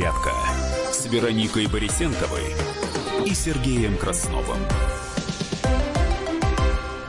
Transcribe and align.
Зарядка 0.00 0.32
с 0.92 1.04
Вероникой 1.04 1.66
Борисенковой 1.66 2.54
и 3.26 3.34
Сергеем 3.34 3.98
Красновым. 3.98 4.56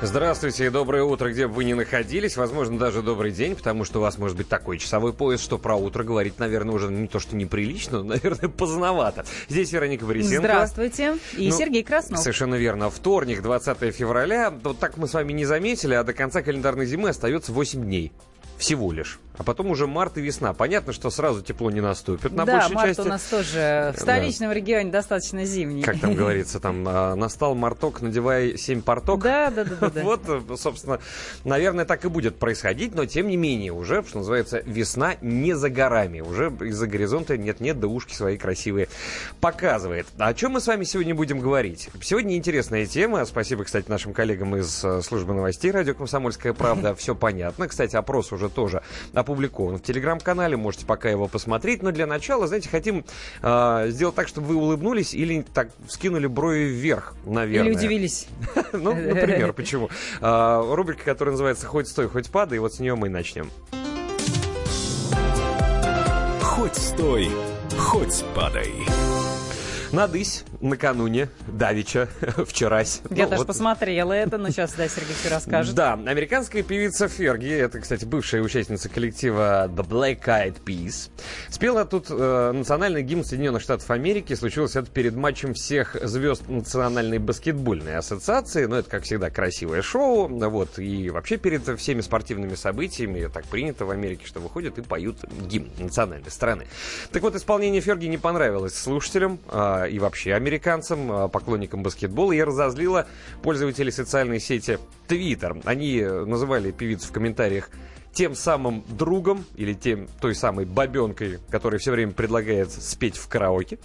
Здравствуйте 0.02 0.66
и 0.66 0.70
доброе 0.70 1.04
утро, 1.04 1.30
где 1.30 1.48
бы 1.48 1.54
вы 1.54 1.64
ни 1.64 1.72
находились. 1.72 2.36
Возможно, 2.36 2.78
даже 2.78 3.02
добрый 3.02 3.32
день, 3.32 3.56
потому 3.56 3.86
что 3.86 4.00
у 4.00 4.02
вас 4.02 4.18
может 4.18 4.36
быть 4.36 4.50
такой 4.50 4.78
часовой 4.78 5.14
пояс, 5.14 5.40
что 5.40 5.58
про 5.58 5.78
утро 5.78 6.04
говорить, 6.04 6.38
наверное, 6.38 6.76
уже 6.76 6.92
не 6.92 7.08
то, 7.08 7.22
что 7.22 7.38
неприлично, 7.38 8.00
но, 8.00 8.04
наверное, 8.16 8.50
поздновато. 8.50 9.24
Здесь 9.48 9.72
Вероника 9.72 10.06
Борисенко. 10.06 10.40
Здравствуйте. 10.40 11.18
И 11.38 11.50
ну, 11.50 11.58
Сергей 11.58 11.84
Краснов. 11.84 12.20
Совершенно 12.20 12.56
верно. 12.56 12.90
Вторник, 12.90 13.42
20 13.42 13.96
февраля. 13.96 14.54
Вот 14.64 14.80
так 14.80 14.98
мы 14.98 15.08
с 15.08 15.14
вами 15.14 15.32
не 15.32 15.46
заметили, 15.46 15.94
а 15.94 16.04
до 16.04 16.12
конца 16.12 16.42
календарной 16.42 16.88
зимы 16.88 17.08
остается 17.08 17.54
8 17.54 17.82
дней. 17.84 18.12
Всего 18.58 18.92
лишь 18.92 19.18
а 19.38 19.44
потом 19.44 19.72
уже 19.72 19.88
март 19.88 20.18
и 20.18 20.22
весна. 20.22 20.54
Понятно, 20.54 20.94
что 20.94 21.10
сразу 21.10 21.42
тепло 21.42 21.72
не 21.72 21.82
наступит 21.82 22.34
на 22.34 22.46
да, 22.46 22.54
большей 22.60 22.76
март 22.76 22.88
части. 22.90 23.02
у 23.02 23.06
нас 23.06 23.24
тоже 23.24 23.94
в 23.96 24.00
столичном 24.00 24.50
да. 24.50 24.54
регионе 24.56 24.92
достаточно 24.92 25.46
зимний. 25.46 25.84
Как 25.84 26.00
там 26.00 26.16
говорится, 26.16 26.60
там 26.60 26.86
а, 26.88 27.16
настал 27.16 27.56
марток, 27.56 28.02
надевай 28.02 28.58
семь 28.58 28.82
порток. 28.82 29.22
Да, 29.22 29.50
да, 29.50 29.64
да. 29.64 29.90
да, 29.96 30.02
Вот, 30.04 30.22
собственно, 30.60 31.00
наверное, 31.44 31.86
так 31.86 32.04
и 32.06 32.10
будет 32.10 32.38
происходить, 32.38 32.94
но 32.94 33.06
тем 33.06 33.28
не 33.28 33.38
менее 33.38 33.72
уже, 33.72 34.04
что 34.04 34.20
называется, 34.20 34.62
весна 34.66 35.16
не 35.22 35.54
за 35.54 35.70
горами. 35.70 36.22
Уже 36.22 36.52
из-за 36.62 36.88
горизонта 36.88 37.38
нет-нет, 37.38 37.80
да 37.80 37.88
ушки 37.88 38.14
свои 38.14 38.38
красивые 38.38 38.90
показывает. 39.40 40.08
А 40.18 40.28
о 40.28 40.34
чем 40.34 40.54
мы 40.54 40.62
с 40.62 40.68
вами 40.68 40.84
сегодня 40.84 41.16
будем 41.16 41.40
говорить? 41.40 41.90
Сегодня 42.02 42.36
интересная 42.36 42.86
тема. 42.86 43.26
Спасибо, 43.26 43.64
кстати, 43.64 43.90
нашим 43.90 44.14
коллегам 44.14 44.56
из 44.56 44.84
э, 44.84 45.02
службы 45.02 45.34
новостей 45.34 45.72
радио 45.72 45.94
«Комсомольская 45.94 46.54
правда». 46.54 46.96
Все 47.02 47.16
понятно. 47.16 47.68
Кстати, 47.68 47.96
опрос 47.96 48.32
уже 48.32 48.50
тоже 48.50 48.82
опубликован 49.22 49.78
в 49.78 49.82
телеграм-канале, 49.82 50.58
можете 50.58 50.86
пока 50.86 51.10
его 51.10 51.28
посмотреть. 51.28 51.82
Но 51.82 51.92
для 51.92 52.06
начала, 52.06 52.48
знаете, 52.48 52.70
хотим 52.70 53.06
э, 53.42 53.86
сделать 53.90 54.16
так, 54.16 54.28
чтобы 54.28 54.48
вы 54.48 54.56
улыбнулись 54.56 55.14
или 55.14 55.42
так 55.42 55.70
скинули 55.88 56.28
брови 56.28 56.66
вверх, 56.66 57.16
наверное. 57.26 57.72
Или 57.72 57.78
удивились. 57.78 58.28
Ну, 58.74 58.96
например, 58.96 59.54
почему? 59.54 59.90
А, 60.22 60.62
рубрика, 60.76 61.04
которая 61.04 61.34
называется 61.34 61.68
«Хоть 61.68 61.88
стой, 61.88 62.08
хоть 62.08 62.30
падай», 62.30 62.60
вот 62.60 62.74
с 62.74 62.80
нее 62.80 62.96
мы 62.96 63.08
и 63.08 63.10
начнем. 63.10 63.50
Хоть 66.42 66.76
стой, 66.76 67.30
хоть 67.78 68.24
падай. 68.36 68.72
Надысь 69.94 70.46
накануне, 70.62 71.28
Давича, 71.48 72.08
вчерась. 72.48 73.02
Я 73.10 73.26
ну, 73.26 73.30
даже 73.32 73.38
вот. 73.40 73.48
посмотрела 73.48 74.14
это, 74.14 74.38
но 74.38 74.50
сейчас, 74.50 74.74
да, 74.74 74.88
Сергей 74.88 75.14
все 75.16 75.30
расскажет. 75.30 75.76
Да, 75.76 75.94
американская 75.94 76.64
певица 76.64 77.10
Ферги, 77.10 77.50
это, 77.50 77.82
кстати, 77.82 78.06
бывшая 78.06 78.42
участница 78.42 78.88
коллектива 78.88 79.68
The 79.68 79.86
Black 79.86 80.24
Eyed 80.26 80.64
Peas, 80.64 81.10
спела 81.50 81.84
тут 81.84 82.08
э, 82.10 82.52
национальный 82.54 83.04
гимн 83.04 83.26
Соединенных 83.26 83.62
Штатов 83.62 83.90
Америки. 83.92 84.34
Случилось 84.34 84.76
это 84.78 84.90
перед 84.90 85.16
матчем 85.16 85.54
всех 85.54 85.98
звезд 86.02 86.48
Национальной 86.48 87.18
баскетбольной 87.18 87.98
ассоциации. 87.98 88.66
Ну, 88.66 88.76
это, 88.78 88.90
как 88.90 89.04
всегда, 89.04 89.30
красивое 89.30 89.82
шоу. 89.82 90.28
Вот, 90.28 90.80
и 90.80 91.10
вообще 91.10 91.36
перед 91.36 91.68
всеми 91.80 92.02
спортивными 92.02 92.56
событиями 92.56 93.30
так 93.34 93.46
принято 93.46 93.86
в 93.86 93.92
Америке, 93.92 94.26
что 94.26 94.40
выходят 94.40 94.78
и 94.78 94.82
поют 94.82 95.18
гимн 95.48 95.70
национальной 95.80 96.32
страны. 96.32 96.68
Так 97.12 97.24
вот, 97.24 97.36
исполнение 97.36 97.82
Ферги 97.82 98.06
не 98.06 98.18
понравилось 98.18 98.78
слушателям. 98.78 99.40
Э, 99.52 99.81
и 99.88 100.00
вообще 100.00 100.34
американцам, 100.34 101.12
а, 101.12 101.28
поклонникам 101.28 101.84
баскетбола, 101.84 102.34
и 102.34 102.42
разозлила 102.42 103.08
пользователей 103.44 103.92
социальной 103.92 104.40
сети 104.40 104.80
Twitter. 105.08 105.62
Они 105.66 106.02
называли 106.02 106.72
певицу 106.72 107.08
в 107.08 107.12
комментариях 107.12 107.70
тем 108.14 108.36
самым 108.36 108.84
другом 108.90 109.46
или 109.56 109.74
тем, 109.74 110.08
той 110.20 110.36
самой 110.36 110.66
бабенкой, 110.66 111.40
которая 111.50 111.80
все 111.80 111.92
время 111.92 112.12
предлагает 112.12 112.72
спеть 112.72 113.18
в 113.18 113.28
караоке. 113.28 113.80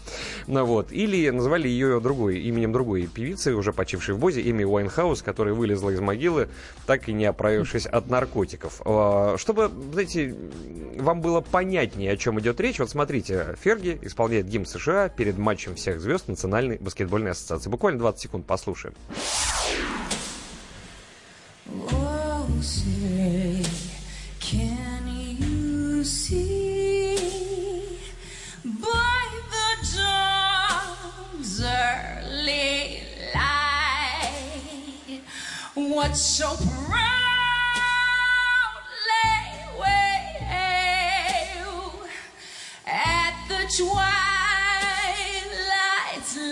Ну, 0.46 0.64
вот. 0.64 0.92
Или 0.92 1.28
называли 1.30 1.68
ее 1.68 2.00
другой, 2.00 2.40
именем 2.40 2.72
другой 2.72 3.06
певицы, 3.06 3.54
уже 3.54 3.72
почившей 3.72 4.14
в 4.14 4.18
Бозе, 4.18 4.48
Эми 4.48 4.64
Уайнхаус, 4.64 5.22
которая 5.22 5.54
вылезла 5.54 5.90
из 5.90 6.00
могилы, 6.00 6.48
так 6.86 7.08
и 7.08 7.12
не 7.12 7.24
оправившись 7.24 7.86
от 7.86 8.10
наркотиков. 8.10 8.82
А, 8.84 9.36
чтобы, 9.38 9.70
знаете, 9.92 10.34
вам 10.96 11.20
было 11.20 11.40
понятнее, 11.40 12.12
о 12.12 12.16
чем 12.16 12.40
идет 12.40 12.60
речь, 12.60 12.78
вот 12.78 12.90
смотрите, 12.90 13.56
Ферги 13.60 13.98
исполняет 14.02 14.46
гимн 14.46 14.66
США 14.66 15.08
перед 15.08 15.38
матчем 15.38 15.74
всех 15.76 16.00
звезд 16.00 16.28
Национальной 16.28 16.78
баскетбольной 16.78 17.30
ассоциации. 17.32 17.70
Буквально 17.70 18.00
20 18.00 18.20
секунд 18.20 18.46
послушаем. 18.46 18.94
what 36.01 36.17
so 36.17 36.47
proudly 36.47 36.91
wail 39.79 40.13
at 42.87 43.33
the 43.47 43.61
twilight's 43.77 43.97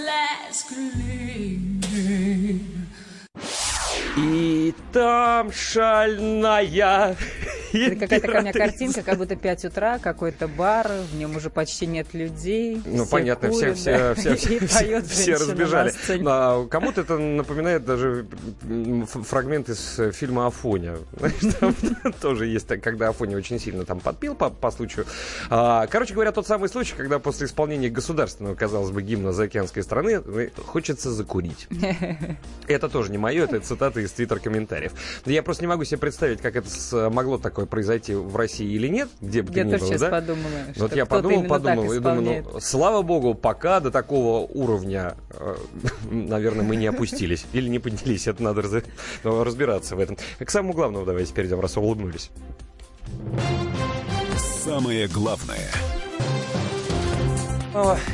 last 0.05 0.69
gleam. 0.69 1.81
И 4.17 4.73
там 4.91 5.51
шальная 5.51 7.15
Это 7.74 7.96
какая-то 7.96 8.30
у 8.30 8.40
меня 8.40 8.52
картинка, 8.52 9.02
как 9.02 9.18
будто 9.18 9.36
5 9.36 9.64
утра, 9.66 9.98
какой-то 9.98 10.48
бар, 10.48 10.90
в 11.12 11.16
нем 11.16 11.36
уже 11.36 11.50
почти 11.50 11.86
нет 11.86 12.14
людей. 12.14 12.80
Ну, 12.84 13.06
понятно, 13.06 13.50
все, 13.50 13.74
все, 13.74 14.14
все, 14.14 14.36
все, 14.66 15.02
все 15.02 15.34
разбежали. 15.34 15.92
А, 16.26 16.66
кому-то 16.66 17.02
это 17.02 17.18
напоминает 17.18 17.84
даже 17.84 18.26
фрагмент 19.06 19.68
из 19.68 20.00
фильма 20.12 20.46
«Афоня». 20.46 20.96
тоже 22.20 22.46
есть, 22.46 22.68
когда 22.80 23.08
Афоня 23.08 23.36
очень 23.36 23.58
сильно 23.58 23.84
там 23.84 24.00
подпил 24.00 24.34
по, 24.34 24.50
по 24.50 24.70
случаю. 24.70 25.06
А, 25.50 25.86
короче 25.86 26.14
говоря, 26.14 26.32
тот 26.32 26.46
самый 26.46 26.68
случай, 26.68 26.94
когда 26.96 27.18
после 27.18 27.46
исполнения 27.46 27.88
государственного, 27.88 28.54
казалось 28.54 28.90
бы, 28.90 29.02
гимна 29.02 29.32
заокеанской 29.32 29.82
страны 29.82 30.22
хочется 30.66 31.10
закурить. 31.10 31.68
Это 32.66 32.88
тоже 32.88 33.10
не 33.10 33.18
мое, 33.18 33.44
это 33.44 33.60
цитата 33.60 34.00
из 34.00 34.12
твиттер-комментариев. 34.12 34.92
Я 35.26 35.42
просто 35.42 35.62
не 35.62 35.68
могу 35.68 35.84
себе 35.84 35.98
представить, 35.98 36.40
как 36.40 36.56
это 36.56 37.10
могло 37.10 37.38
такое 37.38 37.63
произойти 37.66 38.14
в 38.14 38.36
России 38.36 38.66
или 38.66 38.88
нет, 38.88 39.08
где 39.20 39.42
бы 39.42 39.52
я 39.54 39.64
ты 39.64 39.70
ни 39.70 39.76
был, 39.76 39.98
да? 39.98 40.10
подумала, 40.10 40.48
вот 40.76 40.96
я 40.96 41.06
подумал, 41.06 41.44
подумал, 41.44 41.92
и 41.92 41.98
думаю, 41.98 42.44
ну, 42.44 42.60
слава 42.60 43.02
богу, 43.02 43.34
пока 43.34 43.80
до 43.80 43.90
такого 43.90 44.46
уровня, 44.46 45.16
э, 45.30 45.56
наверное, 46.10 46.64
мы 46.64 46.76
не 46.76 46.86
опустились 46.86 47.46
или 47.52 47.68
не 47.68 47.78
поднялись, 47.78 48.26
это 48.26 48.42
надо 48.42 48.62
раз, 48.62 48.82
ну, 49.22 49.44
разбираться 49.44 49.96
в 49.96 50.00
этом. 50.00 50.16
К 50.38 50.50
самому 50.50 50.74
главному 50.74 51.04
давайте 51.06 51.32
перейдем, 51.32 51.60
раз 51.60 51.76
улыбнулись. 51.76 52.30
Самое 54.64 55.08
главное– 55.08 55.70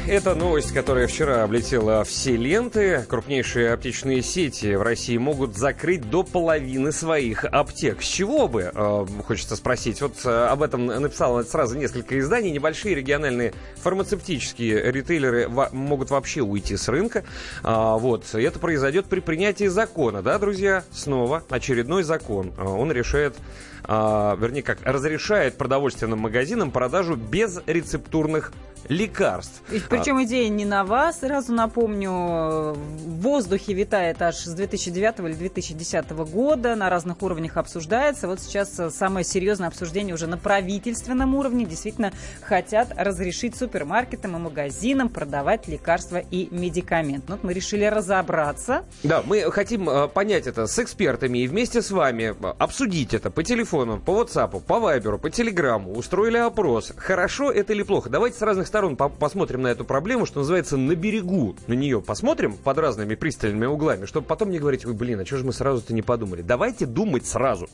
это 0.06 0.34
новость, 0.34 0.72
которая 0.72 1.06
вчера 1.06 1.43
облетела 1.43 2.03
все 2.04 2.34
ленты. 2.34 3.04
Крупнейшие 3.06 3.72
аптечные 3.75 4.22
сети 4.22 4.75
в 4.75 4.82
России 4.82 5.19
могут 5.19 5.54
закрыть 5.54 6.09
до 6.09 6.22
половины 6.22 6.93
своих 6.93 7.44
аптек. 7.44 8.03
С 8.03 8.06
чего 8.06 8.49
бы, 8.49 8.72
э, 8.75 9.06
хочется 9.26 9.56
спросить. 9.56 10.00
Вот 10.00 10.15
э, 10.25 10.47
об 10.47 10.62
этом 10.62 10.87
написало 10.87 11.43
сразу 11.43 11.76
несколько 11.76 12.19
изданий. 12.19 12.50
Небольшие 12.50 12.94
региональные 12.94 13.53
фармацевтические 13.76 14.91
ритейлеры 14.91 15.49
могут 15.49 16.09
вообще 16.09 16.41
уйти 16.41 16.78
с 16.78 16.88
рынка. 16.88 17.25
А, 17.62 17.99
вот. 17.99 18.34
Это 18.34 18.59
произойдет 18.59 19.06
при 19.06 19.20
принятии 19.20 19.66
закона, 19.66 20.22
да, 20.22 20.38
друзья? 20.38 20.84
Снова 20.91 21.44
очередной 21.50 22.02
закон. 22.02 22.55
А, 22.56 22.64
он 22.64 22.93
решает 22.93 23.37
а, 23.85 24.37
вернее 24.37 24.62
как, 24.62 24.79
разрешает 24.82 25.56
продовольственным 25.56 26.19
магазинам 26.19 26.71
продажу 26.71 27.17
без 27.17 27.61
рецептурных 27.67 28.53
лекарств. 28.88 29.62
И, 29.71 29.81
причем 29.81 30.17
а... 30.17 30.25
идея 30.25 30.49
не 30.49 30.65
нова, 30.65 31.12
сразу 31.12 31.53
напомню, 31.53 32.11
в 32.11 33.21
воздухе 33.21 33.73
витает 33.75 34.21
аж 34.21 34.37
с 34.37 34.53
2009 34.53 35.21
или 35.21 35.32
2010 35.32 36.11
года, 36.11 36.75
на 36.75 36.91
разных 36.91 37.23
уровнях 37.23 37.56
обсуждается. 37.56 38.27
Вот 38.27 38.41
сейчас 38.41 38.81
самое 38.94 39.25
серьезное 39.25 39.69
обсуждение 39.69 40.15
уже 40.15 40.27
на 40.27 40.38
правительственном 40.38 41.35
уровне. 41.35 41.65
Действительно 41.65 42.12
хотят 42.43 42.93
разрешить 42.97 43.56
супермаркетам 43.56 44.37
и 44.37 44.41
магазинам 44.41 45.09
продавать 45.09 45.69
лекарства 45.69 46.19
и 46.19 46.49
медикаменты. 46.50 47.27
Ну, 47.29 47.37
вот 47.37 47.44
мы 47.44 47.53
решили 47.53 47.85
разобраться. 47.85 48.85
Да, 49.03 49.23
мы 49.25 49.50
хотим 49.53 49.88
э, 49.88 50.09
понять 50.09 50.47
это 50.47 50.67
с 50.67 50.79
экспертами 50.79 51.38
и 51.38 51.47
вместе 51.47 51.82
с 51.82 51.91
вами 51.91 52.35
обсудить 52.59 53.15
это 53.15 53.31
по 53.31 53.43
телефону, 53.43 53.69
по 53.70 54.20
WhatsApp, 54.20 54.61
по 54.61 54.75
Viber, 54.75 55.19
по 55.19 55.31
Телеграму. 55.31 55.93
Устроили 55.93 56.38
опрос. 56.38 56.93
Хорошо 56.96 57.50
это 57.52 57.72
или 57.72 57.82
плохо? 57.82 58.11
Давайте 58.11 58.37
с 58.37 58.43
разных 58.43 58.67
сторон 58.67 58.96
по 58.96 59.08
посмотрим 59.08 59.62
на 59.62 59.69
эту 59.69 59.84
проблему, 59.84 60.26
что 60.26 60.40
называется, 60.40 60.76
на 60.76 60.94
берегу 60.96 61.55
на 61.67 61.75
нее 61.75 62.02
посмотрим 62.02 62.55
под 62.55 62.78
разными 62.78 63.14
пристальными 63.14 63.67
углами, 63.67 64.06
чтобы 64.06 64.26
потом 64.26 64.50
не 64.50 64.58
говорить, 64.58 64.84
ой, 64.84 64.93
блин, 64.93 65.20
а 65.20 65.26
что 65.26 65.37
же 65.37 65.44
мы 65.44 65.52
сразу-то 65.52 65.94
не 65.94 66.02
подумали? 66.02 66.43
Давайте 66.43 66.87
думать 66.87 67.26
сразу. 67.26 67.69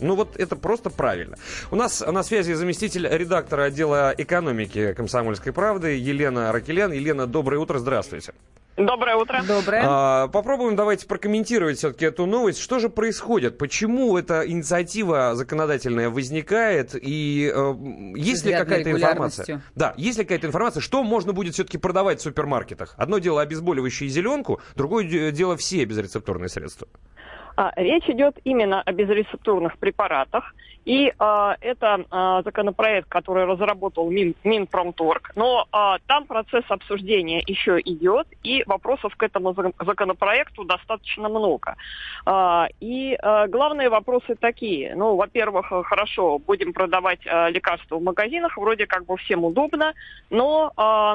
Ну 0.00 0.16
вот 0.16 0.36
это 0.36 0.56
просто 0.56 0.90
правильно. 0.90 1.36
У 1.70 1.76
нас 1.76 2.00
на 2.00 2.22
связи 2.22 2.54
заместитель 2.54 3.06
редактора 3.06 3.64
отдела 3.64 4.14
экономики 4.16 4.94
«Комсомольской 4.94 5.52
правды» 5.52 5.98
Елена 5.98 6.50
Ракелян. 6.50 6.92
Елена, 6.92 7.26
доброе 7.26 7.58
утро, 7.58 7.78
здравствуйте. 7.78 8.32
Доброе 8.76 9.16
утро. 9.16 9.42
Доброе. 9.46 9.82
А, 9.84 10.28
попробуем 10.28 10.76
давайте 10.76 11.06
прокомментировать 11.06 11.76
все-таки 11.78 12.06
эту 12.06 12.24
новость. 12.24 12.58
Что 12.58 12.78
же 12.78 12.88
происходит? 12.88 13.58
Почему 13.58 14.16
эта 14.16 14.48
инициатива 14.48 15.34
законодательная 15.34 16.08
возникает? 16.08 16.94
И 16.94 17.52
э, 17.54 17.74
есть 18.16 18.46
ли 18.46 18.52
какая-то 18.52 18.90
информация? 18.90 19.60
Да, 19.74 19.92
есть 19.98 20.18
ли 20.18 20.24
какая-то 20.24 20.46
информация, 20.46 20.80
что 20.80 21.02
можно 21.04 21.34
будет 21.34 21.54
все-таки 21.54 21.76
продавать 21.76 22.20
в 22.20 22.22
супермаркетах? 22.22 22.94
Одно 22.96 23.18
дело 23.18 23.42
обезболивающее 23.42 24.08
зеленку, 24.08 24.60
другое 24.74 25.30
дело 25.32 25.56
все 25.58 25.84
безрецептурные 25.84 26.48
средства. 26.48 26.88
А, 27.56 27.72
речь 27.76 28.08
идет 28.08 28.38
именно 28.44 28.80
о 28.80 28.92
безрецептурных 28.92 29.76
препаратах. 29.78 30.54
И 30.84 31.12
а, 31.18 31.56
это 31.60 32.04
а, 32.10 32.42
законопроект, 32.42 33.08
который 33.08 33.44
разработал 33.44 34.10
Мин, 34.10 34.34
Минпромторг. 34.42 35.30
Но 35.36 35.66
а, 35.70 35.98
там 36.06 36.26
процесс 36.26 36.64
обсуждения 36.68 37.42
еще 37.46 37.80
идет, 37.80 38.26
и 38.42 38.64
вопросов 38.66 39.14
к 39.16 39.22
этому 39.22 39.54
законопроекту 39.54 40.64
достаточно 40.64 41.28
много. 41.28 41.76
А, 42.26 42.66
и 42.80 43.14
а, 43.14 43.46
главные 43.46 43.90
вопросы 43.90 44.34
такие. 44.34 44.94
Ну, 44.96 45.14
во-первых, 45.14 45.66
хорошо, 45.86 46.38
будем 46.38 46.72
продавать 46.72 47.20
а, 47.26 47.48
лекарства 47.48 47.96
в 47.96 48.02
магазинах, 48.02 48.56
вроде 48.58 48.86
как 48.86 49.06
бы 49.06 49.16
всем 49.18 49.44
удобно, 49.44 49.94
но 50.30 50.72
а, 50.76 51.14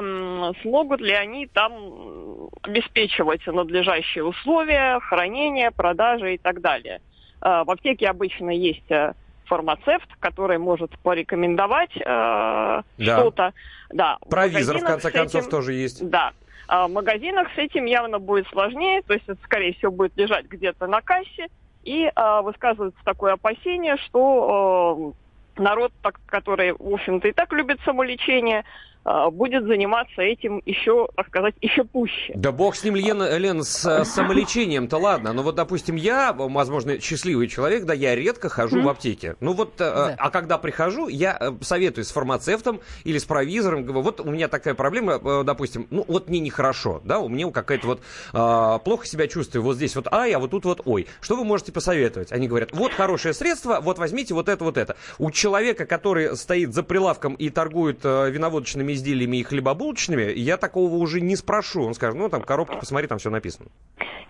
смогут 0.62 1.00
ли 1.00 1.12
они 1.12 1.46
там 1.46 2.48
обеспечивать 2.62 3.46
надлежащие 3.46 4.24
условия, 4.24 4.98
хранения, 5.00 5.70
продажи 5.70 6.34
и 6.34 6.38
так 6.38 6.62
далее. 6.62 7.00
А, 7.40 7.64
в 7.64 7.70
аптеке 7.70 8.08
обычно 8.08 8.50
есть 8.50 8.90
фармацевт, 9.48 10.08
который 10.20 10.58
может 10.58 10.96
порекомендовать 11.00 11.96
э, 11.96 12.02
да. 12.04 12.82
что-то. 12.98 13.52
Да, 13.90 14.18
Провизор, 14.28 14.78
в 14.78 14.84
конце 14.84 15.10
концов, 15.10 15.42
этим, 15.42 15.50
тоже 15.50 15.72
есть. 15.72 16.08
Да. 16.08 16.32
А 16.68 16.86
в 16.86 16.92
магазинах 16.92 17.48
с 17.54 17.58
этим 17.58 17.86
явно 17.86 18.18
будет 18.18 18.46
сложнее, 18.48 19.02
то 19.02 19.14
есть 19.14 19.24
это, 19.26 19.40
скорее 19.44 19.72
всего, 19.74 19.90
будет 19.90 20.16
лежать 20.16 20.46
где-то 20.46 20.86
на 20.86 21.00
кассе, 21.00 21.48
и 21.82 22.04
э, 22.04 22.40
высказывается 22.42 23.00
такое 23.04 23.32
опасение, 23.32 23.96
что 23.96 25.14
э, 25.56 25.62
народ, 25.62 25.92
так, 26.02 26.20
который, 26.26 26.72
в 26.72 26.94
общем-то, 26.94 27.28
и 27.28 27.32
так 27.32 27.52
любит 27.52 27.80
самолечение, 27.84 28.64
будет 29.30 29.64
заниматься 29.64 30.22
этим 30.22 30.62
еще, 30.66 31.08
так 31.16 31.28
сказать, 31.28 31.54
еще 31.60 31.84
пуще. 31.84 32.32
Да 32.34 32.52
бог 32.52 32.76
с 32.76 32.84
ним, 32.84 32.96
Лена, 32.96 33.36
Лен, 33.36 33.62
с 33.62 34.04
самолечением-то 34.04 34.96
ладно. 34.96 35.32
Но 35.32 35.42
вот, 35.42 35.54
допустим, 35.54 35.96
я, 35.96 36.32
возможно, 36.32 37.00
счастливый 37.00 37.48
человек, 37.48 37.84
да, 37.84 37.94
я 37.94 38.14
редко 38.14 38.48
хожу 38.48 38.78
mm-hmm. 38.78 38.82
в 38.82 38.88
аптеке. 38.88 39.36
Ну 39.40 39.52
вот, 39.52 39.74
э, 39.80 39.84
да. 39.84 40.14
а 40.18 40.30
когда 40.30 40.58
прихожу, 40.58 41.08
я 41.08 41.36
э, 41.40 41.52
советую 41.60 42.04
с 42.04 42.10
фармацевтом 42.10 42.80
или 43.04 43.18
с 43.18 43.24
провизором, 43.24 43.84
говорю, 43.84 44.02
вот 44.02 44.20
у 44.20 44.30
меня 44.30 44.48
такая 44.48 44.74
проблема, 44.74 45.20
э, 45.22 45.42
допустим, 45.44 45.86
ну 45.90 46.04
вот 46.06 46.28
мне 46.28 46.40
нехорошо, 46.40 47.00
да, 47.04 47.18
у 47.18 47.28
меня 47.28 47.50
какая-то 47.50 47.86
вот 47.86 48.02
а, 48.32 48.78
плохо 48.78 49.06
себя 49.06 49.26
чувствую, 49.26 49.62
вот 49.62 49.76
здесь 49.76 49.96
вот 49.96 50.12
ай, 50.12 50.32
а 50.32 50.38
вот 50.38 50.50
тут 50.50 50.64
вот 50.64 50.82
ой. 50.84 51.06
Что 51.20 51.36
вы 51.36 51.44
можете 51.44 51.72
посоветовать? 51.72 52.32
Они 52.32 52.48
говорят, 52.48 52.70
вот 52.72 52.92
хорошее 52.92 53.32
средство, 53.32 53.80
вот 53.80 53.98
возьмите 53.98 54.34
вот 54.34 54.48
это, 54.48 54.64
вот 54.64 54.76
это. 54.76 54.96
У 55.18 55.30
человека, 55.30 55.86
который 55.86 56.36
стоит 56.36 56.74
за 56.74 56.82
прилавком 56.82 57.34
и 57.34 57.48
торгует 57.48 58.04
виноводочными 58.04 58.92
изделиями 58.98 59.38
и 59.38 59.42
хлебобулочными, 59.42 60.32
я 60.34 60.56
такого 60.56 60.94
уже 60.96 61.20
не 61.20 61.36
спрошу. 61.36 61.82
Он 61.84 61.94
скажет, 61.94 62.16
ну, 62.16 62.28
там, 62.28 62.42
коробки, 62.42 62.76
посмотри, 62.78 63.06
там 63.06 63.18
все 63.18 63.30
написано. 63.30 63.70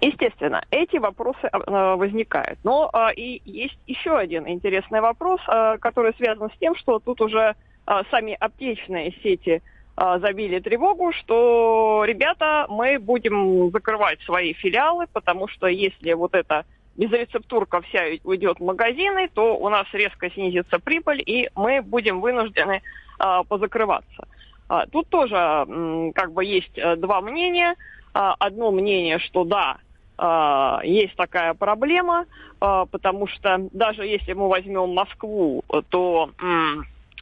Естественно, 0.01 0.65
эти 0.71 0.97
вопросы 0.99 1.49
э, 1.53 1.95
возникают. 1.97 2.59
Но 2.63 2.89
э, 2.93 3.15
и 3.15 3.43
есть 3.45 3.79
еще 3.87 4.17
один 4.17 4.47
интересный 4.49 5.01
вопрос, 5.01 5.41
э, 5.49 5.79
который 5.81 6.15
связан 6.15 6.51
с 6.51 6.59
тем, 6.59 6.77
что 6.77 7.01
тут 7.01 7.21
уже 7.21 7.55
э, 7.87 8.03
сами 8.11 8.37
аптечные 8.39 9.13
сети 9.23 9.61
э, 9.61 10.19
забили 10.21 10.61
тревогу, 10.61 11.13
что, 11.13 12.05
ребята, 12.07 12.67
мы 12.69 13.01
будем 13.01 13.73
закрывать 13.73 14.21
свои 14.23 14.53
филиалы, 14.53 15.07
потому 15.13 15.49
что 15.49 15.67
если 15.67 16.13
вот 16.13 16.35
это 16.35 16.65
безрецептурка 16.99 17.81
вся 17.81 18.03
уйдет 18.25 18.59
в 18.59 18.65
магазины, 18.65 19.29
то 19.33 19.57
у 19.57 19.69
нас 19.69 19.87
резко 19.93 20.31
снизится 20.31 20.79
прибыль, 20.79 21.23
и 21.25 21.49
мы 21.57 21.81
будем 21.81 22.21
вынуждены 22.21 22.83
э, 23.19 23.41
позакрываться. 23.49 24.29
А, 24.69 24.87
тут 24.87 25.09
тоже 25.09 26.13
как 26.15 26.33
бы 26.33 26.45
есть 26.45 26.77
э, 26.77 26.97
два 26.97 27.21
мнения. 27.21 27.75
А, 28.15 28.35
одно 28.39 28.71
мнение, 28.71 29.19
что 29.19 29.45
да, 29.45 29.79
а, 30.19 30.81
есть 30.85 31.17
такая 31.17 31.55
проблема, 31.55 32.27
потому 32.59 33.29
что 33.29 33.69
даже 33.73 34.05
если 34.05 34.33
мы 34.33 34.49
возьмем 34.49 34.93
Москву, 34.93 35.63
то 35.91 36.31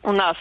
у 0.02 0.12
нас 0.12 0.36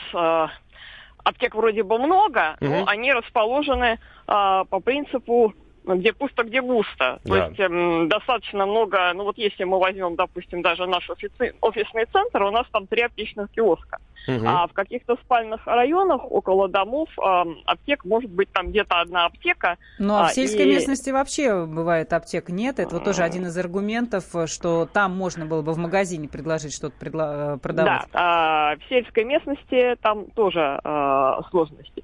аптек 1.25 1.53
вроде 1.53 1.83
бы 1.83 1.97
много, 1.99 2.55
но 2.61 2.85
они 2.87 3.11
расположены 3.11 3.99
по 4.25 4.79
принципу 4.81 5.53
где 5.85 6.13
пусто, 6.13 6.43
где 6.43 6.61
густо. 6.61 7.19
Да. 7.23 7.29
То 7.29 7.35
есть 7.37 7.59
эм, 7.59 8.09
достаточно 8.09 8.65
много, 8.65 9.11
ну 9.13 9.23
вот 9.23 9.37
если 9.37 9.63
мы 9.63 9.79
возьмем, 9.79 10.15
допустим, 10.15 10.61
даже 10.61 10.85
наш 10.87 11.09
офици... 11.09 11.53
офисный 11.61 12.05
центр, 12.11 12.43
у 12.43 12.51
нас 12.51 12.65
там 12.71 12.87
три 12.87 13.03
аптечных 13.03 13.51
киоска. 13.51 13.99
Угу. 14.27 14.45
А 14.45 14.67
в 14.67 14.73
каких-то 14.73 15.15
спальных 15.17 15.65
районах 15.67 16.21
около 16.31 16.67
домов 16.67 17.09
э, 17.17 17.43
аптек 17.65 18.05
может 18.05 18.31
быть 18.31 18.51
там 18.51 18.69
где-то 18.69 19.01
одна 19.01 19.25
аптека. 19.25 19.77
Ну 19.99 20.15
а 20.15 20.27
в 20.27 20.31
сельской 20.31 20.65
и... 20.65 20.73
местности 20.73 21.11
вообще 21.11 21.65
бывает 21.65 22.11
аптек 22.11 22.49
нет. 22.49 22.79
Это 22.79 22.95
вот 22.95 23.03
тоже 23.03 23.21
один 23.21 23.45
из 23.45 23.57
аргументов, 23.57 24.25
что 24.47 24.87
там 24.91 25.15
можно 25.15 25.45
было 25.45 25.61
бы 25.61 25.73
в 25.73 25.77
магазине 25.77 26.27
предложить 26.27 26.73
что-то 26.73 26.97
предла... 26.97 27.55
Э, 27.55 27.57
продавать. 27.57 28.07
Да, 28.11 28.19
а 28.19 28.75
в 28.77 28.89
сельской 28.89 29.23
местности 29.25 29.95
там 30.01 30.25
тоже 30.31 30.79
э, 30.83 31.31
сложности. 31.51 32.03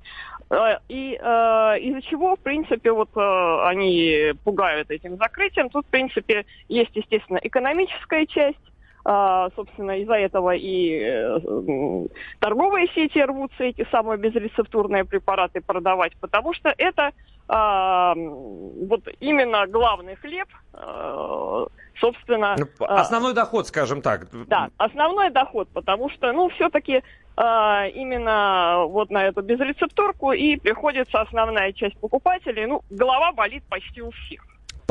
Э, 0.51 0.79
и 0.89 1.17
э, 1.19 1.79
из-за 1.79 2.01
чего, 2.01 2.35
в 2.35 2.39
принципе, 2.39 2.91
вот 2.91 3.09
э, 3.15 3.67
они 3.67 4.33
пугают 4.43 4.91
этим 4.91 5.17
закрытием. 5.17 5.69
Тут, 5.69 5.85
в 5.85 5.89
принципе, 5.89 6.45
есть, 6.67 6.91
естественно, 6.93 7.39
экономическая 7.41 8.25
часть. 8.25 8.59
А, 9.03 9.49
собственно, 9.55 9.99
из-за 9.99 10.13
этого 10.13 10.53
и 10.53 10.99
э, 11.03 12.07
торговые 12.39 12.87
сети 12.93 13.17
рвутся 13.17 13.63
эти 13.63 13.87
самые 13.89 14.19
безрецептурные 14.19 15.05
препараты 15.05 15.59
продавать, 15.59 16.15
потому 16.19 16.53
что 16.53 16.71
это 16.77 17.11
а, 17.47 18.13
вот 18.15 19.07
именно 19.19 19.65
главный 19.65 20.15
хлеб, 20.15 20.47
а, 20.73 21.65
собственно... 21.99 22.55
Ну, 22.57 22.85
основной 22.85 23.33
доход, 23.33 23.67
скажем 23.67 24.03
так. 24.03 24.27
Да, 24.47 24.69
основной 24.77 25.31
доход, 25.31 25.67
потому 25.73 26.09
что, 26.11 26.31
ну, 26.31 26.49
все-таки 26.49 27.01
именно 27.37 28.85
вот 28.87 29.09
на 29.09 29.25
эту 29.25 29.41
безрецептурку 29.41 30.31
и 30.31 30.57
приходится 30.57 31.21
основная 31.21 31.73
часть 31.73 31.99
покупателей, 31.99 32.65
ну, 32.65 32.81
голова 32.89 33.31
болит 33.31 33.63
почти 33.69 34.01
у 34.01 34.11
всех. 34.11 34.41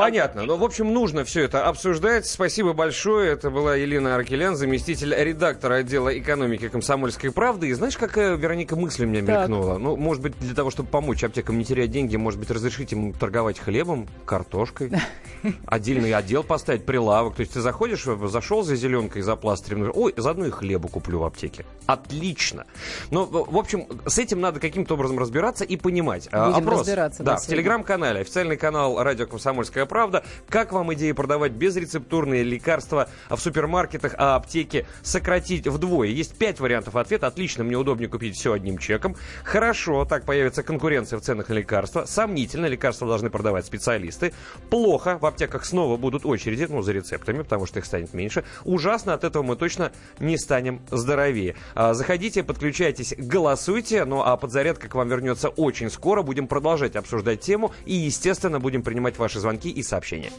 Понятно. 0.01 0.45
Ну, 0.45 0.57
в 0.57 0.65
общем, 0.65 0.93
нужно 0.95 1.25
все 1.25 1.43
это 1.43 1.67
обсуждать. 1.67 2.27
Спасибо 2.27 2.73
большое. 2.73 3.33
Это 3.33 3.51
была 3.51 3.77
Елена 3.77 4.15
Аркелян, 4.15 4.57
заместитель 4.57 5.15
редактора 5.15 5.75
отдела 5.75 6.17
экономики 6.19 6.69
«Комсомольской 6.69 7.31
правды». 7.31 7.69
И 7.69 7.73
знаешь, 7.75 7.99
какая, 7.99 8.35
Вероника, 8.37 8.77
мысль 8.77 9.05
у 9.05 9.09
меня 9.09 9.25
так. 9.25 9.49
мелькнула? 9.49 9.77
Ну, 9.77 9.97
может 9.97 10.23
быть, 10.23 10.39
для 10.39 10.55
того, 10.55 10.71
чтобы 10.71 10.89
помочь 10.89 11.23
аптекам 11.23 11.59
не 11.59 11.67
терять 11.67 11.91
деньги, 11.91 12.17
может 12.17 12.41
быть, 12.41 12.51
разрешить 12.51 12.93
им 12.93 13.13
торговать 13.13 13.59
хлебом, 13.59 14.09
картошкой? 14.25 14.91
Отдельный 15.67 16.15
отдел 16.15 16.45
поставить, 16.45 16.87
прилавок. 16.87 17.35
То 17.35 17.41
есть 17.41 17.53
ты 17.53 17.61
заходишь, 17.61 18.05
зашел 18.05 18.63
за 18.63 18.77
зеленкой, 18.77 19.21
за 19.21 19.37
пластырем, 19.37 19.93
ой, 19.95 20.15
заодно 20.17 20.47
и 20.47 20.51
хлебу 20.51 20.89
куплю 20.89 21.19
в 21.19 21.25
аптеке. 21.25 21.67
Отлично. 21.85 22.65
Но, 23.11 23.29
ну, 23.31 23.45
в 23.45 23.57
общем, 23.59 23.87
с 24.07 24.19
этим 24.19 24.41
надо 24.41 24.61
каким-то 24.61 24.95
образом 24.95 25.19
разбираться 25.19 25.65
и 25.65 25.77
понимать. 25.77 26.29
А, 26.33 26.47
Будем 26.47 26.69
Опрос. 26.69 26.81
разбираться. 26.81 27.23
Да, 27.23 27.37
в 27.37 27.47
телеграм-канале, 27.47 28.21
официальный 28.21 28.57
канал 28.57 29.03
«Радио 29.03 29.27
Комсомольская 29.27 29.85
правда». 29.91 30.25
Как 30.49 30.73
вам 30.73 30.95
идея 30.95 31.13
продавать 31.15 31.53
безрецептурные 31.53 32.45
лекарства 32.45 33.09
в 33.29 33.37
супермаркетах, 33.37 34.15
а 34.17 34.37
аптеки 34.37 34.87
сократить 35.03 35.67
вдвое? 35.67 36.09
Есть 36.09 36.39
пять 36.39 36.61
вариантов 36.61 36.97
ответа. 36.97 37.27
Отлично, 37.27 37.65
мне 37.65 37.77
удобнее 37.77 38.09
купить 38.09 38.37
все 38.37 38.53
одним 38.53 38.79
чеком. 38.79 39.17
Хорошо, 39.45 40.05
так 40.05 40.25
появится 40.25 40.63
конкуренция 40.63 41.19
в 41.19 41.23
ценах 41.23 41.49
на 41.49 41.55
лекарства. 41.55 42.05
Сомнительно, 42.07 42.67
лекарства 42.67 43.09
должны 43.09 43.31
продавать 43.31 43.67
специалисты. 43.67 44.33
Плохо, 44.71 45.19
в 45.21 45.27
аптеках 45.27 45.65
снова 45.65 45.97
будут 45.97 46.25
очереди, 46.25 46.67
ну, 46.69 46.83
за 46.83 46.93
рецептами, 46.93 47.43
потому 47.43 47.67
что 47.67 47.81
их 47.81 47.85
станет 47.85 48.15
меньше. 48.15 48.45
Ужасно, 48.65 49.15
от 49.15 49.25
этого 49.25 49.43
мы 49.43 49.57
точно 49.57 49.93
не 50.21 50.39
станем 50.39 50.81
здоровее. 50.91 51.57
А, 51.75 51.95
заходите, 51.95 52.45
подключайтесь, 52.45 53.15
голосуйте. 53.19 54.05
Ну, 54.05 54.23
а 54.23 54.37
подзарядка 54.37 54.89
к 54.89 54.95
вам 54.95 55.09
вернется 55.09 55.49
очень 55.49 55.91
скоро. 55.91 56.23
Будем 56.23 56.47
продолжать 56.47 56.97
обсуждать 56.97 57.41
тему 57.41 57.73
и, 57.85 57.95
естественно, 57.95 58.61
будем 58.61 58.83
принимать 58.83 59.19
ваши 59.19 59.41
звонки 59.41 59.71
и 59.71 59.80
сообщения. 59.83 60.33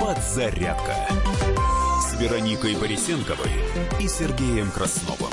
Подзарядка 0.00 0.94
с 2.02 2.20
Вероникой 2.20 2.76
Борисенковой 2.76 3.50
и 4.00 4.08
Сергеем 4.08 4.70
Красновым. 4.70 5.30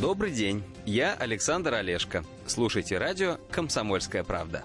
Добрый 0.00 0.32
день, 0.32 0.62
я 0.84 1.14
Александр 1.14 1.74
Олешко. 1.74 2.24
Слушайте 2.46 2.98
радио 2.98 3.38
«Комсомольская 3.50 4.22
правда». 4.22 4.64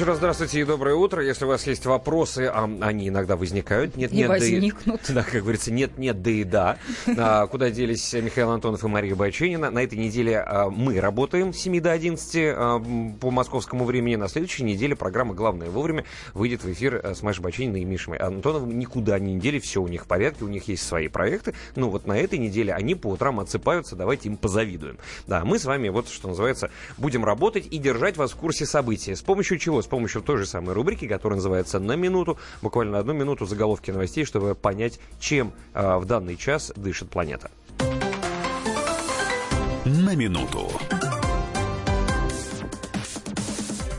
Еще 0.00 0.06
раз 0.06 0.16
здравствуйте 0.16 0.60
и 0.60 0.64
доброе 0.64 0.94
утро. 0.94 1.22
Если 1.22 1.44
у 1.44 1.48
вас 1.48 1.66
есть 1.66 1.84
вопросы, 1.84 2.50
а 2.50 2.64
они 2.80 3.08
иногда 3.08 3.36
возникают. 3.36 3.98
Нет, 3.98 4.12
Не 4.12 4.20
нет, 4.20 4.28
да 4.28 4.36
и- 4.38 4.40
возникнут. 4.40 5.00
Да, 5.10 5.22
как 5.22 5.42
говорится, 5.42 5.70
нет, 5.70 5.98
нет, 5.98 6.22
да 6.22 6.30
и 6.30 6.42
да. 6.44 6.78
А, 7.18 7.46
куда 7.48 7.68
делись 7.68 8.14
Михаил 8.14 8.50
Антонов 8.50 8.82
и 8.82 8.88
Мария 8.88 9.14
Бойчинина? 9.14 9.70
На 9.70 9.80
этой 9.82 9.98
неделе 9.98 10.38
а, 10.40 10.70
мы 10.70 10.98
работаем 10.98 11.52
с 11.52 11.58
7 11.58 11.82
до 11.82 11.92
11 11.92 12.34
а, 12.34 12.82
по 13.20 13.30
московскому 13.30 13.84
времени. 13.84 14.16
На 14.16 14.28
следующей 14.28 14.62
неделе 14.62 14.96
программа 14.96 15.34
«Главное 15.34 15.68
вовремя» 15.68 16.06
выйдет 16.32 16.64
в 16.64 16.72
эфир 16.72 16.98
а, 17.04 17.14
с 17.14 17.20
Машей 17.20 17.42
Бойчининой 17.42 17.82
и 17.82 17.84
Мишей 17.84 18.16
Антоновым. 18.16 18.78
Никуда 18.78 19.18
не 19.18 19.34
недели, 19.34 19.58
все 19.58 19.82
у 19.82 19.88
них 19.88 20.04
в 20.04 20.06
порядке, 20.06 20.46
у 20.46 20.48
них 20.48 20.66
есть 20.68 20.82
свои 20.82 21.08
проекты. 21.08 21.52
Ну 21.76 21.90
вот 21.90 22.06
на 22.06 22.16
этой 22.16 22.38
неделе 22.38 22.72
они 22.72 22.94
по 22.94 23.08
утрам 23.08 23.38
отсыпаются, 23.38 23.96
давайте 23.96 24.30
им 24.30 24.38
позавидуем. 24.38 24.96
Да, 25.26 25.44
мы 25.44 25.58
с 25.58 25.66
вами, 25.66 25.90
вот 25.90 26.08
что 26.08 26.28
называется, 26.28 26.70
будем 26.96 27.22
работать 27.22 27.66
и 27.70 27.76
держать 27.76 28.16
вас 28.16 28.30
в 28.30 28.36
курсе 28.36 28.64
событий. 28.64 29.14
С 29.14 29.20
помощью 29.20 29.58
чего? 29.58 29.82
С 29.82 29.89
помощью 29.90 30.22
той 30.22 30.38
же 30.38 30.46
самой 30.46 30.74
рубрики, 30.74 31.06
которая 31.06 31.36
называется 31.36 31.78
«На 31.78 31.96
минуту», 31.96 32.38
буквально 32.62 32.98
одну 32.98 33.12
минуту 33.12 33.44
заголовки 33.44 33.90
новостей, 33.90 34.24
чтобы 34.24 34.54
понять, 34.54 34.98
чем 35.18 35.52
а, 35.74 35.98
в 35.98 36.06
данный 36.06 36.36
час 36.36 36.72
дышит 36.76 37.10
планета. 37.10 37.50
На 39.84 40.14
минуту. 40.14 40.70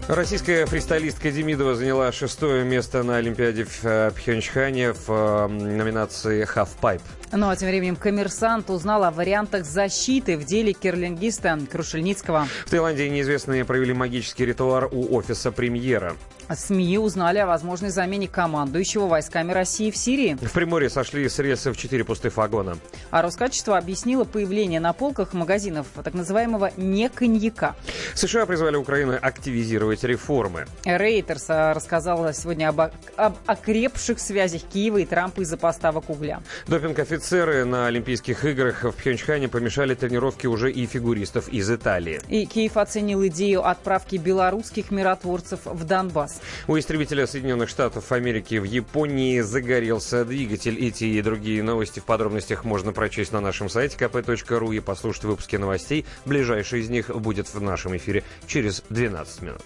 Российская 0.08 0.66
фристайлистка 0.66 1.32
Демидова 1.32 1.74
заняла 1.74 2.12
шестое 2.12 2.66
место 2.66 3.02
на 3.02 3.16
Олимпиаде 3.16 3.64
в 3.64 3.86
э, 3.86 4.12
Пхенчхане 4.12 4.92
в 4.92 5.06
э, 5.08 5.48
номинации 5.48 6.44
«Half 6.44 6.70
Pipe». 6.82 7.02
Ну 7.34 7.50
а 7.50 7.56
тем 7.56 7.70
временем 7.70 7.96
коммерсант 7.96 8.70
узнал 8.70 9.06
о 9.06 9.12
вариантах 9.12 9.66
защиты 9.66 10.38
в 10.38 10.44
деле 10.44 10.74
кирлингиста 10.74 11.58
Крушельницкого. 11.72 12.46
В 12.66 12.70
Таиланде 12.70 13.10
неизвестные 13.10 13.64
провели 13.64 13.94
магический 13.94 14.46
ритуал 14.46 14.90
у 14.92 15.16
офиса 15.16 15.52
премьера. 15.52 16.18
СМИ 16.56 16.98
узнали 16.98 17.40
о 17.40 17.46
возможной 17.46 17.90
замене 17.90 18.28
командующего 18.28 19.08
войсками 19.08 19.52
России 19.52 19.92
в 19.92 19.98
Сирии. 19.98 20.38
В 20.42 20.52
Приморье 20.52 20.90
сошли 20.90 21.28
с 21.28 21.40
рельсов 21.40 21.78
четыре 21.78 22.04
пустых 22.04 22.38
вагона. 22.38 22.78
А 23.10 23.22
Роскачество 23.22 23.78
объяснило 23.78 24.24
появление 24.24 24.80
на 24.80 24.94
полках 24.94 25.34
магазинов 25.34 25.88
так 26.04 26.14
называемого 26.14 26.72
не 26.78 27.10
коньяка. 27.10 27.76
США 28.16 28.46
призвали 28.46 28.76
Украину 28.76 29.18
активизировать 29.22 30.04
реформы. 30.04 30.66
Рейтерс 30.86 31.46
а, 31.50 31.74
рассказала 31.74 32.34
сегодня 32.34 32.70
об, 32.70 32.82
об 33.16 33.36
окрепших 33.46 34.20
связях 34.20 34.62
Киева 34.64 34.98
и 34.98 35.06
Трампа 35.06 35.42
из-за 35.42 35.58
поставок 35.58 36.10
угля. 36.10 36.42
Допинг-офицеры 36.68 37.66
на 37.66 37.88
Олимпийских 37.88 38.46
играх 38.46 38.84
в 38.84 38.92
Пхенчхане 38.92 39.48
помешали 39.48 39.96
тренировке 39.96 40.48
уже 40.48 40.72
и 40.72 40.86
фигуристов 40.86 41.50
из 41.50 41.70
Италии. 41.70 42.20
И 42.28 42.46
Киев 42.46 42.78
оценил 42.78 43.26
идею 43.28 43.68
отправки 43.68 44.18
белорусских 44.18 44.92
миротворцев 44.92 45.62
в 45.66 45.84
Донбасс. 45.86 46.41
У 46.68 46.78
истребителя 46.78 47.28
Соединенных 47.28 47.70
Штатов 47.70 48.12
Америки 48.12 48.56
в 48.56 48.64
Японии 48.64 49.42
загорелся 49.42 50.26
двигатель. 50.26 50.78
Эти 50.84 51.06
и 51.06 51.22
другие 51.22 51.64
новости 51.64 52.00
в 52.00 52.06
подробностях 52.06 52.64
можно 52.64 52.94
прочесть 52.94 53.32
на 53.32 53.42
нашем 53.42 53.70
сайте 53.70 53.98
kp.ru 53.98 54.76
и 54.76 54.80
послушать 54.80 55.24
выпуски 55.24 55.56
новостей. 55.56 56.06
Ближайший 56.26 56.82
из 56.82 56.90
них 56.90 57.10
будет 57.10 57.54
в 57.54 57.62
нашем 57.62 57.96
эфире 57.98 58.24
через 58.48 58.84
12 58.90 59.42
минут. 59.42 59.62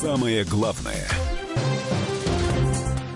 Самое 0.00 0.44
главное. 0.44 1.08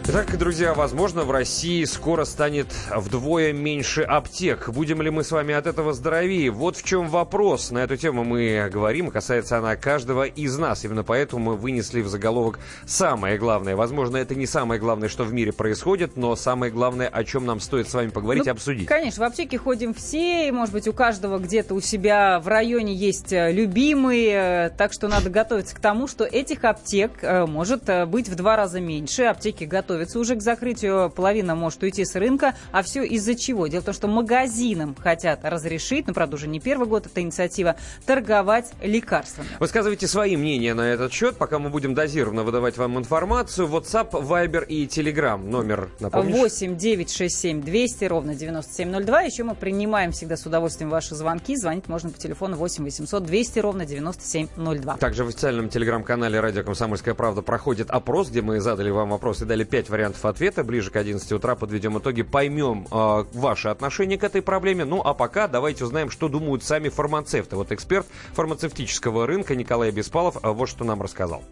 Итак, 0.04 0.36
друзья, 0.36 0.74
возможно, 0.74 1.22
в 1.22 1.30
России 1.30 1.84
скоро 1.84 2.24
станет 2.24 2.66
вдвое 2.90 3.52
меньше 3.52 4.02
аптек. 4.02 4.68
Будем 4.68 5.00
ли 5.00 5.10
мы 5.10 5.22
с 5.22 5.30
вами 5.30 5.54
от 5.54 5.68
этого 5.68 5.92
здоровее? 5.92 6.50
Вот 6.50 6.76
в 6.76 6.82
чем 6.82 7.08
вопрос. 7.08 7.70
На 7.70 7.84
эту 7.84 7.96
тему 7.96 8.24
мы 8.24 8.68
говорим, 8.70 9.12
касается 9.12 9.58
она 9.58 9.76
каждого 9.76 10.24
из 10.24 10.58
нас. 10.58 10.84
Именно 10.84 11.04
поэтому 11.04 11.52
мы 11.52 11.56
вынесли 11.56 12.00
в 12.00 12.08
заголовок 12.08 12.58
самое 12.84 13.38
главное. 13.38 13.76
Возможно, 13.76 14.16
это 14.16 14.34
не 14.34 14.46
самое 14.46 14.80
главное, 14.80 15.08
что 15.08 15.22
в 15.22 15.32
мире 15.32 15.52
происходит, 15.52 16.16
но 16.16 16.34
самое 16.34 16.72
главное, 16.72 17.06
о 17.06 17.22
чем 17.22 17.46
нам 17.46 17.60
стоит 17.60 17.88
с 17.88 17.94
вами 17.94 18.08
поговорить 18.08 18.44
и 18.44 18.48
Ну, 18.48 18.54
обсудить. 18.54 18.88
Конечно, 18.88 19.24
в 19.24 19.28
аптеке 19.28 19.56
ходим 19.56 19.94
все, 19.94 20.48
и, 20.48 20.50
может 20.50 20.74
быть, 20.74 20.88
у 20.88 20.92
каждого 20.92 21.38
где-то 21.38 21.74
у 21.74 21.80
себя 21.80 22.40
в 22.40 22.48
районе 22.48 22.92
есть 22.92 23.32
э, 23.32 23.52
любимые, 23.52 24.70
так 24.76 24.92
что 24.92 25.06
надо 25.06 25.30
готовиться 25.30 25.76
к 25.76 25.78
тому, 25.78 26.08
что 26.08 26.24
этих 26.24 26.64
аптек 26.64 27.12
э, 27.22 27.46
может 27.46 27.88
э, 27.88 28.04
быть 28.04 28.28
в 28.28 28.34
два 28.34 28.56
раза 28.56 28.80
меньше. 28.80 29.22
Аптеки 29.22 29.62
готовятся 29.92 30.18
уже 30.18 30.36
к 30.36 30.40
закрытию, 30.40 31.10
половина 31.10 31.54
может 31.54 31.82
уйти 31.82 32.04
с 32.04 32.14
рынка, 32.14 32.54
а 32.70 32.82
все 32.82 33.02
из-за 33.02 33.34
чего? 33.34 33.66
Дело 33.66 33.82
в 33.82 33.84
том, 33.84 33.94
что 33.94 34.08
магазинам 34.08 34.94
хотят 34.98 35.40
разрешить, 35.42 36.06
ну, 36.06 36.14
правда, 36.14 36.36
уже 36.36 36.48
не 36.48 36.60
первый 36.60 36.88
год 36.88 37.06
эта 37.06 37.20
инициатива, 37.20 37.76
торговать 38.06 38.72
лекарствами. 38.82 39.48
Высказывайте 39.60 40.06
свои 40.06 40.36
мнения 40.36 40.72
на 40.72 40.88
этот 40.88 41.12
счет, 41.12 41.36
пока 41.36 41.58
мы 41.58 41.68
будем 41.68 41.94
дозированно 41.94 42.42
выдавать 42.42 42.78
вам 42.78 42.98
информацию. 42.98 43.68
WhatsApp, 43.68 44.12
Viber 44.12 44.64
и 44.66 44.86
Telegram. 44.86 45.36
Номер, 45.36 45.90
напомнишь? 46.00 46.36
8 46.36 46.76
9 46.76 47.10
6 47.12 47.38
7 47.38 47.62
200 47.62 48.04
ровно 48.06 48.34
9702. 48.34 49.20
Еще 49.22 49.44
мы 49.44 49.54
принимаем 49.54 50.12
всегда 50.12 50.36
с 50.36 50.46
удовольствием 50.46 50.88
ваши 50.90 51.14
звонки. 51.14 51.54
Звонить 51.56 51.88
можно 51.88 52.08
по 52.08 52.18
телефону 52.18 52.56
8 52.56 52.84
800 52.84 53.24
200 53.24 53.58
ровно 53.58 53.84
9702. 53.84 54.96
Также 54.96 55.24
в 55.24 55.28
официальном 55.28 55.68
телеграм-канале 55.68 56.40
«Радио 56.40 56.62
Комсомольская 56.62 57.14
правда» 57.14 57.42
проходит 57.42 57.90
опрос, 57.90 58.30
где 58.30 58.40
мы 58.40 58.60
задали 58.60 58.90
вам 58.90 59.10
вопрос 59.10 59.42
и 59.42 59.44
дали 59.44 59.64
5 59.64 59.81
вариантов 59.90 60.24
ответа. 60.24 60.64
Ближе 60.64 60.90
к 60.90 60.96
11 60.96 61.30
утра 61.32 61.54
подведем 61.54 61.98
итоги, 61.98 62.22
поймем 62.22 62.86
э, 62.90 63.24
ваше 63.32 63.68
отношение 63.68 64.18
к 64.18 64.24
этой 64.24 64.42
проблеме. 64.42 64.84
Ну 64.84 65.00
а 65.04 65.14
пока 65.14 65.48
давайте 65.48 65.84
узнаем, 65.84 66.10
что 66.10 66.28
думают 66.28 66.64
сами 66.64 66.88
фармацевты. 66.88 67.56
Вот 67.56 67.72
эксперт 67.72 68.06
фармацевтического 68.34 69.26
рынка 69.26 69.54
Николай 69.56 69.90
Беспалов 69.90 70.38
э, 70.42 70.50
вот 70.50 70.68
что 70.68 70.84
нам 70.84 71.02
рассказал. 71.02 71.42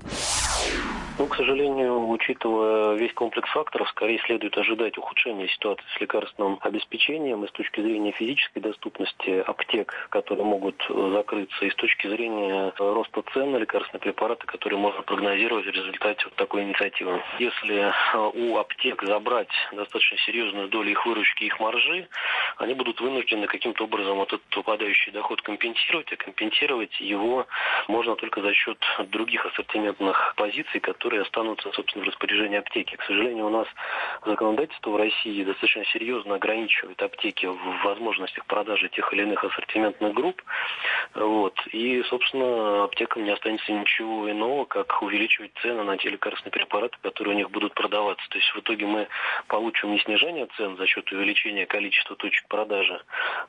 Ну, 1.21 1.27
к 1.27 1.37
сожалению, 1.37 2.09
учитывая 2.09 2.95
весь 2.95 3.13
комплекс 3.13 3.47
факторов, 3.51 3.91
скорее 3.91 4.19
следует 4.21 4.57
ожидать 4.57 4.97
ухудшения 4.97 5.49
ситуации 5.49 5.85
с 5.95 6.01
лекарственным 6.01 6.59
обеспечением 6.63 7.45
и 7.45 7.49
с 7.49 7.53
точки 7.53 7.83
зрения 7.83 8.13
физической 8.13 8.61
доступности 8.61 9.45
аптек, 9.47 9.93
которые 10.09 10.47
могут 10.47 10.83
э, 10.89 11.11
закрыться, 11.13 11.67
и 11.67 11.71
с 11.71 11.75
точки 11.75 12.07
зрения 12.07 12.69
э, 12.69 12.73
роста 12.79 13.23
цен 13.35 13.53
на 13.53 13.59
лекарственные 13.59 14.01
препараты, 14.01 14.47
которые 14.47 14.79
можно 14.79 15.03
прогнозировать 15.03 15.67
в 15.67 15.71
результате 15.71 16.25
вот 16.25 16.37
такой 16.37 16.63
инициативы. 16.63 17.23
Если 17.39 17.77
э, 17.77 17.93
у 18.17 18.57
аптек 18.57 19.03
забрать 19.03 19.53
достаточно 19.73 20.17
серьезную 20.25 20.69
долю 20.69 20.91
их 20.91 21.05
выручки, 21.05 21.45
их 21.45 21.61
маржи, 21.61 22.09
они 22.57 22.73
будут 22.73 22.99
вынуждены 22.99 23.47
каким-то 23.47 23.85
образом 23.85 24.17
вот 24.17 24.33
этот 24.33 24.57
упадающий 24.57 25.13
доход 25.13 25.43
компенсировать, 25.43 26.11
а 26.15 26.17
компенсировать 26.17 26.99
его 26.99 27.47
можно 27.89 28.17
только 28.17 28.41
за 28.41 28.55
счет 28.55 28.79
других 29.09 29.45
ассортиментных 29.45 30.33
позиций, 30.37 30.81
которые 30.81 31.10
останутся, 31.19 31.71
собственно, 31.73 32.05
в 32.05 32.09
распоряжении 32.09 32.59
аптеки. 32.59 32.97
К 32.97 33.03
сожалению, 33.05 33.47
у 33.47 33.51
нас 33.51 33.67
законодательство 34.25 34.91
в 34.91 34.97
России 34.97 35.45
достаточно 35.45 35.85
серьезно 35.87 36.37
ограничивает 36.37 37.03
аптеки 37.03 37.47
в 37.47 37.85
возможностях 37.85 38.45
продажи 38.47 38.89
тех 38.89 39.13
или 39.13 39.23
иных 39.23 39.45
ассортиментных 39.45 40.15
групп. 40.15 40.43
Вот. 41.15 41.55
И, 41.73 42.03
собственно, 42.05 42.85
аптекам 42.85 43.25
не 43.25 43.31
останется 43.31 43.73
ничего 43.73 44.31
иного, 44.31 44.65
как 44.65 45.03
увеличивать 45.03 45.53
цены 45.63 45.83
на 45.83 45.97
те 45.97 46.09
лекарственные 46.09 46.53
препараты, 46.53 46.97
которые 47.03 47.35
у 47.35 47.39
них 47.39 47.51
будут 47.51 47.75
продаваться. 47.75 48.27
То 48.29 48.39
есть 48.39 48.51
в 48.55 48.61
итоге 48.61 48.87
мы 48.87 49.09
получим 49.49 49.93
не 49.93 49.99
снижение 50.01 50.47
цен 50.57 50.77
за 50.77 50.87
счет 50.87 51.11
увеличения 51.13 51.67
количества 51.67 52.17
точек 52.17 52.47
продажи, 52.49 53.01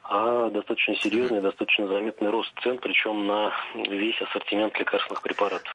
а 0.03 0.50
достаточно 0.50 0.96
серьезный, 0.96 1.41
достаточно 1.41 1.88
заметный 1.88 2.30
рост 2.30 2.51
цен, 2.63 2.77
причем 2.77 3.27
на 3.27 3.53
весь 3.75 4.20
ассортимент 4.22 4.77
лекарственных 4.80 5.22
препаратов. 5.22 5.72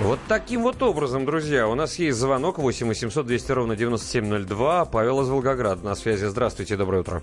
Вот 0.00 0.18
таким 0.28 0.62
вот 0.62 0.67
образом, 0.82 1.24
друзья, 1.24 1.66
у 1.66 1.74
нас 1.74 1.98
есть 1.98 2.18
звонок 2.18 2.58
8 2.58 2.88
800 2.88 3.26
200 3.26 3.52
ровно 3.52 3.76
9702. 3.76 4.84
Павел 4.84 5.22
из 5.22 5.28
Волгограда 5.28 5.84
на 5.84 5.94
связи. 5.94 6.26
Здравствуйте, 6.26 6.76
доброе 6.76 7.00
утро. 7.00 7.22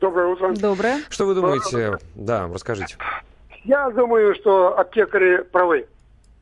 Доброе 0.00 0.28
утро. 0.28 0.52
Доброе. 0.54 1.02
Что 1.10 1.26
вы 1.26 1.34
думаете? 1.34 1.98
Да, 2.14 2.48
расскажите. 2.52 2.96
Я 3.64 3.90
думаю, 3.90 4.34
что 4.34 4.78
аптекари 4.78 5.42
правы. 5.42 5.86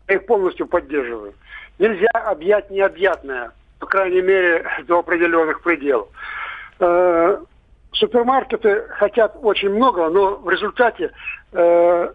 Я 0.08 0.14
их 0.14 0.26
полностью 0.26 0.66
поддерживаю. 0.66 1.34
Нельзя 1.78 2.08
объять 2.10 2.70
необъятное, 2.70 3.52
по 3.78 3.86
крайней 3.86 4.22
мере, 4.22 4.64
до 4.86 5.00
определенных 5.00 5.62
пределов. 5.62 6.08
Э, 6.78 7.38
Супермаркеты 7.92 8.86
хотят 8.90 9.36
очень 9.42 9.70
много, 9.70 10.08
но 10.08 10.36
в 10.36 10.48
результате 10.48 11.12
э, 11.52 12.12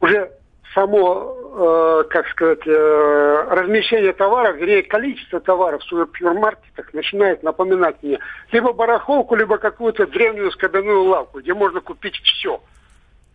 уже 0.00 0.30
само, 0.74 1.34
э, 1.52 2.04
как 2.10 2.28
сказать, 2.28 2.66
э, 2.66 3.46
размещение 3.50 4.12
товаров, 4.12 4.56
вернее, 4.56 4.82
количество 4.82 5.40
товаров 5.40 5.82
в 5.82 5.86
супермаркетах 5.86 6.92
начинает 6.94 7.42
напоминать 7.42 7.96
мне 8.02 8.18
либо 8.52 8.72
барахолку, 8.72 9.34
либо 9.34 9.58
какую-то 9.58 10.06
древнюю 10.06 10.50
скобяную 10.52 11.02
лавку, 11.04 11.40
где 11.40 11.54
можно 11.54 11.80
купить 11.80 12.16
все. 12.22 12.60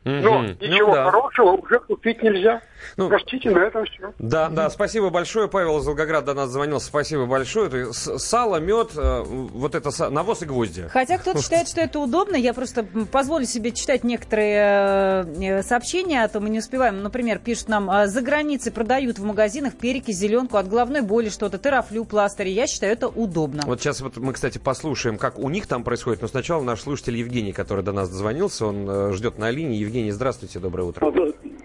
Но 0.06 0.40
Мгм. 0.42 0.58
ничего 0.62 0.88
Ну 0.90 0.94
да. 0.94 1.04
хорошего 1.12 1.52
уже 1.54 1.80
купить 1.80 2.22
нельзя. 2.22 2.62
Ну, 2.96 3.10
Простите, 3.10 3.50
на 3.50 3.58
этом 3.60 3.86
все. 3.86 4.14
Да, 4.20 4.50
да, 4.50 4.70
спасибо 4.70 5.10
большое. 5.10 5.48
Павел 5.48 5.80
из 5.80 5.86
Волгограда 5.88 6.28
до 6.28 6.34
нас 6.42 6.50
звонил. 6.52 6.80
Спасибо 6.80 7.26
большое. 7.26 7.68
Это 7.68 7.92
сало, 7.94 8.58
мед, 8.58 8.92
э, 8.96 9.24
вот 9.26 9.74
это 9.74 9.90
навоз 10.12 10.44
и 10.44 10.46
гвозди. 10.46 10.88
Хотя 10.90 11.18
кто-то 11.18 11.42
считает, 11.42 11.68
что 11.68 11.82
это 11.82 12.00
удобно. 12.00 12.36
Я 12.36 12.54
просто 12.54 12.86
позволю 13.12 13.46
себе 13.46 13.72
читать 13.72 14.04
некоторые 14.04 15.26
э, 15.26 15.64
сообщения, 15.64 16.24
а 16.24 16.28
то 16.28 16.40
мы 16.40 16.50
не 16.50 16.60
успеваем. 16.60 17.02
Например, 17.02 17.40
пишут 17.40 17.70
нам, 17.70 17.90
а, 17.90 18.06
за 18.06 18.22
границей 18.22 18.72
продают 18.72 19.18
в 19.18 19.24
магазинах 19.26 19.74
перекись, 19.76 20.18
зеленку 20.18 20.58
от 20.58 20.68
головной 20.70 21.02
боли, 21.02 21.30
что-то, 21.30 21.58
терафлю, 21.58 22.06
пластыри. 22.06 22.50
Я 22.50 22.68
считаю, 22.68 22.94
это 22.94 23.08
удобно. 23.08 23.64
Вот 23.66 23.82
сейчас 23.82 24.02
вот 24.02 24.18
мы, 24.18 24.34
кстати, 24.34 24.60
послушаем, 24.60 25.18
как 25.18 25.40
у 25.40 25.50
них 25.50 25.66
там 25.66 25.84
происходит. 25.84 26.22
Но 26.22 26.28
сначала 26.28 26.62
наш 26.62 26.82
слушатель 26.82 27.16
Евгений, 27.18 27.52
который 27.54 27.84
до 27.84 27.92
нас 27.92 28.10
дозвонился, 28.10 28.68
он 28.68 28.88
э, 28.88 29.12
ждет 29.14 29.40
на 29.40 29.50
линии. 29.50 29.78
Евгений, 29.78 29.95
здравствуйте, 30.12 30.60
доброе 30.60 30.84
утро. 30.84 31.12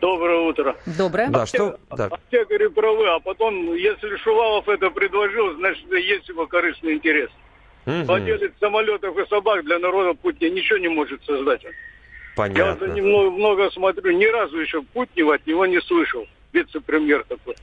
Доброе 0.01 0.39
утро. 0.49 0.77
Доброе. 0.99 1.29
Да, 1.29 1.47
что? 1.47 1.79
Да. 1.97 2.07
Аптекари 2.07 2.69
правы, 2.69 3.09
а 3.09 3.21
потом, 3.21 3.75
если 3.75 4.17
Шувалов 4.17 4.69
это 4.69 4.91
предложил, 4.91 5.55
значит, 5.57 5.85
есть 5.93 6.29
его 6.29 6.47
корыстный 6.47 6.95
интерес. 6.95 7.31
Мгм. 7.87 8.05
Владелец 8.05 8.53
самолетов 8.61 9.17
и 9.19 9.27
собак 9.29 9.65
для 9.65 9.79
народа 9.79 10.15
Путина 10.15 10.55
ничего 10.55 10.79
не 10.79 10.89
может 10.89 11.25
создать. 11.25 11.63
Я 11.65 11.71
Понятно. 12.37 12.87
за 12.87 12.93
ним 12.95 13.09
много, 13.09 13.31
много 13.31 13.71
смотрю, 13.71 14.13
ни 14.13 14.27
разу 14.27 14.59
еще 14.59 14.83
Путнева 14.83 15.35
от 15.35 15.47
него 15.47 15.67
не 15.67 15.81
слышал. 15.81 16.27
Вице-премьер 16.53 17.25
такой. 17.29 17.57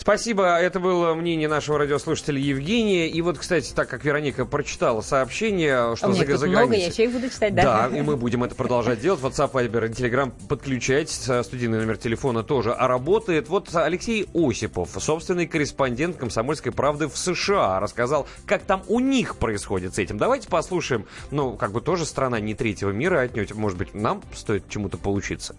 Спасибо. 0.00 0.56
Это 0.56 0.80
было 0.80 1.12
мнение 1.12 1.46
нашего 1.46 1.76
радиослушателя 1.76 2.40
Евгения. 2.40 3.06
И 3.06 3.20
вот, 3.20 3.36
кстати, 3.36 3.70
так 3.74 3.86
как 3.90 4.02
Вероника 4.02 4.46
прочитала 4.46 5.02
сообщение, 5.02 5.94
что 5.94 6.06
у 6.06 6.12
меня 6.12 6.24
за, 6.24 6.30
тут 6.30 6.40
за 6.40 6.46
много, 6.46 6.74
я 6.74 6.86
еще 6.86 7.04
их 7.04 7.12
буду 7.12 7.28
читать, 7.28 7.54
да? 7.54 7.86
Да, 7.86 7.98
и 7.98 8.00
мы 8.00 8.16
будем 8.16 8.42
это 8.42 8.54
продолжать 8.54 9.00
делать. 9.00 9.20
WhatsApp, 9.20 9.52
Viber 9.52 9.88
и 9.88 9.90
Telegram 9.90 10.32
подключать. 10.48 11.22
Э, 11.28 11.42
Студийный 11.42 11.80
номер 11.80 11.98
телефона 11.98 12.42
тоже 12.42 12.72
а 12.72 12.88
работает. 12.88 13.50
Вот 13.50 13.74
Алексей 13.74 14.26
Осипов, 14.32 14.88
собственный 14.98 15.46
корреспондент 15.46 16.16
«Комсомольской 16.16 16.72
правды» 16.72 17.06
в 17.06 17.18
США, 17.18 17.78
рассказал, 17.78 18.26
как 18.46 18.62
там 18.62 18.82
у 18.88 19.00
них 19.00 19.36
происходит 19.36 19.96
с 19.96 19.98
этим. 19.98 20.16
Давайте 20.16 20.48
послушаем. 20.48 21.04
Ну, 21.30 21.58
как 21.58 21.72
бы 21.72 21.82
тоже 21.82 22.06
страна 22.06 22.40
не 22.40 22.54
третьего 22.54 22.90
мира 22.90 23.20
отнюдь. 23.20 23.52
Может 23.52 23.76
быть, 23.76 23.92
нам 23.92 24.22
стоит 24.34 24.66
чему-то 24.70 24.96
поучиться. 24.96 25.54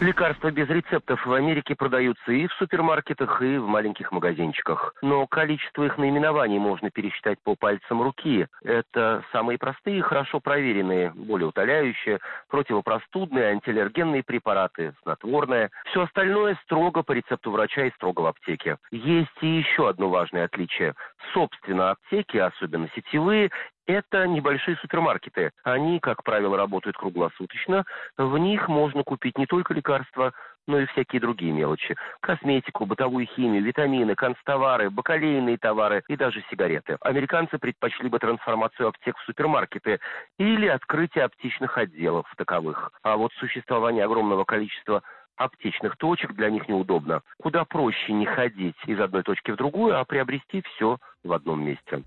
Лекарства 0.00 0.50
без 0.50 0.66
рецептов 0.70 1.26
в 1.26 1.32
Америке 1.34 1.74
продаются 1.74 2.32
и 2.32 2.46
в 2.46 2.52
супермаркетах, 2.54 3.42
и 3.42 3.58
в 3.58 3.66
маленьких 3.66 4.12
магазинчиках. 4.12 4.94
Но 5.02 5.26
количество 5.26 5.84
их 5.84 5.98
наименований 5.98 6.58
можно 6.58 6.90
пересчитать 6.90 7.38
по 7.44 7.54
пальцам 7.54 8.00
руки. 8.00 8.46
Это 8.64 9.22
самые 9.30 9.58
простые, 9.58 10.00
хорошо 10.00 10.40
проверенные, 10.40 11.12
более 11.14 11.48
утоляющие, 11.48 12.18
противопростудные, 12.48 13.50
антиаллергенные 13.50 14.22
препараты, 14.22 14.94
снотворное. 15.02 15.70
Все 15.90 16.00
остальное 16.00 16.58
строго 16.64 17.02
по 17.02 17.12
рецепту 17.12 17.50
врача 17.50 17.84
и 17.84 17.90
строго 17.90 18.22
в 18.22 18.26
аптеке. 18.26 18.78
Есть 18.90 19.28
и 19.42 19.48
еще 19.48 19.86
одно 19.86 20.08
важное 20.08 20.46
отличие. 20.46 20.94
Собственно, 21.34 21.90
аптеки, 21.90 22.38
особенно 22.38 22.88
сетевые, 22.96 23.50
это 23.90 24.26
небольшие 24.26 24.76
супермаркеты. 24.76 25.52
Они, 25.62 26.00
как 26.00 26.22
правило, 26.22 26.56
работают 26.56 26.96
круглосуточно. 26.96 27.84
В 28.16 28.38
них 28.38 28.68
можно 28.68 29.02
купить 29.02 29.38
не 29.38 29.46
только 29.46 29.74
лекарства, 29.74 30.32
но 30.66 30.78
и 30.78 30.86
всякие 30.86 31.20
другие 31.20 31.52
мелочи. 31.52 31.96
Косметику, 32.20 32.86
бытовую 32.86 33.26
химию, 33.26 33.62
витамины, 33.62 34.14
канцтовары, 34.14 34.90
бакалейные 34.90 35.58
товары 35.58 36.02
и 36.08 36.16
даже 36.16 36.44
сигареты. 36.50 36.96
Американцы 37.00 37.58
предпочли 37.58 38.08
бы 38.08 38.18
трансформацию 38.18 38.88
аптек 38.88 39.16
в 39.18 39.24
супермаркеты 39.24 40.00
или 40.38 40.66
открытие 40.66 41.24
аптечных 41.24 41.76
отделов 41.76 42.26
таковых. 42.36 42.92
А 43.02 43.16
вот 43.16 43.32
существование 43.34 44.04
огромного 44.04 44.44
количества 44.44 45.02
аптечных 45.36 45.96
точек 45.96 46.34
для 46.34 46.50
них 46.50 46.68
неудобно. 46.68 47.22
Куда 47.38 47.64
проще 47.64 48.12
не 48.12 48.26
ходить 48.26 48.76
из 48.86 49.00
одной 49.00 49.22
точки 49.22 49.50
в 49.50 49.56
другую, 49.56 49.98
а 49.98 50.04
приобрести 50.04 50.62
все 50.62 50.98
в 51.24 51.32
одном 51.32 51.64
месте. 51.64 52.02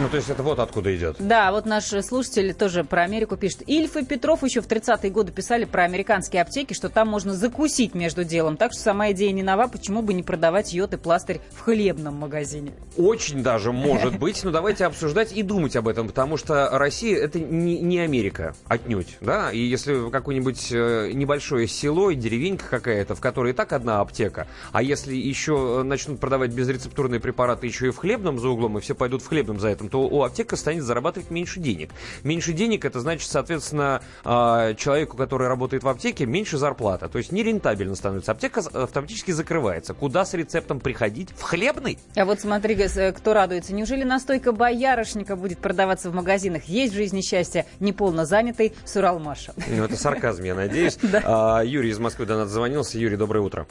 Ну, 0.00 0.08
то 0.08 0.16
есть 0.16 0.30
это 0.30 0.42
вот 0.42 0.58
откуда 0.58 0.94
идет. 0.94 1.16
Да, 1.18 1.52
вот 1.52 1.66
наш 1.66 1.84
слушатель 1.84 2.54
тоже 2.54 2.84
про 2.84 3.02
Америку 3.02 3.36
пишет. 3.36 3.62
Ильф 3.66 3.96
и 3.96 4.04
Петров 4.04 4.42
еще 4.42 4.60
в 4.60 4.66
30-е 4.66 5.10
годы 5.10 5.32
писали 5.32 5.64
про 5.64 5.84
американские 5.84 6.42
аптеки, 6.42 6.72
что 6.72 6.88
там 6.88 7.08
можно 7.08 7.34
закусить 7.34 7.94
между 7.94 8.24
делом. 8.24 8.56
Так 8.56 8.72
что 8.72 8.82
сама 8.82 9.12
идея 9.12 9.32
не 9.32 9.42
нова, 9.42 9.68
почему 9.68 10.02
бы 10.02 10.14
не 10.14 10.22
продавать 10.22 10.72
йод 10.72 10.94
и 10.94 10.96
пластырь 10.96 11.40
в 11.50 11.60
хлебном 11.60 12.16
магазине. 12.16 12.72
Очень 12.96 13.42
даже 13.42 13.72
может 13.72 14.18
быть, 14.18 14.42
но 14.44 14.50
давайте 14.50 14.84
обсуждать 14.86 15.32
и 15.32 15.42
думать 15.42 15.76
об 15.76 15.88
этом, 15.88 16.08
потому 16.08 16.36
что 16.36 16.68
Россия 16.70 17.18
это 17.18 17.38
не, 17.38 17.80
не 17.80 17.98
Америка 18.00 18.54
отнюдь, 18.66 19.16
да, 19.20 19.50
и 19.50 19.58
если 19.58 20.10
какое-нибудь 20.10 20.72
э, 20.72 21.10
небольшое 21.12 21.66
село, 21.66 22.10
и 22.10 22.14
деревенька 22.14 22.66
какая-то, 22.68 23.14
в 23.14 23.20
которой 23.20 23.52
и 23.52 23.54
так 23.54 23.72
одна 23.72 24.00
аптека, 24.00 24.46
а 24.72 24.82
если 24.82 25.14
еще 25.14 25.80
э, 25.80 25.82
начнут 25.82 26.20
продавать 26.20 26.52
безрецептурные 26.52 27.20
препараты 27.20 27.66
еще 27.66 27.88
и 27.88 27.90
в 27.90 27.96
хлебном 27.96 28.38
за 28.38 28.48
углом, 28.48 28.78
и 28.78 28.80
все 28.80 28.94
пойдут 28.94 29.22
в 29.22 29.28
хлебном 29.28 29.58
за 29.62 29.70
этим, 29.70 29.88
то 29.88 30.02
у 30.02 30.22
аптека 30.22 30.56
станет 30.56 30.84
зарабатывать 30.84 31.30
меньше 31.30 31.60
денег. 31.60 31.90
Меньше 32.22 32.52
денег 32.52 32.84
это 32.84 33.00
значит, 33.00 33.30
соответственно, 33.30 34.02
э, 34.24 34.74
человеку, 34.76 35.16
который 35.16 35.48
работает 35.48 35.82
в 35.82 35.88
аптеке, 35.88 36.26
меньше 36.26 36.58
зарплата, 36.58 37.08
то 37.08 37.18
есть 37.18 37.32
нерентабельно 37.32 37.94
становится. 37.94 38.32
Аптека 38.32 38.60
автоматически 38.60 39.30
закрывается. 39.30 39.94
Куда 39.94 40.24
с 40.24 40.34
рецептом 40.34 40.80
приходить? 40.80 41.30
В 41.36 41.42
хлебный? 41.42 41.98
А 42.16 42.24
вот 42.24 42.40
смотри, 42.40 42.74
э, 42.74 43.12
кто 43.12 43.32
радуется. 43.32 43.74
Неужели 43.74 44.04
настойка 44.04 44.52
боярышника 44.52 45.36
будет 45.36 45.58
продаваться 45.58 46.10
в 46.10 46.14
магазинах? 46.14 46.64
Есть 46.64 46.92
в 46.92 46.96
жизни 46.96 47.22
счастье 47.22 47.66
неполно 47.80 48.26
занятый 48.26 48.74
Суралмаша. 48.84 49.54
Ну, 49.68 49.84
это 49.84 49.96
сарказм, 49.96 50.44
я 50.44 50.54
надеюсь. 50.54 50.98
А, 51.24 51.62
Юрий 51.62 51.90
из 51.90 51.98
Москвы 51.98 52.26
до 52.26 52.36
нас 52.36 52.50
звонился. 52.50 52.98
Юрий, 52.98 53.16
доброе 53.16 53.40
утро. 53.40 53.66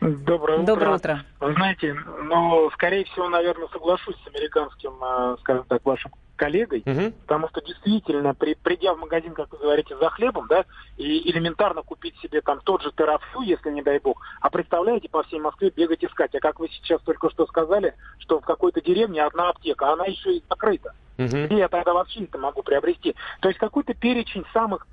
Доброе 0.00 0.60
утро. 0.60 0.66
Доброе 0.74 0.96
утро. 0.96 1.24
Вы 1.40 1.54
знаете, 1.54 1.94
ну, 1.94 2.70
скорее 2.74 3.04
всего, 3.04 3.28
наверное, 3.28 3.68
соглашусь 3.68 4.16
с 4.24 4.28
американским, 4.28 4.92
э, 5.02 5.36
скажем 5.40 5.64
так, 5.64 5.84
вашим 5.84 6.12
коллегой, 6.36 6.82
Мгм. 6.84 7.12
потому 7.12 7.48
что 7.48 7.62
действительно, 7.62 8.34
при, 8.34 8.54
придя 8.54 8.92
в 8.94 8.98
магазин, 8.98 9.32
как 9.32 9.50
вы 9.52 9.58
говорите, 9.58 9.96
за 9.96 10.10
хлебом, 10.10 10.46
да, 10.48 10.66
и 10.98 11.30
элементарно 11.30 11.82
купить 11.82 12.14
себе 12.18 12.42
там 12.42 12.60
тот 12.60 12.82
же 12.82 12.92
терафлю, 12.92 13.40
если 13.40 13.70
не 13.70 13.82
дай 13.82 13.98
бог, 13.98 14.20
а 14.42 14.50
представляете, 14.50 15.08
по 15.08 15.22
всей 15.22 15.40
Москве 15.40 15.72
бегать 15.74 16.04
искать. 16.04 16.34
А 16.34 16.40
как 16.40 16.60
вы 16.60 16.68
сейчас 16.68 17.00
только 17.02 17.30
что 17.30 17.46
сказали, 17.46 17.94
что 18.18 18.40
в 18.40 18.44
какой-то 18.44 18.82
деревне 18.82 19.24
одна 19.24 19.48
аптека, 19.48 19.88
а 19.88 19.92
она 19.94 20.04
еще 20.04 20.36
и 20.36 20.44
закрыта. 20.48 20.92
Мгм. 21.16 21.46
Где 21.46 21.56
я 21.56 21.68
тогда 21.68 21.94
вообще 21.94 22.24
это 22.24 22.36
могу 22.36 22.62
приобрести? 22.62 23.14
То 23.40 23.48
есть 23.48 23.58
какой-то 23.58 23.94
перечень 23.94 24.44
самых 24.52 24.86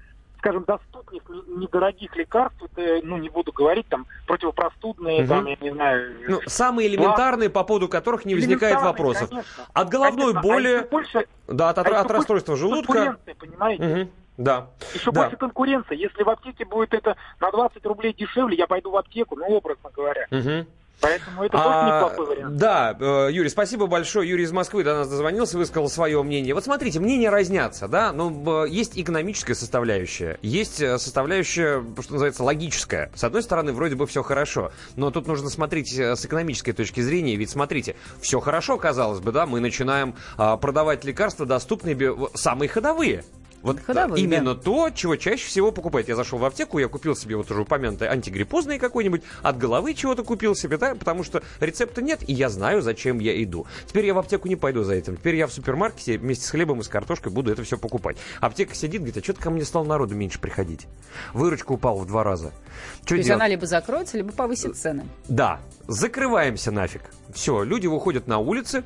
скажем, 0.43 0.65
доступных, 0.65 1.23
не- 1.29 1.61
недорогих 1.61 2.13
лекарств, 2.17 2.61
это, 2.75 2.99
ну, 3.05 3.15
не 3.17 3.29
буду 3.29 3.53
говорить, 3.53 3.87
там, 3.87 4.05
противопростудные, 4.27 5.21
Мгм. 5.21 5.29
там, 5.29 5.45
я 5.45 5.55
не 5.61 5.71
знаю... 5.71 6.15
Ну, 6.27 6.39
самые 6.47 6.89
элементарные, 6.89 7.49
по 7.49 7.63
поводу 7.63 7.87
которых 7.87 8.25
не 8.25 8.35
возникает 8.35 8.81
вопросов. 8.81 9.29
конечно. 9.29 9.63
От 9.73 9.89
головной 9.89 10.33
Конечно, 10.33 10.39
а 10.39 10.43
боли, 10.43 10.67
еще 10.67 10.87
больше- 10.89 11.27
да, 11.47 11.69
от, 11.69 11.77
а 11.77 11.81
от 11.81 11.87
еще 11.87 12.13
расстройства 12.13 12.57
желудка. 12.57 13.17
понимаете? 13.39 13.83
Мгм. 13.83 14.11
Да. 14.35 14.67
Еще 14.93 15.11
Да. 15.11 15.21
больше 15.21 15.37
конкуренции. 15.37 15.95
Если 15.95 16.23
в 16.23 16.29
аптеке 16.29 16.65
будет 16.65 16.93
это 16.93 17.15
на 17.39 17.49
20 17.51 17.85
рублей 17.85 18.13
дешевле, 18.13 18.57
я 18.57 18.67
пойду 18.67 18.89
в 18.91 18.97
аптеку, 18.97 19.35
ну, 19.37 19.45
образно 19.45 19.91
говоря. 19.95 20.25
Мгм. 20.31 20.67
Поэтому 21.03 21.43
это 21.43 21.57
А, 21.59 21.97
неплохой 21.97 22.25
вариант. 22.27 22.55
Да, 22.55 22.95
э, 22.97 23.27
Юрий, 23.29 23.49
спасибо 23.49 23.87
большое. 23.87 24.29
Юрий 24.29 24.45
из 24.45 24.53
Москвы 24.53 24.85
до 24.85 24.95
нас 24.95 25.09
дозвонился, 25.09 25.57
высказал 25.57 25.89
свое 25.89 26.23
мнение. 26.23 26.53
Вот 26.53 26.63
смотрите, 26.63 27.01
мнения 27.01 27.29
разнятся, 27.29 27.89
да, 27.89 28.13
но 28.13 28.63
э, 28.63 28.69
есть 28.69 28.97
экономическая 28.97 29.53
составляющая, 29.53 30.39
есть 30.41 30.81
э, 30.81 30.97
составляющая, 30.97 31.83
что 32.01 32.13
называется, 32.13 32.45
логическая. 32.45 33.11
С 33.15 33.23
одной 33.25 33.43
стороны, 33.43 33.73
вроде 33.73 33.95
бы 33.95 34.07
все 34.07 34.23
хорошо, 34.23 34.71
но 34.95 35.11
тут 35.11 35.27
нужно 35.27 35.49
смотреть 35.49 35.93
с 35.93 36.25
экономической 36.25 36.71
точки 36.71 37.01
зрения, 37.01 37.35
ведь 37.35 37.49
смотрите, 37.49 37.97
все 38.21 38.39
хорошо, 38.39 38.77
казалось 38.77 39.19
бы, 39.19 39.33
да, 39.33 39.45
мы 39.45 39.59
начинаем 39.59 40.15
а, 40.37 40.55
продавать 40.55 41.03
лекарства 41.03 41.45
доступные, 41.45 42.15
самые 42.33 42.69
ходовые. 42.69 43.25
Вот 43.63 43.79
Ходовые, 43.79 44.21
э, 44.21 44.25
именно 44.25 44.55
то, 44.55 44.89
чего 44.89 45.15
чаще 45.15 45.47
всего 45.47 45.71
покупать. 45.71 46.09
Я 46.09 46.17
зашел 46.17 46.37
в 46.37 46.43
аптеку, 46.43 46.79
я 46.79 46.89
купил 46.89 47.15
себе 47.15 47.37
вот 47.37 47.49
уже 47.49 47.61
упомянутый 47.61 48.09
антигриппозный 48.09 48.77
какой-нибудь, 48.77 49.23
от 49.41 49.57
головы 49.57 49.93
чего-то 49.93 50.23
купил 50.23 50.53
себе, 50.53 50.77
да, 50.77 50.95
потому 50.95 51.23
что 51.23 51.41
рецепта 51.61 52.01
нет, 52.01 52.27
и 52.27 52.33
я 52.33 52.49
знаю, 52.49 52.81
зачем 52.81 53.19
я 53.19 53.41
иду. 53.41 53.65
Теперь 53.87 54.05
я 54.05 54.13
в 54.13 54.19
аптеку 54.19 54.49
не 54.49 54.57
пойду 54.57 54.83
за 54.83 54.95
этим. 54.95 55.15
Теперь 55.15 55.35
я 55.35 55.47
в 55.47 55.53
супермаркете 55.53 56.17
вместе 56.17 56.45
с 56.45 56.49
хлебом 56.49 56.81
и 56.81 56.83
с 56.83 56.89
картошкой 56.89 57.31
буду 57.31 57.51
это 57.51 57.63
все 57.63 57.77
покупать. 57.77 58.17
Аптека 58.41 58.75
сидит, 58.75 58.99
говорит, 59.01 59.17
а 59.17 59.23
что-то 59.23 59.41
ко 59.41 59.49
мне 59.49 59.63
стало 59.63 59.85
народу 59.85 60.13
меньше 60.13 60.39
приходить. 60.39 60.87
Выручка 61.33 61.71
упала 61.71 61.99
в 61.99 62.05
два 62.05 62.23
раза. 62.23 62.51
Что 62.99 63.09
То 63.09 63.15
есть 63.15 63.27
делать? 63.27 63.39
она 63.41 63.47
либо 63.47 63.65
закроется, 63.65 64.17
либо 64.17 64.33
повысит 64.33 64.75
цены. 64.75 65.05
Да, 65.29 65.61
закрываемся 65.87 66.71
нафиг. 66.71 67.03
Все, 67.33 67.63
люди 67.63 67.87
выходят 67.87 68.27
на 68.27 68.39
улицы, 68.39 68.83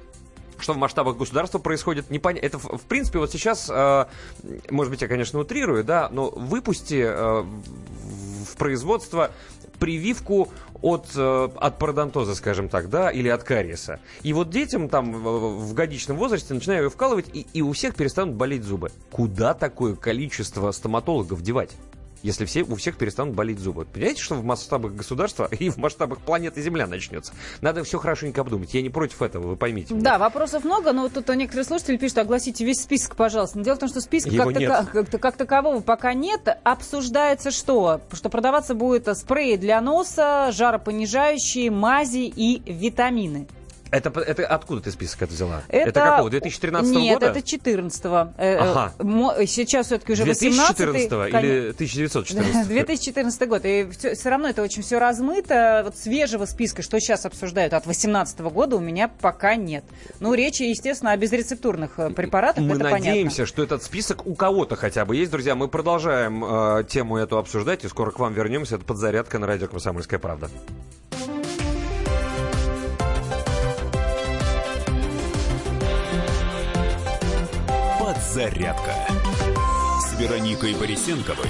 что 0.60 0.74
в 0.74 0.78
масштабах 0.78 1.18
государства 1.18 1.60
происходит, 1.60 2.10
непонятно. 2.10 2.46
Это, 2.46 2.58
в, 2.60 2.82
принципе, 2.88 3.20
вот 3.20 3.32
сейчас, 3.32 3.70
э, 3.70 4.06
может 4.70 4.92
быть, 4.92 5.02
я, 5.02 5.08
конечно, 5.08 5.40
утрирую, 5.40 5.84
да, 5.84 6.10
но 6.12 6.30
выпусти 6.30 7.04
э, 7.06 7.42
в 7.42 8.58
производство 8.58 9.32
прививку 9.80 10.50
от, 10.82 11.08
э, 11.16 11.50
от 11.56 11.80
пародонтоза, 11.80 12.36
скажем 12.36 12.70
так, 12.70 12.90
да, 12.90 13.10
или 13.10 13.30
от 13.30 13.44
кариеса. 13.44 14.00
И 14.24 14.34
вот 14.34 14.50
детям 14.50 14.90
там 14.90 15.12
в 15.12 15.74
годичном 15.74 16.18
возрасте 16.18 16.54
начинаю 16.54 16.84
ее 16.84 16.90
вкалывать, 16.90 17.28
и, 17.34 17.46
и 17.54 17.62
у 17.62 17.72
всех 17.74 17.96
перестанут 17.96 18.36
болеть 18.36 18.64
зубы. 18.64 18.92
Куда 19.12 19.54
такое 19.54 19.96
количество 19.96 20.72
стоматологов 20.72 21.42
девать? 21.42 21.76
Если 22.24 22.46
все, 22.46 22.64
у 22.64 22.76
всех 22.76 22.98
перестанут 22.98 23.36
болеть 23.36 23.60
зубы. 23.60 23.86
Понимаете, 23.86 24.22
что 24.22 24.36
в 24.36 24.44
масштабах 24.44 24.94
государства 24.94 25.50
и 25.60 25.70
в 25.70 25.78
масштабах 25.78 26.20
планеты 26.20 26.62
Земля 26.62 26.88
начнется? 26.88 27.34
Надо 27.62 27.84
все 27.84 28.00
хорошенько 28.00 28.42
обдумать. 28.42 28.74
Я 28.74 28.82
не 28.82 28.90
против 28.90 29.22
этого, 29.22 29.48
вы 29.48 29.56
поймите. 29.56 29.94
Да, 29.94 30.12
меня. 30.12 30.18
вопросов 30.20 30.64
много, 30.64 30.94
но 30.94 31.10
тут 31.10 31.28
некоторые 31.30 31.66
слушатели 31.66 31.98
пишут, 31.98 32.20
огласите 32.20 32.66
весь 32.66 32.82
список, 32.82 33.16
пожалуйста. 33.16 33.58
Но 33.58 33.64
дело 33.64 33.76
в 33.76 33.80
том, 33.80 33.90
что 33.90 34.02
списка 34.02 34.32
как, 34.32 34.92
как, 34.92 35.22
как 35.22 35.38
такового 35.38 35.82
пока 35.82 36.14
нет. 36.14 36.48
Обсуждается 36.64 37.52
что? 37.52 38.02
Что 38.12 38.30
продаваться 38.30 38.74
будет 38.74 39.08
спреи 39.18 39.56
для 39.56 39.82
носа, 39.82 40.52
жаропонижающие, 40.52 41.72
мази 41.72 42.32
и 42.36 42.62
витамины. 42.72 43.48
Это, 43.92 44.20
это 44.20 44.46
откуда 44.48 44.82
ты 44.82 44.92
список 44.92 45.24
это 45.24 45.34
взяла? 45.34 45.64
Это, 45.68 45.90
это 45.90 46.00
какого? 46.00 46.30
2013 46.30 46.96
нет, 46.96 47.14
года? 47.14 47.26
Нет, 47.28 47.38
это 47.38 47.48
14 47.48 48.06
-го. 48.06 48.34
Э, 48.38 48.54
э, 48.54 48.58
ага. 48.58 48.94
Сейчас 49.46 49.88
все-таки 49.88 50.14
уже 50.14 50.26
18 50.26 50.78
2014 50.78 51.44
или 51.44 51.70
1914 51.72 52.68
2014 52.68 53.42
год. 53.50 53.66
И 53.66 53.88
все, 53.98 54.16
все 54.16 54.30
равно 54.30 54.50
это 54.50 54.62
очень 54.62 54.82
все 54.82 55.00
размыто. 55.00 55.82
Вот 55.86 55.98
свежего 55.98 56.46
списка, 56.46 56.82
что 56.82 57.00
сейчас 57.00 57.26
обсуждают 57.26 57.74
от 57.74 57.84
2018 57.84 58.40
года, 58.40 58.76
у 58.76 58.80
меня 58.80 59.08
пока 59.08 59.56
нет. 59.56 59.84
Ну, 60.20 60.34
речь, 60.34 60.62
естественно, 60.62 61.12
о 61.12 61.18
безрецептурных 61.18 61.98
э, 61.98 62.10
препаратах. 62.10 62.64
Мы 62.64 62.78
надеемся, 62.78 63.38
понятно. 63.38 63.46
что 63.46 63.64
этот 63.64 63.84
список 63.84 64.26
у 64.26 64.36
кого-то 64.36 64.76
хотя 64.76 65.06
бы 65.06 65.16
есть, 65.16 65.32
друзья. 65.32 65.56
Мы 65.56 65.68
продолжаем 65.68 66.44
э, 66.44 66.84
тему 66.88 67.18
эту 67.18 67.38
обсуждать, 67.38 67.86
и 67.86 67.88
скоро 67.88 68.12
к 68.12 68.20
вам 68.20 68.34
вернемся. 68.34 68.76
Это 68.76 68.86
подзарядка 68.86 69.40
на 69.40 69.48
радио 69.48 69.68
«Комсомольская 69.68 70.20
правда». 70.20 70.50
«Зарядка» 78.20 78.96
с 80.02 80.20
Вероникой 80.20 80.74
Борисенковой 80.74 81.50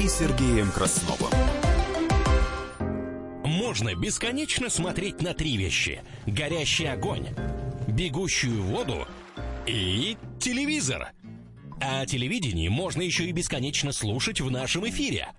и 0.00 0.08
Сергеем 0.08 0.70
Красновым. 0.72 1.30
Можно 3.44 3.94
бесконечно 3.94 4.68
смотреть 4.68 5.22
на 5.22 5.32
три 5.32 5.56
вещи. 5.56 6.02
Горящий 6.26 6.86
огонь, 6.86 7.28
бегущую 7.86 8.62
воду 8.62 9.06
и 9.66 10.16
телевизор. 10.40 11.10
А 11.80 12.04
телевидение 12.04 12.68
можно 12.68 13.02
еще 13.02 13.26
и 13.26 13.32
бесконечно 13.32 13.92
слушать 13.92 14.40
в 14.40 14.50
нашем 14.50 14.88
эфире– 14.88 15.28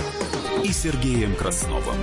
и 0.63 0.71
Сергеем 0.71 1.35
Красновым. 1.35 1.97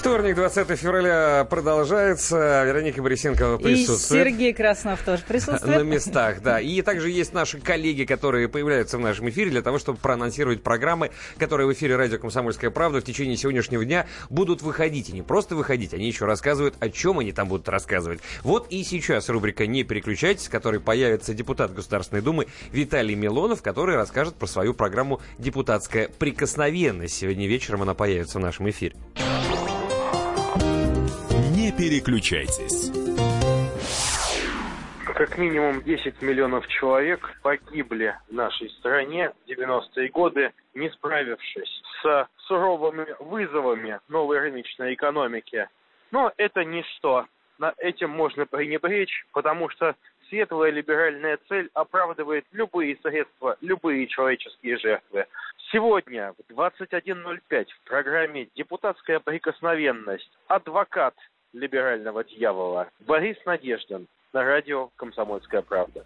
Вторник, 0.00 0.34
20 0.34 0.78
февраля 0.78 1.46
продолжается. 1.50 2.64
Вероника 2.64 3.02
Борисенкова 3.02 3.58
присутствует. 3.58 4.26
И 4.26 4.30
Сергей 4.30 4.54
Краснов 4.54 5.02
тоже 5.02 5.22
присутствует. 5.28 5.76
На 5.76 5.82
местах, 5.82 6.40
да. 6.40 6.58
И 6.58 6.80
также 6.80 7.10
есть 7.10 7.34
наши 7.34 7.60
коллеги, 7.60 8.04
которые 8.04 8.48
появляются 8.48 8.96
в 8.96 9.02
нашем 9.02 9.28
эфире 9.28 9.50
для 9.50 9.60
того, 9.60 9.78
чтобы 9.78 9.98
проанонсировать 9.98 10.62
программы, 10.62 11.10
которые 11.36 11.66
в 11.66 11.74
эфире 11.74 11.96
радио 11.96 12.18
«Комсомольская 12.18 12.70
правда» 12.70 13.02
в 13.02 13.04
течение 13.04 13.36
сегодняшнего 13.36 13.84
дня 13.84 14.06
будут 14.30 14.62
выходить. 14.62 15.10
И 15.10 15.12
не 15.12 15.20
просто 15.20 15.54
выходить, 15.54 15.92
они 15.92 16.06
еще 16.06 16.24
рассказывают, 16.24 16.76
о 16.80 16.88
чем 16.88 17.18
они 17.18 17.32
там 17.32 17.48
будут 17.48 17.68
рассказывать. 17.68 18.20
Вот 18.42 18.68
и 18.70 18.82
сейчас 18.84 19.28
рубрика 19.28 19.66
«Не 19.66 19.84
переключайтесь», 19.84 20.46
в 20.46 20.50
которой 20.50 20.80
появится 20.80 21.34
депутат 21.34 21.74
Государственной 21.74 22.22
Думы 22.22 22.46
Виталий 22.72 23.16
Милонов, 23.16 23.60
который 23.60 23.96
расскажет 23.96 24.34
про 24.36 24.46
свою 24.46 24.72
программу 24.72 25.20
«Депутатская 25.36 26.08
прикосновенность». 26.08 27.16
Сегодня 27.16 27.46
вечером 27.46 27.82
она 27.82 27.92
появится 27.92 28.38
в 28.38 28.40
нашем 28.40 28.70
эфире 28.70 28.96
переключайтесь. 31.70 32.90
Как 35.04 35.36
минимум 35.36 35.82
10 35.82 36.22
миллионов 36.22 36.66
человек 36.68 37.36
погибли 37.42 38.14
в 38.28 38.32
нашей 38.32 38.70
стране 38.70 39.32
в 39.44 39.50
90-е 39.50 40.08
годы, 40.08 40.52
не 40.74 40.88
справившись 40.90 41.82
с 42.02 42.28
суровыми 42.46 43.06
вызовами 43.18 44.00
новой 44.08 44.38
рыночной 44.38 44.94
экономики. 44.94 45.68
Но 46.10 46.32
это 46.36 46.64
ничто. 46.64 47.26
На 47.58 47.74
этим 47.76 48.08
можно 48.10 48.46
пренебречь, 48.46 49.26
потому 49.32 49.68
что 49.68 49.94
светлая 50.30 50.70
либеральная 50.70 51.38
цель 51.48 51.68
оправдывает 51.74 52.46
любые 52.52 52.96
средства, 53.02 53.58
любые 53.60 54.06
человеческие 54.06 54.78
жертвы. 54.78 55.26
Сегодня 55.70 56.32
в 56.32 56.52
21.05 56.52 57.66
в 57.66 57.88
программе 57.88 58.48
«Депутатская 58.56 59.20
прикосновенность» 59.20 60.30
адвокат 60.48 61.14
либерального 61.52 62.24
дьявола 62.24 62.88
Борис 63.00 63.36
Надеждин 63.44 64.06
на 64.32 64.44
радио 64.44 64.90
«Комсомольская 64.96 65.62
правда». 65.62 66.04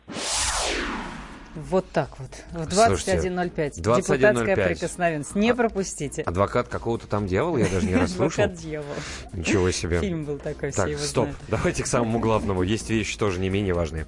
Вот 1.55 1.89
так 1.93 2.19
вот. 2.19 2.31
В 2.53 2.69
21.05. 2.69 3.75
Депутатская 3.77 4.57
прикосновенность. 4.57 5.37
Не 5.37 5.55
пропустите. 5.55 6.23
Адвокат 6.23 6.67
какого-то 6.67 7.07
там 7.07 7.29
дьявола, 7.29 7.59
я 7.59 7.69
даже 7.69 7.87
не 7.87 7.95
расслышал. 7.95 8.45
Адвокат 8.45 8.55
дьявола. 8.55 8.97
Ничего 9.33 9.71
себе. 9.71 10.01
Фильм 10.01 10.25
был 10.25 10.39
такой, 10.39 10.73
так, 10.73 10.87
все 10.87 10.97
его 10.97 11.01
стоп. 11.01 11.25
знают. 11.27 11.39
Давайте 11.49 11.85
к 11.85 11.87
самому 11.87 12.19
главному. 12.19 12.65
Есть 12.65 12.91
вещи 12.91 13.17
тоже 13.17 13.39
не 13.39 13.51
менее 13.51 13.73
важные. 13.73 14.05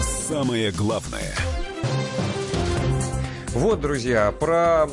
Самое 0.00 0.72
главное. 0.72 1.34
Вот, 3.52 3.80
друзья, 3.80 4.32
про 4.32 4.86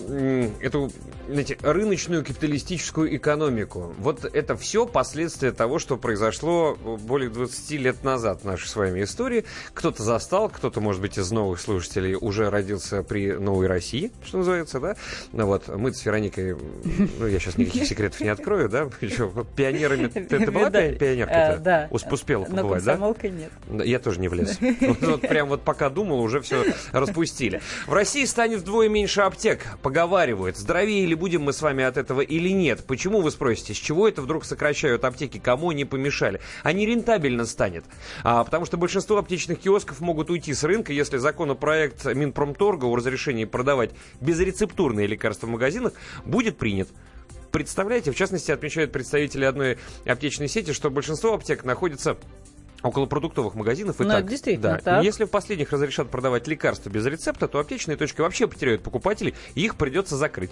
эту 0.61 0.91
знаете, 1.27 1.57
рыночную 1.61 2.23
капиталистическую 2.23 3.15
экономику. 3.15 3.93
Вот 3.97 4.25
это 4.25 4.55
все 4.55 4.85
последствия 4.85 5.51
того, 5.51 5.79
что 5.79 5.97
произошло 5.97 6.75
более 6.75 7.29
20 7.29 7.71
лет 7.71 8.03
назад 8.03 8.41
в 8.41 8.45
нашей 8.45 8.67
с 8.67 8.75
вами 8.75 9.03
истории. 9.03 9.45
Кто-то 9.73 10.03
застал, 10.03 10.49
кто-то, 10.49 10.81
может 10.81 11.01
быть, 11.01 11.17
из 11.17 11.31
новых 11.31 11.59
слушателей 11.59 12.15
уже 12.15 12.49
родился 12.49 13.03
при 13.03 13.33
новой 13.33 13.67
России, 13.67 14.11
что 14.25 14.39
называется, 14.39 14.79
да? 14.79 14.95
Ну 15.31 15.45
вот, 15.45 15.67
мы 15.67 15.93
с 15.93 16.05
Вероникой, 16.05 16.55
ну, 17.19 17.27
я 17.27 17.39
сейчас 17.39 17.57
никаких 17.57 17.87
секретов 17.87 18.19
не 18.21 18.29
открою, 18.29 18.69
да? 18.69 18.89
Еще 19.01 19.31
пионерами... 19.55 20.07
Ты, 20.13 20.25
ты 20.25 20.51
была 20.51 20.69
пионеркой-то? 20.69 21.53
А, 21.53 21.57
да. 21.57 21.87
Успела 21.89 22.45
побывать, 22.45 22.83
да? 22.83 22.97
нет. 23.23 23.51
Я 23.85 23.99
тоже 23.99 24.19
не 24.19 24.27
влез. 24.27 24.59
Вот 25.03 25.21
прям 25.21 25.49
вот 25.49 25.61
пока 25.61 25.89
думал, 25.89 26.21
уже 26.21 26.41
все 26.41 26.63
распустили. 26.91 27.61
В 27.87 27.93
России 27.93 28.25
станет 28.25 28.59
вдвое 28.59 28.89
меньше 28.89 29.21
аптек, 29.21 29.65
поговаривают. 29.81 30.57
Здоровее 30.57 31.05
или 31.13 31.19
будем 31.19 31.43
мы 31.43 31.53
с 31.53 31.61
вами 31.61 31.83
от 31.83 31.97
этого 31.97 32.21
или 32.21 32.49
нет? 32.49 32.85
Почему, 32.87 33.21
вы 33.21 33.29
спросите, 33.29 33.75
с 33.75 33.77
чего 33.77 34.07
это 34.07 34.21
вдруг 34.21 34.45
сокращают 34.45 35.05
аптеки? 35.05 35.37
Кому 35.37 35.69
они 35.69 35.85
помешали? 35.85 36.41
А 36.63 36.73
не 36.73 36.87
рентабельно 36.87 37.45
станет. 37.45 37.85
А, 38.23 38.43
потому 38.43 38.65
что 38.65 38.77
большинство 38.77 39.17
аптечных 39.17 39.59
киосков 39.59 40.01
могут 40.01 40.31
уйти 40.31 40.53
с 40.53 40.63
рынка, 40.63 40.91
если 40.91 41.17
законопроект 41.17 42.05
Минпромторга 42.05 42.85
о 42.85 42.95
разрешении 42.95 43.45
продавать 43.45 43.91
безрецептурные 44.21 45.05
лекарства 45.05 45.45
в 45.45 45.51
магазинах 45.51 45.93
будет 46.25 46.57
принят 46.57 46.89
представляете, 47.51 48.11
в 48.11 48.15
частности, 48.15 48.51
отмечают 48.51 48.91
представители 48.91 49.45
одной 49.45 49.77
аптечной 50.07 50.47
сети, 50.47 50.73
что 50.73 50.89
большинство 50.89 51.35
аптек 51.35 51.63
находится 51.63 52.17
около 52.83 53.05
продуктовых 53.05 53.55
магазинов 53.55 53.99
и 54.01 54.03
ну, 54.03 54.09
так. 54.09 54.27
действительно, 54.27 54.73
да. 54.73 54.79
так. 54.79 55.03
Если 55.03 55.23
в 55.23 55.29
последних 55.29 55.71
разрешат 55.71 56.09
продавать 56.09 56.47
лекарства 56.47 56.89
без 56.89 57.05
рецепта, 57.05 57.47
то 57.47 57.59
аптечные 57.59 57.97
точки 57.97 58.21
вообще 58.21 58.47
потеряют 58.47 58.83
покупателей, 58.83 59.33
и 59.55 59.61
их 59.61 59.75
придется 59.77 60.17
закрыть. 60.17 60.51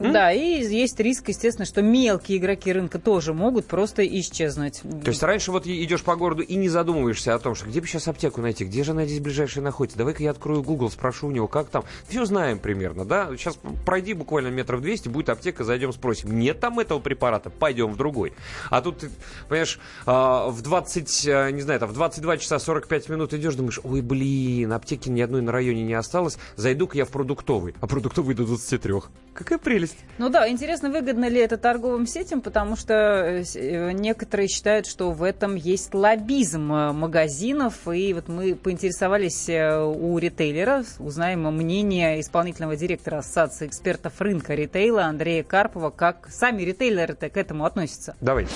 Да, 0.00 0.32
и 0.32 0.64
есть 0.64 0.98
риск, 0.98 1.28
естественно, 1.28 1.66
что 1.66 1.82
мелкие 1.82 2.38
игроки 2.38 2.72
рынка 2.72 2.98
тоже 2.98 3.34
могут 3.34 3.66
просто 3.66 4.06
исчезнуть. 4.06 4.80
То 4.80 5.10
есть 5.10 5.22
раньше 5.22 5.52
вот 5.52 5.66
идешь 5.66 6.02
по 6.02 6.16
городу 6.16 6.42
и 6.42 6.56
не 6.56 6.70
задумываешься 6.70 7.34
о 7.34 7.38
том, 7.38 7.54
что 7.54 7.66
где 7.66 7.82
бы 7.82 7.86
сейчас 7.86 8.08
аптеку 8.08 8.40
найти, 8.40 8.64
где 8.64 8.82
же 8.82 8.92
она 8.92 9.04
здесь 9.04 9.20
ближайшая 9.20 9.62
находится. 9.62 9.98
Давай-ка 9.98 10.22
я 10.22 10.30
открою 10.30 10.62
Google, 10.62 10.90
спрошу 10.90 11.28
у 11.28 11.30
него, 11.30 11.48
как 11.48 11.68
там. 11.68 11.84
Все 12.08 12.24
знаем 12.24 12.58
примерно, 12.58 13.04
да? 13.04 13.28
Сейчас 13.36 13.58
пройди 13.84 14.14
буквально 14.14 14.48
метров 14.48 14.80
200, 14.80 15.08
будет 15.08 15.28
аптека, 15.28 15.64
зайдем, 15.64 15.92
спросим. 15.92 16.38
Нет 16.38 16.60
там 16.60 16.78
этого 16.78 16.98
препарата, 16.98 17.50
пойдем 17.50 17.92
в 17.92 17.96
другой. 17.96 18.32
А 18.70 18.80
тут, 18.80 19.04
понимаешь, 19.48 19.78
а, 20.06 20.48
в 20.48 20.62
20, 20.62 21.28
а, 21.28 21.50
не 21.50 21.60
знаю, 21.60 21.78
там, 21.78 21.90
в 21.90 21.92
22 21.92 22.38
часа 22.38 22.58
45 22.58 23.10
минут 23.10 23.34
идешь, 23.34 23.54
думаешь, 23.54 23.80
ой, 23.84 24.00
блин, 24.00 24.72
аптеки 24.72 25.10
ни 25.10 25.20
одной 25.20 25.42
на 25.42 25.52
районе 25.52 25.82
не 25.82 25.94
осталось, 25.94 26.38
зайду-ка 26.56 26.96
я 26.96 27.04
в 27.04 27.10
продуктовый. 27.10 27.74
А 27.80 27.86
продуктовый 27.86 28.34
до 28.34 28.46
23. 28.46 28.94
Какая 29.34 29.58
прелесть. 29.58 29.89
Ну 30.20 30.28
да, 30.28 30.46
интересно, 30.50 30.90
выгодно 30.90 31.30
ли 31.30 31.40
это 31.40 31.56
торговым 31.56 32.06
сетям, 32.06 32.42
потому 32.42 32.76
что 32.76 32.92
э, 32.92 33.42
э, 33.54 33.92
некоторые 33.92 34.48
считают, 34.48 34.86
что 34.86 35.12
в 35.12 35.22
этом 35.22 35.54
есть 35.54 35.94
лоббизм 35.94 36.70
э, 36.70 36.92
магазинов, 36.92 37.88
и 37.88 38.12
вот 38.12 38.28
мы 38.28 38.54
поинтересовались 38.54 39.48
у 39.48 40.18
ритейлера, 40.18 40.84
узнаем 40.98 41.44
мнение 41.44 42.20
исполнительного 42.20 42.76
директора 42.76 43.20
Ассоциации 43.20 43.66
экспертов 43.66 44.20
рынка 44.20 44.54
ритейла 44.54 45.04
Андрея 45.04 45.42
Карпова, 45.42 45.88
как 45.88 46.28
сами 46.30 46.64
ритейлеры-то 46.64 47.30
к 47.30 47.38
этому 47.38 47.64
относятся. 47.64 48.14
Давайте 48.20 48.50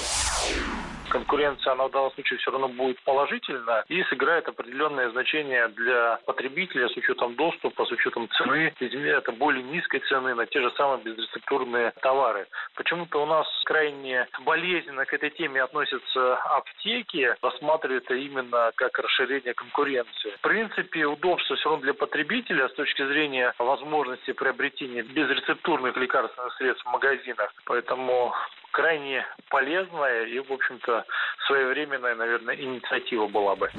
конкуренция, 1.15 1.73
она 1.73 1.87
в 1.89 1.91
данном 1.91 2.13
случае 2.13 2.39
все 2.39 2.51
равно 2.51 2.69
будет 2.69 3.01
положительна 3.05 3.85
и 3.89 4.03
сыграет 4.05 4.49
определенное 4.49 5.11
значение 5.11 5.69
для 5.69 6.19
потребителя 6.27 6.89
с 6.89 6.97
учетом 6.97 7.35
доступа, 7.37 7.85
с 7.85 7.91
учетом 7.91 8.29
цены. 8.31 8.73
Это 8.81 9.33
более 9.33 9.63
низкой 9.63 10.01
цены 10.01 10.35
на 10.35 10.47
те 10.47 10.61
же 10.61 10.71
самые 10.73 11.03
безрецептурные 11.03 11.93
товары. 12.03 12.47
Почему-то 12.75 13.23
у 13.23 13.27
нас 13.27 13.47
крайне 13.65 14.27
болезненно 14.45 15.05
к 15.05 15.15
этой 15.15 15.31
теме 15.31 15.63
относятся 15.63 16.37
аптеки, 16.37 17.35
рассматривают 17.43 18.05
это 18.05 18.15
именно 18.15 18.73
как 18.77 18.99
расширение 18.99 19.55
конкуренции. 19.55 20.31
В 20.39 20.41
принципе, 20.41 21.07
удобство 21.07 21.57
все 21.57 21.71
равно 21.71 21.83
для 21.83 21.95
потребителя 21.95 22.69
с 22.69 22.75
точки 22.75 23.07
зрения 23.07 23.55
возможности 23.59 24.33
приобретения 24.33 25.03
безрецептурных 25.03 25.97
лекарственных 25.97 26.55
средств 26.55 26.85
в 26.85 26.91
магазинах. 26.91 27.53
Поэтому 27.65 28.35
крайне 28.75 29.25
полезная 29.51 30.27
и, 30.27 30.41
в 30.41 30.53
общем-то, 30.53 31.05
своевременная, 31.47 32.17
наверное, 32.17 32.57
инициатива 32.57 33.29
была 33.29 33.55
бы. 33.55 33.71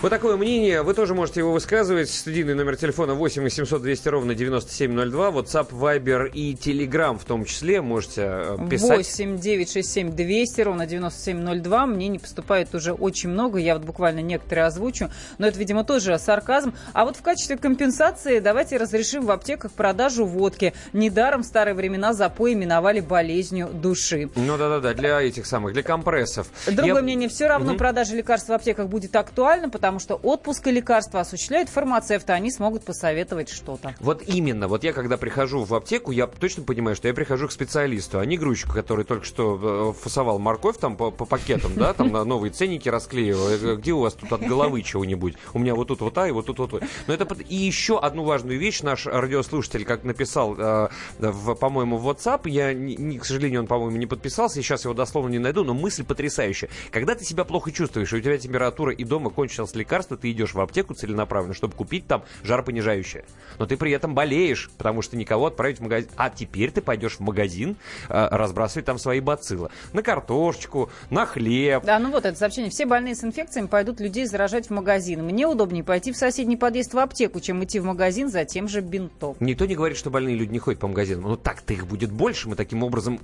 Вот 0.00 0.08
такое 0.08 0.38
мнение. 0.38 0.80
Вы 0.80 0.94
тоже 0.94 1.14
можете 1.14 1.40
его 1.40 1.52
высказывать. 1.52 2.08
Студийный 2.08 2.54
номер 2.54 2.76
телефона 2.76 3.12
8 3.12 3.42
800 3.42 3.82
200 3.82 4.08
ровно 4.08 4.34
9702. 4.34 5.28
WhatsApp, 5.28 5.70
Viber 5.70 6.30
и 6.30 6.54
Telegram 6.54 7.18
в 7.18 7.24
том 7.26 7.44
числе. 7.44 7.82
Можете 7.82 8.22
э, 8.22 8.56
писать. 8.70 8.96
8 8.96 9.38
967 9.38 10.16
200 10.16 10.60
ровно 10.62 10.86
9702. 10.86 11.86
Мнений 11.86 12.18
поступает 12.18 12.74
уже 12.74 12.94
очень 12.94 13.28
много. 13.28 13.58
Я 13.58 13.74
вот 13.74 13.84
буквально 13.84 14.20
некоторые 14.20 14.64
озвучу. 14.64 15.10
Но 15.36 15.46
это, 15.46 15.58
видимо, 15.58 15.84
тоже 15.84 16.18
сарказм. 16.18 16.74
А 16.94 17.04
вот 17.04 17.16
в 17.16 17.22
качестве 17.22 17.58
компенсации 17.58 18.38
давайте 18.38 18.78
разрешим 18.78 19.26
в 19.26 19.30
аптеках 19.30 19.72
продажу 19.72 20.24
водки. 20.24 20.72
Недаром 20.94 21.42
в 21.42 21.44
старые 21.44 21.74
времена 21.74 22.14
запой 22.14 22.54
именовали 22.54 23.00
болезнью 23.00 23.68
души. 23.90 24.30
Ну 24.36 24.56
да-да-да, 24.56 24.94
для 24.94 25.20
этих 25.20 25.46
самых, 25.46 25.72
для 25.72 25.82
компрессов. 25.82 26.46
Другое 26.66 26.94
Я... 26.94 27.02
мнение. 27.02 27.28
Все 27.28 27.48
равно 27.48 27.72
угу. 27.72 27.78
продажа 27.78 28.14
лекарств 28.14 28.48
в 28.48 28.52
аптеках 28.52 28.88
будет 28.88 29.16
актуальна, 29.16 29.68
потому 29.68 29.98
что 29.98 30.14
отпуск 30.14 30.66
и 30.68 30.70
лекарства 30.70 31.20
осуществляют 31.20 31.68
фармацевты, 31.68 32.32
они 32.32 32.50
смогут 32.50 32.84
посоветовать 32.84 33.48
что-то. 33.50 33.94
Вот 34.00 34.22
именно. 34.26 34.68
Вот 34.68 34.84
я, 34.84 34.92
когда 34.92 35.16
прихожу 35.16 35.64
в 35.64 35.74
аптеку, 35.74 36.12
я 36.12 36.26
точно 36.26 36.62
понимаю, 36.62 36.96
что 36.96 37.08
я 37.08 37.14
прихожу 37.14 37.48
к 37.48 37.52
специалисту, 37.52 38.18
а 38.18 38.24
не 38.24 38.36
грузчику, 38.38 38.74
который 38.74 39.04
только 39.04 39.24
что 39.24 39.94
э, 39.96 40.02
фасовал 40.02 40.38
морковь 40.38 40.78
там 40.78 40.96
по, 40.96 41.10
по 41.10 41.24
пакетам, 41.24 41.72
да, 41.74 41.92
там 41.92 42.12
на 42.12 42.24
новые 42.24 42.52
ценники 42.52 42.88
расклеивал. 42.88 43.76
Где 43.76 43.92
у 43.92 44.00
вас 44.00 44.14
тут 44.14 44.32
от 44.32 44.42
головы 44.42 44.82
чего-нибудь? 44.82 45.34
У 45.54 45.58
меня 45.58 45.74
вот 45.74 45.88
тут 45.88 46.00
вот 46.00 46.16
а, 46.18 46.28
и 46.28 46.30
вот 46.30 46.46
тут 46.46 46.58
вот. 46.58 46.82
Но 47.06 47.14
это 47.14 47.26
и 47.48 47.56
еще 47.56 47.98
одну 47.98 48.24
важную 48.24 48.58
вещь 48.58 48.82
наш 48.82 49.06
радиослушатель, 49.06 49.84
как 49.84 50.04
написал, 50.04 50.54
э, 50.58 50.88
в, 51.18 51.54
по-моему, 51.54 51.96
в 51.96 52.08
WhatsApp, 52.08 52.48
я, 52.48 52.72
не, 52.72 53.18
к 53.18 53.24
сожалению, 53.24 53.60
он, 53.60 53.66
по-моему, 53.80 53.98
не 53.98 54.06
подписался, 54.06 54.60
и 54.60 54.62
сейчас 54.62 54.84
его 54.84 54.92
дословно 54.92 55.30
не 55.30 55.38
найду, 55.38 55.64
но 55.64 55.72
мысль 55.72 56.04
потрясающая. 56.04 56.68
Когда 56.90 57.14
ты 57.14 57.24
себя 57.24 57.44
плохо 57.44 57.72
чувствуешь, 57.72 58.12
и 58.12 58.16
у 58.16 58.20
тебя 58.20 58.36
температура 58.36 58.92
и 58.92 59.04
дома 59.04 59.30
кончилась 59.30 59.74
лекарство, 59.74 60.18
ты 60.18 60.30
идешь 60.30 60.52
в 60.52 60.60
аптеку 60.60 60.92
целенаправленно, 60.92 61.54
чтобы 61.54 61.74
купить 61.74 62.06
там 62.06 62.24
жаропонижающее. 62.42 63.24
Но 63.58 63.64
ты 63.64 63.78
при 63.78 63.92
этом 63.92 64.14
болеешь, 64.14 64.70
потому 64.76 65.00
что 65.00 65.16
никого 65.16 65.46
отправить 65.46 65.78
в 65.78 65.82
магазин. 65.82 66.10
А 66.16 66.28
теперь 66.28 66.70
ты 66.72 66.82
пойдешь 66.82 67.14
в 67.14 67.20
магазин 67.20 67.76
э, 68.10 68.28
разбрасывать 68.30 68.84
там 68.84 68.98
свои 68.98 69.20
бациллы. 69.20 69.70
На 69.94 70.02
картошечку, 70.02 70.90
на 71.08 71.24
хлеб. 71.24 71.82
Да, 71.82 71.98
ну 71.98 72.10
вот 72.10 72.26
это 72.26 72.36
сообщение. 72.36 72.70
Все 72.70 72.84
больные 72.84 73.14
с 73.14 73.24
инфекциями 73.24 73.66
пойдут 73.66 73.98
людей 73.98 74.26
заражать 74.26 74.66
в 74.66 74.70
магазин. 74.70 75.24
Мне 75.24 75.46
удобнее 75.46 75.84
пойти 75.84 76.12
в 76.12 76.18
соседний 76.18 76.58
подъезд 76.58 76.92
в 76.92 76.98
аптеку, 76.98 77.40
чем 77.40 77.64
идти 77.64 77.80
в 77.80 77.84
магазин 77.84 78.28
за 78.28 78.44
тем 78.44 78.68
же 78.68 78.82
бинтом. 78.82 79.36
Никто 79.40 79.64
не 79.64 79.74
говорит, 79.74 79.96
что 79.96 80.10
больные 80.10 80.36
люди 80.36 80.52
не 80.52 80.58
ходят 80.58 80.80
по 80.80 80.88
магазинам. 80.88 81.30
Ну 81.30 81.36
так-то 81.36 81.72
их 81.72 81.86
будет 81.86 82.12
больше. 82.12 82.46
Мы 82.46 82.56
таким 82.56 82.82
образом 82.82 83.20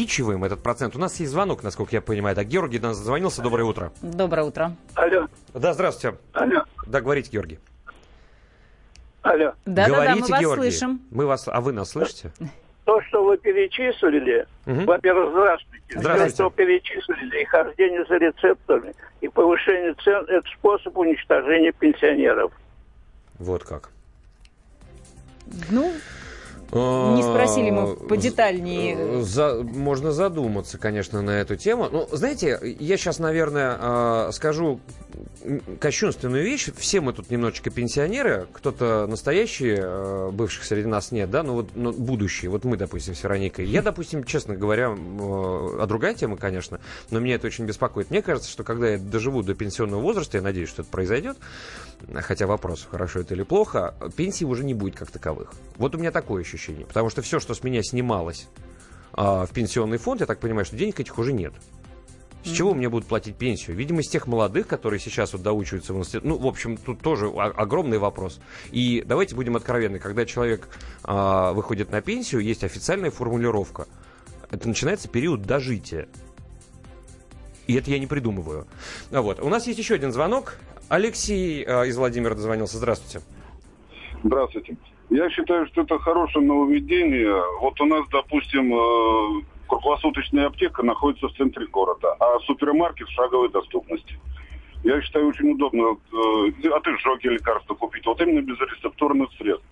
увеличиваем 0.00 0.44
этот 0.44 0.62
процент. 0.62 0.96
У 0.96 0.98
нас 0.98 1.20
есть 1.20 1.30
звонок, 1.30 1.62
насколько 1.62 1.94
я 1.94 2.00
понимаю. 2.00 2.34
Так, 2.34 2.46
Георгий 2.46 2.78
нас 2.78 2.96
звонился. 2.96 3.42
Доброе 3.42 3.64
утро. 3.64 3.92
Доброе 4.00 4.44
утро. 4.44 4.72
Алло. 4.94 5.28
Да, 5.52 5.74
здравствуйте. 5.74 6.16
Алло. 6.32 6.62
Да, 6.86 7.00
говорите, 7.00 7.30
Георгий. 7.30 7.58
Алло. 9.22 9.52
Да, 9.66 9.86
Говорите, 9.86 10.20
да, 10.22 10.26
да, 10.26 10.36
мы 10.36 10.40
Георгий. 10.40 10.46
вас 10.46 10.78
слышим. 10.78 11.00
Мы 11.10 11.26
вас, 11.26 11.48
а 11.48 11.60
вы 11.60 11.72
нас 11.72 11.90
слышите? 11.90 12.32
То, 12.86 13.00
что 13.02 13.22
вы 13.22 13.36
перечислили, 13.36 14.46
угу. 14.66 14.84
во-первых, 14.84 15.30
здравствуйте. 15.32 16.00
Здравствуйте. 16.00 16.36
То, 16.36 16.44
что 16.44 16.50
перечислили, 16.50 17.42
и 17.42 17.44
хождение 17.44 18.04
за 18.06 18.16
рецептами, 18.16 18.94
и 19.20 19.28
повышение 19.28 19.94
цен, 20.02 20.24
это 20.28 20.48
способ 20.58 20.96
уничтожения 20.96 21.72
пенсионеров. 21.72 22.52
Вот 23.38 23.64
как. 23.64 23.90
Ну, 25.70 25.92
не 26.72 27.22
спросили 27.22 27.70
мы 27.70 27.96
подетальнее. 27.96 29.22
За, 29.22 29.62
можно 29.62 30.12
задуматься, 30.12 30.78
конечно, 30.78 31.20
на 31.22 31.40
эту 31.40 31.56
тему. 31.56 31.88
Ну, 31.90 32.08
знаете, 32.12 32.58
я 32.78 32.96
сейчас, 32.96 33.18
наверное, 33.18 33.76
а, 33.78 34.30
скажу 34.32 34.80
кощунственную 35.80 36.44
вещь. 36.44 36.68
Все 36.76 37.00
мы 37.00 37.12
тут 37.12 37.30
немножечко 37.30 37.70
пенсионеры. 37.70 38.46
Кто-то 38.52 39.06
настоящие, 39.08 39.78
э, 39.82 40.30
бывших 40.32 40.64
среди 40.64 40.86
нас 40.86 41.12
нет, 41.12 41.30
да, 41.30 41.42
но 41.42 41.54
вот 41.54 41.70
но 41.74 41.92
будущие. 41.92 42.50
Вот 42.50 42.64
мы, 42.64 42.76
допустим, 42.76 43.14
с 43.14 43.22
Вероникой. 43.22 43.66
Я, 43.66 43.82
допустим, 43.82 44.24
честно 44.24 44.54
говоря, 44.54 44.94
а 44.94 45.86
другая 45.86 46.14
тема, 46.14 46.36
конечно, 46.36 46.80
но 47.10 47.20
меня 47.20 47.36
это 47.36 47.46
очень 47.46 47.64
беспокоит. 47.64 48.10
Мне 48.10 48.22
кажется, 48.22 48.50
что 48.50 48.64
когда 48.64 48.90
я 48.90 48.98
доживу 48.98 49.42
до 49.42 49.54
пенсионного 49.54 50.00
возраста, 50.00 50.36
я 50.36 50.42
надеюсь, 50.42 50.68
что 50.68 50.82
это 50.82 50.90
произойдет, 50.90 51.36
хотя 52.20 52.46
вопрос, 52.46 52.86
хорошо 52.90 53.20
это 53.20 53.34
или 53.34 53.42
плохо, 53.42 53.94
пенсии 54.16 54.44
уже 54.44 54.64
не 54.64 54.74
будет 54.74 54.96
как 54.96 55.10
таковых. 55.10 55.52
Вот 55.76 55.94
у 55.94 55.98
меня 55.98 56.10
такое 56.10 56.42
ощущение. 56.42 56.86
Потому 56.86 57.10
что 57.10 57.22
все, 57.22 57.40
что 57.40 57.54
с 57.54 57.62
меня 57.62 57.82
снималось 57.82 58.48
а, 59.12 59.46
в 59.46 59.50
пенсионный 59.52 59.98
фонд, 59.98 60.20
я 60.20 60.26
так 60.26 60.40
понимаю, 60.40 60.64
что 60.64 60.76
денег 60.76 61.00
этих 61.00 61.18
уже 61.18 61.32
нет. 61.32 61.52
С 62.42 62.48
mm-hmm. 62.48 62.54
чего 62.54 62.74
мне 62.74 62.88
будут 62.88 63.06
платить 63.06 63.36
пенсию? 63.36 63.76
Видимо, 63.76 64.00
из 64.00 64.08
тех 64.08 64.26
молодых, 64.26 64.66
которые 64.66 64.98
сейчас 64.98 65.32
вот 65.34 65.42
доучиваются 65.42 65.92
в 65.92 65.96
университете. 65.96 66.26
Ну, 66.26 66.38
в 66.38 66.46
общем, 66.46 66.76
тут 66.76 67.00
тоже 67.00 67.26
огромный 67.26 67.98
вопрос. 67.98 68.40
И 68.70 69.02
давайте 69.06 69.34
будем 69.34 69.56
откровенны. 69.56 69.98
Когда 69.98 70.24
человек 70.24 70.68
а, 71.02 71.52
выходит 71.52 71.90
на 71.90 72.00
пенсию, 72.00 72.40
есть 72.40 72.64
официальная 72.64 73.10
формулировка. 73.10 73.86
Это 74.50 74.66
начинается 74.68 75.08
период 75.08 75.42
дожития. 75.42 76.08
И 77.66 77.74
это 77.74 77.90
я 77.90 77.98
не 77.98 78.06
придумываю. 78.06 78.66
Вот. 79.10 79.38
У 79.38 79.48
нас 79.48 79.66
есть 79.66 79.78
еще 79.78 79.94
один 79.94 80.12
звонок. 80.12 80.56
Алексей 80.90 81.64
э, 81.64 81.86
из 81.86 81.96
Владимира 81.96 82.34
дозвонился. 82.34 82.76
Здравствуйте. 82.76 83.24
Здравствуйте. 84.24 84.76
Я 85.08 85.30
считаю, 85.30 85.66
что 85.68 85.82
это 85.82 86.00
хорошее 86.00 86.44
нововведение. 86.44 87.32
Вот 87.60 87.80
у 87.80 87.84
нас, 87.84 88.04
допустим, 88.10 88.74
э, 88.74 89.42
круглосуточная 89.68 90.46
аптека 90.46 90.82
находится 90.82 91.28
в 91.28 91.36
центре 91.36 91.68
города, 91.68 92.16
а 92.18 92.40
супермаркет 92.40 93.06
в 93.06 93.12
шаговой 93.12 93.50
доступности. 93.50 94.18
Я 94.82 95.00
считаю, 95.00 95.28
очень 95.28 95.52
удобно 95.52 95.96
э, 96.12 96.68
от 96.68 96.86
изжоги 96.88 97.28
лекарства 97.28 97.74
купить, 97.74 98.04
вот 98.04 98.20
именно 98.20 98.40
без 98.42 98.58
рецептурных 98.58 99.30
средств. 99.38 99.66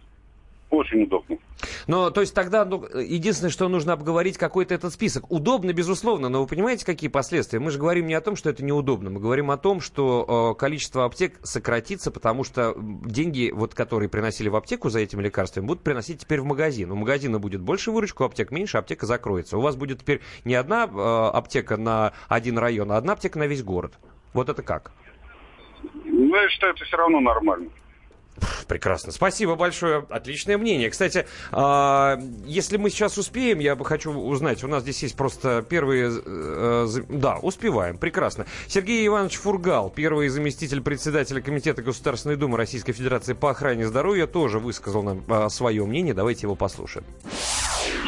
Очень 0.71 1.05
удобно. 1.05 1.39
Но, 1.87 2.11
то 2.11 2.21
есть 2.21 2.35
тогда 2.35 2.65
ну, 2.67 2.85
единственное, 2.95 3.51
что 3.51 3.69
нужно 3.69 3.95
обговорить 3.95 4.37
какой-то 4.37 4.75
этот 4.75 4.93
список. 4.93 5.31
Удобно, 5.33 5.73
безусловно, 5.73 6.29
но 6.29 6.43
вы 6.43 6.47
понимаете, 6.47 6.85
какие 6.85 7.09
последствия? 7.09 7.59
Мы 7.59 7.71
же 7.71 7.79
говорим 7.79 8.07
не 8.07 8.13
о 8.13 8.21
том, 8.21 8.37
что 8.37 8.51
это 8.51 8.63
неудобно. 8.63 9.09
Мы 9.09 9.19
говорим 9.19 9.51
о 9.51 9.57
том, 9.57 9.81
что 9.81 10.53
э, 10.55 10.61
количество 10.61 11.07
аптек 11.07 11.39
сократится, 11.43 12.11
потому 12.11 12.45
что 12.45 12.75
деньги, 12.77 13.51
вот, 13.51 13.75
которые 13.75 14.11
приносили 14.11 14.51
в 14.51 14.57
аптеку 14.57 14.91
за 14.91 15.01
этими 15.01 15.23
лекарствами, 15.23 15.65
будут 15.65 15.83
приносить 15.83 16.21
теперь 16.21 16.43
в 16.43 16.45
магазин. 16.45 16.93
У 16.93 16.97
магазина 16.97 17.39
будет 17.39 17.63
больше 17.63 17.91
выручку, 17.91 18.25
аптек 18.25 18.51
меньше, 18.51 18.77
аптека 18.77 19.07
закроется. 19.07 19.57
У 19.57 19.63
вас 19.63 19.75
будет 19.75 20.01
теперь 20.01 20.21
не 20.45 20.55
одна 20.55 20.85
э, 20.85 21.31
аптека 21.35 21.79
на 21.79 22.13
один 22.29 22.59
район, 22.59 22.93
а 22.93 22.99
одна 22.99 23.15
аптека 23.15 23.39
на 23.39 23.47
весь 23.47 23.63
город. 23.63 23.95
Вот 24.35 24.51
это 24.51 24.63
как? 24.63 24.93
Ну, 26.05 26.37
я 26.37 26.49
считаю, 26.51 26.75
это 26.75 26.85
все 26.85 26.97
равно 26.99 27.21
нормально. 27.21 27.71
Прекрасно. 28.67 29.13
Спасибо 29.13 29.55
большое. 29.55 30.07
Отличное 30.11 30.59
мнение. 30.59 30.91
Кстати, 30.91 31.27
а, 31.53 32.19
если 32.45 32.77
мы 32.77 32.91
сейчас 32.91 33.19
успеем, 33.19 33.59
я 33.59 33.77
бы 33.77 33.85
хочу 33.85 34.13
узнать, 34.13 34.63
у 34.65 34.69
нас 34.69 34.83
здесь 34.83 35.03
есть 35.03 35.17
просто 35.17 35.65
первые... 35.69 36.11
Э, 36.25 36.87
да, 37.09 37.37
успеваем. 37.37 37.99
Прекрасно. 37.99 38.47
Сергей 38.67 39.07
Иванович 39.07 39.37
Фургал, 39.37 39.91
первый 39.91 40.29
заместитель 40.29 40.81
председателя 40.81 41.41
Комитета 41.41 41.83
Государственной 41.83 42.37
Думы 42.37 42.57
Российской 42.57 42.93
Федерации 42.93 43.33
по 43.33 43.51
охране 43.51 43.87
здоровья, 43.87 44.27
тоже 44.27 44.59
высказал 44.59 45.03
нам 45.03 45.25
а, 45.29 45.49
свое 45.49 45.85
мнение. 45.85 46.15
Давайте 46.15 46.47
его 46.47 46.55
послушаем. 46.55 47.05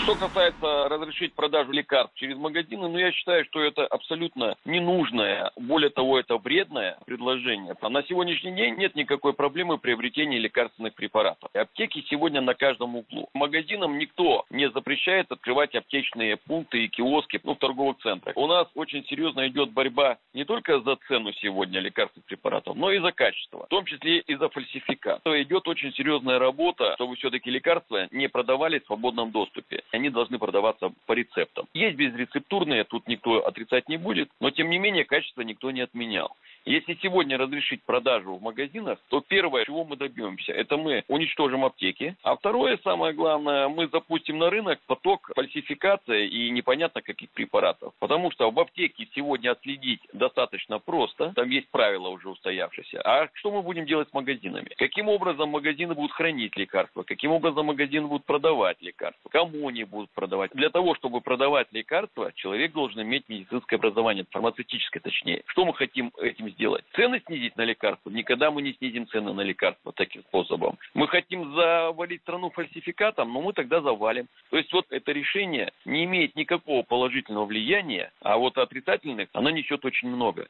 Что 0.03 0.15
касается 0.15 0.89
разрешить 0.89 1.35
продажу 1.35 1.73
лекарств 1.73 2.17
через 2.17 2.39
магазины, 2.39 2.89
ну 2.89 2.97
я 2.97 3.13
считаю, 3.13 3.45
что 3.45 3.61
это 3.61 3.87
абсолютно 3.87 4.57
ненужное, 4.65 5.53
более 5.57 5.91
того, 5.91 6.19
это 6.19 6.39
вредное 6.39 6.99
предложение. 7.05 7.75
А 7.83 7.91
на 7.91 8.03
сегодняшний 8.05 8.53
день 8.53 8.77
нет 8.77 8.97
никакой 8.97 9.35
проблемы 9.35 9.77
приобретения 9.77 10.39
лекарственных 10.39 10.95
препаратов. 10.95 11.51
Аптеки 11.55 12.03
сегодня 12.09 12.41
на 12.41 12.55
каждом 12.55 12.97
углу. 12.97 13.29
Магазинам 13.35 13.99
никто 13.99 14.47
не 14.49 14.71
запрещает 14.71 15.31
открывать 15.31 15.75
аптечные 15.75 16.39
пункты 16.39 16.85
и 16.85 16.89
киоски 16.89 17.39
ну, 17.45 17.55
в 17.55 17.59
торговых 17.59 17.99
центрах. 17.99 18.35
У 18.39 18.47
нас 18.47 18.69
очень 18.75 19.05
серьезно 19.05 19.47
идет 19.49 19.71
борьба 19.71 20.17
не 20.33 20.45
только 20.45 20.81
за 20.81 20.97
цену 21.09 21.33
сегодня 21.35 21.79
лекарственных 21.79 22.25
препаратов, 22.25 22.75
но 22.75 22.91
и 22.91 23.01
за 23.01 23.13
качество, 23.13 23.67
в 23.67 23.69
том 23.69 23.85
числе 23.85 24.21
и 24.21 24.35
за 24.35 24.49
фальсификат. 24.49 25.21
Идет 25.27 25.69
очень 25.69 25.93
серьезная 25.93 26.39
работа, 26.39 26.95
чтобы 26.95 27.17
все-таки 27.17 27.51
лекарства 27.51 28.09
не 28.11 28.29
продавались 28.29 28.83
в 28.83 28.87
свободном 28.87 29.31
доступе 29.31 29.83
они 30.01 30.11
должны 30.11 30.39
продаваться 30.39 30.93
по 31.07 31.13
рецептам. 31.13 31.67
Есть 31.75 31.97
безрецептурные, 31.97 32.85
тут 32.85 33.07
никто 33.07 33.47
отрицать 33.47 33.89
не 33.89 33.99
будет, 33.99 34.31
но 34.41 34.51
тем 34.51 34.71
не 34.71 34.79
менее 34.79 35.05
качество 35.05 35.43
никто 35.43 35.71
не 35.71 35.83
отменял. 35.83 36.37
Если 36.67 36.99
сегодня 37.01 37.39
разрешить 37.39 37.83
продажу 37.83 38.35
в 38.35 38.43
магазинах, 38.43 38.99
то 39.09 39.23
первое, 39.27 39.65
чего 39.65 39.85
мы 39.85 39.97
добьемся, 39.97 40.53
это 40.53 40.77
мы 40.77 41.05
уничтожим 41.09 41.65
аптеки. 41.65 42.17
А 42.23 42.37
второе, 42.37 42.79
самое 42.85 43.15
главное, 43.15 43.69
мы 43.69 43.89
запустим 43.89 44.39
на 44.39 44.51
рынок 44.51 44.79
поток 44.87 45.31
фальсификации 45.35 46.29
и 46.29 46.51
непонятно 46.51 47.01
каких 47.01 47.31
препаратов. 47.31 47.95
Потому 47.99 48.31
что 48.31 48.51
в 48.51 48.61
аптеке 48.61 49.09
сегодня 49.15 49.53
отследить 49.53 50.01
достаточно 50.13 50.79
просто, 50.79 51.33
там 51.35 51.49
есть 51.49 51.69
правила 51.71 52.09
уже 52.09 52.29
устоявшиеся. 52.29 53.01
А 53.05 53.29
что 53.35 53.51
мы 53.51 53.63
будем 53.63 53.87
делать 53.87 54.09
с 54.11 54.13
магазинами? 54.13 54.71
Каким 54.77 55.09
образом 55.09 55.49
магазины 55.51 55.95
будут 55.95 56.13
хранить 56.13 56.57
лекарства? 56.57 57.03
Каким 57.03 57.33
образом 57.33 57.67
магазины 57.67 58.07
будут 58.07 58.27
продавать 58.27 58.81
лекарства? 58.83 59.29
Кому 59.31 59.69
они 59.69 59.80
будут 59.85 60.11
продавать? 60.11 60.51
Для 60.55 60.71
того, 60.71 60.95
чтобы 60.95 61.21
продавать 61.21 61.69
лекарства, 61.73 62.33
человек 62.35 62.73
должен 62.73 63.03
иметь 63.03 63.29
медицинское 63.29 63.77
образование, 63.77 64.25
фармацевтическое 64.31 65.01
точнее. 65.01 65.43
Что 65.47 65.65
мы 65.65 65.75
хотим 65.75 66.13
этим 66.21 66.51
сделать? 66.51 66.85
Цены 66.95 67.23
снизить 67.27 67.57
на 67.57 67.63
лекарства? 67.63 68.11
Никогда 68.11 68.51
мы 68.51 68.63
не 68.63 68.75
снизим 68.75 69.07
цены 69.09 69.33
на 69.33 69.43
лекарства 69.43 69.93
таким 69.93 70.23
способом. 70.23 70.79
Мы 70.95 71.09
хотим 71.09 71.55
завалить 71.55 72.23
страну 72.23 72.51
фальсификатом, 72.51 73.33
но 73.33 73.41
мы 73.41 73.53
тогда 73.53 73.81
завалим. 73.81 74.27
То 74.51 74.57
есть 74.57 74.73
вот 74.73 74.87
это 74.91 75.13
решение 75.13 75.73
не 75.85 76.05
имеет 76.05 76.37
никакого 76.37 76.83
положительного 76.83 77.47
влияния, 77.47 78.13
а 78.21 78.37
вот 78.37 78.59
отрицательных 78.59 79.29
оно 79.33 79.51
несет 79.51 79.85
очень 79.85 80.09
много. 80.09 80.47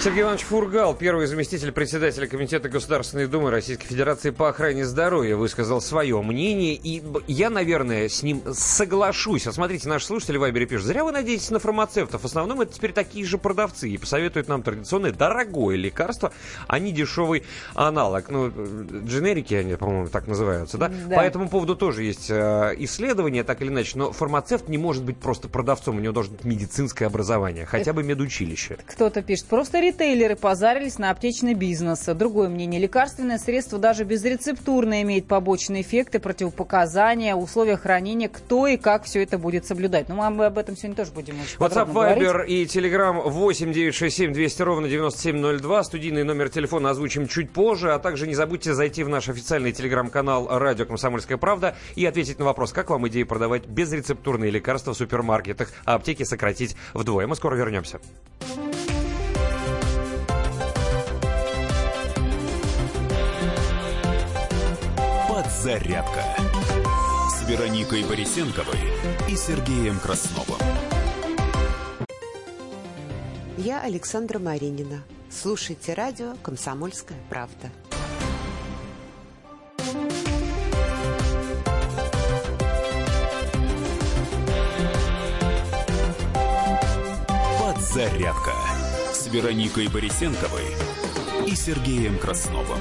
Сергей 0.00 0.22
Иванович 0.22 0.42
Фургал, 0.44 0.96
первый 0.96 1.26
заместитель 1.26 1.72
председателя 1.72 2.26
Комитета 2.26 2.68
Государственной 2.68 3.26
Думы 3.26 3.50
Российской 3.50 3.86
Федерации 3.86 4.30
по 4.30 4.48
охране 4.48 4.84
здоровья, 4.84 5.36
высказал 5.36 5.80
свое 5.80 6.20
мнение. 6.22 6.74
И 6.74 7.02
я, 7.26 7.50
наверное, 7.50 8.08
с 8.08 8.22
ним 8.22 8.40
соглашусь. 8.52 9.46
А 9.46 9.52
смотрите, 9.52 9.88
наши 9.88 10.06
слушатели 10.06 10.36
Вайбере 10.36 10.66
пишут, 10.66 10.86
зря 10.86 11.04
вы 11.04 11.12
надеетесь 11.12 11.50
на 11.50 11.58
фармацевтов. 11.58 12.22
В 12.22 12.24
основном 12.24 12.60
это 12.60 12.74
теперь 12.74 12.92
такие 12.92 13.24
же 13.24 13.38
продавцы 13.38 13.88
и 13.88 13.96
посоветуют 13.96 14.48
нам 14.48 14.62
традиционное 14.62 15.12
дорогое 15.12 15.76
лекарство, 15.76 16.32
а 16.66 16.78
не 16.78 16.92
дешевый 16.92 17.44
аналог. 17.74 18.28
Ну, 18.28 18.52
дженерики 19.06 19.54
они, 19.54 19.76
по-моему, 19.76 20.08
так 20.08 20.26
называются, 20.26 20.78
да? 20.78 20.88
да? 20.88 21.16
По 21.16 21.20
этому 21.20 21.48
поводу 21.48 21.76
тоже 21.76 22.04
есть 22.04 22.30
э, 22.30 22.74
исследования, 22.78 23.44
так 23.44 23.62
или 23.62 23.68
иначе. 23.68 23.98
Но 23.98 24.12
фармацевт 24.12 24.68
не 24.68 24.78
может 24.78 25.04
быть 25.04 25.16
просто 25.16 25.48
продавцом, 25.48 25.96
у 25.96 26.00
него 26.00 26.12
должно 26.12 26.34
быть 26.34 26.44
медицинское 26.44 27.06
образование, 27.06 27.66
хотя 27.66 27.92
бы 27.92 28.02
медучилище. 28.02 28.78
Кто-то 28.86 29.22
пишет, 29.22 29.46
просто 29.46 29.80
ритейлеры 29.80 30.36
позарились 30.36 30.98
на 30.98 31.10
аптечный 31.10 31.54
бизнес. 31.54 32.04
Другое 32.06 32.48
мнение, 32.48 32.80
лекарственное 32.80 33.38
средство 33.38 33.78
даже 33.78 34.04
безрецептурное 34.04 35.02
имеет 35.02 35.26
побочные 35.26 35.82
эффекты, 35.82 36.18
противопоказания, 36.18 37.34
условия 37.34 37.76
хранения, 37.76 38.28
кто 38.34 38.66
и 38.66 38.76
как 38.76 39.04
все 39.04 39.22
это 39.22 39.38
будет 39.38 39.64
соблюдать. 39.64 40.08
Ну, 40.08 40.16
мы 40.30 40.46
об 40.46 40.58
этом 40.58 40.76
сегодня 40.76 40.96
тоже 40.96 41.12
будем 41.12 41.40
очень 41.40 41.56
WhatsApp, 41.58 41.92
Viber 41.92 42.46
и 42.46 42.64
Telegram 42.64 43.28
8 43.28 43.72
967 43.72 44.32
200 44.32 44.62
ровно 44.62 44.88
9702. 44.88 45.84
Студийный 45.84 46.24
номер 46.24 46.48
телефона 46.48 46.90
озвучим 46.90 47.28
чуть 47.28 47.50
позже. 47.50 47.92
А 47.92 47.98
также 47.98 48.26
не 48.26 48.34
забудьте 48.34 48.74
зайти 48.74 49.04
в 49.04 49.08
наш 49.08 49.28
официальный 49.28 49.72
телеграм-канал 49.72 50.48
«Радио 50.50 50.84
Комсомольская 50.84 51.38
правда» 51.38 51.76
и 51.94 52.04
ответить 52.04 52.38
на 52.38 52.44
вопрос, 52.44 52.72
как 52.72 52.90
вам 52.90 53.06
идея 53.08 53.24
продавать 53.24 53.66
безрецептурные 53.66 54.50
лекарства 54.50 54.92
в 54.92 54.96
супермаркетах, 54.96 55.70
а 55.84 55.94
аптеки 55.94 56.24
сократить 56.24 56.76
вдвое. 56.92 57.26
Мы 57.26 57.36
скоро 57.36 57.54
вернемся. 57.54 58.00
«Подзарядка» 65.28 66.53
Вероникой 67.46 68.02
Борисенковой 68.04 68.78
и 69.28 69.36
Сергеем 69.36 69.98
Красновым. 69.98 70.58
Я 73.58 73.82
Александра 73.82 74.38
Маринина. 74.38 75.04
Слушайте 75.28 75.92
радио 75.92 76.36
«Комсомольская 76.42 77.18
правда». 77.28 77.70
«Подзарядка» 87.60 88.52
с 89.12 89.26
Вероникой 89.26 89.88
Борисенковой 89.88 90.64
и 91.46 91.54
Сергеем 91.54 92.18
Красновым. 92.18 92.80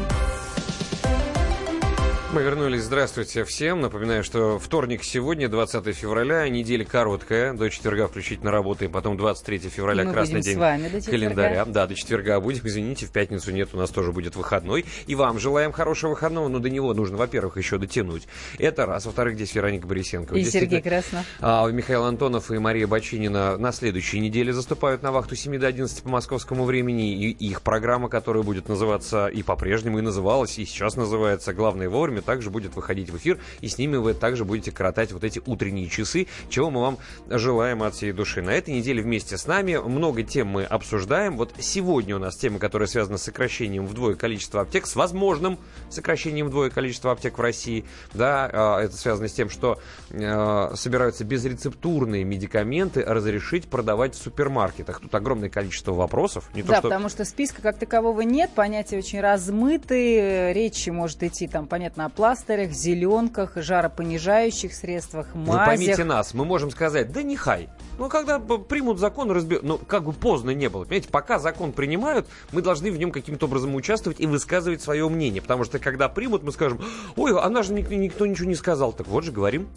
Мы 2.34 2.42
вернулись. 2.42 2.82
Здравствуйте 2.82 3.44
всем. 3.44 3.82
Напоминаю, 3.82 4.24
что 4.24 4.58
вторник 4.58 5.04
сегодня, 5.04 5.48
20 5.50 5.96
февраля, 5.96 6.50
неделя 6.50 6.84
короткая, 6.84 7.54
до 7.54 7.70
четверга 7.70 8.08
включительно 8.08 8.50
работаем, 8.50 8.92
потом 8.92 9.18
23 9.18 9.60
февраля, 9.70 10.04
Мы 10.04 10.14
красный 10.14 10.42
день 10.42 10.58
календаря. 11.06 11.64
Да, 11.66 11.86
до 11.86 11.94
четверга 11.94 12.40
будем. 12.40 12.62
Извините, 12.64 13.06
в 13.06 13.12
пятницу 13.12 13.52
нет, 13.52 13.70
у 13.74 13.78
нас 13.78 13.92
тоже 13.92 14.12
будет 14.12 14.36
выходной. 14.36 14.84
И 15.06 15.14
вам 15.14 15.38
желаем 15.38 15.72
хорошего 15.72 16.12
выходного, 16.12 16.48
но 16.48 16.58
до 16.58 16.72
него 16.72 16.96
нужно, 16.96 17.18
во-первых, 17.18 17.58
еще 17.58 17.78
дотянуть. 17.78 18.28
Это 18.58 18.88
раз. 18.88 19.06
Во-вторых, 19.06 19.36
здесь 19.36 19.54
Вероника 19.54 19.86
Борисенко. 19.86 20.34
И 20.34 20.44
Сергей 20.44 20.82
Краснов. 20.82 21.28
А, 21.40 21.68
Михаил 21.68 22.04
Антонов 22.04 22.50
и 22.50 22.58
Мария 22.58 22.88
Бочинина 22.88 23.60
на 23.60 23.72
следующей 23.72 24.20
неделе 24.20 24.54
заступают 24.54 25.04
на 25.04 25.12
вахту 25.12 25.36
7 25.36 25.60
до 25.60 25.68
11 25.68 26.02
по 26.02 26.10
московскому 26.10 26.66
времени. 26.66 27.14
И 27.14 27.30
их 27.30 27.62
программа, 27.62 28.10
которая 28.10 28.42
будет 28.42 28.70
называться 28.70 29.28
и 29.28 29.44
по-прежнему 29.44 30.00
и 30.00 30.02
называлась, 30.02 30.58
и 30.58 30.66
сейчас 30.66 30.96
называется 30.96 31.54
«Главное 31.54 31.90
вовремя», 31.90 32.23
также 32.24 32.50
будет 32.50 32.76
выходить 32.76 33.10
в 33.10 33.18
эфир, 33.18 33.40
и 33.62 33.68
с 33.68 33.78
ними 33.78 33.98
вы 33.98 34.14
также 34.14 34.46
будете 34.46 34.72
коротать 34.72 35.12
вот 35.12 35.24
эти 35.24 35.42
утренние 35.46 35.88
часы, 35.88 36.28
чего 36.50 36.70
мы 36.70 36.82
вам 36.82 36.98
желаем 37.30 37.84
от 37.84 37.96
всей 37.96 38.12
души. 38.12 38.42
На 38.42 38.52
этой 38.52 38.74
неделе 38.74 39.02
вместе 39.02 39.38
с 39.38 39.48
нами 39.48 39.78
много 39.78 40.24
тем 40.24 40.48
мы 40.48 40.64
обсуждаем. 40.64 41.38
Вот 41.38 41.54
сегодня 41.60 42.16
у 42.16 42.20
нас 42.20 42.36
тема, 42.36 42.60
которая 42.60 42.88
связана 42.88 43.18
с 43.18 43.24
сокращением 43.24 43.86
вдвое 43.86 44.16
количества 44.16 44.62
аптек, 44.62 44.86
с 44.86 44.96
возможным 44.96 45.58
сокращением 45.90 46.48
вдвое 46.48 46.70
количества 46.70 47.12
аптек 47.12 47.38
в 47.38 47.42
России. 47.42 47.86
Да, 48.14 48.50
а, 48.52 48.82
это 48.82 48.96
связано 48.96 49.28
с 49.28 49.34
тем, 49.34 49.50
что 49.50 49.80
а, 50.12 50.74
собираются 50.76 51.24
безрецептурные 51.24 52.24
медикаменты 52.24 53.04
разрешить 53.04 53.68
продавать 53.68 54.16
в 54.16 54.22
супермаркетах. 54.22 55.00
Тут 55.00 55.14
огромное 55.16 55.50
количество 55.50 55.94
вопросов. 55.94 56.50
Не 56.54 56.64
да, 56.64 56.68
то, 56.68 56.74
что... 56.76 56.90
потому 56.90 57.10
что 57.10 57.26
списка 57.26 57.62
как 57.62 57.78
такового 57.78 58.22
нет, 58.22 58.52
понятия 58.54 58.98
очень 58.98 59.20
размытые, 59.20 60.54
речи 60.54 60.90
может 60.90 61.24
идти 61.24 61.48
там, 61.48 61.68
понятно, 61.68 62.06
о 62.06 62.10
пластырях, 62.16 62.72
зеленках, 62.72 63.52
жаропонижающих 63.56 64.74
средствах, 64.74 65.34
мазях. 65.34 65.60
Вы 65.60 65.66
поймите 65.66 66.04
нас, 66.04 66.34
мы 66.34 66.46
можем 66.46 66.72
сказать, 66.72 67.12
да 67.12 67.24
не 67.24 67.36
хай. 67.36 67.70
Ну, 67.98 68.10
когда 68.10 68.40
примут 68.40 69.00
закон, 69.00 69.32
разберут. 69.32 69.64
Ну, 69.64 69.78
как 69.78 70.04
бы 70.04 70.14
поздно 70.14 70.52
не 70.52 70.70
было. 70.70 70.84
Понимаете, 70.84 71.10
пока 71.10 71.40
закон 71.40 71.72
принимают, 71.72 72.28
мы 72.52 72.62
должны 72.62 72.92
в 72.92 72.98
нем 72.98 73.12
каким-то 73.12 73.46
образом 73.46 73.76
участвовать 73.76 74.20
и 74.20 74.26
высказывать 74.26 74.82
свое 74.82 75.08
мнение. 75.10 75.42
Потому 75.42 75.64
что, 75.64 75.80
когда 75.80 76.10
примут, 76.10 76.44
мы 76.44 76.52
скажем, 76.52 76.82
ой, 77.16 77.40
она 77.40 77.64
же 77.64 77.74
никто, 77.74 77.94
никто 77.94 78.26
ничего 78.26 78.48
не 78.48 78.56
сказал. 78.56 78.94
Так 78.94 79.08
вот 79.08 79.24
же 79.24 79.32
говорим. 79.32 79.68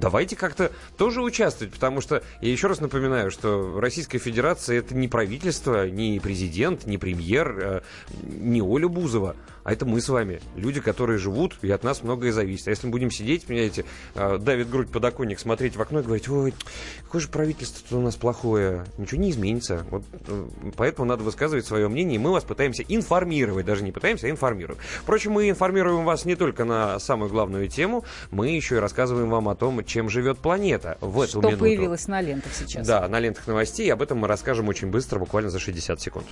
Давайте 0.00 0.36
как-то 0.36 0.72
тоже 0.96 1.22
участвовать, 1.22 1.72
потому 1.72 2.00
что, 2.00 2.22
я 2.40 2.50
еще 2.50 2.66
раз 2.68 2.80
напоминаю, 2.80 3.30
что 3.30 3.78
Российская 3.80 4.18
Федерация 4.18 4.78
это 4.78 4.94
не 4.94 5.08
правительство, 5.08 5.88
не 5.88 6.20
президент, 6.20 6.86
не 6.86 6.98
премьер, 6.98 7.58
э, 7.58 7.80
не 8.22 8.62
Оля 8.62 8.88
Бузова, 8.88 9.36
а 9.68 9.72
это 9.72 9.84
мы 9.84 10.00
с 10.00 10.08
вами, 10.08 10.40
люди, 10.56 10.80
которые 10.80 11.18
живут, 11.18 11.58
и 11.60 11.70
от 11.70 11.84
нас 11.84 12.02
многое 12.02 12.32
зависит. 12.32 12.68
А 12.68 12.70
если 12.70 12.86
мы 12.86 12.92
будем 12.92 13.10
сидеть, 13.10 13.44
понимаете, 13.44 13.84
э, 14.14 14.38
давит 14.38 14.70
грудь 14.70 14.90
подоконник, 14.90 15.38
смотреть 15.38 15.76
в 15.76 15.82
окно 15.82 16.00
и 16.00 16.02
говорить, 16.02 16.26
ой, 16.30 16.54
какое 17.02 17.20
же 17.20 17.28
правительство 17.28 17.98
у 17.98 18.00
нас 18.00 18.16
плохое, 18.16 18.86
ничего 18.96 19.20
не 19.20 19.30
изменится. 19.30 19.84
Вот, 19.90 20.04
э, 20.26 20.46
поэтому 20.74 21.06
надо 21.06 21.22
высказывать 21.22 21.66
свое 21.66 21.86
мнение, 21.88 22.16
и 22.16 22.18
мы 22.18 22.32
вас 22.32 22.44
пытаемся 22.44 22.82
информировать, 22.88 23.66
даже 23.66 23.84
не 23.84 23.92
пытаемся, 23.92 24.26
а 24.26 24.30
информируем. 24.30 24.80
Впрочем, 25.02 25.32
мы 25.32 25.50
информируем 25.50 26.06
вас 26.06 26.24
не 26.24 26.34
только 26.34 26.64
на 26.64 26.98
самую 26.98 27.30
главную 27.30 27.68
тему, 27.68 28.04
мы 28.30 28.48
еще 28.48 28.76
и 28.76 28.78
рассказываем 28.78 29.28
вам 29.28 29.50
о 29.50 29.54
том, 29.54 29.80
чем 29.88 30.08
живет 30.08 30.38
планета 30.38 30.96
в 31.00 31.20
эту 31.20 31.30
Что 31.30 31.40
минуту. 31.40 31.58
появилось 31.58 32.06
на 32.06 32.20
лентах 32.20 32.52
сейчас. 32.54 32.86
Да, 32.86 33.08
на 33.08 33.18
лентах 33.18 33.46
новостей. 33.48 33.92
Об 33.92 34.02
этом 34.02 34.18
мы 34.18 34.28
расскажем 34.28 34.68
очень 34.68 34.88
быстро, 34.88 35.18
буквально 35.18 35.50
за 35.50 35.58
60 35.58 36.00
секунд. 36.00 36.26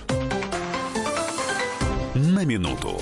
На 2.13 2.45
минуту. 2.45 3.01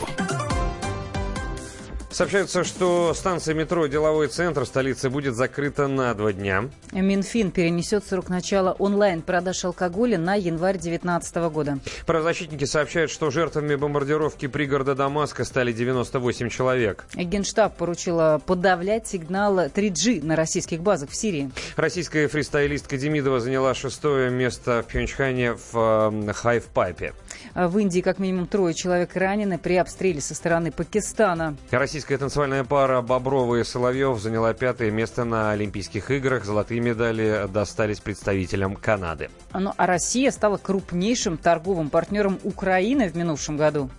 Сообщается, 2.16 2.64
что 2.64 3.14
станция 3.14 3.54
метро 3.56 3.88
«Деловой 3.88 4.30
центр» 4.30 4.66
столицы 4.66 5.10
будет 5.10 5.36
закрыта 5.36 5.90
на 5.90 6.14
два 6.14 6.32
дня. 6.32 6.70
Минфин 6.94 7.52
перенесет 7.52 8.06
срок 8.08 8.30
начала 8.30 8.72
онлайн-продаж 8.72 9.66
алкоголя 9.66 10.18
на 10.18 10.36
январь 10.36 10.78
2019 10.78 11.36
года. 11.52 11.80
Правозащитники 12.06 12.64
сообщают, 12.64 13.12
что 13.12 13.32
жертвами 13.32 13.76
бомбардировки 13.76 14.48
пригорода 14.48 14.96
Дамаска 14.96 15.44
стали 15.44 15.74
98 15.74 16.48
человек. 16.48 17.04
Генштаб 17.16 17.76
поручила 17.76 18.42
подавлять 18.46 19.08
сигнал 19.08 19.66
3G 19.66 20.26
на 20.26 20.38
российских 20.38 20.80
базах 20.80 21.10
в 21.10 21.16
Сирии. 21.18 21.52
Российская 21.76 22.30
фристайлистка 22.30 22.96
Демидова 22.96 23.42
заняла 23.42 23.74
шестое 23.74 24.30
место 24.30 24.84
в 24.84 24.88
Пхенчхане 24.88 25.58
в 25.74 26.14
э, 26.30 26.32
хафпайпе. 26.32 27.12
В 27.56 27.78
Индии 27.78 28.02
как 28.02 28.20
минимум 28.20 28.48
трое 28.48 28.74
человек 28.74 29.16
ранены 29.16 29.58
при 29.58 29.78
обстреле 29.78 30.20
со 30.20 30.36
стороны 30.36 30.74
Пакистана. 30.74 31.56
Российская 31.72 32.18
танцевальная 32.18 32.66
пара 32.66 33.02
Боброва 33.02 33.56
и 33.56 33.64
Соловьев 33.64 34.20
заняла 34.20 34.54
пятое 34.54 34.92
место 34.92 35.24
на 35.24 35.52
Олимпийских 35.52 36.12
играх. 36.12 36.44
Золотые 36.44 36.82
медали 36.82 37.48
достались 37.48 38.02
представителям 38.02 38.76
Канады. 38.76 39.30
Ну, 39.54 39.72
а 39.78 39.88
Россия 39.88 40.32
стала 40.32 40.58
крупнейшим 40.58 41.38
торговым 41.38 41.90
партнером 41.90 42.40
Украины 42.44 43.08
в 43.08 43.16
минувшем 43.16 43.56
году. 43.56 43.90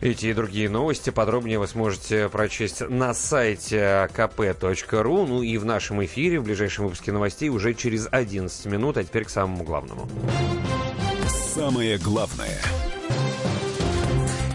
Эти 0.00 0.26
и 0.26 0.32
другие 0.32 0.68
новости 0.68 1.10
подробнее 1.10 1.60
вы 1.60 1.68
сможете 1.68 2.28
прочесть 2.28 2.80
на 2.80 3.14
сайте 3.14 4.10
kp.ru. 4.12 5.26
Ну 5.28 5.40
и 5.40 5.56
в 5.56 5.64
нашем 5.64 6.04
эфире, 6.04 6.40
в 6.40 6.42
ближайшем 6.42 6.86
выпуске 6.86 7.12
новостей 7.12 7.48
уже 7.48 7.74
через 7.74 8.08
11 8.10 8.66
минут. 8.66 8.96
А 8.96 9.04
теперь 9.04 9.24
к 9.24 9.30
самому 9.30 9.62
главному. 9.62 10.08
Самое 11.54 11.96
главное– 11.98 12.58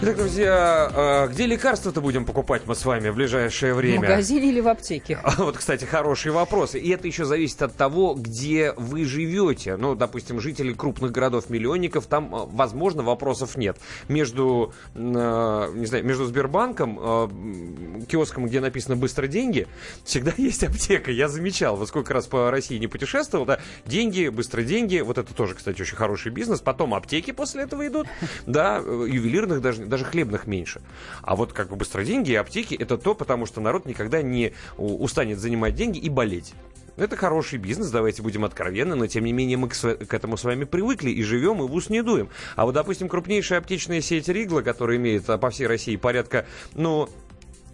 Итак, 0.01 0.15
друзья, 0.15 0.89
а, 0.93 1.27
где 1.27 1.45
лекарства-то 1.45 1.99
будем 1.99 2.23
покупать 2.23 2.61
мы 2.65 2.73
с 2.73 2.85
вами 2.85 3.09
в 3.09 3.15
ближайшее 3.15 3.73
время? 3.73 3.99
В 3.99 4.01
магазине 4.03 4.47
или 4.47 4.61
в 4.61 4.69
аптеке? 4.69 5.19
А 5.21 5.31
вот, 5.43 5.57
кстати, 5.57 5.83
хорошие 5.83 6.31
вопросы. 6.31 6.79
И 6.79 6.89
это 6.89 7.05
еще 7.05 7.25
зависит 7.25 7.61
от 7.61 7.75
того, 7.75 8.13
где 8.13 8.71
вы 8.77 9.03
живете. 9.03 9.75
Ну, 9.75 9.95
допустим, 9.95 10.39
жители 10.39 10.71
крупных 10.71 11.11
городов-миллионников, 11.11 12.05
там, 12.05 12.33
а, 12.33 12.45
возможно, 12.45 13.03
вопросов 13.03 13.57
нет. 13.57 13.77
Между, 14.07 14.73
не 14.95 15.85
знаю, 15.85 16.05
между 16.05 16.23
Сбербанком, 16.23 18.05
киоском, 18.07 18.45
где 18.45 18.61
написано 18.61 18.95
«быстро 18.95 19.27
деньги», 19.27 19.67
всегда 20.05 20.31
есть 20.37 20.63
аптека. 20.63 21.11
Я 21.11 21.27
замечал, 21.27 21.75
вот 21.75 21.89
сколько 21.89 22.13
раз 22.13 22.25
по 22.25 22.49
России 22.51 22.77
не 22.77 22.87
путешествовал, 22.87 23.45
да, 23.45 23.59
деньги, 23.85 24.29
быстро 24.29 24.61
деньги, 24.61 24.99
вот 25.01 25.17
это 25.17 25.33
тоже, 25.33 25.55
кстати, 25.55 25.81
очень 25.81 25.97
хороший 25.97 26.31
бизнес. 26.31 26.61
Потом 26.61 26.93
аптеки 26.93 27.31
после 27.31 27.63
этого 27.63 27.85
идут, 27.85 28.07
да, 28.45 28.77
ювелирных 28.77 29.61
даже 29.61 29.88
даже 29.89 30.05
хлебных 30.05 30.47
меньше. 30.47 30.81
А 31.21 31.35
вот 31.35 31.53
как 31.53 31.69
бы 31.69 31.75
быстро 31.75 32.03
деньги 32.03 32.31
и 32.31 32.35
аптеки 32.35 32.75
это 32.75 32.97
то, 32.97 33.15
потому 33.15 33.45
что 33.45 33.61
народ 33.61 33.85
никогда 33.85 34.21
не 34.21 34.53
устанет 34.77 35.39
занимать 35.39 35.75
деньги 35.75 35.99
и 35.99 36.09
болеть. 36.09 36.53
Это 36.99 37.15
хороший 37.15 37.59
бизнес, 37.59 37.91
давайте 37.91 38.21
будем 38.21 38.43
откровенны, 38.43 38.93
но 38.95 39.07
тем 39.07 39.23
не 39.23 39.31
менее 39.31 39.55
мы 39.55 39.69
к, 39.69 39.73
к 39.73 40.13
этому 40.13 40.35
с 40.35 40.43
вами 40.43 40.65
привыкли 40.65 41.09
и 41.09 41.23
живем, 41.23 41.63
и 41.63 41.67
в 41.67 41.73
ус 41.73 41.89
не 41.89 42.03
дуем. 42.03 42.29
А 42.57 42.65
вот, 42.65 42.73
допустим, 42.73 43.07
крупнейшая 43.07 43.59
аптечная 43.59 44.01
сеть 44.01 44.27
Ригла, 44.27 44.61
которая 44.61 44.97
имеет 44.97 45.29
а, 45.29 45.37
по 45.37 45.49
всей 45.49 45.67
России 45.67 45.95
порядка, 45.95 46.45
ну, 46.75 47.07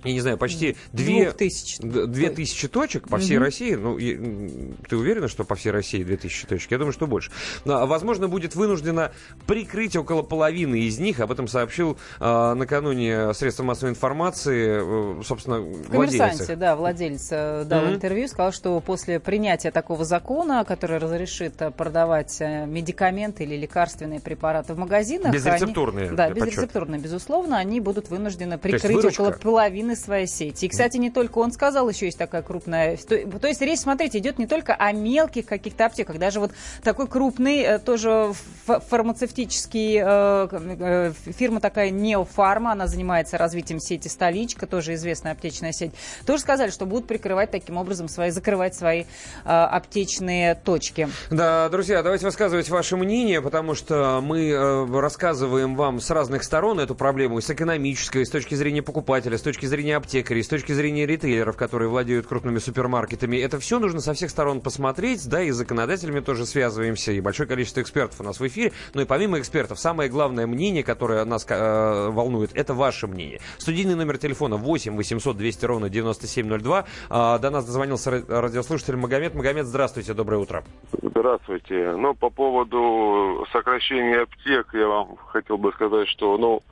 я 0.05 0.13
не 0.13 0.21
знаю, 0.21 0.37
почти 0.37 0.77
две, 0.93 1.31
две 1.31 2.29
тысячи 2.29 2.67
точек 2.67 3.09
по 3.09 3.17
всей 3.17 3.37
угу. 3.37 3.45
России. 3.45 3.75
Ну, 3.75 3.97
и, 3.97 4.73
ты 4.87 4.97
уверена, 4.97 5.27
что 5.27 5.43
по 5.43 5.55
всей 5.55 5.71
России 5.71 6.03
две 6.03 6.17
тысячи 6.17 6.47
точек? 6.47 6.71
Я 6.71 6.77
думаю, 6.77 6.93
что 6.93 7.07
больше. 7.07 7.31
Но, 7.65 7.85
возможно, 7.87 8.27
будет 8.27 8.55
вынуждена 8.55 9.11
прикрыть 9.47 9.95
около 9.95 10.21
половины 10.21 10.81
из 10.81 10.99
них. 10.99 11.19
Об 11.19 11.31
этом 11.31 11.47
сообщил 11.47 11.97
э, 12.19 12.53
накануне 12.53 13.33
средства 13.33 13.63
массовой 13.63 13.91
информации, 13.91 15.19
э, 15.19 15.23
собственно, 15.23 15.59
владелец. 15.59 16.47
да, 16.57 16.75
владелец 16.75 17.27
э, 17.31 17.63
дал 17.65 17.85
угу. 17.85 17.93
интервью, 17.93 18.27
сказал, 18.27 18.51
что 18.51 18.79
после 18.79 19.19
принятия 19.19 19.71
такого 19.71 20.05
закона, 20.05 20.63
который 20.65 20.97
разрешит 20.97 21.61
э, 21.61 21.71
продавать 21.71 22.37
э, 22.39 22.65
медикаменты 22.65 23.43
или 23.43 23.55
лекарственные 23.55 24.19
препараты 24.19 24.73
в 24.73 24.77
магазинах... 24.77 25.33
Безрецептурные. 25.33 26.07
Они, 26.07 26.15
да, 26.15 26.29
безрецептурные, 26.29 26.99
безусловно, 26.99 27.57
они 27.57 27.79
будут 27.79 28.09
вынуждены 28.09 28.57
прикрыть 28.57 29.05
около 29.05 29.31
половины 29.31 29.94
крупной 29.95 29.97
своей 29.97 30.27
сети. 30.27 30.65
И, 30.65 30.69
кстати, 30.69 30.97
не 30.97 31.09
только 31.09 31.39
он 31.39 31.51
сказал, 31.51 31.89
еще 31.89 32.05
есть 32.05 32.17
такая 32.17 32.41
крупная... 32.41 32.97
То, 32.97 33.47
есть 33.47 33.61
речь, 33.61 33.79
смотрите, 33.79 34.19
идет 34.19 34.37
не 34.37 34.47
только 34.47 34.73
о 34.73 34.91
мелких 34.91 35.45
каких-то 35.45 35.85
аптеках, 35.85 36.17
даже 36.19 36.39
вот 36.39 36.51
такой 36.83 37.07
крупный, 37.07 37.61
э, 37.61 37.79
тоже 37.79 38.33
фармацевтический, 38.65 39.99
э, 40.01 40.47
э, 40.51 41.13
фирма 41.37 41.59
такая 41.59 41.89
Неофарма, 41.89 42.71
она 42.71 42.87
занимается 42.87 43.37
развитием 43.37 43.79
сети 43.79 44.07
«Столичка», 44.07 44.67
тоже 44.67 44.93
известная 44.93 45.33
аптечная 45.33 45.71
сеть, 45.71 45.91
тоже 46.25 46.41
сказали, 46.41 46.69
что 46.69 46.85
будут 46.85 47.07
прикрывать 47.07 47.51
таким 47.51 47.77
образом 47.77 48.07
свои, 48.07 48.29
закрывать 48.29 48.75
свои 48.75 49.05
аптечные 49.43 50.55
точки. 50.55 51.09
Да, 51.29 51.69
друзья, 51.69 52.03
давайте 52.03 52.25
высказывать 52.25 52.69
ваше 52.69 52.97
мнение, 52.97 53.41
потому 53.41 53.75
что 53.75 54.19
мы 54.21 54.89
рассказываем 55.01 55.75
вам 55.75 55.99
с 55.99 56.09
разных 56.09 56.43
сторон 56.43 56.79
эту 56.79 56.95
проблему, 56.95 57.39
с 57.39 57.49
экономической, 57.49 58.25
с 58.25 58.29
точки 58.29 58.55
зрения 58.55 58.81
покупателя, 58.81 59.37
с 59.37 59.41
точки 59.41 59.65
зрения 59.65 59.84
зрения 59.85 59.97
аптекарей, 59.97 60.41
с 60.41 60.47
точки 60.47 60.71
зрения 60.71 61.05
ритейлеров, 61.05 61.57
которые 61.57 61.89
владеют 61.89 62.25
крупными 62.25 62.57
супермаркетами, 62.57 63.37
это 63.37 63.59
все 63.59 63.77
нужно 63.77 63.99
со 63.99 64.13
всех 64.13 64.31
сторон 64.31 64.59
посмотреть, 64.59 65.29
да, 65.29 65.43
и 65.43 65.51
с 65.51 65.55
законодателями 65.55 66.21
тоже 66.21 66.47
связываемся, 66.47 67.11
и 67.11 67.21
большое 67.21 67.47
количество 67.47 67.81
экспертов 67.81 68.19
у 68.19 68.23
нас 68.23 68.39
в 68.39 68.47
эфире, 68.47 68.71
но 68.95 69.01
и 69.03 69.05
помимо 69.05 69.37
экспертов, 69.37 69.77
самое 69.77 70.09
главное 70.09 70.47
мнение, 70.47 70.83
которое 70.83 71.23
нас 71.23 71.45
э, 71.47 72.09
волнует, 72.09 72.49
это 72.55 72.73
ваше 72.73 73.05
мнение. 73.05 73.39
Студийный 73.59 73.93
номер 73.93 74.17
телефона 74.17 74.57
8 74.57 74.95
800 74.95 75.37
200 75.37 75.65
ровно 75.65 75.89
9702. 75.89 76.85
Э, 77.11 77.39
до 77.39 77.49
нас 77.51 77.63
дозвонился 77.63 78.23
радиослушатель 78.27 78.95
Магомед. 78.95 79.35
Магомед, 79.35 79.67
здравствуйте, 79.67 80.15
доброе 80.15 80.37
утро. 80.37 80.63
Здравствуйте. 80.99 81.91
Ну, 81.95 82.15
по 82.15 82.31
поводу 82.31 83.45
сокращения 83.51 84.21
аптек, 84.21 84.73
я 84.73 84.87
вам 84.87 85.17
хотел 85.27 85.59
бы 85.59 85.71
сказать, 85.73 86.07
что, 86.07 86.39
ну, 86.39 86.63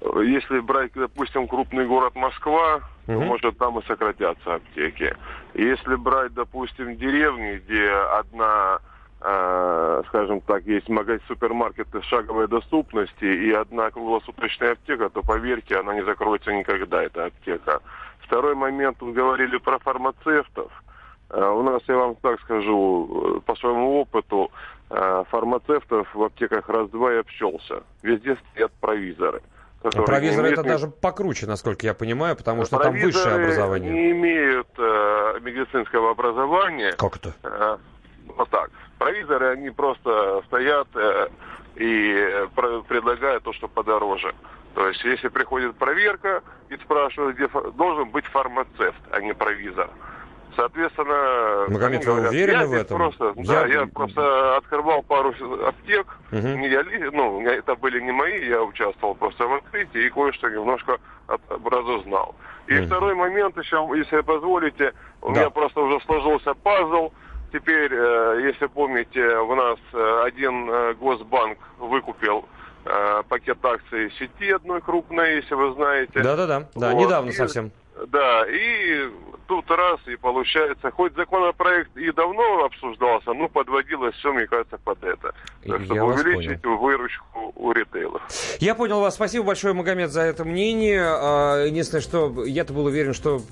если 0.00 0.60
брать, 0.60 0.92
допустим, 0.94 1.46
крупный 1.46 1.86
город 1.86 2.14
Москва, 2.14 2.80
угу. 3.06 3.12
то, 3.12 3.20
может, 3.20 3.58
там 3.58 3.78
и 3.78 3.86
сократятся 3.86 4.54
аптеки. 4.54 5.14
Если 5.54 5.94
брать, 5.94 6.32
допустим, 6.34 6.96
деревни, 6.96 7.58
где 7.58 7.90
одна, 7.90 8.78
э, 9.20 10.02
скажем 10.08 10.40
так, 10.40 10.64
есть 10.64 10.88
магазин, 10.88 11.22
супермаркеты 11.28 12.02
шаговой 12.02 12.48
доступности 12.48 13.24
и 13.24 13.52
одна 13.52 13.90
круглосуточная 13.90 14.72
аптека, 14.72 15.10
то, 15.10 15.22
поверьте, 15.22 15.76
она 15.76 15.94
не 15.94 16.04
закроется 16.04 16.52
никогда, 16.52 17.02
эта 17.02 17.26
аптека. 17.26 17.80
Второй 18.20 18.54
момент, 18.54 18.98
тут 18.98 19.12
говорили 19.12 19.58
про 19.58 19.78
фармацевтов. 19.78 20.70
Э, 21.30 21.48
у 21.48 21.62
нас, 21.62 21.82
я 21.88 21.96
вам 21.96 22.14
так 22.16 22.40
скажу, 22.40 23.36
э, 23.36 23.40
по 23.40 23.54
своему 23.56 24.00
опыту, 24.00 24.50
э, 24.88 25.24
фармацевтов 25.30 26.12
в 26.14 26.22
аптеках 26.22 26.68
раз-два 26.68 27.12
и 27.12 27.18
обчелся. 27.18 27.82
Везде 28.02 28.36
стоят 28.36 28.72
провизоры. 28.80 29.42
Провизор 29.82 30.44
это 30.44 30.62
даже 30.62 30.88
покруче, 30.88 31.46
насколько 31.46 31.86
я 31.86 31.94
понимаю, 31.94 32.36
потому 32.36 32.64
что 32.64 32.78
там 32.78 32.92
высшее 32.92 33.36
образование. 33.36 33.90
не 33.90 34.10
имеют 34.10 34.68
э, 34.76 35.38
медицинского 35.40 36.10
образования. 36.10 36.92
Как 36.92 37.16
это? 37.16 37.34
Э, 37.42 37.78
вот 38.26 38.50
так. 38.50 38.70
Провизоры, 38.98 39.52
они 39.52 39.70
просто 39.70 40.42
стоят 40.46 40.88
э, 40.94 41.28
и 41.76 42.46
предлагают 42.88 43.42
то, 43.44 43.52
что 43.54 43.68
подороже. 43.68 44.34
То 44.74 44.86
есть, 44.88 45.02
если 45.02 45.28
приходит 45.28 45.76
проверка 45.76 46.42
и 46.68 46.76
спрашивают, 46.76 47.36
где 47.36 47.48
должен 47.48 48.10
быть 48.10 48.26
фармацевт, 48.26 49.00
а 49.10 49.20
не 49.20 49.32
провизор. 49.32 49.90
Соответственно, 50.60 51.64
Магомед, 51.68 52.04
вы 52.04 52.12
говорят, 52.12 52.30
уверены 52.32 52.66
в 52.66 52.72
этом? 52.74 52.96
Просто, 52.98 53.32
я... 53.36 53.44
Да, 53.44 53.66
я 53.66 53.86
просто 53.86 54.56
открывал 54.58 55.02
пару 55.02 55.30
аптек. 55.66 56.06
Угу. 56.32 56.46
Не 56.48 56.68
я, 56.68 56.84
ну, 57.12 57.40
это 57.46 57.74
были 57.76 57.98
не 58.00 58.12
мои, 58.12 58.46
я 58.46 58.62
участвовал 58.62 59.14
просто 59.14 59.46
в 59.46 59.54
открытии 59.54 60.04
и 60.06 60.10
кое-что 60.10 60.50
немножко 60.50 60.98
разузнал. 61.64 62.34
И 62.66 62.74
Мгм. 62.74 62.86
второй 62.86 63.14
момент 63.14 63.56
еще, 63.56 63.88
если 63.96 64.20
позволите, 64.20 64.92
у 65.22 65.32
Да. 65.32 65.40
меня 65.40 65.50
просто 65.50 65.80
уже 65.80 65.98
сложился 66.04 66.52
пазл. 66.54 67.10
Теперь, 67.52 67.92
э, 67.92 68.40
если 68.44 68.66
помните, 68.66 69.26
у 69.38 69.54
нас 69.54 69.78
э, 69.94 70.22
один 70.26 70.68
э, 70.70 70.94
Госбанк 70.94 71.58
выкупил 71.78 72.44
пакет 73.28 73.58
акций 73.62 74.10
сети 74.18 74.50
одной 74.52 74.80
крупной, 74.80 75.36
если 75.36 75.54
вы 75.54 75.74
знаете. 75.74 76.22
Да-да-да, 76.22 76.66
да, 76.74 76.92
Вот. 76.92 77.04
недавно 77.04 77.28
И- 77.28 77.32
совсем. 77.32 77.72
Да, 78.06 78.46
и 78.48 79.10
тут 79.50 79.68
раз 79.68 79.98
и 80.06 80.14
получается, 80.14 80.92
хоть 80.92 81.12
законопроект 81.16 81.96
и 81.96 82.12
давно 82.12 82.64
обсуждался, 82.66 83.32
но 83.32 83.48
подводилось 83.48 84.14
все, 84.14 84.32
мне 84.32 84.46
кажется, 84.46 84.78
под 84.78 85.02
это. 85.02 85.34
Так, 85.66 85.80
Я 85.80 85.84
чтобы 85.84 86.06
вас 86.06 86.20
увеличить 86.20 86.64
выручку 86.64 87.52
у 87.56 87.72
ритейлов. 87.72 88.22
Я 88.60 88.76
понял 88.76 89.00
вас. 89.00 89.16
Спасибо 89.16 89.46
большое, 89.46 89.74
Магомед, 89.74 90.12
за 90.12 90.20
это 90.20 90.44
мнение. 90.44 91.02
А, 91.04 91.64
Единственное, 91.66 92.00
что 92.00 92.44
я-то 92.44 92.72
был 92.72 92.84
уверен, 92.84 93.12
что 93.12 93.42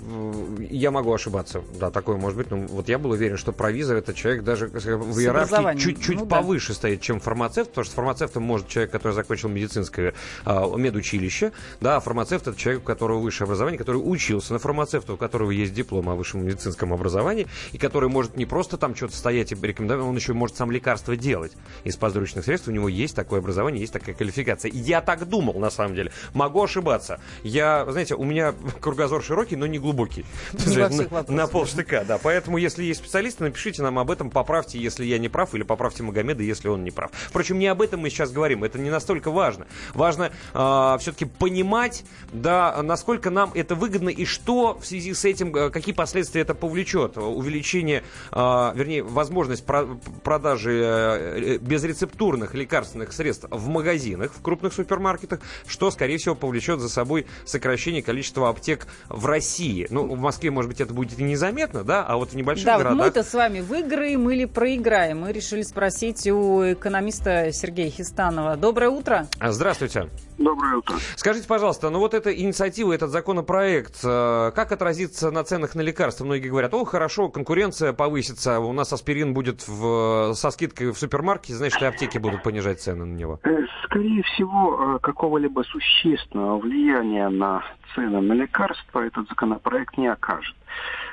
я 0.71 0.93
могу 0.93 1.13
ошибаться. 1.13 1.65
Да, 1.81 1.91
такое 1.91 2.17
может 2.17 2.39
быть. 2.39 2.49
Но 2.53 2.59
вот 2.69 2.89
я 2.89 2.99
был 3.01 3.11
уверен, 3.11 3.37
что 3.37 3.51
провизор 3.51 3.97
это 3.97 4.15
человек 4.15 4.45
даже 4.45 4.69
в 4.69 5.19
иерархии 5.19 5.79
чуть-чуть 5.79 6.21
Ну 6.21 6.27
да. 6.27 6.37
повыше 6.37 6.75
стоит, 6.75 7.01
чем 7.01 7.19
фармацевт, 7.19 7.71
потому 7.71 7.85
что 7.85 7.97
фармацевтом 7.97 8.45
может 8.45 8.69
человек, 8.69 8.93
который 8.93 9.15
закончил 9.15 9.49
медицинское 9.49 10.15
а, 10.45 10.65
медучилище, 10.77 11.51
да, 11.81 11.97
а 11.97 12.01
фармацевт 12.01 12.47
это 12.47 12.57
человек, 12.57 12.83
у 12.83 12.87
которого 12.87 13.19
высшее 13.19 13.47
образование, 13.47 13.79
который 13.79 13.97
учился 13.97 14.53
на 14.53 14.61
фармацевта, 14.61 15.15
у 15.15 15.17
которого 15.17 15.51
есть 15.51 15.75
диплом 15.75 15.88
о 15.97 16.15
высшем 16.15 16.45
медицинском 16.45 16.93
образовании, 16.93 17.47
и 17.73 17.79
который 17.79 18.09
может 18.09 18.37
не 18.37 18.47
просто 18.47 18.77
там 18.77 18.95
что-то 18.95 19.17
стоять 19.17 19.53
и 19.53 19.55
рекомендовать, 19.55 20.05
он 20.05 20.17
еще 20.17 20.33
может 20.33 20.57
сам 20.57 20.71
лекарства 20.71 21.17
делать 21.17 21.53
из 21.85 21.97
подручных 21.97 22.45
средств. 22.45 22.69
У 22.69 22.71
него 22.71 22.89
есть 22.89 23.17
такое 23.17 23.41
образование, 23.41 23.81
есть 23.81 23.93
такая 23.93 24.15
квалификация. 24.15 24.71
Я 24.73 25.01
так 25.01 25.29
думал, 25.29 25.55
на 25.59 25.71
самом 25.71 25.95
деле. 25.95 26.13
Могу 26.35 26.63
ошибаться. 26.63 27.21
Я, 27.43 27.87
знаете, 27.91 28.15
у 28.15 28.25
меня 28.25 28.55
кругозор 28.81 29.23
широкий, 29.23 29.57
но 29.57 29.67
не 29.67 29.79
глубокий. 29.79 30.25
Не 30.67 30.77
во 30.77 30.89
всех 30.89 31.11
на, 31.11 31.23
на 31.29 31.47
полштыка, 31.47 32.05
да. 32.07 32.19
Поэтому, 32.19 32.59
если 32.59 32.85
есть 32.85 33.01
специалисты, 33.01 33.45
напишите 33.45 33.83
нам 33.83 33.99
об 33.99 34.11
этом, 34.11 34.31
поправьте, 34.31 34.79
если 34.79 35.05
я 35.05 35.19
не 35.19 35.29
прав, 35.29 35.55
или 35.55 35.63
поправьте 35.63 36.03
Магомеда, 36.03 36.43
если 36.43 36.69
он 36.69 36.85
не 36.85 36.91
прав. 36.91 37.11
Впрочем, 37.13 37.59
не 37.59 37.67
об 37.67 37.83
этом 37.83 38.01
мы 38.01 38.11
сейчас 38.11 38.31
говорим. 38.31 38.65
Это 38.65 38.79
не 38.79 38.91
настолько 38.91 39.31
важно. 39.31 39.67
Важно 39.95 40.31
все-таки 40.53 41.25
понимать, 41.25 42.05
да, 42.33 42.83
насколько 42.83 43.31
нам 43.31 43.53
это 43.55 43.75
выгодно 43.75 44.09
и 44.09 44.25
что 44.25 44.79
в 44.79 44.87
связи 44.87 45.15
с 45.15 45.25
этим, 45.25 45.55
э, 45.55 45.71
какие 45.79 45.95
последствия 45.95 46.43
это 46.43 46.55
повлечет. 46.55 47.17
Увеличение, 47.17 48.03
э, 48.33 48.37
вернее, 48.75 49.03
возможность 49.03 49.65
про- 49.65 49.87
продажи 50.23 50.83
э, 50.85 51.59
безрецептурных 51.59 52.55
лекарственных 52.55 53.13
средств 53.13 53.47
в 53.51 53.69
магазинах, 53.69 54.33
в 54.33 54.43
крупных 54.43 54.73
супермаркетах, 54.73 55.41
что, 55.67 55.91
скорее 55.91 56.19
всего, 56.19 56.35
повлечет 56.35 56.81
за 56.81 56.89
собой 56.89 57.27
сокращение 57.45 58.03
количества 58.03 58.49
аптек 58.49 58.87
в 59.09 59.27
России. 59.27 59.87
Ну, 59.91 60.07
в 60.07 60.19
Москве, 60.19 60.51
может 60.51 60.71
быть, 60.71 60.81
это 60.81 60.93
будет 60.93 61.19
и 61.19 61.23
незаметно, 61.23 61.85
да, 61.85 62.05
а 62.05 62.17
вот 62.17 62.33
в 62.33 62.37
небольших 62.37 62.67
Да, 62.67 62.75
вот 62.75 62.85
городах... 62.85 63.07
мы-то 63.07 63.23
с 63.23 63.35
вами 63.35 63.61
выиграем 63.61 64.29
или 64.31 64.45
проиграем. 64.45 65.21
Мы 65.21 65.33
решили 65.33 65.63
спросить 65.63 66.27
у 66.27 66.73
экономиста 66.73 67.51
Сергея 67.53 67.91
Хистанова. 67.91 68.57
Доброе 68.57 68.91
утро. 68.91 69.27
А, 69.39 69.53
Здравствуйте. 69.53 70.09
Доброе 70.39 70.77
утро. 70.77 70.97
Скажите, 71.17 71.49
пожалуйста, 71.49 71.91
ну 71.91 71.99
вот 71.99 72.15
эта 72.15 72.33
инициатива, 72.33 72.93
этот 72.93 73.11
законопроект, 73.11 73.97
э, 74.05 74.53
как 74.55 74.71
отразится 74.71 75.33
на 75.33 75.43
ценах 75.43 75.68
на 75.75 75.81
лекарства? 75.81 76.25
Многие 76.25 76.49
говорят, 76.49 76.75
о, 76.75 76.85
хорошо, 76.85 77.29
конкуренция 77.29 77.93
повысится, 77.93 78.61
у 78.61 78.73
нас 78.73 78.93
аспирин 78.93 79.35
будет 79.35 79.67
в, 79.67 80.33
со 80.35 80.51
скидкой 80.51 80.93
в 80.93 80.99
супермаркете, 80.99 81.55
значит, 81.55 81.81
и 81.83 81.85
аптеки 81.85 82.19
будут 82.19 82.43
понижать 82.43 82.81
цены 82.81 83.05
на 83.05 83.15
него. 83.15 83.41
Э, 83.45 83.59
Скорее 83.85 84.23
всего, 84.23 84.97
э, 84.97 84.99
какого-либо 85.01 85.63
существенного 85.63 86.59
влияния 86.59 87.29
на 87.29 87.65
цены 87.95 88.21
на 88.21 88.33
лекарства 88.35 89.01
этот 89.01 89.29
законопроект 89.29 89.97
не 89.97 90.09
окажет. 90.09 90.57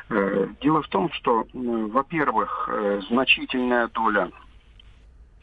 Э, 0.09 0.47
Дело 0.61 0.81
в 0.81 0.87
том, 0.87 1.09
что, 1.13 1.45
во-первых, 1.53 2.69
значительная 3.09 3.87
доля 3.87 4.29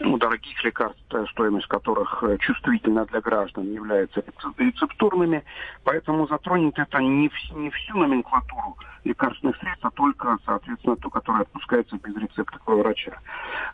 ну, 0.02 0.18
дорогих 0.18 0.62
лекарств, 0.64 1.02
э, 1.12 1.24
стоимость 1.30 1.66
которых 1.66 2.22
э, 2.22 2.36
чувствительна 2.38 3.04
для 3.06 3.20
граждан, 3.20 3.72
являются 3.72 4.20
рецеп- 4.20 4.54
рецептурными, 4.58 5.44
поэтому 5.84 6.26
затронет 6.26 6.78
это 6.78 6.98
не, 6.98 7.28
вс- 7.28 7.56
не 7.56 7.70
всю 7.70 7.96
номенклатуру 7.96 8.76
лекарственных 9.04 9.56
средств, 9.58 9.84
а 9.84 9.90
только, 9.90 10.38
соответственно, 10.44 10.96
ту, 10.96 11.10
которая 11.10 11.42
отпускается 11.42 11.96
без 11.96 12.16
рецепта 12.16 12.58
к 12.58 12.66
врача. 12.68 13.18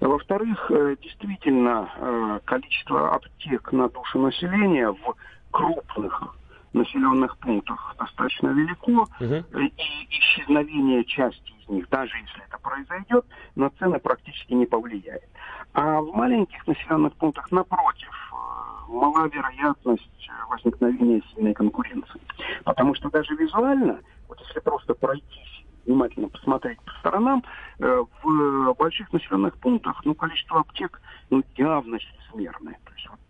Во-вторых, 0.00 0.70
э, 0.70 0.96
действительно, 1.02 2.40
количество 2.44 3.14
аптек 3.14 3.72
на 3.72 3.88
душу 3.88 4.18
населения 4.18 4.90
в 4.90 5.14
крупных 5.50 6.34
населенных 6.72 7.36
пунктах 7.38 7.94
достаточно 7.98 8.48
велико, 8.48 9.06
э, 9.52 9.60
и 9.62 10.08
исчезновение 10.10 11.04
части 11.04 11.52
из 11.62 11.68
них, 11.68 11.88
даже 11.88 12.16
если 12.16 12.44
это 12.46 12.58
произойдет, 12.58 13.24
на 13.56 13.70
цены 13.70 13.98
практически 13.98 14.52
не 14.52 14.66
повлияет. 14.66 15.28
А 15.74 16.00
в 16.00 16.14
маленьких 16.14 16.66
населенных 16.66 17.14
пунктах, 17.14 17.50
напротив, 17.52 18.32
э, 18.32 18.92
мала 18.92 19.28
вероятность 19.28 20.30
возникновения 20.48 21.22
сильной 21.34 21.54
конкуренции. 21.54 22.20
Потому 22.64 22.94
что 22.94 23.10
даже 23.10 23.34
визуально, 23.34 24.00
вот 24.28 24.40
если 24.40 24.60
просто 24.60 24.94
пройтись, 24.94 25.64
внимательно 25.86 26.28
посмотреть 26.28 26.80
по 26.82 26.92
сторонам, 27.00 27.44
э, 27.78 28.04
в 28.22 28.74
больших 28.74 29.12
населенных 29.12 29.56
пунктах 29.58 30.00
ну, 30.04 30.14
количество 30.14 30.60
аптек 30.60 31.00
ну, 31.30 31.42
явно 31.56 31.98
чрезмерное. 31.98 32.78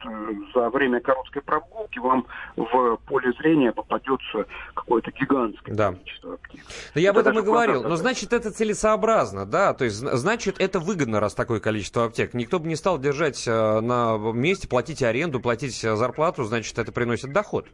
Э, 0.05 0.33
за 0.55 0.71
время 0.71 1.01
короткой 1.01 1.43
прогулки 1.43 1.99
вам 1.99 2.25
в 2.57 2.97
поле 3.07 3.33
зрения 3.33 3.73
попадется 3.73 4.47
какое-то 4.75 5.11
гигантское 5.11 5.75
Да. 5.75 5.93
количество 5.93 6.35
аптек. 6.35 6.61
Да 6.95 7.01
я 7.01 7.11
об 7.11 7.19
Это 7.19 7.31
этом 7.31 7.43
и 7.43 7.47
говорил. 7.47 7.83
Но 7.83 7.97
значит, 7.97 8.33
это 8.33 8.53
целесообразно, 8.53 9.45
да? 9.45 9.75
То 9.75 9.85
есть, 9.85 9.97
зна- 9.97 10.16
значит, 10.16 10.61
это 10.61 10.79
выгодно, 10.79 11.19
раз 11.21 11.35
такое 11.35 11.59
количество 11.59 12.05
аптек. 12.05 12.33
Никто 12.35 12.61
бы 12.61 12.69
не 12.69 12.77
стал 12.77 12.99
держать 12.99 13.47
э, 13.49 13.81
на 13.81 14.16
месте, 14.33 14.69
платить 14.69 15.03
аренду, 15.03 15.41
платить 15.41 15.85
э, 15.85 15.97
зарплату, 15.97 16.45
значит, 16.45 16.79
это 16.79 16.93
приносит 16.93 17.33
доход. 17.33 17.66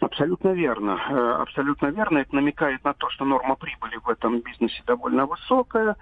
Абсолютно 0.00 0.50
верно. 0.54 1.40
Абсолютно 1.42 1.86
верно. 1.88 2.18
Это 2.18 2.34
намекает 2.34 2.84
на 2.84 2.94
то, 2.94 3.10
что 3.10 3.24
норма 3.24 3.56
прибыли 3.56 3.96
в 3.96 4.08
этом 4.08 4.40
бизнесе 4.40 4.80
довольно 4.86 5.26
высокая. 5.26 5.96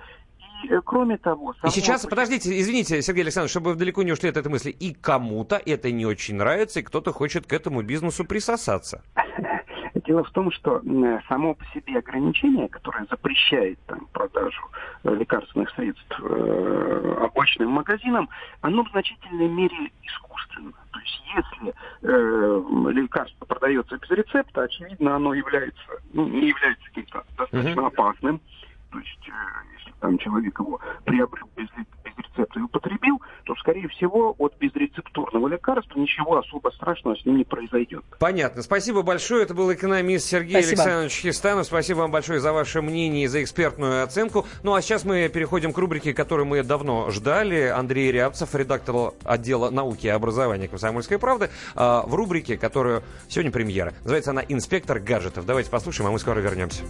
И, 0.64 0.68
э, 0.68 0.80
кроме 0.84 1.18
того... 1.18 1.54
И 1.64 1.70
сейчас, 1.70 2.02
по 2.02 2.10
подождите, 2.10 2.58
извините, 2.58 3.02
Сергей 3.02 3.22
Александрович, 3.22 3.50
чтобы 3.50 3.70
вы 3.70 3.76
далеко 3.76 4.02
не 4.02 4.12
ушли 4.12 4.28
от 4.28 4.36
этой 4.36 4.48
мысли, 4.48 4.70
и 4.70 4.94
кому-то 4.94 5.56
это 5.56 5.90
не 5.90 6.06
очень 6.06 6.36
нравится, 6.36 6.80
и 6.80 6.82
кто-то 6.82 7.12
хочет 7.12 7.46
к 7.46 7.52
этому 7.52 7.82
бизнесу 7.82 8.24
присосаться. 8.24 9.02
Дело 10.06 10.24
в 10.24 10.30
том, 10.30 10.52
что 10.52 10.80
м, 10.84 11.20
само 11.28 11.54
по 11.54 11.64
себе 11.66 11.98
ограничение, 11.98 12.68
которое 12.68 13.06
запрещает 13.10 13.78
там, 13.86 14.06
продажу 14.12 14.62
э, 15.04 15.14
лекарственных 15.14 15.70
средств 15.70 16.20
э, 16.20 17.16
обычным 17.22 17.70
магазинам, 17.70 18.28
оно 18.60 18.84
в 18.84 18.90
значительной 18.90 19.48
мере 19.48 19.90
искусственно. 20.04 20.72
То 20.92 21.00
есть 21.00 21.22
если 21.34 21.74
э, 22.02 22.92
лекарство 22.92 23.44
продается 23.46 23.96
без 23.96 24.10
рецепта, 24.10 24.62
очевидно, 24.62 25.16
оно 25.16 25.34
является, 25.34 25.82
ну, 26.12 26.28
не 26.28 26.48
является 26.48 26.84
каким-то 26.86 27.24
достаточно 27.36 27.86
опасным. 27.86 28.40
То 28.96 29.00
есть 29.00 29.28
э, 29.28 29.32
если 29.78 29.92
там 30.00 30.16
человек 30.16 30.58
его 30.58 30.80
приобрел 31.04 31.46
без, 31.54 31.68
без 32.02 32.16
рецепта 32.16 32.58
и 32.58 32.62
употребил, 32.62 33.20
то, 33.44 33.54
скорее 33.56 33.88
всего, 33.88 34.34
от 34.38 34.56
безрецептурного 34.58 35.48
лекарства 35.48 35.98
ничего 35.98 36.38
особо 36.38 36.70
страшного 36.70 37.14
с 37.14 37.26
ним 37.26 37.36
не 37.36 37.44
произойдет. 37.44 38.02
Понятно. 38.18 38.62
Спасибо 38.62 39.02
большое. 39.02 39.42
Это 39.42 39.52
был 39.52 39.70
экономист 39.70 40.26
Сергей 40.26 40.62
Спасибо. 40.62 40.82
Александрович 40.82 41.20
Хистанов. 41.20 41.66
Спасибо 41.66 41.98
вам 41.98 42.10
большое 42.10 42.40
за 42.40 42.54
ваше 42.54 42.80
мнение 42.80 43.24
и 43.24 43.26
за 43.26 43.42
экспертную 43.42 44.02
оценку. 44.02 44.46
Ну 44.62 44.72
а 44.72 44.80
сейчас 44.80 45.04
мы 45.04 45.28
переходим 45.28 45.74
к 45.74 45.78
рубрике, 45.78 46.14
которую 46.14 46.46
мы 46.46 46.62
давно 46.62 47.10
ждали. 47.10 47.66
Андрей 47.66 48.10
Рябцев, 48.12 48.54
редактор 48.54 49.12
отдела 49.24 49.68
науки 49.68 50.06
и 50.06 50.10
образования 50.10 50.68
«Комсомольской 50.68 51.18
правды», 51.18 51.50
а, 51.74 52.06
в 52.06 52.14
рубрике, 52.14 52.56
которую 52.56 53.02
сегодня 53.28 53.52
премьера. 53.52 53.92
Называется 54.04 54.30
она 54.30 54.40
«Инспектор 54.48 55.00
гаджетов». 55.00 55.44
Давайте 55.44 55.70
послушаем, 55.70 56.08
а 56.08 56.12
мы 56.12 56.18
скоро 56.18 56.40
вернемся. 56.40 56.82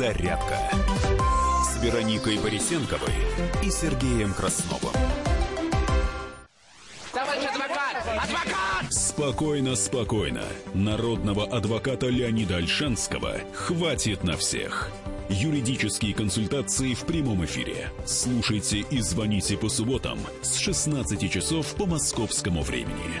Подзарядка 0.00 0.56
с 1.62 1.82
Вероникой 1.82 2.38
Борисенковой 2.38 3.12
и 3.62 3.70
Сергеем 3.70 4.32
Красновым. 4.32 4.94
Товарищ 7.12 7.44
адвокат! 7.44 7.96
Адвокат! 8.24 8.92
Спокойно, 8.94 9.76
спокойно. 9.76 10.44
Народного 10.72 11.44
адвоката 11.44 12.06
Леонида 12.06 12.56
Альшанского 12.56 13.40
хватит 13.52 14.24
на 14.24 14.38
всех. 14.38 14.90
Юридические 15.28 16.14
консультации 16.14 16.94
в 16.94 17.04
прямом 17.04 17.44
эфире. 17.44 17.90
Слушайте 18.06 18.78
и 18.78 19.02
звоните 19.02 19.58
по 19.58 19.68
субботам 19.68 20.18
с 20.40 20.56
16 20.56 21.30
часов 21.30 21.74
по 21.74 21.84
московскому 21.84 22.62
времени. 22.62 23.20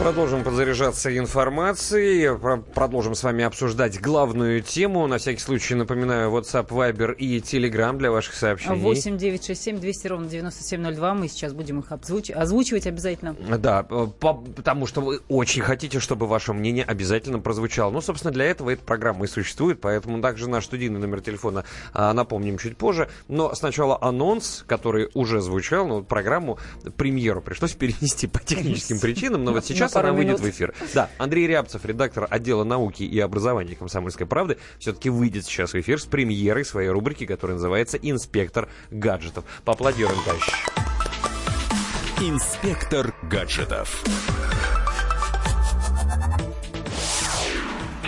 Продолжим 0.00 0.44
подзаряжаться 0.44 1.14
информацией, 1.18 2.34
продолжим 2.72 3.14
с 3.14 3.22
вами 3.22 3.44
обсуждать 3.44 4.00
главную 4.00 4.62
тему. 4.62 5.06
На 5.06 5.18
всякий 5.18 5.40
случай 5.40 5.74
напоминаю, 5.74 6.30
WhatsApp, 6.30 6.68
Viber 6.68 7.14
и 7.14 7.38
Telegram 7.40 7.94
для 7.98 8.10
ваших 8.10 8.34
сообщений. 8.34 8.80
8 8.80 9.18
9 9.18 9.44
6 9.44 9.62
7 9.62 9.78
200 9.78 10.06
ровно 10.06 10.26
9702. 10.26 11.14
Мы 11.14 11.28
сейчас 11.28 11.52
будем 11.52 11.80
их 11.80 11.92
обзвуч... 11.92 12.30
озвучивать 12.30 12.86
обязательно. 12.86 13.36
Да, 13.58 13.82
по... 13.82 14.32
потому 14.32 14.86
что 14.86 15.02
вы 15.02 15.20
очень 15.28 15.60
хотите, 15.60 16.00
чтобы 16.00 16.26
ваше 16.26 16.54
мнение 16.54 16.84
обязательно 16.86 17.38
прозвучало. 17.38 17.90
Ну, 17.90 18.00
собственно, 18.00 18.32
для 18.32 18.46
этого 18.46 18.70
эта 18.70 18.82
программа 18.82 19.26
и 19.26 19.28
существует, 19.28 19.82
поэтому 19.82 20.22
также 20.22 20.48
наш 20.48 20.64
студийный 20.64 20.98
номер 20.98 21.20
телефона 21.20 21.64
а, 21.92 22.14
напомним 22.14 22.56
чуть 22.56 22.78
позже. 22.78 23.10
Но 23.28 23.54
сначала 23.54 23.98
анонс, 24.00 24.64
который 24.66 25.10
уже 25.12 25.42
звучал, 25.42 25.86
ну, 25.86 26.02
программу, 26.02 26.58
премьеру 26.96 27.42
пришлось 27.42 27.72
перенести 27.74 28.26
по 28.26 28.38
техническим 28.38 28.98
причинам, 28.98 29.44
но 29.44 29.52
вот 29.52 29.66
сейчас 29.66 29.89
сейчас 29.90 30.04
она 30.04 30.12
выйдет 30.12 30.38
минут. 30.38 30.40
в 30.40 30.50
эфир. 30.50 30.74
Да, 30.94 31.10
Андрей 31.18 31.46
Рябцев, 31.46 31.84
редактор 31.84 32.26
отдела 32.30 32.64
науки 32.64 33.02
и 33.02 33.18
образования 33.20 33.74
«Комсомольской 33.74 34.26
правды», 34.26 34.58
все-таки 34.78 35.10
выйдет 35.10 35.44
сейчас 35.44 35.72
в 35.72 35.80
эфир 35.80 36.00
с 36.00 36.06
премьерой 36.06 36.64
своей 36.64 36.88
рубрики, 36.88 37.26
которая 37.26 37.56
называется 37.56 37.98
«Инспектор 37.98 38.68
гаджетов». 38.90 39.44
Поаплодируем, 39.64 40.18
товарищи. 40.24 40.52
Инспектор 42.20 43.14
гаджетов. 43.22 44.04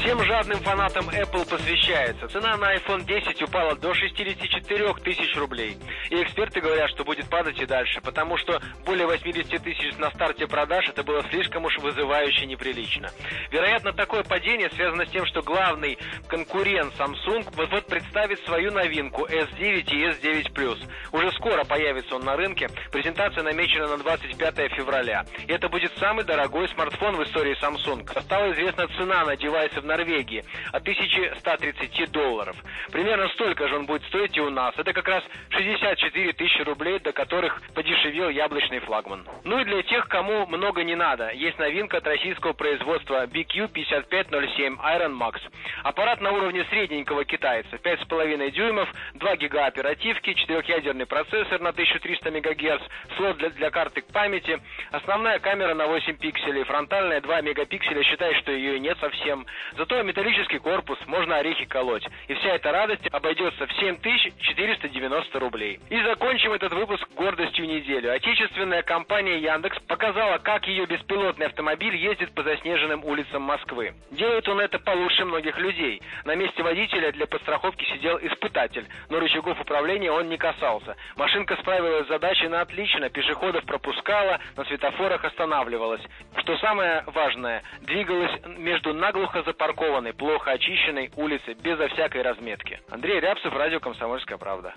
Всем 0.03 0.20
жадным 0.24 0.59
фанатам 0.59 1.09
Apple 1.11 1.48
посвящается. 1.48 2.26
Цена 2.26 2.57
на 2.57 2.74
iPhone 2.74 3.05
10 3.05 3.40
упала 3.42 3.76
до 3.76 3.94
64 3.94 4.94
тысяч 4.94 5.36
рублей. 5.36 5.78
И 6.11 6.20
эксперты 6.20 6.61
говорят, 6.61 6.90
что 6.90 7.05
будет 7.05 7.30
падать 7.30 7.61
и 7.61 7.66
дальше, 7.66 8.00
потому 8.00 8.36
что 8.36 8.61
более 8.84 9.07
80 9.07 9.62
тысяч 9.62 9.96
на 9.98 10.11
старте 10.11 10.48
продаж 10.48 10.88
это 10.88 11.05
было 11.05 11.22
слишком 11.30 11.66
уж 11.66 11.78
вызывающе 11.78 12.46
неприлично. 12.46 13.11
Вероятно, 13.53 13.92
такое 13.92 14.24
падение 14.24 14.70
связано 14.70 15.07
с 15.07 15.11
тем, 15.11 15.24
что 15.24 15.40
главный 15.40 15.96
конкурент 16.26 16.92
Samsung 16.98 17.46
вот-вот 17.55 17.86
представит 17.86 18.44
свою 18.44 18.72
новинку 18.72 19.24
S9 19.26 19.84
и 19.86 20.07
S9 20.09 20.53
Plus. 20.53 20.80
Уже 21.12 21.30
скоро 21.36 21.62
появится 21.62 22.16
он 22.16 22.24
на 22.24 22.34
рынке. 22.34 22.68
Презентация 22.90 23.44
намечена 23.44 23.86
на 23.86 23.98
25 23.98 24.72
февраля. 24.72 25.24
И 25.46 25.53
это 25.53 25.68
будет 25.68 25.96
самый 25.98 26.24
дорогой 26.24 26.68
смартфон 26.70 27.14
в 27.18 27.22
истории 27.22 27.57
Samsung. 27.62 28.20
Стала 28.20 28.50
известна 28.50 28.88
цена 28.98 29.24
на 29.24 29.36
девайсы 29.36 29.80
в 29.80 29.91
Норвегии 29.93 30.43
от 30.72 30.82
1130 30.82 32.11
долларов. 32.11 32.57
Примерно 32.90 33.28
столько 33.28 33.68
же 33.68 33.76
он 33.76 33.86
будет 33.86 34.03
стоить 34.05 34.36
и 34.36 34.40
у 34.40 34.51
нас. 34.51 34.74
Это 34.78 34.93
как 34.93 35.07
раз 35.07 35.22
64 35.51 36.32
тысячи 36.32 36.62
рублей, 36.62 36.99
до 36.99 37.12
которых 37.12 37.61
подешевел 37.74 38.30
яблочный 38.30 38.78
флагман. 38.80 39.26
Ну 39.45 39.61
и 39.61 39.64
для 39.64 39.82
тех, 39.82 40.09
кому 40.09 40.47
много 40.47 40.82
не 40.82 40.95
надо, 40.95 41.30
есть 41.32 41.59
новинка 41.59 41.99
от 41.99 42.07
российского 42.07 42.55
производства 42.55 43.26
BQ5507 43.26 44.78
Iron 44.78 45.18
Max. 45.18 45.40
Аппарат 45.82 46.20
на 46.20 46.32
уровне 46.32 46.64
средненького 46.70 47.24
китайца, 47.24 47.76
5,5 47.76 48.51
дюймов, 48.51 48.88
2 49.14 49.36
гига 49.36 49.66
оперативки, 49.66 50.30
4-ядерный 50.30 51.07
процессор 51.07 51.61
на 51.61 51.70
1300 51.70 52.30
МГц, 52.30 52.82
слот 53.16 53.36
для, 53.36 53.51
для 53.51 53.70
карты 53.70 54.03
памяти, 54.12 54.59
основная 54.90 55.38
камера 55.38 55.74
на 55.74 55.86
8 55.86 56.16
пикселей, 56.16 56.64
фронтальная 56.64 57.20
2 57.20 57.40
мегапикселя, 57.43 58.03
считай, 58.03 58.34
что 58.36 58.53
ее 58.53 58.80
нет 58.80 58.97
совсем. 59.01 59.47
Зато 59.83 60.01
металлический 60.05 60.59
корпус, 60.59 60.97
можно 61.07 61.39
орехи 61.39 61.64
колоть. 61.64 62.07
И 62.28 62.35
вся 62.35 62.51
эта 62.51 62.70
радость 62.70 63.05
обойдется 63.11 63.66
в 63.66 63.72
7490 63.80 65.41
рублей. 65.41 65.80
И 65.91 66.01
закончим 66.05 66.53
этот 66.53 66.72
выпуск 66.72 67.05
гордостью 67.16 67.66
неделю. 67.66 68.12
Отечественная 68.14 68.85
компания 68.85 69.39
Яндекс 69.39 69.76
показала, 69.89 70.39
как 70.39 70.68
ее 70.68 70.87
беспилотный 70.87 71.47
автомобиль 71.47 71.97
ездит 71.97 72.33
по 72.33 72.45
заснеженным 72.45 73.05
улицам 73.05 73.43
Москвы. 73.43 73.93
Делает 74.12 74.49
он 74.49 74.61
это 74.61 74.78
получше 74.78 75.24
многих 75.24 75.59
людей. 75.59 76.01
На 76.24 76.37
месте 76.37 76.62
водителя 76.62 77.11
для 77.11 77.26
подстраховки 77.26 77.85
сидел 77.87 78.18
испытатель, 78.18 78.87
но 79.11 79.18
рычагов 79.18 79.61
управления 79.61 80.12
он 80.12 80.28
не 80.28 80.37
касался. 80.37 80.95
Машинка 81.16 81.57
справилась 81.57 82.07
с 82.07 82.09
задачей 82.09 82.47
на 82.47 82.61
отлично, 82.61 83.11
пешеходов 83.11 83.64
пропускала, 83.64 84.39
на 84.57 84.64
светофорах 84.66 85.24
останавливалась. 85.24 86.03
Что 86.37 86.57
самое 86.59 87.03
важное, 87.07 87.64
двигалась 87.80 88.30
между 88.47 88.95
наглухо 88.95 89.43
запаркованными 89.43 89.72
припаркованной, 89.73 90.12
плохо 90.12 90.53
очищенной 90.53 91.11
улице 91.16 91.55
безо 91.55 91.89
всякой 91.89 92.23
разметки. 92.23 92.81
Андрей 92.91 93.20
Рябцев, 93.20 93.53
радио 93.53 93.81
«Комсомольская 93.81 94.39
правда». 94.39 94.75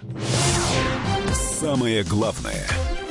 Самое 1.34 2.04
главное– 2.04 2.68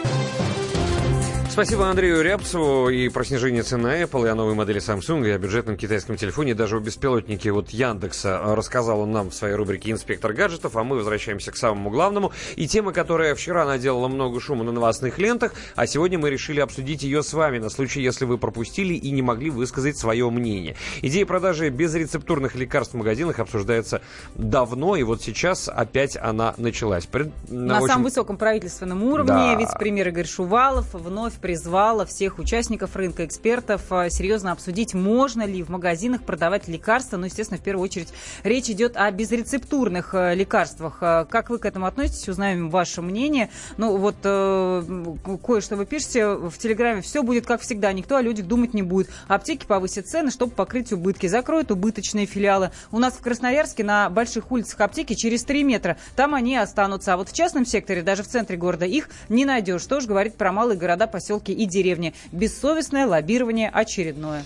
Спасибо 1.54 1.88
Андрею 1.88 2.20
Рябцеву 2.20 2.88
и 2.88 3.08
про 3.08 3.24
снижение 3.24 3.62
цены 3.62 4.02
Apple, 4.02 4.26
и 4.26 4.28
о 4.28 4.34
новой 4.34 4.54
модели 4.54 4.80
Samsung, 4.80 5.24
и 5.24 5.30
о 5.30 5.38
бюджетном 5.38 5.76
китайском 5.76 6.16
телефоне, 6.16 6.52
даже 6.52 6.78
о 6.78 6.80
беспилотнике 6.80 7.52
вот 7.52 7.70
Яндекса 7.70 8.40
рассказал 8.56 9.02
он 9.02 9.12
нам 9.12 9.30
в 9.30 9.34
своей 9.36 9.54
рубрике 9.54 9.92
«Инспектор 9.92 10.32
гаджетов», 10.32 10.74
а 10.74 10.82
мы 10.82 10.96
возвращаемся 10.96 11.52
к 11.52 11.56
самому 11.56 11.90
главному. 11.90 12.32
И 12.56 12.66
тема, 12.66 12.92
которая 12.92 13.36
вчера 13.36 13.64
наделала 13.66 14.08
много 14.08 14.40
шума 14.40 14.64
на 14.64 14.72
новостных 14.72 15.20
лентах, 15.20 15.54
а 15.76 15.86
сегодня 15.86 16.18
мы 16.18 16.28
решили 16.28 16.58
обсудить 16.58 17.04
ее 17.04 17.22
с 17.22 17.32
вами 17.32 17.58
на 17.58 17.70
случай, 17.70 18.02
если 18.02 18.24
вы 18.24 18.36
пропустили 18.36 18.94
и 18.94 19.12
не 19.12 19.22
могли 19.22 19.50
высказать 19.50 19.96
свое 19.96 20.28
мнение. 20.30 20.74
Идея 21.02 21.24
продажи 21.24 21.68
безрецептурных 21.68 22.56
лекарств 22.56 22.94
в 22.94 22.96
магазинах 22.96 23.38
обсуждается 23.38 24.02
давно, 24.34 24.96
и 24.96 25.04
вот 25.04 25.22
сейчас 25.22 25.68
опять 25.68 26.16
она 26.16 26.54
началась. 26.56 27.06
Пред... 27.06 27.30
На 27.48 27.76
очень... 27.76 27.86
самом 27.86 28.02
высоком 28.02 28.38
правительственном 28.38 29.04
уровне 29.04 29.32
да. 29.32 29.54
вице-премьер 29.54 30.08
Игорь 30.08 30.26
Шувалов 30.26 30.92
вновь 30.94 31.34
призвала 31.44 32.06
всех 32.06 32.38
участников 32.38 32.96
рынка, 32.96 33.26
экспертов 33.26 33.82
э, 33.90 34.08
серьезно 34.08 34.52
обсудить, 34.52 34.94
можно 34.94 35.44
ли 35.44 35.62
в 35.62 35.68
магазинах 35.68 36.22
продавать 36.22 36.68
лекарства. 36.68 37.18
Ну, 37.18 37.26
естественно, 37.26 37.60
в 37.60 37.62
первую 37.62 37.84
очередь 37.84 38.08
речь 38.44 38.70
идет 38.70 38.96
о 38.96 39.10
безрецептурных 39.10 40.14
э, 40.14 40.34
лекарствах. 40.34 41.02
Э, 41.02 41.26
как 41.28 41.50
вы 41.50 41.58
к 41.58 41.66
этому 41.66 41.84
относитесь? 41.84 42.30
Узнаем 42.30 42.70
ваше 42.70 43.02
мнение. 43.02 43.50
Ну, 43.76 43.98
вот 43.98 44.16
кое-что 44.22 45.76
вы 45.76 45.84
пишете 45.84 46.28
в 46.28 46.56
Телеграме. 46.56 47.02
Все 47.02 47.22
будет 47.22 47.44
как 47.44 47.60
всегда. 47.60 47.92
Никто 47.92 48.16
о 48.16 48.22
людях 48.22 48.46
думать 48.46 48.72
не 48.72 48.80
будет. 48.80 49.10
Аптеки 49.28 49.66
повысят 49.66 50.08
цены, 50.08 50.30
чтобы 50.30 50.52
покрыть 50.52 50.94
убытки. 50.94 51.26
Закроют 51.26 51.70
убыточные 51.70 52.24
филиалы. 52.24 52.70
У 52.90 52.98
нас 52.98 53.12
в 53.12 53.20
Красноярске 53.20 53.84
на 53.84 54.08
больших 54.08 54.50
улицах 54.50 54.80
аптеки 54.80 55.12
через 55.12 55.44
3 55.44 55.62
метра. 55.62 55.98
Там 56.16 56.34
они 56.34 56.56
останутся. 56.56 57.12
А 57.12 57.16
вот 57.18 57.28
в 57.28 57.34
частном 57.34 57.66
секторе, 57.66 58.00
даже 58.00 58.22
в 58.22 58.28
центре 58.28 58.56
города, 58.56 58.86
их 58.86 59.10
не 59.28 59.44
найдешь. 59.44 59.82
Что 59.82 60.00
же 60.00 60.08
говорит 60.08 60.36
про 60.36 60.50
малые 60.50 60.78
города, 60.78 61.06
поселки 61.06 61.33
поселки 61.34 61.52
и 61.52 61.66
деревни. 61.66 62.14
Бессовестное 62.32 63.06
лоббирование 63.06 63.68
очередное. 63.68 64.44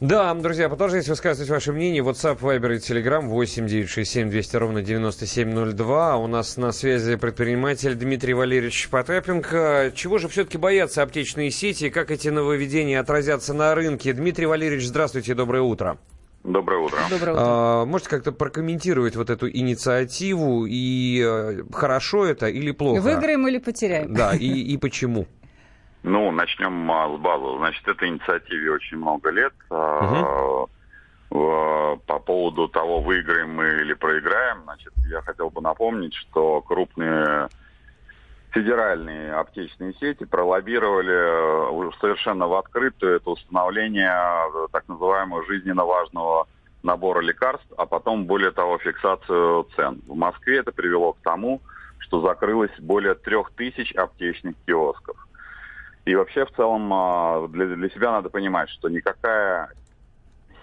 Да, 0.00 0.32
друзья, 0.32 0.68
продолжайте 0.70 1.10
высказывать 1.10 1.50
ваше 1.50 1.72
мнение. 1.72 2.02
WhatsApp, 2.02 2.38
Viber 2.38 2.76
и 2.76 2.78
Telegram 2.78 3.20
8 3.20 3.66
967 3.66 4.30
200 4.30 4.56
ровно 4.56 4.82
9702. 4.82 6.16
У 6.16 6.26
нас 6.26 6.56
на 6.56 6.72
связи 6.72 7.16
предприниматель 7.16 7.94
Дмитрий 7.94 8.32
Валерьевич 8.32 8.88
Потапенко. 8.88 9.92
Чего 9.94 10.16
же 10.16 10.28
все-таки 10.28 10.56
боятся 10.56 11.02
аптечные 11.02 11.50
сети? 11.50 11.90
Как 11.90 12.10
эти 12.10 12.28
нововведения 12.28 12.98
отразятся 12.98 13.52
на 13.52 13.74
рынке? 13.74 14.14
Дмитрий 14.14 14.46
Валерьевич, 14.46 14.86
здравствуйте, 14.86 15.34
доброе 15.34 15.62
утро. 15.62 15.98
Доброе 16.44 16.80
утро. 16.80 16.98
Доброе 17.10 17.32
утро. 17.32 17.44
А, 17.44 17.84
можете 17.84 18.08
как-то 18.08 18.32
прокомментировать 18.32 19.14
вот 19.16 19.28
эту 19.28 19.50
инициативу 19.50 20.64
и 20.66 21.22
э, 21.22 21.62
хорошо 21.70 22.24
это 22.24 22.46
или 22.46 22.70
плохо? 22.70 23.02
Выиграем 23.02 23.46
или 23.46 23.58
потеряем? 23.58 24.14
Да, 24.14 24.34
и, 24.34 24.46
и 24.46 24.78
почему? 24.78 25.26
Ну, 26.02 26.30
начнем 26.30 26.90
а, 26.90 27.14
с 27.14 27.18
базы. 27.18 27.58
Значит, 27.58 27.86
этой 27.88 28.08
инициативе 28.08 28.72
очень 28.72 28.96
много 28.96 29.30
лет. 29.30 29.52
Угу. 29.70 30.68
По 32.06 32.18
поводу 32.18 32.68
того, 32.68 33.00
выиграем 33.00 33.54
мы 33.54 33.68
или 33.68 33.94
проиграем, 33.94 34.62
значит, 34.64 34.92
я 35.08 35.22
хотел 35.22 35.50
бы 35.50 35.60
напомнить, 35.60 36.14
что 36.14 36.60
крупные 36.62 37.48
федеральные 38.50 39.32
аптечные 39.34 39.94
сети 39.94 40.24
пролоббировали 40.24 41.92
совершенно 42.00 42.48
в 42.48 42.54
открытую 42.54 43.16
это 43.16 43.30
установление 43.30 44.12
так 44.72 44.88
называемого 44.88 45.44
жизненно 45.46 45.84
важного 45.84 46.48
набора 46.82 47.20
лекарств, 47.20 47.68
а 47.76 47.86
потом, 47.86 48.24
более 48.24 48.50
того, 48.50 48.78
фиксацию 48.78 49.68
цен. 49.76 50.00
В 50.06 50.14
Москве 50.14 50.58
это 50.58 50.72
привело 50.72 51.12
к 51.12 51.18
тому, 51.22 51.60
что 51.98 52.20
закрылось 52.22 52.72
более 52.80 53.14
трех 53.14 53.50
тысяч 53.52 53.92
аптечных 53.94 54.56
киосков. 54.66 55.16
И 56.04 56.14
вообще 56.14 56.46
в 56.46 56.52
целом 56.52 56.92
а, 56.92 57.46
для, 57.48 57.66
для 57.66 57.90
себя 57.90 58.12
надо 58.12 58.30
понимать, 58.30 58.70
что 58.70 58.88
никакая 58.88 59.70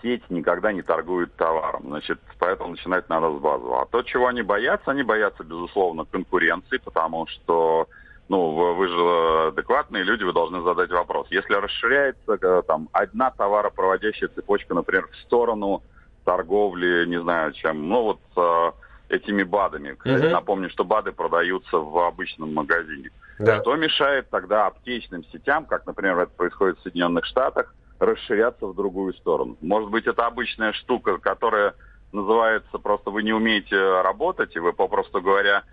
сеть 0.01 0.29
никогда 0.29 0.71
не 0.71 0.81
торгует 0.81 1.35
товаром. 1.35 1.83
Значит, 1.87 2.19
поэтому 2.39 2.71
начинать 2.71 3.09
надо 3.09 3.35
с 3.37 3.39
базового. 3.39 3.83
А 3.83 3.85
то, 3.85 4.01
чего 4.03 4.27
они 4.27 4.41
боятся, 4.41 4.91
они 4.91 5.03
боятся, 5.03 5.43
безусловно, 5.43 6.05
конкуренции, 6.05 6.77
потому 6.77 7.27
что 7.27 7.87
ну, 8.29 8.75
вы 8.75 8.87
же 8.89 9.47
адекватные 9.47 10.03
люди, 10.03 10.23
вы 10.23 10.33
должны 10.33 10.61
задать 10.61 10.89
вопрос. 10.89 11.27
Если 11.29 11.53
расширяется 11.53 12.37
э, 12.41 12.61
там 12.67 12.89
одна 12.91 13.31
товаропроводящая 13.31 14.29
цепочка, 14.29 14.73
например, 14.73 15.07
в 15.07 15.15
сторону 15.25 15.81
торговли, 16.25 17.05
не 17.05 17.21
знаю, 17.21 17.53
чем, 17.53 17.87
ну 17.87 18.03
вот 18.03 18.19
э, 18.35 18.71
этими 19.09 19.43
БАДами. 19.43 19.93
Кстати, 19.93 20.23
Мгм. 20.23 20.31
напомню, 20.31 20.69
что 20.69 20.83
БАДы 20.83 21.11
продаются 21.11 21.77
в 21.77 21.97
обычном 21.97 22.53
магазине. 22.53 23.09
Да. 23.39 23.61
Что 23.61 23.75
мешает 23.75 24.29
тогда 24.29 24.67
аптечным 24.67 25.23
сетям, 25.25 25.65
как, 25.65 25.85
например, 25.85 26.17
это 26.19 26.31
происходит 26.35 26.79
в 26.79 26.83
Соединенных 26.83 27.25
Штатах, 27.25 27.73
расширяться 27.99 28.65
в 28.67 28.75
другую 28.75 29.13
сторону? 29.13 29.57
Может 29.61 29.89
быть, 29.89 30.07
это 30.07 30.25
обычная 30.25 30.73
штука, 30.73 31.17
которая 31.17 31.73
называется 32.11 32.77
просто 32.79 33.11
вы 33.11 33.23
не 33.23 33.33
умеете 33.33 34.01
работать, 34.01 34.55
и 34.55 34.59
вы, 34.59 34.73
попросту 34.73 35.21
говоря, 35.21 35.63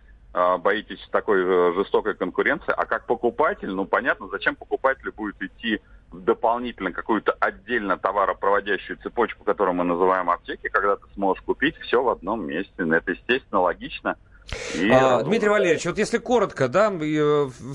боитесь 0.58 0.98
такой 1.12 1.44
э, 1.44 1.72
жестокой 1.74 2.14
конкуренции, 2.14 2.74
а 2.76 2.86
как 2.86 3.06
покупатель, 3.06 3.70
ну 3.70 3.84
понятно, 3.86 4.26
зачем 4.28 4.56
покупателю 4.56 5.12
будет 5.12 5.40
идти 5.40 5.80
дополнительно 6.12 6.92
какую-то 6.92 7.32
отдельно 7.38 7.96
товаропроводящую 7.96 8.98
цепочку, 8.98 9.44
которую 9.44 9.74
мы 9.74 9.84
называем 9.84 10.30
аптеки, 10.30 10.68
когда 10.68 10.96
ты 10.96 11.06
сможешь 11.14 11.42
купить 11.44 11.76
все 11.78 12.02
в 12.02 12.08
одном 12.08 12.46
месте. 12.46 12.72
Это, 12.78 13.12
естественно, 13.12 13.60
логично. 13.60 14.16
И 14.74 14.90
А. 14.90 15.22
Дмитрий 15.22 15.48
Валерьевич, 15.48 15.86
вот 15.86 15.98
если 15.98 16.18
коротко, 16.18 16.68
да, 16.68 16.92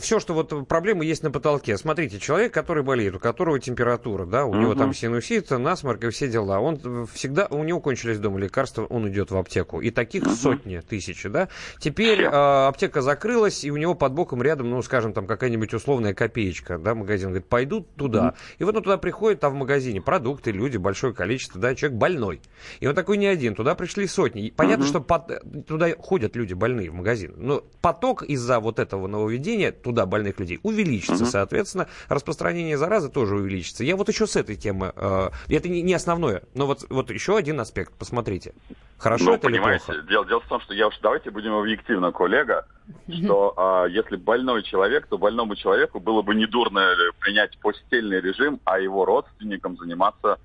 все, 0.02 0.20
что 0.20 0.34
вот 0.34 0.68
проблемы 0.68 1.04
есть 1.06 1.24
на 1.24 1.32
потолке. 1.32 1.78
Смотрите, 1.78 2.20
человек, 2.20 2.54
который 2.54 2.84
болеет, 2.84 3.16
у 3.16 3.20
которого 3.20 3.60
температура, 3.60 4.26
да, 4.26 4.46
у 4.46 4.54
него 4.54 4.72
Мгм. 4.72 4.78
там 4.80 4.94
синусит, 4.94 5.50
насморк 5.50 6.04
и 6.04 6.10
все 6.10 6.28
дела, 6.28 6.60
он 6.60 7.08
всегда, 7.14 7.48
у 7.50 7.64
него 7.64 7.80
кончились 7.82 8.20
дома 8.20 8.40
лекарства, 8.40 8.86
он 8.86 9.10
идет 9.10 9.32
в 9.32 9.38
аптеку. 9.38 9.82
И 9.82 9.90
таких 9.90 10.26
сотни, 10.28 10.80
тысячи, 10.80 11.28
да. 11.28 11.50
Теперь 11.80 12.24
а, 12.26 12.68
аптека 12.68 13.02
закрылась, 13.02 13.64
и 13.64 13.72
у 13.72 13.78
него 13.78 13.96
под 13.96 14.14
боком 14.14 14.44
рядом, 14.44 14.70
ну, 14.70 14.82
скажем, 14.84 15.14
там 15.14 15.26
какая-нибудь 15.26 15.74
условная 15.74 16.14
копеечка, 16.14 16.78
да, 16.78 16.94
магазин 16.96 17.30
говорит, 17.30 17.48
пойду 17.48 17.82
туда. 17.98 18.36
И 18.60 18.64
вот 18.64 18.76
он 18.76 18.84
туда 18.84 18.98
приходит, 18.98 19.44
а 19.44 19.50
в 19.50 19.54
магазине 19.56 20.02
продукты, 20.02 20.52
люди, 20.52 20.78
большое 20.78 21.14
количество, 21.14 21.60
да, 21.60 21.74
человек 21.76 21.98
больной. 21.98 22.42
И 22.80 22.88
он 22.88 22.94
такой 22.96 23.18
не 23.18 23.28
один, 23.28 23.56
туда 23.56 23.74
пришли 23.76 24.06
сотни. 24.08 24.54
Понятно, 24.56 24.84
Мгм. 24.86 24.90
что 24.90 25.02
под- 25.02 25.66
туда 25.66 25.90
ходят 25.98 26.36
люди 26.36 26.54
больные 26.60 26.92
в 26.92 26.94
магазин. 26.94 27.34
Но 27.38 27.64
поток 27.82 28.24
из-за 28.24 28.60
вот 28.60 28.78
этого 28.78 29.08
нововведения 29.08 29.72
туда 29.72 30.06
больных 30.06 30.40
людей 30.40 30.60
увеличится, 30.62 31.24
Мгм. 31.24 31.32
соответственно, 31.32 31.88
распространение 32.10 32.78
заразы 32.78 33.10
тоже 33.10 33.36
увеличится. 33.36 33.84
Я 33.84 33.96
вот 33.96 34.10
еще 34.10 34.28
с 34.28 34.36
этой 34.36 34.56
темы, 34.56 34.94
э, 34.96 35.30
это 35.48 35.70
не, 35.70 35.82
не 35.82 35.94
основное, 35.94 36.44
но 36.54 36.68
вот, 36.68 36.86
вот 36.90 37.10
еще 37.10 37.38
один 37.38 37.60
аспект, 37.60 37.94
посмотрите. 37.94 38.54
Хорошо 38.98 39.26
ну, 39.26 39.34
это 39.36 39.48
или 39.48 39.58
понимаете, 39.58 39.86
плохо? 39.86 40.02
Дело, 40.02 40.26
дело 40.26 40.40
в 40.42 40.48
том, 40.48 40.62
что 40.62 40.74
я 40.74 40.88
уж 40.88 41.00
давайте 41.02 41.32
будем 41.32 41.54
объективно, 41.54 42.12
коллега, 42.12 42.66
что 43.10 43.54
а, 43.56 43.86
если 43.86 44.18
больной 44.18 44.64
человек, 44.64 45.08
то 45.08 45.18
больному 45.18 45.56
человеку 45.56 46.00
было 46.00 46.22
бы 46.22 46.36
недурно 46.36 46.80
э, 46.80 46.96
принять 47.20 47.58
постельный 47.60 48.20
режим, 48.20 48.60
а 48.66 48.80
его 48.80 49.06
родственникам 49.06 49.78
заниматься 49.78 50.38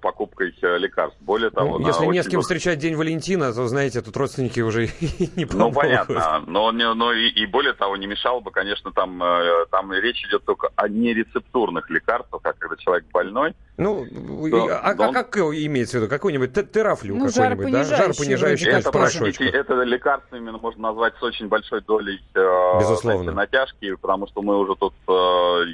покупкой 0.00 0.54
э, 0.62 0.78
лекарств. 0.78 1.18
Более 1.20 1.50
того, 1.50 1.78
Ну, 1.78 1.86
если 1.86 2.06
не 2.06 2.22
с 2.22 2.28
кем 2.28 2.40
встречать 2.40 2.78
День 2.78 2.96
Валентина, 2.96 3.52
то, 3.52 3.66
знаете, 3.68 4.00
тут 4.00 4.16
родственники 4.16 4.60
уже 4.60 4.88
не 5.36 5.44
Ну, 5.44 5.46
помогут. 5.46 5.74
понятно. 5.74 6.42
Но, 6.46 6.72
не- 6.72 6.92
но 6.94 7.12
и, 7.12 7.28
и 7.28 7.44
более 7.46 7.74
того, 7.74 7.96
не 7.96 8.06
мешало 8.06 8.40
бы, 8.40 8.50
конечно, 8.50 8.90
там, 8.92 9.22
э, 9.22 9.66
там 9.70 9.92
речь 9.92 10.24
идет 10.26 10.44
только 10.44 10.68
о 10.76 10.88
нерецептурных 10.88 11.90
лекарствах, 11.90 12.42
как 12.42 12.56
когда 12.58 12.76
человек 12.76 13.04
больной. 13.12 13.54
Ну, 13.78 14.06
Да, 14.50 14.78
а, 14.80 14.94
а 14.98 15.08
он- 15.08 15.12
как 15.12 15.36
имеется 15.36 15.98
в 15.98 16.00
виду? 16.00 16.08
Какой-нибудь 16.10 16.54
те- 16.54 16.62
терафлю 16.62 17.14
Ну, 17.14 17.26
какой-нибудь, 17.26 17.70
да? 17.72 17.84
вроде 17.84 18.64
конечно, 18.64 18.66
Это, 18.78 18.90
простите, 18.90 19.44
это 19.48 19.82
лекарство 19.82 20.36
именно 20.36 20.56
можно 20.56 20.82
назвать 20.82 21.14
с 21.18 21.22
очень 21.22 21.48
большой 21.48 21.82
долей 21.82 22.18
э, 22.34 22.78
Безусловно. 22.80 23.32
натяжки, 23.32 23.94
потому 23.96 24.26
что 24.28 24.40
мы 24.40 24.56
уже 24.58 24.76
тут, 24.76 24.94
э, 25.06 25.12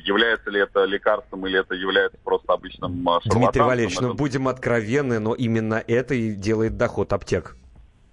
является 0.05 0.51
ли 0.51 0.61
это 0.61 0.85
лекарством 0.85 1.47
или 1.47 1.61
это 1.61 1.75
является 1.77 2.19
просто 2.25 2.53
обычным 2.53 3.09
э, 3.09 3.19
Дмитрий 3.25 3.61
Валерьевич, 3.63 4.01
ну 4.01 4.09
это- 4.09 4.17
будем 4.17 4.49
откровенны, 4.49 5.21
но 5.21 5.35
именно 5.35 5.83
это 5.87 6.15
и 6.15 6.33
делает 6.35 6.77
доход 6.77 7.13
аптек. 7.13 7.57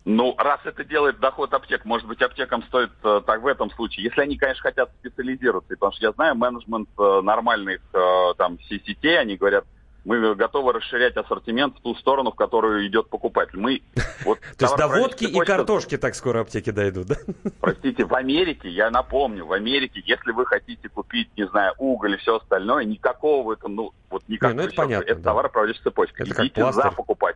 Ну, 0.06 0.34
раз 0.38 0.60
это 0.66 0.84
делает 0.86 1.20
доход 1.20 1.54
аптек, 1.54 1.84
может 1.86 2.08
быть, 2.08 2.22
аптекам 2.22 2.64
стоит 2.64 2.90
э, 3.04 3.22
так 3.28 3.42
в 3.42 3.48
этом 3.48 3.70
случае. 3.72 4.06
Если 4.06 4.22
они, 4.22 4.38
конечно, 4.38 4.62
хотят 4.64 4.90
специализироваться. 5.00 5.70
Потому 5.74 5.92
что 5.94 6.06
я 6.06 6.12
знаю 6.14 6.36
менеджмент 6.36 6.90
э, 6.98 7.22
нормальных 7.22 7.80
э, 7.94 8.34
там 8.38 8.60
си- 8.62 8.82
сетей, 8.88 9.20
они 9.20 9.36
говорят, 9.36 9.66
мы 10.10 10.34
готовы 10.34 10.74
расширять 10.74 11.16
ассортимент 11.18 11.78
в 11.78 11.82
ту 11.82 11.94
сторону, 11.94 12.32
в 12.32 12.36
которую 12.36 12.88
идет 12.88 13.10
покупатель. 13.10 13.60
Мы 13.60 13.84
вот 14.26 14.40
То 14.58 14.66
есть 14.66 14.76
до 14.76 14.88
водки 14.88 15.26
и 15.26 15.40
картошки 15.40 15.98
так 15.98 16.16
скоро 16.16 16.42
аптеки 16.42 16.72
дойдут, 16.72 17.08
да? 17.08 17.16
Простите, 17.62 18.06
в 18.06 18.16
Америке, 18.16 18.70
я 18.70 18.90
напомню, 18.90 19.46
в 19.46 19.54
Америке, 19.54 20.02
если 20.04 20.32
вы 20.32 20.48
хотите 20.48 20.90
купить, 20.90 21.30
не 21.38 21.46
знаю, 21.48 21.76
уголь 21.78 22.16
и 22.16 22.18
все 22.18 22.38
остальное, 22.38 22.86
никакого 22.86 23.46
в 23.46 23.52
этом, 23.52 23.76
ну, 23.76 23.92
вот 24.10 24.24
никак. 24.28 24.54
Не, 24.54 24.58
ну 24.58 24.64
это 24.64 24.74
понятно, 24.74 25.12
Это 25.12 25.22
да. 25.22 25.74
цепочка. 25.84 26.24
Это 26.24 26.34
как 26.34 26.46
Идите 26.46 26.72
за 26.72 26.92
пластырь. 26.92 27.36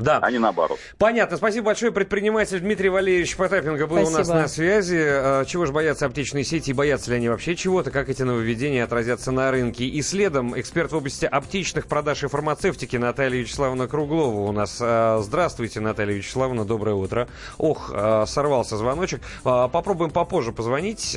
Да. 0.00 0.18
а 0.22 0.30
не 0.30 0.38
наоборот. 0.38 0.78
Понятно. 0.98 1.36
Спасибо 1.36 1.66
большое. 1.66 1.92
Предприниматель 1.92 2.58
Дмитрий 2.60 2.88
Валерьевич 2.88 3.36
Потапенко 3.36 3.86
был 3.86 3.96
у 3.98 4.00
нас 4.10 4.12
Спасибо. 4.12 4.34
на 4.34 4.48
связи. 4.48 4.98
А, 5.00 5.44
Чего 5.44 5.66
же 5.66 5.72
боятся 5.72 6.06
аптечные 6.06 6.44
сети 6.44 6.70
и 6.70 6.72
боятся 6.72 7.10
ли 7.10 7.16
они 7.16 7.28
вообще 7.28 7.54
чего-то? 7.54 7.90
Как 7.90 8.08
эти 8.08 8.22
нововведения 8.22 8.82
отразятся 8.84 9.30
на 9.30 9.50
рынке? 9.50 9.84
И 9.84 10.00
следом 10.02 10.58
эксперт 10.58 10.92
в 10.92 10.96
области 10.96 11.26
аптечных 11.26 11.86
продаж 11.86 12.24
и 12.24 12.28
фармацевтики 12.28 12.96
Наталья 12.96 13.40
Вячеславовна 13.40 13.88
Круглова 13.88 14.40
у 14.48 14.52
нас. 14.52 14.78
А, 14.80 15.20
Здравствуйте, 15.22 15.80
Наталья 15.80 16.14
Вячеславовна. 16.14 16.64
Доброе 16.64 16.94
утро. 16.94 17.28
Ох, 17.58 17.90
а, 17.94 18.24
сорвался 18.26 18.76
звоночек. 18.78 19.20
Попробуем 19.42 20.10
попозже 20.10 20.52
позвонить 20.52 21.16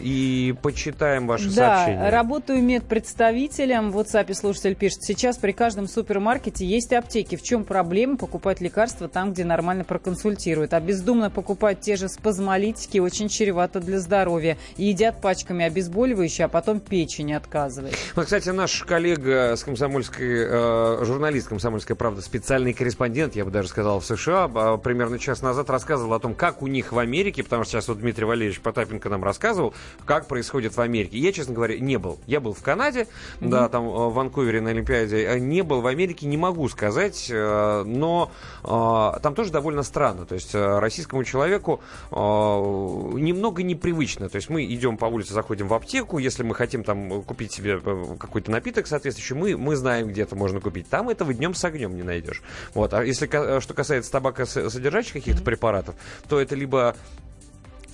и 0.00 0.54
почитаем 0.62 1.26
ваши 1.26 1.48
Да, 1.50 1.76
сообщения. 1.76 2.10
работаю 2.10 2.62
медпредставителем. 2.62 3.90
В 3.92 3.98
WhatsApp 3.98 4.32
слушатель 4.34 4.74
пишет, 4.74 5.02
сейчас 5.04 5.36
при 5.38 5.52
каждом 5.52 5.86
супермаркете 5.86 6.66
есть 6.66 6.92
аптеки. 6.92 7.36
В 7.36 7.42
чем 7.42 7.64
проблема 7.64 7.91
покупать 8.16 8.60
лекарства 8.60 9.08
там, 9.08 9.32
где 9.32 9.44
нормально 9.44 9.84
проконсультируют? 9.84 10.72
А 10.74 10.80
бездумно 10.80 11.30
покупать 11.30 11.80
те 11.80 11.96
же 11.96 12.08
спазмолитики 12.08 12.98
очень 12.98 13.28
чревато 13.28 13.80
для 13.80 14.00
здоровья. 14.00 14.58
И 14.76 14.86
едят 14.86 15.20
пачками 15.20 15.64
обезболивающие, 15.64 16.46
а 16.46 16.48
потом 16.48 16.80
печень 16.80 17.34
отказывает. 17.34 17.94
Вот, 18.14 18.24
кстати, 18.24 18.48
наш 18.48 18.82
коллега 18.84 19.56
с 19.56 19.64
комсомольской, 19.64 20.46
э, 20.48 21.04
журналист 21.04 21.48
комсомольской 21.48 21.96
правды, 21.96 22.22
специальный 22.22 22.72
корреспондент, 22.72 23.36
я 23.36 23.44
бы 23.44 23.50
даже 23.50 23.68
сказал, 23.68 24.00
в 24.00 24.06
США, 24.06 24.50
а, 24.54 24.76
примерно 24.76 25.18
час 25.18 25.42
назад 25.42 25.70
рассказывал 25.70 26.14
о 26.14 26.20
том, 26.20 26.34
как 26.34 26.62
у 26.62 26.66
них 26.66 26.92
в 26.92 26.98
Америке, 26.98 27.42
потому 27.42 27.64
что 27.64 27.72
сейчас 27.72 27.88
вот 27.88 27.98
Дмитрий 27.98 28.24
Валерьевич 28.24 28.60
Потапенко 28.60 29.08
нам 29.08 29.22
рассказывал, 29.22 29.74
как 30.04 30.26
происходит 30.26 30.76
в 30.76 30.80
Америке. 30.80 31.18
Я, 31.18 31.32
честно 31.32 31.54
говоря, 31.54 31.78
не 31.78 31.98
был. 31.98 32.18
Я 32.26 32.40
был 32.40 32.54
в 32.54 32.62
Канаде, 32.62 33.06
да, 33.40 33.68
там 33.68 33.84
э, 33.86 33.88
в 33.88 34.14
Ванкувере 34.14 34.60
на 34.60 34.70
Олимпиаде, 34.70 35.28
а 35.28 35.38
не 35.38 35.62
был 35.62 35.80
в 35.80 35.86
Америке, 35.86 36.26
не 36.26 36.36
могу 36.36 36.68
сказать, 36.68 37.28
э, 37.30 37.81
но 37.84 38.30
э, 38.64 39.20
там 39.20 39.34
тоже 39.34 39.50
довольно 39.50 39.82
странно. 39.82 40.26
То 40.26 40.34
есть 40.34 40.54
э, 40.54 40.78
российскому 40.78 41.24
человеку 41.24 41.80
э, 42.10 42.14
немного 42.14 43.62
непривычно. 43.62 44.28
То 44.28 44.36
есть 44.36 44.48
мы 44.48 44.64
идем 44.64 44.96
по 44.96 45.06
улице, 45.06 45.34
заходим 45.34 45.68
в 45.68 45.74
аптеку, 45.74 46.18
если 46.18 46.42
мы 46.42 46.54
хотим 46.54 46.84
там 46.84 47.22
купить 47.22 47.52
себе 47.52 47.80
э, 47.84 48.16
какой-то 48.18 48.50
напиток 48.50 48.86
соответствующий, 48.86 49.36
мы, 49.36 49.56
мы 49.56 49.76
знаем, 49.76 50.08
где 50.08 50.22
это 50.22 50.36
можно 50.36 50.60
купить. 50.60 50.88
Там 50.88 51.08
этого 51.08 51.32
днем 51.34 51.54
с 51.54 51.64
огнем 51.64 51.94
не 51.96 52.02
найдешь. 52.02 52.42
Вот. 52.74 52.94
А 52.94 53.04
если 53.04 53.26
ка- 53.26 53.60
что 53.60 53.74
касается 53.74 54.10
табакосодержащих 54.12 55.12
каких-то 55.12 55.42
препаратов, 55.42 55.94
то 56.28 56.40
это 56.40 56.54
либо 56.54 56.96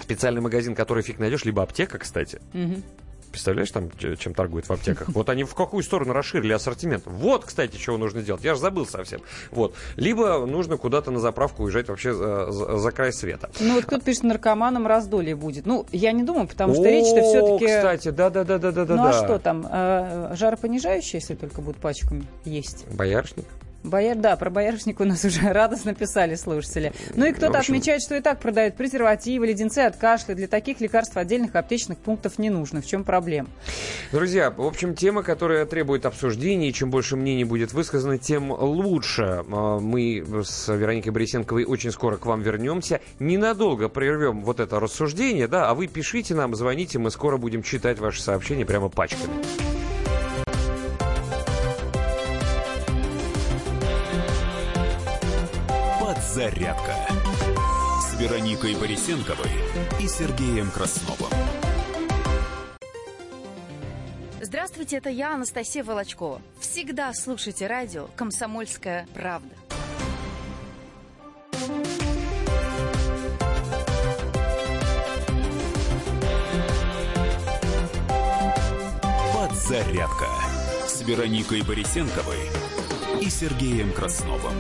специальный 0.00 0.40
магазин, 0.40 0.74
который 0.74 1.02
фиг 1.02 1.18
найдешь, 1.18 1.44
либо 1.44 1.62
аптека, 1.62 1.98
кстати. 1.98 2.40
Мгм. 2.52 2.82
Представляешь, 3.30 3.70
там, 3.70 3.90
чем 4.18 4.34
торгуют 4.34 4.68
в 4.68 4.72
аптеках? 4.72 5.08
Вот 5.08 5.28
они 5.28 5.44
в 5.44 5.54
какую 5.54 5.82
сторону 5.82 6.12
расширили 6.12 6.52
ассортимент. 6.52 7.04
Вот, 7.06 7.44
кстати, 7.44 7.76
чего 7.76 7.98
нужно 7.98 8.22
делать. 8.22 8.42
Я 8.44 8.54
же 8.54 8.60
забыл 8.60 8.86
совсем. 8.86 9.20
Вот. 9.50 9.74
Либо 9.96 10.44
нужно 10.46 10.76
куда-то 10.76 11.10
на 11.10 11.20
заправку 11.20 11.64
уезжать 11.64 11.88
вообще 11.88 12.12
за, 12.14 12.50
за- 12.50 12.78
за 12.78 12.90
край 12.90 13.12
света. 13.12 13.50
Ну 13.60 13.74
вот 13.74 13.84
кто-то 13.84 14.04
пишет, 14.04 14.24
наркоманом 14.24 14.86
раздолье 14.86 15.36
будет. 15.36 15.66
Ну, 15.66 15.86
я 15.92 16.12
не 16.12 16.22
думаю, 16.22 16.48
потому 16.48 16.74
что 16.74 16.84
речь-то 16.84 17.22
все-таки... 17.22 17.66
кстати, 17.66 18.10
да-да-да-да-да. 18.10 18.94
Ну 18.94 19.04
а 19.06 19.12
что 19.12 19.38
там, 19.38 19.66
э, 19.70 20.34
жаропонижающие, 20.34 21.20
если 21.20 21.34
только 21.34 21.60
будут 21.60 21.76
пачками 21.80 22.24
есть? 22.44 22.86
Боярышник? 22.92 23.46
Бояр, 23.84 24.16
да, 24.16 24.36
про 24.36 24.50
боярышник 24.50 25.00
у 25.00 25.04
нас 25.04 25.24
уже 25.24 25.52
радостно 25.52 25.94
писали 25.94 26.34
слушатели. 26.34 26.92
Ну 27.14 27.26
и 27.26 27.32
кто-то 27.32 27.58
общем- 27.58 27.74
отмечает, 27.74 28.02
что 28.02 28.16
и 28.16 28.20
так 28.20 28.40
продают 28.40 28.76
презервативы, 28.76 29.46
леденцы 29.46 29.78
от 29.80 29.96
кашля. 29.96 30.34
Для 30.34 30.48
таких 30.48 30.80
лекарств 30.80 31.16
отдельных 31.16 31.54
аптечных 31.54 31.98
пунктов 31.98 32.38
не 32.38 32.50
нужно. 32.50 32.82
В 32.82 32.86
чем 32.86 33.04
проблема? 33.04 33.48
Друзья, 34.12 34.50
в 34.50 34.62
общем, 34.62 34.94
тема, 34.94 35.22
которая 35.22 35.64
требует 35.64 36.06
обсуждения, 36.06 36.70
и 36.70 36.72
чем 36.72 36.90
больше 36.90 37.16
мнений 37.16 37.44
будет 37.44 37.72
высказано, 37.72 38.18
тем 38.18 38.50
лучше. 38.50 39.44
А, 39.50 39.78
Мы 39.78 40.24
с 40.44 40.68
Вероникой 40.72 41.12
Борисенковой 41.12 41.64
очень 41.64 41.92
скоро 41.92 42.16
к 42.16 42.26
вам 42.26 42.42
вернемся. 42.42 43.00
Ненадолго 43.20 43.88
прервем 43.88 44.42
вот 44.42 44.60
это 44.60 44.80
рассуждение, 44.80 45.46
да, 45.48 45.68
а 45.70 45.74
вы 45.74 45.86
пишите 45.86 46.34
нам, 46.34 46.54
звоните, 46.54 46.98
мы 46.98 47.10
скоро 47.10 47.36
будем 47.36 47.62
читать 47.62 47.98
ваши 47.98 48.22
сообщения 48.22 48.64
прямо 48.66 48.88
пачками. 48.88 49.32
«Зарядка» 56.38 56.94
с 58.00 58.14
Вероникой 58.14 58.76
Борисенковой 58.76 59.50
и 59.98 60.06
Сергеем 60.06 60.70
Красновым. 60.70 61.32
Здравствуйте, 64.40 64.98
это 64.98 65.10
я, 65.10 65.34
Анастасия 65.34 65.82
Волочкова. 65.82 66.40
Всегда 66.60 67.12
слушайте 67.12 67.66
радио 67.66 68.06
«Комсомольская 68.14 69.08
правда». 69.14 69.48
«Подзарядка» 79.34 80.28
с 80.86 81.02
Вероникой 81.02 81.62
Борисенковой 81.62 82.38
и 83.20 83.28
Сергеем 83.28 83.92
Красновым. 83.92 84.54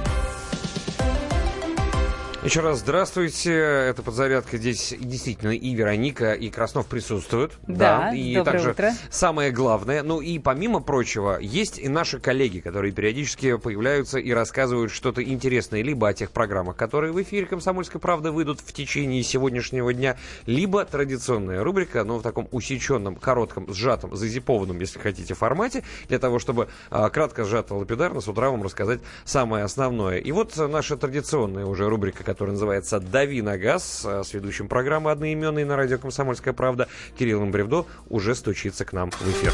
Еще 2.44 2.60
раз 2.60 2.78
здравствуйте. 2.78 3.52
Это 3.52 4.04
подзарядка. 4.04 4.58
Здесь 4.58 4.94
действительно 4.96 5.50
и 5.50 5.74
Вероника, 5.74 6.34
и 6.34 6.50
Краснов 6.50 6.86
присутствуют. 6.86 7.58
Да, 7.66 8.14
и 8.14 8.36
доброе 8.36 8.52
также 8.52 8.70
утро. 8.70 8.92
самое 9.10 9.50
главное, 9.50 10.04
ну 10.04 10.20
и 10.20 10.38
помимо 10.38 10.78
прочего, 10.78 11.38
есть 11.40 11.80
и 11.80 11.88
наши 11.88 12.20
коллеги, 12.20 12.60
которые 12.60 12.92
периодически 12.92 13.56
появляются 13.56 14.20
и 14.20 14.30
рассказывают 14.30 14.92
что-то 14.92 15.20
интересное 15.20 15.82
либо 15.82 16.08
о 16.08 16.14
тех 16.14 16.30
программах, 16.30 16.76
которые 16.76 17.12
в 17.12 17.20
эфире 17.20 17.44
«Комсомольской 17.44 18.00
правды» 18.00 18.30
выйдут 18.30 18.60
в 18.60 18.72
течение 18.72 19.24
сегодняшнего 19.24 19.92
дня, 19.92 20.16
либо 20.46 20.84
традиционная 20.84 21.64
рубрика, 21.64 22.04
но 22.04 22.18
в 22.18 22.22
таком 22.22 22.46
усеченном, 22.52 23.16
коротком, 23.16 23.74
сжатом, 23.74 24.14
зазипованном, 24.14 24.78
если 24.78 25.00
хотите, 25.00 25.34
формате, 25.34 25.82
для 26.08 26.20
того, 26.20 26.38
чтобы 26.38 26.68
а, 26.88 27.10
кратко, 27.10 27.44
сжато, 27.44 27.74
лапидарно 27.74 28.20
с 28.20 28.28
утра 28.28 28.48
вам 28.48 28.62
рассказать 28.62 29.00
самое 29.24 29.64
основное. 29.64 30.18
И 30.18 30.30
вот 30.30 30.56
наша 30.56 30.96
традиционная 30.96 31.66
уже 31.66 31.88
рубрика, 31.88 32.27
которая 32.28 32.52
называется 32.52 33.00
«Дави 33.00 33.40
на 33.40 33.56
газ» 33.56 34.02
а, 34.04 34.22
с 34.22 34.34
ведущим 34.34 34.68
программы 34.68 35.10
одноименной 35.12 35.64
на 35.64 35.76
радио 35.76 35.96
«Комсомольская 35.96 36.52
правда» 36.52 36.86
Кириллом 37.18 37.50
Бревдо 37.50 37.86
уже 38.10 38.34
стучится 38.34 38.84
к 38.84 38.92
нам 38.92 39.10
в 39.10 39.22
эфир. 39.22 39.50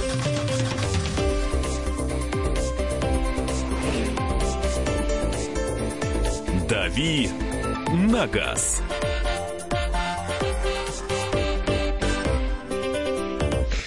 «Дави 6.69 7.29
на 8.11 8.27
газ». 8.27 8.83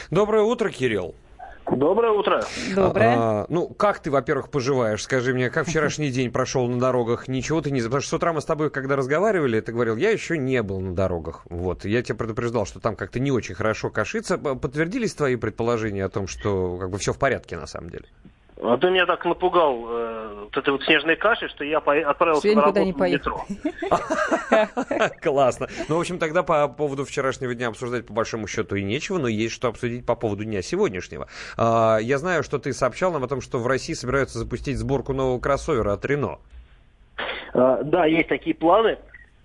Доброе 0.09 0.43
утро, 0.43 0.69
Кирилл. 0.69 1.13
Доброе 1.71 2.11
утро. 2.11 2.43
А, 2.75 3.45
ну, 3.49 3.67
как 3.67 3.99
ты, 3.99 4.09
во-первых, 4.09 4.49
поживаешь? 4.49 5.03
Скажи 5.03 5.33
мне, 5.33 5.49
как 5.49 5.67
вчерашний 5.67 6.09
день 6.09 6.31
прошел 6.31 6.67
на 6.67 6.79
дорогах? 6.79 7.27
Ничего 7.27 7.61
ты 7.61 7.71
не... 7.71 7.81
Потому 7.81 8.01
что 8.01 8.09
с 8.11 8.13
утра 8.13 8.33
мы 8.33 8.41
с 8.41 8.45
тобой, 8.45 8.69
когда 8.69 8.95
разговаривали, 8.95 9.59
ты 9.59 9.73
говорил, 9.73 9.97
я 9.97 10.11
еще 10.11 10.37
не 10.37 10.63
был 10.63 10.79
на 10.79 10.95
дорогах. 10.95 11.41
Вот, 11.49 11.85
я 11.85 12.01
тебя 12.01 12.15
предупреждал, 12.15 12.65
что 12.65 12.79
там 12.79 12.95
как-то 12.95 13.19
не 13.19 13.31
очень 13.31 13.55
хорошо 13.55 13.89
кашится. 13.89 14.37
Подтвердились 14.37 15.13
твои 15.13 15.35
предположения 15.35 16.05
о 16.05 16.09
том, 16.09 16.27
что 16.27 16.77
как 16.77 16.89
бы 16.89 16.97
все 16.97 17.13
в 17.13 17.17
порядке 17.17 17.57
на 17.57 17.67
самом 17.67 17.89
деле? 17.89 18.05
А 18.61 18.75
ты 18.77 18.89
меня 18.89 19.05
так 19.05 19.23
напугал 19.23 19.85
э, 19.87 20.35
вот 20.45 20.57
этой 20.57 20.71
вот 20.71 20.83
снежной 20.83 21.15
кашей, 21.15 21.47
что 21.49 21.63
я 21.63 21.79
по- 21.79 21.95
отправился 21.95 22.47
Что 22.47 22.55
на 22.55 22.61
работу 22.63 22.85
не 22.85 22.91
в 22.93 22.97
метро. 22.99 23.45
Классно. 25.21 25.67
Ну, 25.87 25.97
в 25.97 25.99
общем, 25.99 26.17
тогда 26.19 26.43
по 26.43 26.67
поводу 26.67 27.05
вчерашнего 27.05 27.53
дня 27.53 27.67
обсуждать 27.67 28.07
по 28.07 28.13
большому 28.13 28.47
счету 28.47 28.75
и 28.75 28.83
нечего, 28.83 29.19
но 29.19 29.27
есть 29.27 29.53
что 29.53 29.67
обсудить 29.67 30.05
по 30.05 30.15
поводу 30.15 30.43
дня 30.43 30.61
сегодняшнего. 30.61 31.27
А, 31.57 31.97
Я 31.97 32.17
знаю, 32.17 32.43
что 32.43 32.57
ты 32.57 32.73
сообщал 32.73 33.11
нам 33.11 33.23
о 33.23 33.27
том, 33.27 33.41
что 33.41 33.59
в 33.59 33.67
России 33.67 33.93
собираются 33.93 34.39
запустить 34.39 34.77
сборку 34.77 35.13
нового 35.13 35.39
кроссовера 35.39 35.93
от 35.93 36.03
Рено. 36.05 36.39
А, 37.53 37.83
Да, 37.83 38.05
есть 38.05 38.27
такие 38.29 38.55
планы. 38.55 38.97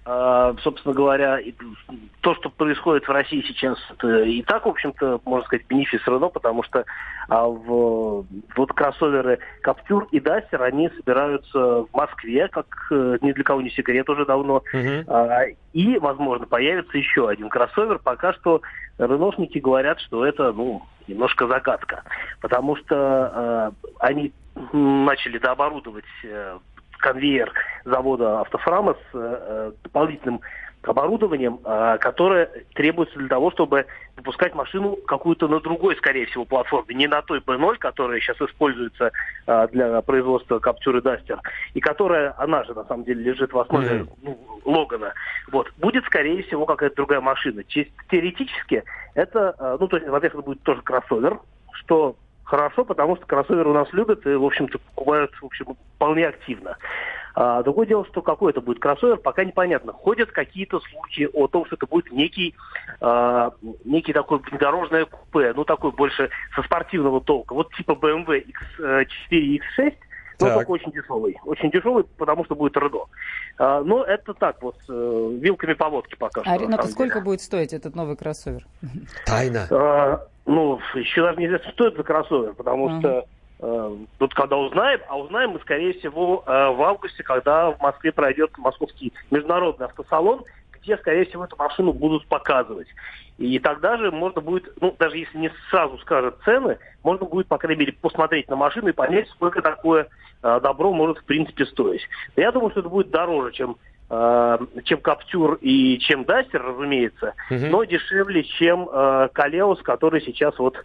А, 0.05 0.55
Собственно 0.63 0.95
говоря, 0.95 1.39
то, 2.23 2.35
что 2.35 2.51
происходит 2.51 3.07
в 3.07 3.11
России 3.11 3.45
сейчас, 3.47 3.79
это 3.91 4.23
и 4.23 4.43
так, 4.43 4.67
в 4.67 4.69
общем-то, 4.69 5.21
можно 5.25 5.47
сказать, 5.47 5.67
бенефис 5.69 6.01
Рено, 6.07 6.29
потому 6.29 6.65
что 6.65 6.85
а, 7.29 7.47
в, 7.47 8.27
вот 8.57 8.73
кроссоверы 8.73 9.39
Каптюр 9.63 10.09
и 10.11 10.19
Дастер, 10.19 10.63
они 10.63 10.89
собираются 10.91 11.85
в 11.85 11.89
Москве, 11.93 12.49
как 12.49 12.67
э, 12.91 13.19
ни 13.21 13.33
для 13.33 13.45
кого 13.45 13.63
не 13.63 13.71
секрет 13.71 14.09
уже 14.11 14.27
давно. 14.27 14.63
А, 15.07 15.45
И, 15.73 15.99
возможно, 15.99 16.47
появится 16.47 16.99
еще 16.99 17.29
один 17.29 17.49
кроссовер. 17.49 18.01
Пока 18.01 18.33
что 18.33 18.61
реношники 18.99 19.59
говорят, 19.59 20.01
что 20.01 20.27
это, 20.27 20.53
ну, 20.53 20.83
немножко 21.07 21.47
загадка. 21.47 22.03
Потому 22.41 22.75
что 22.77 23.73
э, 23.77 23.91
они 24.01 24.33
начали 24.73 25.39
дооборудовать 25.39 26.05
э, 26.25 26.59
конвейер 27.03 27.53
завода 27.85 28.41
«Автофрама» 28.41 28.95
с 28.95 29.15
э, 29.15 29.73
дополнительным 29.83 30.41
оборудованием, 30.83 31.61
э, 31.65 31.99
которое 32.01 32.51
требуется 32.75 33.19
для 33.19 33.29
того, 33.29 33.51
чтобы 33.51 33.87
выпускать 34.17 34.55
машину 34.55 34.97
какую-то 35.07 35.49
на 35.49 35.61
другой, 35.61 35.97
скорее 35.97 36.27
всего, 36.27 36.45
платформе, 36.45 36.95
не 36.95 37.07
на 37.07 37.23
той 37.23 37.41
B0, 37.41 37.77
которая 37.79 38.21
сейчас 38.21 38.41
используется 38.41 39.11
э, 39.47 39.69
для 39.73 40.01
производства 40.03 40.59
Captur 40.59 40.99
и 40.99 41.01
Duster, 41.01 41.39
и 41.75 41.81
которая, 41.81 42.35
она 42.39 42.65
же 42.65 42.75
на 42.75 42.85
самом 42.85 43.05
деле 43.05 43.23
лежит 43.23 43.53
в 43.53 43.59
основе 43.59 44.07
ну, 44.23 44.39
Логана. 44.65 45.13
Вот. 45.51 45.71
Будет, 45.79 46.05
скорее 46.07 46.43
всего, 46.45 46.67
какая-то 46.67 46.97
другая 46.97 47.21
машина. 47.21 47.61
Чис- 47.61 47.91
Теоретически 48.11 48.85
это, 49.15 49.55
э, 49.59 49.77
ну, 49.79 49.89
то 49.89 49.97
есть, 49.97 50.09
во-первых, 50.09 50.41
это 50.41 50.47
будет 50.47 50.63
тоже 50.63 50.83
кроссовер, 50.83 51.39
что 51.73 52.17
хорошо, 52.53 52.85
потому 52.85 53.17
что 53.17 53.25
кроссоверы 53.25 53.71
у 53.71 53.73
нас 53.73 53.89
любят 53.93 54.27
и, 54.27 54.35
в 54.35 54.45
общем-то, 54.45 54.79
покупают, 54.79 55.33
в 55.41 55.47
общем, 55.47 55.75
вполне 55.97 56.27
активно. 56.27 56.77
А, 57.35 57.63
другое 57.63 57.87
дело, 57.87 58.05
что 58.05 58.21
какой 58.21 58.51
это 58.51 58.61
будет 58.61 58.79
кроссовер, 58.79 59.17
пока 59.17 59.43
непонятно. 59.43 59.95
Ходят 59.95 60.33
какие-то 60.33 60.81
слухи 60.81 61.31
о 61.33 61.47
том, 61.49 61.65
что 61.65 61.77
это 61.77 61.87
будет 61.87 62.13
некий, 62.13 62.55
а, 63.01 63.53
некий 63.87 64.13
такой 64.13 64.39
внедорожное 64.41 65.07
купе, 65.07 65.55
ну, 65.57 65.65
такой 65.65 65.93
больше 65.93 66.29
со 66.55 66.63
спортивного 66.63 67.23
толка. 67.23 67.55
Вот 67.55 67.73
типа 67.75 67.93
BMW 67.93 68.45
X4 68.79 69.15
и 69.31 69.59
X6, 69.59 69.95
но 70.41 70.47
Так. 70.49 70.55
только 70.57 70.71
очень 70.73 70.93
дешевый. 70.93 71.39
Очень 71.47 71.71
дешевый, 71.71 72.05
потому 72.05 72.45
что 72.45 72.55
будет 72.55 72.77
Рено. 72.77 73.07
А, 73.57 73.81
но 73.83 74.05
это 74.05 74.35
так 74.35 74.61
вот, 74.63 74.77
э, 74.91 75.39
вилками 75.41 75.73
по 75.73 75.89
водке 75.89 76.17
пока 76.17 76.43
что. 76.43 76.51
А 76.51 76.59
Ренат, 76.59 76.83
самом 76.83 76.93
сколько 76.93 77.23
будет 77.23 77.41
стоить 77.41 77.73
этот 77.73 77.95
новый 77.95 78.15
кроссовер? 78.15 78.67
Тайна. 79.25 79.69
А, 79.71 80.27
ну, 80.47 80.81
еще 80.95 81.23
даже 81.23 81.39
неизвестно, 81.39 81.71
что 81.73 81.87
это 81.87 81.99
за 81.99 82.03
кроссовер, 82.03 82.55
потому 82.55 82.89
Ага. 82.89 82.99
что 82.99 83.27
э, 83.61 83.97
тут 84.19 84.35
когда 84.35 84.57
узнаем, 84.57 85.01
а 85.09 85.19
узнаем 85.19 85.51
мы, 85.51 85.61
скорее 85.61 85.93
всего, 85.95 86.43
э, 86.47 86.51
в 86.71 86.83
августе, 86.83 87.23
когда 87.23 87.71
в 87.71 87.81
Москве 87.81 88.13
пройдет 88.13 88.57
московский 88.59 89.13
международный 89.31 89.87
автосалон, 89.87 90.45
где, 90.73 90.97
скорее 90.99 91.27
всего, 91.27 91.45
эту 91.45 91.57
машину 91.57 91.93
будут 91.93 92.27
показывать. 92.27 92.89
И 93.39 93.59
тогда 93.59 93.97
же 93.97 94.11
можно 94.11 94.41
будет, 94.41 94.73
ну, 94.81 94.95
даже 94.99 95.17
если 95.17 95.39
не 95.39 95.51
сразу 95.71 95.97
скажут 95.99 96.37
цены, 96.45 96.79
можно 97.03 97.25
будет, 97.25 97.47
по 97.47 97.59
крайней 97.59 97.81
мере, 97.81 97.93
посмотреть 97.93 98.49
на 98.49 98.57
машину 98.57 98.89
и 98.89 98.93
понять, 98.93 99.29
сколько 99.31 99.63
такое 99.63 100.09
э, 100.43 100.61
добро 100.61 100.93
может, 100.93 101.19
в 101.19 101.25
принципе, 101.25 101.65
стоить. 101.67 102.03
Я 102.37 102.53
думаю, 102.53 102.71
что 102.73 102.81
это 102.81 102.89
будет 102.89 103.11
дороже, 103.11 103.53
чем 103.53 103.77
э, 104.13 104.59
чем 104.85 105.01
Каптюр 105.01 105.59
и 105.61 105.99
чем 105.99 106.25
Дастер, 106.25 106.63
разумеется, 106.63 107.35
но 107.71 107.85
дешевле, 107.85 108.45
чем 108.45 108.89
э, 108.93 109.29
Колеос, 109.33 109.81
который 109.83 110.21
сейчас 110.21 110.59
вот 110.59 110.77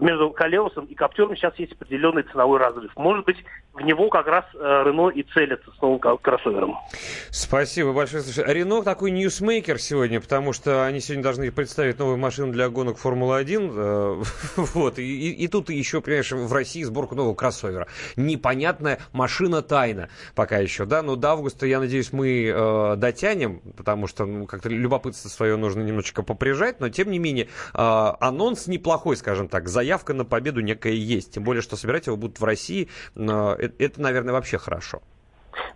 между 0.00 0.30
Колеосом 0.30 0.84
и 0.86 0.94
Каптюром 0.94 1.36
сейчас 1.36 1.58
есть 1.58 1.72
определенный 1.72 2.22
ценовой 2.24 2.58
разрыв. 2.58 2.92
Может 2.96 3.24
быть, 3.24 3.36
в 3.72 3.80
него 3.82 4.08
как 4.08 4.26
раз 4.26 4.44
э, 4.54 4.58
Рено 4.58 5.08
и 5.08 5.22
целится 5.22 5.70
с 5.70 5.80
новым 5.80 5.98
кроссовером. 6.18 6.76
Спасибо 7.30 7.92
большое. 7.92 8.22
А 8.44 8.52
Рено 8.52 8.82
такой 8.82 9.10
ньюсмейкер 9.10 9.78
сегодня, 9.78 10.20
потому 10.20 10.52
что 10.52 10.84
они 10.84 11.00
сегодня 11.00 11.22
должны 11.22 11.50
представить 11.50 11.98
новую 11.98 12.18
машину 12.18 12.52
для 12.52 12.68
гонок 12.68 12.98
Формулы-1. 12.98 13.72
э, 13.74 14.22
вот, 14.74 14.98
и, 14.98 15.02
и- 15.02 15.44
и 15.44 15.48
тут 15.48 15.70
еще, 15.70 16.00
понимаешь, 16.00 16.32
в 16.32 16.52
России 16.52 16.82
сборку 16.82 17.14
нового 17.14 17.34
кроссовера. 17.34 17.86
Непонятная 18.16 18.98
машина 19.12 19.62
тайна 19.62 20.08
пока 20.34 20.58
еще, 20.58 20.84
да, 20.84 21.02
но 21.02 21.16
до 21.16 21.30
августа, 21.30 21.66
я 21.66 21.80
надеюсь, 21.80 22.12
мы 22.12 22.46
э, 22.46 22.96
дотянем, 22.96 23.60
потому 23.76 24.06
что 24.06 24.26
ну, 24.26 24.46
как-то 24.46 24.68
любопытство 24.68 25.28
свое 25.28 25.56
нужно 25.56 25.82
немножечко 25.82 26.22
поприжать, 26.22 26.80
но 26.80 26.88
тем 26.88 27.10
не 27.10 27.18
менее 27.18 27.46
э, 27.46 27.78
анонс 27.78 28.66
неплохой, 28.66 29.16
скажем 29.16 29.48
так, 29.48 29.68
заявка 29.70 30.14
на 30.14 30.24
победу 30.24 30.60
некая 30.60 30.92
есть, 30.92 31.34
тем 31.34 31.44
более, 31.44 31.62
что 31.62 31.76
собирать 31.76 32.06
его 32.06 32.16
будут 32.16 32.40
в 32.40 32.44
России, 32.44 32.88
э, 33.16 33.70
это, 33.78 34.00
наверное, 34.00 34.32
вообще 34.32 34.58
хорошо. 34.58 35.00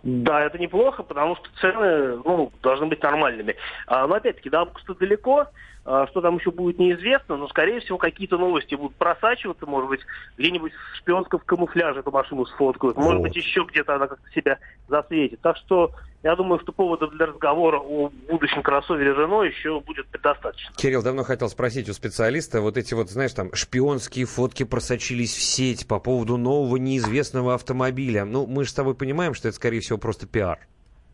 Да, 0.03 0.41
это 0.41 0.57
неплохо, 0.57 1.03
потому 1.03 1.35
что 1.35 1.49
цены 1.59 2.21
ну, 2.23 2.51
должны 2.61 2.87
быть 2.87 3.01
нормальными. 3.01 3.55
А, 3.87 4.07
но 4.07 4.15
опять-таки, 4.15 4.49
до 4.49 4.61
августа 4.61 4.93
далеко, 4.95 5.47
что 5.85 6.21
там 6.21 6.37
еще 6.37 6.49
будет 6.49 6.79
неизвестно, 6.79 7.37
но, 7.37 7.47
скорее 7.47 7.79
всего, 7.79 7.99
какие-то 7.99 8.39
новости 8.39 8.73
будут 8.73 8.95
просачиваться, 8.95 9.67
может 9.67 9.89
быть, 9.89 10.01
где-нибудь 10.37 10.73
в 10.73 10.97
шпионском 10.97 11.39
камуфляже 11.45 11.99
эту 11.99 12.09
машину 12.09 12.45
сфоткают, 12.47 12.97
может 12.97 13.19
Вот. 13.19 13.27
быть, 13.27 13.35
еще 13.35 13.65
где-то 13.69 13.95
она 13.95 14.07
как-то 14.07 14.27
себя 14.31 14.57
засветит. 14.87 15.41
Так 15.41 15.57
что 15.57 15.91
я 16.23 16.35
думаю, 16.35 16.59
что 16.59 16.71
поводов 16.71 17.11
для 17.11 17.27
разговора 17.27 17.77
о 17.77 18.09
будущем 18.27 18.63
кроссовере 18.63 19.13
Рено 19.13 19.43
еще 19.43 19.79
будет 19.79 20.07
предостаточно. 20.07 20.73
Кирилл, 20.75 21.03
давно 21.03 21.23
хотел 21.23 21.49
спросить 21.49 21.87
у 21.87 21.93
специалиста, 21.93 22.61
вот 22.61 22.77
эти 22.77 22.95
вот, 22.95 23.11
знаешь, 23.11 23.33
там 23.33 23.53
шпионские 23.53 24.25
фотки 24.25 24.63
просочились 24.63 25.35
в 25.35 25.41
сеть 25.43 25.87
по 25.87 25.99
поводу 25.99 26.37
нового 26.37 26.77
неизвестного 26.77 27.53
автомобиля. 27.53 28.25
Ну, 28.25 28.47
мы 28.47 28.63
же 28.63 28.71
с 28.71 28.73
тобой 28.73 28.95
понимаем, 28.95 29.35
что 29.35 29.49
это, 29.49 29.55
скорее 29.55 29.81
всего, 29.81 29.99
просто 29.99 30.25
пиар. 30.25 30.57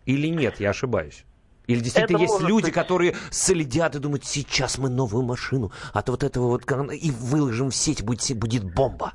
Или 0.06 0.28
нет, 0.28 0.62
я 0.62 0.70
ошибаюсь? 0.70 1.26
Или 1.68 1.80
действительно 1.80 2.18
Это 2.18 2.24
есть 2.24 2.42
люди, 2.42 2.66
быть. 2.66 2.74
которые 2.74 3.16
следят 3.30 3.96
и 3.96 4.00
думают, 4.00 4.26
сейчас 4.26 4.78
мы 4.78 4.90
новую 4.90 5.24
машину, 5.24 5.72
от 5.94 6.10
вот 6.10 6.24
этого 6.24 6.48
вот 6.48 6.64
и 6.92 7.12
выложим 7.12 7.70
в 7.70 7.76
сеть, 7.76 8.04
будет, 8.04 8.38
будет 8.38 8.64
бомба. 8.64 9.14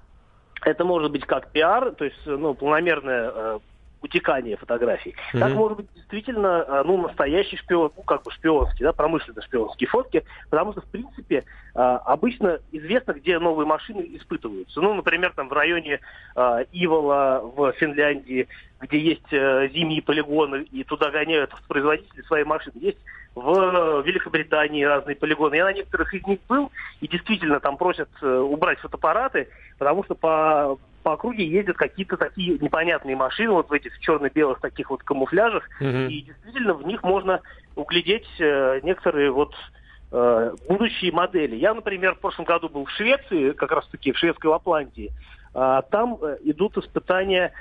Это 0.65 0.85
может 0.85 1.13
быть 1.13 1.25
как 1.27 1.51
пиар, 1.53 1.93
то 1.93 2.05
есть 2.05 2.17
ну, 2.27 2.55
планомерное 2.55 3.61
э, 4.07 4.17
утекания 4.17 4.57
фотографий. 4.57 5.15
Мгм. 5.33 5.41
Так 5.41 5.55
может 5.55 5.77
быть 5.79 5.87
действительно 5.95 6.65
э, 6.67 6.83
ну, 6.85 6.97
настоящий 7.03 7.57
шпион, 7.57 7.93
ну 7.97 8.03
как 8.03 8.23
бы 8.23 8.31
шпионский, 8.31 8.85
да, 8.85 8.93
промышленно 8.93 9.43
шпионские 9.43 9.89
фотки, 9.89 10.25
потому 10.51 10.73
что 10.73 10.81
в 10.81 10.87
принципе 10.87 11.45
э, 11.75 11.79
обычно 11.79 12.61
известно, 12.73 13.13
где 13.13 13.39
новые 13.39 13.67
машины 13.67 14.07
испытываются. 14.15 14.81
Ну, 14.81 14.95
например, 14.95 15.33
там 15.35 15.49
в 15.49 15.53
районе 15.53 16.01
э, 16.35 16.65
Ивола 16.73 17.41
в 17.57 17.73
Финляндии, 17.73 18.49
где 18.81 18.99
есть 18.99 19.33
э, 19.33 19.69
зимние 19.73 20.03
полигоны, 20.03 20.67
и 20.71 20.85
туда 20.85 21.11
гоняют 21.11 21.53
производители 21.69 22.23
свои 22.23 22.45
машины. 22.45 22.75
Есть 22.77 22.99
в 23.35 24.03
Великобритании 24.03 24.83
разные 24.83 25.15
полигоны. 25.15 25.57
Я 25.57 25.65
на 25.65 25.73
некоторых 25.73 26.13
из 26.15 26.27
них 26.27 26.41
был, 26.49 26.73
и 27.01 27.09
действительно 27.09 27.61
там 27.61 27.77
просят 27.77 28.09
э, 28.23 28.39
убрать 28.39 28.79
фотоаппараты, 28.79 29.49
потому 29.79 30.05
что 30.05 30.15
по, 30.15 30.79
по 31.07 31.13
округе 31.13 31.47
ездят 31.47 31.77
какие-то 31.77 32.17
такие 32.17 32.59
непонятные 32.59 33.15
машины, 33.15 33.53
вот 33.53 33.71
в 33.71 33.73
этих 33.73 33.97
черно-белых 34.01 34.59
таких 34.61 34.91
вот 34.91 35.05
камуфляжах, 35.05 35.63
Мгм. 35.79 36.09
и 36.09 36.23
действительно 36.23 36.75
в 36.75 36.85
них 36.85 37.05
можно 37.05 37.43
углядеть 37.77 38.27
э, 38.41 38.81
некоторые 38.83 39.31
вот 39.31 39.55
э, 40.11 40.53
будущие 40.69 41.13
модели. 41.13 41.55
Я, 41.55 41.75
например, 41.75 42.17
в 42.17 42.19
прошлом 42.19 42.45
году 42.45 42.69
был 42.69 42.87
в 42.87 42.91
Швеции, 42.91 43.53
как 43.53 43.71
раз-таки 43.71 44.11
в 44.11 44.19
шведской 44.19 44.51
Лапландии. 44.51 45.13
А, 45.55 45.83
Там 45.83 46.19
э, 46.21 46.39
идут 46.43 46.77
испытания 46.77 47.53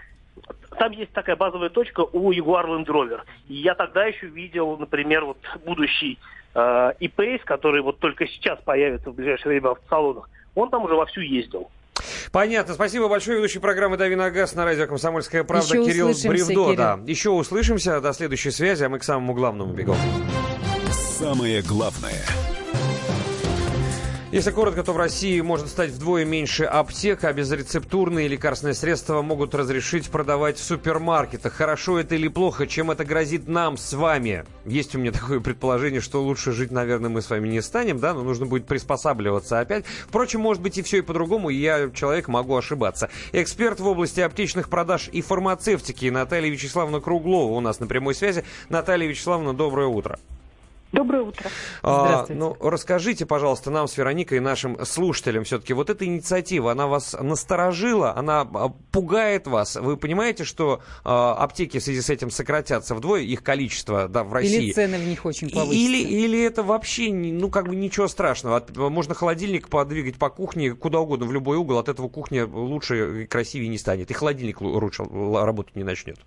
там 0.79 0.91
есть 0.93 1.11
такая 1.13 1.35
базовая 1.35 1.69
точка 1.69 2.01
у 2.01 2.31
Jaguar 2.31 2.65
Land 2.65 2.87
Rover. 2.87 3.21
И 3.47 3.53
я 3.53 3.75
тогда 3.75 4.05
еще 4.05 4.25
видел, 4.25 4.75
например, 4.75 5.23
вот 5.23 5.37
будущий 5.63 6.17
э, 6.55 6.93
E-Pace, 6.99 7.41
который 7.45 7.81
вот 7.83 7.99
только 7.99 8.25
сейчас 8.25 8.59
появится 8.61 9.11
в 9.11 9.15
ближайшее 9.15 9.49
время 9.49 9.69
в 9.69 9.71
автосалонах. 9.73 10.29
Он 10.55 10.71
там 10.71 10.83
уже 10.83 10.95
вовсю 10.95 11.21
ездил. 11.21 11.69
Понятно. 12.31 12.73
Спасибо 12.73 13.07
большое. 13.07 13.37
Ведущий 13.37 13.59
программы 13.59 13.97
«Дави 13.97 14.15
на 14.15 14.29
газ» 14.31 14.53
на 14.55 14.65
радио 14.65 14.87
«Комсомольская 14.87 15.43
правда» 15.43 15.77
Еще 15.77 15.85
Кирилл 15.85 16.07
Бревдо. 16.07 16.53
Кирилл. 16.53 16.75
Да. 16.75 16.99
Еще 17.05 17.29
услышимся. 17.29 18.01
До 18.01 18.13
следующей 18.13 18.51
связи, 18.51 18.83
а 18.83 18.89
мы 18.89 18.99
к 18.99 19.03
самому 19.03 19.33
главному 19.33 19.73
бегом. 19.73 19.97
Самое 21.17 21.61
главное. 21.61 22.23
Если 24.35 24.51
коротко, 24.51 24.83
то 24.83 24.91
в 24.91 24.97
России 24.97 25.39
может 25.39 25.69
стать 25.69 25.91
вдвое 25.91 26.25
меньше 26.25 26.65
аптек, 26.65 27.23
а 27.23 27.31
безрецептурные 27.31 28.27
лекарственные 28.27 28.73
средства 28.73 29.21
могут 29.21 29.55
разрешить 29.55 30.09
продавать 30.09 30.57
в 30.57 30.63
супермаркетах. 30.65 31.53
Хорошо 31.53 31.99
это 31.99 32.15
или 32.15 32.27
плохо, 32.27 32.67
чем 32.67 32.91
это 32.91 33.05
грозит 33.05 33.47
нам 33.47 33.77
с 33.77 33.93
вами? 33.93 34.43
Есть 34.65 34.93
у 34.93 34.99
меня 34.99 35.11
такое 35.13 35.39
предположение, 35.39 36.01
что 36.01 36.21
лучше 36.21 36.51
жить, 36.51 36.69
наверное, 36.69 37.09
мы 37.09 37.21
с 37.21 37.29
вами 37.29 37.47
не 37.47 37.61
станем, 37.61 37.99
да, 37.99 38.13
но 38.13 38.23
нужно 38.23 38.45
будет 38.45 38.67
приспосабливаться 38.67 39.61
опять. 39.61 39.85
Впрочем, 40.05 40.41
может 40.41 40.61
быть 40.61 40.77
и 40.77 40.81
все 40.81 40.97
и 40.97 41.01
по-другому, 41.01 41.47
я, 41.47 41.89
человек, 41.91 42.27
могу 42.27 42.57
ошибаться. 42.57 43.09
Эксперт 43.31 43.79
в 43.79 43.87
области 43.87 44.19
аптечных 44.19 44.67
продаж 44.67 45.07
и 45.13 45.21
фармацевтики 45.21 46.09
Наталья 46.09 46.49
Вячеславовна 46.49 46.99
Круглова 46.99 47.53
у 47.53 47.61
нас 47.61 47.79
на 47.79 47.87
прямой 47.87 48.13
связи. 48.13 48.43
Наталья 48.67 49.07
Вячеславовна, 49.07 49.53
доброе 49.53 49.87
утро. 49.87 50.19
Доброе 50.95 51.23
утро. 51.23 51.49
А, 51.83 52.25
ну, 52.29 52.55
расскажите, 52.61 53.25
пожалуйста, 53.25 53.69
нам 53.69 53.87
с 53.87 53.97
Вероникой 53.97 54.37
и 54.37 54.41
нашим 54.41 54.83
слушателям 54.85 55.43
все-таки, 55.43 55.73
вот 55.73 55.89
эта 55.89 56.05
инициатива, 56.05 56.71
она 56.71 56.87
вас 56.87 57.15
насторожила, 57.19 58.15
она 58.15 58.41
а, 58.41 58.69
пугает 58.91 59.45
вас? 59.47 59.75
Вы 59.75 59.97
понимаете, 59.97 60.43
что 60.45 60.81
а, 61.03 61.33
аптеки 61.35 61.79
в 61.79 61.83
связи 61.83 62.01
с 62.01 62.09
этим 62.09 62.31
сократятся 62.31 62.95
вдвое, 62.95 63.21
их 63.21 63.43
количество, 63.43 64.07
да, 64.07 64.23
в 64.23 64.33
России? 64.33 64.65
Или 64.67 64.71
цены 64.71 64.97
в 64.97 65.05
них 65.07 65.25
очень 65.25 65.49
повысятся. 65.49 65.75
Или, 65.75 66.01
или 66.01 66.41
это 66.41 66.63
вообще, 66.63 67.11
ну, 67.11 67.49
как 67.49 67.67
бы 67.67 67.75
ничего 67.75 68.07
страшного. 68.07 68.57
От- 68.57 68.75
можно 68.75 69.13
холодильник 69.13 69.69
подвигать 69.69 70.15
по 70.15 70.29
кухне 70.29 70.73
куда 70.73 70.99
угодно, 70.99 71.25
в 71.25 71.33
любой 71.33 71.57
угол, 71.57 71.77
от 71.77 71.89
этого 71.89 72.07
кухня 72.07 72.47
лучше 72.47 73.23
и 73.23 73.25
красивее 73.25 73.69
не 73.69 73.77
станет. 73.77 74.09
И 74.11 74.13
холодильник 74.13 74.61
лу- 74.61 74.79
лучше 74.81 75.03
работать 75.03 75.75
не 75.75 75.83
начнет. 75.83 76.17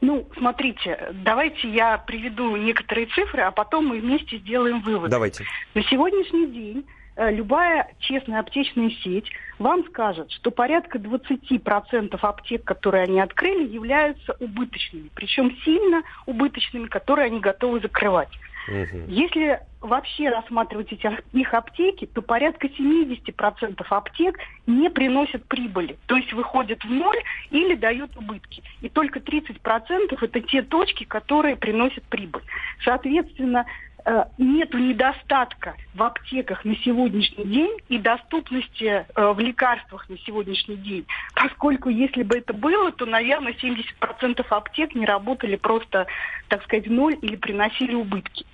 Ну, 0.00 0.26
смотрите, 0.36 1.10
давайте 1.12 1.68
я 1.68 1.98
приведу 1.98 2.56
некоторые 2.56 3.06
цифры, 3.08 3.42
а 3.42 3.50
потом 3.50 3.88
мы 3.88 4.00
вместе 4.00 4.38
сделаем 4.38 4.80
выводы. 4.80 5.10
Давайте. 5.10 5.44
На 5.74 5.82
сегодняшний 5.84 6.46
день 6.46 6.86
э, 7.16 7.30
любая 7.30 7.92
честная 7.98 8.40
аптечная 8.40 8.90
сеть 9.02 9.30
вам 9.58 9.84
скажет, 9.88 10.30
что 10.32 10.50
порядка 10.50 10.98
20% 10.98 12.18
аптек, 12.20 12.64
которые 12.64 13.04
они 13.04 13.20
открыли, 13.20 13.68
являются 13.68 14.36
убыточными. 14.40 15.10
Причем 15.14 15.54
сильно 15.64 16.02
убыточными, 16.24 16.86
которые 16.86 17.26
они 17.26 17.40
готовы 17.40 17.80
закрывать. 17.80 18.30
Если 19.08 19.60
вообще 19.80 20.28
рассматривать 20.28 20.92
их 21.32 21.54
аптеки, 21.54 22.06
то 22.06 22.22
порядка 22.22 22.66
70% 22.66 23.82
аптек 23.88 24.38
не 24.66 24.90
приносят 24.90 25.44
прибыли. 25.46 25.96
То 26.06 26.16
есть 26.16 26.32
выходят 26.32 26.84
в 26.84 26.90
ноль 26.90 27.18
или 27.50 27.74
дают 27.74 28.16
убытки. 28.16 28.62
И 28.82 28.88
только 28.88 29.20
30% 29.20 30.18
это 30.20 30.40
те 30.40 30.62
точки, 30.62 31.04
которые 31.04 31.56
приносят 31.56 32.04
прибыль. 32.04 32.42
Соответственно, 32.84 33.64
э, 34.04 34.24
нету 34.38 34.78
недостатка 34.78 35.74
в 35.94 36.02
аптеках 36.02 36.64
на 36.64 36.76
сегодняшний 36.76 37.44
день 37.44 37.76
и 37.88 37.98
доступности 37.98 38.84
э, 38.84 39.32
в 39.32 39.38
лекарствах 39.38 40.08
на 40.08 40.18
сегодняшний 40.18 40.76
день. 40.76 41.06
Поскольку 41.34 41.88
если 41.88 42.22
бы 42.22 42.38
это 42.38 42.52
было, 42.52 42.92
то, 42.92 43.06
наверное, 43.06 43.52
70% 43.52 44.44
аптек 44.48 44.94
не 44.94 45.06
работали 45.06 45.56
просто, 45.56 46.06
так 46.48 46.62
сказать, 46.64 46.86
в 46.86 46.92
ноль 46.92 47.16
или 47.22 47.36
приносили 47.36 47.94
убытки. 47.94 48.44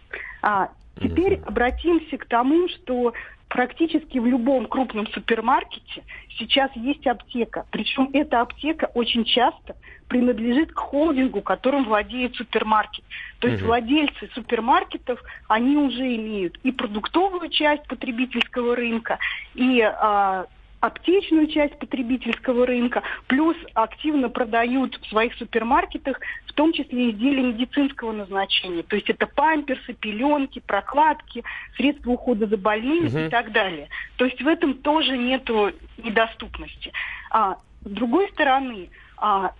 А 0.43 0.71
теперь 1.01 1.41
обратимся 1.47 2.17
к 2.19 2.27
тому, 2.27 2.69
что 2.69 3.13
практически 3.49 4.19
в 4.19 4.27
любом 4.27 4.67
крупном 4.67 5.07
супермаркете 5.09 6.03
сейчас 6.39 6.71
есть 6.75 7.07
аптека. 7.07 7.65
Причем 7.71 8.11
эта 8.13 8.41
аптека 8.41 8.91
очень 8.95 9.25
часто 9.25 9.77
принадлежит 10.09 10.73
к 10.73 10.79
холдингу, 10.79 11.41
которым 11.43 11.85
владеет 11.85 12.35
супермаркет. 12.37 13.05
То 13.39 13.49
есть 13.49 13.61
Мгм. 13.61 13.69
владельцы 13.69 14.31
супермаркетов, 14.35 15.23
они 15.49 15.77
уже 15.77 16.17
имеют 16.17 16.57
и 16.63 16.73
продуктовую 16.73 17.51
часть 17.51 17.87
потребительского 17.87 18.75
рынка, 18.77 19.19
и 19.55 19.81
а, 19.81 20.47
аптечную 20.81 21.49
часть 21.49 21.79
потребительского 21.79 22.67
рынка, 22.67 23.03
плюс 23.27 23.57
активно 23.75 24.29
продают 24.29 24.99
в 25.03 25.09
своих 25.09 25.35
супермаркетах, 25.35 26.21
в 26.47 26.53
том 26.53 26.73
числе 26.73 27.11
изделия 27.11 27.43
медицинского 27.43 28.13
назначения. 28.13 28.83
То 28.83 28.97
есть 28.97 29.11
это 29.11 29.27
памперсы, 29.27 29.95
пеленки, 29.95 30.63
прокладки, 30.65 31.45
средства 31.77 32.13
ухода 32.13 32.47
за 32.47 32.57
больными 32.57 33.09
Мгм. 33.09 33.27
и 33.27 33.31
так 33.31 33.53
далее. 33.53 33.89
То 34.17 34.25
есть 34.25 34.41
в 34.41 34.47
этом 34.47 34.75
тоже 34.75 35.17
нету 35.19 35.73
недоступности. 35.99 36.93
А, 37.31 37.57
с 37.85 37.91
другой 37.91 38.29
стороны, 38.31 38.91
а, 39.19 39.53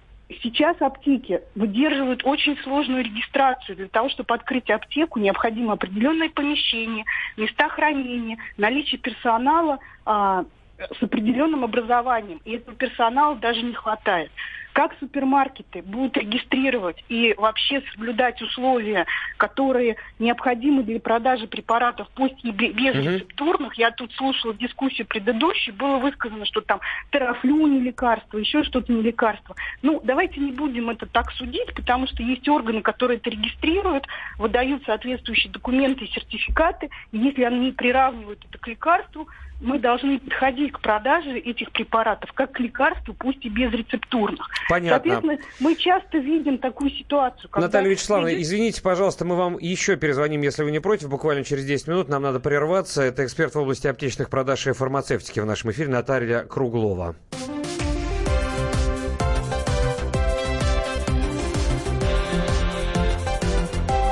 Сейчас 0.43 0.77
аптеки 0.81 1.43
выдерживают 1.55 2.23
очень 2.25 2.57
сложную 2.59 3.05
регистрацию. 3.05 3.77
Для 3.77 3.89
того, 3.89 4.09
чтобы 4.09 4.35
открыть 4.35 4.69
аптеку, 4.71 5.21
необходимо 5.21 5.75
определенное 5.75 6.31
помещение, 6.31 7.05
места 7.37 7.69
хранения, 7.69 8.37
наличие 8.57 8.99
персонала 9.01 9.79
а, 10.05 10.45
с 10.79 11.03
определенным 11.03 11.63
образованием. 11.63 12.41
И 12.45 12.57
этого 12.57 12.77
персонала 12.77 13.37
даже 13.37 13.63
не 13.63 13.75
хватает. 13.75 14.33
Как 14.77 14.95
супермаркеты 15.01 15.81
будут 15.81 16.19
регистрировать 16.19 17.03
и 17.09 17.33
вообще 17.39 17.83
соблюдать 17.93 18.43
условия, 18.43 19.07
которые 19.39 19.97
необходимы 20.19 20.83
для 20.83 21.01
продажи 21.01 21.47
препаратов, 21.47 22.09
пусть 22.15 22.45
и 22.45 22.51
бе- 22.51 22.73
без 22.73 22.95
рецептурных. 22.95 23.73
Я 23.79 23.91
тут 23.91 24.13
слушала 24.13 24.53
дискуссию 24.53 25.07
предыдущую, 25.07 25.75
было 25.77 25.97
высказано, 25.97 26.45
что 26.45 26.61
там 26.61 26.83
терафлю 27.11 27.67
не 27.67 27.81
лекарство, 27.81 28.37
еще 28.37 28.65
что-то 28.65 28.93
не 28.93 29.01
лекарство. 29.01 29.57
Ну, 29.81 30.03
давайте 30.05 30.41
не 30.41 30.53
будем 30.53 30.91
это 30.91 31.07
так 31.07 31.31
судить, 31.33 31.73
потому 31.75 32.07
что 32.07 32.23
есть 32.23 32.47
органы, 32.47 32.83
которые 32.83 33.17
это 33.17 33.31
регистрируют, 33.31 34.07
выдают 34.37 34.85
соответствующие 34.85 35.51
документы 35.51 36.05
и 36.05 36.13
сертификаты. 36.13 36.91
И 37.13 37.19
если 37.19 37.45
они 37.45 37.73
приравнивают 37.73 38.45
это 38.45 38.59
к 38.59 38.69
лекарству, 38.69 39.27
мы 39.61 39.79
должны 39.79 40.19
подходить 40.19 40.73
к 40.73 40.81
продаже 40.81 41.39
этих 41.39 41.71
препаратов 41.73 42.33
как 42.33 42.53
к 42.53 42.61
лекарству, 42.61 43.15
пусть 43.15 43.45
и 43.45 43.49
без 43.49 43.73
рецептурных. 43.73 44.49
Понятно. 44.69 45.13
Соответственно, 45.15 45.39
мы 45.61 45.77
часто 45.77 46.19
видим 46.19 46.59
такую 46.59 46.91
ситуацию. 46.91 47.49
когда 47.51 47.69
Наталья 47.69 47.91
Вячеславовна, 47.91 48.31
идет- 48.31 48.43
извините, 48.43 48.83
пожалуйста, 48.83 49.25
мы 49.25 49.37
вам 49.37 49.59
еще 49.59 49.97
перезвоним, 49.97 50.43
если 50.43 50.65
вы 50.65 50.71
не 50.73 50.81
против, 50.81 51.09
буквально 51.09 51.45
через 51.45 51.65
10 51.65 51.87
минут. 51.89 52.09
Нам 52.09 52.23
надо 52.23 52.41
прерваться. 52.41 53.03
Это 53.03 53.25
эксперт 53.25 53.55
в 53.55 53.59
области 53.59 53.87
аптечных 53.87 54.29
продаж 54.31 54.67
и 54.67 54.73
фармацевтики 54.73 55.41
в 55.41 55.47
нашем 55.47 55.71
эфире 55.71 55.89
Наталья 55.89 56.41
Круглова. 56.43 57.15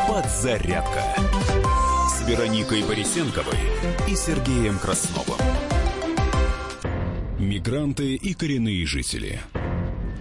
Подзарядка 0.08 1.02
с 2.08 2.26
Вероникой 2.28 2.82
Борисенковой 2.84 3.58
и 4.08 4.14
Сергеем 4.14 4.78
Красновым. 4.78 5.38
Мигранты 7.38 8.14
и 8.14 8.34
коренные 8.34 8.86
жители. 8.86 9.40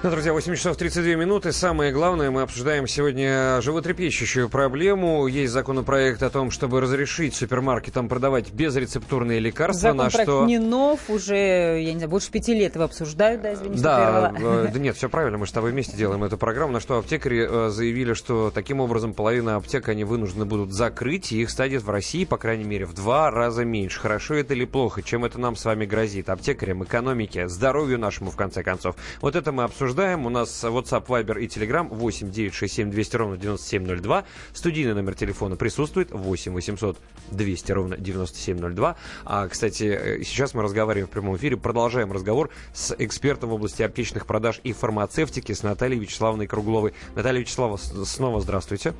Ну, 0.00 0.10
друзья, 0.12 0.32
8 0.32 0.54
часов 0.54 0.76
32 0.76 1.16
минуты. 1.16 1.50
Самое 1.50 1.90
главное, 1.90 2.30
мы 2.30 2.42
обсуждаем 2.42 2.86
сегодня 2.86 3.60
животрепещущую 3.60 4.48
проблему. 4.48 5.26
Есть 5.26 5.52
законопроект 5.52 6.22
о 6.22 6.30
том, 6.30 6.52
чтобы 6.52 6.80
разрешить 6.80 7.34
супермаркетам 7.34 8.08
продавать 8.08 8.52
безрецептурные 8.52 9.40
лекарства. 9.40 9.90
Законопроект 9.90 10.18
на 10.18 10.22
что... 10.22 10.46
не 10.46 10.58
нов, 10.58 11.00
уже, 11.10 11.80
я 11.82 11.92
не 11.92 11.98
знаю, 11.98 12.10
больше 12.10 12.30
пяти 12.30 12.54
лет 12.54 12.76
его 12.76 12.84
обсуждают, 12.84 13.42
да, 13.42 13.54
извините, 13.54 13.82
Да, 13.82 14.32
э, 14.38 14.68
да 14.72 14.78
нет, 14.78 14.96
все 14.96 15.08
правильно, 15.08 15.36
мы 15.36 15.48
с 15.48 15.52
тобой 15.52 15.72
вместе 15.72 15.96
делаем 15.96 16.22
эту 16.22 16.38
программу, 16.38 16.74
на 16.74 16.78
что 16.80 16.96
аптекари 16.98 17.48
э, 17.50 17.70
заявили, 17.70 18.12
что 18.12 18.52
таким 18.54 18.78
образом 18.78 19.14
половина 19.14 19.56
аптек 19.56 19.88
они 19.88 20.04
вынуждены 20.04 20.44
будут 20.44 20.72
закрыть, 20.72 21.32
и 21.32 21.42
их 21.42 21.50
станет 21.50 21.82
в 21.82 21.90
России, 21.90 22.24
по 22.24 22.36
крайней 22.36 22.64
мере, 22.64 22.86
в 22.86 22.94
два 22.94 23.32
раза 23.32 23.64
меньше. 23.64 23.98
Хорошо 23.98 24.34
это 24.36 24.54
или 24.54 24.64
плохо? 24.64 25.02
Чем 25.02 25.24
это 25.24 25.40
нам 25.40 25.56
с 25.56 25.64
вами 25.64 25.86
грозит? 25.86 26.28
Аптекарям, 26.28 26.84
экономике, 26.84 27.48
здоровью 27.48 27.98
нашему, 27.98 28.30
в 28.30 28.36
конце 28.36 28.62
концов. 28.62 28.94
Вот 29.20 29.34
это 29.34 29.50
мы 29.50 29.64
обсуждаем 29.64 29.87
обсуждаем. 29.88 30.26
У 30.26 30.28
нас 30.28 30.64
WhatsApp, 30.64 31.06
Viber 31.06 31.40
и 31.40 31.46
Telegram 31.46 31.88
8 31.88 32.30
967 32.30 32.90
200 32.90 33.16
ровно 33.16 33.36
9702. 33.38 34.24
Студийный 34.52 34.92
номер 34.94 35.14
телефона 35.14 35.56
присутствует 35.56 36.10
8 36.10 36.52
800 36.52 36.98
200 37.30 37.72
ровно 37.72 37.96
9702. 37.96 38.96
А, 39.24 39.48
кстати, 39.48 39.84
э, 39.84 40.22
сейчас 40.24 40.52
мы 40.52 40.62
разговариваем 40.62 41.06
в 41.06 41.10
прямом 41.10 41.36
эфире, 41.36 41.56
продолжаем 41.56 42.12
разговор 42.12 42.50
с 42.74 42.94
экспертом 42.98 43.48
в 43.48 43.54
области 43.54 43.82
аптечных 43.82 44.26
продаж 44.26 44.60
и 44.62 44.74
фармацевтики 44.74 45.52
с 45.52 45.62
Натальей 45.62 45.98
Вячеславовной 45.98 46.46
Кругловой. 46.46 46.92
Наталья 47.14 47.40
Вячеславовна, 47.40 48.04
снова 48.04 48.40
здравствуйте. 48.42 48.92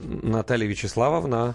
Наталья 0.00 0.66
Вячеславовна. 0.66 1.54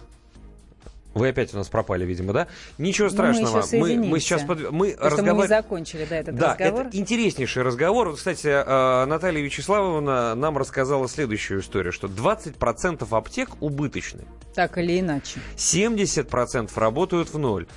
Вы 1.19 1.29
опять 1.29 1.53
у 1.53 1.57
нас 1.57 1.67
пропали, 1.69 2.05
видимо, 2.05 2.33
да? 2.33 2.47
Ничего 2.77 3.07
Ну, 3.07 3.13
страшного. 3.13 3.63
мы, 3.73 3.95
мы, 3.97 4.05
мы 4.05 4.19
сейчас 4.19 4.43
под... 4.43 4.71
мы 4.71 4.95
что 4.95 5.23
мы 5.33 5.47
закончили, 5.47 6.07
да, 6.09 6.15
этот 6.15 6.35
да, 6.35 6.53
разговор. 6.53 6.87
это 6.87 6.97
интереснейший 6.97 7.63
разговор. 7.63 8.09
Вот, 8.09 8.17
Кстати, 8.17 8.47
э, 8.47 9.05
Наталья 9.05 9.41
Вячеславовна 9.41 10.35
нам 10.35 10.57
рассказала 10.57 11.07
следующую 11.07 11.61
историю, 11.61 11.91
что 11.91 12.07
20% 12.07 13.07
аптек 13.11 13.61
убыточны. 13.61 14.23
Так 14.55 14.77
или 14.77 14.99
иначе. 14.99 15.39
70% 15.57 16.71
работают 16.75 17.33
в 17.33 17.37
ноль. 17.37 17.67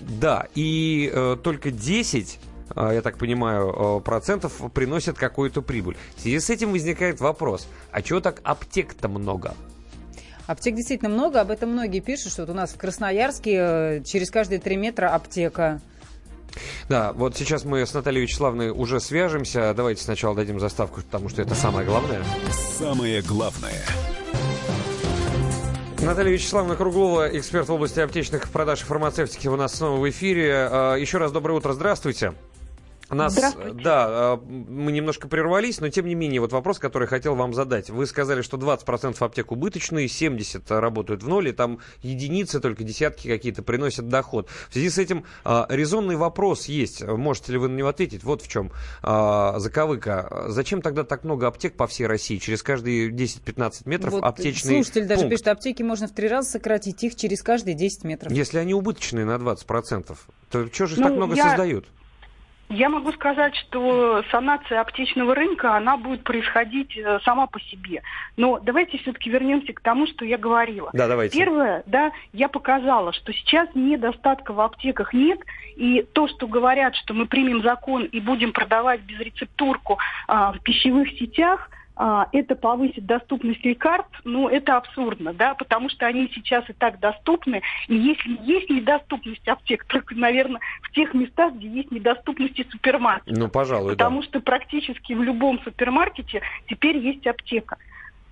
Да, 0.00 0.46
и 0.54 1.10
э, 1.12 1.36
только 1.42 1.70
10 1.70 2.38
э, 2.74 2.90
я 2.94 3.02
так 3.02 3.18
понимаю, 3.18 3.98
э, 3.98 4.00
процентов 4.00 4.60
приносят 4.72 5.16
какую-то 5.16 5.62
прибыль. 5.62 5.96
В 6.16 6.20
связи 6.20 6.40
с 6.40 6.50
этим 6.50 6.72
возникает 6.72 7.20
вопрос, 7.20 7.68
а 7.90 8.02
чего 8.02 8.20
так 8.20 8.40
аптек-то 8.44 9.08
много? 9.08 9.54
Аптек 10.46 10.74
действительно 10.74 11.08
много, 11.10 11.40
об 11.40 11.50
этом 11.50 11.70
многие 11.70 12.00
пишут, 12.00 12.32
что 12.32 12.42
вот 12.42 12.50
у 12.50 12.54
нас 12.54 12.72
в 12.72 12.76
Красноярске 12.76 13.56
э, 13.56 14.02
через 14.04 14.30
каждые 14.30 14.58
три 14.60 14.76
метра 14.76 15.08
аптека. 15.14 15.80
Да, 16.88 17.12
вот 17.12 17.36
сейчас 17.36 17.64
мы 17.64 17.84
с 17.84 17.94
Натальей 17.94 18.22
Вячеславовной 18.22 18.70
уже 18.70 19.00
свяжемся. 19.00 19.72
Давайте 19.74 20.02
сначала 20.02 20.34
дадим 20.36 20.60
заставку, 20.60 21.00
потому 21.00 21.28
что 21.28 21.42
это 21.42 21.54
самое 21.54 21.86
главное. 21.86 22.22
Самое 22.78 23.22
главное. 23.22 23.82
Наталья 26.00 26.32
Вячеславовна 26.32 26.76
Круглова, 26.76 27.28
эксперт 27.36 27.68
в 27.68 27.72
области 27.72 27.98
аптечных 27.98 28.50
продаж 28.50 28.82
и 28.82 28.84
фармацевтики, 28.84 29.48
у 29.48 29.56
нас 29.56 29.74
снова 29.74 29.98
в 29.98 30.08
эфире. 30.10 30.68
А, 30.70 30.96
Еще 30.96 31.16
раз 31.16 31.32
доброе 31.32 31.54
утро, 31.54 31.72
здравствуйте. 31.72 32.34
Нас, 33.14 33.34
да, 33.34 34.06
а, 34.08 34.36
мы 34.36 34.92
немножко 34.92 35.28
прервались, 35.28 35.80
но 35.80 35.88
тем 35.88 36.06
не 36.06 36.14
менее, 36.14 36.40
вот 36.40 36.52
вопрос, 36.52 36.78
который 36.78 37.08
хотел 37.08 37.34
вам 37.34 37.54
задать. 37.54 37.90
Вы 37.90 38.06
сказали, 38.06 38.42
что 38.42 38.56
20% 38.56 39.16
аптек 39.20 39.52
убыточные, 39.52 40.06
70% 40.06 40.78
работают 40.80 41.22
в 41.22 41.28
ноль, 41.28 41.48
и 41.48 41.52
там 41.52 41.78
единицы, 42.02 42.60
только 42.60 42.84
десятки 42.84 43.28
какие-то 43.28 43.62
приносят 43.62 44.08
доход. 44.08 44.48
В 44.68 44.72
связи 44.72 44.90
с 44.90 44.98
этим 44.98 45.24
а, 45.44 45.66
резонный 45.68 46.16
вопрос 46.16 46.66
есть, 46.66 47.02
можете 47.02 47.52
ли 47.52 47.58
вы 47.58 47.68
на 47.68 47.76
него 47.76 47.88
ответить? 47.88 48.24
Вот 48.24 48.42
в 48.42 48.48
чем 48.48 48.70
а, 49.02 49.58
заковыка. 49.58 50.46
Зачем 50.48 50.82
тогда 50.82 51.04
так 51.04 51.24
много 51.24 51.46
аптек 51.46 51.76
по 51.76 51.86
всей 51.86 52.06
России? 52.06 52.38
Через 52.38 52.62
каждые 52.62 53.10
10-15 53.10 53.82
метров 53.86 54.12
Вот 54.14 54.24
аптечный 54.24 54.76
слушатель 54.76 55.06
даже 55.06 55.22
пункт. 55.22 55.32
пишет, 55.32 55.48
аптеки 55.48 55.82
можно 55.82 56.08
в 56.08 56.12
три 56.12 56.28
раза 56.28 56.50
сократить 56.50 57.02
их 57.04 57.16
через 57.16 57.42
каждые 57.42 57.74
10 57.74 58.04
метров. 58.04 58.32
Если 58.32 58.58
они 58.58 58.74
убыточные 58.74 59.24
на 59.24 59.36
20%, 59.36 60.16
то 60.50 60.66
что 60.72 60.86
же 60.86 60.96
Ну, 61.00 61.02
так 61.04 61.12
много 61.14 61.34
я- 61.34 61.48
создают? 61.48 61.86
Я 62.74 62.88
могу 62.88 63.12
сказать, 63.12 63.54
что 63.54 64.24
санация 64.32 64.80
аптечного 64.80 65.34
рынка, 65.34 65.76
она 65.76 65.96
будет 65.96 66.24
происходить 66.24 66.96
э, 66.96 67.20
сама 67.24 67.46
по 67.46 67.60
себе. 67.60 68.02
Но 68.36 68.58
давайте 68.58 68.98
все-таки 68.98 69.30
вернемся 69.30 69.72
к 69.72 69.80
тому, 69.80 70.08
что 70.08 70.24
я 70.24 70.38
говорила. 70.38 70.90
Да, 70.92 71.06
давайте. 71.06 71.38
Первое, 71.38 71.84
да, 71.86 72.10
я 72.32 72.48
показала, 72.48 73.12
что 73.12 73.32
сейчас 73.32 73.68
недостатка 73.74 74.52
в 74.52 74.60
аптеках 74.60 75.14
нет, 75.14 75.38
и 75.76 76.02
то, 76.14 76.26
что 76.26 76.48
говорят, 76.48 76.96
что 76.96 77.14
мы 77.14 77.26
примем 77.26 77.62
закон 77.62 78.04
и 78.06 78.18
будем 78.18 78.52
продавать 78.52 79.02
безрецептурку 79.02 79.98
а, 80.26 80.52
в 80.52 80.60
пищевых 80.60 81.08
сетях, 81.10 81.70
это 81.96 82.56
повысит 82.56 83.06
доступность 83.06 83.64
лекарств, 83.64 84.20
ну, 84.24 84.48
это 84.48 84.76
абсурдно, 84.76 85.32
да, 85.32 85.54
потому 85.54 85.88
что 85.88 86.06
они 86.06 86.30
сейчас 86.34 86.68
и 86.68 86.72
так 86.72 86.98
доступны, 86.98 87.62
и 87.88 87.94
если 87.94 88.36
есть 88.42 88.68
недоступность 88.68 89.46
аптек, 89.46 89.84
только, 89.88 90.14
наверное, 90.14 90.60
в 90.82 90.90
тех 90.92 91.14
местах, 91.14 91.54
где 91.54 91.68
есть 91.68 91.90
недоступность 91.90 92.60
супермаркетов. 92.70 93.38
Ну, 93.38 93.48
пожалуй, 93.48 93.92
Потому 93.92 94.20
да. 94.20 94.26
что 94.26 94.40
практически 94.40 95.12
в 95.12 95.22
любом 95.22 95.60
супермаркете 95.60 96.42
теперь 96.68 96.98
есть 96.98 97.26
аптека. 97.26 97.78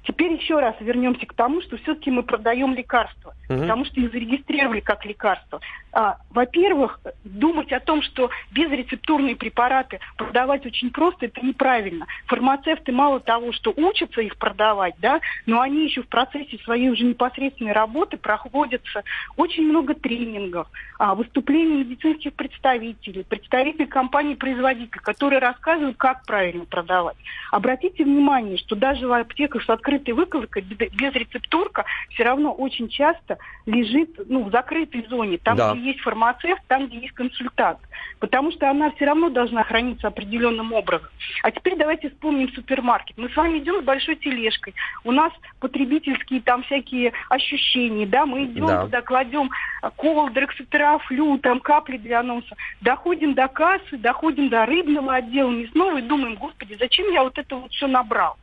Теперь 0.05 0.33
еще 0.33 0.59
раз 0.59 0.75
вернемся 0.81 1.27
к 1.27 1.35
тому, 1.35 1.63
что 1.63 1.77
все-таки 1.79 2.11
мы 2.11 2.23
продаем 2.23 2.75
лекарства, 2.75 3.35
Мгм. 3.49 3.61
потому 3.61 3.85
что 3.85 4.01
их 4.01 4.11
зарегистрировали 4.11 4.81
как 4.81 5.05
лекарства. 5.05 5.61
А, 5.93 6.17
во-первых, 6.31 7.01
думать 7.25 7.71
о 7.73 7.81
том, 7.81 8.03
что 8.03 8.31
безрецептурные 8.51 9.37
препараты 9.37 10.01
продавать 10.17 10.67
очень 10.67 10.91
просто, 10.91 11.27
это 11.27 11.45
неправильно. 11.45 12.07
Фармацевты 12.27 12.93
мало 12.93 13.21
того, 13.21 13.53
что 13.53 13.73
учатся 13.77 14.23
их 14.23 14.37
продавать, 14.39 14.95
да, 14.99 15.21
но 15.47 15.61
они 15.61 15.85
еще 15.85 16.03
в 16.03 16.09
процессе 16.09 16.59
своей 16.65 16.89
уже 16.89 17.05
непосредственной 17.05 17.73
работы 17.73 18.17
проходятся 18.17 19.05
очень 19.37 19.65
много 19.65 19.95
тренингов, 19.95 20.67
а, 20.99 21.15
выступлений 21.15 21.85
медицинских 21.85 22.33
представителей, 22.35 23.25
представителей 23.25 23.87
компаний-производителей, 23.87 25.01
которые 25.03 25.39
рассказывают, 25.39 25.97
как 25.97 26.25
правильно 26.25 26.65
продавать. 26.65 27.17
Обратите 27.51 28.05
внимание, 28.05 28.57
что 28.57 28.75
даже 28.77 29.07
в 29.07 29.13
аптеках 29.13 29.63
с 29.63 29.69
открытой 29.93 30.15
выкладкой 30.15 30.63
бе- 30.63 30.89
безрецептурка 30.89 31.85
все 32.11 32.25
равно 32.25 32.53
очень 32.53 32.89
часто 32.89 33.39
лежит 33.67 34.11
ну, 34.29 34.45
в 34.45 34.51
закрытой 34.51 35.07
зоне, 35.09 35.39
там, 35.39 35.57
Да. 35.57 35.75
где 35.75 35.89
есть 35.89 36.01
фармацевт, 36.01 36.63
там, 36.69 36.87
где 36.87 36.99
есть 36.99 37.13
консультант. 37.13 37.79
Потому 38.19 38.53
что 38.53 38.71
она 38.71 38.91
все 38.93 39.05
равно 39.05 39.29
должна 39.29 39.65
храниться 39.65 40.09
определенным 40.09 40.73
образом. 40.73 41.09
А 41.43 41.51
теперь 41.51 41.77
давайте 41.77 42.09
вспомним 42.11 42.49
супермаркет. 42.53 43.19
Мы 43.19 43.29
с 43.29 43.37
вами 43.37 43.59
идем 43.59 43.83
с 43.83 43.85
большой 43.85 44.17
тележкой. 44.17 44.75
У 45.05 45.13
нас 45.13 45.33
потребительские 45.61 46.41
там 46.41 46.63
всякие 46.65 47.13
ощущения, 47.29 48.07
да, 48.07 48.25
мы 48.27 48.45
идем 48.45 48.67
Да. 48.67 48.85
туда, 48.85 49.03
кладем 49.03 49.51
а, 49.83 49.91
колдрекс, 49.91 50.57
терафлю, 50.71 51.39
там 51.39 51.61
капли 51.61 51.97
для 51.97 52.23
носа. 52.23 52.57
Доходим 52.81 53.35
до 53.35 53.49
кассы, 53.49 53.97
доходим 53.99 54.49
до 54.49 54.65
рыбного 54.67 55.15
отдела, 55.17 55.51
мясного 55.51 55.99
и 55.99 56.03
думаем, 56.03 56.37
господи, 56.37 56.77
зачем 56.79 57.11
я 57.13 57.23
вот 57.23 57.37
это 57.39 57.57
вот 57.57 57.71
все 57.73 57.87
набрал? 57.87 58.37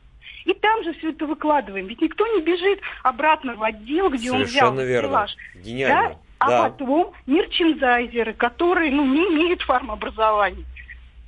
И 0.44 0.54
там 0.54 0.82
же 0.84 0.92
все 0.94 1.10
это 1.10 1.26
выкладываем. 1.26 1.86
Ведь 1.86 2.00
никто 2.00 2.26
не 2.26 2.40
бежит 2.42 2.80
обратно 3.02 3.54
в 3.54 3.62
отдел, 3.62 4.08
где 4.10 4.30
он 4.32 4.42
взял 4.42 4.70
Совершенно 4.70 4.80
верно. 4.80 5.08
стеллаж. 5.08 5.36
Гениально. 5.56 6.08
Да? 6.10 6.16
А 6.38 6.48
Да. 6.48 6.62
потом 6.70 7.12
мерчендайзеры, 7.26 8.32
которые 8.32 8.90
ну, 8.90 9.04
не 9.04 9.20
имеют 9.34 9.60
фармообразования. 9.62 10.64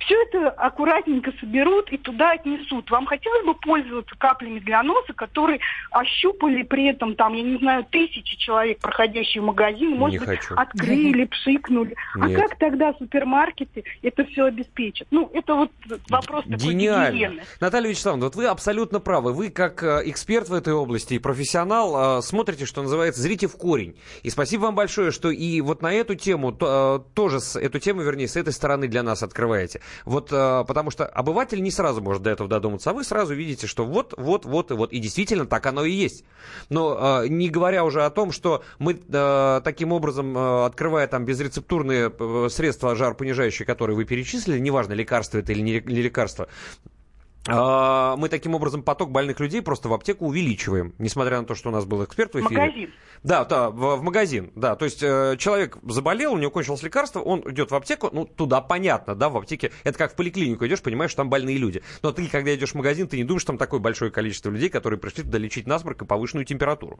Все 0.05 0.21
это 0.23 0.49
аккуратненько 0.49 1.31
соберут 1.39 1.91
и 1.91 1.97
туда 1.97 2.31
отнесут. 2.31 2.89
Вам 2.91 3.05
хотелось 3.05 3.45
бы 3.45 3.53
пользоваться 3.55 4.15
каплями 4.17 4.59
для 4.59 4.83
носа, 4.83 5.13
которые 5.13 5.59
ощупали 5.91 6.63
при 6.63 6.87
этом, 6.87 7.15
там, 7.15 7.33
я 7.33 7.43
не 7.43 7.57
знаю, 7.57 7.85
тысячи 7.89 8.37
человек, 8.37 8.79
проходящие 8.79 9.41
в 9.41 9.45
магазин, 9.45 9.97
может 9.97 10.19
быть, 10.19 10.39
хочу. 10.39 10.55
открыли, 10.55 11.25
пшикнули. 11.25 11.95
А 12.19 12.27
Нет. 12.27 12.39
как 12.39 12.57
тогда 12.57 12.93
супермаркеты 12.93 13.83
это 14.01 14.25
все 14.25 14.45
обеспечат? 14.45 15.07
Ну, 15.11 15.29
это 15.33 15.55
вот 15.55 15.71
вопрос 16.09 16.43
такой 16.43 16.57
Гениально. 16.57 17.11
гигиены. 17.13 17.43
Наталья 17.59 17.89
Вячеславовна, 17.89 18.25
вот 18.25 18.35
вы 18.35 18.45
абсолютно 18.47 18.99
правы. 18.99 19.33
Вы, 19.33 19.49
как 19.49 19.83
э, 19.83 20.01
эксперт 20.05 20.49
в 20.49 20.53
этой 20.53 20.73
области 20.73 21.13
и 21.13 21.19
профессионал, 21.19 22.19
э, 22.19 22.21
смотрите, 22.21 22.65
что 22.65 22.81
называется, 22.81 23.21
зрите 23.21 23.47
в 23.47 23.55
корень. 23.57 23.95
И 24.23 24.29
спасибо 24.29 24.63
вам 24.63 24.75
большое, 24.75 25.11
что 25.11 25.29
и 25.29 25.61
вот 25.61 25.81
на 25.81 25.93
эту 25.93 26.15
тему, 26.15 26.55
э, 26.59 26.99
тоже 27.13 27.39
эту 27.55 27.79
тему, 27.79 28.01
вернее, 28.01 28.27
с 28.27 28.35
этой 28.35 28.53
стороны 28.53 28.87
для 28.87 29.03
нас 29.03 29.23
открываете. 29.23 29.81
Вот 30.05 30.29
э, 30.31 30.63
потому 30.67 30.91
что 30.91 31.05
обыватель 31.05 31.61
не 31.61 31.71
сразу 31.71 32.01
может 32.01 32.23
до 32.23 32.29
этого 32.29 32.49
додуматься, 32.49 32.91
а 32.91 32.93
вы 32.93 33.03
сразу 33.03 33.33
видите, 33.33 33.67
что 33.67 33.85
вот, 33.85 34.13
вот, 34.17 34.45
вот 34.45 34.71
и 34.71 34.73
вот. 34.73 34.93
И 34.93 34.99
действительно 34.99 35.45
так 35.45 35.65
оно 35.65 35.85
и 35.85 35.91
есть. 35.91 36.23
Но 36.69 37.21
э, 37.23 37.27
не 37.27 37.49
говоря 37.49 37.83
уже 37.83 38.03
о 38.03 38.09
том, 38.09 38.31
что 38.31 38.63
мы 38.79 38.99
э, 39.07 39.61
таким 39.63 39.91
образом, 39.91 40.37
открывая 40.37 41.07
там 41.07 41.25
безрецептурные 41.25 42.11
средства 42.49 42.95
жаропонижающие, 42.95 43.65
которые 43.65 43.95
вы 43.95 44.05
перечислили, 44.05 44.59
неважно, 44.59 44.93
лекарство 44.93 45.37
это 45.37 45.51
или 45.51 45.61
не 45.61 45.79
лекарство, 45.79 46.47
мы 47.45 48.29
таким 48.29 48.55
образом 48.55 48.83
поток 48.83 49.11
больных 49.11 49.39
людей 49.39 49.61
просто 49.61 49.89
в 49.89 49.93
аптеку 49.93 50.27
увеличиваем, 50.27 50.93
несмотря 50.97 51.39
на 51.39 51.45
то, 51.45 51.55
что 51.55 51.69
у 51.69 51.71
нас 51.71 51.85
был 51.85 52.03
эксперт 52.03 52.33
в 52.33 52.39
эфире. 52.39 52.61
Магазин. 52.61 52.93
Да, 53.23 53.45
да, 53.45 53.69
в, 53.69 53.97
в 53.97 54.03
магазин, 54.03 54.51
да. 54.55 54.75
То 54.75 54.85
есть 54.85 55.01
э, 55.01 55.35
человек 55.37 55.77
заболел, 55.83 56.33
у 56.33 56.37
него 56.37 56.51
кончилось 56.51 56.83
лекарство, 56.83 57.21
он 57.21 57.39
идет 57.51 57.71
в 57.71 57.75
аптеку, 57.75 58.09
ну, 58.11 58.25
туда 58.25 58.59
понятно, 58.61 59.15
да, 59.15 59.29
в 59.29 59.37
аптеке. 59.37 59.71
Это 59.83 59.97
как 59.97 60.11
в 60.11 60.15
поликлинику 60.15 60.65
идешь, 60.67 60.81
понимаешь, 60.81 61.11
что 61.11 61.21
там 61.21 61.29
больные 61.29 61.57
люди. 61.57 61.81
Но 62.01 62.11
ты, 62.11 62.27
когда 62.27 62.53
идешь 62.53 62.71
в 62.71 62.75
магазин, 62.75 63.07
ты 63.07 63.17
не 63.17 63.23
думаешь, 63.23 63.41
что 63.41 63.53
там 63.53 63.57
такое 63.57 63.79
большое 63.79 64.11
количество 64.11 64.49
людей, 64.49 64.69
которые 64.69 64.99
пришли 64.99 65.23
туда 65.23 65.37
лечить 65.37 65.67
насморк 65.67 66.01
и 66.01 66.05
повышенную 66.05 66.45
температуру. 66.45 66.99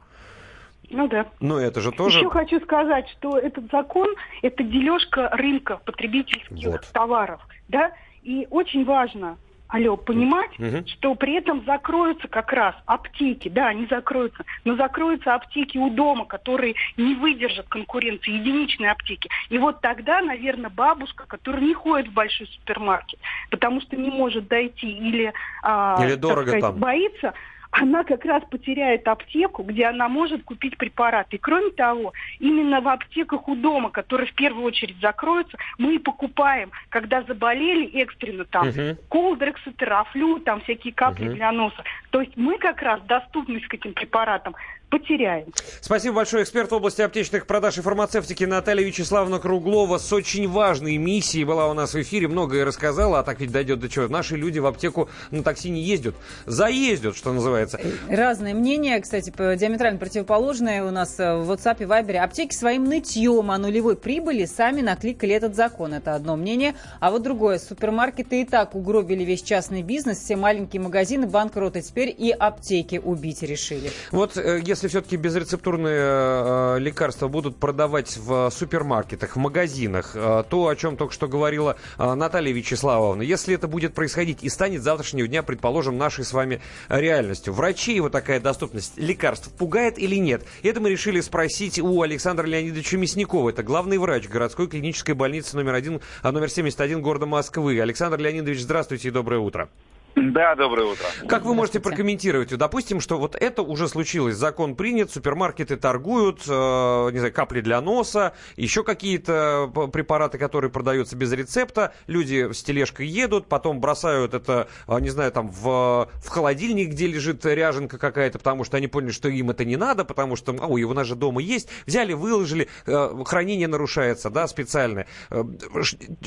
Ну 0.90 1.08
да. 1.08 1.26
Но 1.40 1.58
это 1.58 1.80
же 1.80 1.92
тоже... 1.92 2.18
Еще 2.18 2.30
хочу 2.30 2.60
сказать, 2.60 3.08
что 3.10 3.38
этот 3.38 3.70
закон– 3.70 4.08
это 4.42 4.62
дележка 4.62 5.28
рынка 5.30 5.80
потребительских 5.84 6.72
Вот. 6.72 6.86
товаров, 6.92 7.40
да, 7.68 7.92
и 8.22 8.46
очень 8.50 8.84
важно, 8.84 9.36
алло, 9.68 9.96
понимать, 9.96 10.56
Мгм. 10.58 10.86
что 10.86 11.14
при 11.14 11.34
этом 11.34 11.64
закроются 11.64 12.28
как 12.28 12.52
раз 12.52 12.74
аптеки, 12.86 13.48
да, 13.48 13.68
они 13.68 13.86
закроются, 13.86 14.44
но 14.64 14.76
закроются 14.76 15.34
аптеки 15.34 15.78
у 15.78 15.90
дома, 15.90 16.24
которые 16.26 16.74
не 16.96 17.14
выдержат 17.14 17.66
конкуренции, 17.68 18.32
единичные 18.32 18.90
аптеки. 18.90 19.28
И 19.48 19.58
вот 19.58 19.80
тогда, 19.80 20.20
наверное, 20.20 20.70
бабушка, 20.70 21.24
которая 21.26 21.62
не 21.62 21.74
ходит 21.74 22.08
в 22.08 22.12
большой 22.12 22.46
супермаркет, 22.46 23.18
потому 23.50 23.80
что 23.80 23.96
не 23.96 24.10
может 24.10 24.48
дойти 24.48 24.90
или, 24.90 25.32
а, 25.62 26.04
Или 26.04 26.14
дорого 26.14 26.42
сказать, 26.42 26.60
там. 26.60 26.76
боится, 26.76 27.34
она 27.76 28.04
как 28.04 28.24
раз 28.24 28.42
потеряет 28.50 29.06
аптеку, 29.08 29.64
где 29.64 29.86
она 29.86 30.08
может 30.08 30.44
купить 30.44 30.76
препараты. 30.78 31.36
И 31.36 31.38
кроме 31.38 31.70
того, 31.70 32.12
именно 32.38 32.80
в 32.80 32.88
аптеках 32.88 33.48
у 33.48 33.56
дома, 33.56 33.90
которые 33.90 34.28
в 34.28 34.34
первую 34.34 34.64
очередь 34.64 35.00
закроются, 35.00 35.58
мы 35.76 35.96
и 35.96 35.98
покупаем, 35.98 36.70
когда 36.90 37.22
заболели 37.22 37.86
экстренно 38.00 38.44
там, 38.44 38.68
Мгм. 38.68 38.96
колдрексы, 39.08 39.72
терафлю, 39.72 40.38
там 40.38 40.60
всякие 40.60 40.94
капли 40.94 41.24
Мгм. 41.26 41.34
для 41.34 41.50
носа. 41.50 41.82
То 42.10 42.20
есть 42.20 42.36
мы 42.36 42.58
как 42.58 42.80
раз 42.80 43.00
доступность 43.02 43.66
к 43.66 43.74
этим 43.74 43.92
препаратам 43.92 44.54
потеряем. 44.90 45.46
Спасибо 45.80 46.16
большое. 46.16 46.42
Эксперт 46.44 46.70
в 46.70 46.74
области 46.74 47.02
аптечных 47.02 47.46
продаж 47.46 47.78
и 47.78 47.80
фармацевтики 47.82 48.44
Наталья 48.44 48.84
Вячеславовна 48.84 49.38
Круглова 49.38 49.98
с 49.98 50.12
очень 50.12 50.48
важной 50.48 50.96
миссией 50.96 51.44
была 51.44 51.68
у 51.68 51.74
нас 51.74 51.94
в 51.94 52.00
эфире. 52.02 52.28
Многое 52.28 52.64
рассказала, 52.64 53.18
а 53.20 53.22
так 53.22 53.40
ведь 53.40 53.50
дойдет 53.52 53.80
до 53.80 53.88
чего. 53.88 54.08
Наши 54.08 54.36
люди 54.36 54.58
в 54.58 54.66
аптеку 54.66 55.08
на 55.30 55.42
такси 55.42 55.70
не 55.70 55.80
ездят. 55.82 56.14
Заездят, 56.46 57.16
что 57.16 57.32
называется. 57.32 57.80
Разные 58.08 58.54
мнения, 58.54 59.00
кстати, 59.00 59.30
по- 59.30 59.56
диаметрально 59.56 59.98
противоположные 59.98 60.84
у 60.84 60.90
нас 60.90 61.18
э, 61.18 61.36
в 61.36 61.50
WhatsApp 61.50 61.82
и 61.82 61.84
Viber. 61.86 62.16
Аптеки 62.16 62.54
своим 62.54 62.84
нытьем 62.84 63.50
о 63.50 63.58
нулевой 63.58 63.96
прибыли 63.96 64.44
сами 64.44 64.80
накликали 64.80 65.34
этот 65.34 65.54
закон. 65.56 65.94
Это 65.94 66.14
одно 66.14 66.36
мнение. 66.36 66.74
А 67.00 67.10
вот 67.10 67.22
другое. 67.22 67.58
Супермаркеты 67.58 68.42
и 68.42 68.44
так 68.44 68.74
угробили 68.74 69.24
весь 69.24 69.42
частный 69.42 69.82
бизнес. 69.82 70.18
Все 70.18 70.36
маленькие 70.36 70.80
магазины 70.82 71.26
банкроты. 71.26 71.82
Теперь 71.82 72.14
и 72.16 72.30
аптеки 72.30 73.00
убить 73.02 73.42
решили. 73.42 73.90
Вот 74.12 74.36
э, 74.36 74.60
если 74.74 74.88
все-таки 74.88 75.16
безрецептурные 75.16 76.00
э, 76.00 76.76
лекарства 76.80 77.28
будут 77.28 77.56
продавать 77.58 78.16
в 78.16 78.50
супермаркетах, 78.50 79.36
в 79.36 79.38
магазинах, 79.38 80.16
э, 80.16 80.42
то, 80.50 80.66
о 80.66 80.74
чем 80.74 80.96
только 80.96 81.14
что 81.14 81.28
говорила 81.28 81.76
э, 81.96 82.14
Наталья 82.14 82.52
Вячеславовна, 82.52 83.22
если 83.22 83.54
это 83.54 83.68
будет 83.68 83.94
происходить 83.94 84.42
и 84.42 84.48
станет 84.48 84.82
завтрашнего 84.82 85.28
дня, 85.28 85.44
предположим, 85.44 85.96
нашей 85.96 86.24
с 86.24 86.32
вами 86.32 86.60
реальностью, 86.88 87.52
врачей 87.52 88.00
вот 88.00 88.10
такая 88.10 88.40
доступность 88.40 88.94
лекарств 88.96 89.48
пугает 89.52 89.96
или 89.96 90.16
нет? 90.16 90.42
Это 90.64 90.80
мы 90.80 90.90
решили 90.90 91.20
спросить 91.20 91.78
у 91.78 92.02
Александра 92.02 92.44
Леонидовича 92.44 92.96
Мясникова. 92.96 93.50
Это 93.50 93.62
главный 93.62 93.98
врач 93.98 94.28
городской 94.28 94.66
клинической 94.66 95.14
больницы 95.14 95.54
номер 95.56 95.74
один, 95.74 96.00
номер 96.24 96.50
71 96.50 97.00
города 97.00 97.26
Москвы. 97.26 97.80
Александр 97.80 98.18
Леонидович, 98.18 98.62
здравствуйте 98.62 99.06
и 99.06 99.12
доброе 99.12 99.38
утро. 99.38 99.68
Да, 100.16 100.54
доброе 100.54 100.86
утро. 100.92 101.06
Как 101.28 101.44
вы 101.44 101.54
можете 101.54 101.80
прокомментировать? 101.80 102.56
Допустим, 102.56 103.00
что 103.00 103.18
вот 103.18 103.34
это 103.34 103.62
уже 103.62 103.88
случилось, 103.88 104.36
закон 104.36 104.76
принят, 104.76 105.10
супермаркеты 105.10 105.76
торгуют, 105.76 106.42
э, 106.48 107.08
не 107.12 107.18
знаю, 107.18 107.32
капли 107.32 107.60
для 107.60 107.80
носа, 107.80 108.32
еще 108.56 108.84
какие-то 108.84 109.70
п- 109.74 109.88
препараты, 109.88 110.38
которые 110.38 110.70
продаются 110.70 111.16
без 111.16 111.32
рецепта, 111.32 111.92
люди 112.06 112.52
с 112.52 112.62
тележкой 112.62 113.08
едут, 113.08 113.48
потом 113.48 113.80
бросают 113.80 114.34
это, 114.34 114.68
э, 114.86 115.00
не 115.00 115.10
знаю, 115.10 115.32
там 115.32 115.48
в, 115.48 116.08
в 116.22 116.28
холодильник, 116.28 116.90
где 116.90 117.08
лежит 117.08 117.44
ряженка 117.44 117.98
какая-то, 117.98 118.38
потому 118.38 118.62
что 118.62 118.76
они 118.76 118.86
поняли, 118.86 119.10
что 119.10 119.28
им 119.28 119.50
это 119.50 119.64
не 119.64 119.76
надо, 119.76 120.04
потому 120.04 120.36
что, 120.36 120.52
ой, 120.52 120.84
у 120.84 120.94
нас 120.94 121.08
же 121.08 121.16
дома 121.16 121.40
есть, 121.42 121.68
взяли, 121.86 122.12
выложили, 122.12 122.68
э, 122.86 123.24
хранение 123.26 123.66
нарушается, 123.66 124.30
да, 124.30 124.46
специальное. 124.46 125.06
Э, 125.30 125.42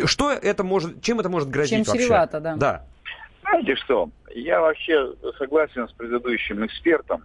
Что 0.06 0.32
это 0.32 0.64
может, 0.66 1.02
чем 1.02 1.22
это 1.22 1.30
может 1.30 1.50
грозить 1.50 1.86
Чем 1.86 1.94
вообще? 1.94 2.04
чревато, 2.08 2.40
да. 2.42 2.56
Да. 2.58 2.86
Знаете 3.50 3.76
что, 3.76 4.10
я 4.34 4.60
вообще 4.62 5.14
согласен 5.38 5.88
с 5.88 5.94
предыдущим 5.94 6.66
экспертом, 6.66 7.24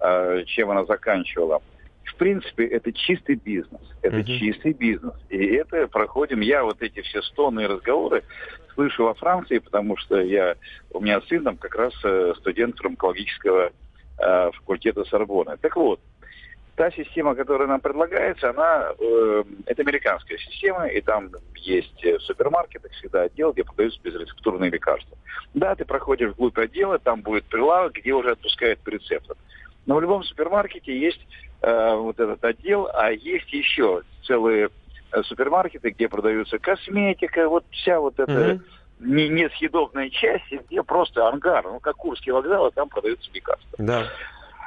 э, 0.00 0.44
чем 0.46 0.70
она 0.70 0.84
заканчивала. 0.84 1.62
В 2.04 2.16
принципе, 2.16 2.66
это 2.66 2.92
чистый 2.92 3.36
бизнес. 3.36 3.80
Это 4.02 4.16
Мгм. 4.16 4.26
чистый 4.26 4.72
бизнес. 4.74 5.14
И 5.30 5.38
это 5.54 5.88
проходим, 5.88 6.40
я 6.40 6.62
вот 6.64 6.82
эти 6.82 7.00
все 7.00 7.22
стоны 7.22 7.62
и 7.62 7.66
разговоры 7.66 8.24
слышу 8.74 9.04
во 9.04 9.14
Франции, 9.14 9.58
потому 9.58 9.96
что 9.96 10.20
я, 10.20 10.56
у 10.90 11.00
меня 11.00 11.20
сын 11.22 11.42
там 11.44 11.56
как 11.56 11.74
раз 11.76 11.94
э, 12.04 12.34
студент 12.38 12.76
фармакологического 12.78 13.70
э, 14.18 14.50
факультета 14.52 15.04
Сорбонны. 15.04 15.56
Так 15.56 15.76
вот, 15.76 16.00
та 16.76 16.90
система, 16.90 17.34
которая 17.34 17.68
нам 17.68 17.80
предлагается, 17.80 18.50
она 18.50 18.92
э, 18.98 19.44
это 19.66 19.82
американская 19.82 20.38
система, 20.38 20.86
и 20.86 21.00
там 21.00 21.30
есть 21.56 22.04
э, 22.04 22.18
в 22.18 22.22
супермаркетах 22.22 22.90
всегда 22.92 23.22
отдел, 23.22 23.52
где 23.52 23.64
продаются 23.64 24.00
безрецептурные 24.02 24.70
лекарства. 24.70 25.16
Да, 25.54 25.74
ты 25.76 25.84
проходишь 25.84 26.32
вглубь 26.32 26.58
отдела, 26.58 26.98
там 26.98 27.22
будет 27.22 27.44
прилавок, 27.44 27.92
где 27.92 28.12
уже 28.12 28.32
отпускают 28.32 28.80
по 28.80 28.90
рецептам. 28.90 29.36
Но 29.86 29.96
в 29.96 30.00
любом 30.00 30.24
супермаркете 30.24 30.98
есть 30.98 31.24
э, 31.62 31.94
вот 31.94 32.18
этот 32.18 32.44
отдел, 32.44 32.88
а 32.92 33.12
есть 33.12 33.52
еще 33.52 34.02
целые 34.26 34.70
э, 35.12 35.22
супермаркеты, 35.22 35.90
где 35.90 36.08
продаются 36.08 36.58
косметика, 36.58 37.48
вот 37.48 37.64
вся 37.70 38.00
вот 38.00 38.18
эта 38.18 38.60
не, 38.98 39.28
несъедобная 39.28 40.10
часть, 40.10 40.50
где 40.50 40.82
просто 40.82 41.28
ангар, 41.28 41.64
ну 41.64 41.78
как 41.78 41.96
Курский 41.96 42.32
вокзал, 42.32 42.66
а 42.66 42.70
там 42.70 42.88
продаются 42.88 43.30
лекарства. 43.32 43.76
Да. 43.78 44.06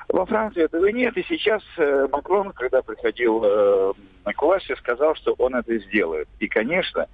Во 0.10 0.26
Франции 0.26 0.64
этого 0.64 0.86
нет, 0.88 1.18
и 1.18 1.24
сейчас 1.28 1.62
э, 1.78 2.08
Макрон, 2.12 2.52
когда 2.54 2.82
приходил 2.82 3.42
э, 3.44 3.94
к 4.34 4.42
власти, 4.42 4.74
сказал, 4.78 5.16
что 5.16 5.34
он 5.38 5.56
это 5.56 5.78
сделает. 5.80 6.30
И, 6.40 6.48
конечно, 6.48 7.08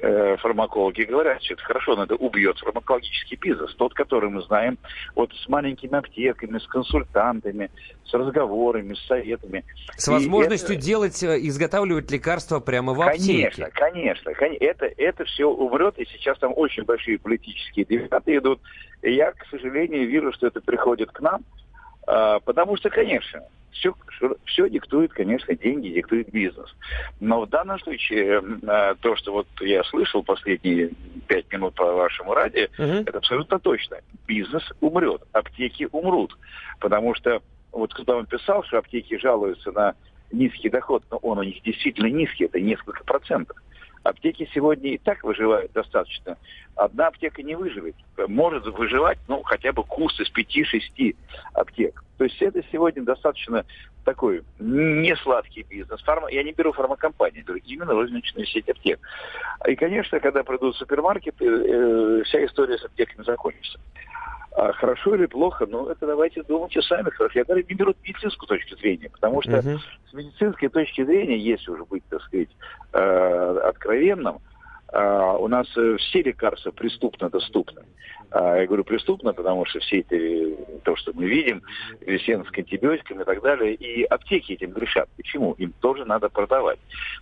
э, 0.00 0.36
фармакологи 0.38 1.02
говорят, 1.02 1.40
что 1.40 1.54
это 1.54 1.62
хорошо, 1.62 1.94
но 1.94 2.02
это 2.02 2.16
убьет 2.16 2.58
фармакологический 2.58 3.36
бизнес, 3.40 3.72
тот, 3.76 3.94
который 3.94 4.28
мы 4.28 4.42
знаем, 4.42 4.76
вот 5.14 5.32
с 5.32 5.48
маленькими 5.48 5.94
аптеками, 5.96 6.58
с 6.58 6.66
консультантами, 6.66 7.70
с 8.06 8.12
разговорами, 8.12 8.94
с 8.94 9.06
советами. 9.06 9.64
С 9.96 10.08
И 10.08 10.10
возможностью 10.10 10.74
это- 10.74 10.84
делать, 10.84 11.22
изготавливать 11.22 12.10
лекарства 12.10 12.58
прямо 12.58 12.92
в 12.92 13.00
аптеке. 13.02 13.50
Конечно, 13.52 13.70
конечно, 13.72 14.34
кон- 14.34 14.56
Это, 14.58 14.86
это 14.96 15.24
все 15.26 15.44
умрет, 15.48 15.96
и 15.98 16.06
сейчас 16.06 16.36
там 16.40 16.52
очень 16.56 16.82
большие 16.82 17.20
политические 17.20 17.84
дебаты 17.84 18.36
идут. 18.38 18.60
И 19.02 19.12
я, 19.12 19.30
к 19.30 19.46
сожалению, 19.48 20.08
вижу, 20.08 20.32
что 20.32 20.48
это 20.48 20.60
приходит 20.60 21.12
к 21.12 21.20
нам, 21.20 21.42
потому 22.06 22.76
что, 22.76 22.90
конечно, 22.90 23.42
все, 23.72 23.94
все 24.44 24.68
диктует, 24.68 25.12
конечно, 25.12 25.54
деньги, 25.54 25.88
диктует 25.88 26.30
бизнес. 26.30 26.68
Но 27.20 27.42
в 27.42 27.48
данном 27.48 27.78
случае 27.80 28.42
а, 28.66 28.94
то, 28.96 29.16
что 29.16 29.32
вот 29.32 29.46
я 29.60 29.82
слышал 29.84 30.22
последние 30.22 30.90
пять 31.26 31.50
минут 31.52 31.74
по 31.74 31.92
вашему 31.92 32.34
радио, 32.34 32.66
это 32.76 33.18
абсолютно 33.18 33.58
точно. 33.58 33.98
Бизнес 34.26 34.62
умрет, 34.80 35.22
аптеки 35.32 35.88
умрут. 35.90 36.36
Потому 36.80 37.14
что 37.14 37.42
вот 37.72 37.92
кто 37.94 38.16
вам 38.16 38.26
писал, 38.26 38.62
что 38.64 38.78
аптеки 38.78 39.18
жалуются 39.18 39.72
на 39.72 39.94
низкий 40.30 40.68
доход, 40.68 41.02
но 41.10 41.16
он 41.18 41.38
у 41.38 41.42
них 41.42 41.62
действительно 41.62 42.06
низкий, 42.06 42.44
это 42.44 42.60
несколько 42.60 43.04
процентов. 43.04 43.56
Аптеки 44.02 44.48
сегодня 44.52 44.90
и 44.90 44.98
так 44.98 45.22
выживают 45.22 45.72
достаточно. 45.72 46.36
Одна 46.74 47.08
аптека 47.08 47.42
не 47.42 47.54
выживет. 47.54 47.94
Может 48.28 48.66
выживать, 48.66 49.18
ну, 49.28 49.42
хотя 49.42 49.72
бы 49.72 49.84
курс 49.84 50.18
из 50.18 50.30
5-6 50.32 51.16
аптек. 51.54 52.02
То 52.18 52.24
есть 52.24 52.40
это 52.42 52.62
сегодня 52.70 53.02
достаточно 53.02 53.64
такой 54.04 54.42
не 54.58 55.14
сладкий 55.16 55.62
бизнес. 55.62 56.00
Фарма... 56.02 56.28
Я 56.30 56.42
не 56.42 56.52
беру 56.52 56.72
фармакомпании, 56.72 57.42
беру 57.42 57.58
именно 57.64 57.92
розничную 57.92 58.46
сеть 58.46 58.68
аптек. 58.68 59.00
И, 59.68 59.76
конечно, 59.76 60.18
когда 60.20 60.42
придут 60.42 60.76
супермаркеты, 60.76 61.44
э, 61.44 62.22
вся 62.24 62.44
история 62.44 62.78
с 62.78 62.84
аптеками 62.84 63.24
закончится. 63.24 63.78
А 64.54 64.72
хорошо 64.74 65.14
или 65.14 65.26
плохо, 65.26 65.66
ну, 65.66 65.88
это 65.88 66.06
давайте 66.06 66.42
думайте 66.42 66.82
сами. 66.82 67.08
Хорошо. 67.10 67.38
Я 67.38 67.44
даже 67.44 67.64
не 67.68 67.74
беру 67.74 67.94
медицинскую 68.02 68.48
точку 68.48 68.76
зрения, 68.76 69.08
потому 69.08 69.40
что 69.42 69.62
Мгм. 69.62 69.78
с 70.10 70.12
медицинской 70.12 70.68
точки 70.68 71.04
зрения, 71.04 71.38
если 71.38 71.70
уже 71.70 71.84
быть, 71.84 72.02
так 72.08 72.20
сказать, 72.22 72.50
э, 72.92 73.60
откровенным, 73.64 74.40
а, 74.92 75.38
у 75.38 75.48
нас 75.48 75.66
э, 75.76 75.96
все 75.96 76.22
лекарства 76.22 76.70
преступно 76.70 77.30
доступны. 77.30 77.82
А, 78.34 78.56
я 78.56 78.66
говорю 78.66 78.84
преступно, 78.84 79.34
потому 79.34 79.66
что 79.66 79.78
все 79.80 79.98
эти, 79.98 80.56
то, 80.84 80.96
что 80.96 81.12
мы 81.14 81.26
видим, 81.26 81.62
весен 82.00 82.44
с 82.44 82.58
антибиотиками 82.58 83.22
и 83.22 83.24
так 83.24 83.42
далее, 83.42 83.74
и 83.74 84.04
аптеки 84.04 84.52
этим 84.52 84.70
грешат. 84.70 85.08
Почему? 85.16 85.52
Им 85.58 85.72
тоже 85.80 86.06
надо 86.06 86.30
продавать. 86.30 86.78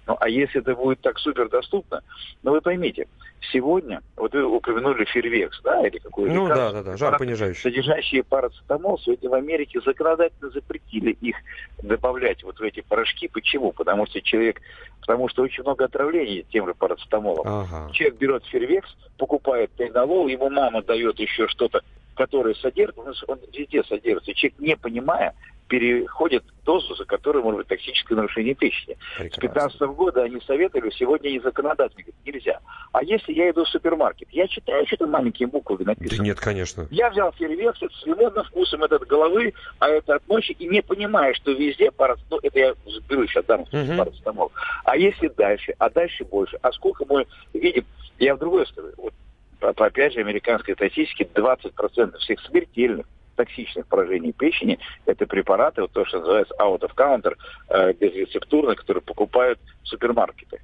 Ну, 0.06 0.16
а 0.20 0.28
если 0.28 0.60
это 0.60 0.74
будет 0.76 1.00
так 1.00 1.18
супер 1.18 1.48
доступно, 1.48 2.02
ну, 2.42 2.52
вы 2.52 2.60
поймите, 2.60 3.08
сегодня, 3.52 4.02
вот 4.16 4.32
вы 4.32 4.44
упомянули 4.44 5.04
фервекс, 5.04 5.60
да, 5.62 5.86
или 5.86 5.98
какой-то 5.98 6.32
Ну, 6.32 6.46
да, 6.46 6.70
да, 6.70 6.82
да, 6.82 6.96
жар 6.96 7.18
понижающий. 7.18 7.60
Содержащие 7.60 8.22
парацетамол, 8.22 8.98
сегодня 9.00 9.30
в 9.30 9.34
Америке 9.34 9.80
законодательно 9.84 10.50
запретили 10.50 11.10
их 11.20 11.36
добавлять 11.82 12.44
вот 12.44 12.60
в 12.60 12.62
эти 12.62 12.82
порошки. 12.82 13.26
Почему? 13.28 13.72
Потому 13.72 14.06
что 14.06 14.20
человек, 14.22 14.60
потому 15.00 15.28
что 15.28 15.42
очень 15.42 15.64
много 15.64 15.86
отравлений 15.86 16.46
тем 16.52 16.66
же 16.66 16.74
парацетамолом. 16.74 17.46
Ага. 17.46 17.90
Человек 17.92 18.18
берет 18.18 18.44
фервекс, 18.46 18.94
покупает 19.16 19.70
тайнолол, 19.76 20.28
ему 20.28 20.50
мама 20.50 20.82
дает 20.82 20.99
еще 21.08 21.48
что-то, 21.48 21.82
которое 22.14 22.54
содержит, 22.54 22.98
он 22.98 23.38
везде 23.52 23.82
содержится. 23.84 24.34
Человек, 24.34 24.58
не 24.58 24.76
понимая, 24.76 25.34
переходит 25.70 26.42
дозу, 26.64 26.94
за 26.96 27.04
которую 27.04 27.44
может 27.44 27.58
быть 27.58 27.68
токсическое 27.68 28.16
нарушение 28.16 28.54
печени. 28.54 28.96
С 29.18 29.36
15 29.36 29.80
года 29.82 30.24
они 30.24 30.40
советовали, 30.44 30.90
сегодня 30.90 31.30
не 31.30 31.38
законодательно, 31.38 32.02
говорят, 32.02 32.26
нельзя. 32.26 32.60
А 32.92 33.04
если 33.04 33.32
я 33.32 33.50
иду 33.50 33.64
в 33.64 33.68
супермаркет, 33.68 34.28
я 34.32 34.48
читаю, 34.48 34.84
что 34.88 34.96
там 34.96 35.10
маленькие 35.10 35.46
буквы 35.46 35.78
написано. 35.84 36.18
Да 36.18 36.24
нет, 36.24 36.40
конечно. 36.40 36.88
Я 36.90 37.08
взял 37.10 37.32
фейерверк 37.32 37.76
с 37.76 38.04
лимонным 38.04 38.44
вкусом 38.44 38.82
этот 38.82 39.06
головы, 39.06 39.54
а 39.78 39.88
это 39.88 40.16
от 40.16 40.28
ночи, 40.28 40.52
и 40.58 40.66
не 40.66 40.82
понимаю, 40.82 41.34
что 41.36 41.52
везде 41.52 41.92
парацетамол, 41.92 42.40
ну, 42.42 42.48
это 42.48 42.58
я 42.58 42.74
беру 43.08 43.26
сейчас 43.28 43.44
дам 43.44 43.64
uh 43.72 43.96
парацетамол. 43.96 44.50
А 44.84 44.96
если 44.96 45.28
дальше, 45.28 45.74
а 45.78 45.88
дальше 45.88 46.24
больше, 46.24 46.58
а 46.62 46.72
сколько 46.72 47.04
мы 47.08 47.26
видим, 47.54 47.84
я 48.18 48.34
в 48.34 48.38
другой 48.38 48.66
стороне, 48.66 48.94
вот, 48.98 49.14
опять 49.60 50.14
же, 50.14 50.20
американской 50.20 50.74
статистике, 50.74 51.28
20% 51.34 52.18
всех 52.18 52.40
смертельных 52.40 53.06
токсичных 53.36 53.86
поражений 53.86 54.32
печени, 54.32 54.78
это 55.06 55.26
препараты, 55.26 55.82
вот 55.82 55.92
то, 55.92 56.04
что 56.04 56.18
называется 56.18 56.54
out 56.60 56.80
of 56.80 56.94
counter, 56.94 57.36
э, 57.68 57.92
безрецептурные, 57.94 58.76
которые 58.76 59.02
покупают 59.02 59.58
супермаркеты. 59.82 60.60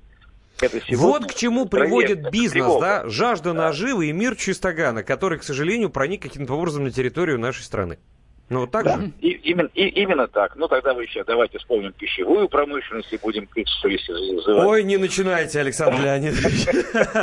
Это 0.60 0.80
вот 0.92 1.26
к 1.26 1.34
чему 1.34 1.66
приводит 1.66 2.30
бизнес, 2.30 2.52
тревога. 2.52 2.80
да? 2.80 3.08
Жажда 3.08 3.52
да. 3.52 3.66
наживы 3.66 4.06
и 4.08 4.12
мир 4.12 4.36
чистогана, 4.36 5.02
который, 5.02 5.38
к 5.38 5.42
сожалению, 5.42 5.90
проник 5.90 6.22
каким-то 6.22 6.54
образом 6.54 6.84
на 6.84 6.90
территорию 6.90 7.38
нашей 7.38 7.62
страны. 7.62 7.98
Ну, 8.48 8.60
вот 8.60 8.70
так 8.70 8.84
да, 8.84 8.96
же? 8.96 9.12
И, 9.20 9.30
именно, 9.30 9.68
и, 9.74 9.88
именно 9.88 10.28
так. 10.28 10.54
Ну, 10.54 10.68
тогда 10.68 10.94
вы 10.94 11.02
еще 11.02 11.24
давайте 11.24 11.58
вспомним 11.58 11.92
пищевую 11.92 12.48
промышленность 12.48 13.12
и 13.12 13.18
будем 13.18 13.46
критически 13.48 14.12
называть. 14.12 14.66
Ой, 14.66 14.84
не 14.84 14.96
начинайте, 14.98 15.60
Александр 15.60 16.00
Леонидович. 16.00 16.66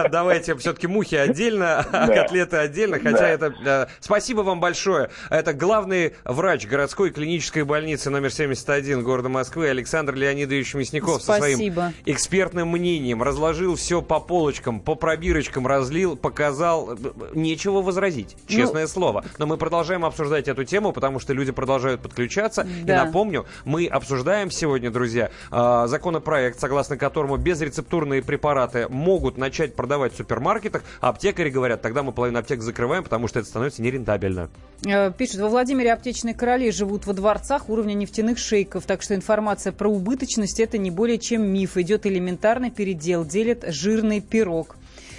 Давайте 0.12 0.56
все-таки 0.58 0.88
мухи 0.88 1.16
отдельно, 1.16 1.80
а 1.80 2.08
котлеты 2.08 2.58
отдельно. 2.58 3.00
Хотя 3.00 3.30
это... 3.30 3.90
Спасибо 4.00 4.41
вам 4.41 4.60
большое. 4.60 5.10
Это 5.30 5.54
главный 5.54 6.16
врач 6.26 6.68
городской 6.68 7.10
клинической 7.10 7.64
больницы 7.64 8.10
номер 8.10 8.32
71 8.32 9.04
города 9.04 9.30
Москвы 9.30 9.70
Александр 9.70 10.16
Леонидович 10.16 10.74
Мясников 10.74 11.22
со 11.22 11.36
своим 11.36 11.94
экспертным 12.06 12.70
мнением. 12.70 13.24
Разложил 13.24 13.76
все 13.76 14.02
по 14.02 14.20
полочкам, 14.20 14.82
по 14.82 14.95
пробирочкам 14.95 15.68
разлил, 15.68 16.18
показал. 16.18 16.98
Нечего 17.34 17.82
возразить, 17.82 18.36
ну, 18.50 18.56
честное 18.56 18.88
слово. 18.88 19.24
Но 19.38 19.45
мы 19.45 19.58
продолжаем 19.58 20.06
обсуждать 20.06 20.48
эту 20.48 20.64
тему, 20.64 20.91
потому 20.91 21.12
потому 21.14 21.22
что 21.22 21.34
люди 21.34 21.52
продолжают 21.52 22.02
подключаться. 22.02 22.65
Да. 22.84 22.94
И 22.94 23.06
напомню, 23.06 23.45
мы 23.65 23.85
обсуждаем 23.85 24.49
сегодня, 24.49 24.90
друзья, 24.90 25.30
э, 25.52 25.84
законопроект, 25.85 26.60
согласно 26.60 26.98
которому 26.98 27.38
безрецептурные 27.38 28.23
препараты 28.23 28.88
могут 28.90 29.38
начать 29.38 29.76
продавать 29.76 30.14
в 30.14 30.18
супермаркетах, 30.18 30.81
а 31.02 31.10
аптекари 31.10 31.52
говорят, 31.52 31.84
тогда 31.84 32.02
мы 32.02 32.14
половину 32.14 32.40
аптек 32.40 32.64
закрываем, 32.64 33.03
потому 33.03 33.27
что 33.27 33.40
это 33.40 33.48
становится 33.48 33.84
нерентабельно. 33.84 34.49
Э, 34.88 35.11
пишут, 35.11 35.41
во 35.41 35.49
Владимире 35.49 35.94
аптечные 35.94 36.34
короли 36.34 36.72
живут 36.72 37.06
во 37.06 37.14
дворцах 37.14 37.69
уровня 37.69 37.94
нефтяных 37.94 38.40
шейков, 38.40 38.85
так 38.85 39.03
что 39.03 39.14
информация 39.14 39.72
про 39.72 39.90
убыточность 39.90 40.60
это 40.60 40.80
не 40.80 40.90
более 40.90 41.19
чем 41.19 41.44
миф. 41.44 41.77
Идет 41.77 42.07
элементарный 42.07 42.72
передел, 42.72 43.23
делит 43.23 43.65
жирный 43.68 44.19
пирог. 44.19 44.77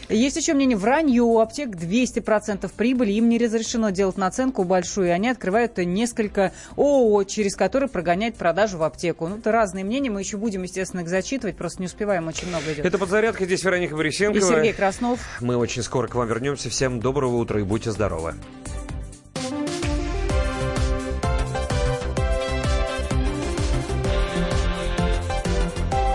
Есть 0.08 0.36
еще 0.36 0.54
мнение, 0.54 0.76
вранье 0.76 1.22
у 1.22 1.38
аптек 1.38 1.70
200% 1.70 2.70
прибыли, 2.76 3.12
им 3.12 3.28
не 3.28 3.38
разрешено 3.38 3.90
делать 3.90 4.16
наценку 4.16 4.64
большую, 4.64 5.08
и 5.08 5.10
они 5.10 5.28
открывают 5.28 5.78
несколько 5.78 6.52
ООО, 6.76 7.24
через 7.24 7.56
которые 7.56 7.88
прогоняют 7.88 8.36
продажу 8.36 8.78
в 8.78 8.82
аптеку. 8.82 9.28
Ну, 9.28 9.38
это 9.38 9.50
разные 9.52 9.84
мнения, 9.84 10.10
мы 10.10 10.20
еще 10.20 10.36
будем, 10.36 10.62
естественно, 10.62 11.00
их 11.00 11.08
зачитывать, 11.08 11.56
просто 11.56 11.80
не 11.80 11.86
успеваем, 11.86 12.28
очень 12.28 12.48
много 12.48 12.72
идет. 12.72 12.84
Это 12.84 12.98
подзарядка, 12.98 13.44
здесь 13.44 13.64
Вероника 13.64 13.96
Борисенкова. 13.96 14.38
И 14.38 14.40
Сергей 14.40 14.72
Краснов. 14.72 15.20
Мы 15.40 15.56
очень 15.56 15.82
скоро 15.82 16.06
к 16.06 16.14
вам 16.14 16.28
вернемся. 16.28 16.68
Всем 16.68 17.00
доброго 17.00 17.36
утра 17.36 17.60
и 17.60 17.62
будьте 17.62 17.90
здоровы. 17.90 18.34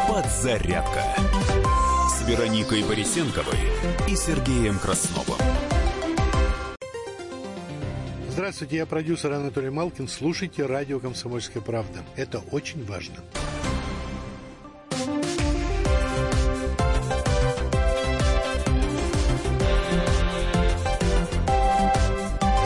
Подзарядка 0.08 1.19
Вероникой 2.30 2.84
Борисенковой 2.84 3.58
и 4.08 4.16
Сергеем 4.16 4.78
Красновым. 4.78 5.40
Здравствуйте, 8.30 8.76
я 8.78 8.86
продюсер 8.86 9.34
Анатолий 9.34 9.72
Малкин. 9.72 10.08
Слушайте 10.08 10.68
радио 10.68 11.00
«Комсомольская 11.00 11.64
правда». 11.64 12.04
Это 12.16 12.38
очень 12.52 12.86
важно. 12.86 13.16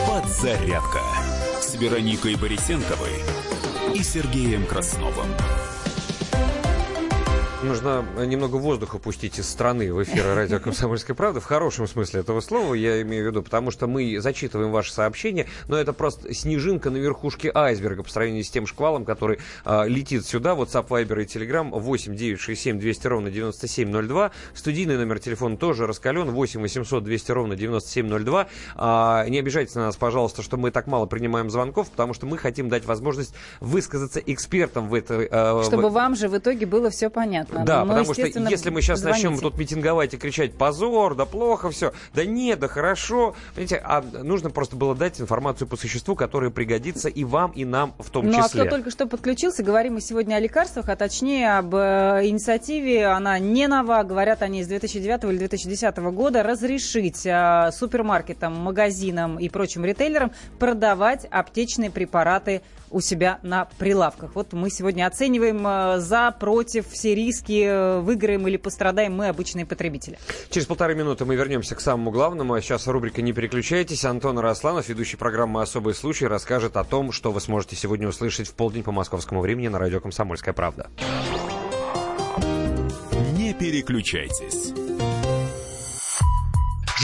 Подзарядка 0.06 1.00
с 1.62 1.74
Вероникой 1.76 2.36
Борисенковой 2.36 3.14
и 3.94 4.02
Сергеем 4.02 4.66
Красновым. 4.66 5.28
Нужно 7.64 8.04
немного 8.26 8.56
воздуха 8.56 8.98
пустить 8.98 9.38
из 9.38 9.48
страны 9.48 9.90
в 9.92 10.02
эфир 10.02 10.34
радио 10.34 10.60
«Комсомольская 10.60 11.16
правда», 11.16 11.40
в 11.40 11.44
хорошем 11.44 11.86
смысле 11.86 12.20
этого 12.20 12.40
слова, 12.40 12.74
я 12.74 13.00
имею 13.00 13.24
в 13.24 13.26
виду, 13.28 13.42
потому 13.42 13.70
что 13.70 13.86
мы 13.86 14.20
зачитываем 14.20 14.70
ваши 14.70 14.92
сообщения, 14.92 15.46
но 15.66 15.78
это 15.78 15.94
просто 15.94 16.34
снежинка 16.34 16.90
на 16.90 16.98
верхушке 16.98 17.50
айсберга 17.54 18.02
по 18.02 18.10
сравнению 18.10 18.44
с 18.44 18.50
тем 18.50 18.66
шквалом, 18.66 19.06
который 19.06 19.38
а, 19.64 19.84
летит 19.84 20.26
сюда. 20.26 20.50
WhatsApp, 20.50 20.88
Viber 20.88 21.22
и 21.22 21.24
Telegram 21.24 21.70
8 21.70 22.14
967 22.14 22.78
200 22.78 23.06
ровно 23.06 23.30
9702. 23.30 24.30
Студийный 24.52 24.98
номер 24.98 25.18
телефона 25.18 25.56
тоже 25.56 25.86
раскален 25.86 26.32
8 26.32 26.60
800 26.60 27.02
200 27.02 27.32
ровно 27.32 27.56
9702. 27.56 28.46
А, 28.76 29.26
не 29.26 29.38
обижайте 29.38 29.78
на 29.78 29.86
нас, 29.86 29.96
пожалуйста, 29.96 30.42
что 30.42 30.58
мы 30.58 30.70
так 30.70 30.86
мало 30.86 31.06
принимаем 31.06 31.48
звонков, 31.48 31.88
потому 31.88 32.12
что 32.12 32.26
мы 32.26 32.36
хотим 32.36 32.68
дать 32.68 32.84
возможность 32.84 33.34
высказаться 33.60 34.20
экспертам 34.20 34.90
в 34.90 34.94
этой... 34.94 35.28
А, 35.30 35.62
Чтобы 35.64 35.88
в... 35.88 35.92
вам 35.92 36.14
же 36.14 36.28
в 36.28 36.36
итоге 36.36 36.66
было 36.66 36.90
все 36.90 37.08
понятно. 37.08 37.53
Да, 37.62 37.84
Но, 37.84 37.94
потому 37.94 38.14
что 38.14 38.26
если 38.26 38.70
мы 38.70 38.82
сейчас 38.82 39.00
звоните. 39.00 39.28
начнем 39.28 39.40
тут 39.40 39.58
митинговать 39.58 40.14
и 40.14 40.16
кричать 40.16 40.54
«позор», 40.54 41.14
да 41.14 41.24
плохо 41.24 41.70
все, 41.70 41.92
да 42.14 42.24
нет, 42.24 42.58
да 42.58 42.68
хорошо, 42.68 43.34
понимаете, 43.54 43.80
а 43.84 44.02
нужно 44.02 44.50
просто 44.50 44.76
было 44.76 44.94
дать 44.94 45.20
информацию 45.20 45.68
по 45.68 45.76
существу, 45.76 46.14
которая 46.16 46.50
пригодится 46.50 47.08
и 47.08 47.24
вам, 47.24 47.52
и 47.52 47.64
нам 47.64 47.94
в 47.98 48.10
том 48.10 48.26
ну, 48.26 48.32
числе. 48.32 48.42
Ну, 48.42 48.62
а 48.62 48.66
кто 48.66 48.76
только 48.76 48.90
что 48.90 49.06
подключился, 49.06 49.62
говорим 49.62 49.94
мы 49.94 50.00
сегодня 50.00 50.36
о 50.36 50.40
лекарствах, 50.40 50.88
а 50.88 50.96
точнее 50.96 51.58
об 51.58 51.74
э, 51.74 52.22
инициативе, 52.24 53.06
она 53.06 53.38
не 53.38 53.66
нова, 53.68 54.02
говорят 54.02 54.42
они 54.42 54.64
с 54.64 54.66
2009 54.66 55.24
или 55.24 55.38
2010 55.38 55.96
года, 55.98 56.42
разрешить 56.42 57.24
э, 57.24 57.70
супермаркетам, 57.72 58.54
магазинам 58.54 59.38
и 59.38 59.48
прочим 59.48 59.84
ритейлерам 59.84 60.32
продавать 60.58 61.26
аптечные 61.30 61.90
препараты 61.90 62.62
у 62.94 63.00
себя 63.00 63.40
на 63.42 63.64
прилавках. 63.78 64.36
Вот 64.36 64.52
мы 64.52 64.70
сегодня 64.70 65.06
оцениваем 65.08 65.66
э, 65.66 65.98
за, 65.98 66.30
против, 66.30 66.88
все 66.88 67.16
риски, 67.16 67.64
э, 67.66 67.98
выиграем 67.98 68.46
или 68.46 68.56
пострадаем 68.56 69.16
мы, 69.16 69.26
обычные 69.26 69.66
потребители. 69.66 70.16
Через 70.48 70.68
полторы 70.68 70.94
минуты 70.94 71.24
мы 71.24 71.34
вернемся 71.34 71.74
к 71.74 71.80
самому 71.80 72.12
главному. 72.12 72.54
А 72.54 72.62
сейчас 72.62 72.86
рубрика 72.86 73.20
«Не 73.20 73.32
переключайтесь». 73.32 74.04
Антон 74.04 74.38
Росланов, 74.38 74.88
ведущий 74.88 75.16
программы 75.16 75.60
«Особый 75.60 75.92
случай», 75.92 76.28
расскажет 76.28 76.76
о 76.76 76.84
том, 76.84 77.10
что 77.10 77.32
вы 77.32 77.40
сможете 77.40 77.74
сегодня 77.74 78.06
услышать 78.06 78.46
в 78.46 78.54
полдень 78.54 78.84
по 78.84 78.92
московскому 78.92 79.40
времени 79.40 79.66
на 79.66 79.80
радио 79.80 79.98
«Комсомольская 79.98 80.54
правда». 80.54 80.88
Не 83.36 83.54
переключайтесь. 83.54 84.83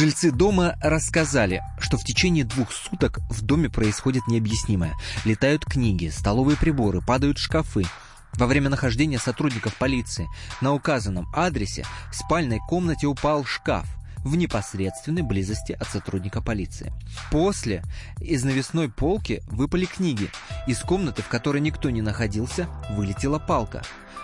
Жильцы 0.00 0.30
дома 0.30 0.76
рассказали, 0.80 1.62
что 1.78 1.98
в 1.98 2.04
течение 2.04 2.42
двух 2.42 2.72
суток 2.72 3.18
в 3.28 3.42
доме 3.42 3.68
происходит 3.68 4.26
необъяснимое. 4.28 4.94
Летают 5.26 5.66
книги, 5.66 6.08
столовые 6.08 6.56
приборы, 6.56 7.02
падают 7.02 7.36
шкафы. 7.36 7.84
Во 8.32 8.46
время 8.46 8.70
нахождения 8.70 9.18
сотрудников 9.18 9.74
полиции 9.74 10.26
на 10.62 10.72
указанном 10.72 11.28
адресе 11.34 11.84
в 12.10 12.16
спальной 12.16 12.60
комнате 12.66 13.08
упал 13.08 13.44
шкаф 13.44 13.86
в 14.24 14.36
непосредственной 14.36 15.20
близости 15.20 15.72
от 15.72 15.86
сотрудника 15.86 16.40
полиции. 16.40 16.94
После 17.30 17.82
из 18.22 18.42
навесной 18.42 18.88
полки 18.88 19.42
выпали 19.48 19.84
книги. 19.84 20.30
Из 20.66 20.78
комнаты, 20.78 21.20
в 21.20 21.28
которой 21.28 21.60
никто 21.60 21.90
не 21.90 22.00
находился, 22.00 22.68
вылетела 22.92 23.38
палка. 23.38 23.82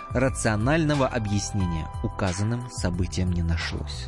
Рационального 0.09 1.07
объяснения 1.07 1.87
указанным 2.01 2.67
событиям 2.71 3.31
не 3.31 3.43
нашлось. 3.43 4.07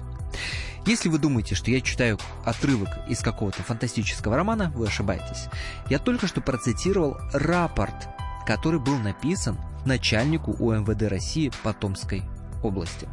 Если 0.85 1.09
вы 1.09 1.19
думаете, 1.19 1.55
что 1.55 1.71
я 1.71 1.81
читаю 1.81 2.17
отрывок 2.45 2.89
из 3.07 3.19
какого-то 3.19 3.63
фантастического 3.63 4.35
романа, 4.35 4.71
вы 4.75 4.87
ошибаетесь. 4.87 5.47
Я 5.89 5.99
только 5.99 6.27
что 6.27 6.41
процитировал 6.41 7.17
рапорт, 7.33 8.07
который 8.45 8.79
был 8.79 8.97
написан 8.97 9.57
начальнику 9.85 10.51
УМВД 10.51 11.03
России 11.03 11.51
по 11.63 11.73
Томской 11.73 12.23
области. 12.63 13.07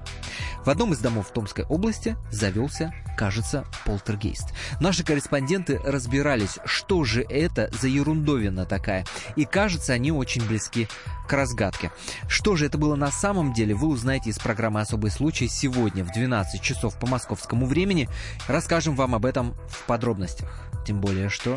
В 0.65 0.71
одном 0.71 0.93
из 0.93 0.99
домов 0.99 1.31
Томской 1.33 1.65
области 1.65 2.17
завелся, 2.33 2.93
кажется, 3.17 3.65
полтергейст. 3.85 4.53
Наши 4.81 5.05
корреспонденты 5.05 5.79
разбирались, 5.85 6.59
что 6.65 7.05
же 7.05 7.23
это 7.23 7.71
за 7.81 7.87
ерундовина 7.87 8.67
такая, 8.67 9.05
и 9.37 9.45
кажется, 9.45 9.93
они 9.93 10.11
очень 10.11 10.45
близки 10.45 10.89
к 11.29 11.33
разгадке. 11.33 11.93
Что 12.29 12.57
же 12.57 12.67
это 12.67 12.79
было 12.79 12.97
на 12.97 13.13
самом 13.13 13.53
деле, 13.53 13.75
вы 13.75 13.89
узнаете 13.89 14.31
из 14.31 14.39
программы 14.39 14.81
«Особый 14.81 15.11
случай» 15.11 15.47
сегодня 15.47 16.05
в 16.05 16.13
12 16.13 16.61
часов 16.61 16.99
по 16.99 17.07
московскому 17.07 17.67
времени. 17.67 18.09
Расскажем 18.49 18.97
вам 18.97 19.15
об 19.15 19.25
этом 19.25 19.55
в 19.69 19.85
подробностях. 19.87 20.69
Тем 20.85 21.01
более, 21.01 21.29
что 21.29 21.57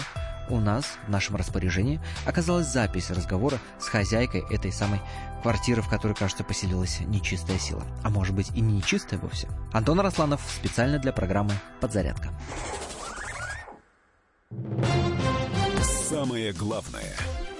у 0.49 0.59
нас 0.59 0.97
в 1.07 1.09
нашем 1.09 1.35
распоряжении 1.35 2.01
оказалась 2.25 2.67
запись 2.67 3.09
разговора 3.09 3.59
с 3.79 3.87
хозяйкой 3.87 4.43
этой 4.49 4.71
самой 4.71 5.01
квартиры, 5.41 5.81
в 5.81 5.89
которой, 5.89 6.13
кажется, 6.13 6.43
поселилась 6.43 6.99
нечистая 7.01 7.59
сила. 7.59 7.83
А 8.03 8.09
может 8.09 8.35
быть 8.35 8.49
и 8.55 8.61
не 8.61 8.73
нечистая 8.73 9.19
вовсе. 9.19 9.47
Антон 9.71 9.99
Росланов 9.99 10.41
специально 10.47 10.99
для 10.99 11.13
программы 11.13 11.53
«Подзарядка». 11.79 12.29
Самое 16.09 16.53
главное– 16.53 17.15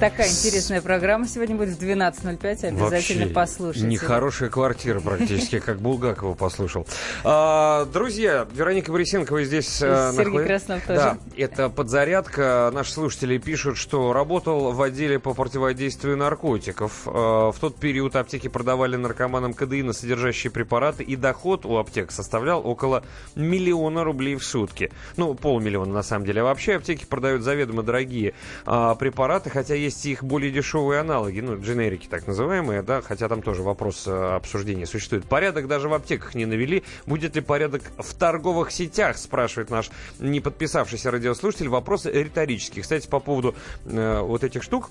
Такая 0.00 0.28
интересная 0.30 0.80
программа 0.80 1.28
сегодня 1.28 1.54
будет 1.56 1.76
в 1.76 1.82
12.05. 1.82 2.40
Обязательно 2.40 2.76
Вообще 2.80 3.26
послушайте. 3.26 3.86
Нехорошая 3.86 4.48
квартира 4.48 4.98
практически, 5.00 5.58
как 5.58 5.78
Булгакова 5.78 6.32
послушал. 6.34 6.86
А, 7.22 7.84
друзья, 7.84 8.48
Вероника 8.54 8.92
Борисенкова 8.92 9.44
здесь 9.44 9.80
а, 9.82 10.12
Сергей 10.14 10.32
наход- 10.32 10.46
Краснов 10.46 10.86
тоже. 10.86 11.00
Да, 11.00 11.18
это 11.36 11.68
подзарядка. 11.68 12.70
Наши 12.72 12.92
слушатели 12.92 13.36
пишут, 13.36 13.76
что 13.76 14.14
работал 14.14 14.72
в 14.72 14.80
отделе 14.80 15.18
по 15.18 15.34
противодействию 15.34 16.16
наркотиков. 16.16 17.02
А, 17.04 17.52
в 17.52 17.58
тот 17.58 17.76
период 17.76 18.16
аптеки 18.16 18.48
продавали 18.48 18.96
наркоманам 18.96 19.52
кадеина 19.52 19.92
содержащие 19.92 20.50
препараты, 20.50 21.02
и 21.02 21.14
доход 21.14 21.66
у 21.66 21.76
аптек 21.76 22.10
составлял 22.10 22.66
около 22.66 23.04
миллиона 23.34 24.02
рублей 24.02 24.36
в 24.36 24.44
сутки. 24.44 24.90
Ну, 25.18 25.34
полмиллиона 25.34 25.92
на 25.92 26.02
самом 26.02 26.24
деле. 26.24 26.40
А 26.40 26.44
вообще 26.44 26.76
аптеки 26.76 27.04
продают 27.04 27.42
заведомо 27.42 27.82
дорогие 27.82 28.32
а, 28.64 28.94
препараты, 28.94 29.50
хотя 29.50 29.74
есть 29.74 29.89
их 30.06 30.24
более 30.24 30.50
дешевые 30.50 31.00
аналоги, 31.00 31.40
ну, 31.40 31.60
дженерики 31.60 32.06
так 32.06 32.26
называемые, 32.26 32.82
да, 32.82 33.02
хотя 33.02 33.28
там 33.28 33.42
тоже 33.42 33.62
вопрос 33.62 34.06
э, 34.06 34.34
обсуждения 34.34 34.86
существует. 34.86 35.24
Порядок 35.24 35.68
даже 35.68 35.88
в 35.88 35.94
аптеках 35.94 36.34
не 36.34 36.46
навели. 36.46 36.82
Будет 37.06 37.34
ли 37.36 37.40
порядок 37.40 37.82
в 37.98 38.14
торговых 38.14 38.70
сетях, 38.70 39.16
спрашивает 39.16 39.70
наш 39.70 39.90
не 40.18 40.40
подписавшийся 40.40 41.10
радиослушатель. 41.10 41.68
Вопрос 41.68 42.06
риторический. 42.06 42.80
Кстати, 42.80 43.08
по 43.08 43.20
поводу 43.20 43.54
э, 43.84 44.20
вот 44.20 44.44
этих 44.44 44.62
штук, 44.62 44.90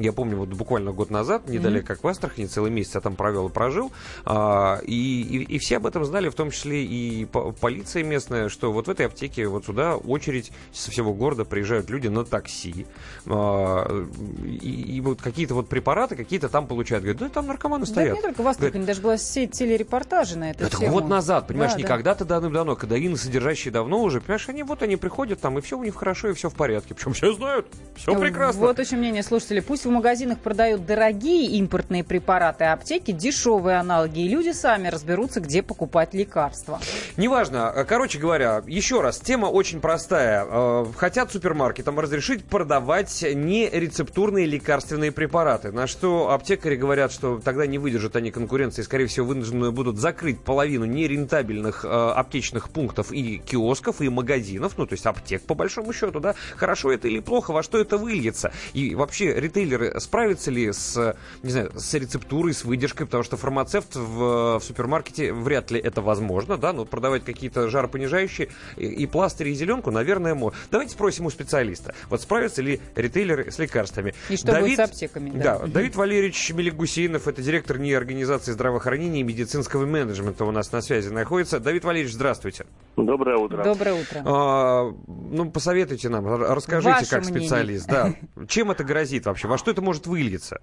я 0.00 0.12
помню, 0.12 0.36
вот 0.36 0.48
буквально 0.48 0.92
год 0.92 1.10
назад, 1.10 1.48
недалеко 1.48 1.86
как 1.88 2.04
в 2.04 2.08
Астрахани, 2.08 2.46
целый 2.46 2.70
месяц 2.70 2.94
я 2.94 3.00
там 3.00 3.16
провел 3.16 3.48
и 3.48 3.50
прожил, 3.52 3.92
а, 4.24 4.80
и, 4.86 5.22
и, 5.22 5.42
и 5.54 5.58
все 5.58 5.76
об 5.78 5.86
этом 5.86 6.04
знали, 6.04 6.28
в 6.28 6.34
том 6.34 6.50
числе 6.50 6.84
и 6.84 7.24
по- 7.26 7.52
полиция 7.52 8.02
местная, 8.02 8.48
что 8.48 8.72
вот 8.72 8.86
в 8.86 8.90
этой 8.90 9.06
аптеке 9.06 9.46
вот 9.48 9.64
сюда 9.66 9.96
очередь 9.96 10.52
со 10.72 10.90
всего 10.90 11.12
города 11.14 11.44
приезжают 11.44 11.90
люди 11.90 12.08
на 12.08 12.24
такси, 12.24 12.86
а, 13.26 14.04
и, 14.44 14.96
и 14.96 15.00
вот 15.00 15.20
какие-то 15.22 15.54
вот 15.54 15.68
препараты 15.68 16.16
какие-то 16.16 16.48
там 16.48 16.66
получают. 16.66 17.04
Говорят, 17.04 17.20
да 17.22 17.28
там 17.28 17.46
наркоманы 17.46 17.84
Да 17.86 17.90
стоят. 17.90 18.16
не 18.16 18.22
только 18.22 18.42
в 18.42 18.48
Астрахани, 18.48 18.84
даже 18.84 19.00
была 19.00 19.16
сеть 19.16 19.52
телерепортажей 19.52 20.38
на 20.38 20.50
эту 20.50 20.64
Это 20.64 20.76
тему. 20.78 20.92
год 20.92 21.08
назад, 21.08 21.46
понимаешь, 21.46 21.72
Да, 21.72 21.78
не 21.78 21.82
да. 21.84 21.88
когда-то 21.88 22.24
давным-давно, 22.24 22.76
кадеины 22.76 23.16
содержащие 23.16 23.72
давно 23.72 24.02
уже, 24.02 24.20
понимаешь, 24.20 24.48
они 24.48 24.62
вот 24.62 24.82
они 24.82 24.96
приходят 24.96 25.40
там, 25.40 25.58
и 25.58 25.60
все 25.60 25.78
у 25.78 25.84
них 25.84 25.94
хорошо, 25.94 26.28
и 26.28 26.32
все 26.32 26.48
в 26.48 26.54
порядке. 26.54 26.94
Причем 26.94 27.12
все 27.12 27.32
знают, 27.32 27.66
все 27.96 28.18
прекрасно. 28.18 28.60
Вот 28.62 28.78
очень 28.78 28.96
мнение 28.98 29.22
слушателей. 29.22 29.62
Пусть 29.62 29.86
в 29.90 29.92
магазинах 29.92 30.38
продают 30.38 30.86
дорогие 30.86 31.46
импортные 31.58 32.04
препараты, 32.04 32.64
а 32.64 32.74
аптеки 32.74 33.10
дешевые 33.10 33.78
аналоги, 33.78 34.20
и 34.20 34.28
люди 34.28 34.52
сами 34.52 34.88
разберутся, 34.88 35.40
где 35.40 35.62
покупать 35.62 36.14
лекарства. 36.14 36.80
Неважно. 37.16 37.72
Э, 37.74 37.84
Короче 37.84 38.18
говоря, 38.18 38.62
еще 38.66 39.00
раз, 39.00 39.18
тема 39.18 39.46
очень 39.46 39.80
простая. 39.80 40.46
Э, 40.48 40.86
Хотят 40.96 41.32
супермаркетам 41.32 41.98
разрешить 41.98 42.44
продавать 42.44 43.22
нерецептурные 43.22 44.46
лекарственные 44.46 45.10
препараты. 45.10 45.72
На 45.72 45.88
что 45.88 46.30
аптекари 46.30 46.76
говорят, 46.76 47.12
что 47.12 47.40
тогда 47.44 47.66
не 47.66 47.78
выдержат 47.78 48.14
они 48.14 48.30
конкуренции. 48.30 48.82
Скорее 48.82 49.06
всего, 49.06 49.26
вынуждены 49.26 49.72
будут 49.72 49.98
закрыть 49.98 50.40
половину 50.40 50.84
нерентабельных 50.84 51.84
э, 51.84 51.88
аптечных 51.88 52.70
пунктов 52.70 53.10
и 53.10 53.38
киосков, 53.38 54.00
и 54.00 54.08
магазинов. 54.08 54.74
Ну, 54.78 54.86
то 54.86 54.92
есть 54.92 55.04
аптек, 55.04 55.42
по 55.42 55.54
большому 55.54 55.92
счету, 55.92 56.20
да. 56.20 56.36
Хорошо 56.56 56.92
это 56.92 57.08
или 57.08 57.18
плохо, 57.18 57.52
во 57.52 57.64
что 57.64 57.78
это 57.78 57.98
выльется. 57.98 58.52
И 58.72 58.94
вообще, 58.94 59.32
ритейлеры 59.80 60.00
справятся 60.00 60.50
ли 60.50 60.72
с, 60.72 60.96
э, 60.96 61.14
не 61.42 61.50
знаю, 61.50 61.72
с 61.76 61.94
рецептурой, 61.94 62.54
с 62.54 62.64
выдержкой, 62.64 63.06
потому 63.06 63.24
что 63.24 63.36
фармацевт 63.36 63.96
в, 63.96 64.58
в 64.58 64.60
супермаркете 64.62 65.32
вряд 65.32 65.70
ли 65.70 65.80
это 65.80 66.02
возможно, 66.02 66.56
да, 66.56 66.72
но 66.72 66.84
продавать 66.84 67.24
какие-то 67.24 67.68
жаропонижающие 67.68 68.48
и, 68.76 68.86
и 68.86 69.06
пластыри, 69.06 69.50
и 69.50 69.54
зеленку, 69.54 69.90
наверное, 69.90 70.34
можно. 70.34 70.58
Давайте 70.70 70.92
спросим 70.92 71.26
у 71.26 71.30
специалиста, 71.30 71.94
вот 72.08 72.20
справятся 72.20 72.62
ли 72.62 72.80
ритейлеры 72.94 73.50
с 73.50 73.58
лекарствами. 73.58 74.14
И 74.28 74.36
что 74.36 74.58
будет 74.60 74.76
с 74.76 74.80
аптеками, 74.80 75.30
да. 75.30 75.58
Да, 75.58 75.66
Давид 75.66 75.96
Валерьевич 75.96 76.52
Мелик-Гусейнов, 76.52 77.26
это 77.26 77.42
директор 77.42 77.78
НИИ 77.78 77.94
Организации 77.94 78.52
здравоохранения 78.52 79.20
и 79.20 79.22
медицинского 79.22 79.86
менеджмента 79.86 80.44
у 80.44 80.50
нас 80.50 80.70
на 80.72 80.80
связи 80.80 81.08
находится. 81.08 81.60
Давид 81.60 81.84
Валерьевич, 81.84 82.14
здравствуйте. 82.14 82.66
Доброе 82.96 83.36
утро. 83.36 83.64
Доброе 83.64 83.94
утро. 83.94 84.22
А, 84.24 84.92
ну, 85.06 85.50
посоветуйте 85.50 86.08
нам, 86.08 86.26
расскажите 86.26 86.90
Ваше 86.90 87.10
как 87.10 87.24
мнение. 87.24 87.40
специалист, 87.40 87.86
да. 87.86 88.14
Чем 88.48 88.70
это 88.70 88.84
грозит 88.84 89.26
вообще? 89.26 89.48
Во 89.48 89.58
что 89.60 89.70
это 89.70 89.82
может 89.82 90.06
выльется? 90.06 90.60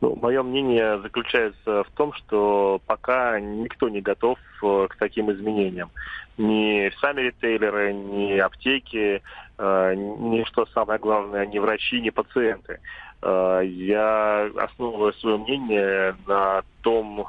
Ну, 0.00 0.18
мое 0.20 0.42
мнение 0.42 1.00
заключается 1.00 1.84
в 1.84 1.90
том, 1.94 2.12
что 2.12 2.80
пока 2.86 3.40
никто 3.40 3.88
не 3.88 4.00
готов 4.00 4.38
э, 4.62 4.86
к 4.90 4.96
таким 4.96 5.32
изменениям. 5.32 5.90
Ни 6.36 6.92
сами 7.00 7.22
ритейлеры, 7.22 7.94
ни 7.94 8.36
аптеки, 8.38 9.22
э, 9.56 9.94
ни, 9.94 10.44
что 10.44 10.66
самое 10.74 10.98
главное, 10.98 11.46
ни 11.46 11.58
врачи, 11.58 12.00
ни 12.02 12.10
пациенты. 12.10 12.80
Э, 13.22 13.62
Я 13.64 14.50
основываю 14.56 15.14
свое 15.14 15.38
мнение 15.38 16.16
на 16.26 16.62
том 16.82 17.24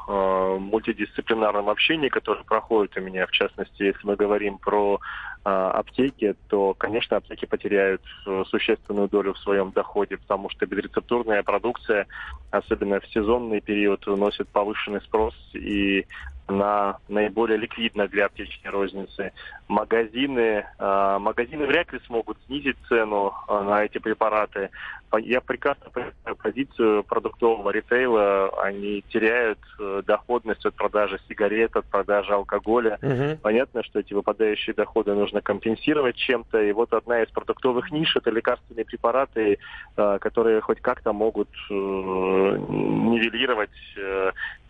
мультидисциплинарном 0.59 1.69
общении, 1.69 2.09
которое 2.09 2.43
проходит 2.43 2.97
у 2.97 3.01
меня, 3.01 3.25
в 3.25 3.31
частности, 3.31 3.83
если 3.83 4.05
мы 4.05 4.17
говорим 4.17 4.57
про 4.57 4.99
аптеки, 5.45 6.35
то, 6.47 6.73
конечно, 6.73 7.17
аптеки 7.17 7.45
потеряют 7.45 8.01
э, 8.25 8.43
существенную 8.47 9.07
долю 9.07 9.33
в 9.33 9.39
своем 9.39 9.71
доходе, 9.71 10.17
потому 10.17 10.49
что 10.49 10.65
безрецептурная 10.65 11.43
продукция, 11.43 12.07
особенно 12.49 12.99
в 12.99 13.07
сезонный 13.07 13.61
период, 13.61 14.05
носит 14.07 14.47
повышенный 14.49 15.01
спрос 15.01 15.35
и 15.53 16.05
она 16.47 16.97
наиболее 17.07 17.57
ликвидна 17.57 18.07
для 18.07 18.25
аптечной 18.25 18.71
розницы. 18.71 19.31
Магазины, 19.67 20.65
э, 20.77 21.17
магазины 21.19 21.65
вряд 21.65 21.91
ли 21.91 21.99
смогут 22.05 22.37
снизить 22.45 22.77
цену 22.87 23.33
э, 23.47 23.61
на 23.61 23.83
эти 23.83 23.97
препараты. 23.97 24.69
Я 25.17 25.41
прекрасно 25.41 25.89
понимаю 25.89 26.35
позицию 26.41 27.03
продуктового 27.03 27.69
ритейла. 27.69 28.49
Они 28.63 29.03
теряют 29.09 29.59
э, 29.79 30.01
доходность 30.05 30.65
от 30.65 30.75
продажи 30.75 31.19
сигарет, 31.27 31.75
от 31.75 31.85
продажи 31.85 32.33
алкоголя. 32.33 32.99
Понятно, 33.41 33.83
что 33.83 33.99
эти 33.99 34.13
выпадающие 34.13 34.73
доходы 34.73 35.13
нужно 35.13 35.41
компенсировать 35.41 36.15
чем-то. 36.15 36.61
И 36.61 36.71
вот 36.71 36.93
одна 36.93 37.21
из 37.23 37.29
продуктовых 37.29 37.91
ниш– 37.91 38.15
это 38.17 38.29
лекарственные 38.29 38.85
препараты, 38.85 39.57
э, 39.97 40.17
которые 40.19 40.61
хоть 40.61 40.81
как-то 40.81 41.13
могут 41.13 41.49
э, 41.69 41.73
нивелировать 41.73 43.69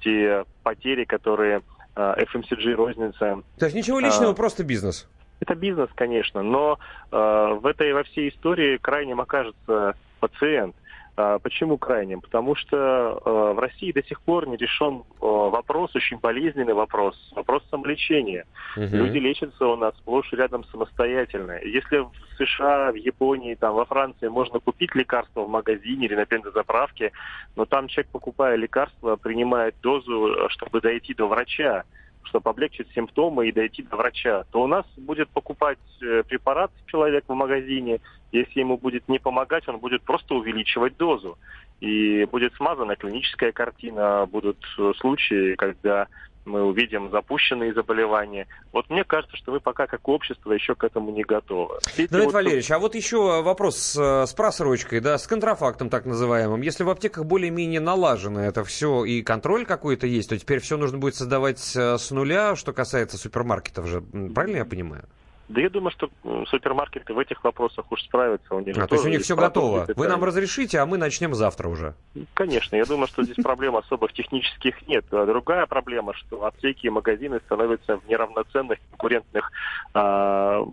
те 0.02 0.46
потери, 0.64 1.06
которые 1.06 1.62
FMCG 1.96 2.74
розница 2.74 3.42
То 3.58 3.66
есть 3.66 3.76
ничего 3.76 4.00
личного, 4.00 4.32
А, 4.32 4.36
просто 4.36 4.64
бизнес. 4.64 5.08
это 5.40 5.56
бизнес, 5.56 5.90
конечно, 5.96 6.42
но 6.44 6.78
э, 7.12 7.18
в 7.62 7.66
этой 7.66 7.94
во 7.94 8.04
всей 8.04 8.30
истории 8.30 8.78
крайним 8.78 9.22
окажется 9.22 9.96
пациент. 10.27 10.76
А 11.18 11.39
почему 11.39 11.77
крайним? 11.77 12.19
Потому 12.19 12.56
что 12.56 12.76
э, 12.76 13.53
в 13.53 13.60
России 13.60 13.93
до 13.93 14.03
сих 14.03 14.19
пор 14.19 14.49
не 14.49 14.57
решен 14.57 14.95
э, 14.99 15.02
вопрос, 15.22 15.95
очень 15.95 16.18
болезненный 16.18 16.73
вопрос, 16.73 17.15
вопрос 17.34 17.64
самолечения. 17.72 18.45
Мгм. 18.76 18.95
Люди 18.97 19.19
лечатся 19.19 19.65
у 19.65 19.77
нас 19.77 19.95
сплошь 19.95 20.34
и 20.34 20.35
рядом 20.35 20.65
самостоятельно. 20.65 21.57
Если 21.64 21.99
в 21.99 22.11
США, 22.38 22.91
в 22.91 22.95
Японии, 22.95 23.56
там, 23.56 23.76
во 23.76 23.85
Франции 23.85 24.27
можно 24.27 24.60
купить 24.60 24.93
лекарство 24.93 25.45
в 25.45 25.49
магазине 25.49 26.07
или 26.07 26.15
на 26.15 26.26
бензозаправке, 26.26 27.14
но 27.56 27.64
там 27.65 27.88
человек, 27.88 28.11
покупая 28.11 28.57
лекарство, 28.57 29.15
принимает 29.15 29.76
дозу, 29.81 30.34
э, 30.34 30.49
чтобы 30.49 30.81
дойти 30.81 31.14
до 31.14 31.27
врача 31.27 31.85
чтобы 32.26 32.49
облегчить 32.49 32.91
симптомы 32.93 33.47
и 33.47 33.52
дойти 33.52 33.84
до 33.84 33.95
врача, 33.95 34.45
то 34.52 34.61
у 34.61 34.68
нас 34.68 34.85
будет 34.97 35.30
покупать 35.30 35.80
э, 36.02 36.23
препарат 36.27 36.72
человек 36.88 37.26
в 37.27 37.34
магазине. 37.34 37.99
Если 38.31 38.60
ему 38.60 38.77
будет 38.77 39.07
не 39.07 39.19
помогать, 39.19 39.68
он 39.68 39.77
будет 39.77 40.02
просто 40.03 40.35
увеличивать 40.35 40.97
дозу. 40.97 41.38
И 41.81 42.26
будет 42.26 42.53
смазана 42.56 42.95
клиническая 42.95 43.52
картина, 43.52 44.26
будут 44.26 44.57
э, 44.77 44.93
случаи, 44.99 45.56
когда 45.56 46.07
мы 46.46 46.64
увидим 46.64 47.12
запущенные 47.12 47.74
заболевания. 47.74 48.48
Вот 48.72 48.90
мне 48.90 49.04
кажется, 49.04 49.36
что 49.38 49.52
мы 49.52 49.60
пока 49.60 49.88
как 49.88 50.08
общество 50.08 50.52
еще 50.52 50.76
к 50.76 50.84
этому 50.84 51.12
не 51.12 51.24
готовы. 51.24 51.80
Давид 51.98 52.12
вот... 52.12 52.34
Валерьевич, 52.34 52.72
а 52.72 52.80
вот 52.80 52.96
еще 52.96 53.42
вопрос 53.42 53.78
с, 53.78 54.26
с 54.26 54.34
просрочкой, 54.34 55.00
да, 55.00 55.18
с 55.18 55.28
контрафактом 55.28 55.90
так 55.90 56.06
называемым. 56.06 56.62
Если 56.62 56.84
в 56.84 56.90
аптеках 56.90 57.26
более-менее 57.26 57.80
налажено 57.80 58.42
это 58.42 58.64
все 58.64 59.06
и 59.06 59.22
контроль 59.22 59.66
какой-то 59.66 60.08
есть, 60.08 60.30
то 60.30 60.38
теперь 60.38 60.60
все 60.60 60.78
нужно 60.78 60.98
будет 60.98 61.16
создавать 61.16 61.76
э, 61.76 61.98
с 61.98 62.12
нуля, 62.12 62.56
что 62.56 62.74
касается 62.74 63.18
супермаркетов 63.18 63.88
же. 63.88 64.02
Правильно 64.02 64.58
я 64.58 64.66
понимаю? 64.66 65.06
Да 65.48 65.62
я 65.62 65.70
думаю, 65.70 65.92
что 65.92 66.10
супермаркеты 66.48 67.14
в 67.14 67.20
этих 67.20 67.44
вопросах 67.44 67.92
уж 67.92 68.02
справятся. 68.04 68.56
У 68.56 68.60
них 68.60 68.78
а, 68.78 68.88
то 68.88 68.96
есть 68.96 69.06
у 69.06 69.10
них 69.10 69.22
все 69.22 69.36
готово. 69.36 69.88
Вы 69.96 70.08
нам 70.08 70.24
разрешите, 70.24 70.80
а 70.80 70.86
мы 70.86 70.98
начнем 70.98 71.36
завтра 71.36 71.70
уже. 71.70 71.94
Конечно, 72.34 72.76
я 72.76 72.86
думаю, 72.86 73.08
что 73.08 73.24
здесь 73.24 73.44
проблем 73.44 73.76
особых 73.76 74.14
технических 74.14 74.88
нет. 74.88 75.06
А 75.12 75.26
другая 75.26 75.66
проблема, 75.68 76.14
что 76.14 76.46
аптеки 76.46 76.88
и 76.88 76.90
магазины 76.90 77.40
становятся 77.46 77.98
в 77.98 78.08
неравноценных 78.08 78.80
конкурентных 78.92 79.52
а, 79.94 80.66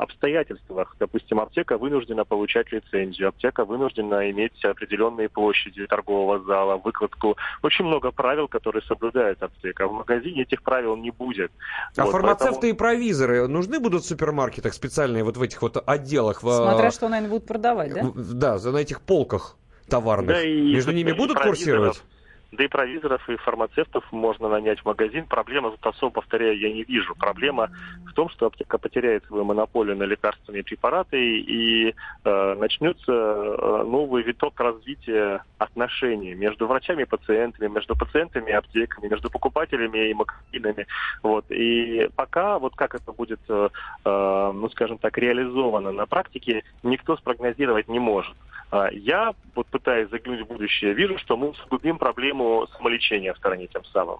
обстоятельствах. 0.00 0.96
Допустим, 0.98 1.40
аптека 1.40 1.78
вынуждена 1.78 2.24
получать 2.24 2.70
лицензию, 2.72 3.28
аптека 3.28 3.64
вынуждена 3.64 4.30
иметь 4.30 4.62
определенные 4.64 5.28
площади 5.28 5.86
торгового 5.86 6.40
зала, 6.40 6.76
выкладку. 6.76 7.36
Очень 7.62 7.86
много 7.86 8.10
правил, 8.10 8.48
которые 8.48 8.82
соблюдает 8.82 9.42
аптека. 9.42 9.88
В 9.88 9.92
магазине 9.92 10.42
этих 10.42 10.62
правил 10.62 10.96
не 10.96 11.10
будет. 11.10 11.50
А 11.96 12.04
вот, 12.04 12.12
фармацевты 12.12 12.60
поэтому... 12.60 12.72
и 12.72 12.76
провизоры 12.76 13.48
нужны 13.48 13.80
будут 13.80 14.04
супермаркетах 14.10 14.74
специальные, 14.74 15.24
вот 15.24 15.36
в 15.36 15.42
этих 15.42 15.62
вот 15.62 15.82
отделах. 15.86 16.40
Смотря 16.40 16.90
что, 16.90 17.08
наверное, 17.08 17.30
будут 17.30 17.46
продавать, 17.46 17.94
да? 17.94 18.58
Да, 18.58 18.70
на 18.70 18.78
этих 18.78 19.00
полках 19.00 19.56
товарных. 19.88 20.36
Да, 20.36 20.42
и, 20.42 20.74
Между 20.74 20.92
ними 20.92 21.12
будут 21.12 21.40
курсировать? 21.40 22.02
Да 22.52 22.64
и 22.64 22.68
провизоров, 22.68 23.28
и 23.28 23.36
фармацевтов 23.36 24.04
можно 24.10 24.48
нанять 24.48 24.80
в 24.80 24.84
магазин. 24.84 25.26
Проблема, 25.26 25.72
особо, 25.80 26.12
повторяю, 26.14 26.58
я 26.58 26.72
не 26.72 26.82
вижу. 26.82 27.14
Проблема 27.14 27.70
в 28.08 28.12
том, 28.12 28.28
что 28.28 28.46
аптека 28.46 28.76
потеряет 28.78 29.24
свою 29.26 29.44
монополию 29.44 29.96
на 29.96 30.02
лекарственные 30.02 30.64
препараты 30.64 31.38
и 31.38 31.94
э, 32.24 32.54
начнется 32.54 33.12
э, 33.12 33.84
новый 33.86 34.24
виток 34.24 34.58
развития 34.58 35.44
отношений 35.58 36.34
между 36.34 36.66
врачами 36.66 37.02
и 37.02 37.06
пациентами, 37.06 37.68
между 37.68 37.96
пациентами 37.96 38.50
и 38.50 38.54
аптеками, 38.54 39.08
между 39.08 39.30
покупателями 39.30 40.10
и 40.10 40.14
магазинами. 40.14 40.86
Вот. 41.22 41.44
И 41.50 42.10
пока 42.16 42.58
вот 42.58 42.74
как 42.74 42.96
это 42.96 43.12
будет, 43.12 43.40
э, 43.48 43.68
э 44.04 44.52
ну 44.52 44.68
скажем 44.70 44.98
так, 44.98 45.16
реализовано 45.18 45.92
на 45.92 46.06
практике, 46.06 46.64
никто 46.82 47.16
спрогнозировать 47.16 47.86
не 47.86 48.00
может. 48.00 48.36
А, 48.70 48.88
я, 48.92 49.34
вот 49.54 49.66
пытаясь 49.66 50.08
заглянуть 50.10 50.42
в 50.42 50.48
будущее, 50.48 50.94
вижу, 50.94 51.18
что 51.18 51.36
мы 51.36 51.48
усугубим 51.48 51.98
проблему 51.98 52.39
самолечения 52.76 53.32
в 53.32 53.38
стране 53.38 53.66
тем 53.66 53.84
самым. 53.86 54.18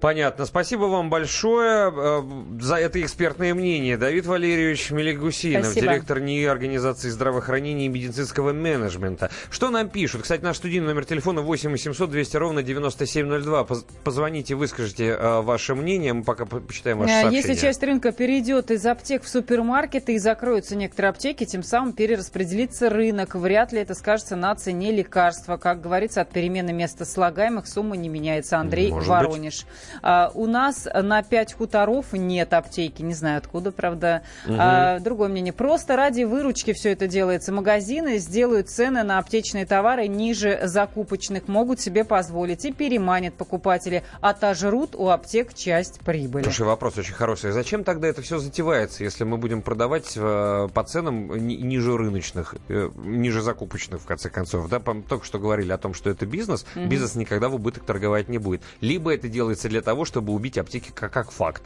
Понятно. 0.00 0.44
Спасибо 0.44 0.84
вам 0.84 1.10
большое 1.10 1.92
э, 1.94 2.22
за 2.60 2.76
это 2.76 3.00
экспертное 3.00 3.54
мнение. 3.54 3.96
Давид 3.96 4.26
Валерьевич 4.26 4.90
Мелегусинов, 4.90 5.66
Спасибо. 5.66 5.86
директор 5.86 6.20
НИИ 6.20 6.44
Организации 6.46 7.08
здравоохранения 7.08 7.86
и 7.86 7.88
медицинского 7.88 8.52
менеджмента. 8.52 9.30
Что 9.50 9.70
нам 9.70 9.88
пишут? 9.88 10.22
Кстати, 10.22 10.42
наш 10.42 10.56
студийный 10.56 10.88
номер 10.88 11.04
телефона 11.04 11.40
8 11.40 11.70
800 11.70 12.10
200 12.10 12.36
ровно 12.36 12.62
9702. 12.62 13.66
Позвоните, 14.02 14.54
выскажите 14.54 15.06
э, 15.06 15.40
ваше 15.40 15.74
мнение. 15.74 16.12
Мы 16.12 16.24
пока 16.24 16.44
почитаем 16.46 16.98
ваше 16.98 17.12
сообщение. 17.12 17.40
Если 17.40 17.54
часть 17.54 17.82
рынка 17.82 18.12
перейдет 18.12 18.70
из 18.70 18.84
аптек 18.84 19.22
в 19.22 19.28
супермаркеты 19.28 20.14
и 20.14 20.18
закроются 20.18 20.76
некоторые 20.76 21.10
аптеки, 21.10 21.44
тем 21.44 21.62
самым 21.62 21.92
перераспределится 21.92 22.90
рынок. 22.90 23.34
Вряд 23.34 23.72
ли 23.72 23.80
это 23.80 23.94
скажется 23.94 24.36
на 24.36 24.54
цене 24.54 24.92
лекарства. 24.92 25.56
Как 25.56 25.80
говорится, 25.80 26.20
от 26.20 26.30
перемены 26.30 26.72
места 26.72 27.04
слагаемых 27.44 27.66
сумма 27.66 27.96
не 27.96 28.08
меняется. 28.08 28.58
Андрей 28.58 28.90
Может 28.90 29.08
Воронеж. 29.08 29.66
А, 30.02 30.30
у 30.34 30.46
нас 30.46 30.88
на 30.92 31.22
5 31.22 31.54
хуторов 31.54 32.12
нет 32.12 32.52
аптеки. 32.52 33.02
Не 33.02 33.14
знаю 33.14 33.38
откуда, 33.38 33.72
правда. 33.72 34.22
Угу. 34.46 34.56
А, 34.58 34.98
другое 35.00 35.28
мнение. 35.28 35.52
Просто 35.52 35.96
ради 35.96 36.22
выручки 36.22 36.72
все 36.72 36.92
это 36.92 37.06
делается. 37.06 37.52
Магазины 37.52 38.18
сделают 38.18 38.70
цены 38.70 39.02
на 39.02 39.18
аптечные 39.18 39.66
товары 39.66 40.06
ниже 40.06 40.60
закупочных. 40.64 41.48
Могут 41.48 41.80
себе 41.80 42.04
позволить 42.04 42.64
и 42.64 42.72
переманят 42.72 43.34
покупатели. 43.34 44.02
Отожрут 44.20 44.94
у 44.94 45.08
аптек 45.08 45.54
часть 45.54 46.00
прибыли. 46.00 46.44
Слушай, 46.44 46.66
вопрос 46.66 46.96
очень 46.98 47.14
хороший. 47.14 47.52
Зачем 47.52 47.84
тогда 47.84 48.08
это 48.08 48.22
все 48.22 48.38
затевается, 48.38 49.04
если 49.04 49.24
мы 49.24 49.36
будем 49.36 49.62
продавать 49.62 50.12
э, 50.16 50.68
по 50.72 50.84
ценам 50.84 51.36
ниже 51.36 51.96
рыночных, 51.96 52.54
э, 52.68 52.90
ниже 53.04 53.42
закупочных? 53.42 54.00
в 54.04 54.06
конце 54.06 54.30
концов. 54.30 54.68
Да, 54.68 54.80
только 55.08 55.24
что 55.24 55.38
говорили 55.38 55.72
о 55.72 55.78
том, 55.78 55.94
что 55.94 56.10
это 56.10 56.26
бизнес. 56.26 56.64
Mm-hmm. 56.74 56.86
Бизнес 56.86 57.14
никогда 57.34 57.48
в 57.48 57.56
убыток 57.56 57.84
торговать 57.84 58.28
не 58.28 58.38
будет. 58.38 58.62
Либо 58.80 59.12
это 59.12 59.28
делается 59.28 59.68
для 59.68 59.82
того, 59.82 60.04
чтобы 60.04 60.32
убить 60.32 60.56
аптеки 60.56 60.92
как, 60.94 61.12
как 61.12 61.30
факт. 61.32 61.62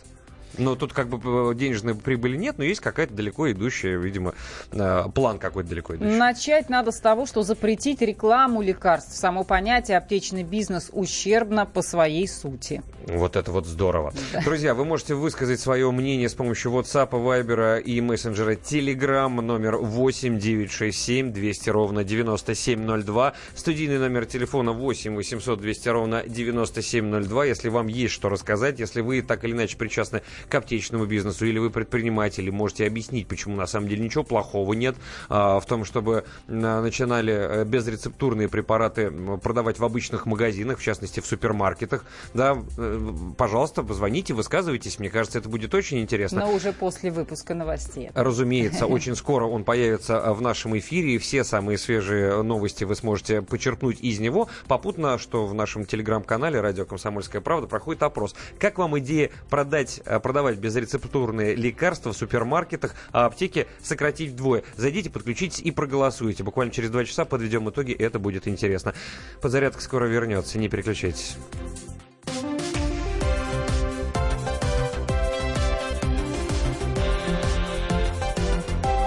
Но 0.56 0.74
тут 0.74 0.92
как 0.92 1.08
бы 1.08 1.54
денежной 1.54 1.94
прибыли 1.94 2.36
нет, 2.36 2.58
но 2.58 2.64
есть 2.64 2.80
какая-то 2.80 3.14
далеко 3.14 3.50
идущая, 3.50 3.98
видимо, 3.98 4.34
э, 4.72 5.04
план 5.14 5.38
какой-то 5.38 5.68
далеко 5.68 5.96
идущий. 5.96 6.16
Начать 6.16 6.68
надо 6.68 6.90
с 6.90 7.00
того, 7.00 7.26
что 7.26 7.42
запретить 7.42 8.00
рекламу 8.00 8.62
лекарств. 8.62 9.16
Само 9.16 9.44
понятие 9.44 9.98
аптечный 9.98 10.42
бизнес 10.42 10.90
ущербно 10.92 11.66
по 11.66 11.82
своей 11.82 12.26
сути. 12.26 12.82
Вот 13.06 13.36
это 13.36 13.50
вот 13.52 13.66
здорово. 13.66 14.12
Да. 14.32 14.42
Друзья, 14.42 14.74
вы 14.74 14.84
можете 14.84 15.14
высказать 15.14 15.60
свое 15.60 15.90
мнение 15.90 16.28
с 16.28 16.34
помощью 16.34 16.72
WhatsApp, 16.72 17.10
Viber 17.10 17.80
и 17.80 18.00
мессенджера 18.00 18.52
Telegram 18.52 19.28
номер 19.40 19.76
8967 19.76 21.32
200 21.32 21.70
ровно 21.70 22.04
9702. 22.04 23.34
Студийный 23.54 23.98
номер 23.98 24.26
телефона 24.26 24.72
8 24.72 25.14
800 25.14 25.60
200 25.60 25.88
ровно 25.88 26.22
9702. 26.26 27.44
Если 27.46 27.68
вам 27.68 27.86
есть 27.86 28.14
что 28.14 28.28
рассказать, 28.28 28.78
если 28.78 29.00
вы 29.00 29.22
так 29.22 29.44
или 29.44 29.52
иначе 29.52 29.76
причастны 29.76 30.22
к 30.48 30.55
аптечному 30.55 31.06
бизнесу, 31.06 31.47
или 31.47 31.59
вы 31.59 31.70
предприниматель, 31.70 32.51
можете 32.51 32.86
объяснить, 32.86 33.27
почему 33.28 33.56
на 33.56 33.66
самом 33.66 33.89
деле 33.89 34.05
ничего 34.05 34.24
плохого 34.24 34.73
нет 34.73 34.97
а, 35.28 35.60
в 35.60 35.66
том, 35.66 35.85
чтобы 35.85 36.24
а, 36.48 36.82
начинали 36.82 37.32
э, 37.32 37.65
безрецептурные 37.65 38.48
препараты 38.48 39.10
продавать 39.43 39.78
в 39.78 39.85
обычных 39.85 40.27
магазинах, 40.27 40.78
в 40.78 40.82
частности 40.82 41.20
в 41.20 41.27
супермаркетах. 41.27 42.05
Да, 42.35 42.56
э, 42.77 43.10
пожалуйста, 43.36 43.82
позвоните, 43.82 44.35
высказывайтесь. 44.35 44.98
Мне 44.98 45.10
кажется, 45.10 45.39
это 45.39 45.48
будет 45.48 45.74
очень 45.74 46.01
интересно. 46.01 46.40
Но 46.40 46.52
уже 46.52 46.73
после 46.73 47.10
выпуска 47.10 47.55
новостей. 47.55 48.10
Разумеется, 48.15 48.86
очень 48.98 49.16
скоро 49.16 49.47
он 49.47 49.65
появится 49.65 50.32
в 50.32 50.40
нашем 50.40 50.77
эфире, 50.78 51.15
и 51.15 51.19
все 51.19 51.44
самые 51.44 51.78
свежие 51.78 52.43
новости 52.43 52.85
вы 52.85 52.94
сможете 52.94 53.43
почерпнуть 53.43 54.01
из 54.01 54.19
него. 54.20 54.48
Попутно, 54.66 55.19
что 55.19 55.47
в 55.47 55.55
нашем 55.55 55.85
телеграм-канале 55.85 56.60
«Радио 56.60 56.85
Комсомольская 56.85 57.40
правда» 57.40 57.66
проходит 57.66 58.02
опрос. 58.02 58.35
Как 58.59 58.78
вам 58.78 58.98
идея 58.98 59.31
продать, 59.51 60.01
продавать 60.28 60.59
безрецептурные 60.59 61.55
лекарства 61.55 62.12
в 62.12 62.16
супермаркетах, 62.16 62.94
а 63.12 63.24
аптеки 63.24 63.66
сократить 63.82 64.32
вдвое. 64.32 64.62
Зайдите, 64.76 65.09
подключитесь 65.09 65.60
и 65.60 65.70
проголосуйте. 65.70 66.44
Буквально 66.44 66.70
через 66.70 66.90
два 66.90 67.06
часа 67.06 67.24
подведем 67.24 67.70
итоги, 67.70 67.92
это 67.94 68.18
будет 68.18 68.46
интересно. 68.46 68.92
Подзарядка 69.40 69.80
скоро 69.80 70.05
вернется, 70.05 70.59
не 70.59 70.68
переключайтесь. 70.68 71.38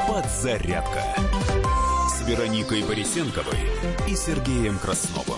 Подзарядка 0.08 1.04
с 2.10 2.28
Вероникой 2.28 2.82
Борисенковой 2.82 3.60
и 4.08 4.16
Сергеем 4.16 4.80
Красновым. 4.80 5.38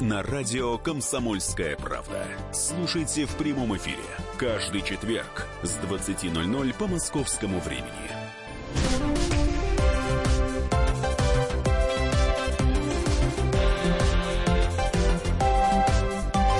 на 0.00 0.22
радио 0.22 0.78
«Комсомольская 0.78 1.76
правда». 1.76 2.24
Слушайте 2.52 3.26
в 3.26 3.34
прямом 3.36 3.76
эфире 3.76 4.02
каждый 4.36 4.82
четверг 4.82 5.46
с 5.62 5.76
20.00 5.78 6.74
по 6.74 6.86
московскому 6.86 7.60
времени. 7.60 7.88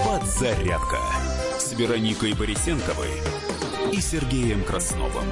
Подзарядка 0.05 0.98
с 1.59 1.73
Вероникой 1.74 2.35
Борисенковой 2.35 3.12
и 3.93 4.01
Сергеем 4.01 4.65
Красновым. 4.65 5.27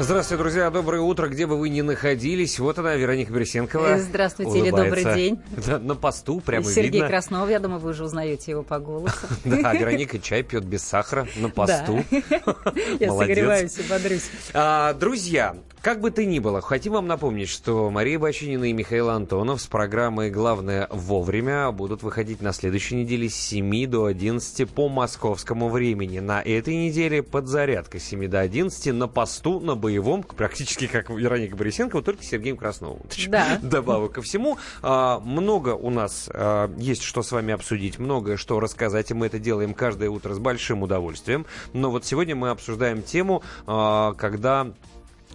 Здравствуйте, 0.00 0.40
друзья. 0.40 0.70
Доброе 0.70 1.00
утро, 1.00 1.26
где 1.26 1.44
бы 1.44 1.58
вы 1.58 1.70
ни 1.70 1.80
находились. 1.80 2.60
Вот 2.60 2.78
она, 2.78 2.94
Вероника 2.94 3.32
Берсенкова. 3.32 3.96
Э, 3.96 3.98
Здравствуйте 3.98 4.58
или 4.60 4.70
добрый 4.70 5.02
день. 5.02 5.40
Да, 5.66 5.80
на 5.80 5.96
посту 5.96 6.40
прямо 6.40 6.64
Сергей 6.64 6.92
видно. 6.92 7.08
Краснов, 7.08 7.50
я 7.50 7.58
думаю, 7.58 7.80
вы 7.80 7.90
уже 7.90 8.04
узнаете 8.04 8.52
его 8.52 8.62
по 8.62 8.78
голосу. 8.78 9.16
Да, 9.44 9.74
Вероника 9.74 10.20
чай 10.20 10.44
пьет 10.44 10.64
без 10.64 10.84
сахара 10.84 11.26
на 11.36 11.48
посту. 11.50 12.04
Я 13.00 13.12
согреваюсь 13.12 13.76
и 13.78 13.82
бодрюсь. 13.82 14.30
А, 14.54 14.92
друзья, 14.94 15.56
как 15.82 16.00
бы 16.00 16.10
то 16.10 16.24
ни 16.24 16.38
было, 16.38 16.60
хотим 16.60 16.94
вам 16.94 17.06
напомнить, 17.06 17.48
что 17.48 17.90
Мария 17.90 18.18
Бачинина 18.18 18.64
и 18.64 18.72
Михаил 18.72 19.10
Антонов 19.10 19.60
с 19.60 19.66
программой 19.66 20.30
«Главное 20.30 20.88
вовремя» 20.90 21.70
будут 21.70 22.02
выходить 22.02 22.42
на 22.42 22.52
следующей 22.52 22.96
неделе 22.96 23.28
с 23.28 23.34
7 23.34 23.86
до 23.86 24.06
11 24.06 24.68
по 24.70 24.88
московскому 24.88 25.68
времени. 25.68 26.18
На 26.18 26.42
этой 26.42 26.74
неделе 26.76 27.22
подзарядка 27.22 27.98
с 27.98 28.04
7 28.04 28.28
до 28.28 28.40
11 28.40 28.92
на 28.92 29.08
посту, 29.08 29.60
на 29.60 29.76
боевом, 29.76 30.22
практически 30.22 30.86
как 30.86 31.10
Вероника 31.10 31.56
Борисенкова, 31.56 32.02
только 32.02 32.24
Сергеем 32.24 32.56
Красновым. 32.56 33.02
Да. 33.28 33.58
Добавок 33.62 34.12
ко 34.12 34.22
всему. 34.22 34.58
А, 34.82 35.20
много 35.20 35.70
у 35.70 35.90
нас 35.90 36.28
а, 36.32 36.70
есть 36.76 37.02
что 37.02 37.22
с 37.22 37.32
вами 37.32 37.54
обсудить, 37.54 37.98
многое 37.98 38.36
что 38.36 38.58
рассказать, 38.60 39.10
и 39.10 39.14
мы 39.14 39.26
это 39.26 39.38
делаем 39.38 39.74
каждое 39.74 40.10
утро 40.10 40.34
с 40.34 40.38
большим 40.38 40.82
удовольствием. 40.82 41.46
Но 41.72 41.90
вот 41.90 42.04
сегодня 42.04 42.34
мы 42.34 42.50
обсуждаем 42.50 43.02
тему, 43.02 43.42
а, 43.66 44.14
когда 44.14 44.72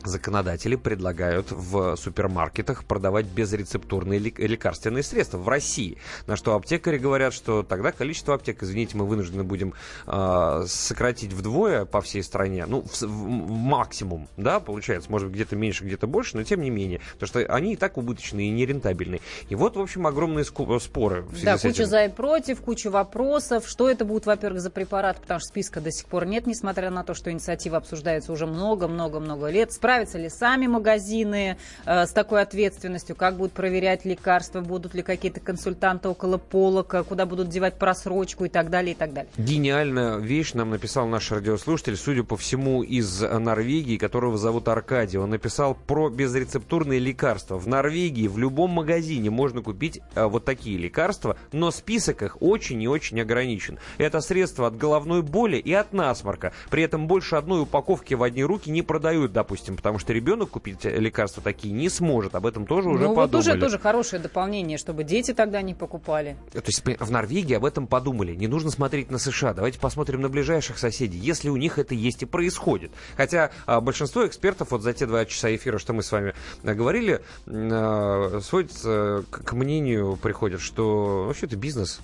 законодатели 0.07 0.75
предлагают 0.75 1.51
в 1.51 1.95
супермаркетах 1.95 2.85
продавать 2.85 3.25
безрецептурные 3.25 4.19
лек- 4.19 4.39
лекарственные 4.39 5.03
средства 5.03 5.38
в 5.38 5.47
России. 5.47 5.97
На 6.27 6.35
что 6.35 6.55
аптекари 6.55 6.97
говорят, 6.97 7.34
что 7.34 7.63
тогда 7.63 7.91
количество 7.91 8.35
аптек, 8.35 8.63
извините, 8.63 8.97
мы 8.97 9.05
вынуждены 9.05 9.43
будем 9.43 9.73
э, 10.07 10.63
сократить 10.67 11.34
вдвое 11.34 11.85
по 11.85 12.01
всей 12.01 12.23
стране. 12.23 12.65
Ну, 12.65 12.81
в, 12.81 13.01
в- 13.01 13.05
в 13.05 13.51
максимум, 13.51 14.27
да, 14.38 14.59
получается. 14.59 15.11
Может 15.11 15.27
быть, 15.30 15.35
где-то 15.35 15.55
меньше, 15.55 15.84
где-то 15.84 16.07
больше, 16.07 16.38
но 16.38 16.43
тем 16.43 16.61
не 16.61 16.69
менее. 16.69 17.01
Потому 17.13 17.27
что 17.27 17.39
они 17.53 17.73
и 17.73 17.75
так 17.75 17.97
убыточные 17.97 18.47
и 18.47 18.51
нерентабельные. 18.51 19.21
И 19.49 19.55
вот, 19.55 19.75
в 19.75 19.81
общем, 19.81 20.07
огромные 20.07 20.45
споры. 20.45 21.25
Да, 21.43 21.57
куча 21.57 21.85
за 21.85 22.05
и 22.05 22.09
против, 22.09 22.61
куча 22.61 22.89
вопросов. 22.89 23.67
Что 23.67 23.89
это 23.89 24.05
будет, 24.05 24.25
во-первых, 24.25 24.61
за 24.61 24.69
препарат, 24.69 25.19
потому 25.19 25.39
что 25.39 25.49
списка 25.49 25.81
до 25.81 25.91
сих 25.91 26.05
пор 26.05 26.25
нет, 26.25 26.47
несмотря 26.47 26.89
на 26.89 27.03
то, 27.03 27.13
что 27.13 27.31
инициатива 27.31 27.77
обсуждается 27.77 28.31
уже 28.31 28.45
много-много-много 28.45 29.49
лет. 29.49 29.71
Справятся 29.94 30.18
ли 30.18 30.28
сами 30.28 30.65
магазины 30.65 31.56
э, 31.86 32.07
с 32.07 32.10
такой 32.10 32.41
ответственностью? 32.41 33.15
Как 33.15 33.38
будут 33.38 33.53
проверять 33.53 34.06
лекарства? 34.06 34.61
Будут 34.61 34.95
ли 34.95 35.03
какие-то 35.03 35.40
консультанты 35.40 36.10
около 36.10 36.40
полок? 36.40 36.95
э, 36.95 37.03
Куда 37.03 37.28
будут 37.28 37.49
девать 37.49 37.78
просрочку 37.78 38.45
и 38.45 38.49
так 38.49 38.72
далее, 38.72 38.94
и 38.94 38.95
так 38.95 39.14
далее? 39.14 39.30
Гениальная 39.38 40.18
вещь 40.18 40.53
нам 40.53 40.72
написал 40.72 41.06
наш 41.06 41.32
радиослушатель, 41.32 41.95
судя 41.95 42.24
по 42.24 42.36
всему, 42.38 42.82
из 42.82 43.22
Норвегии, 43.22 43.98
которого 43.98 44.36
зовут 44.36 44.68
Аркадий. 44.68 45.20
Он 45.20 45.30
написал 45.30 45.76
про 45.76 46.10
безрецептурные 46.10 46.98
лекарства. 46.98 47.60
В 47.60 47.68
Норвегии 47.68 48.28
в 48.28 48.40
любом 48.40 48.72
магазине 48.72 49.30
можно 49.30 49.61
купить 49.61 50.02
а, 50.15 50.28
вот 50.28 50.44
такие 50.44 50.80
лекарства, 50.80 51.38
но 51.52 51.70
список 51.70 52.24
их 52.24 52.41
очень 52.41 52.82
и 52.82 52.88
очень 52.88 53.22
ограничен. 53.22 53.78
Это 53.99 54.22
средства 54.22 54.65
от 54.65 54.76
головной 54.76 55.22
боли 55.22 55.57
и 55.57 55.72
от 55.72 55.94
насморка. 55.94 56.52
При 56.72 56.82
этом 56.82 57.06
больше 57.06 57.36
одной 57.36 57.61
упаковки 57.61 58.15
в 58.15 58.24
одни 58.24 58.44
руки 58.44 58.72
не 58.72 58.82
продают, 58.82 59.34
допустим, 59.34 59.78
потому 59.84 59.99
что 59.99 60.14
ребенок 60.14 60.49
купить 60.49 60.85
э, 60.85 60.97
лекарства 60.97 61.43
такие 61.43 61.73
не 61.73 61.89
сможет. 61.89 62.35
Об 62.35 62.45
этом 62.45 62.65
тоже 62.65 62.88
уже 62.88 63.03
ну, 63.03 63.10
вот 63.10 63.15
подумали. 63.15 63.49
уже 63.49 63.60
тоже 63.60 63.77
хорошее 63.77 64.22
дополнение, 64.22 64.77
чтобы 64.77 65.03
дети 65.03 65.34
тогда 65.34 65.61
не 65.61 65.73
покупали. 65.73 66.38
То 66.53 66.64
есть 66.65 66.84
в 66.85 67.11
Норвегии 67.11 67.53
об 67.53 67.65
этом 67.65 67.85
подумали. 67.85 68.34
Не 68.34 68.47
нужно 68.47 68.72
смотреть 68.72 69.11
на 69.11 69.18
США. 69.18 69.53
Давайте 69.53 69.80
посмотрим 69.80 70.22
на 70.22 70.30
ближайших 70.30 70.80
соседей, 70.80 71.18
если 71.18 71.49
у 71.49 71.57
них 71.57 71.77
это 71.77 71.93
есть 71.93 72.23
и 72.23 72.26
происходит. 72.26 72.91
Хотя 73.18 73.51
а, 73.65 73.81
большинство 73.81 74.26
экспертов 74.26 74.72
вот 74.72 74.84
за 74.84 74.93
те 74.93 75.05
два 75.05 75.26
часа 75.26 75.53
эфира, 75.53 75.77
что 75.77 75.91
мы 75.91 76.01
с 76.01 76.11
вами 76.14 76.34
а, 76.64 76.73
говорили, 76.73 77.22
а, 77.45 78.39
сводится 78.41 79.26
к, 79.30 79.43
к 79.43 79.53
мнению, 79.53 80.15
приходят, 80.15 80.61
что 80.61 81.26
вообще 81.27 81.45
это 81.45 81.57
бизнес. 81.57 81.99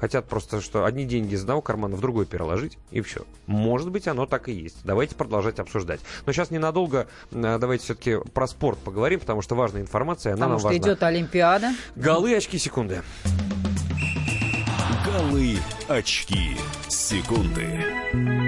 Хотят 0.00 0.26
просто, 0.26 0.60
что 0.60 0.84
одни 0.86 1.04
деньги 1.04 1.34
из 1.34 1.42
одного 1.42 1.60
кармана 1.60 1.94
в 1.94 2.00
другой 2.00 2.24
переложить, 2.24 2.78
и 2.90 3.00
все. 3.02 3.24
Может 3.46 3.90
быть, 3.90 4.08
оно 4.08 4.24
так 4.26 4.48
и 4.48 4.52
есть. 4.52 4.78
Давайте 4.82 5.14
продолжать 5.14 5.58
обсуждать. 5.58 6.00
Но 6.24 6.32
сейчас 6.32 6.50
ненадолго 6.50 7.06
а, 7.32 7.58
давайте 7.58 7.84
все-таки 7.84 8.16
про 8.32 8.46
спорт 8.46 8.78
поговорим, 8.78 9.20
потому 9.20 9.42
что 9.42 9.54
важная 9.54 9.82
информация, 9.82 10.32
она 10.32 10.46
Потому 10.46 10.50
нам 10.52 10.58
что 10.60 10.68
важна. 10.68 10.82
идет 10.82 11.02
Олимпиада. 11.02 11.74
Голы, 11.96 12.34
очки, 12.34 12.58
секунды. 12.58 13.02
Голы, 15.04 15.58
очки, 15.88 16.56
секунды. 16.88 18.39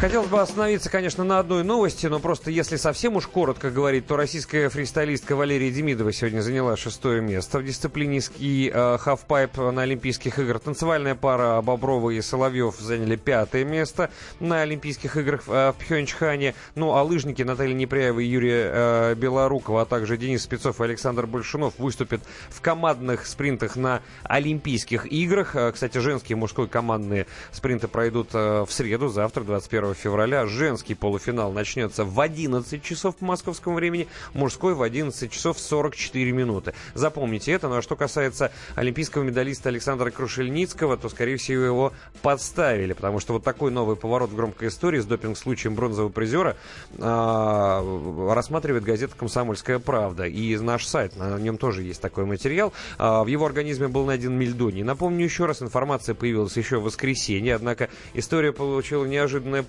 Хотелось 0.00 0.28
бы 0.28 0.40
остановиться, 0.40 0.90
конечно, 0.90 1.24
на 1.24 1.40
одной 1.40 1.64
новости, 1.64 2.06
но 2.06 2.20
просто 2.20 2.52
если 2.52 2.76
совсем 2.76 3.16
уж 3.16 3.26
коротко 3.26 3.68
говорить, 3.68 4.06
то 4.06 4.16
российская 4.16 4.68
фристайлистка 4.68 5.34
Валерия 5.34 5.72
Демидова 5.72 6.12
сегодня 6.12 6.40
заняла 6.40 6.76
шестое 6.76 7.20
место 7.20 7.58
в 7.58 7.64
дисциплине 7.64 8.20
ски 8.20 8.70
э, 8.72 8.96
хавпайп 8.96 9.56
на 9.56 9.82
Олимпийских 9.82 10.38
играх. 10.38 10.62
Танцевальная 10.62 11.16
пара 11.16 11.60
Боброва 11.62 12.10
и 12.10 12.20
Соловьев 12.20 12.76
заняли 12.78 13.16
пятое 13.16 13.64
место 13.64 14.08
на 14.38 14.62
Олимпийских 14.62 15.16
играх 15.16 15.42
э, 15.48 15.72
в 15.72 15.74
Пхенчхане. 15.80 16.54
Ну, 16.76 16.92
а 16.92 17.02
лыжники 17.02 17.42
Наталья 17.42 17.74
Непряева 17.74 18.20
и 18.20 18.24
Юрия 18.24 18.70
э, 18.72 19.14
Белорукова, 19.16 19.82
а 19.82 19.84
также 19.84 20.16
Денис 20.16 20.44
Спецов 20.44 20.80
и 20.80 20.84
Александр 20.84 21.26
Большунов 21.26 21.76
выступят 21.76 22.20
в 22.50 22.60
командных 22.60 23.26
спринтах 23.26 23.74
на 23.74 24.02
Олимпийских 24.22 25.10
играх. 25.10 25.56
Кстати, 25.72 25.98
женские 25.98 26.36
и 26.36 26.38
мужской 26.38 26.68
командные 26.68 27.26
спринты 27.50 27.88
пройдут 27.88 28.32
в 28.32 28.68
среду, 28.70 29.08
завтра, 29.08 29.42
21 29.42 29.87
февраля. 29.94 30.46
Женский 30.46 30.94
полуфинал 30.94 31.52
начнется 31.52 32.04
в 32.04 32.20
11 32.20 32.82
часов 32.82 33.16
по 33.16 33.24
московскому 33.24 33.76
времени, 33.76 34.08
мужской 34.34 34.74
в 34.74 34.82
11 34.82 35.30
часов 35.30 35.58
44 35.58 36.32
минуты. 36.32 36.74
Запомните 36.94 37.52
это. 37.52 37.68
Ну 37.68 37.76
а 37.76 37.82
что 37.82 37.96
касается 37.96 38.52
олимпийского 38.74 39.22
медалиста 39.22 39.68
Александра 39.68 40.10
Крушельницкого, 40.10 40.96
то, 40.96 41.08
скорее 41.08 41.36
всего, 41.36 41.64
его 41.64 41.92
подставили, 42.22 42.92
потому 42.92 43.20
что 43.20 43.34
вот 43.34 43.44
такой 43.44 43.70
новый 43.70 43.96
поворот 43.96 44.30
в 44.30 44.36
громкой 44.36 44.68
истории 44.68 45.00
с 45.00 45.06
допинг-случаем 45.06 45.74
бронзового 45.74 46.10
призера 46.10 46.56
а, 46.98 47.82
рассматривает 48.34 48.84
газета 48.84 49.14
«Комсомольская 49.16 49.78
правда». 49.78 50.26
И 50.26 50.56
наш 50.56 50.86
сайт, 50.86 51.16
на 51.16 51.38
нем 51.38 51.58
тоже 51.58 51.82
есть 51.82 52.00
такой 52.00 52.24
материал. 52.24 52.72
А, 52.98 53.24
в 53.24 53.26
его 53.26 53.46
организме 53.46 53.88
был 53.88 54.04
найден 54.04 54.32
мельдоний. 54.32 54.82
Напомню 54.82 55.24
еще 55.24 55.46
раз, 55.46 55.62
информация 55.62 56.14
появилась 56.14 56.56
еще 56.56 56.78
в 56.78 56.84
воскресенье, 56.84 57.54
однако 57.54 57.88
история 58.14 58.52
получила 58.52 59.04
неожиданное. 59.04 59.62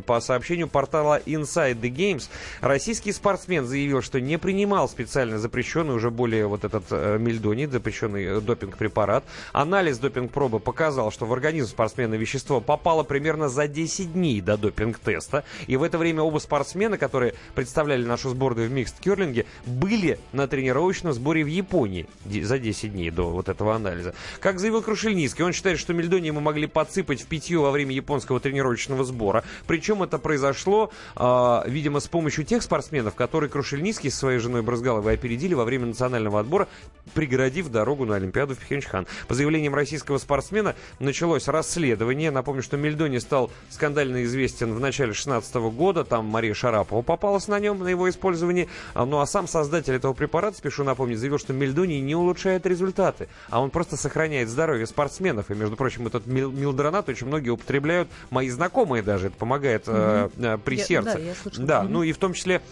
По 0.00 0.20
сообщению 0.20 0.68
портала 0.68 1.20
Inside 1.20 1.80
the 1.80 1.90
Games, 1.90 2.28
российский 2.60 3.12
спортсмен 3.12 3.64
заявил, 3.64 4.02
что 4.02 4.20
не 4.20 4.38
принимал 4.38 4.88
специально 4.88 5.38
запрещенный 5.38 5.94
уже 5.94 6.10
более 6.10 6.46
вот 6.46 6.64
этот 6.64 6.84
э, 6.90 7.18
мельдоний, 7.18 7.66
запрещенный 7.66 8.24
э, 8.24 8.40
допинг-препарат. 8.40 9.24
Анализ 9.52 9.98
допинг-пробы 9.98 10.60
показал, 10.60 11.10
что 11.10 11.26
в 11.26 11.32
организм 11.32 11.70
спортсмена 11.70 12.14
вещество 12.14 12.60
попало 12.60 13.02
примерно 13.02 13.48
за 13.48 13.68
10 13.68 14.12
дней 14.12 14.40
до 14.40 14.56
допинг-теста. 14.56 15.44
И 15.66 15.76
в 15.76 15.82
это 15.82 15.98
время 15.98 16.22
оба 16.22 16.38
спортсмена, 16.38 16.98
которые 16.98 17.34
представляли 17.54 18.04
нашу 18.04 18.30
сборную 18.30 18.68
в 18.68 18.72
микст-керлинге, 18.72 19.46
были 19.66 20.18
на 20.32 20.46
тренировочном 20.46 21.12
сборе 21.12 21.44
в 21.44 21.48
Японии 21.48 22.06
за 22.24 22.58
10 22.58 22.92
дней 22.92 23.10
до 23.10 23.30
вот 23.30 23.48
этого 23.48 23.74
анализа. 23.74 24.14
Как 24.40 24.58
заявил 24.58 24.82
Крушельницкий, 24.82 25.44
он 25.44 25.52
считает, 25.52 25.78
что 25.78 25.94
мельдоний 25.94 26.30
мы 26.30 26.40
могли 26.40 26.66
подсыпать 26.66 27.22
в 27.22 27.26
питье 27.26 27.58
во 27.58 27.70
время 27.70 27.92
японского 27.92 28.40
тренировочного 28.40 29.04
сбора. 29.04 29.21
Причем 29.66 30.02
это 30.02 30.18
произошло, 30.18 30.90
а, 31.14 31.64
видимо, 31.66 32.00
с 32.00 32.08
помощью 32.08 32.44
тех 32.44 32.62
спортсменов, 32.62 33.14
которые 33.14 33.50
Крушельницкий 33.50 34.10
со 34.10 34.18
своей 34.18 34.38
женой 34.38 34.62
Брызгаловой 34.62 35.14
опередили 35.14 35.54
во 35.54 35.64
время 35.64 35.86
национального 35.86 36.40
отбора, 36.40 36.68
преградив 37.14 37.68
дорогу 37.68 38.04
на 38.04 38.16
Олимпиаду 38.16 38.54
в 38.54 38.58
Пхенчхан. 38.58 39.06
По 39.28 39.34
заявлениям 39.34 39.74
российского 39.74 40.18
спортсмена 40.18 40.74
началось 40.98 41.48
расследование. 41.48 42.30
Напомню, 42.30 42.62
что 42.62 42.76
Мельдони 42.76 43.18
стал 43.18 43.50
скандально 43.70 44.24
известен 44.24 44.74
в 44.74 44.80
начале 44.80 45.12
2016 45.12 45.54
года. 45.74 46.04
Там 46.04 46.26
Мария 46.26 46.54
Шарапова 46.54 47.02
попалась 47.02 47.48
на 47.48 47.60
нем, 47.60 47.78
на 47.78 47.88
его 47.88 48.08
использовании. 48.08 48.68
А, 48.94 49.04
Ну 49.04 49.20
а 49.20 49.26
сам 49.26 49.46
создатель 49.46 49.94
этого 49.94 50.14
препарата, 50.14 50.56
спешу 50.56 50.84
напомнить, 50.84 51.18
заявил, 51.18 51.38
что 51.38 51.52
Мельдоний 51.52 52.00
не 52.00 52.14
улучшает 52.14 52.66
результаты, 52.66 53.28
а 53.50 53.60
он 53.60 53.70
просто 53.70 53.96
сохраняет 53.96 54.48
здоровье 54.48 54.86
спортсменов. 54.86 55.50
И, 55.50 55.54
между 55.54 55.76
прочим, 55.76 56.06
этот 56.06 56.26
мил- 56.26 56.50
милдронат 56.50 57.08
очень 57.08 57.26
многие 57.26 57.50
употребляют, 57.50 58.08
мои 58.30 58.48
знакомые 58.48 59.02
даже, 59.02 59.11
это 59.20 59.36
помогает 59.36 59.84
э, 59.86 60.28
при 60.64 60.76
Я- 60.78 60.84
сердце. 60.84 61.12
да, 61.14 61.18
я 61.18 61.34
слышала. 61.34 61.66
Да, 61.66 61.82
ну 61.82 62.02
и 62.02 62.12
в 62.12 62.18
том 62.18 62.32
числе, 62.34 62.62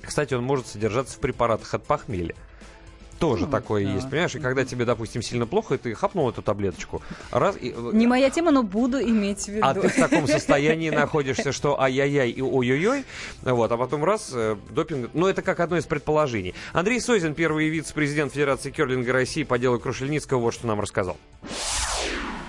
кстати, 0.00 0.34
он 0.34 0.42
может 0.44 0.66
содержаться 0.66 1.16
в 1.16 1.20
препаратах 1.20 1.72
от 1.74 1.84
похмелья. 1.84 2.34
Тоже 3.20 3.44
Ну, 3.46 3.50
такое 3.52 3.84
да. 3.86 3.92
есть, 3.92 4.10
понимаешь? 4.10 4.34
И 4.34 4.40
когда 4.40 4.64
тебе, 4.64 4.84
допустим, 4.84 5.22
сильно 5.22 5.46
плохо, 5.46 5.76
и 5.76 5.78
ты 5.78 5.94
хапнул 5.94 6.28
эту 6.28 6.42
таблеточку, 6.42 7.00
раз, 7.30 7.56
и, 7.58 7.70
э, 7.70 7.90
Не 7.92 8.08
моя 8.08 8.28
тема, 8.28 8.50
но 8.50 8.64
буду 8.64 9.00
иметь 9.00 9.44
в 9.44 9.48
виду. 9.48 9.64
а 9.64 9.72
ты 9.72 9.88
в 9.88 9.94
таком 9.94 10.26
состоянии 10.26 10.90
находишься, 10.90 11.52
что 11.52 11.80
ай-яй-яй 11.80 12.30
и 12.30 12.42
ой-ой-ой, 12.42 13.04
вот, 13.42 13.70
а 13.70 13.76
потом 13.76 14.04
раз, 14.04 14.34
допинг, 14.70 15.10
ну, 15.14 15.28
это 15.28 15.42
как 15.42 15.60
одно 15.60 15.76
из 15.76 15.84
предположений. 15.86 16.54
Андрей 16.72 17.00
Созин, 17.00 17.34
первый 17.34 17.68
вице-президент 17.68 18.32
Федерации 18.32 18.70
керлинга 18.70 19.12
России 19.12 19.44
по 19.44 19.58
делу 19.58 19.78
Крушельницкого, 19.78 20.40
вот 20.40 20.52
что 20.52 20.66
нам 20.66 20.80
рассказал. 20.80 21.16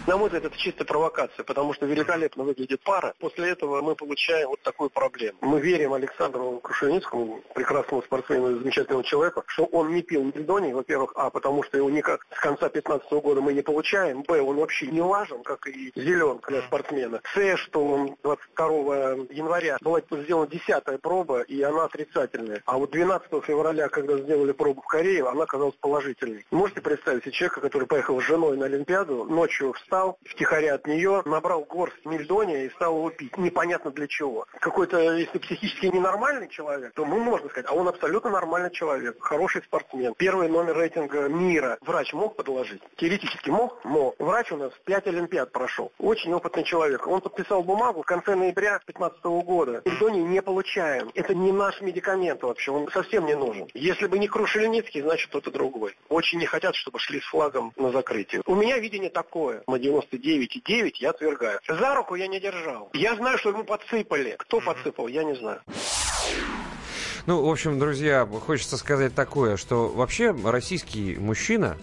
На 0.08 0.18
мой 0.18 0.30
взгляд, 0.30 0.46
это 0.46 0.58
чистая 0.58 0.86
провокация, 0.86 1.44
потому 1.44 1.74
что 1.74 1.88
великолепно 1.88 2.44
выглядит 2.44 2.80
пара. 2.84 3.16
После 3.20 3.50
этого 3.50 3.82
мы 3.82 3.96
получаем 3.96 4.50
вот 4.50 4.62
такую 4.62 4.92
проблему. 4.92 5.40
Мы 5.42 5.60
верим 5.60 5.94
Александру 5.94 6.60
Крушеницкому, 6.60 7.42
прекрасному 7.56 8.04
спортсмену 8.04 8.52
и 8.52 8.60
замечательному 8.60 9.04
человеку, 9.04 9.44
что 9.48 9.66
он 9.66 9.96
не 9.96 10.04
пил 10.04 10.24
мельдоний, 10.24 10.74
во-первых, 10.74 11.14
а, 11.16 11.32
потому 11.32 11.64
что 11.64 11.78
его 11.78 11.90
никак 11.90 12.28
с 12.36 12.40
конца 12.40 12.70
15 12.70 13.12
года 13.14 13.42
мы 13.42 13.54
не 13.54 13.64
получаем, 13.64 14.22
б, 14.22 14.40
он 14.42 14.58
вообще 14.58 14.86
не 14.88 15.02
важен, 15.02 15.42
как 15.42 15.66
и 15.66 15.92
зеленка 15.96 16.52
для 16.52 16.62
спортсмена, 16.62 17.22
с, 17.34 17.58
что 17.58 18.16
22 18.22 18.70
января 19.32 19.78
была 19.82 20.02
сделана 20.12 20.46
десятая 20.46 21.00
проба, 21.00 21.42
и 21.42 21.60
она 21.64 21.86
отрицательная. 21.86 22.62
А 22.68 22.78
вот 22.78 22.92
12 22.92 23.44
февраля, 23.44 23.90
когда 23.90 24.20
сделали 24.20 24.52
пробу 24.52 24.84
в 24.84 24.88
Корее, 24.88 25.28
она 25.28 25.44
оказалась 25.44 25.76
положительной. 25.82 26.46
Можете 26.52 26.82
представить 26.82 27.24
себе 27.24 27.32
человека, 27.32 27.62
который 27.62 27.88
поехал 27.88 28.22
с 28.22 28.24
женой 28.24 28.56
на 28.56 28.66
Олимпиаду, 28.66 29.24
ночью 29.24 29.74
встал, 29.74 29.95
втихаря 30.26 30.76
от 30.76 30.88
нее, 30.88 31.22
набрал 31.26 31.64
горсть 31.64 32.06
мельдония 32.06 32.66
и 32.66 32.70
стал 32.72 32.98
его 32.98 33.10
пить. 33.10 33.38
Непонятно 33.38 33.92
для 33.92 34.08
чего. 34.08 34.46
Какой-то, 34.60 35.00
если 35.14 35.38
психически 35.38 35.88
ненормальный 35.88 36.48
человек, 36.50 36.94
то 36.94 37.06
мы 37.06 37.20
можно 37.20 37.50
сказать, 37.50 37.70
а 37.70 37.76
он 37.76 37.88
абсолютно 37.88 38.30
нормальный 38.30 38.72
человек, 38.72 39.18
хороший 39.22 39.64
спортсмен. 39.64 40.14
Первый 40.18 40.50
номер 40.50 40.78
рейтинга 40.78 41.28
мира. 41.28 41.78
Врач 41.82 42.14
мог 42.14 42.36
подложить? 42.36 42.82
Теоретически 42.98 43.50
мог? 43.50 43.84
Мог. 43.84 44.16
Врач 44.20 44.52
у 44.52 44.58
нас 44.58 44.72
5 44.86 45.08
Олимпиад 45.08 45.52
прошел. 45.52 45.92
Очень 46.00 46.34
опытный 46.34 46.64
человек. 46.64 47.08
Он 47.08 47.22
подписал 47.22 47.64
бумагу 47.64 48.02
в 48.02 48.06
конце 48.06 48.36
ноября 48.36 48.80
2015 48.86 49.24
года. 49.46 49.82
Мельдоний 49.86 50.24
не 50.24 50.42
получаем. 50.42 51.12
Это 51.14 51.34
не 51.34 51.52
наш 51.52 51.82
медикамент 51.82 52.44
вообще. 52.44 52.72
Он 52.72 52.90
совсем 52.92 53.26
не 53.26 53.36
нужен. 53.36 53.68
Если 53.74 54.08
бы 54.08 54.20
не 54.20 54.28
Крушельницкий, 54.28 55.02
значит 55.02 55.30
кто-то 55.30 55.52
другой. 55.52 55.96
Очень 56.10 56.40
не 56.40 56.46
хотят, 56.46 56.76
чтобы 56.76 57.00
шли 57.00 57.20
с 57.20 57.26
флагом 57.26 57.74
на 57.76 57.92
закрытие. 57.92 58.42
У 58.46 58.56
меня 58.56 58.78
видение 58.80 59.10
такое. 59.10 59.64
99,9 59.86 60.92
я 61.00 61.10
отвергаю. 61.12 61.60
За 61.68 61.96
руку 61.96 62.16
я 62.16 62.28
не 62.28 62.40
держал. 62.40 62.90
Я 62.94 63.16
знаю, 63.16 63.38
что 63.38 63.50
ему 63.50 63.64
подсыпали. 63.64 64.36
Кто 64.38 64.62
подсыпал, 64.62 65.08
я 65.08 65.24
не 65.24 65.36
знаю. 65.36 65.62
Ну, 67.26 67.44
в 67.44 67.50
общем, 67.50 67.80
друзья, 67.80 68.26
хочется 68.26 68.78
сказать 68.78 69.16
такое, 69.16 69.58
что 69.58 69.88
вообще 69.88 70.36
российский 70.44 71.16
мужчина, 71.18 71.76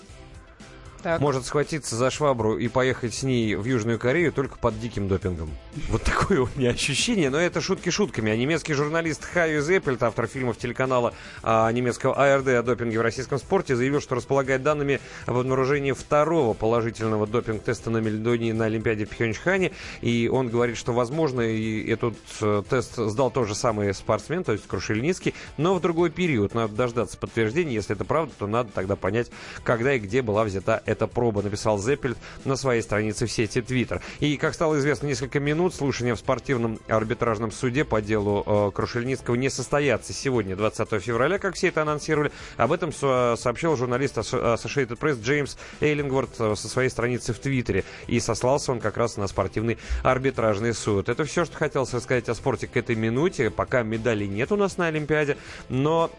Так. 1.02 1.20
может 1.20 1.46
схватиться 1.46 1.96
за 1.96 2.10
швабру 2.10 2.58
и 2.58 2.68
поехать 2.68 3.14
с 3.14 3.22
ней 3.22 3.56
в 3.56 3.64
Южную 3.64 3.98
Корею 3.98 4.32
только 4.32 4.56
под 4.56 4.78
диким 4.78 5.08
допингом. 5.08 5.50
Вот 5.88 6.02
такое 6.02 6.42
у 6.42 6.48
меня 6.54 6.70
ощущение. 6.70 7.28
Но 7.30 7.38
это 7.38 7.60
шутки 7.60 7.90
шутками. 7.90 8.30
А 8.30 8.36
немецкий 8.36 8.74
журналист 8.74 9.24
Хайо 9.24 9.60
Зеппельт, 9.62 10.02
автор 10.02 10.26
фильмов 10.26 10.58
телеканала 10.58 11.12
а, 11.42 11.70
немецкого 11.72 12.14
АРД 12.14 12.48
о 12.48 12.62
допинге 12.62 12.98
в 12.98 13.02
российском 13.02 13.38
спорте, 13.38 13.74
заявил, 13.74 14.00
что 14.00 14.14
располагает 14.14 14.62
данными 14.62 15.00
об 15.26 15.36
обнаружении 15.36 15.92
второго 15.92 16.54
положительного 16.54 17.26
допинг-теста 17.26 17.90
на 17.90 17.98
мельдонии 17.98 18.52
на 18.52 18.66
Олимпиаде 18.66 19.04
в 19.04 19.10
Пхенчхане. 19.10 19.72
И 20.02 20.28
он 20.32 20.50
говорит, 20.50 20.76
что, 20.76 20.92
возможно, 20.92 21.40
и 21.40 21.90
этот 21.90 22.16
э, 22.40 22.62
тест 22.68 22.96
сдал 22.96 23.30
тот 23.30 23.48
же 23.48 23.54
самый 23.54 23.92
спортсмен, 23.92 24.44
то 24.44 24.52
есть 24.52 24.66
Крушельницкий, 24.68 25.34
но 25.56 25.74
в 25.74 25.80
другой 25.80 26.10
период. 26.10 26.54
Надо 26.54 26.74
дождаться 26.74 27.18
подтверждения. 27.18 27.74
Если 27.74 27.96
это 27.96 28.04
правда, 28.04 28.32
то 28.38 28.46
надо 28.46 28.70
тогда 28.72 28.94
понять, 28.94 29.30
когда 29.64 29.94
и 29.94 29.98
где 29.98 30.22
была 30.22 30.44
взята 30.44 30.82
проба, 30.94 31.42
написал 31.42 31.78
Зеппельт 31.78 32.18
на 32.44 32.56
своей 32.56 32.82
странице 32.82 33.26
в 33.26 33.32
сети 33.32 33.60
Твиттер. 33.60 34.00
И, 34.20 34.36
как 34.36 34.54
стало 34.54 34.78
известно 34.78 35.06
несколько 35.06 35.40
минут, 35.40 35.74
слушания 35.74 36.14
в 36.14 36.18
спортивном 36.18 36.78
арбитражном 36.88 37.52
суде 37.52 37.84
по 37.84 38.00
делу 38.00 38.42
э, 38.46 38.70
Крушельницкого 38.74 39.34
не 39.34 39.50
состоятся 39.50 40.12
сегодня, 40.12 40.56
20 40.56 41.02
февраля, 41.02 41.38
как 41.38 41.54
все 41.54 41.68
это 41.68 41.82
анонсировали. 41.82 42.32
Об 42.56 42.72
этом 42.72 42.92
со- 42.92 43.36
сообщил 43.38 43.76
журналист 43.76 44.18
Associated 44.18 44.98
Press 44.98 45.20
Джеймс 45.22 45.56
Эйлингворд 45.80 46.30
э, 46.38 46.54
со 46.56 46.68
своей 46.68 46.88
страницы 46.88 47.32
в 47.32 47.38
Твиттере. 47.38 47.84
И 48.06 48.20
сослался 48.20 48.72
он 48.72 48.80
как 48.80 48.96
раз 48.96 49.16
на 49.16 49.26
спортивный 49.26 49.78
арбитражный 50.02 50.74
суд. 50.74 51.08
Это 51.08 51.24
все, 51.24 51.44
что 51.44 51.56
хотелось 51.56 51.92
рассказать 51.94 52.28
о 52.28 52.34
спорте 52.34 52.66
к 52.66 52.76
этой 52.76 52.96
минуте. 52.96 53.50
Пока 53.50 53.82
медалей 53.82 54.28
нет 54.28 54.52
у 54.52 54.56
нас 54.56 54.76
на 54.76 54.86
Олимпиаде, 54.86 55.36
но 55.68 56.10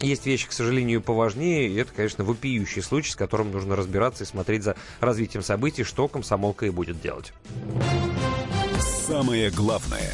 есть 0.00 0.26
вещи, 0.26 0.48
к 0.48 0.52
сожалению, 0.52 1.02
поважнее, 1.02 1.68
и 1.68 1.74
это, 1.76 1.92
конечно, 1.94 2.24
вопиющий 2.24 2.82
случай, 2.82 3.10
с 3.10 3.16
которым 3.16 3.50
нужно 3.50 3.76
разбираться 3.76 4.24
и 4.24 4.26
смотреть 4.26 4.62
за 4.62 4.76
развитием 5.00 5.42
событий, 5.42 5.84
что 5.84 6.08
комсомолка 6.08 6.66
и 6.66 6.70
будет 6.70 7.00
делать. 7.00 7.32
Самое 9.06 9.50
главное. 9.50 10.12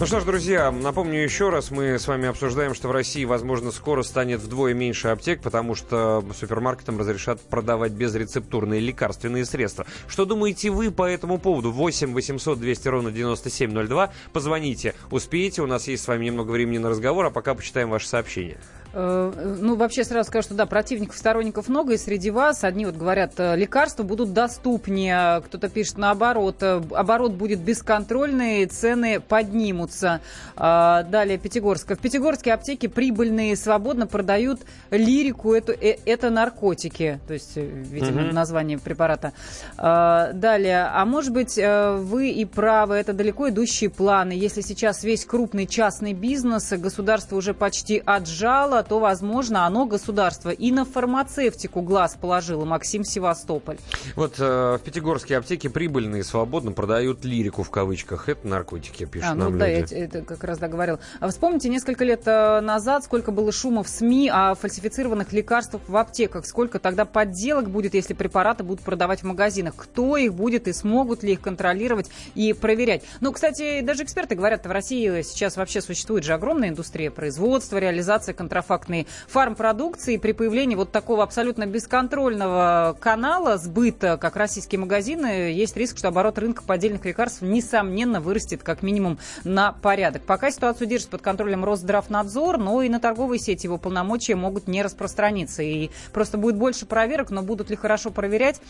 Ну 0.00 0.06
что 0.06 0.20
ж, 0.20 0.24
друзья, 0.24 0.70
напомню 0.72 1.22
еще 1.22 1.50
раз, 1.50 1.70
мы 1.70 1.98
с 1.98 2.08
вами 2.08 2.26
обсуждаем, 2.26 2.74
что 2.74 2.88
в 2.88 2.92
России, 2.92 3.24
возможно, 3.24 3.70
скоро 3.70 4.02
станет 4.02 4.40
вдвое 4.40 4.74
меньше 4.74 5.08
аптек, 5.08 5.42
потому 5.42 5.74
что 5.74 6.24
супермаркетам 6.34 6.98
разрешат 6.98 7.40
продавать 7.40 7.92
безрецептурные 7.92 8.80
лекарственные 8.80 9.44
средства. 9.44 9.86
Что 10.08 10.24
думаете 10.24 10.70
вы 10.70 10.90
по 10.90 11.08
этому 11.08 11.38
поводу? 11.38 11.70
8 11.70 12.14
800 12.14 12.58
200 12.58 12.88
ровно 12.88 13.12
9702. 13.12 14.12
Позвоните, 14.32 14.94
успеете, 15.10 15.62
у 15.62 15.66
нас 15.66 15.86
есть 15.86 16.02
с 16.02 16.08
вами 16.08 16.24
немного 16.24 16.50
времени 16.50 16.78
на 16.78 16.88
разговор, 16.88 17.26
а 17.26 17.30
пока 17.30 17.54
почитаем 17.54 17.90
ваши 17.90 18.08
сообщения. 18.08 18.58
Э, 18.94 19.32
Ну, 19.60 19.76
вообще 19.76 20.04
сразу 20.04 20.28
скажу, 20.28 20.46
что 20.46 20.54
да, 20.54 20.66
противников, 20.66 21.16
сторонников 21.16 21.68
много, 21.68 21.94
и 21.94 21.96
среди 21.96 22.30
вас 22.30 22.64
одни 22.64 22.84
вот 22.84 22.96
говорят, 22.96 23.32
э, 23.38 23.56
лекарства 23.56 24.02
будут 24.02 24.32
доступнее, 24.32 25.40
кто-то 25.46 25.68
пишет 25.68 25.98
наоборот, 25.98 26.56
э, 26.62 26.82
оборот 26.92 27.32
будет 27.32 27.60
бесконтрольный, 27.60 28.66
цены 28.66 29.20
поднимутся. 29.20 30.20
Далее 30.56 31.38
Пятигорска. 31.38 31.94
В 31.94 31.98
Пятигорске 31.98 32.52
аптеки 32.52 32.86
прибыльные, 32.86 33.56
свободно 33.56 34.06
продают 34.06 34.60
лирику, 34.90 35.54
это, 35.54 35.72
это 35.72 36.30
наркотики, 36.30 37.20
то 37.26 37.34
есть, 37.34 37.56
видимо, 37.56 38.22
Мгм. 38.22 38.34
название 38.34 38.78
препарата. 38.78 39.32
Далее, 39.76 40.88
а 40.92 41.04
может 41.04 41.32
быть, 41.32 41.56
вы 41.56 42.30
и 42.30 42.44
правы, 42.44 42.96
это 42.96 43.12
далеко 43.12 43.48
идущие 43.48 43.90
планы. 43.90 44.32
Если 44.32 44.60
сейчас 44.60 45.02
весь 45.04 45.24
крупный 45.24 45.66
частный 45.66 46.12
бизнес, 46.12 46.70
государство 46.72 47.36
уже 47.36 47.54
почти 47.54 48.02
отжало, 48.04 48.81
то, 48.82 48.98
возможно, 48.98 49.66
оно, 49.66 49.86
государство, 49.86 50.50
и 50.50 50.70
на 50.72 50.84
фармацевтику 50.84 51.82
глаз 51.82 52.16
положило. 52.20 52.64
Максим 52.64 53.04
Севастополь. 53.04 53.78
Вот 54.16 54.34
э, 54.38 54.78
в 54.78 54.80
Пятигорске 54.84 55.36
аптеки 55.36 55.68
прибыльные, 55.68 56.24
свободно 56.24 56.72
продают 56.72 57.24
лирику 57.24 57.62
в 57.62 57.70
кавычках. 57.70 58.28
Это 58.28 58.46
наркотики, 58.46 59.04
пишут 59.04 59.30
А, 59.30 59.34
ну 59.34 59.44
нам 59.50 59.58
да, 59.58 59.66
я 59.66 59.80
люди. 59.80 59.88
те- 59.90 59.96
это 60.00 60.22
как 60.22 60.44
раз 60.44 60.58
договорил. 60.58 60.98
А 61.20 61.28
вспомните, 61.28 61.68
несколько 61.68 62.04
лет 62.04 62.22
э, 62.26 62.60
назад 62.60 63.04
сколько 63.04 63.30
было 63.32 63.52
шума 63.52 63.82
в 63.82 63.88
СМИ 63.88 64.30
о 64.32 64.54
фальсифицированных 64.54 65.32
лекарствах 65.32 65.82
в 65.88 65.96
аптеках. 65.96 66.46
Сколько 66.46 66.78
тогда 66.78 67.04
подделок 67.04 67.70
будет, 67.70 67.94
если 67.94 68.14
препараты 68.14 68.62
будут 68.64 68.84
продавать 68.84 69.20
в 69.20 69.24
магазинах. 69.26 69.74
Кто 69.76 70.16
их 70.16 70.34
будет 70.34 70.68
и 70.68 70.72
смогут 70.72 71.22
ли 71.22 71.32
их 71.32 71.40
контролировать 71.40 72.10
и 72.34 72.52
проверять. 72.52 73.02
Ну, 73.20 73.32
кстати, 73.32 73.80
даже 73.80 74.04
эксперты 74.04 74.34
говорят, 74.34 74.66
в 74.66 74.70
России 74.70 75.22
сейчас 75.22 75.56
вообще 75.56 75.80
существует 75.80 76.24
же 76.24 76.32
огромная 76.32 76.68
индустрия 76.70 77.10
производства, 77.10 77.78
реализация 77.78 78.34
контрафактной 78.72 79.06
фармпродукции. 79.28 80.16
При 80.16 80.32
появлении 80.32 80.76
вот 80.76 80.92
такого 80.92 81.22
абсолютно 81.22 81.66
бесконтрольного 81.66 82.96
канала 83.00 83.58
сбыта, 83.58 84.16
как 84.16 84.36
российские 84.36 84.80
магазины, 84.80 85.52
есть 85.52 85.76
риск, 85.76 85.98
что 85.98 86.08
оборот 86.08 86.38
рынка 86.38 86.62
поддельных 86.62 87.04
лекарств, 87.04 87.42
несомненно, 87.42 88.20
вырастет 88.20 88.62
как 88.62 88.82
минимум 88.82 89.18
на 89.44 89.72
порядок. 89.72 90.22
Пока 90.22 90.50
ситуацию 90.50 90.86
держит 90.86 91.08
под 91.08 91.22
контролем 91.22 91.64
Росздравнадзор, 91.64 92.58
но 92.58 92.82
и 92.82 92.88
на 92.88 93.00
торговые 93.00 93.38
сети 93.38 93.66
его 93.66 93.78
полномочия 93.78 94.36
могут 94.36 94.68
не 94.68 94.82
распространиться. 94.82 95.62
И 95.62 95.90
просто 96.12 96.38
будет 96.38 96.56
больше 96.56 96.86
проверок, 96.86 97.30
но 97.30 97.42
будут 97.42 97.70
ли 97.70 97.76
хорошо 97.76 98.10
проверять, 98.10 98.60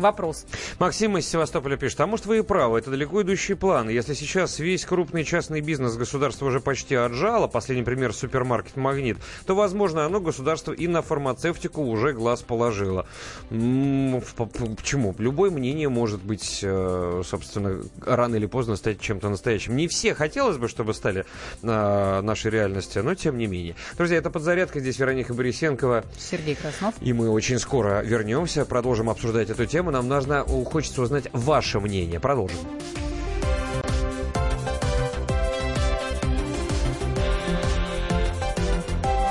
вопрос. 0.00 0.46
Максим 0.78 1.16
из 1.18 1.28
Севастополя 1.28 1.76
пишет, 1.76 2.00
а 2.00 2.06
может 2.06 2.26
вы 2.26 2.38
и 2.38 2.42
правы, 2.42 2.78
это 2.78 2.90
далеко 2.90 3.22
идущие 3.22 3.56
планы. 3.56 3.90
Если 3.90 4.14
сейчас 4.14 4.58
весь 4.58 4.84
крупный 4.84 5.24
частный 5.24 5.60
бизнес 5.60 5.96
государство 5.96 6.46
уже 6.46 6.60
почти 6.60 6.94
отжало, 6.94 7.46
последний 7.46 7.84
пример 7.84 8.12
супермаркет 8.12 8.76
«Магнит», 8.76 9.18
то, 9.46 9.54
возможно, 9.54 10.04
оно 10.04 10.20
государство 10.20 10.72
и 10.72 10.86
на 10.86 11.02
фармацевтику 11.02 11.82
уже 11.82 12.12
глаз 12.12 12.42
положило. 12.42 13.06
Почему? 13.48 15.14
Любое 15.18 15.50
мнение 15.50 15.88
может 15.88 16.22
быть, 16.22 16.60
э, 16.62 17.22
собственно, 17.24 17.82
рано 18.04 18.36
или 18.36 18.46
поздно 18.46 18.76
стать 18.76 19.00
чем-то 19.00 19.28
настоящим. 19.28 19.76
Не 19.76 19.88
все 19.88 20.14
хотелось 20.14 20.56
бы, 20.58 20.68
чтобы 20.68 20.94
стали 20.94 21.24
э, 21.62 22.20
нашей 22.20 22.50
реальностью, 22.50 23.04
но 23.04 23.14
тем 23.14 23.38
не 23.38 23.46
менее. 23.46 23.74
Друзья, 23.96 24.18
это 24.18 24.30
«Подзарядка», 24.30 24.80
здесь 24.80 24.98
Вероника 24.98 25.34
Борисенкова. 25.34 26.04
Сергей 26.18 26.54
Краснов. 26.54 26.94
И 27.00 27.12
мы 27.12 27.30
очень 27.30 27.58
скоро 27.58 28.02
вернемся, 28.02 28.64
продолжим 28.64 29.10
обсуждать 29.10 29.50
эту 29.50 29.66
тему. 29.66 29.87
Нам 29.90 30.08
нужно, 30.08 30.44
хочется 30.44 31.02
узнать 31.02 31.28
ваше 31.32 31.80
мнение. 31.80 32.20
Продолжим. 32.20 32.58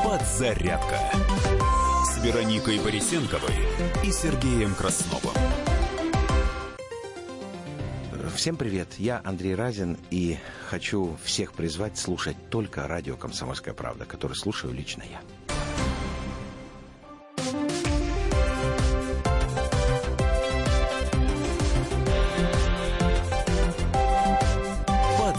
Подзарядка 0.04 1.00
с 2.06 2.24
Вероникой 2.24 2.80
Борисенковой 2.80 3.54
и 4.04 4.12
Сергеем 4.12 4.74
Красновым. 4.76 5.34
Всем 8.36 8.56
привет, 8.56 8.88
я 9.00 9.20
Андрей 9.26 9.56
Разин 9.56 9.98
и 10.12 10.38
хочу 10.70 11.18
всех 11.24 11.54
призвать 11.54 11.98
слушать 11.98 12.38
только 12.52 12.88
радио 12.88 13.18
«Комсомольская 13.18 13.74
правда», 13.74 14.06
которое 14.06 14.36
слушаю 14.36 14.74
лично 14.74 15.04
я. 15.10 15.20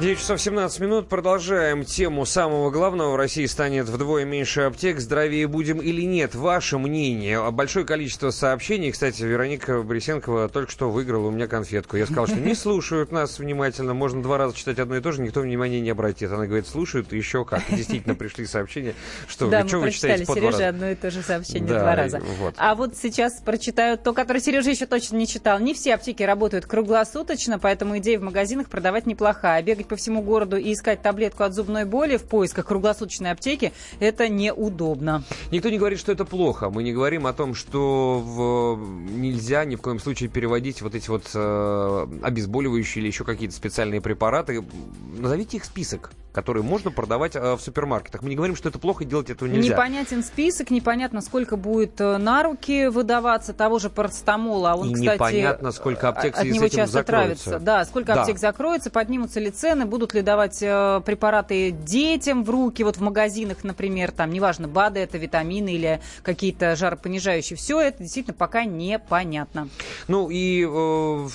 9 0.00 0.18
часов 0.18 0.40
17 0.40 0.80
минут. 0.80 1.08
Продолжаем 1.08 1.84
тему 1.84 2.24
самого 2.24 2.70
главного. 2.70 3.10
В 3.12 3.16
России 3.16 3.44
станет 3.44 3.86
вдвое 3.86 4.24
меньше 4.24 4.62
аптек. 4.62 4.98
Здоровее 4.98 5.46
будем 5.46 5.76
или 5.78 6.00
нет? 6.06 6.34
Ваше 6.34 6.78
мнение. 6.78 7.50
Большое 7.50 7.84
количество 7.84 8.30
сообщений. 8.30 8.92
Кстати, 8.92 9.22
Вероника 9.24 9.82
Борисенкова 9.82 10.48
только 10.48 10.72
что 10.72 10.88
выиграла 10.90 11.26
у 11.26 11.30
меня 11.30 11.46
конфетку. 11.48 11.98
Я 11.98 12.06
сказал, 12.06 12.28
что 12.28 12.36
не 12.36 12.54
слушают 12.54 13.12
нас 13.12 13.38
внимательно. 13.38 13.92
Можно 13.92 14.22
два 14.22 14.38
раза 14.38 14.56
читать 14.56 14.78
одно 14.78 14.96
и 14.96 15.02
то 15.02 15.12
же, 15.12 15.20
никто 15.20 15.42
внимания 15.42 15.80
не 15.82 15.90
обратит. 15.90 16.32
Она 16.32 16.46
говорит, 16.46 16.66
слушают, 16.66 17.12
еще 17.12 17.44
как. 17.44 17.62
действительно 17.68 18.14
пришли 18.14 18.46
сообщения, 18.46 18.94
что 19.28 19.48
да, 19.50 19.64
вы, 19.64 19.68
что 19.68 19.76
мы 19.80 19.82
вы 19.84 19.90
читаете 19.90 20.24
по 20.24 20.32
Сереже 20.32 20.40
два 20.40 20.50
раза. 20.52 20.68
одно 20.68 20.90
и 20.90 20.94
то 20.94 21.10
же 21.10 21.20
сообщение 21.20 21.68
Да, 21.68 21.80
два 21.80 21.94
раза. 21.94 22.22
вот. 22.38 22.54
А 22.56 22.74
вот 22.74 22.96
сейчас 22.96 23.34
прочитаю 23.44 23.98
то, 23.98 24.14
которое 24.14 24.40
Сережа 24.40 24.70
еще 24.70 24.86
точно 24.86 25.16
не 25.16 25.26
читал. 25.26 25.60
Не 25.60 25.74
все 25.74 25.92
аптеки 25.94 26.22
работают 26.22 26.64
круглосуточно, 26.64 27.58
поэтому 27.58 27.98
идея 27.98 28.18
в 28.18 28.22
магазинах 28.22 28.70
продавать 28.70 29.04
неплохая. 29.04 29.62
Бегать 29.62 29.89
по 29.90 29.96
всему 29.96 30.22
городу 30.22 30.56
и 30.56 30.72
искать 30.72 31.02
таблетку 31.02 31.42
от 31.42 31.52
зубной 31.52 31.84
боли 31.84 32.16
в 32.16 32.22
поисках 32.22 32.66
круглосуточной 32.66 33.32
аптеки– 33.32 33.72
это 34.00 34.28
неудобно. 34.28 35.24
Никто 35.50 35.68
не 35.68 35.78
говорит, 35.78 35.98
что 35.98 36.12
это 36.12 36.24
плохо. 36.24 36.70
Мы 36.70 36.84
не 36.84 36.92
говорим 36.92 37.26
о 37.26 37.32
том, 37.32 37.54
что 37.56 38.20
в- 38.24 38.78
нельзя 39.12 39.64
ни 39.64 39.74
в 39.74 39.82
коем 39.82 39.98
случае 39.98 40.28
переводить 40.28 40.80
вот 40.80 40.94
эти 40.94 41.10
вот 41.10 41.24
э, 41.34 42.06
обезболивающие 42.22 43.02
или 43.02 43.08
еще 43.08 43.24
какие-то 43.24 43.54
специальные 43.54 44.00
препараты. 44.00 44.64
Назовите 45.18 45.56
их 45.56 45.64
список, 45.64 46.12
которые 46.32 46.62
можно 46.62 46.90
продавать 46.90 47.34
э, 47.36 47.54
в 47.54 47.60
супермаркетах. 47.60 48.22
Мы 48.22 48.30
не 48.30 48.36
говорим, 48.36 48.56
что 48.56 48.68
это 48.68 48.78
плохо, 48.78 49.04
делать 49.04 49.30
этого 49.30 49.48
нельзя. 49.48 49.72
Непонятен 49.74 50.22
список, 50.22 50.70
непонятно, 50.70 51.20
сколько 51.20 51.56
будет 51.56 52.00
э, 52.00 52.18
на 52.18 52.42
руки 52.42 52.86
выдаваться 52.88 53.52
того 53.52 53.78
же 53.78 53.90
парацетамола. 53.90 54.72
А 54.72 54.76
он, 54.76 54.90
И 54.90 54.94
кстати, 54.94 55.14
непонятно, 55.14 55.72
сколько 55.72 56.08
аптек 56.08 56.36
в 56.36 56.38
от 56.38 56.44
него 56.46 56.68
часто 56.68 56.86
закроется. 56.98 57.44
травится. 57.44 57.64
Да, 57.64 57.84
сколько 57.84 58.14
Да. 58.14 58.20
аптек 58.22 58.38
закроется, 58.38 58.90
поднимутся 58.90 59.40
ли 59.40 59.50
цены, 59.50 59.86
будут 59.86 60.14
ли 60.14 60.22
давать 60.22 60.62
э, 60.62 61.00
препараты 61.04 61.70
детям 61.70 62.44
в 62.44 62.50
руки, 62.50 62.82
вот 62.84 62.96
в 62.96 63.00
магазинах, 63.00 63.64
например, 63.64 64.12
там, 64.12 64.30
неважно, 64.30 64.68
БАДы, 64.68 65.00
это 65.00 65.18
витамины 65.18 65.72
или 65.74 66.00
какие-то 66.22 66.76
жаропонижающие. 66.76 67.56
Все 67.56 67.80
это 67.80 68.02
действительно 68.02 68.34
пока 68.34 68.64
непонятно. 68.64 69.68
Ну 70.08 70.28
и 70.30 70.66
э, 70.68 71.28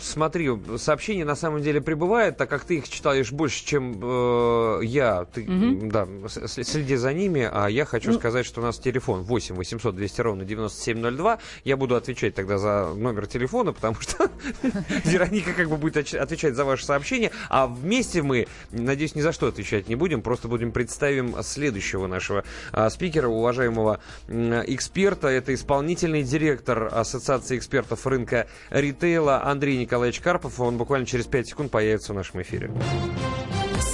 смотри, 0.00 0.50
сообщения 0.76 1.24
на 1.24 1.36
самом 1.36 1.62
деле 1.62 1.80
прибывают, 1.80 2.36
так 2.36 2.50
как 2.50 2.64
ты 2.64 2.76
их 2.76 2.88
читаешь 2.88 3.32
больше, 3.32 3.64
чем 3.64 4.01
э, 4.04 4.80
я. 4.84 5.24
Ты, 5.24 5.44
Мгм. 5.44 5.90
да, 5.90 6.06
следи 6.36 6.96
за 6.96 7.12
ними, 7.12 7.48
а 7.50 7.68
я 7.68 7.84
хочу 7.84 8.12
Ну. 8.12 8.18
сказать, 8.18 8.46
что 8.46 8.60
у 8.60 8.64
нас 8.64 8.78
телефон 8.78 9.22
8 9.22 9.54
800 9.56 9.94
200 9.96 10.20
ровно 10.20 10.44
9702. 10.44 11.38
Я 11.64 11.76
буду 11.76 11.94
отвечать 11.96 12.34
тогда 12.34 12.58
за 12.58 12.92
номер 12.94 13.26
телефона, 13.26 13.72
потому 13.72 13.96
что 14.00 14.30
Вероника 15.04 15.52
как 15.52 15.68
бы 15.68 15.76
будет 15.76 15.96
отвечать 16.14 16.54
за 16.54 16.64
ваше 16.64 16.84
сообщение, 16.84 17.30
а 17.48 17.66
вместе 17.66 18.22
мы, 18.22 18.46
надеюсь, 18.70 19.14
ни 19.14 19.20
за 19.20 19.32
что 19.32 19.46
отвечать 19.46 19.88
не 19.88 19.94
будем, 19.94 20.22
просто 20.22 20.48
будем 20.48 20.72
представим 20.72 21.34
следующего 21.42 22.06
нашего 22.06 22.44
а, 22.72 22.90
спикера, 22.90 23.28
уважаемого 23.28 24.00
эксперта. 24.28 25.28
Это 25.28 25.54
исполнительный 25.54 26.22
директор 26.22 26.88
Ассоциации 26.92 27.56
экспертов 27.56 28.06
рынка 28.06 28.46
ритейла 28.70 29.44
Андрей 29.44 29.78
Николаевич 29.78 30.20
Карпов. 30.20 30.60
Он 30.60 30.76
буквально 30.76 31.06
через 31.06 31.26
5 31.26 31.48
секунд 31.48 31.70
появится 31.70 32.12
в 32.12 32.16
нашем 32.16 32.42
эфире. 32.42 32.70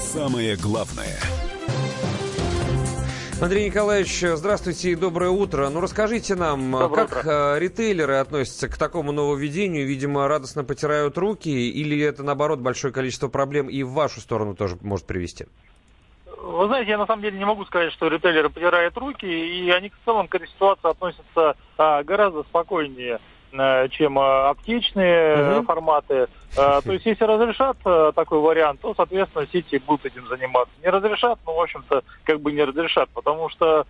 Самое 0.09 0.57
главное– 0.57 1.21
Андрей 3.43 3.67
Николаевич, 3.67 4.23
здравствуйте 4.23 4.91
и 4.91 4.95
доброе 4.97 5.31
утро. 5.31 5.69
Ну, 5.69 5.81
расскажите 5.81 6.35
нам, 6.35 6.73
Доброе 6.73 7.07
как 7.07 7.25
э, 7.25 7.59
ритейлеры 7.61 8.17
относятся 8.17 8.69
к 8.69 8.77
такому 8.77 9.13
нововведению? 9.13 9.87
Видимо, 9.87 10.27
радостно 10.27 10.65
потирают 10.65 11.17
руки, 11.19 11.49
или 11.49 12.01
это, 12.01 12.25
наоборот, 12.25 12.59
большое 12.59 12.93
количество 12.93 13.29
проблем 13.29 13.69
и 13.69 13.85
в 13.85 13.93
вашу 13.93 14.21
сторону 14.21 14.57
тоже 14.57 14.77
может 14.81 15.07
привести? 15.07 15.47
Вы 16.25 16.67
знаете, 16.67 16.91
я 16.91 16.99
на 16.99 17.07
самом 17.07 17.23
деле 17.23 17.39
не 17.39 17.45
могу 17.45 17.65
сказать, 17.67 17.93
что 17.93 18.09
ритейлеры 18.09 18.51
потирают 18.51 18.97
руки, 18.97 19.27
и 19.27 19.71
они 19.71 19.91
в 19.91 20.05
целом 20.05 20.27
к 20.27 20.35
этой 20.35 20.49
ситуации 20.49 20.91
относятся 20.91 21.55
а, 21.77 22.03
гораздо 22.03 22.43
спокойнее, 22.43 23.17
а, 23.17 23.21
чем 23.91 24.19
а, 24.19 24.51
аптечные 24.51 25.15
э, 25.15 25.57
Мгм. 25.57 25.65
форматы. 25.65 26.29
То 26.55 26.83
есть, 26.87 27.07
если 27.07 27.23
разрешат 27.23 27.77
такой 28.17 28.41
вариант, 28.41 28.81
то, 28.81 28.93
соответственно, 28.93 29.47
сети 29.53 29.79
будут 29.79 30.07
этим 30.07 30.27
заниматься. 30.27 30.75
Не 30.83 30.91
разрешат, 30.91 31.39
ну, 31.47 31.55
в 31.55 31.61
общем-то, 31.61 32.03
как 32.25 32.41
бы 32.41 32.51
не 32.51 32.65
разрешат, 32.65 33.09
потому 33.15 33.49
что 33.49 33.87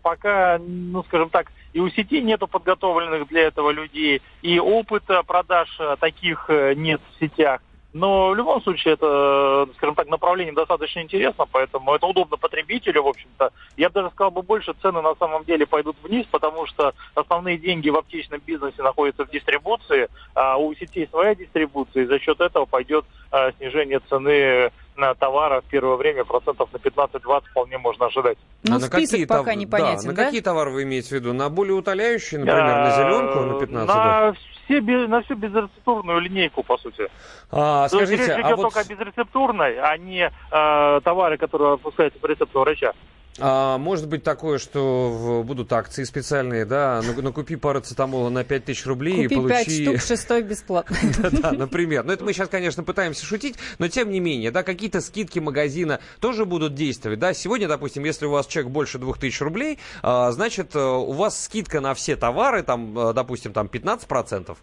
пока, 0.00 0.60
ну, 0.60 1.02
скажем 1.02 1.28
так, 1.30 1.50
и 1.72 1.80
у 1.80 1.90
сетей 1.90 2.22
нету 2.22 2.46
подготовленных 2.46 3.26
для 3.26 3.48
этого 3.48 3.70
людей, 3.70 4.22
и 4.42 4.60
опыта 4.60 5.24
продаж 5.24 5.68
таких 5.98 6.44
э, 6.48 6.74
нет 6.74 7.00
в 7.10 7.18
сетях. 7.18 7.60
Но 7.94 8.30
в 8.30 8.34
любом 8.34 8.60
случае 8.60 8.94
это, 8.94 9.68
скажем 9.76 9.94
так, 9.94 10.08
направление 10.08 10.52
достаточно 10.52 10.98
интересно, 10.98 11.46
поэтому 11.50 11.94
это 11.94 12.06
удобно 12.06 12.36
потребителю, 12.36 13.04
в 13.04 13.06
общем-то. 13.06 13.52
Я 13.76 13.88
бы 13.88 13.94
даже 13.94 14.10
сказал 14.10 14.32
бы 14.32 14.42
больше, 14.42 14.74
цены 14.82 15.00
на 15.00 15.14
самом 15.14 15.44
деле 15.44 15.64
пойдут 15.64 15.96
вниз, 16.02 16.26
потому 16.28 16.66
что 16.66 16.92
основные 17.14 17.56
деньги 17.56 17.90
в 17.90 17.96
аптечном 17.96 18.40
бизнесе 18.44 18.82
находятся 18.82 19.24
в 19.24 19.30
дистрибуции, 19.30 20.08
а 20.34 20.56
у 20.56 20.74
сетей 20.74 21.06
своя 21.08 21.36
дистрибуция, 21.36 22.02
и 22.02 22.06
за 22.06 22.18
счет 22.18 22.40
этого 22.40 22.64
пойдет 22.64 23.04
а, 23.30 23.52
снижение 23.52 24.00
цены 24.08 24.72
на 24.96 25.14
товары 25.14 25.60
в 25.60 25.64
первое 25.64 25.96
время 25.96 26.24
процентов 26.24 26.68
на 26.72 26.76
15-20 26.78 27.42
вполне 27.50 27.78
можно 27.78 28.06
ожидать. 28.06 28.38
Ну, 28.62 28.76
А 28.76 28.78
на 28.78 28.86
список 28.86 29.10
какие 29.10 29.24
пока 29.26 29.52
тов- 29.52 29.56
непонятен, 29.56 30.08
на 30.08 30.14
да? 30.14 30.24
какие 30.24 30.40
товары 30.40 30.70
вы 30.70 30.82
имеете 30.84 31.08
в 31.08 31.12
виду? 31.12 31.32
На 31.32 31.48
более 31.50 31.74
утоляющие, 31.74 32.40
например, 32.40 32.62
на 32.64 32.86
А, 32.86 32.96
зеленку 32.96 33.40
на 33.40 33.60
15? 33.60 33.88
да? 33.88 33.94
На, 33.94 34.32
все, 34.64 34.80
на 35.08 35.22
всю 35.22 35.34
безрецептурную 35.34 36.20
линейку, 36.20 36.62
по 36.62 36.78
сути. 36.78 37.08
А, 37.50 37.88
То 37.88 38.00
есть 38.00 38.12
скажите, 38.12 38.34
речь 38.36 38.44
а 38.44 38.48
идет 38.48 38.56
вот 38.56 38.62
только 38.62 38.80
о 38.80 38.84
безрецептурной, 38.84 39.78
а 39.80 39.96
не 39.98 40.30
э, 40.50 41.00
товары, 41.02 41.36
которые 41.38 41.72
выпускаются 41.72 42.18
по 42.20 42.26
рецепту 42.26 42.60
врача. 42.60 42.92
А, 43.40 43.78
может 43.78 44.08
быть 44.08 44.22
такое, 44.22 44.58
что 44.58 45.42
будут 45.44 45.72
акции 45.72 46.04
специальные, 46.04 46.64
да? 46.64 47.00
Ну, 47.04 47.20
накупи 47.20 47.56
парацетамола 47.56 48.28
на 48.28 48.44
5000 48.44 48.86
рублей 48.86 49.22
Купи 49.24 49.34
и 49.34 49.36
получи... 49.38 49.84
штук, 49.84 50.00
шестой 50.00 50.42
бесплатно. 50.42 50.96
Да, 51.32 51.52
например. 51.52 52.04
Но 52.04 52.12
это 52.12 52.24
мы 52.24 52.32
сейчас, 52.32 52.48
конечно, 52.48 52.84
пытаемся 52.84 53.26
шутить, 53.26 53.56
но 53.78 53.88
тем 53.88 54.10
не 54.10 54.20
менее, 54.20 54.50
да, 54.50 54.62
какие-то 54.62 55.00
скидки 55.00 55.40
магазина 55.40 56.00
тоже 56.20 56.44
будут 56.44 56.74
действовать, 56.74 57.18
да. 57.18 57.34
Сегодня, 57.34 57.66
допустим, 57.66 58.04
если 58.04 58.26
у 58.26 58.30
вас 58.30 58.46
чек 58.46 58.68
больше 58.68 58.98
2000 58.98 59.42
рублей, 59.42 59.78
а, 60.02 60.30
значит, 60.30 60.76
э, 60.76 60.78
у 60.80 61.12
вас 61.12 61.44
скидка 61.44 61.80
на 61.80 61.94
все 61.94 62.14
товары, 62.16 62.62
там, 62.62 62.96
э, 62.98 63.12
допустим, 63.12 63.52
там 63.52 63.66
15%. 63.66 64.56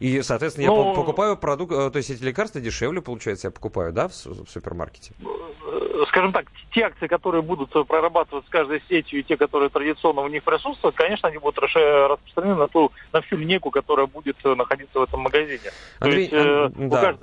И, 0.00 0.20
соответственно, 0.22 0.64
я 0.64 0.70
Ну- 0.70 0.94
по- 0.94 1.00
покупаю 1.00 1.36
продукт, 1.36 1.72
э, 1.72 1.90
то 1.90 1.96
есть 1.96 2.10
эти 2.10 2.22
лекарства 2.22 2.60
дешевле, 2.60 3.00
получается, 3.00 3.46
я 3.48 3.50
покупаю, 3.50 3.92
да, 3.92 4.08
в 4.08 4.12
в 4.26 4.50
супермаркете? 4.50 5.12
Скажем 6.08 6.32
так, 6.32 6.46
те 6.72 6.82
акции, 6.82 7.06
которые 7.06 7.42
будут 7.42 7.74
э, 7.74 7.84
прорабатываться 8.18 8.48
с 8.48 8.50
каждой 8.50 8.82
сетью, 8.88 9.20
и 9.20 9.22
те, 9.22 9.36
которые 9.36 9.70
традиционно 9.70 10.22
в 10.22 10.30
них 10.30 10.42
присутствуют, 10.42 10.96
конечно, 10.96 11.28
они 11.28 11.38
будут 11.38 11.58
распространены 11.58 12.56
на 12.56 12.68
ту, 12.68 12.92
на 13.12 13.20
всю 13.22 13.36
линейку, 13.36 13.70
которая 13.70 14.06
будет 14.06 14.36
э, 14.44 14.54
находиться 14.54 14.98
в 14.98 15.02
этом 15.02 15.20
магазине. 15.20 15.70
То 15.98 16.04
Андрей, 16.04 16.22
есть, 16.22 16.32
э, 16.32 16.36
Ан- 16.38 16.72
у 16.76 16.88
да. 16.88 17.14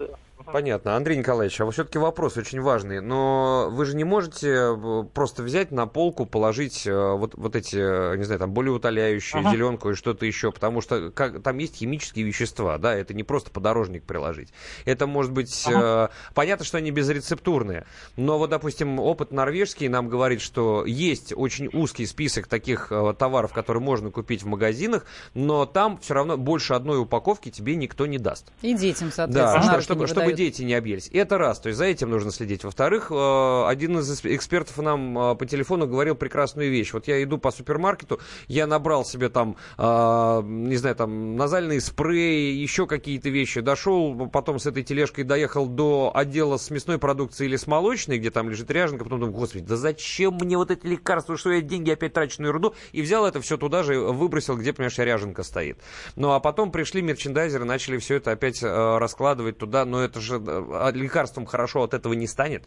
Понятно. 0.52 0.96
Андрей 0.96 1.18
Николаевич, 1.18 1.60
а 1.60 1.66
вот 1.66 1.74
все-таки 1.74 1.98
вопрос 1.98 2.38
очень 2.38 2.62
важный. 2.62 3.02
Но 3.02 3.70
вы 3.72 3.86
же 3.86 3.96
не 3.96 4.04
можете 4.04 4.50
э, 4.50 5.04
просто 5.14 5.44
взять 5.44 5.72
на 5.72 5.88
полку, 5.88 6.26
положить 6.26 6.86
э, 6.86 7.14
вот, 7.14 7.34
вот 7.36 7.56
эти, 7.56 7.78
э, 7.78 8.16
не 8.18 8.24
знаю, 8.24 8.40
там, 8.40 8.52
более 8.52 8.72
утоляющие, 8.74 9.42
Ага. 9.42 9.52
зеленку 9.52 9.90
и 9.90 9.96
что-то 9.96 10.26
еще, 10.26 10.52
потому 10.52 10.82
что 10.82 11.12
как, 11.12 11.42
там 11.42 11.58
есть 11.58 11.78
химические 11.78 12.26
вещества, 12.26 12.78
да, 12.78 12.94
это 12.94 13.14
не 13.14 13.24
просто 13.24 13.50
подорожник 13.52 14.04
приложить. 14.04 14.50
Это 14.86 15.08
может 15.08 15.32
быть, 15.32 15.66
э, 15.68 16.08
понятно, 16.34 16.66
что 16.66 16.78
они 16.78 16.92
безрецептурные, 16.92 17.86
но 18.16 18.38
вот, 18.38 18.50
допустим, 18.52 19.00
опыт 19.00 19.32
норвежский 19.32 19.88
нам 19.88 20.10
говорит, 20.10 20.42
что 20.42 20.86
есть 20.86 21.34
очень 21.36 21.70
узкий 21.74 22.06
список 22.06 22.48
таких 22.48 22.92
э, 22.92 23.14
товаров, 23.18 23.52
которые 23.54 23.82
можно 23.82 24.12
купить 24.12 24.44
в 24.44 24.48
магазинах, 24.48 25.06
но 25.34 25.66
там 25.66 25.98
все 25.98 26.14
равно 26.14 26.38
больше 26.38 26.74
одной 26.74 27.00
упаковки 27.00 27.50
тебе 27.50 27.76
никто 27.76 28.06
не 28.06 28.18
даст. 28.18 28.52
И 28.62 28.74
детям, 28.74 29.10
Да, 29.10 29.14
соответственно, 29.16 29.72
руки 29.74 29.84
чтобы, 29.84 30.08
чтобы. 30.08 30.35
Дети 30.36 30.62
не 30.62 30.74
объелись. 30.74 31.10
Это 31.12 31.38
раз, 31.38 31.60
то 31.60 31.70
есть 31.70 31.78
за 31.78 31.86
этим 31.86 32.10
нужно 32.10 32.32
следить. 32.32 32.64
Во-вторых, 32.64 33.12
э, 33.12 33.66
один 33.68 34.00
из 34.00 34.26
экспертов 34.26 34.78
нам 34.78 35.18
э, 35.18 35.36
по 35.36 35.46
телефону 35.46 35.88
говорил 35.88 36.16
прекрасную 36.16 36.70
вещь. 36.70 36.94
Вот 36.94 37.08
я 37.08 37.22
иду 37.24 37.38
по 37.38 37.52
супермаркету, 37.52 38.20
я 38.48 38.68
набрал 38.68 39.06
себе 39.06 39.30
там, 39.30 39.56
э, 39.78 40.42
не 40.46 40.76
знаю, 40.76 40.96
там 40.96 41.36
назальные 41.36 41.82
спреи, 41.82 42.54
еще 42.54 42.88
какие-то 42.88 43.30
вещи. 43.30 43.62
Дошел, 43.62 44.28
потом 44.30 44.60
с 44.60 44.66
этой 44.66 44.84
тележкой 44.84 45.24
доехал 45.24 45.68
до 45.68 46.12
отдела 46.14 46.58
с 46.58 46.70
мясной 46.70 46.98
продукцией 46.98 47.50
или 47.50 47.56
с 47.56 47.68
молочной, 47.68 48.18
где 48.18 48.32
там 48.32 48.50
лежит 48.50 48.70
ряженка, 48.72 49.04
потом 49.04 49.20
думаю, 49.20 49.36
господи, 49.36 49.64
да 49.64 49.76
зачем 49.76 50.36
мне 50.36 50.58
вот 50.58 50.72
эти 50.72 50.86
лекарства, 50.86 51.38
что 51.38 51.52
я 51.52 51.62
деньги 51.62 51.92
опять 51.92 52.14
трачу 52.14 52.42
на 52.42 52.48
ерунду? 52.48 52.76
И 52.92 53.02
взял 53.02 53.26
это 53.26 53.42
все 53.42 53.58
туда 53.58 53.84
же, 53.84 54.00
выбросил, 54.00 54.58
где, 54.58 54.74
понимаешь, 54.74 54.98
ряженка 54.98 55.44
стоит. 55.44 55.80
Ну, 56.16 56.32
а 56.32 56.40
потом 56.40 56.72
пришли 56.72 57.02
мерчендайзеры, 57.02 57.66
начали 57.66 57.98
все 57.98 58.16
это 58.16 58.32
опять 58.32 58.62
раскладывать 58.62 59.58
туда, 59.58 59.86
но 59.86 60.04
это 60.04 60.20
же 60.20 60.25
э, 60.34 60.92
лекарством 60.94 61.46
хорошо 61.46 61.84
от 61.84 61.94
этого 61.94 62.14
не 62.14 62.28
станет. 62.28 62.64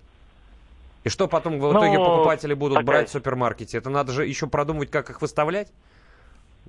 И 1.04 1.08
что 1.08 1.28
потом 1.28 1.58
в 1.58 1.62
Ну, 1.62 1.72
итоге 1.72 1.98
покупатели 1.98 2.54
будут 2.54 2.76
такая- 2.78 2.86
брать 2.86 3.08
в 3.08 3.12
супермаркете? 3.12 3.78
Это 3.78 3.90
надо 3.90 4.12
же 4.12 4.26
еще 4.26 4.46
продумывать, 4.46 4.90
как 4.90 5.10
их 5.10 5.20
выставлять? 5.22 5.68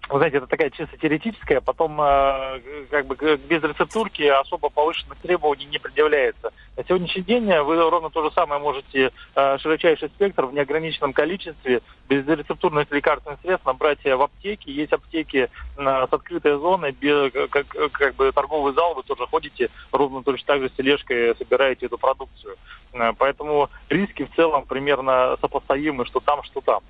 Вы 0.10 0.18
знаете, 0.18 0.38
это 0.38 0.48
такая 0.48 0.70
чисто 0.72 0.98
теоретическая, 0.98 1.62
потом 1.62 2.00
э, 2.02 2.62
как 2.90 3.06
бы 3.06 3.16
без 3.16 3.62
рецептурки 3.62 4.24
особо 4.24 4.70
повышенных 4.70 5.18
требований 5.20 5.66
не 5.66 5.78
предъявляется. 5.78 6.52
На 6.76 6.84
сегодняшний 6.84 7.22
день 7.22 7.46
вы 7.46 7.78
ровно 7.90 8.10
то 8.10 8.24
же 8.24 8.32
самое 8.34 8.60
можете 8.60 9.12
э, 9.36 9.58
широчайший 9.60 10.10
спектр 10.10 10.46
в 10.46 10.54
неограниченном 10.54 11.14
количестве 11.14 11.82
без 12.08 12.28
рецептурных 12.28 12.90
лекарственных 12.92 13.40
средств 13.42 13.66
набрать 13.66 14.04
в 14.04 14.22
аптеке. 14.22 14.72
Есть 14.72 14.94
аптеки 14.94 15.50
э, 15.78 15.82
с 15.84 16.12
открытой 16.12 16.58
зоной, 16.58 16.92
без, 16.92 17.32
как, 17.50 17.68
как 17.92 18.16
бы 18.16 18.32
торговый 18.32 18.74
зал, 18.74 18.96
вы 18.96 19.04
тоже 19.04 19.28
ходите 19.28 19.70
ровно 19.92 20.24
точно 20.24 20.48
так 20.48 20.62
же 20.62 20.70
с 20.70 20.74
тележкой 20.74 21.36
собираете 21.36 21.86
эту 21.86 21.98
продукцию. 21.98 22.56
Э, 22.94 23.14
поэтому 23.18 23.70
риски 23.90 24.26
в 24.26 24.36
целом 24.36 24.66
примерно 24.66 25.38
сопоставимы, 25.42 26.06
что 26.06 26.20
там, 26.20 26.44
что 26.44 26.62
там. 26.62 26.82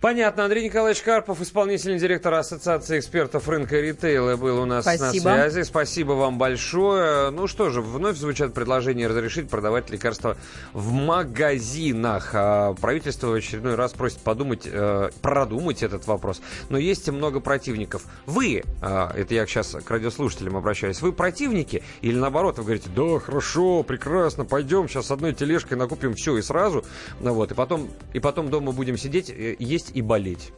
Понятно. 0.00 0.44
Андрей 0.44 0.64
Николаевич 0.64 1.02
Карпов, 1.02 1.40
исполнительный 1.40 1.98
директор 1.98 2.32
Ассоциации 2.34 2.98
экспертов 2.98 3.48
рынка 3.48 3.78
ритейла, 3.80 4.36
был 4.36 4.62
у 4.62 4.64
нас 4.64 4.84
Спасибо. 4.84 5.30
на 5.30 5.50
связи. 5.50 5.62
Спасибо 5.62 6.12
вам 6.12 6.38
большое. 6.38 7.30
Ну 7.30 7.46
что 7.46 7.70
же, 7.70 7.82
вновь 7.82 8.16
звучат 8.16 8.54
предложения 8.54 9.08
разрешить 9.08 9.50
продавать 9.50 9.90
лекарства 9.90 10.36
в 10.72 10.92
магазинах. 10.92 12.30
А 12.34 12.74
правительство 12.74 13.28
в 13.28 13.34
очередной 13.34 13.74
раз 13.74 13.92
просит 13.92 14.18
подумать, 14.18 14.62
э, 14.64 15.10
продумать 15.20 15.82
этот 15.82 16.06
вопрос. 16.06 16.40
Но 16.68 16.78
есть 16.78 17.08
много 17.10 17.40
противников. 17.40 18.04
Вы, 18.26 18.62
э, 18.80 19.08
это 19.16 19.34
я 19.34 19.46
сейчас 19.46 19.76
к 19.84 19.90
радиослушателям 19.90 20.56
обращаюсь, 20.56 21.02
вы 21.02 21.12
противники 21.12 21.82
или 22.00 22.16
наоборот, 22.16 22.58
вы 22.58 22.64
говорите, 22.64 22.88
да, 22.94 23.18
хорошо, 23.18 23.82
прекрасно, 23.82 24.44
пойдем 24.44 24.88
сейчас 24.88 25.10
одной 25.10 25.34
тележкой 25.34 25.76
накупим 25.76 26.14
все 26.14 26.36
и 26.36 26.42
сразу, 26.42 26.84
ну 27.20 27.34
вот, 27.34 27.52
и 27.52 27.54
потом, 27.54 27.90
и 28.12 28.20
потом 28.20 28.50
дома 28.50 28.72
будем 28.72 28.96
сидеть 28.96 29.30
есть 29.58 29.96
и 29.96 30.02
болеть. 30.02 30.52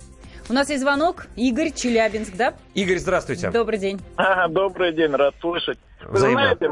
У 0.49 0.53
нас 0.53 0.69
есть 0.71 0.83
звонок. 0.83 1.27
Игорь, 1.37 1.71
Челябинск, 1.73 2.37
да? 2.37 2.55
Игорь, 2.75 2.99
здравствуйте. 2.99 3.51
Добрый 3.51 3.79
день. 3.79 4.01
А, 4.17 4.49
добрый 4.49 4.93
день, 4.93 5.13
рад 5.13 5.35
слышать. 5.41 5.79
Вы 6.05 6.19
знаете, 6.19 6.71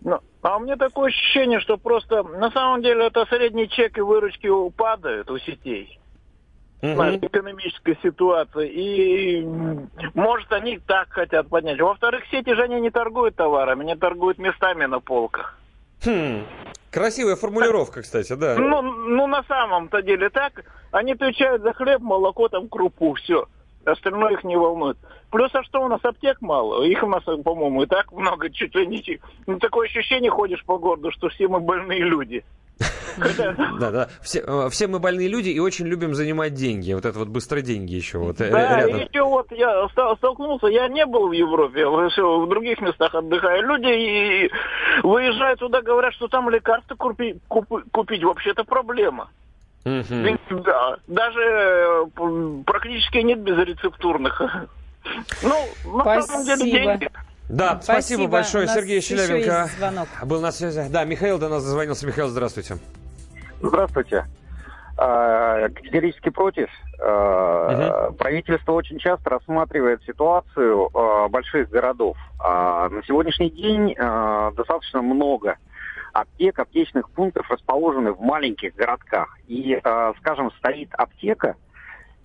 ну, 0.00 0.18
а 0.42 0.56
у 0.56 0.60
меня 0.60 0.76
такое 0.76 1.08
ощущение, 1.08 1.60
что 1.60 1.76
просто 1.76 2.22
на 2.24 2.50
самом 2.50 2.82
деле 2.82 3.06
это 3.06 3.24
средний 3.26 3.68
чек 3.68 3.96
и 3.96 4.00
выручки 4.00 4.48
падают 4.76 5.30
у 5.30 5.38
сетей. 5.38 5.98
Угу. 6.82 6.94
Знаешь, 6.94 7.18
экономическая 7.22 7.96
ситуация. 8.02 8.66
И 8.66 9.46
может 10.14 10.52
они 10.52 10.80
так 10.84 11.10
хотят 11.10 11.48
поднять. 11.48 11.80
Во-вторых, 11.80 12.24
сети 12.32 12.54
же 12.54 12.62
они 12.62 12.80
не 12.80 12.90
торгуют 12.90 13.36
товарами, 13.36 13.82
они 13.82 13.94
торгуют 13.94 14.38
местами 14.38 14.86
на 14.86 14.98
полках. 14.98 15.58
Хм. 16.04 16.44
Красивая 16.90 17.36
формулировка, 17.36 18.02
кстати, 18.02 18.34
да. 18.34 18.56
Ну, 18.58 18.82
ну 18.82 19.26
на 19.26 19.42
самом-то 19.44 20.02
деле 20.02 20.28
так. 20.28 20.64
Они 20.90 21.12
отвечают 21.12 21.62
за 21.62 21.72
хлеб, 21.72 22.02
молоко, 22.02 22.48
там, 22.48 22.68
крупу, 22.68 23.14
все. 23.14 23.46
Остальное 23.84 24.32
их 24.32 24.44
не 24.44 24.56
волнует. 24.56 24.98
Плюс, 25.30 25.50
а 25.54 25.62
что 25.64 25.82
у 25.82 25.88
нас 25.88 26.00
аптек 26.04 26.40
мало? 26.42 26.84
Их 26.84 27.02
у 27.02 27.06
нас, 27.06 27.24
по-моему, 27.24 27.82
и 27.82 27.86
так 27.86 28.12
много, 28.12 28.50
чуть 28.50 28.74
ли 28.74 28.86
не... 28.86 29.20
Ну, 29.46 29.58
такое 29.58 29.88
ощущение, 29.88 30.30
ходишь 30.30 30.64
по 30.64 30.76
городу, 30.76 31.10
что 31.10 31.30
все 31.30 31.48
мы 31.48 31.60
больные 31.60 32.00
люди. 32.00 32.44
Да, 33.78 33.90
да. 33.90 34.08
Все, 34.20 34.40
э, 34.40 34.68
все 34.70 34.86
мы 34.86 34.98
больные 34.98 35.28
люди 35.28 35.50
и 35.50 35.58
очень 35.58 35.86
любим 35.86 36.14
занимать 36.14 36.54
деньги. 36.54 36.92
Вот 36.92 37.04
это 37.04 37.18
вот 37.18 37.28
быстрые 37.28 37.62
деньги 37.62 37.94
еще. 37.94 38.18
Вот, 38.18 38.40
э, 38.40 38.50
да, 38.50 38.80
рядом. 38.80 38.96
и 38.96 39.04
еще 39.04 39.22
вот 39.22 39.50
я 39.52 39.88
столкнулся, 40.16 40.66
я 40.68 40.88
не 40.88 41.04
был 41.06 41.28
в 41.28 41.32
Европе, 41.32 41.84
все 42.10 42.40
в 42.40 42.48
других 42.48 42.80
местах 42.80 43.14
отдыхаю. 43.14 43.62
Люди 43.66 43.86
и 43.86 44.50
выезжают 45.02 45.60
туда, 45.60 45.82
говорят, 45.82 46.14
что 46.14 46.28
там 46.28 46.48
лекарства 46.50 46.94
купи, 46.94 47.36
купи, 47.48 47.76
купить 47.90 48.22
вообще-то 48.22 48.64
проблема. 48.64 49.28
Ведь, 49.84 50.40
да, 50.50 50.96
даже 51.08 51.40
э, 51.40 52.04
практически 52.64 53.18
нет 53.18 53.40
безрецептурных. 53.40 54.42
Ну, 55.42 56.04
на 56.04 56.22
самом 56.22 56.44
деле 56.44 56.70
деньги. 56.70 57.10
Да, 57.52 57.78
спасибо, 57.82 57.82
спасибо 57.82 58.26
большое. 58.28 58.66
Сергей 58.66 59.02
Челябенко 59.02 59.68
был 60.24 60.40
на 60.40 60.52
связи. 60.52 60.88
Да, 60.90 61.04
Михаил 61.04 61.38
до 61.38 61.50
нас 61.50 61.62
дозвонился. 61.62 62.06
Михаил, 62.06 62.28
здравствуйте. 62.28 62.78
Здравствуйте. 63.60 64.24
А, 64.96 65.68
категорически 65.68 66.30
против. 66.30 66.70
Угу. 66.94 68.14
Правительство 68.14 68.72
очень 68.72 68.98
часто 68.98 69.28
рассматривает 69.28 70.02
ситуацию 70.04 70.88
а, 70.96 71.28
больших 71.28 71.68
городов. 71.68 72.16
На 72.40 73.02
сегодняшний 73.06 73.50
день 73.50 73.94
достаточно 74.56 75.02
много 75.02 75.56
аптек, 76.14 76.58
аптечных 76.58 77.10
пунктов 77.10 77.50
расположены 77.50 78.12
в 78.12 78.20
маленьких 78.20 78.74
городках. 78.74 79.36
И, 79.46 79.78
скажем, 80.20 80.50
стоит 80.58 80.88
аптека, 80.94 81.56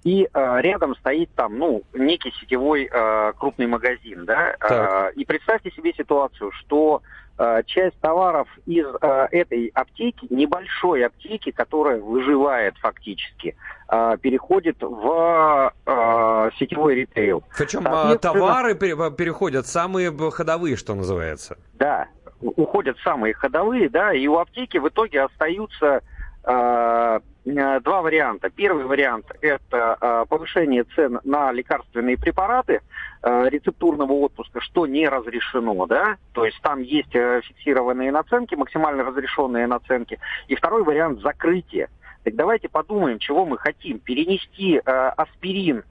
и 0.08 0.30
э, 0.34 0.62
рядом 0.62 0.96
стоит 0.96 1.30
там, 1.36 1.58
ну, 1.58 1.84
некий 1.94 2.32
сетевой 2.40 2.90
э, 2.90 3.34
крупный 3.38 3.68
магазин, 3.68 4.24
да, 4.24 4.56
э, 4.58 5.12
и 5.16 5.26
представьте 5.26 5.70
себе 5.72 5.94
ситуацию, 5.94 6.54
что 6.54 7.02
э, 7.38 7.62
часть 7.66 8.00
товаров 8.00 8.48
из 8.66 8.86
э, 9.02 9.28
этой 9.32 9.68
аптеки, 9.74 10.26
небольшой 10.30 11.06
аптеки, 11.06 11.52
которая 11.52 12.00
выживает 12.00 12.78
фактически, 12.78 13.58
э, 13.90 14.18
переходит 14.22 14.78
в 14.80 15.74
э, 15.86 16.50
сетевой 16.58 16.96
ритейл. 16.96 17.44
Причем 17.58 17.86
э, 17.86 18.18
товары 18.18 18.76
переходят 18.76 19.68
самые 19.68 20.14
ходовые, 20.32 20.78
что 20.78 20.96
называется. 20.96 21.58
Да, 21.74 22.08
уходят 22.40 22.98
самые 23.04 23.34
ходовые, 23.34 23.90
да, 23.90 24.14
и 24.14 24.26
у 24.28 24.38
аптеки 24.38 24.78
в 24.78 24.88
итоге 24.88 25.24
остаются 25.24 25.86
э, 25.86 26.00
Э, 26.00 26.00
два 26.48 28.02
варианта. 28.02 28.50
Первый 28.50 28.86
вариант– 28.86 29.26
это 29.42 29.98
э, 30.00 30.26
повышение 30.30 30.86
цен 30.96 31.20
на 31.26 31.52
лекарственные 31.52 32.18
препараты 32.18 32.82
э, 33.22 33.50
рецептурного 33.50 34.14
отпуска, 34.14 34.62
что 34.62 34.88
не 34.88 35.08
разрешено, 35.10 35.86
да, 35.88 36.18
то 36.34 36.46
есть 36.46 36.62
там 36.62 36.82
есть 36.82 37.12
фиксированные 37.12 38.12
наценки, 38.12 38.56
максимально 38.56 39.04
разрешенные 39.04 39.68
наценки. 39.68 40.20
И 40.48 40.56
второй 40.56 40.84
вариант– 40.84 41.22
закрытие. 41.22 41.90
Так 42.24 42.36
давайте 42.36 42.70
подумаем, 42.70 43.20
чего 43.20 43.46
мы 43.46 43.58
хотим. 43.58 44.00
Перенести 44.00 44.78
аспирин 44.86 45.84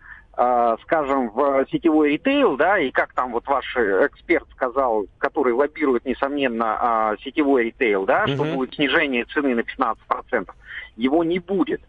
скажем, 0.83 1.31
в 1.31 1.67
сетевой 1.71 2.11
ритейл, 2.11 2.59
да, 2.59 2.79
и 2.79 2.91
как 2.91 3.15
там 3.15 3.33
вот 3.33 3.47
ваш 3.47 3.75
эксперт 3.77 4.47
сказал, 4.51 5.07
который 5.17 5.55
лоббирует, 5.55 6.05
несомненно, 6.05 7.17
сетевой 7.23 7.65
ритейл, 7.65 8.05
да, 8.05 8.25
mm-hmm. 8.25 8.35
что 8.35 8.45
будет 8.45 8.75
снижение 8.75 9.25
цены 9.25 9.55
на 9.55 9.61
15% 9.61 10.51
его 10.97 11.23
не 11.25 11.39
будет, 11.39 11.81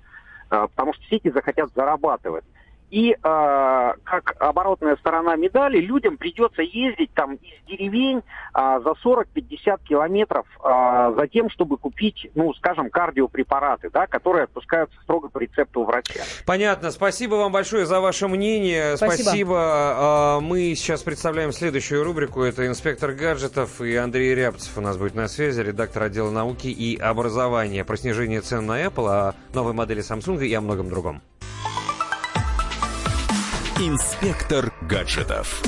а, 0.49 0.67
потому 0.67 0.93
что 0.93 1.03
сети 1.05 1.29
захотят 1.29 1.71
зарабатывать. 1.73 2.43
И 2.89 3.11
э, 3.11 3.15
как 3.21 4.35
оборотная 4.39 4.95
сторона 4.97 5.35
медали, 5.35 5.79
людям 5.79 6.17
придется 6.17 6.61
ездить 6.61 7.13
там 7.13 7.35
из 7.35 7.65
деревень 7.67 8.19
э, 8.19 8.21
за 8.53 8.93
40-50 9.03 9.79
километров 9.83 10.45
э, 10.63 11.13
за 11.17 11.27
тем, 11.27 11.49
чтобы 11.49 11.77
купить, 11.77 12.31
ну, 12.33 12.53
скажем, 12.53 12.89
кардиопрепараты, 12.89 13.89
да, 13.89 14.07
которые 14.07 14.45
отпускаются 14.45 14.97
строго 15.01 15.27
по 15.27 15.39
рецепту 15.39 15.83
врача. 15.83 16.21
Понятно. 16.45 16.91
Спасибо 16.91 17.35
вам 17.35 17.51
большое 17.51 17.85
за 17.85 17.99
ваше 17.99 18.29
мнение. 18.29 18.95
Спасибо. 18.95 19.27
Спасибо. 19.27 20.39
Мы 20.41 20.73
сейчас 20.75 21.03
представляем 21.03 21.51
следующую 21.51 22.05
рубрику. 22.05 22.41
Это 22.41 22.67
инспектор 22.67 23.11
гаджетов 23.11 23.81
и 23.81 23.95
Андрей 23.95 24.33
Рябцев 24.33 24.77
у 24.77 24.81
нас 24.81 24.97
будет 24.97 25.15
на 25.15 25.27
связи, 25.27 25.61
редактор 25.61 26.03
отдела 26.03 26.31
науки 26.31 26.67
и 26.67 26.97
образования. 26.97 27.83
Про 27.83 27.97
снижение 27.97 28.39
цен 28.41 28.65
на 28.65 28.81
Apple, 28.81 29.09
о 29.09 29.35
новой 29.53 29.73
модели 29.73 30.01
Samsung 30.01 30.45
и 30.45 30.53
о 30.53 30.61
многом 30.61 30.89
другом. 30.89 31.21
Инспектор 33.79 34.73
гаджетов. 34.81 35.61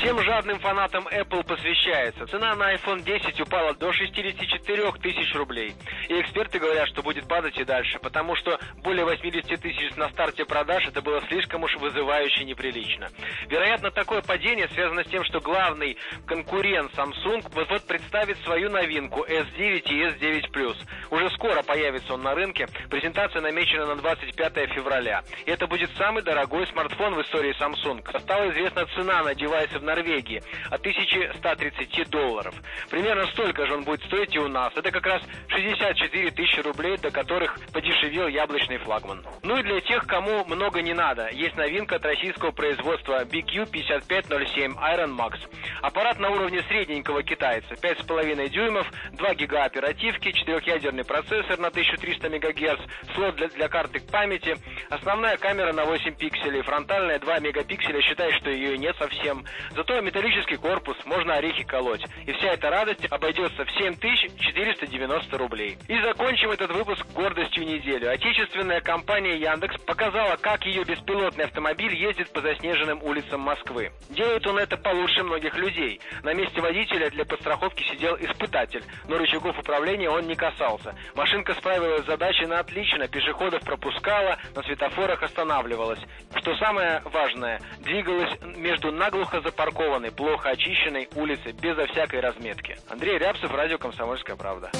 Всем 0.00 0.18
жадным 0.22 0.58
фанатам 0.60 1.06
Apple 1.08 1.44
посвящается. 1.44 2.26
Цена 2.26 2.54
на 2.54 2.74
iPhone 2.74 3.02
10 3.02 3.38
упала 3.42 3.74
до 3.74 3.92
64 3.92 4.92
тысяч 4.92 5.34
рублей. 5.34 5.74
И 6.08 6.18
эксперты 6.18 6.58
говорят, 6.58 6.88
что 6.88 7.02
будет 7.02 7.28
падать 7.28 7.58
и 7.58 7.64
дальше, 7.64 7.98
потому 7.98 8.34
что 8.34 8.58
более 8.82 9.04
80 9.04 9.60
тысяч 9.60 9.94
на 9.96 10.08
старте 10.08 10.46
продаж 10.46 10.88
это 10.88 11.02
было 11.02 11.20
слишком 11.28 11.64
уж 11.64 11.76
вызывающе 11.76 12.44
неприлично. 12.44 13.10
Вероятно, 13.48 13.90
такое 13.90 14.22
падение 14.22 14.68
связано 14.68 15.04
с 15.04 15.08
тем, 15.08 15.22
что 15.24 15.38
главный 15.40 15.98
конкурент 16.26 16.90
Samsung 16.94 17.44
вот-вот 17.52 17.86
представит 17.86 18.38
свою 18.38 18.70
новинку 18.70 19.26
S9 19.28 19.82
и 19.82 20.02
S9 20.02 20.50
Plus. 20.50 20.76
Уже 21.10 21.28
скоро 21.32 21.62
появится 21.62 22.14
он 22.14 22.22
на 22.22 22.34
рынке. 22.34 22.68
Презентация 22.88 23.42
намечена 23.42 23.84
на 23.84 23.96
25 23.96 24.72
февраля. 24.72 25.22
И 25.44 25.50
это 25.50 25.66
будет 25.66 25.90
самый 25.98 26.22
дорогой 26.22 26.66
смартфон 26.68 27.16
в 27.16 27.20
истории 27.20 27.54
Samsung. 27.60 28.18
Стала 28.18 28.48
известна 28.50 28.86
цена 28.96 29.22
на 29.24 29.34
девайсы 29.34 29.78
в 29.78 29.89
Норвегии 29.90 30.42
от 30.70 30.80
1130 30.80 32.10
долларов. 32.10 32.54
Примерно 32.90 33.26
столько 33.32 33.66
же 33.66 33.74
он 33.74 33.84
будет 33.84 34.02
стоить 34.04 34.34
и 34.34 34.38
у 34.38 34.48
нас. 34.48 34.72
Это 34.76 34.90
как 34.90 35.06
раз 35.06 35.22
64 35.48 36.20
4 36.20 36.30
тысячи 36.32 36.60
рублей, 36.60 36.96
до 36.98 37.10
которых 37.10 37.58
подешевел 37.72 38.28
яблочный 38.28 38.78
флагман. 38.78 39.24
Ну 39.42 39.58
и 39.58 39.62
для 39.62 39.80
тех, 39.80 40.06
кому 40.06 40.44
много 40.44 40.82
не 40.82 40.92
надо, 40.92 41.28
есть 41.30 41.56
новинка 41.56 41.96
от 41.96 42.04
российского 42.04 42.50
производства 42.50 43.24
BQ5507 43.24 44.76
Iron 44.76 45.16
Max. 45.16 45.38
Аппарат 45.82 46.18
на 46.18 46.30
уровне 46.30 46.62
средненького 46.68 47.22
китайца, 47.22 47.74
5,5 47.74 48.48
дюймов, 48.48 48.86
2 49.12 49.34
гига 49.34 49.64
оперативки, 49.64 50.28
4-ядерный 50.28 51.04
процессор 51.04 51.58
на 51.58 51.68
1300 51.68 52.28
МГц, 52.28 52.80
слот 53.14 53.36
для, 53.36 53.48
для 53.48 53.68
карты 53.68 54.00
памяти, 54.00 54.56
основная 54.90 55.36
камера 55.36 55.72
на 55.72 55.84
8 55.84 56.14
пикселей, 56.16 56.62
фронтальная 56.62 57.18
2 57.18 57.38
мегапикселя, 57.40 58.00
считай, 58.02 58.32
что 58.38 58.50
ее 58.50 58.76
нет 58.78 58.96
совсем. 58.98 59.44
Зато 59.80 59.98
металлический 60.02 60.56
корпус, 60.56 60.94
можно 61.06 61.36
орехи 61.36 61.64
колоть. 61.64 62.04
И 62.26 62.32
вся 62.32 62.48
эта 62.48 62.68
радость 62.68 63.06
обойдется 63.10 63.64
в 63.64 63.70
7490 63.78 65.38
рублей. 65.38 65.78
И 65.88 65.98
закончим 66.02 66.50
этот 66.50 66.70
выпуск 66.70 67.06
гордостью 67.14 67.64
неделю. 67.64 68.12
Отечественная 68.12 68.82
компания 68.82 69.38
Яндекс 69.38 69.78
показала, 69.86 70.36
как 70.36 70.66
ее 70.66 70.84
беспилотный 70.84 71.46
автомобиль 71.46 71.94
ездит 71.94 72.30
по 72.30 72.42
заснеженным 72.42 73.02
улицам 73.02 73.40
Москвы. 73.40 73.90
Делает 74.10 74.46
он 74.46 74.58
это 74.58 74.76
получше 74.76 75.22
многих 75.22 75.56
людей. 75.56 75.98
На 76.24 76.34
месте 76.34 76.60
водителя 76.60 77.08
для 77.08 77.24
подстраховки 77.24 77.82
сидел 77.84 78.16
испытатель, 78.16 78.84
но 79.08 79.16
рычагов 79.16 79.58
управления 79.58 80.10
он 80.10 80.26
не 80.26 80.34
касался. 80.34 80.94
Машинка 81.14 81.54
справилась 81.54 82.02
с 82.02 82.06
задачей 82.06 82.44
на 82.44 82.58
отлично, 82.58 83.08
пешеходов 83.08 83.62
пропускала, 83.62 84.36
на 84.54 84.62
светофорах 84.62 85.22
останавливалась. 85.22 86.00
Что 86.36 86.54
самое 86.56 87.00
важное, 87.06 87.62
двигалась 87.78 88.38
между 88.42 88.92
наглухо 88.92 89.40
запаркованной, 89.70 90.10
плохо 90.10 90.50
очищенной 90.50 91.08
улицей, 91.14 91.52
безо 91.52 91.86
всякой 91.86 92.20
разметки. 92.20 92.76
Андрей 92.88 93.18
Рябцев, 93.18 93.52
радио 93.52 93.78
«Комсомольская 93.78 94.36
правда». 94.36 94.70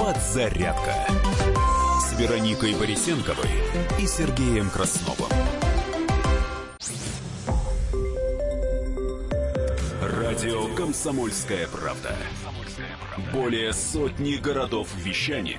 Подзарядка 0.00 0.94
с 2.00 2.18
Вероникой 2.18 2.74
Борисенковой 2.74 3.50
и 4.00 4.06
Сергеем 4.06 4.70
Красновым. 4.70 5.30
Радио 10.00 10.74
«Комсомольская 10.74 11.66
правда». 11.68 12.16
Более 13.32 13.72
сотни 13.72 14.36
городов 14.36 14.88
вещания 14.96 15.58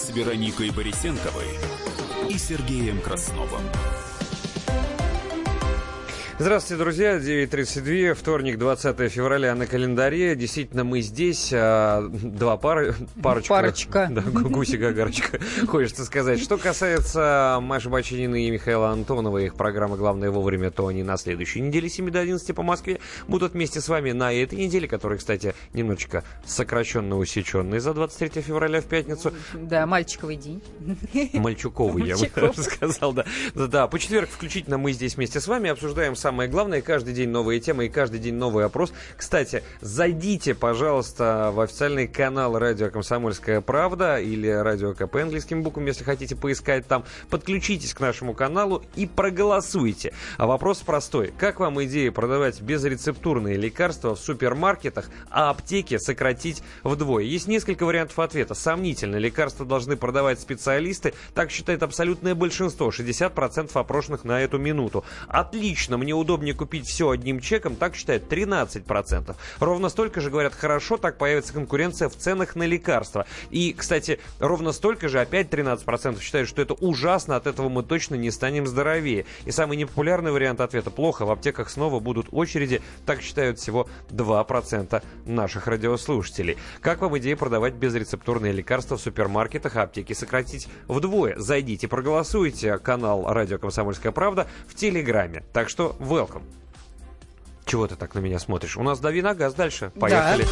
с 0.00 0.08
Вероникой 0.10 0.70
Борисенковой 0.70 1.46
и 2.30 2.38
Сергеем 2.38 3.00
Красновым. 3.02 3.60
Здравствуйте, 6.40 6.82
друзья. 6.82 7.18
9.32, 7.18 8.14
вторник, 8.14 8.56
20 8.56 9.12
февраля 9.12 9.54
на 9.54 9.66
календаре. 9.66 10.34
Действительно, 10.34 10.84
мы 10.84 11.02
здесь. 11.02 11.50
А, 11.52 12.08
два 12.10 12.56
пары, 12.56 12.94
парочка. 13.22 13.52
Парочка. 13.52 14.08
Да, 14.10 14.22
гуси-гагарочка, 14.22 15.38
хочется 15.66 16.06
сказать. 16.06 16.40
Что 16.40 16.56
касается 16.56 17.58
Маши 17.60 17.90
Бачинины 17.90 18.46
и 18.46 18.50
Михаила 18.50 18.88
Антонова, 18.88 19.36
их 19.36 19.54
программы 19.54 19.98
«Главное 19.98 20.30
вовремя», 20.30 20.70
то 20.70 20.86
они 20.86 21.02
на 21.02 21.18
следующей 21.18 21.60
неделе 21.60 21.90
7 21.90 22.10
до 22.10 22.20
11 22.20 22.54
по 22.56 22.62
Москве 22.62 23.00
будут 23.28 23.52
вместе 23.52 23.82
с 23.82 23.88
вами 23.90 24.12
на 24.12 24.32
этой 24.32 24.58
неделе, 24.58 24.88
которая, 24.88 25.18
кстати, 25.18 25.54
немножечко 25.74 26.24
сокращенно 26.46 27.18
усеченная 27.18 27.80
за 27.80 27.92
23 27.92 28.40
февраля 28.40 28.80
в 28.80 28.86
пятницу. 28.86 29.34
Да, 29.52 29.84
мальчиковый 29.84 30.36
день. 30.36 30.62
Мальчуковый, 31.34 32.06
я 32.06 32.16
бы 32.16 32.54
сказал, 32.56 33.12
да. 33.12 33.26
Да, 33.54 33.86
по 33.88 33.98
четверг 33.98 34.30
включительно 34.30 34.78
мы 34.78 34.92
здесь 34.92 35.16
вместе 35.16 35.38
с 35.38 35.46
вами 35.46 35.68
обсуждаем 35.68 36.16
сам 36.16 36.29
самое 36.30 36.48
главное, 36.48 36.80
каждый 36.80 37.12
день 37.12 37.28
новые 37.28 37.58
темы 37.58 37.86
и 37.86 37.88
каждый 37.88 38.20
день 38.20 38.34
новый 38.34 38.64
опрос. 38.64 38.92
Кстати, 39.16 39.64
зайдите, 39.80 40.54
пожалуйста, 40.54 41.50
в 41.52 41.58
официальный 41.58 42.06
канал 42.06 42.56
Радио 42.56 42.88
Комсомольская 42.88 43.60
правда 43.60 44.20
или 44.20 44.46
Радио 44.46 44.94
КП 44.94 45.16
английским 45.16 45.64
буквам, 45.64 45.86
если 45.86 46.04
хотите 46.04 46.36
поискать 46.36 46.86
там. 46.86 47.02
Подключитесь 47.30 47.94
к 47.94 47.98
нашему 47.98 48.32
каналу 48.32 48.84
и 48.94 49.08
проголосуйте. 49.08 50.12
А 50.36 50.46
вопрос 50.46 50.78
простой. 50.82 51.34
Как 51.36 51.58
вам 51.58 51.82
идея 51.82 52.12
продавать 52.12 52.60
безрецептурные 52.60 53.56
лекарства 53.56 54.14
в 54.14 54.20
супермаркетах, 54.20 55.10
а 55.30 55.50
аптеки 55.50 55.98
сократить 55.98 56.62
вдвое? 56.84 57.24
Есть 57.24 57.48
несколько 57.48 57.84
вариантов 57.86 58.20
ответа. 58.20 58.54
Сомнительно. 58.54 59.16
Лекарства 59.16 59.66
должны 59.66 59.96
продавать 59.96 60.38
специалисты. 60.38 61.12
Так 61.34 61.50
считает 61.50 61.82
абсолютное 61.82 62.36
большинство. 62.36 62.90
60% 62.90 63.72
опрошенных 63.74 64.22
на 64.22 64.40
эту 64.40 64.58
минуту. 64.58 65.04
Отлично. 65.26 65.98
Мне 65.98 66.14
удобнее 66.20 66.54
купить 66.54 66.86
все 66.86 67.10
одним 67.10 67.40
чеком, 67.40 67.76
так 67.76 67.94
считает 67.96 68.32
13%. 68.32 69.34
Ровно 69.58 69.88
столько 69.88 70.20
же 70.20 70.30
говорят, 70.30 70.54
хорошо, 70.54 70.96
так 70.96 71.18
появится 71.18 71.52
конкуренция 71.52 72.08
в 72.08 72.16
ценах 72.16 72.56
на 72.56 72.64
лекарства. 72.64 73.26
И, 73.50 73.72
кстати, 73.72 74.20
ровно 74.38 74.72
столько 74.72 75.08
же, 75.08 75.20
опять 75.20 75.48
13% 75.48 76.20
считают, 76.20 76.48
что 76.48 76.62
это 76.62 76.74
ужасно, 76.74 77.36
от 77.36 77.46
этого 77.46 77.68
мы 77.68 77.82
точно 77.82 78.14
не 78.14 78.30
станем 78.30 78.66
здоровее. 78.66 79.26
И 79.44 79.50
самый 79.50 79.76
непопулярный 79.76 80.32
вариант 80.32 80.60
ответа 80.60 80.90
плохо, 80.90 81.24
в 81.24 81.30
аптеках 81.30 81.70
снова 81.70 82.00
будут 82.00 82.28
очереди, 82.32 82.82
так 83.06 83.22
считают 83.22 83.58
всего 83.58 83.88
2% 84.10 85.02
наших 85.26 85.66
радиослушателей. 85.66 86.56
Как 86.80 87.00
вам 87.00 87.18
идея 87.18 87.36
продавать 87.36 87.74
безрецептурные 87.74 88.52
лекарства 88.52 88.96
в 88.96 89.00
супермаркетах, 89.00 89.76
а 89.76 89.82
аптеки 89.82 90.12
сократить 90.12 90.68
вдвое? 90.88 91.38
Зайдите, 91.38 91.88
проголосуйте 91.88 92.78
канал 92.78 93.24
«Радио 93.26 93.58
Комсомольская 93.58 94.12
правда» 94.12 94.46
в 94.68 94.74
Телеграме. 94.74 95.44
Так 95.52 95.68
что 95.68 95.96
welcome. 96.00 96.42
Чего 97.64 97.86
ты 97.86 97.94
так 97.94 98.14
на 98.14 98.18
меня 98.18 98.38
смотришь? 98.40 98.76
У 98.76 98.82
нас 98.82 98.98
дави 98.98 99.22
на 99.22 99.34
газ 99.34 99.54
дальше. 99.54 99.92
Поехали. 100.00 100.44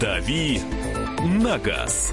Да. 0.00 0.18
Дави 0.20 0.60
на 1.24 1.58
газ. 1.58 2.12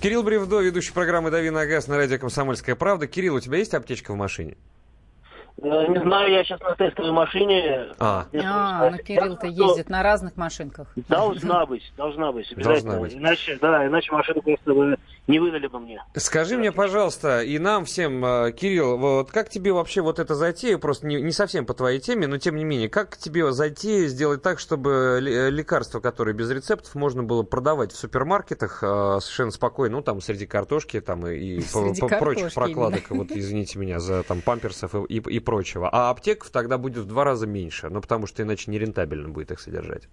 Кирилл 0.00 0.22
Бревдо, 0.24 0.60
ведущий 0.60 0.92
программы 0.92 1.30
«Дави 1.30 1.50
на 1.50 1.64
газ» 1.64 1.86
на 1.86 1.96
радио 1.96 2.18
«Комсомольская 2.18 2.74
правда». 2.74 3.06
Кирилл, 3.06 3.36
у 3.36 3.40
тебя 3.40 3.58
есть 3.58 3.72
аптечка 3.72 4.12
в 4.12 4.16
машине? 4.16 4.56
Э, 5.60 5.86
не 5.88 6.00
знаю, 6.00 6.32
я 6.32 6.44
сейчас 6.44 6.60
на 6.60 6.74
тестовой 6.74 7.12
машине. 7.12 7.88
А, 7.98 8.26
а 8.32 8.90
ну 8.90 8.98
Кирилл-то 8.98 9.46
ездит 9.46 9.88
на 9.88 10.02
разных 10.02 10.36
машинках. 10.36 10.88
Должна 11.08 11.66
быть, 11.66 11.92
должна 11.96 12.32
быть. 12.32 12.52
Должна 12.56 12.98
быть. 12.98 13.14
Иначе, 13.14 13.58
да, 13.60 13.86
иначе 13.86 14.12
машину 14.12 14.42
просто 14.42 14.96
не 15.28 15.38
выдали 15.38 15.68
бы 15.68 15.78
мне. 15.78 16.02
Скажи 16.16 16.58
мне, 16.58 16.72
пожалуйста, 16.72 17.42
и 17.42 17.58
нам 17.58 17.84
всем, 17.84 18.24
э, 18.24 18.52
Кирилл, 18.52 18.98
вот 18.98 19.30
как 19.30 19.50
тебе 19.50 19.72
вообще 19.72 20.00
вот 20.00 20.18
эта 20.18 20.34
затея, 20.34 20.78
просто 20.78 21.06
не, 21.06 21.22
не 21.22 21.30
совсем 21.30 21.64
по 21.64 21.74
твоей 21.74 22.00
теме, 22.00 22.26
но 22.26 22.38
тем 22.38 22.56
не 22.56 22.64
менее, 22.64 22.88
как 22.88 23.16
тебе 23.16 23.52
затея 23.52 24.08
сделать 24.08 24.42
так, 24.42 24.58
чтобы 24.58 25.18
лекарства, 25.20 26.00
которые 26.00 26.34
без 26.34 26.50
рецептов, 26.50 26.94
можно 26.96 27.22
было 27.22 27.44
продавать 27.44 27.92
в 27.92 27.96
супермаркетах 27.96 28.82
э, 28.82 29.18
совершенно 29.20 29.52
спокойно, 29.52 29.98
ну 29.98 30.02
там 30.02 30.20
среди 30.20 30.46
картошки 30.46 31.00
там 31.00 31.26
и, 31.26 31.36
и 31.36 31.60
среди 31.60 32.00
по, 32.00 32.08
прочих 32.08 32.52
прокладок, 32.52 33.02
вот 33.10 33.30
извините 33.30 33.78
меня, 33.78 34.00
за 34.00 34.24
там 34.24 34.40
памперсов 34.40 34.94
и, 34.94 35.18
и, 35.18 35.36
и 35.36 35.40
прочего. 35.42 35.88
А 35.90 36.10
аптеков 36.10 36.50
тогда 36.50 36.78
будет 36.78 37.04
в 37.04 37.06
два 37.06 37.24
раза 37.24 37.46
меньше, 37.46 37.88
ну 37.88 38.00
потому 38.00 38.26
что 38.26 38.42
иначе 38.42 38.70
нерентабельно 38.70 39.28
будет 39.28 39.50
их 39.50 39.60
содержать. 39.60 40.08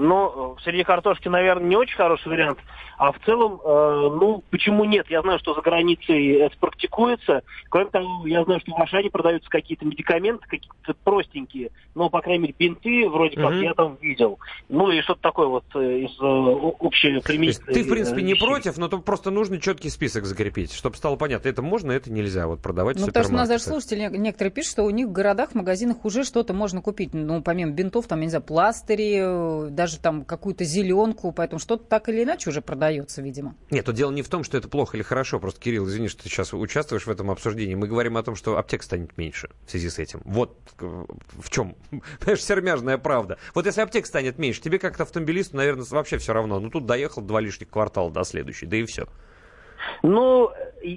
Ну, 0.00 0.56
среди 0.64 0.82
картошки, 0.82 1.28
наверное, 1.28 1.68
не 1.68 1.76
очень 1.76 1.94
хороший 1.94 2.28
вариант. 2.28 2.58
А 2.96 3.12
в 3.12 3.18
целом, 3.24 3.60
э, 3.64 4.08
ну, 4.18 4.42
почему 4.50 4.84
нет? 4.84 5.06
Я 5.10 5.20
знаю, 5.22 5.38
что 5.38 5.54
за 5.54 5.60
границей 5.60 6.36
это 6.36 6.54
практикуется. 6.58 7.42
Кроме 7.68 7.90
того, 7.90 8.26
я 8.26 8.44
знаю, 8.44 8.60
что 8.60 8.72
в 8.72 8.80
Ашане 8.80 9.10
продаются 9.10 9.48
какие-то 9.50 9.84
медикаменты, 9.84 10.46
какие-то 10.46 10.94
простенькие. 11.04 11.70
Ну, 11.94 12.08
по 12.08 12.20
крайней 12.20 12.42
мере, 12.42 12.54
бинты 12.58 13.08
вроде 13.08 13.36
как 13.36 13.52
mm-hmm. 13.52 13.64
я 13.64 13.74
там 13.74 13.96
видел. 14.00 14.38
Ну, 14.68 14.90
и 14.90 15.00
что-то 15.00 15.20
такое 15.20 15.46
вот 15.46 15.64
э, 15.74 15.98
из 16.00 16.18
э, 16.20 16.24
общей 16.24 17.20
применительной... 17.20 17.74
Ты, 17.74 17.84
в 17.84 17.88
принципе, 17.88 18.22
не 18.22 18.34
против, 18.34 18.76
но 18.76 18.88
тут 18.88 19.04
просто 19.04 19.30
нужно 19.30 19.58
четкий 19.60 19.88
список 19.88 20.24
закрепить, 20.24 20.72
чтобы 20.72 20.96
стало 20.96 21.16
понятно, 21.16 21.48
это 21.48 21.62
можно, 21.62 21.92
это 21.92 22.12
нельзя 22.12 22.46
вот 22.46 22.60
продавать 22.60 22.98
Ну, 22.98 23.06
потому 23.06 23.24
что 23.24 23.34
у 23.34 23.36
нас 23.36 23.48
даже 23.48 23.64
слушатели 23.64 24.08
некоторые 24.14 24.52
пишут, 24.52 24.72
что 24.72 24.82
у 24.84 24.90
них 24.90 25.08
в 25.08 25.12
городах, 25.12 25.52
в 25.52 25.54
магазинах 25.54 26.04
уже 26.04 26.24
что-то 26.24 26.52
можно 26.52 26.82
купить. 26.82 27.14
Ну, 27.14 27.42
помимо 27.42 27.72
бинтов, 27.72 28.06
там, 28.06 28.20
я 28.20 28.24
не 28.26 28.30
знаю, 28.30 28.44
пластыри, 28.44 29.70
даже 29.70 29.89
даже 29.90 30.00
там 30.00 30.24
какую-то 30.24 30.64
зеленку, 30.64 31.32
поэтому 31.32 31.58
что-то 31.58 31.84
так 31.84 32.08
или 32.08 32.22
иначе 32.22 32.50
уже 32.50 32.62
продается, 32.62 33.22
видимо. 33.22 33.56
Нет, 33.70 33.84
то 33.84 33.92
дело 33.92 34.12
не 34.12 34.22
в 34.22 34.28
том, 34.28 34.44
что 34.44 34.56
это 34.56 34.68
плохо 34.68 34.96
или 34.96 35.02
хорошо. 35.02 35.40
Просто, 35.40 35.60
Кирилл, 35.60 35.88
извини, 35.88 36.08
что 36.08 36.22
ты 36.22 36.28
сейчас 36.28 36.54
участвуешь 36.54 37.06
в 37.06 37.10
этом 37.10 37.30
обсуждении. 37.30 37.74
Мы 37.74 37.88
говорим 37.88 38.16
о 38.16 38.22
том, 38.22 38.36
что 38.36 38.56
аптек 38.56 38.82
станет 38.82 39.18
меньше 39.18 39.50
в 39.66 39.70
связи 39.70 39.90
с 39.90 39.98
этим. 39.98 40.22
Вот 40.24 40.56
э, 40.78 41.04
в 41.38 41.50
чем, 41.50 41.76
понимаешь, 42.20 42.44
сермяжная 42.44 42.98
правда. 42.98 43.38
Вот 43.54 43.66
если 43.66 43.80
аптек 43.80 44.06
станет 44.06 44.38
меньше, 44.38 44.60
тебе 44.60 44.78
как-то 44.78 45.02
автомобилисту, 45.02 45.56
наверное, 45.56 45.84
вообще 45.90 46.18
все 46.18 46.32
равно. 46.32 46.60
Ну, 46.60 46.70
тут 46.70 46.86
доехал 46.86 47.22
два 47.22 47.40
лишних 47.40 47.68
квартала 47.68 48.10
до 48.10 48.22
следующей, 48.24 48.66
да 48.66 48.76
и 48.76 48.84
все. 48.84 49.08
Ну, 50.02 50.50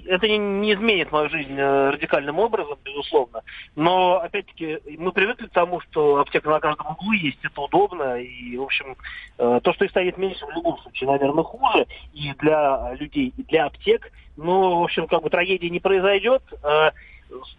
это 0.06 0.28
не, 0.28 0.38
не 0.38 0.74
изменит 0.74 1.12
мою 1.12 1.28
жизнь 1.28 1.56
э, 1.58 1.90
радикальным 1.90 2.38
образом, 2.38 2.78
безусловно. 2.84 3.42
Но, 3.76 4.20
опять-таки, 4.20 4.78
мы 4.98 5.12
привыкли 5.12 5.46
к 5.46 5.52
тому, 5.52 5.80
что 5.80 6.18
аптека 6.18 6.50
на 6.50 6.60
каждом 6.60 6.92
углу 6.92 7.12
есть, 7.12 7.38
это 7.42 7.60
удобно. 7.60 8.20
И, 8.20 8.56
в 8.56 8.62
общем, 8.62 8.96
э, 9.38 9.60
то, 9.62 9.72
что 9.72 9.84
их 9.84 9.90
станет 9.90 10.18
меньше, 10.18 10.46
в 10.46 10.50
любом 10.50 10.78
случае, 10.78 11.10
наверное, 11.10 11.44
хуже 11.44 11.86
и 12.12 12.32
для 12.38 12.94
людей, 12.94 13.32
и 13.36 13.42
для 13.44 13.66
аптек. 13.66 14.10
Но, 14.36 14.80
в 14.80 14.84
общем, 14.84 15.06
как 15.06 15.22
бы 15.22 15.30
трагедии 15.30 15.66
не 15.66 15.80
произойдет. 15.80 16.42
Э, 16.62 16.90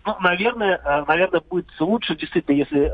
ну, 0.06 0.16
наверное, 0.22 1.04
наверное, 1.08 1.42
будет 1.42 1.68
лучше, 1.80 2.16
действительно, 2.16 2.56
если 2.56 2.94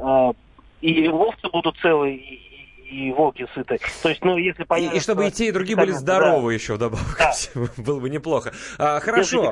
и 0.82 1.08
овцы 1.08 1.48
будут 1.50 1.78
целы, 1.78 2.16
и, 2.16 2.51
и 2.92 3.12
волки 3.12 3.48
сыты. 3.56 3.80
То 4.04 4.10
есть, 4.10 4.24
ну, 4.24 4.38
если 4.38 4.64
понятно... 4.64 4.96
И, 4.96 4.98
и 4.98 5.02
чтобы 5.02 5.28
и 5.28 5.32
те, 5.32 5.48
и 5.48 5.52
другие 5.52 5.78
были 5.78 5.92
здоровы 5.92 6.50
да. 6.50 6.54
еще 6.54 6.74
вдобавок. 6.74 7.18
Да. 7.18 7.32
Было 7.78 8.00
бы 8.00 8.10
неплохо. 8.10 8.52
А, 8.78 9.00
хорошо. 9.00 9.50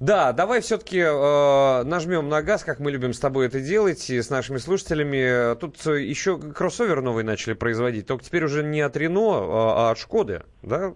Да, 0.00 0.32
давай 0.32 0.62
все-таки 0.62 0.98
э, 0.98 1.82
нажмем 1.84 2.28
на 2.28 2.42
газ, 2.42 2.64
как 2.64 2.80
мы 2.80 2.90
любим 2.90 3.12
с 3.12 3.20
тобой 3.20 3.46
это 3.46 3.60
делать, 3.60 4.08
и 4.08 4.20
с 4.20 4.30
нашими 4.30 4.56
слушателями. 4.56 5.54
Тут 5.56 5.84
еще 5.84 6.38
кроссовер 6.38 7.02
новый 7.02 7.22
начали 7.22 7.52
производить, 7.52 8.06
только 8.06 8.24
теперь 8.24 8.44
уже 8.44 8.62
не 8.62 8.80
от 8.80 8.96
Рено, 8.96 9.20
а, 9.20 9.88
а 9.88 9.90
от 9.90 9.98
Шкоды, 9.98 10.42
да? 10.62 10.94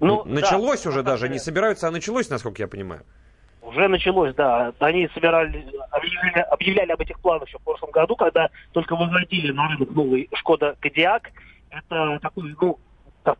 Ну, 0.00 0.24
началось 0.24 0.82
да, 0.82 0.90
уже 0.90 1.02
даже, 1.02 1.28
не 1.28 1.38
собираются, 1.38 1.86
а 1.86 1.90
началось, 1.90 2.28
насколько 2.28 2.62
я 2.62 2.68
понимаю. 2.68 3.04
Уже 3.62 3.88
началось, 3.88 4.34
да. 4.34 4.72
Они 4.78 5.08
собирали, 5.14 5.66
объявляли, 5.90 6.40
объявляли 6.50 6.92
об 6.92 7.00
этих 7.00 7.20
планах 7.20 7.46
еще 7.46 7.58
в 7.58 7.62
прошлом 7.62 7.90
году, 7.90 8.16
когда 8.16 8.48
только 8.72 8.96
выводили 8.96 9.52
на 9.52 9.68
рынок 9.68 9.90
новый 9.90 10.28
Шкода 10.34 10.76
Кодиак. 10.80 11.30
Это 11.70 12.18
такой, 12.20 12.54
ну, 12.60 12.78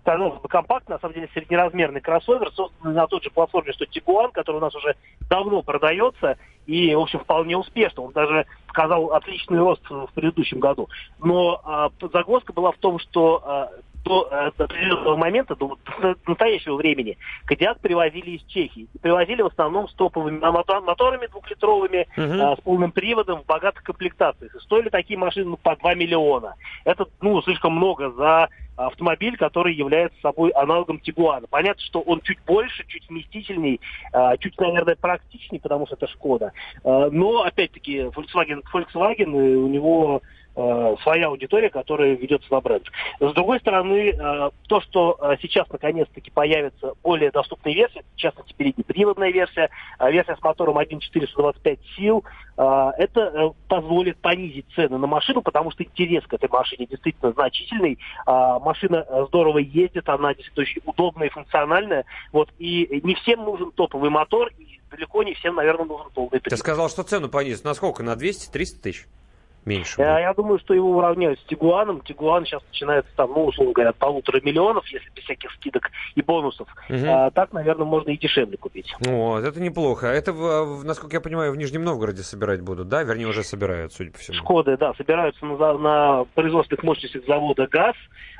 казалось 0.05 0.41
бы, 0.41 0.49
компактный, 0.49 0.95
на 0.95 1.01
самом 1.01 1.15
деле 1.15 1.29
среднеразмерный 1.33 2.01
кроссовер, 2.01 2.53
созданный 2.53 2.95
на 2.95 3.07
той 3.07 3.23
же 3.23 3.31
платформе, 3.31 3.73
что 3.73 3.87
Тигуан, 3.87 4.31
который 4.31 4.57
у 4.57 4.61
нас 4.61 4.75
уже 4.75 4.95
давно 5.29 5.63
продается, 5.63 6.37
и, 6.67 6.95
в 6.95 7.01
общем, 7.01 7.21
вполне 7.21 7.57
успешно. 7.57 8.03
Он 8.05 8.13
даже 8.13 8.47
показал 8.69 9.13
отличный 9.13 9.59
рост 9.59 9.83
в 9.89 10.09
предыдущем 10.15 10.61
году. 10.61 10.89
Но 11.19 11.61
а, 11.65 11.91
загвоздка 12.13 12.53
была 12.53 12.73
в 12.73 12.79
том, 12.79 12.99
что 12.99 13.43
а, 13.45 13.71
до, 14.05 14.29
э, 14.31 14.51
до 14.57 14.65
определенного 14.65 15.17
момента, 15.17 15.55
до, 15.55 15.79
до 16.01 16.17
настоящего 16.27 16.77
времени, 16.77 17.19
Кодиак 17.45 17.81
привозили 17.81 18.31
из 18.31 18.43
Чехии. 18.45 18.89
Привозили 19.01 19.43
в 19.43 19.47
основном 19.47 19.89
с 19.89 19.95
топовыми 19.95 20.39
моторами 20.39 21.27
двухлитровыми, 21.27 22.07
uh-huh. 22.17 22.57
с 22.57 22.61
полным 22.63 22.93
приводом 22.93 23.43
в 23.43 23.47
богатых 23.47 23.83
комплектациях. 23.83 24.55
И 24.55 24.61
стоили 24.61 24.89
такие 24.89 25.19
машины 25.19 25.57
по 25.57 25.77
2 25.77 25.95
миллиона. 25.95 26.55
Это 26.85 27.07
ну, 27.21 27.41
слишком 27.43 27.75
много 27.75 28.11
за 28.11 28.49
автомобиль, 28.77 29.37
который 29.37 29.75
является 29.75 30.19
собой 30.21 30.51
аналогом 30.53 31.01
Тигуана. 31.01 31.47
Понятно, 31.49 31.83
что 31.83 32.01
он 32.01 32.23
чуть 32.23 32.39
больше, 32.47 32.87
чуть 32.87 33.07
вместительней, 33.11 33.81
а, 34.13 34.39
чуть, 34.39 34.59
наверное, 34.59 34.97
практичнее, 34.97 35.61
потому 35.61 35.87
что 35.87 35.97
это 35.97 36.07
Шкода. 36.09 36.53
Но, 36.83 37.43
опять-таки, 37.43 38.05
Volkswagen, 38.05 38.63
Volkswagen 38.73 39.33
у 39.33 39.69
него 39.69 40.23
Э, 40.57 40.97
своя 41.05 41.29
аудитория, 41.29 41.71
которая 41.71 42.17
ведется 42.17 42.53
на 42.53 42.61
бренд. 42.61 42.83
С 43.21 43.33
другой 43.35 43.61
стороны, 43.61 44.11
э, 44.11 44.51
то, 44.67 44.81
что 44.81 45.17
э, 45.21 45.37
сейчас 45.41 45.69
наконец-таки 45.71 46.33
появится 46.33 46.95
более 47.05 47.31
доступная 47.31 47.73
версия, 47.73 48.03
в 48.15 48.17
частности 48.17 48.53
переднеприводная 48.55 49.31
версия, 49.31 49.71
версия 50.01 50.37
с 50.37 50.43
мотором 50.43 50.79
1.4 50.79 51.29
125 51.29 51.79
сил, 51.97 52.25
это 52.57 53.55
позволит 53.69 54.19
понизить 54.19 54.67
цены 54.75 54.99
на 54.99 55.07
машину, 55.07 55.41
потому 55.41 55.71
что 55.71 55.83
интерес 55.83 56.27
к 56.27 56.35
этой 56.35 56.49
машине 56.51 56.87
действительно 56.87 57.33
значительный. 57.33 57.99
Машина 58.27 59.07
здорово 59.29 59.59
ездит, 59.59 60.09
она 60.11 60.35
действительно 60.35 60.63
очень 60.65 60.83
удобная 60.85 61.29
и 61.29 61.31
функциональная. 61.31 62.05
Вот, 62.33 62.51
и 62.59 63.01
не 63.03 63.15
всем 63.15 63.45
нужен 63.45 63.71
топовый 63.73 64.11
мотор, 64.11 64.51
и 64.59 64.79
далеко 64.91 65.23
не 65.23 65.33
всем, 65.35 65.55
наверное, 65.55 65.87
нужен 65.87 66.11
полный 66.13 66.41
привод. 66.41 66.51
Ты 66.51 66.57
сказал, 66.59 66.91
что 66.91 67.03
цену 67.03 67.31
понизит. 67.31 67.65
На 67.65 67.73
сколько? 67.73 68.03
На 68.03 68.13
200-300 68.13 68.81
тысяч? 68.83 69.07
Меньше. 69.65 70.01
Я, 70.01 70.21
я 70.21 70.35
думаю, 70.35 70.59
что 70.59 70.73
его 70.73 70.91
уравняют 70.97 71.39
с 71.41 71.45
Тигуаном. 71.45 72.01
Тигуан 72.01 72.47
сейчас 72.47 72.63
начинается 72.69 73.11
там, 73.15 73.31
ну, 73.33 73.45
условно 73.45 73.73
говоря, 73.75 73.91
от 73.91 73.97
полутора 73.97 74.41
миллионов, 74.43 74.87
если 74.89 75.11
без 75.15 75.25
всяких 75.25 75.51
скидок 75.53 75.91
и 76.15 76.23
бонусов. 76.23 76.69
Угу. 76.89 77.05
А, 77.07 77.31
так, 77.31 77.53
наверное, 77.53 77.87
можно 77.87 78.11
и 78.11 78.17
дешевле 78.17 78.57
купить. 78.57 78.93
Вот, 79.01 79.45
это 79.45 79.61
неплохо. 79.61 80.07
Это, 80.07 80.33
насколько 80.85 81.17
я 81.17 81.21
понимаю, 81.21 81.53
в 81.53 81.57
Нижнем 81.57 81.85
Новгороде 81.85 82.23
собирать 82.23 82.63
будут, 82.63 82.89
да? 82.89 83.03
Вернее, 83.03 83.27
уже 83.27 83.43
собирают, 83.43 83.93
судя 83.93 84.13
по 84.13 84.19
всему. 84.19 84.37
Шкоды, 84.39 84.77
да, 84.77 84.95
собираются 84.95 85.45
на, 85.45 85.79
на 85.79 86.25
производственных 86.35 86.83
мощностях 86.83 87.27
завода 87.27 87.67
ГАЗ. 87.67 87.97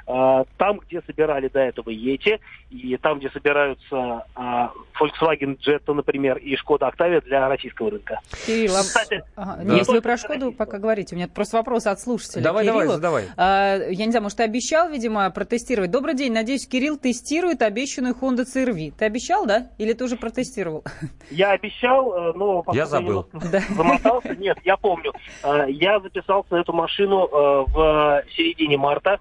А, 0.07 0.45
там, 0.57 0.81
где 0.81 1.03
собирали 1.03 1.49
до 1.49 1.61
этого 1.61 1.91
Ети, 1.91 2.41
и 2.71 2.97
там, 2.97 3.19
где 3.19 3.31
собираются 3.31 4.25
а, 4.35 4.73
Volkswagen 5.01 5.59
Jetta, 5.59 5.95
например, 5.95 6.39
и 6.39 6.57
Шкода 6.57 6.89
Октавия 6.89 7.21
для 7.21 7.49
российского 7.49 7.91
рынка. 7.91 8.21
Кирилл, 8.47 8.77
а 8.77 8.81
Кстати, 8.81 9.23
ага, 9.37 9.63
да. 9.63 9.75
если 9.75 9.93
вы 9.93 10.03
про 10.03 10.17
Шкоду 10.17 10.53
пока 10.53 10.79
говорите, 10.79 11.15
у 11.15 11.19
меня 11.19 11.29
просто 11.29 11.57
вопрос 11.59 11.87
от 11.87 12.01
слушателя. 12.01 12.43
Давай, 12.43 12.65
Кириллу. 12.65 12.81
давай, 12.81 12.95
задавай. 12.97 13.25
А, 13.37 13.77
я 13.89 14.05
не 14.05 14.11
знаю, 14.11 14.25
может, 14.25 14.39
ты 14.39 14.45
обещал, 14.45 14.89
видимо, 14.89 15.31
протестировать. 15.31 15.91
Добрый 15.91 16.15
день, 16.15 16.33
надеюсь, 16.33 16.67
Кирилл 16.67 16.99
тестирует 16.99 17.63
обещанную 17.63 18.15
Honda 18.15 18.45
CR-V. 18.45 18.97
Ты 18.97 19.05
обещал, 19.05 19.47
да? 19.47 19.69
Или 19.79 19.93
ты 19.93 20.05
уже 20.05 20.17
протестировал? 20.17 20.85
Я 21.31 21.53
обещал, 21.53 22.13
э, 22.13 22.33
но... 22.35 22.65
Я 22.73 22.87
забыл. 22.87 23.29
Замотался. 23.71 24.35
Нет, 24.37 24.59
я 24.65 24.77
помню. 24.77 25.13
Э, 25.43 25.67
я 25.69 26.01
записался 26.01 26.55
на 26.55 26.61
эту 26.61 26.73
машину 26.73 27.27
э, 27.27 27.65
в 27.69 28.23
середине 28.37 28.77
марта. 28.77 29.19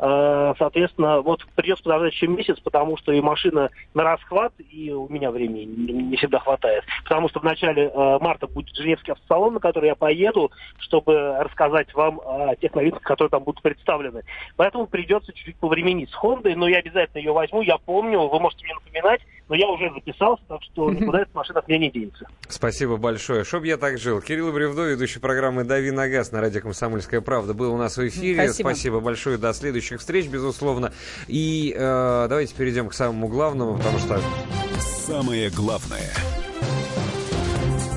Э, 0.00 0.54
соответственно, 0.58 1.20
вот 1.20 1.44
придется 1.54 1.84
подождать 1.84 2.14
еще 2.14 2.26
месяц, 2.26 2.58
потому 2.60 2.96
что 2.96 3.12
и 3.12 3.20
машина 3.20 3.68
на 3.92 4.02
расхват, 4.02 4.52
и 4.70 4.90
у 4.90 5.08
меня 5.08 5.30
времени 5.30 5.64
не 5.64 6.16
всегда 6.16 6.38
хватает. 6.38 6.84
Потому 7.04 7.28
что 7.28 7.40
в 7.40 7.44
начале 7.44 7.90
э, 7.92 8.18
марта 8.20 8.46
будет 8.46 8.74
Женевский 8.74 9.12
автосалон, 9.12 9.54
на 9.54 9.60
который 9.60 9.88
я 9.88 9.94
поеду, 9.94 10.50
чтобы 10.78 11.36
рассказать 11.40 11.92
вам 11.94 12.20
о 12.24 12.56
тех 12.56 12.74
новинках, 12.74 13.02
которые 13.02 13.30
там 13.30 13.44
будут 13.44 13.62
представлены. 13.62 14.22
Поэтому 14.56 14.86
придется 14.86 15.32
чуть-чуть 15.34 15.56
повременить 15.56 16.10
с 16.10 16.14
Хондой, 16.14 16.54
но 16.54 16.66
я 16.66 16.78
обязательно 16.78 17.18
ее 17.18 17.32
возьму, 17.32 17.60
я 17.60 17.76
помню, 17.76 18.26
вы 18.26 18.40
можете 18.40 18.64
мне 18.64 18.74
напоминать, 18.74 19.20
но 19.50 19.56
я 19.56 19.68
уже 19.68 19.92
записался, 19.92 20.42
так 20.48 20.62
что 20.62 20.90
никуда 20.90 21.22
эта 21.22 21.30
машина 21.34 21.58
от 21.58 21.68
меня 21.68 21.80
не 21.80 21.90
денется. 21.90 22.26
Спасибо 22.48 22.96
большое. 22.96 23.42
Чтоб 23.42 23.64
я 23.64 23.76
так 23.76 23.98
жил. 23.98 24.20
Кирилл 24.20 24.52
Бревдо, 24.52 24.84
ведущий 24.84 25.18
программы 25.18 25.64
«Дави 25.64 25.90
на 25.90 26.08
газ» 26.08 26.30
на 26.30 26.40
радио 26.40 26.60
«Комсомольская 26.60 27.20
правда» 27.20 27.52
был 27.52 27.74
у 27.74 27.76
нас 27.76 27.96
в 27.98 28.08
эфире. 28.08 28.44
Спасибо, 28.44 28.68
Спасибо 28.68 29.00
большое. 29.00 29.38
До 29.38 29.52
следующих 29.90 30.00
встреч, 30.00 30.26
безусловно. 30.28 30.92
И 31.26 31.74
э, 31.76 32.26
давайте 32.28 32.54
перейдем 32.54 32.88
к 32.88 32.94
самому 32.94 33.28
главному, 33.28 33.76
потому 33.76 33.98
что... 33.98 34.20
Самое 35.06 35.50
главное– 35.50 36.12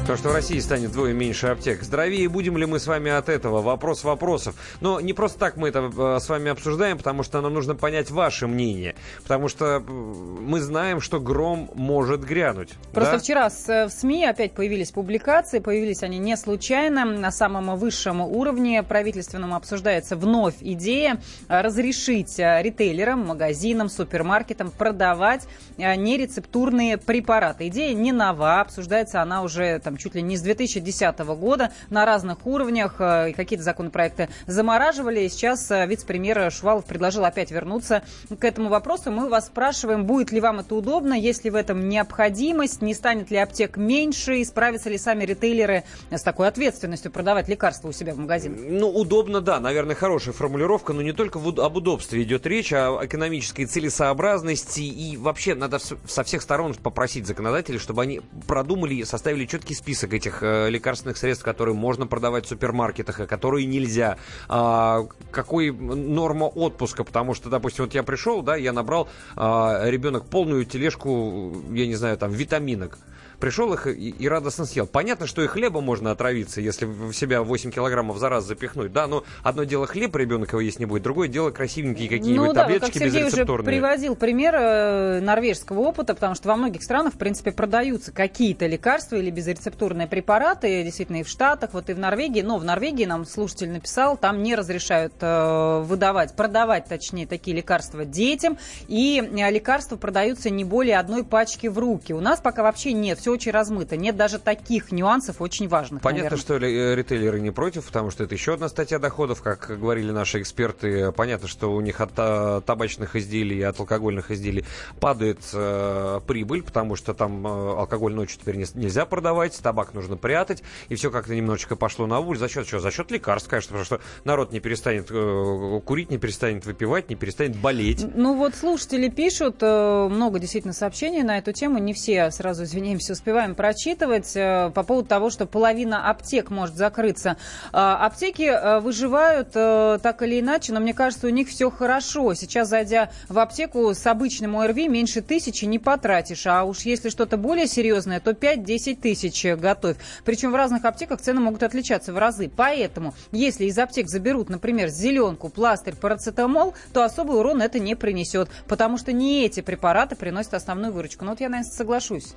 то, 0.06 0.18
что 0.18 0.30
в 0.30 0.34
России 0.34 0.60
станет 0.60 0.90
вдвое 0.90 1.14
меньше 1.14 1.48
аптек. 1.48 1.82
Здоровее 1.82 2.28
будем 2.28 2.58
ли 2.58 2.66
мы 2.66 2.80
с 2.80 2.88
вами 2.88 3.10
от 3.10 3.30
этого? 3.30 3.62
Вопрос 3.62 4.04
вопросов. 4.04 4.56
Но 4.82 5.00
не 5.00 5.14
просто 5.14 5.40
так 5.40 5.56
мы 5.56 5.70
это 5.70 5.90
э, 5.96 6.20
с 6.20 6.28
вами 6.28 6.52
обсуждаем, 6.52 6.98
потому 6.98 7.24
что 7.24 7.40
нам 7.40 7.54
нужно 7.54 7.76
понять 7.76 8.12
ваше 8.12 8.48
мнение. 8.48 8.96
Потому 9.22 9.48
что 9.48 9.80
мы 9.80 10.60
знаем, 10.60 11.00
что 11.00 11.22
гром 11.22 11.70
может 11.74 12.26
грянуть. 12.26 12.72
Просто 12.94 13.14
да? 13.14 13.20
вчера 13.20 13.50
в 13.50 13.90
СМИ 13.90 14.26
опять 14.26 14.54
появились 14.54 14.92
публикации. 14.92 15.60
Появились 15.60 16.04
они 16.04 16.18
не 16.18 16.36
случайно. 16.36 17.06
На 17.06 17.32
самом 17.32 17.78
высшем 17.78 18.20
уровне 18.22 18.84
правительственном 18.84 19.54
обсуждается 19.54 20.18
вновь 20.18 20.56
идея 20.60 21.22
э, 21.48 21.62
разрешить 21.62 22.40
э, 22.40 22.62
ритейлерам, 22.62 23.26
магазинам, 23.26 23.88
супермаркетам 23.88 24.70
продавать 24.70 25.48
нерецептурные 25.78 26.98
препараты. 26.98 27.68
Идея 27.68 27.94
не 27.94 28.12
нова. 28.12 28.60
Обсуждается 28.60 29.22
она 29.22 29.44
уже 29.44 29.80
там, 29.80 29.93
там 29.94 29.98
чуть 29.98 30.16
ли 30.16 30.22
не 30.22 30.38
с 30.38 30.42
2010 30.42 31.20
года 31.20 31.72
на 31.90 32.06
разных 32.06 32.46
уровнях. 32.46 32.96
Э, 33.00 33.32
какие-то 33.34 33.64
законопроекты 33.64 34.30
замораживали. 34.48 35.22
И 35.22 35.30
сейчас 35.30 35.70
э, 35.70 35.86
вице-премьер 35.86 36.52
Шувалов 36.52 36.86
предложил 36.86 37.26
опять 37.26 37.52
вернуться 37.52 38.04
к 38.40 38.44
этому 38.44 38.70
вопросу. 38.70 39.12
Мы 39.12 39.30
вас 39.30 39.48
спрашиваем, 39.48 40.06
будет 40.06 40.32
ли 40.32 40.42
вам 40.42 40.60
это 40.60 40.76
удобно, 40.76 41.14
есть 41.14 41.44
ли 41.46 41.52
в 41.52 41.56
этом 41.56 41.88
необходимость, 41.88 42.82
не 42.82 42.94
станет 42.94 43.30
ли 43.30 43.38
аптек 43.38 43.78
меньше, 43.78 44.38
и 44.38 44.46
справятся 44.46 44.90
ли 44.90 44.98
сами 44.98 45.26
ритейлеры 45.26 45.84
с 46.10 46.22
такой 46.22 46.48
ответственностью 46.48 47.12
продавать 47.12 47.48
лекарства 47.48 47.90
у 47.90 47.92
себя 47.92 48.14
в 48.14 48.18
магазинах? 48.18 48.60
Ну, 48.64 48.90
удобно, 48.90 49.42
да, 49.42 49.60
наверное, 49.60 49.96
хорошая 49.96 50.34
формулировка, 50.34 50.94
но 50.94 51.02
не 51.02 51.14
только 51.14 51.40
об 51.40 51.78
удобстве 51.78 52.24
идет 52.24 52.48
речь, 52.48 52.74
а 52.74 53.00
о 53.00 53.06
экономической 53.06 53.66
целесообразности, 53.66 54.82
и 54.82 55.18
вообще 55.18 55.56
надо 55.56 55.80
со 55.80 56.24
всех 56.24 56.42
сторон 56.42 56.74
попросить 56.74 57.28
законодателей, 57.28 57.80
чтобы 57.80 58.02
они 58.02 58.22
продумали 58.48 58.96
и 58.96 59.06
составили 59.06 59.46
четкий 59.46 59.76
список 59.84 60.14
этих 60.14 60.42
э, 60.42 60.70
лекарственных 60.70 61.18
средств, 61.18 61.44
которые 61.44 61.76
можно 61.76 62.08
продавать 62.08 62.46
в 62.46 62.48
супермаркетах, 62.48 63.20
а 63.20 63.28
которые 63.28 63.66
нельзя. 63.66 64.18
А, 64.48 65.06
какой 65.30 65.72
норма 65.72 66.46
отпуска, 66.46 67.04
потому 67.04 67.34
что, 67.34 67.50
допустим, 67.50 67.84
вот 67.84 67.94
я 67.94 68.02
пришел, 68.04 68.42
да, 68.42 68.56
я 68.56 68.72
набрал 68.72 69.10
а, 69.36 69.84
ребенок 69.90 70.26
полную 70.26 70.64
тележку, 70.64 71.54
я 71.72 71.86
не 71.86 71.96
знаю, 71.96 72.18
там, 72.18 72.32
витаминок 72.32 72.98
пришел 73.44 73.74
их 73.74 73.88
и, 73.88 73.92
и 73.92 74.30
радостно 74.30 74.66
съел. 74.66 74.88
Понятно, 74.88 75.28
что 75.28 75.44
и 75.44 75.48
хлебом 75.48 75.84
можно 75.84 76.12
отравиться, 76.12 76.62
если 76.62 76.86
в 76.86 77.12
себя 77.12 77.44
8 77.44 77.72
килограммов 77.72 78.18
за 78.18 78.30
раз 78.30 78.46
запихнуть. 78.46 78.94
Да, 78.94 79.06
но 79.06 79.26
одно 79.44 79.66
дело 79.66 79.86
хлеб, 79.86 80.16
ребенок 80.16 80.54
его 80.54 80.62
есть 80.62 80.80
не 80.80 80.86
будет, 80.86 81.04
другое 81.04 81.28
дело 81.28 81.52
красивенькие 81.52 82.08
какие-нибудь 82.08 82.48
ну, 82.48 82.54
да, 82.54 82.62
таблеточки 82.62 83.00
как 83.00 83.12
Сергей 83.12 83.26
уже 83.26 83.46
приводил 83.46 84.16
пример 84.16 84.56
э, 84.56 85.20
норвежского 85.20 85.82
опыта, 85.82 86.14
потому 86.14 86.36
что 86.36 86.48
во 86.48 86.56
многих 86.56 86.84
странах, 86.84 87.16
в 87.16 87.18
принципе, 87.18 87.52
продаются 87.52 88.14
какие-то 88.14 88.66
лекарства 88.66 89.18
или 89.18 89.30
безрецептурные 89.30 90.08
препараты, 90.08 90.82
действительно, 90.82 91.18
и 91.18 91.24
в 91.24 91.28
Штатах, 91.28 91.72
вот 91.74 91.90
и 91.90 91.94
в 91.94 92.00
Норвегии. 92.00 92.44
Но 92.44 92.58
в 92.58 92.64
Норвегии, 92.64 93.04
нам 93.04 93.26
слушатель 93.26 93.72
написал, 93.72 94.16
там 94.16 94.42
не 94.42 94.56
разрешают 94.56 95.16
э, 95.20 95.82
выдавать, 95.82 96.34
продавать, 96.38 96.86
точнее, 96.86 97.28
такие 97.28 97.58
лекарства 97.58 98.06
детям, 98.06 98.58
и 98.88 99.22
э, 99.22 99.52
лекарства 99.52 99.98
продаются 99.98 100.50
не 100.50 100.64
более 100.64 100.98
одной 100.98 101.26
пачки 101.26 101.68
в 101.68 101.78
руки. 101.78 102.14
У 102.14 102.22
нас 102.22 102.40
пока 102.40 102.64
вообще 102.64 102.94
нет, 102.94 103.20
все 103.20 103.33
очень 103.34 103.52
размыто. 103.52 103.98
Нет 103.98 104.16
даже 104.16 104.40
таких 104.40 104.92
нюансов 104.92 105.42
очень 105.42 105.68
важных. 105.68 106.02
Понятно, 106.02 106.38
наверное. 106.38 106.42
что 106.42 106.56
э, 106.66 106.96
ритейлеры 106.96 107.40
не 107.40 107.52
против, 107.52 107.86
потому 107.86 108.12
что 108.12 108.24
это 108.24 108.34
еще 108.34 108.54
одна 108.54 108.70
статья 108.70 109.00
доходов, 109.00 109.42
как 109.42 109.78
говорили 109.80 110.12
наши 110.12 110.42
эксперты. 110.42 111.12
Понятно, 111.12 111.48
что 111.48 111.74
у 111.74 111.82
них 111.82 112.00
от 112.02 112.14
та- 112.14 112.62
табачных 112.62 113.16
изделий 113.16 113.58
и 113.58 113.62
от 113.64 113.80
алкогольных 113.80 114.32
изделий 114.32 114.66
падает 115.00 115.40
э, 115.54 116.20
прибыль, 116.28 116.64
потому 116.64 116.96
что 116.96 117.14
там 117.14 117.46
э, 117.46 117.50
алкоголь 117.80 118.14
ночью 118.14 118.40
теперь 118.40 118.56
не- 118.58 118.66
нельзя 118.76 119.06
продавать, 119.06 119.60
табак 119.62 119.94
нужно 119.94 120.18
прятать, 120.18 120.64
и 120.90 120.96
все 120.96 121.12
как-то 121.12 121.36
немножечко 121.36 121.76
пошло 121.76 122.08
на 122.08 122.20
улицу. 122.20 122.42
За 122.42 122.50
счет 122.50 122.68
чего? 122.68 122.80
За 122.80 122.92
счет 122.92 123.12
лекарств, 123.12 123.50
конечно, 123.50 123.70
потому 123.70 123.86
что 123.86 124.00
народ 124.24 124.52
не 124.52 124.60
перестанет 124.60 125.08
э, 125.10 125.82
курить, 125.86 126.10
не 126.10 126.18
перестанет 126.18 126.66
выпивать, 126.66 127.10
не 127.10 127.16
перестанет 127.16 127.56
болеть. 127.58 128.06
Ну 128.16 128.36
вот 128.36 128.56
слушатели 128.56 129.10
пишут, 129.10 129.58
э, 129.62 130.08
много 130.10 130.40
действительно 130.40 130.74
сообщений 130.74 131.24
на 131.24 131.38
эту 131.38 131.52
тему, 131.54 131.78
не 131.80 131.94
все, 131.94 132.30
сразу 132.32 132.64
извиняемся, 132.64 133.16
успеваем 133.24 133.56
прочитывать, 133.56 134.36
э, 134.36 134.70
по 134.76 134.84
поводу 134.84 135.08
того, 135.08 135.30
что 135.30 135.46
половина 135.46 136.10
аптек 136.10 136.50
может 136.50 136.76
закрыться. 136.76 137.38
Э, 137.72 137.78
Аптеки 137.78 138.44
э, 138.44 138.80
выживают 138.82 139.52
так 139.54 140.22
или 140.24 140.42
иначе, 140.42 140.74
но 140.74 140.82
мне 140.82 140.94
кажется, 140.94 141.28
у 141.28 141.30
них 141.30 141.48
все 141.48 141.72
хорошо. 141.72 142.34
Сейчас, 142.34 142.68
зайдя 142.68 143.12
в 143.30 143.40
аптеку 143.40 143.94
с 143.94 144.06
обычным 144.06 144.58
ОРВИ, 144.58 144.90
меньше 144.90 145.22
тысячи 145.22 145.64
не 145.64 145.80
потратишь, 145.80 146.46
а 146.48 146.64
уж 146.64 146.80
если 146.82 147.10
что-то 147.10 147.38
более 147.38 147.68
серьезное, 147.68 148.20
то 148.20 148.32
5-10 148.32 148.98
тысяч 149.00 149.46
готовь. 149.56 149.96
Причем 150.26 150.52
в 150.52 150.56
разных 150.56 150.84
аптеках 150.84 151.22
цены 151.22 151.40
могут 151.40 151.64
отличаться 151.64 152.12
в 152.12 152.18
разы. 152.18 152.52
Поэтому, 152.54 153.14
если 153.32 153.66
из 153.66 153.78
аптек 153.78 154.10
заберут, 154.10 154.50
например, 154.50 154.90
зеленку, 154.90 155.48
пластырь, 155.48 155.96
парацетамол, 155.96 156.74
то 156.92 157.04
особый 157.04 157.38
урон 157.38 157.62
это 157.62 157.80
не 157.80 157.96
принесет, 157.96 158.50
потому 158.68 158.98
что 158.98 159.14
не 159.14 159.46
эти 159.46 159.62
препараты 159.62 160.18
приносят 160.18 160.56
основную 160.56 160.92
выручку. 160.92 161.24
Ну 161.24 161.32
вот 161.32 161.40
я, 161.40 161.48
наверное, 161.48 161.72
соглашусь. 161.72 162.34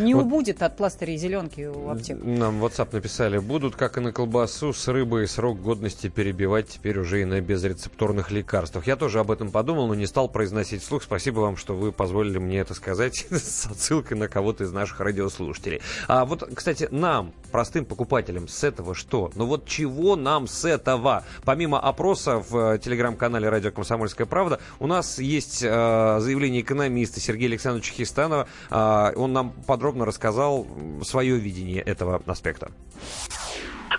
Не 0.00 0.14
Вот. 0.18 0.26
убудет 0.26 0.62
от 0.62 0.76
пластыря 0.76 1.14
и 1.14 1.16
зеленки 1.16 1.62
у 1.62 1.88
аптек. 1.90 2.18
Нам 2.22 2.60
в 2.60 2.64
WhatsApp 2.64 2.88
написали, 2.92 3.38
будут, 3.38 3.76
как 3.76 3.96
и 3.98 4.00
на 4.00 4.12
колбасу, 4.12 4.72
с 4.72 4.88
рыбой 4.88 5.26
срок 5.26 5.60
годности 5.60 6.08
перебивать 6.08 6.68
теперь 6.68 6.98
уже 6.98 7.22
и 7.22 7.24
на 7.24 7.40
безрецептурных 7.40 8.30
лекарствах. 8.30 8.86
Я 8.86 8.96
тоже 8.96 9.20
об 9.20 9.30
этом 9.30 9.50
подумал, 9.50 9.88
но 9.88 9.94
не 9.94 10.06
стал 10.06 10.28
произносить 10.28 10.82
вслух. 10.82 11.02
Спасибо 11.02 11.40
вам, 11.40 11.56
что 11.56 11.74
вы 11.74 11.92
позволили 11.92 12.38
мне 12.38 12.58
это 12.58 12.74
сказать 12.74 13.26
с 13.30 13.66
отсылкой 13.66 14.18
на 14.18 14.28
кого-то 14.28 14.64
из 14.64 14.72
наших 14.72 15.00
радиослушателей. 15.00 15.80
А 16.06 16.24
вот, 16.24 16.48
кстати, 16.54 16.88
нам, 16.90 17.32
простым 17.48 17.84
покупателям, 17.84 18.48
с 18.48 18.64
этого 18.64 18.94
что? 18.94 19.30
Ну 19.34 19.46
вот 19.46 19.66
чего 19.66 20.16
нам 20.16 20.46
с 20.46 20.64
этого? 20.64 21.24
Помимо 21.44 21.80
опроса 21.80 22.38
в 22.38 22.74
э, 22.74 22.78
телеграм-канале 22.78 23.48
«Радио 23.48 23.70
Комсомольская 23.70 24.26
правда», 24.26 24.60
у 24.78 24.86
нас 24.86 25.18
есть 25.18 25.62
э, 25.62 26.18
заявление 26.20 26.62
экономиста 26.62 27.20
Сергея 27.20 27.48
Александровича 27.48 27.92
Хистанова. 27.94 28.48
А, 28.70 29.12
он 29.16 29.32
нам 29.32 29.50
подробно 29.66 30.04
рассказал 30.04 30.66
свое 31.02 31.38
видение 31.38 31.82
этого 31.82 32.22
аспекта. 32.26 32.70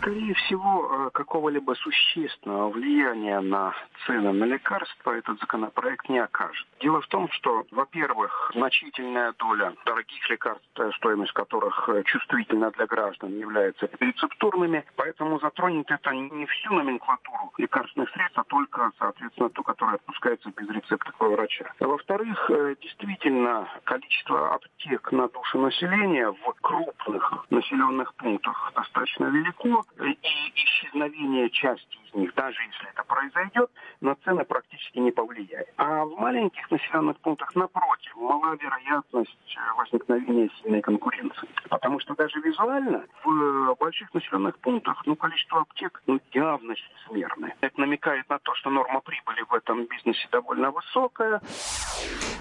Скорее 0.01 0.34
всего, 0.34 1.07
э, 1.07 1.09
какого-либо 1.11 1.73
существенного 1.73 2.69
влияния 2.69 3.41
на 3.41 3.73
цены 4.05 4.31
на 4.31 4.45
лекарства 4.45 5.11
этот 5.11 5.38
законопроект 5.41 6.07
не 6.07 6.19
окажет. 6.19 6.65
Дело 6.80 7.01
в 7.01 7.07
том, 7.07 7.30
что, 7.31 7.65
во-первых, 7.71 8.51
значительная 8.55 9.34
доля 9.38 9.73
дорогих 9.85 10.30
лекарств, 10.30 10.65
э, 10.77 10.91
стоимость 10.95 11.34
которых 11.34 11.89
э, 11.89 12.03
чувствительна 12.03 12.71
для 12.71 12.85
граждан, 12.85 13.38
является 13.38 13.89
рецептурными, 13.99 14.85
поэтому 14.95 15.38
затронет 15.41 15.91
это 15.91 16.11
не 16.11 16.45
всю 16.45 16.73
номенклатуру 16.73 17.51
лекарственных 17.57 18.09
средств, 18.11 18.39
а 18.39 18.45
только, 18.45 18.91
соответственно, 18.99 19.49
ту, 19.49 19.63
которая 19.63 19.95
отпускается 19.95 20.49
без 20.55 20.69
рецепта 20.69 21.11
врача. 21.19 21.73
Во-вторых, 21.81 22.49
действительно, 22.81 23.67
количество 23.84 24.55
аптек 24.55 25.11
на 25.11 25.27
душу 25.27 25.59
населения 25.59 26.31
в 26.31 26.53
крупных 26.61 27.45
населенных 27.49 28.13
пунктах 28.15 28.71
достаточно 28.76 29.26
велико, 29.26 29.84
и 29.99 30.17
исчезновение 30.55 31.49
части 31.49 31.99
из 32.09 32.13
них, 32.15 32.33
даже 32.35 32.61
если 32.61 32.89
это 32.89 33.03
произойдет, 33.03 33.69
на 34.01 34.15
цены 34.23 34.43
практически 34.45 34.99
не 34.99 35.11
повлияет. 35.11 35.67
А 35.77 36.05
в 36.05 36.17
маленьких 36.17 36.69
населенных 36.71 37.17
пунктах, 37.19 37.53
напротив, 37.55 38.15
мала 38.15 38.55
вероятность 38.55 39.55
э, 39.55 39.77
возникновения 39.77 40.49
сильной 40.61 40.81
конкуренции. 40.81 41.47
Потому 41.69 41.99
что 41.99 42.15
даже 42.15 42.39
визуально 42.39 43.05
в 43.23 43.75
больших 43.79 44.13
населенных 44.13 44.57
пунктах 44.59 45.01
ну, 45.05 45.15
количество 45.15 45.61
аптек 45.61 46.01
ну, 46.07 46.19
явно 46.33 46.75
чрезмерное. 46.75 47.55
Это 47.61 47.79
намекает 47.79 48.27
на 48.29 48.39
то, 48.39 48.53
что 48.55 48.69
норма 48.69 49.01
прибыли 49.01 49.43
в 49.47 49.53
этом 49.53 49.85
бизнесе 49.85 50.27
довольно 50.31 50.71
высокая. 50.71 51.41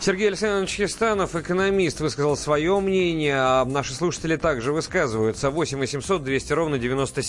Сергей 0.01 0.29
Александрович 0.29 0.77
Хистанов, 0.77 1.35
экономист, 1.35 2.01
высказал 2.01 2.37
свое 2.37 2.79
мнение, 2.81 3.37
а 3.37 3.65
наши 3.65 3.95
слушатели 3.95 4.37
также 4.37 4.73
высказываются. 4.73 5.51
8 5.51 5.79
800 5.79 6.23
200 6.23 6.53
ровно 6.53 6.79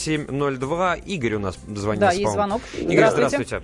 9702. 0.05 0.95
Игорь 1.05 1.33
у 1.35 1.39
нас 1.39 1.55
звонит. 1.67 1.99
Да, 2.01 2.11
есть 2.11 2.31
звонок. 2.31 2.61
Игорь, 2.77 3.05
Здравствуйте. 3.09 3.27
здравствуйте. 3.45 3.61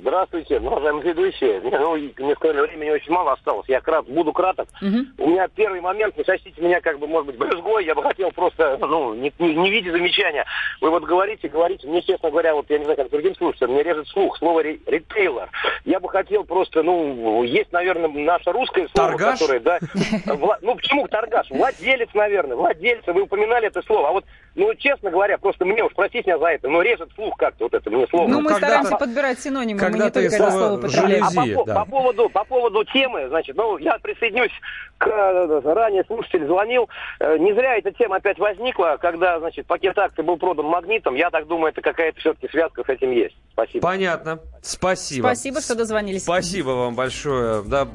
Здравствуйте, 0.00 0.58
уважаемые 0.60 1.04
ведущие. 1.04 1.60
Не, 1.62 1.70
Ну, 1.78 1.94
мне 1.96 2.34
сказали, 2.34 2.60
времени 2.60 2.90
очень 2.90 3.12
мало 3.12 3.32
осталось. 3.32 3.68
Я 3.68 3.80
крат, 3.80 4.06
буду 4.06 4.32
краток. 4.32 4.68
У 4.82 5.28
меня 5.30 5.48
первый 5.48 5.80
момент, 5.80 6.16
не 6.16 6.24
сочтите 6.24 6.60
меня 6.60 6.80
как 6.80 6.98
бы, 6.98 7.06
может 7.06 7.26
быть, 7.28 7.38
брюзгой. 7.38 7.84
Я 7.84 7.94
бы 7.94 8.02
хотел 8.02 8.30
просто, 8.30 8.78
ну, 8.80 9.14
не, 9.14 9.32
не, 9.38 9.54
не 9.54 9.70
видя 9.70 9.90
замечания. 9.92 10.44
Вы 10.80 10.90
вот 10.90 11.04
говорите, 11.04 11.48
говорите. 11.48 11.86
Мне, 11.88 12.02
честно 12.02 12.30
говоря, 12.30 12.54
вот 12.54 12.66
я 12.68 12.78
не 12.78 12.84
знаю, 12.84 12.96
как 12.98 13.10
другим 13.10 13.34
слушателям, 13.36 13.72
мне 13.72 13.82
режет 13.82 14.06
слух 14.08 14.36
слово 14.38 14.62
ре- 14.62 14.80
ритейлер. 14.86 15.48
Я 15.84 15.98
бы 16.00 16.08
хотел 16.08 16.44
просто, 16.44 16.82
ну, 16.82 17.42
есть, 17.42 17.72
наверное, 17.72 18.08
наше 18.08 18.52
русское 18.52 18.86
слово, 18.94 19.10
Торгаш? 19.10 19.38
которое, 19.40 19.60
да. 19.60 19.78
вла- 20.26 20.58
Ну, 20.62 20.74
почему 20.76 21.08
торгаш? 21.08 21.50
Владелец, 21.50 22.08
наверное, 22.14 22.56
владелец. 22.56 23.02
Вы 23.06 23.22
упоминали 23.22 23.66
это 23.68 23.82
слово. 23.82 24.08
А 24.08 24.12
вот, 24.12 24.24
ну, 24.54 24.72
честно 24.74 25.10
говоря, 25.10 25.38
просто 25.38 25.64
мне 25.72 25.84
уж 25.84 25.92
простите 25.94 26.24
меня 26.30 26.38
за 26.38 26.46
это, 26.46 26.68
но 26.68 26.82
режет 26.82 27.10
слух 27.14 27.36
как-то 27.36 27.64
вот 27.64 27.74
это 27.74 27.90
мне 27.90 28.06
слово. 28.08 28.28
Ну, 28.28 28.40
мы 28.40 28.50
когда-то- 28.50 28.66
стараемся 28.66 28.96
подбирать 28.96 29.40
синонимы, 29.40 29.80
мы 29.88 29.98
не 29.98 30.10
только 30.10 30.30
слово 30.30 30.50
слово 30.50 30.72
употребляем. 30.78 31.24
А 31.24 31.26
по, 31.28 31.32
жалюзи, 31.32 31.56
да. 31.66 31.74
по 31.74 31.84
поводу, 31.90 32.28
по 32.28 32.44
поводу 32.44 32.84
темы, 32.84 33.28
значит, 33.28 33.56
ну, 33.56 33.78
я 33.78 33.98
присоединюсь 33.98 34.52
к 34.98 35.06
э, 35.06 35.60
ранее 35.64 36.04
слушатель 36.04 36.46
звонил. 36.46 36.88
Э, 37.20 37.38
Не 37.38 37.54
зря 37.54 37.76
эта 37.78 37.90
тема 37.92 38.16
опять 38.16 38.38
возникла, 38.38 38.98
когда, 39.00 39.38
значит, 39.40 39.66
пакет 39.66 39.96
акций 39.98 40.22
был 40.22 40.36
продан 40.36 40.66
магнитом. 40.66 41.14
Я 41.14 41.30
так 41.30 41.46
думаю, 41.46 41.72
это 41.72 41.80
какая-то 41.80 42.20
все-таки 42.20 42.48
связка 42.48 42.82
с 42.84 42.88
этим 42.88 43.10
есть. 43.12 43.34
Спасибо. 43.52 43.86
Понятно. 43.86 44.40
Спасибо. 44.62 45.26
Спасибо, 45.26 45.60
что 45.60 45.74
дозвонились. 45.74 46.22
Спасибо 46.22 46.70
вам 46.70 46.94
большое. 46.94 47.62
Да, 47.62 47.86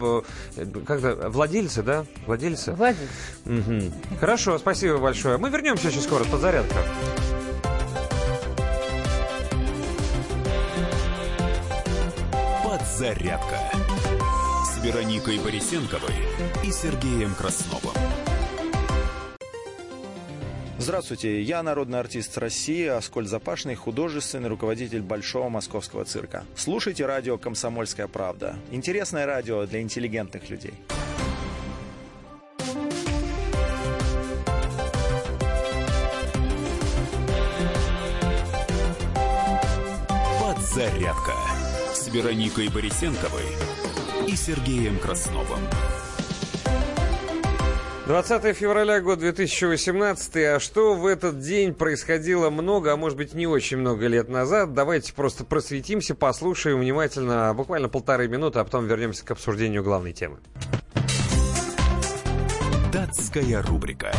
как-то 0.86 1.30
владельцы, 1.30 1.84
да? 1.84 2.06
Владельцы? 2.26 2.74
Владимир. 2.74 3.10
Мгм. 3.46 3.94
Хорошо, 4.20 4.58
спасибо 4.58 4.98
большое. 4.98 5.38
Мы 5.38 5.50
вернемся 5.50 5.88
очень 5.88 6.02
скоро. 6.02 6.24
Подзарядка. 6.24 6.76
Подзарядка 12.96 13.60
с 14.64 14.82
Вероникой 14.82 15.38
Борисенковой 15.40 16.16
и 16.64 16.72
Сергеем 16.72 17.36
Красновым. 17.36 17.94
Здравствуйте, 20.78 21.42
я 21.42 21.62
народный 21.62 22.00
артист 22.00 22.38
России 22.38 22.88
Аскольд 22.88 23.28
Запашный, 23.28 23.76
художественный 23.76 24.48
руководитель 24.48 25.02
Большого 25.02 25.50
Московского 25.50 26.06
цирка. 26.06 26.46
Слушайте 26.56 27.06
радио 27.06 27.38
«Комсомольская 27.38 28.08
правда». 28.08 28.56
Интересное 28.72 29.26
радио 29.26 29.66
для 29.66 29.82
интеллигентных 29.82 30.50
людей. 30.50 30.74
Подзарядка 40.40 41.55
Вероникой 42.16 42.70
Борисенковой 42.70 43.44
и 44.26 44.38
Сергеем 44.38 44.98
Красновым. 45.00 45.60
20 48.08 48.56
февраля, 48.56 49.02
год 49.02 49.20
2018. 49.20 50.36
А 50.38 50.60
что 50.62 50.94
в 50.94 51.08
этот 51.08 51.42
день 51.42 51.74
происходило 51.74 52.50
много, 52.50 52.94
а 52.94 52.96
может 52.96 53.18
быть 53.18 53.34
не 53.34 53.48
очень 53.48 53.76
много 53.76 54.08
лет 54.08 54.30
назад? 54.30 54.74
Давайте 54.74 55.12
просто 55.12 55.44
просветимся, 55.44 56.16
послушаем 56.16 56.80
внимательно, 56.80 57.54
буквально 57.54 57.90
полторы 57.90 58.30
минуты, 58.30 58.60
а 58.60 58.64
потом 58.64 58.88
вернемся 58.88 59.26
к 59.26 59.32
обсуждению 59.32 59.84
главной 59.84 60.14
темы. 60.14 60.38
Датская 62.94 63.62
рубрика. 63.62 64.14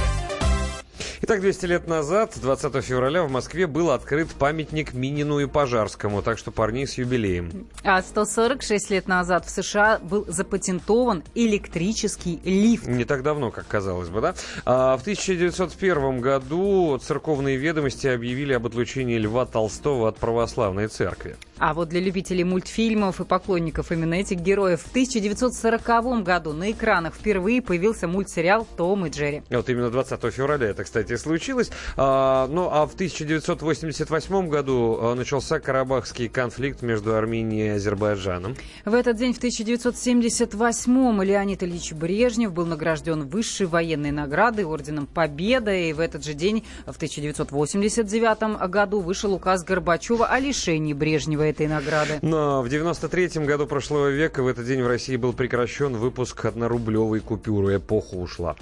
Итак, 1.23 1.41
200 1.41 1.67
лет 1.67 1.89
назад, 1.89 2.35
20 2.37 2.85
февраля, 2.85 3.23
в 3.23 3.31
Москве 3.31 3.67
был 3.67 3.91
открыт 3.91 4.29
памятник 4.39 4.93
Минину 4.93 5.39
и 5.39 5.47
Пожарскому, 5.47 6.21
так 6.21 6.37
что 6.37 6.51
парни 6.51 6.85
с 6.85 6.99
юбилеем. 6.99 7.69
А 7.83 8.03
146 8.03 8.91
лет 8.91 9.09
назад 9.09 9.47
в 9.47 9.51
США 9.51 9.99
был 9.99 10.27
запатентован 10.29 11.25
электрический 11.35 12.39
лифт. 12.45 12.87
Не 12.87 13.05
так 13.05 13.23
давно, 13.23 13.51
как 13.51 13.67
казалось 13.67 14.11
бы, 14.11 14.21
да? 14.21 14.35
А 14.67 14.99
в 14.99 15.01
1901 15.01 16.21
году 16.21 16.99
церковные 16.99 17.57
ведомости 17.57 18.07
объявили 18.09 18.53
об 18.53 18.67
отлучении 18.67 19.17
Льва 19.17 19.47
Толстого 19.47 20.09
от 20.09 20.19
православной 20.19 20.89
церкви. 20.89 21.37
А 21.59 21.73
вот 21.73 21.89
для 21.89 22.01
любителей 22.01 22.45
мультфильмов 22.45 23.21
и 23.21 23.25
поклонников 23.25 23.91
именно 23.91 24.15
этих 24.15 24.41
героев 24.41 24.83
в 24.83 24.91
1940 24.91 26.23
году 26.23 26.53
на 26.53 26.71
экранах 26.71 27.15
впервые 27.15 27.63
появился 27.63 28.07
мультсериал 28.07 28.67
«Том 28.77 29.07
и 29.07 29.11
Джерри». 29.11 29.43
Вот 29.49 29.69
именно 29.71 29.91
20 29.91 30.21
февраля 30.35 30.67
это, 30.67 30.85
кстати, 30.85 31.17
случилось. 31.17 31.71
А, 31.97 32.47
ну, 32.49 32.69
а 32.71 32.87
в 32.87 32.93
1988 32.93 34.49
году 34.49 34.99
а, 35.01 35.15
начался 35.15 35.59
Карабахский 35.59 36.29
конфликт 36.29 36.83
между 36.83 37.15
Арменией 37.15 37.69
и 37.69 37.71
Азербайджаном. 37.71 38.55
В 38.85 38.93
этот 38.93 39.17
день, 39.17 39.33
в 39.33 39.43
1978-м, 39.43 41.23
Леонид 41.23 41.63
Ильич 41.63 41.93
Брежнев 41.95 42.53
был 42.53 42.67
награжден 42.67 43.27
высшей 43.27 43.67
военной 43.67 44.11
наградой 44.11 44.67
Орденом 44.67 45.07
Победы. 45.07 45.89
И 45.89 45.93
в 45.95 46.01
этот 46.01 46.23
же 46.23 46.35
день, 46.35 46.65
в 46.85 46.97
1989 46.97 48.69
году, 48.69 49.01
вышел 49.01 49.33
указ 49.33 49.65
Горбачева 49.65 50.27
о 50.27 50.39
лишении 50.39 50.93
Брежнева 50.93 51.46
этой 51.47 51.67
награды. 51.67 52.19
Но 52.23 52.63
в 52.63 52.69
93 52.69 53.45
году 53.45 53.67
прошлого 53.67 54.09
века 54.09 54.43
в 54.43 54.47
этот 54.47 54.67
день 54.67 54.83
в 54.83 54.87
России 54.87 55.17
был 55.17 55.33
прекращен 55.33 55.97
выпуск 55.97 56.45
однорублевой 56.45 57.21
купюры. 57.21 57.77
Эпоха 57.77 58.15
ушла. 58.15 58.57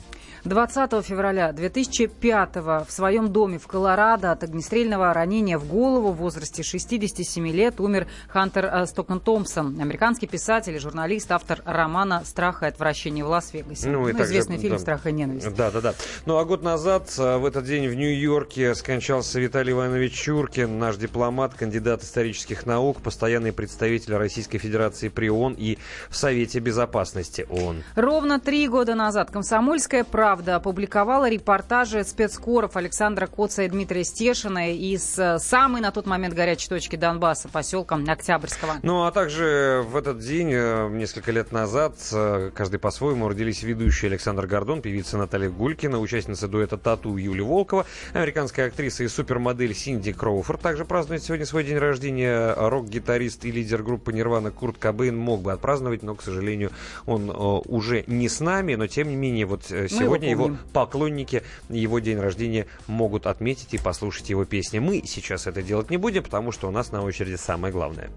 20 0.45 1.03
февраля 1.03 1.53
2005 1.53 2.57
в 2.57 2.87
своем 2.91 3.33
доме 3.33 3.59
в 3.59 3.67
Колорадо 3.67 4.31
от 4.31 4.45
огнестрельного 4.45 5.15
ранения 5.15 5.57
в 5.57 5.67
голову 5.67 6.13
в 6.13 6.17
возрасте 6.17 6.63
67 6.63 7.49
лет 7.49 7.81
умер 7.81 8.07
Хантер 8.29 8.67
э, 8.67 8.87
Стокон 8.87 9.21
Томпсон, 9.21 9.81
американский 9.81 10.27
писатель 10.27 10.75
и 10.75 10.79
журналист, 10.79 11.33
автор 11.33 11.63
романа 11.65 12.23
«Страх 12.27 12.63
и 12.63 12.67
отвращение 12.67 13.25
в 13.25 13.29
Лас-Вегасе». 13.29 13.89
Ну, 13.89 14.03
ну, 14.03 14.11
известный 14.23 14.59
фильм 14.59 14.75
да, 14.75 14.79
«Страх 14.81 15.07
и 15.07 15.13
ненависть». 15.13 15.55
Да, 15.55 15.71
да, 15.71 15.81
да. 15.81 15.95
Ну, 16.27 16.37
а 16.37 16.45
год 16.45 16.63
назад, 16.63 17.11
э, 17.19 17.39
в 17.39 17.47
этот 17.47 17.65
день 17.65 17.89
в 17.89 17.95
Нью-Йорке, 17.95 18.75
скончался 18.75 19.41
Виталий 19.41 19.73
Иванович 19.73 20.13
Чуркин, 20.13 20.79
наш 20.79 20.97
дипломат, 20.97 21.55
кандидат 21.55 22.03
исторических 22.03 22.67
наук, 22.67 23.01
постоянный 23.01 23.55
представитель 23.55 24.17
Российской 24.17 24.59
Федерации 24.59 25.09
при 25.09 25.31
ООН 25.31 25.55
и 25.57 25.79
в 26.11 26.17
Совете 26.17 26.59
Безопасности 26.59 27.47
ООН. 27.49 27.83
Ровно 27.95 28.41
три 28.41 28.69
года 28.69 28.95
назад 28.95 29.31
«Комсомольская 29.31 30.05
правда» 30.05 30.34
«Правда» 30.35 30.57
опубликовала 30.57 31.31
репортажи 31.31 32.03
спецкоров 32.03 32.77
Александра 32.77 33.29
Коца 33.29 33.63
и 33.63 33.69
Дмитрия 33.69 34.03
Стешина 34.03 34.73
из 34.75 35.17
э, 35.17 35.39
самой 35.39 35.81
на 35.81 35.93
тот 35.93 36.07
момент 36.07 36.35
горячей 36.35 36.69
точки 36.69 36.97
Донбасса, 36.97 37.49
поселка 37.49 37.97
Октябрьского. 38.09 38.73
Ну, 38.83 39.05
а 39.05 39.13
также 39.13 39.85
в 39.87 39.97
этот 39.97 40.19
день, 40.19 40.51
э, 40.53 40.89
несколько 40.89 41.31
лет 41.31 41.53
назад, 41.53 41.95
э, 42.11 42.51
каждый 42.53 42.81
по-своему, 42.81 43.29
родились 43.29 43.63
ведущий 43.63 44.09
Александр 44.09 44.49
Гордон, 44.49 44.83
певица 44.83 45.19
Наталья 45.19 45.51
Гулькина, 45.51 46.01
участница 46.01 46.49
дуэта 46.49 46.79
«Тату» 46.79 47.17
Юлия 47.17 47.45
Волкова, 47.45 47.87
американская 48.13 48.67
актриса 48.67 49.05
и 49.05 49.07
супермодель 49.07 49.73
Синди 49.73 50.13
Кроуфорд. 50.13 50.61
Также 50.61 50.85
празднует 50.85 51.23
сегодня 51.23 51.47
свой 51.47 51.63
день 51.63 51.79
рождения 51.79 52.55
рок-гитарист 52.57 53.45
и 53.45 53.53
лидер 53.53 53.85
группы 53.85 54.13
«Нирвана» 54.13 54.51
Курт 54.51 54.79
Кобейн. 54.79 55.17
Мог 55.17 55.43
бы 55.43 55.53
отпраздновать, 55.53 56.03
но, 56.03 56.17
к 56.17 56.23
сожалению, 56.23 56.73
он 57.07 57.31
уже 57.69 58.03
не 58.09 58.29
с 58.29 58.41
нами. 58.41 58.75
Но, 58.75 58.89
тем 58.89 59.09
не 59.11 59.15
менее, 59.15 59.47
вот 59.47 59.67
сегодня 59.67 60.24
сегодня 60.31 60.53
его 60.53 60.59
поклонники 60.73 61.43
его 61.69 61.99
день 61.99 62.19
рождения 62.19 62.67
могут 62.87 63.27
отметить 63.27 63.75
и 63.75 63.79
послушать 63.79 64.31
его 64.31 64.45
песни. 64.45 64.79
Мы 64.79 65.03
сейчас 65.05 65.47
это 65.47 65.63
делать 65.63 65.91
не 65.91 65.97
будем, 65.97 66.23
потому 66.23 66.53
что 66.53 66.69
у 66.69 66.71
нас 66.71 66.93
на 66.93 67.03
очереди 67.03 67.37
самое 67.37 67.73
главное. 67.73 68.11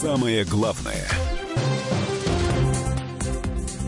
Самое 0.00 0.44
главное– 0.44 1.06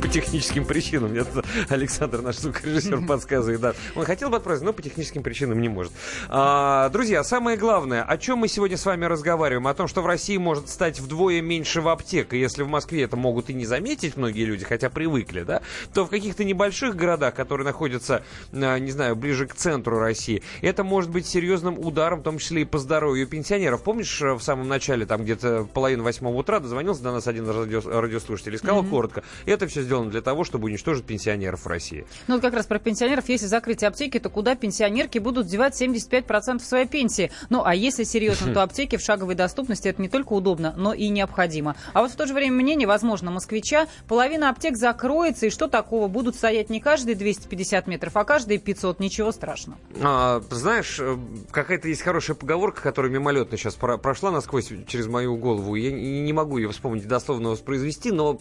техническим 0.08 0.64
причинам. 0.64 1.10
Мне 1.10 1.24
Александр, 1.68 2.22
наш 2.22 2.36
звукорежиссер, 2.38 3.06
подсказывает. 3.06 3.60
Да. 3.60 3.74
Он 3.94 4.04
хотел 4.04 4.30
бы 4.30 4.36
отправить, 4.36 4.62
но 4.62 4.72
по 4.72 4.82
техническим 4.82 5.22
причинам 5.22 5.60
не 5.60 5.68
может. 5.68 5.92
А, 6.28 6.88
друзья, 6.90 7.24
самое 7.24 7.56
главное, 7.56 8.02
о 8.02 8.18
чем 8.18 8.38
мы 8.38 8.48
сегодня 8.48 8.76
с 8.76 8.84
вами 8.84 9.04
разговариваем? 9.04 9.66
О 9.66 9.74
том, 9.74 9.88
что 9.88 10.02
в 10.02 10.06
России 10.06 10.36
может 10.36 10.68
стать 10.68 11.00
вдвое 11.00 11.40
меньше 11.40 11.80
в 11.80 11.88
аптек. 11.88 12.32
И 12.34 12.38
если 12.38 12.62
в 12.62 12.68
Москве 12.68 13.02
это 13.02 13.16
могут 13.16 13.50
и 13.50 13.54
не 13.54 13.66
заметить 13.66 14.16
многие 14.16 14.44
люди, 14.44 14.64
хотя 14.64 14.90
привыкли, 14.90 15.42
да, 15.42 15.62
то 15.92 16.04
в 16.04 16.08
каких-то 16.08 16.44
небольших 16.44 16.96
городах, 16.96 17.34
которые 17.34 17.64
находятся, 17.64 18.22
а, 18.52 18.78
не 18.78 18.90
знаю, 18.90 19.16
ближе 19.16 19.46
к 19.46 19.54
центру 19.54 19.98
России, 19.98 20.42
это 20.60 20.84
может 20.84 21.10
быть 21.10 21.26
серьезным 21.26 21.78
ударом, 21.78 22.20
в 22.20 22.22
том 22.22 22.38
числе 22.38 22.62
и 22.62 22.64
по 22.64 22.78
здоровью 22.78 23.26
пенсионеров. 23.26 23.82
Помнишь, 23.82 24.20
в 24.20 24.40
самом 24.40 24.68
начале, 24.68 25.06
там 25.06 25.22
где-то 25.24 25.66
половина 25.72 26.02
восьмого 26.02 26.36
утра 26.36 26.60
дозвонился 26.60 27.02
до 27.02 27.12
нас 27.12 27.26
один 27.26 27.48
радиослушатель 27.48 28.54
и 28.54 28.58
сказал 28.58 28.82
mm-hmm. 28.82 28.90
коротко, 28.90 29.22
это 29.46 29.66
все 29.66 29.82
сделано 29.92 30.10
для 30.10 30.22
того, 30.22 30.44
чтобы 30.44 30.66
уничтожить 30.66 31.04
пенсионеров 31.04 31.64
в 31.64 31.66
России. 31.66 32.06
Ну, 32.26 32.36
вот 32.36 32.40
как 32.42 32.54
раз 32.54 32.64
про 32.64 32.78
пенсионеров. 32.78 33.28
Если 33.28 33.44
закрыть 33.44 33.82
аптеки, 33.82 34.18
то 34.18 34.30
куда 34.30 34.54
пенсионерки 34.54 35.18
будут 35.18 35.46
девать 35.46 35.80
75% 35.80 36.60
своей 36.60 36.86
пенсии? 36.86 37.30
Ну, 37.50 37.62
а 37.62 37.74
если 37.74 38.04
серьезно, 38.04 38.54
то 38.54 38.62
аптеки 38.62 38.96
в 38.96 39.02
шаговой 39.02 39.34
доступности 39.34 39.88
это 39.88 40.00
не 40.00 40.08
только 40.08 40.32
удобно, 40.32 40.72
но 40.78 40.94
и 40.94 41.08
необходимо. 41.10 41.76
А 41.92 42.00
вот 42.00 42.10
в 42.10 42.16
то 42.16 42.26
же 42.26 42.32
время 42.32 42.56
мнение, 42.56 42.88
возможно, 42.88 43.30
москвича, 43.30 43.86
половина 44.08 44.48
аптек 44.48 44.78
закроется, 44.78 45.46
и 45.46 45.50
что 45.50 45.68
такого? 45.68 46.08
Будут 46.08 46.36
стоять 46.36 46.70
не 46.70 46.80
каждые 46.80 47.14
250 47.14 47.86
метров, 47.86 48.16
а 48.16 48.24
каждые 48.24 48.58
500. 48.58 48.98
Ничего 48.98 49.30
страшного. 49.30 49.78
А, 50.00 50.42
знаешь, 50.50 50.98
э, 51.00 51.18
какая-то 51.50 51.88
есть 51.88 52.00
хорошая 52.00 52.34
поговорка, 52.34 52.80
которая 52.80 53.12
мимолетно 53.12 53.58
сейчас 53.58 53.74
прошла 53.74 54.30
насквозь 54.30 54.72
через 54.86 55.06
мою 55.06 55.36
голову. 55.36 55.74
Я 55.74 55.92
не 55.92 56.32
могу 56.32 56.56
ее 56.56 56.70
вспомнить, 56.70 57.06
дословно 57.06 57.50
воспроизвести, 57.50 58.10
но 58.10 58.38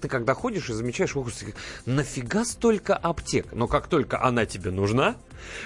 ты 0.00 0.08
когда 0.08 0.34
ходишь 0.34 0.70
и 0.70 0.72
замечаешь 0.88 1.16
ужасе, 1.16 1.54
нафига 1.84 2.44
столько 2.44 2.96
аптек? 2.96 3.52
Но 3.52 3.66
как 3.66 3.88
только 3.88 4.22
она 4.22 4.46
тебе 4.46 4.70
нужна, 4.70 5.16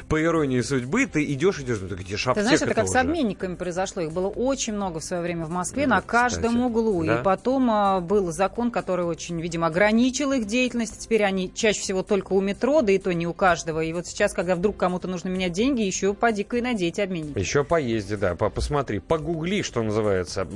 по 0.09 0.23
иронии 0.23 0.61
судьбы, 0.61 1.07
ты 1.07 1.25
идешь, 1.33 1.61
идешь, 1.61 1.79
ну, 1.81 1.97
где 1.97 2.17
же 2.17 2.35
Ты 2.35 2.43
знаешь, 2.43 2.61
это 2.61 2.75
как 2.75 2.85
уже? 2.85 2.93
с 2.93 2.97
обменниками 2.97 3.55
произошло. 3.55 4.03
Их 4.03 4.13
было 4.13 4.29
очень 4.29 4.75
много 4.75 5.01
в 5.01 5.05
свое 5.05 5.23
время 5.23 5.47
в 5.47 5.51
Москве, 5.51 5.87
да, 5.87 5.97
на 5.97 6.01
каждом 6.03 6.51
кстати. 6.51 6.65
углу. 6.65 7.05
Да? 7.05 7.21
И 7.21 7.23
потом 7.23 7.71
а, 7.71 8.01
был 8.01 8.31
закон, 8.33 8.71
который 8.71 9.07
очень, 9.07 9.41
видимо, 9.41 9.69
ограничил 9.69 10.33
их 10.33 10.47
деятельность. 10.47 10.99
Теперь 10.99 11.25
они 11.25 11.53
чаще 11.53 11.81
всего 11.81 12.03
только 12.03 12.33
у 12.35 12.41
метро, 12.41 12.83
да 12.83 12.93
и 12.93 12.99
то 12.99 13.13
не 13.15 13.27
у 13.27 13.33
каждого. 13.33 13.81
И 13.81 13.93
вот 13.93 14.07
сейчас, 14.07 14.33
когда 14.33 14.57
вдруг 14.57 14.77
кому-то 14.77 15.09
нужно 15.09 15.29
менять 15.29 15.53
деньги, 15.53 15.83
еще 15.83 16.13
поди-ка 16.15 16.59
и 16.59 16.61
надеть 16.61 16.99
обменники. 16.99 17.39
Еще 17.39 17.65
поезди, 17.65 18.17
да, 18.17 18.35
посмотри, 18.35 18.99
погугли, 18.99 19.63
что 19.63 19.83
называется. 19.83 20.47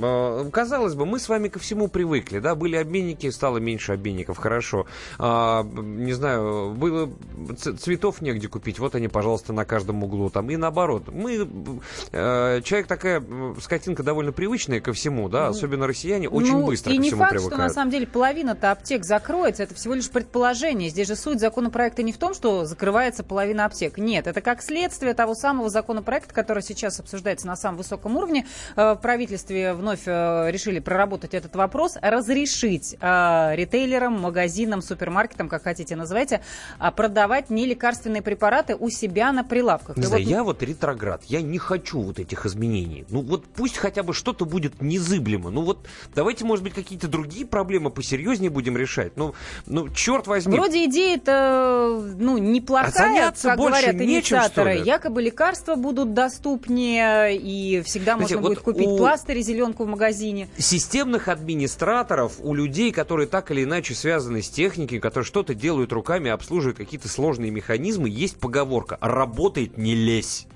Казалось 0.51 0.93
бы, 0.93 1.05
мы 1.05 1.19
с 1.19 1.27
вами 1.27 1.47
ко 1.47 1.59
всему 1.59 1.87
привыкли, 1.87 2.39
да, 2.39 2.55
были 2.55 2.75
обменники, 2.75 3.29
стало 3.29 3.57
меньше 3.57 3.93
обменников, 3.93 4.37
хорошо 4.37 4.56
хорошо. 4.57 4.87
А, 5.19 5.63
не 5.63 6.13
знаю, 6.13 6.73
было 6.75 7.09
цветов 7.79 8.21
негде 8.21 8.47
купить, 8.47 8.79
вот 8.79 8.95
они, 8.95 9.07
пожалуйста, 9.07 9.53
на 9.53 9.65
каждом 9.65 10.03
углу 10.03 10.29
там. 10.29 10.49
И 10.49 10.57
наоборот. 10.57 11.09
Мы, 11.11 11.47
э, 12.11 12.61
человек 12.63 12.87
такая 12.87 13.23
скотинка 13.61 14.01
довольно 14.03 14.31
привычная 14.31 14.79
ко 14.79 14.93
всему, 14.93 15.29
да, 15.29 15.47
особенно 15.47 15.85
россияне 15.85 16.27
очень 16.27 16.57
ну, 16.57 16.65
быстро 16.65 16.91
и 16.91 16.97
ко 16.97 17.01
не 17.01 17.09
всему 17.09 17.19
факт, 17.19 17.33
привыкают. 17.33 17.53
что 17.53 17.63
на 17.67 17.69
самом 17.69 17.91
деле 17.91 18.07
половина-то 18.07 18.71
аптек 18.71 19.05
закроется, 19.05 19.63
это 19.63 19.75
всего 19.75 19.93
лишь 19.93 20.09
предположение. 20.09 20.89
Здесь 20.89 21.07
же 21.07 21.15
суть 21.15 21.39
законопроекта 21.39 22.01
не 22.01 22.11
в 22.11 22.17
том, 22.17 22.33
что 22.33 22.65
закрывается 22.65 23.23
половина 23.23 23.65
аптек. 23.65 23.97
Нет, 23.97 24.25
это 24.25 24.41
как 24.41 24.63
следствие 24.63 25.13
того 25.13 25.35
самого 25.35 25.69
законопроекта, 25.69 26.33
который 26.33 26.63
сейчас 26.63 26.99
обсуждается 26.99 27.45
на 27.45 27.55
самом 27.55 27.77
высоком 27.77 28.17
уровне. 28.17 28.47
Э, 28.75 28.93
в 28.93 29.01
правительстве 29.01 29.73
вновь 29.73 30.01
э, 30.07 30.47
решили 30.49 30.79
проработать 30.79 31.35
этот 31.35 31.55
вопрос, 31.55 31.97
разрешить 32.01 32.95
ритейлерам, 32.99 34.19
магазинам, 34.19 34.46
магазинам, 34.47 34.81
супермаркетам, 34.81 35.49
как 35.49 35.63
хотите 35.63 35.95
называйте, 35.95 36.41
а, 36.79 36.91
продавать 36.91 37.49
нелекарственные 37.49 38.21
препараты 38.21 38.75
у 38.75 38.89
себя 38.89 39.33
на 39.33 39.43
прилавках. 39.43 39.97
Не 39.97 40.03
знаю, 40.03 40.23
вот... 40.23 40.31
я 40.31 40.43
вот 40.43 40.63
ретроград, 40.63 41.21
я 41.25 41.41
не 41.41 41.57
хочу 41.57 41.99
вот 41.99 42.19
этих 42.19 42.45
изменений. 42.45 43.05
Ну 43.09 43.21
вот 43.21 43.45
пусть 43.45 43.77
хотя 43.77 44.03
бы 44.03 44.13
что-то 44.13 44.45
будет 44.45 44.81
незыблемо. 44.81 45.49
Ну 45.49 45.63
вот 45.63 45.85
давайте, 46.15 46.45
может 46.45 46.63
быть, 46.63 46.73
какие-то 46.73 47.09
другие 47.09 47.45
проблемы 47.45 47.89
посерьезнее 47.89 48.49
будем 48.49 48.77
решать. 48.77 49.17
Ну, 49.17 49.35
ну 49.65 49.89
черт 49.89 50.27
возьми. 50.27 50.57
Вроде 50.57 50.85
идея-то, 50.85 52.13
ну, 52.17 52.37
неплохая, 52.37 53.29
а 53.29 53.31
как 53.33 53.57
говорят 53.57 53.95
инициаторы. 53.95 54.75
Нечем, 54.75 54.85
Якобы 54.85 55.21
лекарства 55.21 55.75
будут 55.75 56.13
доступнее, 56.13 57.35
и 57.35 57.81
всегда 57.81 58.15
Знаете, 58.15 58.35
можно 58.35 58.37
вот 58.37 58.49
будет 58.49 58.63
купить 58.63 58.87
у... 58.87 58.97
пластырь 58.97 59.39
и 59.39 59.41
зеленку 59.41 59.83
в 59.83 59.87
магазине. 59.87 60.47
Системных 60.57 61.27
администраторов, 61.27 62.35
у 62.39 62.53
людей, 62.53 62.93
которые 62.93 63.27
так 63.27 63.51
или 63.51 63.65
иначе 63.65 63.93
связаны 63.93 64.36
из 64.37 64.49
техники, 64.49 64.99
которые 64.99 65.25
что-то 65.25 65.53
делают 65.53 65.91
руками, 65.91 66.29
обслуживают 66.29 66.77
какие-то 66.77 67.09
сложные 67.09 67.51
механизмы, 67.51 68.09
есть 68.09 68.39
поговорка 68.39 68.97
«работает, 69.01 69.77
не 69.77 69.95
лезь». 69.95 70.47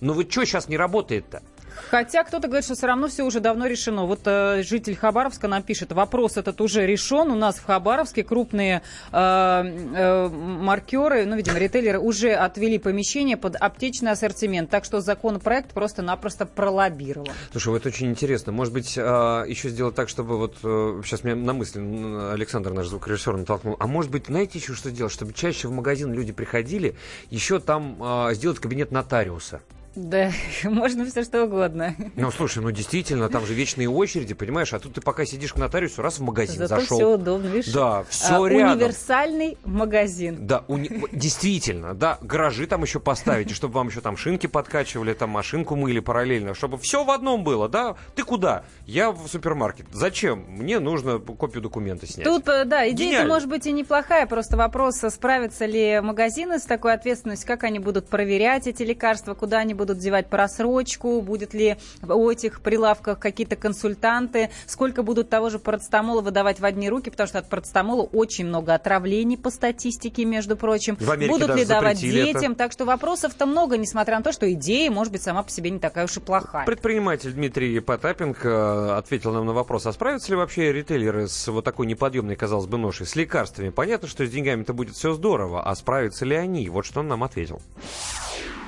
Ну 0.00 0.14
вот 0.14 0.30
что 0.30 0.44
сейчас 0.44 0.68
не 0.68 0.76
работает-то? 0.76 1.42
Хотя 1.90 2.22
кто-то 2.22 2.46
говорит, 2.46 2.64
что 2.64 2.76
все 2.76 2.86
равно 2.86 3.08
все 3.08 3.24
уже 3.24 3.40
давно 3.40 3.66
решено. 3.66 4.06
Вот 4.06 4.20
э, 4.24 4.62
житель 4.62 4.94
Хабаровска 4.94 5.48
нам 5.48 5.64
пишет, 5.64 5.90
вопрос 5.90 6.36
этот 6.36 6.60
уже 6.60 6.86
решен. 6.86 7.32
У 7.32 7.34
нас 7.34 7.56
в 7.56 7.64
Хабаровске 7.64 8.22
крупные 8.22 8.82
э, 9.10 9.18
э, 9.18 10.28
маркеры, 10.28 11.26
ну, 11.26 11.34
видимо, 11.34 11.58
ритейлеры 11.58 11.98
уже 11.98 12.30
отвели 12.30 12.78
помещение 12.78 13.36
под 13.36 13.56
аптечный 13.56 14.12
ассортимент. 14.12 14.70
Так 14.70 14.84
что 14.84 15.00
законопроект 15.00 15.72
просто-напросто 15.72 16.46
пролоббировал. 16.46 17.28
Слушай, 17.50 17.70
вот 17.70 17.84
очень 17.86 18.06
интересно. 18.10 18.52
Может 18.52 18.72
быть, 18.72 18.96
э, 18.96 19.00
еще 19.48 19.68
сделать 19.68 19.96
так, 19.96 20.08
чтобы 20.08 20.38
вот... 20.38 20.58
Э, 20.62 21.02
сейчас 21.04 21.24
меня 21.24 21.34
на 21.34 21.54
мысль 21.54 21.80
Александр, 21.80 22.72
наш 22.72 22.86
звукорежиссер, 22.86 23.36
натолкнул. 23.36 23.74
А 23.80 23.88
может 23.88 24.12
быть, 24.12 24.26
знаете 24.26 24.60
еще 24.60 24.74
что 24.74 24.90
сделать? 24.90 25.12
Чтобы 25.12 25.32
чаще 25.32 25.66
в 25.66 25.72
магазин 25.72 26.12
люди 26.12 26.30
приходили, 26.30 26.94
еще 27.30 27.58
там 27.58 28.00
э, 28.00 28.34
сделать 28.34 28.60
кабинет 28.60 28.92
нотариуса. 28.92 29.60
Да, 29.96 30.30
можно 30.64 31.04
все 31.04 31.24
что 31.24 31.44
угодно. 31.44 31.96
Ну, 32.14 32.30
слушай, 32.30 32.62
ну 32.62 32.70
действительно, 32.70 33.28
там 33.28 33.44
же 33.44 33.54
вечные 33.54 33.88
очереди, 33.88 34.34
понимаешь? 34.34 34.72
А 34.72 34.78
тут 34.78 34.94
ты 34.94 35.00
пока 35.00 35.24
сидишь 35.24 35.52
к 35.52 35.56
нотариусу, 35.56 36.00
раз 36.00 36.18
в 36.18 36.22
магазин 36.22 36.58
Зато 36.58 36.80
зашел. 36.80 36.98
все 36.98 37.14
удобно, 37.14 37.48
видишь? 37.48 37.72
Да, 37.72 38.04
все 38.08 38.44
а, 38.44 38.48
рядом. 38.48 38.78
Универсальный 38.78 39.58
магазин. 39.64 40.46
Да, 40.46 40.64
уни... 40.68 40.90
действительно, 41.12 41.94
да, 41.94 42.18
гаражи 42.20 42.66
там 42.66 42.82
еще 42.82 43.00
поставить, 43.00 43.50
чтобы 43.54 43.74
вам 43.74 43.88
еще 43.88 44.00
там 44.00 44.16
шинки 44.16 44.46
подкачивали, 44.46 45.12
там 45.12 45.30
машинку 45.30 45.74
мыли 45.74 45.98
параллельно, 45.98 46.54
чтобы 46.54 46.78
все 46.78 47.04
в 47.04 47.10
одном 47.10 47.42
было, 47.42 47.68
да? 47.68 47.96
Ты 48.14 48.22
куда? 48.22 48.64
Я 48.86 49.10
в 49.10 49.26
супермаркет. 49.26 49.86
Зачем? 49.92 50.44
Мне 50.48 50.78
нужно 50.78 51.18
копию 51.18 51.62
документа 51.62 52.06
снять. 52.06 52.24
Тут, 52.24 52.48
э, 52.48 52.64
да, 52.64 52.88
идея 52.90 53.26
может 53.26 53.48
быть 53.48 53.66
и 53.66 53.72
неплохая, 53.72 54.26
просто 54.26 54.56
вопрос, 54.56 55.02
а 55.02 55.10
справятся 55.10 55.66
ли 55.66 56.00
магазины 56.00 56.60
с 56.60 56.62
такой 56.62 56.92
ответственностью, 56.92 57.48
как 57.48 57.64
они 57.64 57.80
будут 57.80 58.08
проверять 58.08 58.68
эти 58.68 58.84
лекарства, 58.84 59.34
куда 59.34 59.58
они 59.58 59.74
будут 59.80 59.98
девать 59.98 60.28
просрочку, 60.28 61.22
будет 61.22 61.54
ли 61.54 61.78
у 62.06 62.28
этих 62.28 62.60
прилавках 62.60 63.18
какие-то 63.18 63.56
консультанты, 63.56 64.50
сколько 64.66 65.02
будут 65.02 65.30
того 65.30 65.48
же 65.48 65.58
парацетамола 65.58 66.20
выдавать 66.20 66.60
в 66.60 66.64
одни 66.66 66.90
руки, 66.90 67.08
потому 67.08 67.26
что 67.28 67.38
от 67.38 67.48
парацетамола 67.48 68.02
очень 68.02 68.44
много 68.44 68.74
отравлений 68.74 69.38
по 69.38 69.50
статистике, 69.50 70.26
между 70.26 70.54
прочим. 70.56 70.96
В 71.00 71.10
Америке 71.10 71.32
будут 71.32 71.56
ли 71.56 71.64
давать 71.64 71.98
детям, 71.98 72.52
это. 72.52 72.56
так 72.56 72.72
что 72.72 72.84
вопросов-то 72.84 73.46
много, 73.46 73.78
несмотря 73.78 74.18
на 74.18 74.22
то, 74.22 74.32
что 74.32 74.52
идея, 74.52 74.90
может 74.90 75.12
быть, 75.12 75.22
сама 75.22 75.42
по 75.42 75.50
себе 75.50 75.70
не 75.70 75.78
такая 75.78 76.04
уж 76.04 76.16
и 76.18 76.20
плохая. 76.20 76.66
Предприниматель 76.66 77.32
Дмитрий 77.32 77.80
Потапенко 77.80 78.98
ответил 78.98 79.32
нам 79.32 79.46
на 79.46 79.54
вопрос, 79.54 79.86
а 79.86 79.92
справятся 79.92 80.28
ли 80.28 80.36
вообще 80.36 80.74
ритейлеры 80.74 81.26
с 81.26 81.48
вот 81.48 81.64
такой 81.64 81.86
неподъемной, 81.86 82.36
казалось 82.36 82.66
бы, 82.66 82.76
ношей, 82.76 83.06
с 83.06 83.16
лекарствами? 83.16 83.70
Понятно, 83.70 84.08
что 84.08 84.26
с 84.26 84.30
деньгами-то 84.30 84.74
будет 84.74 84.94
все 84.94 85.14
здорово, 85.14 85.62
а 85.62 85.74
справятся 85.74 86.26
ли 86.26 86.36
они? 86.36 86.68
Вот 86.68 86.84
что 86.84 87.00
он 87.00 87.08
нам 87.08 87.24
ответил. 87.24 87.62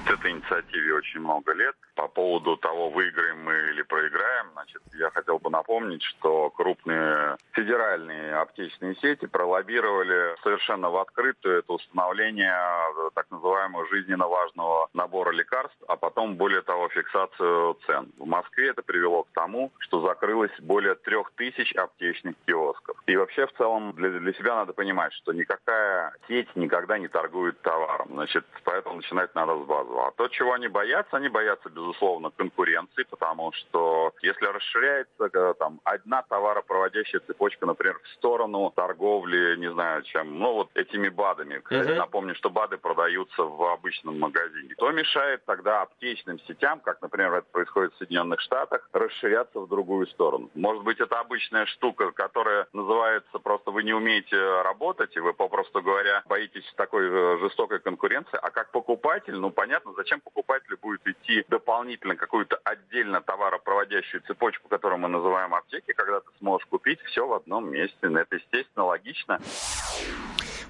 Этой 0.06 0.32
инициативе 0.32 0.94
очень 0.94 1.20
много 1.20 1.52
лет. 1.52 1.74
По 1.94 2.08
поводу 2.08 2.56
того, 2.56 2.90
выиграем 2.90 3.44
мы 3.44 3.52
или 3.70 3.82
проиграем, 3.82 4.48
значит, 4.52 4.82
я 4.94 5.10
хотел 5.10 5.38
бы 5.38 5.50
напомнить, 5.50 6.02
что 6.02 6.50
крупные 6.50 7.36
федеральные 7.52 8.34
аптечные 8.34 8.96
сети 8.96 9.26
пролоббировали 9.26 10.34
совершенно 10.42 10.90
в 10.90 10.96
открытую 10.96 11.58
это 11.58 11.72
установление 11.72 12.56
так 13.14 13.30
называемого 13.30 13.86
жизненно 13.88 14.26
важного 14.26 14.88
набора 14.94 15.32
лекарств, 15.32 15.76
а 15.86 15.96
потом, 15.96 16.36
более 16.36 16.62
того, 16.62 16.88
фиксацию 16.88 17.78
цен. 17.86 18.10
В 18.18 18.26
Москве 18.26 18.70
это 18.70 18.82
привело 18.82 19.24
к 19.24 19.32
тому, 19.32 19.70
что 19.78 20.00
закрылось 20.00 20.52
более 20.60 20.94
трех 20.94 21.30
тысяч 21.32 21.74
аптечных 21.74 22.34
киосков. 22.46 22.96
И 23.06 23.16
вообще, 23.16 23.46
в 23.46 23.52
целом, 23.52 23.92
для, 23.92 24.08
для 24.10 24.32
себя 24.32 24.56
надо 24.56 24.72
понимать, 24.72 25.12
что 25.12 25.32
никакая 25.32 26.12
сеть 26.26 26.48
никогда 26.56 26.98
не 26.98 27.08
торгует 27.08 27.60
товаром. 27.62 28.08
Значит, 28.12 28.44
поэтому 28.64 28.96
начинать 28.96 29.34
надо 29.34 29.62
с 29.62 29.66
базового. 29.66 29.91
А 29.98 30.10
то, 30.12 30.28
чего 30.28 30.52
они 30.52 30.68
боятся, 30.68 31.16
они 31.16 31.28
боятся, 31.28 31.68
безусловно, 31.68 32.30
конкуренции, 32.30 33.04
потому 33.04 33.52
что 33.52 34.12
если 34.22 34.46
расширяется 34.46 35.30
э, 35.32 35.54
там 35.58 35.80
одна 35.84 36.22
товаропроводящая 36.22 37.20
цепочка, 37.26 37.66
например, 37.66 37.98
в 38.02 38.08
сторону 38.16 38.72
торговли, 38.74 39.56
не 39.56 39.70
знаю 39.72 40.02
чем, 40.02 40.38
ну 40.38 40.52
вот 40.54 40.70
этими 40.74 41.08
БАДами. 41.08 41.58
Кстати, 41.58 41.90
напомню, 41.90 42.34
что 42.34 42.50
БАДы 42.50 42.78
продаются 42.78 43.42
в 43.42 43.72
обычном 43.72 44.18
магазине. 44.18 44.74
То 44.76 44.90
мешает 44.90 45.44
тогда 45.44 45.82
аптечным 45.82 46.38
сетям, 46.40 46.80
как, 46.80 47.00
например, 47.02 47.32
это 47.34 47.46
происходит 47.50 47.94
в 47.94 47.98
Соединенных 47.98 48.40
Штатах, 48.40 48.88
расширяться 48.92 49.60
в 49.60 49.68
другую 49.68 50.06
сторону. 50.06 50.50
Может 50.54 50.82
быть, 50.84 51.00
это 51.00 51.18
обычная 51.20 51.66
штука, 51.66 52.12
которая 52.12 52.66
называется 52.72 53.38
просто 53.38 53.70
вы 53.70 53.82
не 53.82 53.92
умеете 53.92 54.36
работать, 54.62 55.16
и 55.16 55.20
вы, 55.20 55.32
попросту 55.32 55.82
говоря, 55.82 56.22
боитесь 56.26 56.64
такой 56.76 57.08
э, 57.08 57.38
жестокой 57.40 57.80
конкуренции. 57.80 58.38
А 58.40 58.50
как 58.50 58.70
покупатель, 58.70 59.34
ну 59.34 59.50
понятно, 59.50 59.81
зачем 59.96 60.20
покупателю 60.20 60.78
будет 60.80 61.06
идти 61.06 61.44
дополнительно 61.48 62.16
какую-то 62.16 62.56
отдельно 62.64 63.20
товаропроводящую 63.20 64.22
цепочку, 64.22 64.68
которую 64.68 64.98
мы 64.98 65.08
называем 65.08 65.54
аптеки, 65.54 65.92
когда 65.92 66.20
ты 66.20 66.28
сможешь 66.38 66.66
купить 66.66 67.00
все 67.02 67.26
в 67.26 67.32
одном 67.32 67.70
месте. 67.70 67.96
Это, 68.02 68.36
естественно, 68.36 68.86
логично. 68.86 69.38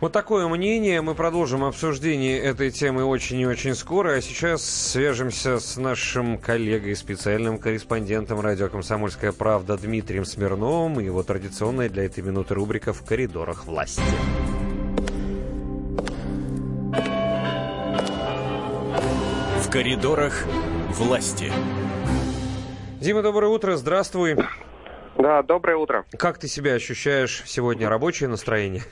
Вот 0.03 0.13
такое 0.13 0.49
мнение. 0.49 1.01
Мы 1.01 1.15
продолжим 1.15 1.63
обсуждение 1.63 2.37
этой 2.41 2.73
темы 2.73 3.05
очень 3.05 3.39
и 3.39 3.47
очень 3.47 3.77
скоро. 3.77 4.15
А 4.15 4.21
сейчас 4.21 4.65
свяжемся 4.65 5.61
с 5.61 5.77
нашим 5.77 6.39
коллегой, 6.39 6.97
специальным 6.97 7.57
корреспондентом 7.57 8.41
радио 8.41 8.69
«Комсомольская 8.69 9.31
правда» 9.31 9.79
Дмитрием 9.79 10.25
Смирновым 10.25 10.99
и 10.99 11.05
его 11.05 11.23
традиционная 11.23 11.89
для 11.89 12.05
этой 12.05 12.25
минуты 12.25 12.55
рубрика 12.55 12.93
«В 12.93 13.07
коридорах 13.07 13.65
власти». 13.65 14.03
Коридорах 19.73 20.45
власти. 20.91 21.51
Дима, 23.01 23.23
доброе 23.23 23.47
утро, 23.47 23.77
здравствуй. 23.77 24.37
Да, 25.17 25.43
доброе 25.43 25.79
утро. 25.79 26.05
Как 26.19 26.37
ты 26.37 26.47
себя 26.47 26.75
ощущаешь 26.75 27.43
сегодня? 27.47 27.89
Рабочее 27.89 28.29
настроение? 28.29 28.83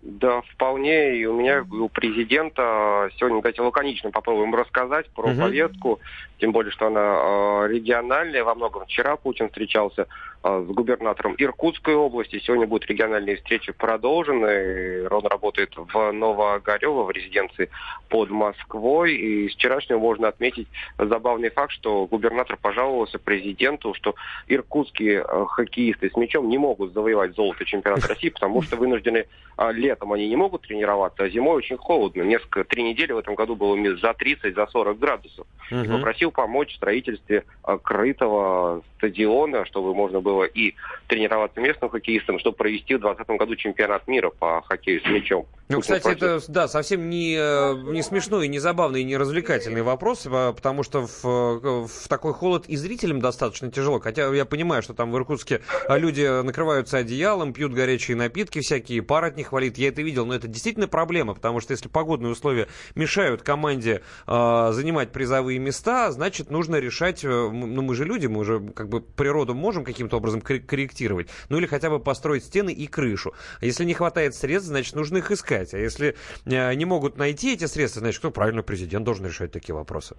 Да, 0.00 0.40
вполне. 0.54 1.18
И 1.18 1.26
у 1.26 1.38
меня, 1.38 1.62
у 1.70 1.90
президента 1.90 3.10
сегодня, 3.18 3.42
давайте 3.42 3.60
лаконично 3.60 4.10
попробуем 4.10 4.54
рассказать 4.54 5.10
про 5.10 5.28
угу. 5.30 5.40
повестку, 5.42 6.00
тем 6.38 6.52
более, 6.52 6.72
что 6.72 6.86
она 6.86 7.66
э, 7.66 7.68
региональная. 7.68 8.42
Во 8.42 8.54
многом 8.54 8.86
вчера 8.86 9.16
Путин 9.16 9.48
встречался 9.48 10.06
с 10.42 10.66
губернатором 10.66 11.34
Иркутской 11.36 11.94
области. 11.94 12.40
Сегодня 12.40 12.66
будут 12.66 12.88
региональные 12.88 13.36
встречи 13.36 13.72
продолжены. 13.72 15.06
Он 15.08 15.26
работает 15.26 15.72
в 15.76 16.12
Новоогарево, 16.12 17.04
в 17.04 17.10
резиденции 17.10 17.68
под 18.08 18.30
Москвой. 18.30 19.14
И 19.14 19.48
с 19.50 19.54
вчерашнего 19.54 19.98
можно 19.98 20.28
отметить 20.28 20.66
забавный 20.98 21.50
факт, 21.50 21.72
что 21.72 22.06
губернатор 22.06 22.56
пожаловался 22.56 23.18
президенту, 23.18 23.92
что 23.92 24.14
иркутские 24.48 25.24
э, 25.26 25.44
хоккеисты 25.46 26.10
с 26.10 26.16
мячом 26.16 26.48
не 26.48 26.56
могут 26.56 26.94
завоевать 26.94 27.34
золото 27.34 27.64
чемпионата 27.66 28.08
России, 28.08 28.30
потому 28.30 28.62
что 28.62 28.76
вынуждены 28.76 29.26
э, 29.58 29.72
летом 29.72 30.14
они 30.14 30.26
не 30.26 30.36
могут 30.36 30.62
тренироваться, 30.62 31.24
а 31.24 31.28
зимой 31.28 31.56
очень 31.56 31.76
холодно. 31.76 32.22
Несколько, 32.22 32.64
три 32.64 32.82
недели 32.82 33.12
в 33.12 33.18
этом 33.18 33.34
году 33.34 33.56
было 33.56 33.76
за 33.96 34.14
30, 34.14 34.54
за 34.54 34.66
40 34.66 34.98
градусов. 34.98 35.46
Угу. 35.70 35.84
Попросил 35.84 36.30
помочь 36.30 36.72
в 36.72 36.76
строительстве 36.76 37.44
крытого 37.82 38.82
стадиона, 38.96 39.64
чтобы 39.66 39.94
можно 39.94 40.20
было 40.20 40.29
и 40.44 40.74
тренироваться 41.06 41.60
местным 41.60 41.90
хоккеистам, 41.90 42.38
чтобы 42.38 42.56
провести 42.56 42.94
в 42.94 43.00
2020 43.00 43.38
году 43.38 43.56
чемпионат 43.56 44.06
мира 44.08 44.30
по 44.30 44.62
хоккею 44.62 45.00
с 45.00 45.04
мячом. 45.06 45.46
Ну, 45.68 45.80
кстати, 45.80 46.08
это, 46.08 46.40
да, 46.48 46.66
совсем 46.66 47.08
не, 47.08 47.36
э, 47.38 47.74
не 47.92 48.02
смешной, 48.02 48.48
не 48.48 48.58
забавный, 48.58 49.04
не 49.04 49.16
развлекательный 49.16 49.82
вопрос, 49.82 50.26
а, 50.26 50.52
потому 50.52 50.82
что 50.82 51.06
в, 51.06 51.24
э, 51.24 51.86
в 51.86 52.08
такой 52.08 52.32
холод 52.32 52.66
и 52.66 52.74
зрителям 52.74 53.20
достаточно 53.20 53.70
тяжело. 53.70 54.00
Хотя 54.00 54.34
я 54.34 54.44
понимаю, 54.44 54.82
что 54.82 54.94
там 54.94 55.12
в 55.12 55.16
Иркутске 55.16 55.60
люди 55.88 56.42
накрываются 56.42 56.98
одеялом, 56.98 57.52
пьют 57.52 57.72
горячие 57.72 58.16
напитки 58.16 58.60
всякие, 58.60 59.02
пар 59.02 59.24
от 59.26 59.36
них 59.36 59.52
валит. 59.52 59.78
Я 59.78 59.88
это 59.88 60.02
видел, 60.02 60.26
но 60.26 60.34
это 60.34 60.48
действительно 60.48 60.88
проблема, 60.88 61.34
потому 61.34 61.60
что 61.60 61.72
если 61.72 61.88
погодные 61.88 62.32
условия 62.32 62.68
мешают 62.94 63.42
команде 63.42 64.02
э, 64.26 64.68
занимать 64.72 65.12
призовые 65.12 65.58
места, 65.58 66.10
значит, 66.10 66.50
нужно 66.50 66.76
решать, 66.76 67.24
э, 67.24 67.28
ну, 67.28 67.82
мы 67.82 67.94
же 67.94 68.04
люди, 68.04 68.26
мы 68.26 68.40
уже 68.40 68.60
как 68.74 68.88
бы 68.88 69.00
природу 69.00 69.54
можем 69.54 69.84
каким-то 69.84 70.16
образом 70.20 70.40
корректировать, 70.40 71.28
ну 71.48 71.58
или 71.58 71.66
хотя 71.66 71.90
бы 71.90 71.98
построить 71.98 72.44
стены 72.44 72.72
и 72.72 72.86
крышу. 72.86 73.34
А 73.60 73.64
если 73.64 73.84
не 73.84 73.94
хватает 73.94 74.34
средств, 74.34 74.68
значит, 74.68 74.94
нужно 74.94 75.18
их 75.18 75.30
искать. 75.30 75.74
А 75.74 75.78
если 75.78 76.14
э, 76.46 76.74
не 76.74 76.84
могут 76.84 77.16
найти 77.16 77.54
эти 77.54 77.64
средства, 77.64 78.00
значит, 78.00 78.20
кто 78.20 78.30
правильно 78.30 78.62
президент 78.62 79.04
должен 79.04 79.26
решать 79.26 79.52
такие 79.52 79.74
вопросы? 79.74 80.14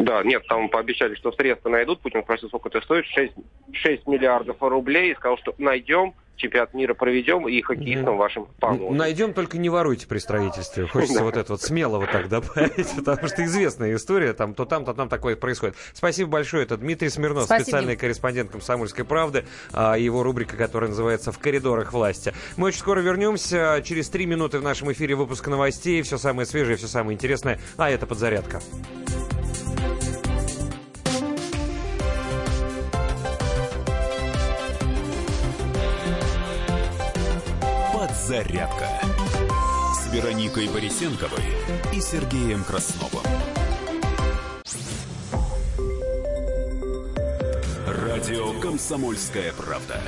Да, 0.00 0.22
нет, 0.22 0.46
там 0.48 0.68
пообещали, 0.68 1.14
что 1.14 1.32
средства 1.32 1.68
найдут. 1.68 2.00
Путин 2.00 2.22
спросил, 2.22 2.48
сколько 2.48 2.68
это 2.68 2.80
стоит. 2.82 3.06
6, 3.06 3.32
6 3.72 4.06
миллиардов 4.06 4.56
рублей. 4.60 5.12
И 5.12 5.14
сказал, 5.14 5.38
что 5.38 5.54
найдем 5.58 6.14
чемпионат 6.36 6.74
мира 6.74 6.94
проведем, 6.94 7.48
и 7.48 7.60
хоккеистам 7.62 8.16
вашим 8.16 8.46
поможем. 8.58 8.96
Найдем, 8.96 9.32
только 9.32 9.58
не 9.58 9.68
воруйте 9.68 10.06
при 10.06 10.18
строительстве. 10.18 10.86
Хочется 10.92 11.22
вот 11.22 11.36
это 11.36 11.52
вот 11.52 11.62
смело 11.62 11.98
вот 11.98 12.10
так 12.10 12.28
добавить, 12.28 12.94
потому 12.96 13.28
что 13.28 13.44
известная 13.44 13.94
история, 13.94 14.32
там 14.32 14.54
то 14.54 14.64
там, 14.64 14.84
то 14.84 14.94
там 14.94 15.08
такое 15.08 15.36
происходит. 15.36 15.76
Спасибо 15.92 16.30
большое. 16.30 16.64
Это 16.64 16.76
Дмитрий 16.76 17.08
Смирнов, 17.08 17.44
Спасибо. 17.44 17.64
специальный 17.64 17.96
корреспондент 17.96 18.50
«Комсомольской 18.50 19.04
правды», 19.04 19.44
а, 19.72 19.96
его 19.96 20.22
рубрика, 20.22 20.56
которая 20.56 20.90
называется 20.90 21.32
«В 21.32 21.38
коридорах 21.38 21.92
власти». 21.92 22.32
Мы 22.56 22.68
очень 22.68 22.80
скоро 22.80 23.00
вернемся. 23.00 23.82
Через 23.84 24.08
три 24.08 24.26
минуты 24.26 24.58
в 24.58 24.62
нашем 24.62 24.92
эфире 24.92 25.14
выпуск 25.14 25.46
новостей. 25.48 26.02
Все 26.02 26.18
самое 26.18 26.46
свежее, 26.46 26.76
все 26.76 26.86
самое 26.86 27.14
интересное. 27.14 27.58
А 27.76 27.90
это 27.90 28.06
подзарядка. 28.06 28.60
Подзарядка 38.24 38.88
с 39.92 40.10
Вероникой 40.10 40.66
Борисенковой 40.68 41.44
и 41.92 42.00
Сергеем 42.00 42.64
Красновым. 42.64 43.22
Радио 47.86 48.58
«Комсомольская 48.60 49.52
правда». 49.52 50.00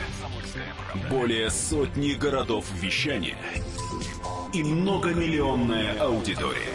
Более 1.11 1.51
сотни 1.51 2.15
городов 2.15 2.65
вещания 2.81 3.37
и 4.55 4.65
многомиллионная 4.65 6.01
аудитория. 6.01 6.73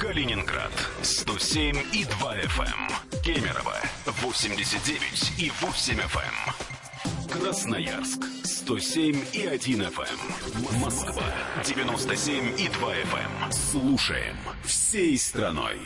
Калининград 0.00 0.72
107 1.02 1.76
и 1.92 2.04
2 2.04 2.36
FM. 2.36 3.22
Кемерово 3.22 3.76
89 4.06 5.34
и 5.38 5.52
8 5.60 5.98
FM. 5.98 6.87
Красноярск 7.30 8.24
107 8.42 9.16
и 9.34 9.46
1 9.46 9.82
FM. 9.82 10.80
Москва 10.80 11.22
97 11.64 12.58
и 12.58 12.68
2 12.68 12.94
FM. 12.94 13.52
Слушаем 13.52 14.36
всей 14.64 15.18
страной. 15.18 15.78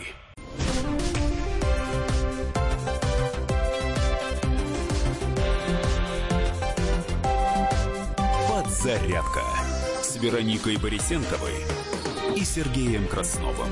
Подзарядка 8.48 9.42
с 10.02 10.16
Вероникой 10.16 10.76
Борисенковой 10.76 11.64
и 12.36 12.44
Сергеем 12.44 13.08
Красновым. 13.08 13.70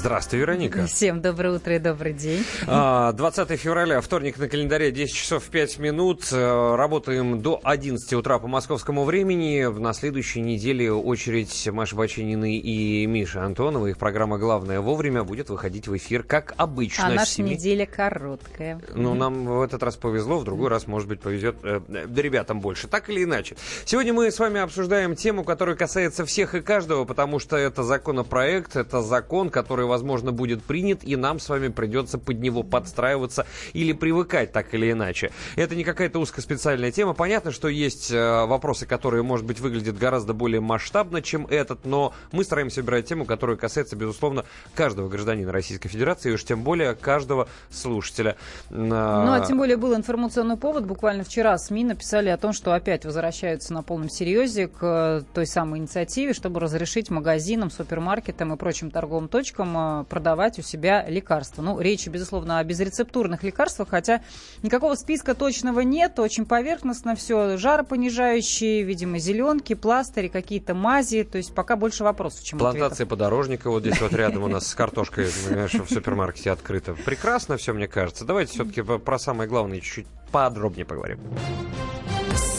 Здравствуй, 0.00 0.40
Вероника. 0.40 0.86
Всем 0.86 1.20
доброе 1.20 1.56
утро 1.56 1.76
и 1.76 1.78
добрый 1.78 2.14
день. 2.14 2.42
А, 2.66 3.12
20 3.12 3.60
февраля, 3.60 4.00
вторник 4.00 4.38
на 4.38 4.48
календаре, 4.48 4.92
10 4.92 5.14
часов 5.14 5.44
5 5.44 5.78
минут. 5.78 6.26
Э, 6.32 6.74
Работаем 6.74 7.42
до 7.42 7.60
11 7.62 8.14
утра 8.14 8.38
по 8.38 8.46
московскому 8.48 9.04
времени. 9.04 9.66
На 9.66 9.92
следующей 9.92 10.40
неделе 10.40 10.90
очередь 10.90 11.68
Маши 11.70 11.94
Бачинины 11.96 12.56
и 12.56 13.04
Миши 13.04 13.40
Антонова. 13.40 13.88
Их 13.88 13.98
программа 13.98 14.38
«Главное 14.38 14.80
вовремя» 14.80 15.22
будет 15.22 15.50
выходить 15.50 15.86
в 15.86 15.94
эфир, 15.94 16.22
как 16.22 16.54
обычно. 16.56 17.08
А 17.08 17.10
наша 17.10 17.32
семи- 17.32 17.50
неделя 17.50 17.84
короткая. 17.84 18.80
Ну, 18.94 19.12
нам 19.12 19.44
в 19.44 19.60
этот 19.60 19.82
раз 19.82 19.96
повезло, 19.96 20.38
в 20.38 20.44
другой 20.44 20.70
раз, 20.70 20.86
может 20.86 21.10
быть, 21.10 21.20
повезет 21.20 21.56
э, 21.62 21.78
ребятам 22.16 22.62
больше. 22.62 22.88
Так 22.88 23.10
или 23.10 23.24
иначе. 23.24 23.54
Сегодня 23.84 24.14
мы 24.14 24.30
с 24.30 24.38
вами 24.38 24.62
обсуждаем 24.62 25.14
тему, 25.14 25.44
которая 25.44 25.76
касается 25.76 26.24
всех 26.24 26.54
и 26.54 26.62
каждого, 26.62 27.04
потому 27.04 27.38
что 27.38 27.58
это 27.58 27.82
законопроект, 27.82 28.76
это 28.76 29.02
закон, 29.02 29.50
который, 29.50 29.89
возможно, 29.90 30.32
будет 30.32 30.62
принят, 30.62 31.04
и 31.04 31.16
нам 31.16 31.38
с 31.38 31.48
вами 31.48 31.68
придется 31.68 32.16
под 32.16 32.40
него 32.40 32.62
подстраиваться 32.62 33.46
или 33.74 33.92
привыкать 33.92 34.52
так 34.52 34.72
или 34.72 34.90
иначе. 34.90 35.30
Это 35.56 35.76
не 35.76 35.84
какая-то 35.84 36.18
узкоспециальная 36.18 36.92
тема. 36.92 37.12
Понятно, 37.12 37.50
что 37.50 37.68
есть 37.68 38.10
э, 38.10 38.46
вопросы, 38.46 38.86
которые, 38.86 39.22
может 39.22 39.44
быть, 39.44 39.60
выглядят 39.60 39.98
гораздо 39.98 40.32
более 40.32 40.60
масштабно, 40.60 41.20
чем 41.20 41.46
этот, 41.46 41.84
но 41.84 42.14
мы 42.32 42.44
стараемся 42.44 42.80
выбирать 42.80 43.06
тему, 43.06 43.26
которая 43.26 43.56
касается, 43.56 43.96
безусловно, 43.96 44.44
каждого 44.74 45.08
гражданина 45.08 45.52
Российской 45.52 45.88
Федерации, 45.88 46.30
и 46.30 46.34
уж 46.34 46.44
тем 46.44 46.62
более 46.62 46.94
каждого 46.94 47.48
слушателя. 47.70 48.36
Ну, 48.70 48.94
а 48.94 49.44
тем 49.46 49.58
более 49.58 49.76
был 49.76 49.94
информационный 49.94 50.56
повод. 50.56 50.86
Буквально 50.86 51.24
вчера 51.24 51.58
СМИ 51.58 51.84
написали 51.84 52.28
о 52.28 52.36
том, 52.36 52.52
что 52.52 52.72
опять 52.72 53.04
возвращаются 53.04 53.74
на 53.74 53.82
полном 53.82 54.08
серьезе 54.08 54.68
к 54.68 54.78
э, 54.82 55.22
той 55.34 55.46
самой 55.46 55.80
инициативе, 55.80 56.32
чтобы 56.32 56.60
разрешить 56.60 57.10
магазинам, 57.10 57.70
супермаркетам 57.70 58.52
и 58.52 58.56
прочим 58.56 58.90
торговым 58.90 59.28
точкам 59.28 59.76
э, 60.02 60.04
продавать 60.04 60.58
у 60.58 60.62
себя 60.62 61.04
лекарства. 61.08 61.62
Ну, 61.62 61.80
речь, 61.80 62.06
безусловно, 62.06 62.58
о 62.58 62.64
безрецептурных 62.64 63.42
лекарствах, 63.42 63.88
хотя 63.88 64.22
никакого 64.62 64.94
списка 64.94 65.34
точного 65.34 65.80
нет, 65.80 66.18
очень 66.18 66.46
поверхностно 66.46 67.14
все. 67.14 67.56
Жаропонижающие, 67.56 68.82
видимо, 68.82 69.18
зеленки, 69.18 69.74
пластыри, 69.74 70.28
какие-то 70.28 70.74
мази. 70.74 71.24
То 71.24 71.38
есть 71.38 71.54
пока 71.54 71.76
больше 71.76 72.04
вопросов, 72.04 72.44
чем 72.44 72.58
Плантация 72.58 72.86
ответов. 72.86 73.08
подорожника 73.08 73.70
вот 73.70 73.82
здесь 73.82 74.00
вот 74.00 74.12
рядом 74.12 74.42
у 74.44 74.48
нас 74.48 74.66
с 74.66 74.74
картошкой, 74.74 75.28
понимаешь, 75.46 75.74
в 75.74 75.88
супермаркете 75.88 76.50
открыто. 76.50 76.94
Прекрасно 77.04 77.56
все, 77.56 77.72
мне 77.72 77.88
кажется. 77.88 78.24
Давайте 78.24 78.52
все-таки 78.52 78.82
про 78.82 79.18
самое 79.18 79.48
главное 79.48 79.80
чуть-чуть 79.80 80.06
подробнее 80.32 80.84
поговорим. 80.84 81.20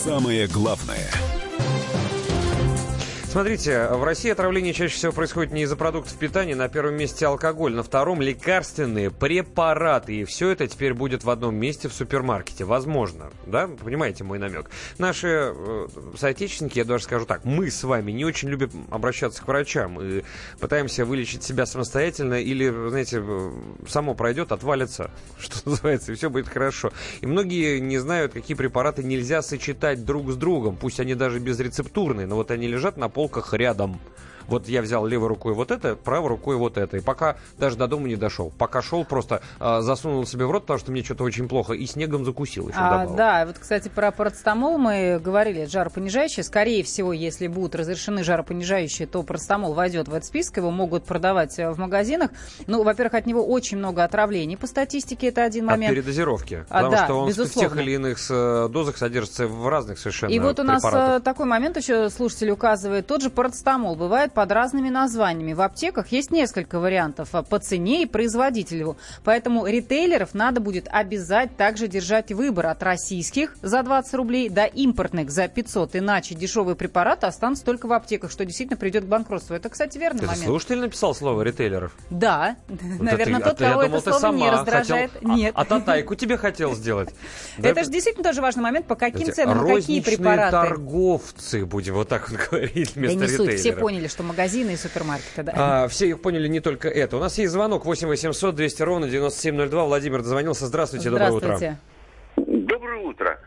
Самое 0.03 0.47
главное. 0.47 1.09
Смотрите, 3.31 3.87
в 3.87 4.03
России 4.03 4.29
отравление 4.29 4.73
чаще 4.73 4.93
всего 4.93 5.13
происходит 5.13 5.53
не 5.53 5.61
из-за 5.61 5.77
продуктов 5.77 6.17
питания. 6.17 6.53
На 6.53 6.67
первом 6.67 6.95
месте 6.95 7.25
алкоголь, 7.25 7.73
на 7.73 7.81
втором 7.81 8.21
лекарственные 8.21 9.09
препараты. 9.09 10.15
И 10.15 10.25
все 10.25 10.49
это 10.49 10.67
теперь 10.67 10.93
будет 10.93 11.23
в 11.23 11.29
одном 11.29 11.55
месте 11.55 11.87
в 11.87 11.93
супермаркете. 11.93 12.65
Возможно, 12.65 13.31
да? 13.45 13.69
Понимаете 13.69 14.25
мой 14.25 14.37
намек? 14.37 14.69
Наши 14.97 15.53
э, 15.55 15.87
соотечественники, 16.17 16.79
я 16.79 16.83
даже 16.83 17.05
скажу 17.05 17.25
так, 17.25 17.45
мы 17.45 17.71
с 17.71 17.81
вами 17.85 18.11
не 18.11 18.25
очень 18.25 18.49
любим 18.49 18.85
обращаться 18.91 19.41
к 19.41 19.47
врачам 19.47 20.01
и 20.01 20.23
пытаемся 20.59 21.05
вылечить 21.05 21.41
себя 21.41 21.65
самостоятельно 21.65 22.33
или, 22.33 22.67
знаете, 22.89 23.23
э, 23.25 23.51
само 23.87 24.13
пройдет, 24.13 24.51
отвалится, 24.51 25.09
что 25.39 25.69
называется, 25.69 26.11
и 26.11 26.15
все 26.15 26.29
будет 26.29 26.49
хорошо. 26.49 26.91
И 27.21 27.27
многие 27.27 27.79
не 27.79 27.97
знают, 27.97 28.33
какие 28.33 28.57
препараты 28.57 29.03
нельзя 29.03 29.41
сочетать 29.41 30.03
друг 30.03 30.29
с 30.33 30.35
другом, 30.35 30.75
пусть 30.75 30.99
они 30.99 31.15
даже 31.15 31.39
безрецептурные, 31.39 32.27
но 32.27 32.35
вот 32.35 32.51
они 32.51 32.67
лежат 32.67 32.97
на 32.97 33.07
полках 33.21 33.53
рядом. 33.53 33.99
Вот 34.47 34.67
я 34.67 34.81
взял 34.81 35.05
левой 35.05 35.27
рукой 35.29 35.53
вот 35.53 35.71
это, 35.71 35.95
правой 35.95 36.29
рукой 36.29 36.55
вот 36.57 36.77
это. 36.77 36.97
И 36.97 36.99
пока 37.01 37.37
даже 37.57 37.75
до 37.77 37.87
дома 37.87 38.07
не 38.07 38.15
дошел. 38.15 38.51
Пока 38.57 38.81
шел, 38.81 39.03
просто 39.05 39.41
э, 39.59 39.81
засунул 39.81 40.25
себе 40.25 40.45
в 40.45 40.51
рот, 40.51 40.63
потому 40.63 40.79
что 40.79 40.91
мне 40.91 41.03
что-то 41.03 41.23
очень 41.23 41.47
плохо, 41.47 41.73
и 41.73 41.85
снегом 41.85 42.25
закусил 42.25 42.67
еще 42.69 42.77
А, 42.79 42.91
добавил. 42.91 43.15
да, 43.15 43.45
вот, 43.45 43.57
кстати, 43.59 43.89
про 43.89 44.11
парацетамол 44.11 44.77
мы 44.77 45.19
говорили, 45.23 45.61
это 45.61 45.71
жаропонижающее. 45.71 46.43
Скорее 46.43 46.83
всего, 46.83 47.13
если 47.13 47.47
будут 47.47 47.75
разрешены 47.75 48.23
жаропонижающие, 48.23 49.07
то 49.07 49.23
парацетамол 49.23 49.73
войдет 49.73 50.07
в 50.07 50.11
этот 50.13 50.25
список, 50.25 50.57
его 50.57 50.71
могут 50.71 51.05
продавать 51.05 51.57
э, 51.59 51.69
в 51.71 51.77
магазинах. 51.79 52.31
Ну, 52.67 52.83
во-первых, 52.83 53.13
от 53.15 53.25
него 53.25 53.45
очень 53.45 53.77
много 53.77 54.03
отравлений 54.03 54.57
по 54.57 54.67
статистике, 54.67 55.27
это 55.27 55.43
один 55.43 55.65
От 55.65 55.71
момент. 55.71 55.93
передозировки. 55.93 56.65
А, 56.69 56.73
потому 56.83 56.91
да, 56.91 57.05
что 57.05 57.13
он 57.19 57.25
в 57.25 57.27
безусловно. 57.29 57.69
тех 57.69 57.79
или 57.81 57.91
иных 57.93 58.17
э, 58.29 58.67
дозах 58.69 58.97
содержится 58.97 59.47
в 59.47 59.67
разных 59.67 59.99
совершенно 59.99 60.31
И 60.31 60.39
вот 60.39 60.59
у 60.59 60.63
нас 60.63 60.81
препаратах. 60.81 61.17
э, 61.21 61.23
такой 61.23 61.45
момент 61.45 61.77
еще 61.77 62.09
слушатель 62.09 62.49
указывает. 62.51 63.07
Тот 63.07 63.21
же 63.21 63.29
парацетамол 63.29 63.95
бывает 63.95 64.30
под 64.33 64.51
разными 64.51 64.89
названиями. 64.89 65.53
В 65.53 65.61
аптеках 65.61 66.07
есть 66.11 66.31
несколько 66.31 66.79
вариантов 66.79 67.29
э, 67.33 67.43
по 67.43 67.59
цене 67.59 68.03
и 68.03 68.05
производителю. 68.05 68.97
Поэтому 69.23 69.65
ритейлеров 69.65 70.33
надо 70.33 70.59
будет 70.61 70.87
обязать 70.89 71.55
также 71.57 71.87
держать 71.87 72.31
выбор 72.31 72.67
от 72.67 72.81
российских 72.83 73.55
за 73.61 73.83
20 73.83 74.13
рублей 74.15 74.49
до 74.49 74.65
импортных 74.65 75.31
за 75.31 75.47
500. 75.47 75.95
Иначе 75.97 76.35
дешевые 76.35 76.75
препараты 76.75 77.27
останутся 77.27 77.65
только 77.65 77.87
в 77.87 77.93
аптеках, 77.93 78.31
что 78.31 78.45
действительно 78.45 78.77
придет 78.77 79.05
к 79.05 79.07
банкротству. 79.07 79.55
Это, 79.55 79.69
кстати, 79.69 79.97
верный 79.97 80.19
Это 80.19 80.27
момент. 80.27 80.45
слушатель 80.45 80.79
написал 80.79 81.13
слово 81.15 81.41
ритейлеров? 81.41 81.95
Да, 82.09 82.55
Вот 82.67 83.01
наверное, 83.01 83.39
это- 83.39 83.49
тот, 83.51 83.61
а 83.61 83.69
кого 83.71 83.83
думал, 83.83 83.97
это 83.99 84.11
ты 84.11 84.19
слово 84.19 84.35
не 84.35 84.49
раздражает. 84.49 85.11
хотел- 85.11 85.31
а- 85.31 85.35
Нет. 85.35 85.53
А, 85.55 85.65
татайку 85.65 86.15
тебе 86.15 86.37
хотел 86.37 86.73
сделать. 86.75 87.09
Это 87.57 87.83
же 87.83 87.89
действительно 87.91 88.23
тоже 88.23 88.41
важный 88.41 88.63
момент, 88.63 88.85
по 88.87 88.95
каким 88.95 89.31
ценам, 89.31 89.65
какие 89.67 90.01
препараты. 90.01 90.51
торговцы, 90.51 91.65
будем 91.65 91.93
вот 91.95 92.07
так 92.09 92.29
вот 92.29 92.39
говорить, 92.51 92.95
вместо 92.95 93.19
суть, 93.27 93.29
все 93.29 93.43
ритейлеров. 93.57 93.79
поняли, 93.81 94.07
что 94.07 94.20
магазины 94.23 94.71
и 94.71 94.75
супермаркеты, 94.75 95.43
да. 95.43 95.53
А, 95.55 95.87
все 95.87 96.07
их 96.07 96.21
поняли 96.21 96.47
не 96.47 96.59
только 96.59 96.87
это. 96.87 97.17
У 97.17 97.19
нас 97.19 97.37
есть 97.37 97.51
звонок 97.51 97.85
8 97.85 98.07
800 98.07 98.55
200 98.55 98.83
ровно 98.83 99.07
9702. 99.07 99.85
Владимир 99.85 100.21
дозвонился. 100.21 100.65
Здравствуйте, 100.67 101.09
доброе 101.09 101.31
утро. 101.31 101.57
Здравствуйте. 101.57 101.77
Доброе 102.37 102.97
утро. 103.01 103.39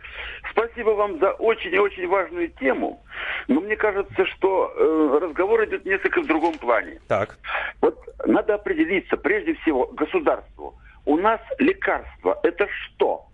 Спасибо 0.53 0.91
вам 0.91 1.19
за 1.19 1.33
очень 1.33 1.75
и 1.75 1.79
очень 1.79 2.07
важную 2.07 2.49
тему. 2.61 3.03
Но 3.49 3.61
мне 3.61 3.77
кажется, 3.77 4.25
что 4.27 4.73
э, 4.77 5.19
разговор 5.23 5.65
идет 5.65 5.85
несколько 5.85 6.23
в 6.23 6.27
другом 6.27 6.57
плане. 6.59 7.01
Так. 7.09 7.39
Вот 7.81 7.99
надо 8.27 8.55
определиться, 8.55 9.17
прежде 9.17 9.55
всего, 9.55 9.87
государству. 9.87 10.75
У 11.07 11.17
нас 11.17 11.41
лекарство– 11.59 12.39
это 12.43 12.67
что? 12.69 13.27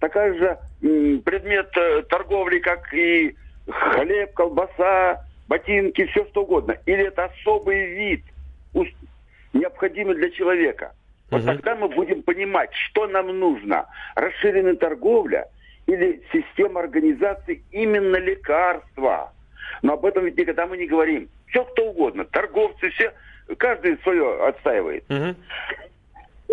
Такая 0.00 0.34
же 0.34 0.58
м, 0.82 1.22
предмет 1.22 1.70
э, 1.76 2.02
торговли, 2.02 2.58
как 2.58 2.92
и 2.92 3.34
хлеб, 3.68 4.34
колбаса, 4.34 5.24
ботинки, 5.48 6.06
все 6.06 6.24
что 6.26 6.42
угодно. 6.42 6.76
Или 6.86 7.06
это 7.06 7.24
особый 7.24 7.86
вид, 7.94 8.24
необходимый 9.52 10.14
для 10.16 10.30
человека. 10.30 10.94
Вот 11.30 11.44
тогда 11.44 11.74
мы 11.74 11.88
будем 11.88 12.22
понимать, 12.22 12.70
что 12.72 13.06
нам 13.06 13.38
нужно. 13.38 13.86
Расширенная 14.14 14.76
торговля 14.76 15.48
или 15.86 16.22
система 16.32 16.80
организации 16.80 17.62
именно 17.72 18.16
лекарства. 18.16 19.32
Но 19.82 19.94
об 19.94 20.04
этом 20.04 20.24
ведь 20.24 20.36
никогда 20.38 20.66
мы 20.66 20.76
не 20.76 20.86
говорим. 20.86 21.28
Все 21.48 21.64
кто 21.64 21.90
угодно, 21.90 22.24
торговцы, 22.24 22.90
все, 22.90 23.12
каждый 23.56 23.98
свое 23.98 24.46
отстаивает. 24.46 25.04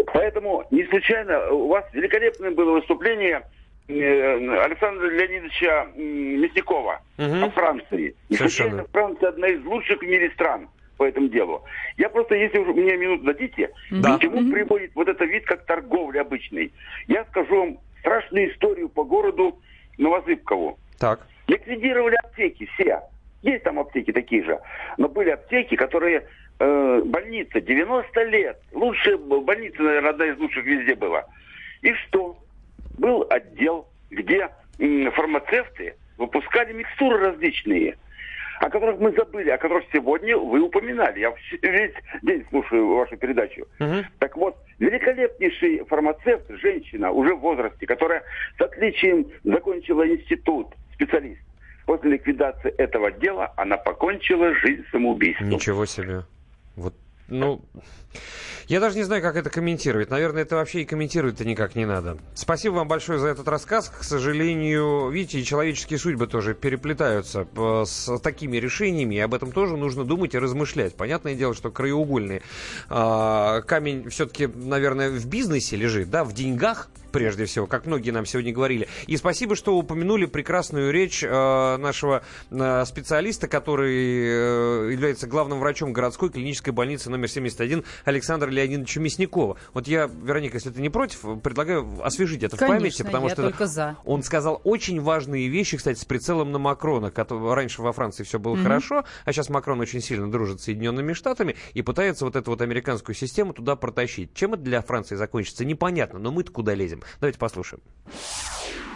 Поэтому 0.07 0.65
не 0.71 0.85
случайно 0.85 1.51
у 1.51 1.67
вас 1.67 1.85
великолепное 1.93 2.51
было 2.51 2.73
выступление 2.73 3.43
Александра 3.87 5.07
Леонидовича 5.09 5.87
Мясникова 5.95 7.01
о 7.17 7.49
Франции. 7.49 8.15
Не 8.29 8.37
случайно 8.37 8.85
Франция 8.91 9.29
одна 9.29 9.47
из 9.49 9.63
лучших 9.65 9.99
в 9.99 10.03
мире 10.05 10.31
стран 10.31 10.69
по 10.97 11.05
этому 11.05 11.27
делу. 11.27 11.63
Я 11.97 12.09
просто, 12.09 12.35
если 12.35 12.59
уже 12.59 12.71
мне 12.73 12.95
минуту 12.95 13.23
дадите, 13.23 13.71
Да. 13.91 14.17
к 14.17 14.21
чему 14.21 14.51
приводит 14.51 14.91
вот 14.95 15.07
этот 15.07 15.27
вид 15.29 15.45
как 15.45 15.65
торговля 15.65 16.21
обычный. 16.21 16.71
Я 17.07 17.25
скажу 17.25 17.55
вам 17.59 17.77
страшную 17.99 18.51
историю 18.53 18.89
по 18.89 19.03
городу 19.03 19.59
Новозыбкову. 19.97 20.77
Так. 20.99 21.25
Ликвидировали 21.47 22.15
аптеки 22.15 22.69
все. 22.75 23.01
Есть 23.41 23.63
там 23.63 23.79
аптеки 23.79 24.11
такие 24.13 24.43
же. 24.43 24.59
Но 24.97 25.09
были 25.09 25.31
аптеки, 25.31 25.75
которые... 25.75 26.25
э, 26.59 27.01
больница, 27.03 27.59
90 27.59 28.23
лет. 28.25 28.61
Лучшая 28.71 29.17
больница, 29.17 29.81
наверное, 29.81 30.11
одна 30.11 30.25
из 30.27 30.37
лучших 30.37 30.63
везде 30.63 30.95
была. 30.95 31.25
И 31.81 31.91
что? 31.93 32.37
Был 32.97 33.25
отдел, 33.29 33.87
где 34.09 34.49
фармацевты 35.11 35.95
выпускали 36.17 36.73
микстуры 36.73 37.17
различные, 37.17 37.97
о 38.59 38.69
которых 38.69 38.99
мы 38.99 39.11
забыли, 39.11 39.49
о 39.49 39.57
которых 39.57 39.83
сегодня 39.91 40.37
вы 40.37 40.61
упоминали. 40.61 41.19
Я 41.19 41.33
весь 41.61 41.93
день 42.21 42.45
слушаю 42.49 42.95
вашу 42.95 43.17
передачу. 43.17 43.65
Так 44.19 44.37
вот, 44.37 44.55
великолепнейший 44.79 45.83
фармацевт, 45.85 46.49
женщина 46.61 47.11
уже 47.11 47.35
в 47.35 47.39
возрасте, 47.39 47.85
которая 47.85 48.23
с 48.57 48.61
отличием 48.61 49.25
закончила 49.43 50.07
институт, 50.07 50.67
специалист. 50.93 51.41
После 51.85 52.11
ликвидации 52.11 52.71
этого 52.77 53.11
дела 53.11 53.51
она 53.57 53.75
покончила 53.75 54.53
жизнь 54.55 54.85
самоубийством. 54.91 55.49
Ничего 55.49 55.85
себе. 55.85 56.21
Вот, 56.77 56.93
ну, 57.27 57.63
я 58.67 58.79
даже 58.79 58.95
не 58.95 59.03
знаю, 59.03 59.21
как 59.21 59.35
это 59.35 59.49
комментировать. 59.49 60.09
Наверное, 60.09 60.43
это 60.43 60.55
вообще 60.55 60.81
и 60.81 60.85
комментировать-то 60.85 61.45
никак 61.45 61.75
не 61.75 61.85
надо. 61.85 62.17
Спасибо 62.33 62.75
вам 62.75 62.87
большое 62.87 63.19
за 63.19 63.27
этот 63.27 63.47
рассказ. 63.47 63.89
К 63.89 64.03
сожалению, 64.03 65.09
видите, 65.09 65.39
и 65.39 65.43
человеческие 65.43 65.99
судьбы 65.99 66.27
тоже 66.27 66.53
переплетаются 66.53 67.47
э, 67.55 67.83
с 67.85 68.17
такими 68.19 68.57
решениями, 68.57 69.15
и 69.15 69.19
об 69.19 69.33
этом 69.33 69.51
тоже 69.51 69.77
нужно 69.77 70.05
думать 70.05 70.33
и 70.33 70.39
размышлять. 70.39 70.95
Понятное 70.95 71.35
дело, 71.35 71.53
что 71.53 71.71
краеугольный 71.71 72.41
а, 72.89 73.61
камень 73.61 74.09
все-таки, 74.09 74.47
наверное, 74.47 75.09
в 75.09 75.25
бизнесе 75.27 75.75
лежит, 75.75 76.09
да, 76.09 76.23
в 76.23 76.33
деньгах, 76.33 76.89
прежде 77.13 77.45
всего, 77.45 77.67
как 77.67 77.85
многие 77.85 78.11
нам 78.11 78.25
сегодня 78.25 78.51
говорили. 78.51 78.89
И 79.07 79.15
спасибо, 79.15 79.55
что 79.55 79.77
упомянули 79.77 80.25
прекрасную 80.25 80.91
речь 80.91 81.23
э, 81.23 81.77
нашего 81.77 82.23
э, 82.51 82.83
специалиста, 82.85 83.47
который 83.47 83.93
э, 83.95 84.91
является 84.91 85.27
главным 85.27 85.59
врачом 85.59 85.93
городской 85.93 86.29
клинической 86.29 86.73
больницы 86.73 87.09
номер 87.09 87.29
71 87.29 87.85
Александра 88.03 88.49
Леонидовича 88.49 88.99
Мясникова. 88.99 89.57
Вот 89.73 89.87
я, 89.87 90.07
Вероника, 90.07 90.57
если 90.57 90.71
ты 90.71 90.81
не 90.81 90.89
против, 90.89 91.19
предлагаю 91.41 91.87
освежить 92.03 92.43
это 92.43 92.55
в 92.57 92.59
Конечно, 92.59 92.79
памяти, 92.79 93.03
потому 93.03 93.27
я 93.27 93.33
что 93.33 93.41
только 93.43 93.67
за. 93.67 93.95
он 94.03 94.23
сказал 94.23 94.59
очень 94.63 94.99
важные 94.99 95.47
вещи, 95.47 95.77
кстати, 95.77 95.99
с 95.99 96.05
прицелом 96.05 96.51
на 96.51 96.57
Макрона. 96.59 97.13
Раньше 97.15 97.81
во 97.83 97.93
Франции 97.93 98.23
все 98.23 98.39
было 98.39 98.55
Мгм. 98.55 98.63
хорошо, 98.63 99.05
а 99.23 99.31
сейчас 99.31 99.49
Макрон 99.49 99.79
очень 99.79 100.01
сильно 100.01 100.29
дружит 100.31 100.59
с 100.61 100.63
Соединенными 100.63 101.13
Штатами 101.13 101.55
и 101.73 101.83
пытается 101.83 102.25
вот 102.25 102.35
эту 102.35 102.49
вот 102.51 102.61
американскую 102.61 103.15
систему 103.15 103.53
туда 103.53 103.75
протащить. 103.75 104.33
Чем 104.33 104.55
это 104.55 104.63
для 104.63 104.81
Франции 104.81 105.15
закончится, 105.15 105.63
непонятно, 105.63 106.17
но 106.17 106.31
мы-то 106.31 106.51
куда 106.51 106.73
лезем? 106.73 107.02
Давайте 107.19 107.39
послушаем. 107.39 107.81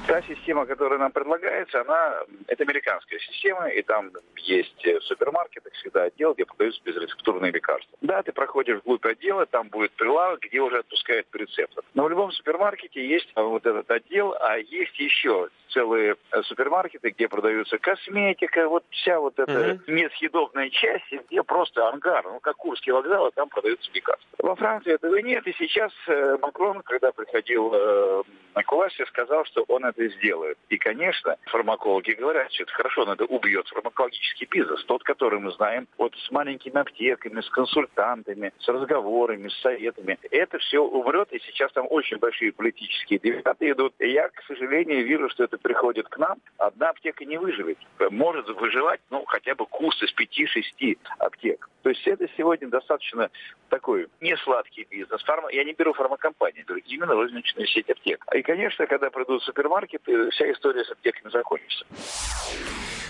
Та 0.07 0.21
система, 0.21 0.65
которая 0.65 0.99
нам 0.99 1.11
предлагается, 1.11 1.81
она 1.81 2.21
это 2.47 2.63
американская 2.63 3.19
система, 3.19 3.67
и 3.67 3.81
там 3.81 4.11
есть 4.37 4.85
э, 4.85 4.99
в 4.99 5.03
супермаркетах 5.03 5.73
всегда 5.73 6.03
отдел, 6.03 6.33
где 6.33 6.45
продаются 6.45 6.81
безрецептурные 6.85 7.51
лекарства. 7.51 7.97
Да, 7.99 8.23
ты 8.23 8.31
проходишь 8.31 8.79
вглубь 8.79 9.05
отдела, 9.05 9.45
там 9.45 9.67
будет 9.67 9.91
прилавок, 9.91 10.39
где 10.39 10.61
уже 10.61 10.77
отпускают 10.77 11.27
по 11.27 11.35
рецептам. 11.35 11.83
Но 11.93 12.05
в 12.05 12.09
любом 12.09 12.31
супермаркете 12.31 13.05
есть 13.05 13.27
а, 13.35 13.43
вот 13.43 13.65
этот 13.65 13.91
отдел, 13.91 14.33
а 14.39 14.57
есть 14.57 14.97
еще 14.97 15.49
целые 15.69 16.15
э, 16.31 16.41
супермаркеты, 16.43 17.09
где 17.09 17.27
продаются 17.27 17.77
косметика, 17.77 18.67
вот 18.67 18.83
вся 18.89 19.19
вот 19.19 19.37
эта 19.39 19.79
несъедобная 19.87 20.69
часть, 20.69 21.11
где 21.29 21.43
просто 21.43 21.87
ангар, 21.89 22.23
ну 22.25 22.39
как 22.39 22.55
Курский 22.57 22.91
вокзал, 22.91 23.27
а 23.27 23.31
там 23.31 23.49
продаются 23.49 23.89
лекарства. 23.93 24.27
Во 24.39 24.55
Франции 24.55 24.93
этого 24.93 25.15
нет, 25.17 25.45
и 25.47 25.53
сейчас 25.53 25.91
э, 26.07 26.37
Макрон, 26.41 26.81
когда 26.83 27.11
приходил 27.11 27.71
э, 27.73 28.23
на 28.55 28.63
власти, 28.87 29.05
сказал, 29.07 29.43
что 29.45 29.63
он 29.67 29.85
это 29.85 30.07
сделает. 30.07 30.57
И, 30.69 30.77
конечно, 30.77 31.35
фармакологи 31.45 32.11
говорят, 32.11 32.51
что 32.53 32.63
это 32.63 32.71
хорошо, 32.73 33.05
но 33.05 33.13
это 33.13 33.25
убьет 33.25 33.67
фармакологический 33.67 34.47
бизнес, 34.49 34.83
тот, 34.85 35.03
который 35.03 35.39
мы 35.39 35.51
знаем, 35.51 35.87
вот 35.97 36.15
с 36.15 36.31
маленькими 36.31 36.77
аптеками, 36.77 37.41
с 37.41 37.49
консультантами, 37.49 38.53
с 38.59 38.67
разговорами, 38.67 39.49
с 39.49 39.61
советами. 39.61 40.17
Это 40.31 40.57
все 40.59 40.79
умрет, 40.79 41.31
и 41.31 41.39
сейчас 41.39 41.71
там 41.73 41.87
очень 41.89 42.17
большие 42.17 42.51
политические 42.51 43.19
дебаты 43.19 43.71
идут. 43.71 43.93
И 43.99 44.09
я, 44.09 44.29
к 44.29 44.43
сожалению, 44.47 45.05
вижу, 45.05 45.29
что 45.29 45.43
это 45.43 45.56
приходит 45.57 46.07
к 46.07 46.17
нам. 46.17 46.37
Одна 46.57 46.89
аптека 46.89 47.25
не 47.25 47.37
выживет. 47.37 47.77
Может 48.09 48.47
выживать, 48.49 49.01
ну, 49.09 49.23
хотя 49.25 49.55
бы 49.55 49.65
курс 49.65 50.01
из 50.01 50.13
5-6 50.13 50.97
аптек. 51.19 51.69
То 51.83 51.89
есть 51.89 52.05
это 52.05 52.27
сегодня 52.35 52.67
достаточно 52.67 53.29
такой 53.69 54.07
несладкий 54.19 54.85
бизнес. 54.89 55.23
Фарма... 55.23 55.49
Я 55.51 55.63
не 55.63 55.73
беру 55.73 55.93
фармакомпании, 55.93 56.65
беру 56.67 56.79
именно 56.79 57.13
розничную 57.13 57.67
сеть 57.67 57.89
аптек. 57.89 58.25
И, 58.33 58.41
конечно, 58.41 58.85
когда 58.87 59.09
придут 59.09 59.43
супермаркеты, 59.43 60.29
вся 60.31 60.51
история 60.51 60.83
с 60.83 60.91
аптеками 60.91 61.31
закончится. 61.31 61.85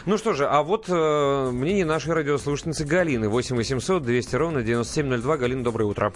Ну 0.05 0.17
что 0.17 0.33
же, 0.33 0.45
а 0.45 0.63
вот 0.63 0.87
э, 0.87 1.49
мнение 1.51 1.85
нашей 1.85 2.13
радиослушательницы 2.13 2.85
Галины. 2.85 3.27
8 3.27 3.55
800 3.55 4.03
200 4.03 4.35
ровно 4.35 4.63
9702. 4.63 5.37
Галина, 5.37 5.63
доброе 5.63 5.85
утро. 5.85 6.13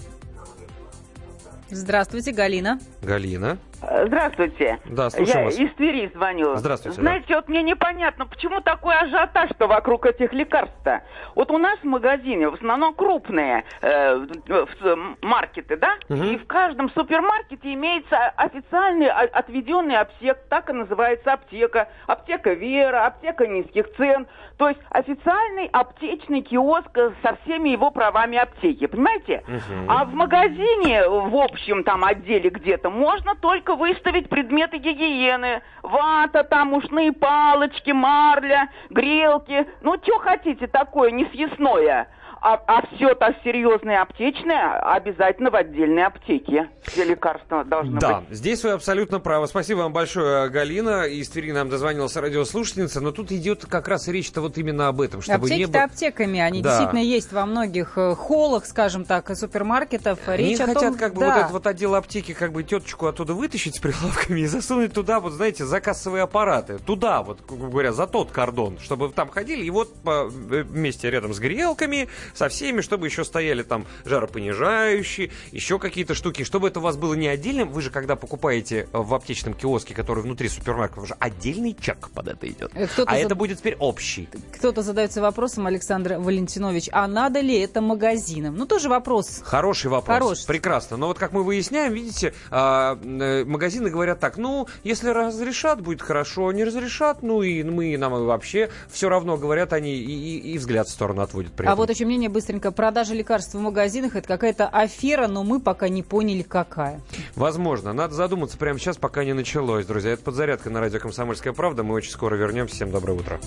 Здравствуйте, 1.69 2.31
Галина. 2.31 2.79
Галина. 3.01 3.57
Здравствуйте. 3.81 4.79
Да, 4.85 5.09
слушаем 5.09 5.39
Я 5.39 5.45
вас. 5.45 5.57
из 5.57 5.73
Твери 5.73 6.11
звоню. 6.13 6.55
Здравствуйте, 6.55 6.97
да. 6.97 7.01
Знаете, 7.01 7.35
вот 7.35 7.49
мне 7.49 7.63
непонятно, 7.63 8.25
почему 8.25 8.61
такой 8.61 8.95
ажиотаж-то 8.95 9.67
вокруг 9.67 10.05
этих 10.05 10.33
лекарств-то. 10.33 11.01
Вот 11.35 11.49
у 11.51 11.57
нас 11.57 11.79
в 11.79 11.83
магазине 11.85 12.49
в 12.49 12.53
основном 12.53 12.93
крупные 12.93 13.63
э, 13.81 14.15
в- 14.47 15.15
маркеты, 15.21 15.77
да? 15.77 15.95
И 16.09 16.37
в 16.37 16.45
каждом 16.45 16.89
супермаркете 16.91 17.73
имеется 17.73 18.17
официальный 18.35 19.07
отведенный 19.09 19.97
аптек, 19.97 20.37
так 20.49 20.69
и 20.69 20.73
называется 20.73 21.33
аптека. 21.33 21.87
Аптека 22.07 22.53
Вера, 22.53 23.05
аптека 23.07 23.47
низких 23.47 23.91
цен. 23.97 24.27
То 24.57 24.69
есть 24.69 24.81
официальный 24.89 25.67
аптечный 25.71 26.41
киоск 26.41 26.95
э, 26.97 27.11
со 27.23 27.35
всеми 27.43 27.69
его 27.69 27.89
правами 27.89 28.37
аптеки, 28.37 28.85
понимаете? 28.85 29.43
А 29.87 30.05
в 30.05 30.13
магазине, 30.13 31.07
в 31.07 31.35
общем 31.35 31.83
там 31.83 32.03
отделе 32.05 32.49
где-то, 32.49 32.89
можно 32.89 33.35
только 33.35 33.70
выставить 33.75 34.29
предметы 34.29 34.77
гигиены. 34.77 35.61
Вата, 35.81 36.43
там 36.43 36.73
ушные 36.73 37.11
палочки, 37.11 37.91
марля, 37.91 38.69
грелки. 38.89 39.67
Ну, 39.81 39.97
что 40.03 40.19
хотите 40.19 40.67
такое 40.67 41.11
несъясное? 41.11 42.07
А, 42.43 42.81
все 42.95 43.13
так 43.13 43.35
серьезное 43.43 44.01
аптечное 44.01 44.79
обязательно 44.95 45.51
в 45.51 45.55
отдельной 45.55 46.05
аптеке, 46.07 46.71
где 46.87 47.03
лекарства 47.03 47.63
должны 47.63 47.99
Да, 47.99 48.21
быть. 48.21 48.35
здесь 48.35 48.63
вы 48.63 48.71
абсолютно 48.71 49.19
правы. 49.19 49.47
Спасибо 49.47 49.79
вам 49.79 49.93
большое, 49.93 50.49
Галина. 50.49 51.03
Из 51.03 51.29
Твери 51.29 51.51
нам 51.51 51.69
дозвонилась 51.69 52.15
радиослушательница. 52.15 52.99
Но 52.99 53.11
тут 53.11 53.31
идет 53.31 53.67
как 53.67 53.87
раз 53.87 54.07
речь-то 54.07 54.41
вот 54.41 54.57
именно 54.57 54.87
об 54.87 55.01
этом, 55.01 55.21
чтобы 55.21 55.49
не 55.49 55.53
Аптеки-то 55.65 55.71
было... 55.71 55.83
аптеками, 55.83 56.39
они 56.39 56.63
Да. 56.63 56.69
действительно 56.69 56.99
есть 57.03 57.31
во 57.31 57.45
многих 57.45 57.95
э, 57.99 58.15
холлах, 58.15 58.65
скажем 58.65 59.05
так, 59.05 59.29
и 59.29 59.35
супермаркетов. 59.35 60.27
Они 60.27 60.49
Речь 60.49 60.59
о 60.61 60.65
хотят 60.65 60.81
том, 60.81 60.97
как 60.97 61.13
бы 61.13 61.19
да. 61.19 61.27
вот 61.27 61.37
этот 61.37 61.51
вот 61.51 61.67
отдел 61.67 61.93
аптеки, 61.93 62.33
как 62.33 62.53
бы 62.53 62.63
теточку 62.63 63.05
оттуда 63.05 63.35
вытащить 63.35 63.75
с 63.75 63.79
прилавками 63.79 64.39
и 64.39 64.45
засунуть 64.47 64.93
туда, 64.93 65.19
вот 65.19 65.33
знаете, 65.33 65.63
за 65.65 65.79
кассовые 65.79 66.23
аппараты. 66.23 66.79
Туда, 66.79 67.21
вот, 67.21 67.37
грубо 67.47 67.67
говоря, 67.69 67.91
за 67.93 68.07
тот 68.07 68.31
кордон, 68.31 68.79
чтобы 68.81 69.09
там 69.09 69.29
ходили, 69.29 69.63
и 69.63 69.69
вот 69.69 69.93
по, 70.01 70.27
э, 70.27 70.63
вместе 70.63 71.07
рядом 71.11 71.35
с 71.35 71.39
грелками, 71.39 72.09
со 72.33 72.49
всеми, 72.49 72.81
чтобы 72.81 73.07
еще 73.07 73.23
стояли 73.23 73.63
там 73.63 73.85
жаропонижающие, 74.05 75.31
еще 75.51 75.79
какие-то 75.79 76.13
штуки, 76.15 76.43
чтобы 76.43 76.67
это 76.67 76.79
у 76.79 76.83
вас 76.83 76.97
было 76.97 77.13
не 77.13 77.27
отдельным. 77.27 77.69
Вы 77.69 77.81
же, 77.81 77.89
когда 77.89 78.15
покупаете 78.15 78.87
в 78.91 79.13
аптечном 79.13 79.53
киоске, 79.53 79.93
который 79.93 80.23
внутри 80.23 80.49
супермаркета, 80.49 81.01
уже 81.01 81.15
отдельный 81.19 81.75
чек 81.79 82.09
под 82.09 82.27
это 82.27 82.47
идет. 82.47 82.71
Э, 82.75 82.87
А 83.05 83.11
за- 83.15 83.17
это 83.17 83.35
будет 83.35 83.59
теперь 83.59 83.75
общий. 83.79 84.27
Кто-то 84.57 84.81
задается 84.81 85.21
вопросом, 85.21 85.67
Александр 85.67 86.15
Валентинович, 86.17 86.89
а 86.91 87.07
надо 87.07 87.39
ли 87.41 87.59
это 87.59 87.81
магазинам? 87.81 88.55
Ну, 88.55 88.65
тоже 88.65 88.89
вопрос. 88.89 89.41
Хороший 89.43 89.89
вопрос. 89.89 90.17
Хороший. 90.19 90.47
Прекрасно. 90.47 90.97
Но 90.97 91.07
вот 91.07 91.17
как 91.19 91.31
мы 91.33 91.43
выясняем, 91.43 91.93
видите, 91.93 92.33
а, 92.49 92.97
э, 93.03 93.43
магазины 93.45 93.89
говорят 93.89 94.19
так, 94.19 94.37
ну, 94.37 94.67
если 94.83 95.09
разрешат, 95.09 95.81
будет 95.81 96.01
хорошо, 96.01 96.51
не 96.51 96.63
разрешат, 96.63 97.23
ну 97.23 97.41
и 97.41 97.63
мы 97.63 97.97
нам 97.97 98.15
и 98.15 98.19
вообще 98.25 98.69
все 98.89 99.09
равно 99.09 99.37
говорят 99.37 99.73
они 99.73 99.95
и, 99.95 100.11
и- 100.11 100.53
и 100.53 100.57
взгляд 100.57 100.87
в 100.87 100.91
сторону 100.91 101.21
отводят 101.21 101.53
при 101.53 101.65
А 101.65 101.69
этом. 101.69 101.77
вот 101.77 101.89
еще 101.89 102.05
мнение 102.05 102.20
сообщение 102.21 102.29
быстренько. 102.29 102.71
Продажа 102.71 103.13
лекарств 103.13 103.55
в 103.55 103.59
магазинах– 103.59 104.15
это 104.15 104.27
какая-то 104.27 104.67
афера, 104.67 105.27
но 105.27 105.43
мы 105.43 105.59
пока 105.59 105.89
не 105.89 106.03
поняли, 106.03 106.43
какая. 106.43 107.01
Возможно. 107.35 107.93
Надо 107.93 108.13
задуматься 108.13 108.57
прямо 108.57 108.77
сейчас, 108.77 108.97
пока 108.97 109.23
не 109.23 109.33
началось, 109.33 109.85
друзья. 109.85 110.11
Это 110.11 110.23
подзарядка 110.23 110.69
на 110.69 110.79
радио 110.79 110.99
«Комсомольская 110.99 111.53
правда». 111.53 111.83
Мы 111.83 111.95
очень 111.95 112.11
скоро 112.11 112.35
вернемся. 112.35 112.75
Всем 112.75 112.91
доброе 112.91 113.17
утро. 113.17 113.39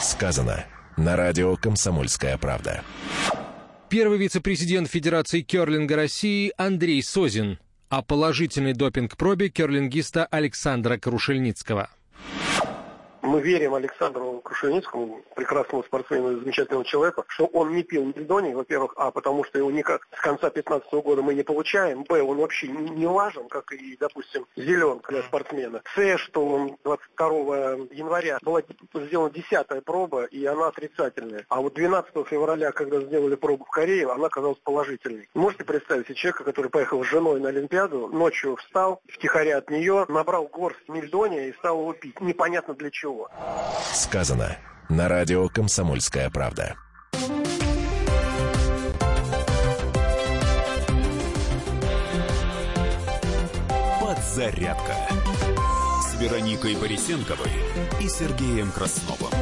Сказано 0.00 0.64
на 0.96 1.16
радио 1.16 1.56
«Комсомольская 1.56 2.36
правда». 2.38 2.82
Первый 3.88 4.18
вице-президент 4.18 4.88
Федерации 4.88 5.42
керлинга 5.42 5.96
России 5.96 6.52
Андрей 6.56 7.02
Созин 7.02 7.58
о 7.88 8.02
положительной 8.02 8.74
допинг-пробе 8.74 9.48
керлингиста 9.48 10.26
Александра 10.26 10.98
Крушельницкого 10.98 11.88
мы 13.28 13.42
верим 13.42 13.74
Александру 13.74 14.40
Крушеницкому, 14.40 15.22
прекрасному 15.36 15.84
спортсмену 15.84 16.40
замечательному 16.40 16.84
человеку, 16.84 17.24
что 17.28 17.46
он 17.46 17.74
не 17.74 17.82
пил 17.82 18.04
мельдоний, 18.04 18.54
во-первых, 18.54 18.94
а, 18.96 19.10
потому 19.10 19.44
что 19.44 19.58
его 19.58 19.70
никак 19.70 20.08
с 20.16 20.20
конца 20.20 20.50
2015 20.50 20.92
года 21.04 21.22
мы 21.22 21.34
не 21.34 21.42
получаем, 21.42 22.04
б, 22.04 22.22
он 22.22 22.38
вообще 22.38 22.68
не 22.68 23.06
важен, 23.06 23.48
как 23.48 23.72
и, 23.72 23.96
допустим, 23.98 24.46
зеленка 24.56 25.12
для 25.12 25.22
спортсмена, 25.22 25.82
с, 25.94 26.18
что 26.18 26.46
он 26.46 26.78
22 26.84 27.28
января 27.92 28.38
была 28.42 28.62
сделана 28.94 29.30
десятая 29.30 29.82
проба, 29.82 30.24
и 30.24 30.44
она 30.46 30.68
отрицательная, 30.68 31.44
а 31.48 31.60
вот 31.60 31.74
12 31.74 32.26
февраля, 32.26 32.72
когда 32.72 33.00
сделали 33.00 33.34
пробу 33.34 33.64
в 33.64 33.70
Корее, 33.70 34.10
она 34.10 34.26
оказалась 34.26 34.58
положительной. 34.58 35.28
Можете 35.34 35.64
представить 35.64 36.06
себе 36.06 36.14
человека, 36.14 36.44
который 36.44 36.70
поехал 36.70 37.04
с 37.04 37.06
женой 37.06 37.40
на 37.40 37.50
Олимпиаду, 37.50 38.08
ночью 38.08 38.56
встал, 38.56 39.02
втихаря 39.06 39.58
от 39.58 39.70
нее, 39.70 40.06
набрал 40.08 40.46
горсть 40.46 40.88
мельдония 40.88 41.48
и 41.48 41.52
стал 41.52 41.80
его 41.80 41.92
пить. 41.92 42.20
Непонятно 42.20 42.74
для 42.74 42.90
чего 42.90 43.17
его. 43.18 43.30
Сказано 43.92 44.56
на 44.88 45.08
радио 45.08 45.48
«Комсомольская 45.48 46.30
правда». 46.30 46.76
Подзарядка 54.00 54.94
с 56.02 56.20
Вероникой 56.20 56.76
Борисенковой 56.76 57.50
и 58.00 58.08
Сергеем 58.08 58.70
Красновым. 58.70 59.32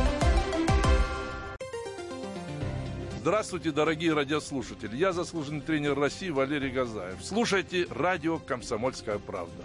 Здравствуйте, 3.21 3.73
дорогие 3.73 4.15
радиослушатели. 4.15 4.97
Я 4.97 5.13
заслуженный 5.13 5.61
тренер 5.61 5.99
России 5.99 6.31
Валерий 6.31 6.71
Газаев. 6.71 7.19
Слушайте 7.23 7.87
радио 7.91 8.39
«Комсомольская 8.39 9.19
правда». 9.19 9.65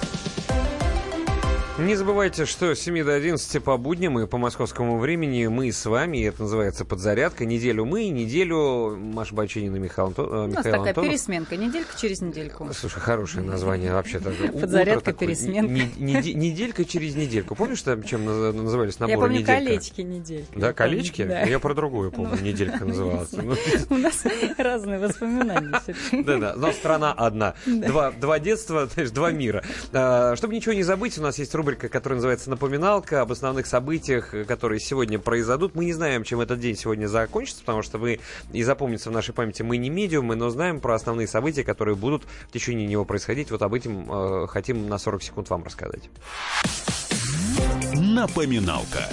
Не 1.79 1.95
забывайте, 1.95 2.45
что 2.45 2.75
с 2.75 2.79
7 2.81 3.03
до 3.03 3.15
11 3.15 3.63
по 3.63 3.75
будням 3.77 4.19
и 4.19 4.27
по 4.27 4.37
московскому 4.37 4.99
времени 4.99 5.47
мы 5.47 5.71
с 5.71 5.83
вами, 5.85 6.17
и 6.17 6.23
это 6.23 6.43
называется 6.43 6.85
«Подзарядка». 6.85 7.43
Неделю 7.45 7.85
мы, 7.85 8.07
неделю 8.09 8.95
Маша 8.97 9.33
Бачинина, 9.33 9.77
Михаил, 9.77 10.09
Антон, 10.09 10.25
У 10.31 10.47
нас 10.47 10.57
Михаил 10.57 10.75
такая 10.75 10.89
Антонов. 10.89 11.09
пересменка, 11.09 11.57
неделька 11.57 11.89
через 11.99 12.21
недельку. 12.21 12.69
Слушай, 12.73 12.99
хорошее 12.99 13.43
название 13.45 13.93
вообще-то. 13.93 14.31
Подзарядка, 14.61 15.13
пересменка. 15.13 15.71
Неделька 15.97 16.85
через 16.85 17.15
недельку. 17.15 17.55
Помнишь, 17.55 17.81
там, 17.81 18.03
чем 18.03 18.27
наз- 18.29 18.51
назывались 18.53 18.99
наборы 18.99 19.11
Я 19.17 19.17
помню 19.19 19.39
неделька? 19.39 19.65
колечки 19.65 20.01
недельки. 20.01 20.59
Да, 20.59 20.73
колечки? 20.73 21.23
да. 21.23 21.41
Я 21.43 21.57
про 21.59 21.73
другую 21.73 22.11
помню, 22.11 22.37
неделька 22.41 22.85
называлась. 22.85 23.31
Ну, 23.31 23.55
У 23.89 23.97
нас 23.97 24.23
разные 24.57 24.99
воспоминания. 24.99 25.81
Да-да, 26.11 26.53
но 26.55 26.71
страна 26.73 27.11
одна. 27.13 27.55
Два, 27.65 28.39
детства, 28.39 28.87
два 29.11 29.31
мира. 29.31 29.63
А, 29.93 30.35
чтобы 30.35 30.53
ничего 30.53 30.73
не 30.73 30.83
забыть, 30.83 31.17
у 31.17 31.21
нас 31.23 31.39
есть 31.39 31.55
рубрика, 31.61 31.89
которая 31.89 32.15
называется 32.15 32.49
«Напоминалка» 32.49 33.21
об 33.21 33.31
основных 33.31 33.67
событиях, 33.67 34.33
э, 34.33 34.45
которые 34.45 34.79
сегодня 34.79 35.19
произойдут. 35.19 35.75
Мы 35.75 35.85
не 35.85 35.93
знаем, 35.93 36.23
чем 36.23 36.41
этот 36.41 36.59
день 36.59 36.75
сегодня 36.75 37.05
закончится, 37.05 37.61
потому 37.61 37.83
что 37.83 37.99
вы 37.99 38.19
и 38.51 38.63
запомнится 38.63 39.11
в 39.11 39.13
нашей 39.13 39.35
памяти 39.35 39.61
мы 39.61 39.77
не 39.77 39.91
медиумы, 39.91 40.35
но 40.35 40.49
знаем 40.49 40.79
про 40.79 40.95
основные 40.95 41.27
события, 41.27 41.63
которые 41.63 41.95
будут 41.95 42.23
в 42.49 42.51
течение 42.51 42.87
него 42.87 43.05
происходить. 43.05 43.51
Вот 43.51 43.61
об 43.61 43.75
этом 43.75 44.11
э, 44.11 44.47
хотим 44.47 44.89
на 44.89 44.97
40 44.97 45.21
секунд 45.21 45.49
вам 45.51 45.63
рассказать. 45.63 46.09
Напоминалка. 47.93 49.07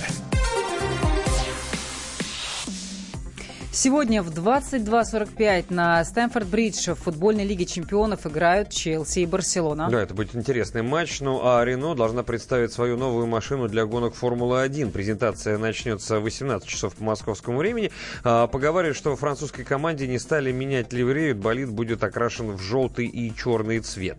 Сегодня 3.71 4.23
в 4.23 4.31
22.45 4.31 5.67
на 5.69 6.03
Стэнфорд-Бридж 6.03 6.95
в 6.95 6.99
футбольной 6.99 7.45
лиге 7.45 7.67
чемпионов 7.67 8.27
играют 8.27 8.71
Челси 8.71 9.21
и 9.21 9.27
Барселона. 9.27 9.89
Да, 9.91 10.01
это 10.01 10.15
будет 10.15 10.35
интересный 10.35 10.83
матч. 10.83 11.21
Ну, 11.21 11.41
а 11.45 11.63
Рено 11.65 11.95
должна 11.95 12.23
представить 12.23 12.73
свою 12.73 12.97
новую 12.97 13.27
машину 13.27 13.69
для 13.69 13.85
гонок 13.85 14.15
Формулы-1. 14.15 14.91
Презентация 14.91 15.59
начнется 15.59 16.19
в 16.19 16.23
18 16.23 16.67
часов 16.67 16.95
по 16.95 17.05
московскому 17.05 17.59
времени. 17.59 17.93
А, 18.25 18.47
поговаривают, 18.47 18.97
что 18.97 19.11
во 19.11 19.17
французской 19.17 19.65
команде 19.65 20.09
не 20.09 20.19
стали 20.19 20.51
менять 20.51 20.93
ливрею. 20.95 21.37
Болид 21.37 21.69
будет 21.69 22.03
окрашен 22.03 22.53
в 22.53 22.61
желтый 22.63 23.07
и 23.07 23.35
черный 23.37 23.81
цвет. 23.81 24.19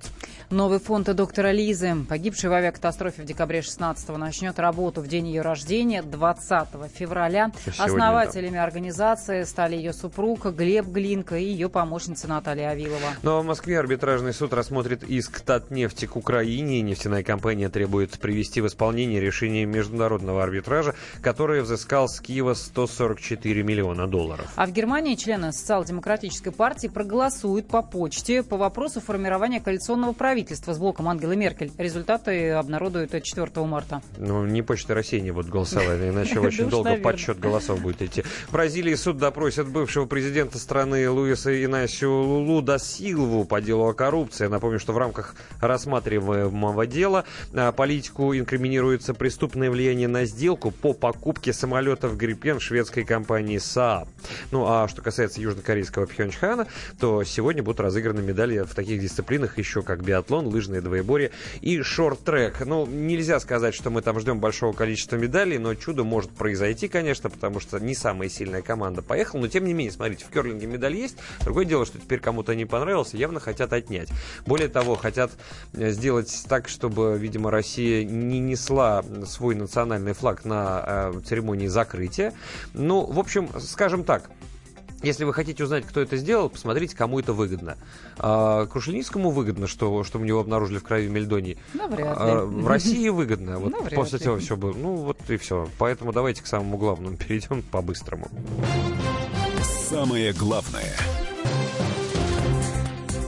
Новый 0.51 0.79
фонд 0.79 1.15
доктора 1.15 1.51
Лизы, 1.51 1.95
погибший 2.09 2.49
в 2.49 2.53
авиакатастрофе 2.53 3.21
в 3.21 3.25
декабре 3.25 3.61
16 3.61 4.09
начнет 4.17 4.57
работу 4.57 4.99
в 4.99 5.07
день 5.07 5.27
ее 5.27 5.43
рождения, 5.43 6.01
20 6.01 6.69
февраля. 6.91 7.51
Сегодня, 7.63 7.83
Основателями 7.83 8.57
организации 8.57 9.43
стали 9.43 9.75
ее 9.75 9.93
супруг 9.93 10.47
Глеб 10.47 10.87
Глинка 10.87 11.37
и 11.37 11.43
ее 11.43 11.69
помощница 11.69 12.27
Наталья 12.27 12.69
Авилова. 12.69 13.09
Ну 13.21 13.37
а 13.37 13.41
в 13.41 13.45
Москве 13.45 13.77
арбитражный 13.77 14.33
суд 14.33 14.51
рассмотрит 14.53 15.03
иск 15.03 15.39
Татнефти 15.41 16.07
к 16.07 16.15
Украине. 16.15 16.81
Нефтяная 16.81 17.21
компания 17.21 17.69
требует 17.69 18.17
привести 18.17 18.59
в 18.61 18.65
исполнение 18.65 19.21
решение 19.21 19.67
международного 19.67 20.41
арбитража, 20.41 20.95
который 21.21 21.61
взыскал 21.61 22.07
с 22.07 22.19
Киева 22.19 22.55
144 22.55 23.61
миллиона 23.61 24.07
долларов. 24.07 24.51
А 24.55 24.65
в 24.65 24.71
Германии 24.71 25.13
члены 25.13 25.53
социал-демократической 25.53 26.51
партии 26.51 26.87
проголосуют 26.87 27.67
по 27.67 27.83
почте 27.83 28.41
по 28.41 28.57
вопросу 28.57 28.99
формирования 28.99 29.61
коалиционного 29.61 30.13
правительства 30.13 30.38
с 30.47 30.77
блоком 30.77 31.07
Ангелы 31.09 31.35
Меркель. 31.35 31.71
Результаты 31.77 32.51
обнародуют 32.51 33.11
4 33.11 33.65
марта. 33.65 34.01
Ну, 34.17 34.45
не 34.45 34.61
Почта 34.61 34.93
России 34.93 35.19
не 35.19 35.31
будут 35.31 35.49
голосовать, 35.51 35.99
иначе 35.99 36.39
очень 36.39 36.69
долго 36.69 36.95
подсчет 36.97 37.39
голосов 37.39 37.81
будет 37.81 38.01
идти. 38.01 38.21
В 38.47 38.53
Бразилии 38.53 38.95
суд 38.95 39.17
допросит 39.17 39.67
бывшего 39.67 40.05
президента 40.05 40.57
страны 40.57 41.09
Луиса 41.09 41.63
Инасио 41.63 42.21
Лулу 42.21 42.61
да 42.61 42.79
Силву 42.79 43.45
по 43.45 43.61
делу 43.61 43.89
о 43.89 43.93
коррупции. 43.93 44.47
Напомню, 44.47 44.79
что 44.79 44.93
в 44.93 44.97
рамках 44.97 45.35
рассматриваемого 45.61 46.85
дела 46.85 47.25
а, 47.53 47.71
политику 47.71 48.35
инкриминируется 48.35 49.13
преступное 49.13 49.69
влияние 49.69 50.07
на 50.07 50.25
сделку 50.25 50.71
по 50.71 50.93
покупке 50.93 51.53
самолетов 51.53 52.17
Гриппен 52.17 52.59
шведской 52.59 53.03
компании 53.03 53.57
Saab. 53.57 54.07
Ну, 54.51 54.65
а 54.67 54.87
что 54.87 55.01
касается 55.01 55.41
южнокорейского 55.41 56.05
Пхенчхана, 56.05 56.67
то 56.99 57.23
сегодня 57.23 57.63
будут 57.63 57.79
разыграны 57.79 58.21
медали 58.21 58.59
в 58.59 58.73
таких 58.75 59.01
дисциплинах 59.01 59.57
еще 59.57 59.81
как 59.81 60.03
биатлон, 60.03 60.28
лыжное 60.29 60.81
двоеборье 60.81 61.31
и 61.61 61.81
шорт-трек. 61.81 62.65
Ну, 62.65 62.85
нельзя 62.85 63.39
сказать, 63.39 63.73
что 63.73 63.89
мы 63.89 64.01
там 64.01 64.19
ждем 64.19 64.39
большого 64.39 64.73
количества 64.73 65.15
медалей, 65.15 65.57
но 65.57 65.75
чудо 65.75 66.03
может 66.03 66.31
произойти, 66.31 66.87
конечно, 66.87 67.29
потому 67.29 67.59
что 67.59 67.79
не 67.79 67.95
самая 67.95 68.29
сильная 68.29 68.61
команда 68.61 69.01
поехала. 69.01 69.41
Но, 69.41 69.47
тем 69.47 69.65
не 69.65 69.73
менее, 69.73 69.91
смотрите, 69.91 70.25
в 70.25 70.29
керлинге 70.29 70.67
медаль 70.67 70.95
есть. 70.95 71.17
Другое 71.41 71.65
дело, 71.65 71.85
что 71.85 71.99
теперь 71.99 72.19
кому-то 72.19 72.55
не 72.55 72.65
понравился, 72.65 73.17
явно 73.17 73.39
хотят 73.39 73.73
отнять. 73.73 74.09
Более 74.45 74.67
того, 74.67 74.95
хотят 74.95 75.31
э, 75.73 75.91
сделать 75.91 76.45
так, 76.47 76.67
чтобы, 76.69 77.17
видимо, 77.17 77.51
Россия 77.51 78.03
не 78.03 78.39
несла 78.39 79.03
свой 79.25 79.55
национальный 79.55 80.13
флаг 80.13 80.45
на 80.45 80.83
э, 81.15 81.21
церемонии 81.25 81.67
закрытия. 81.67 82.33
Ну, 82.73 83.05
в 83.05 83.19
общем, 83.19 83.49
скажем 83.59 84.03
так, 84.03 84.29
если 85.01 85.23
вы 85.23 85.33
хотите 85.33 85.63
узнать, 85.63 85.85
кто 85.85 86.01
это 86.01 86.17
сделал, 86.17 86.49
посмотрите, 86.49 86.95
кому 86.95 87.19
это 87.19 87.33
выгодно. 87.33 87.77
А, 88.17 88.65
Крушельницкому 88.67 89.31
выгодно, 89.31 89.67
что, 89.67 90.03
что 90.03 90.19
у 90.19 90.23
него 90.23 90.39
обнаружили 90.39 90.77
в 90.79 90.83
крови 90.83 91.07
мельдоний. 91.07 91.57
Ли. 91.73 92.03
А, 92.03 92.45
в 92.45 92.67
России 92.67 93.09
выгодно. 93.09 93.59
Вот 93.59 93.71
Ну, 93.71 93.81
вряд 93.83 93.95
после 93.95 94.17
ли. 94.17 94.23
этого 94.23 94.39
все 94.39 94.55
было. 94.57 94.73
Ну, 94.73 94.95
вот 94.95 95.17
и 95.29 95.37
все. 95.37 95.67
Поэтому 95.77 96.11
давайте 96.13 96.43
к 96.43 96.47
самому 96.47 96.77
главному 96.77 97.17
перейдем 97.17 97.61
по-быстрому. 97.61 98.27
Самое 99.89 100.33
главное 100.33 100.93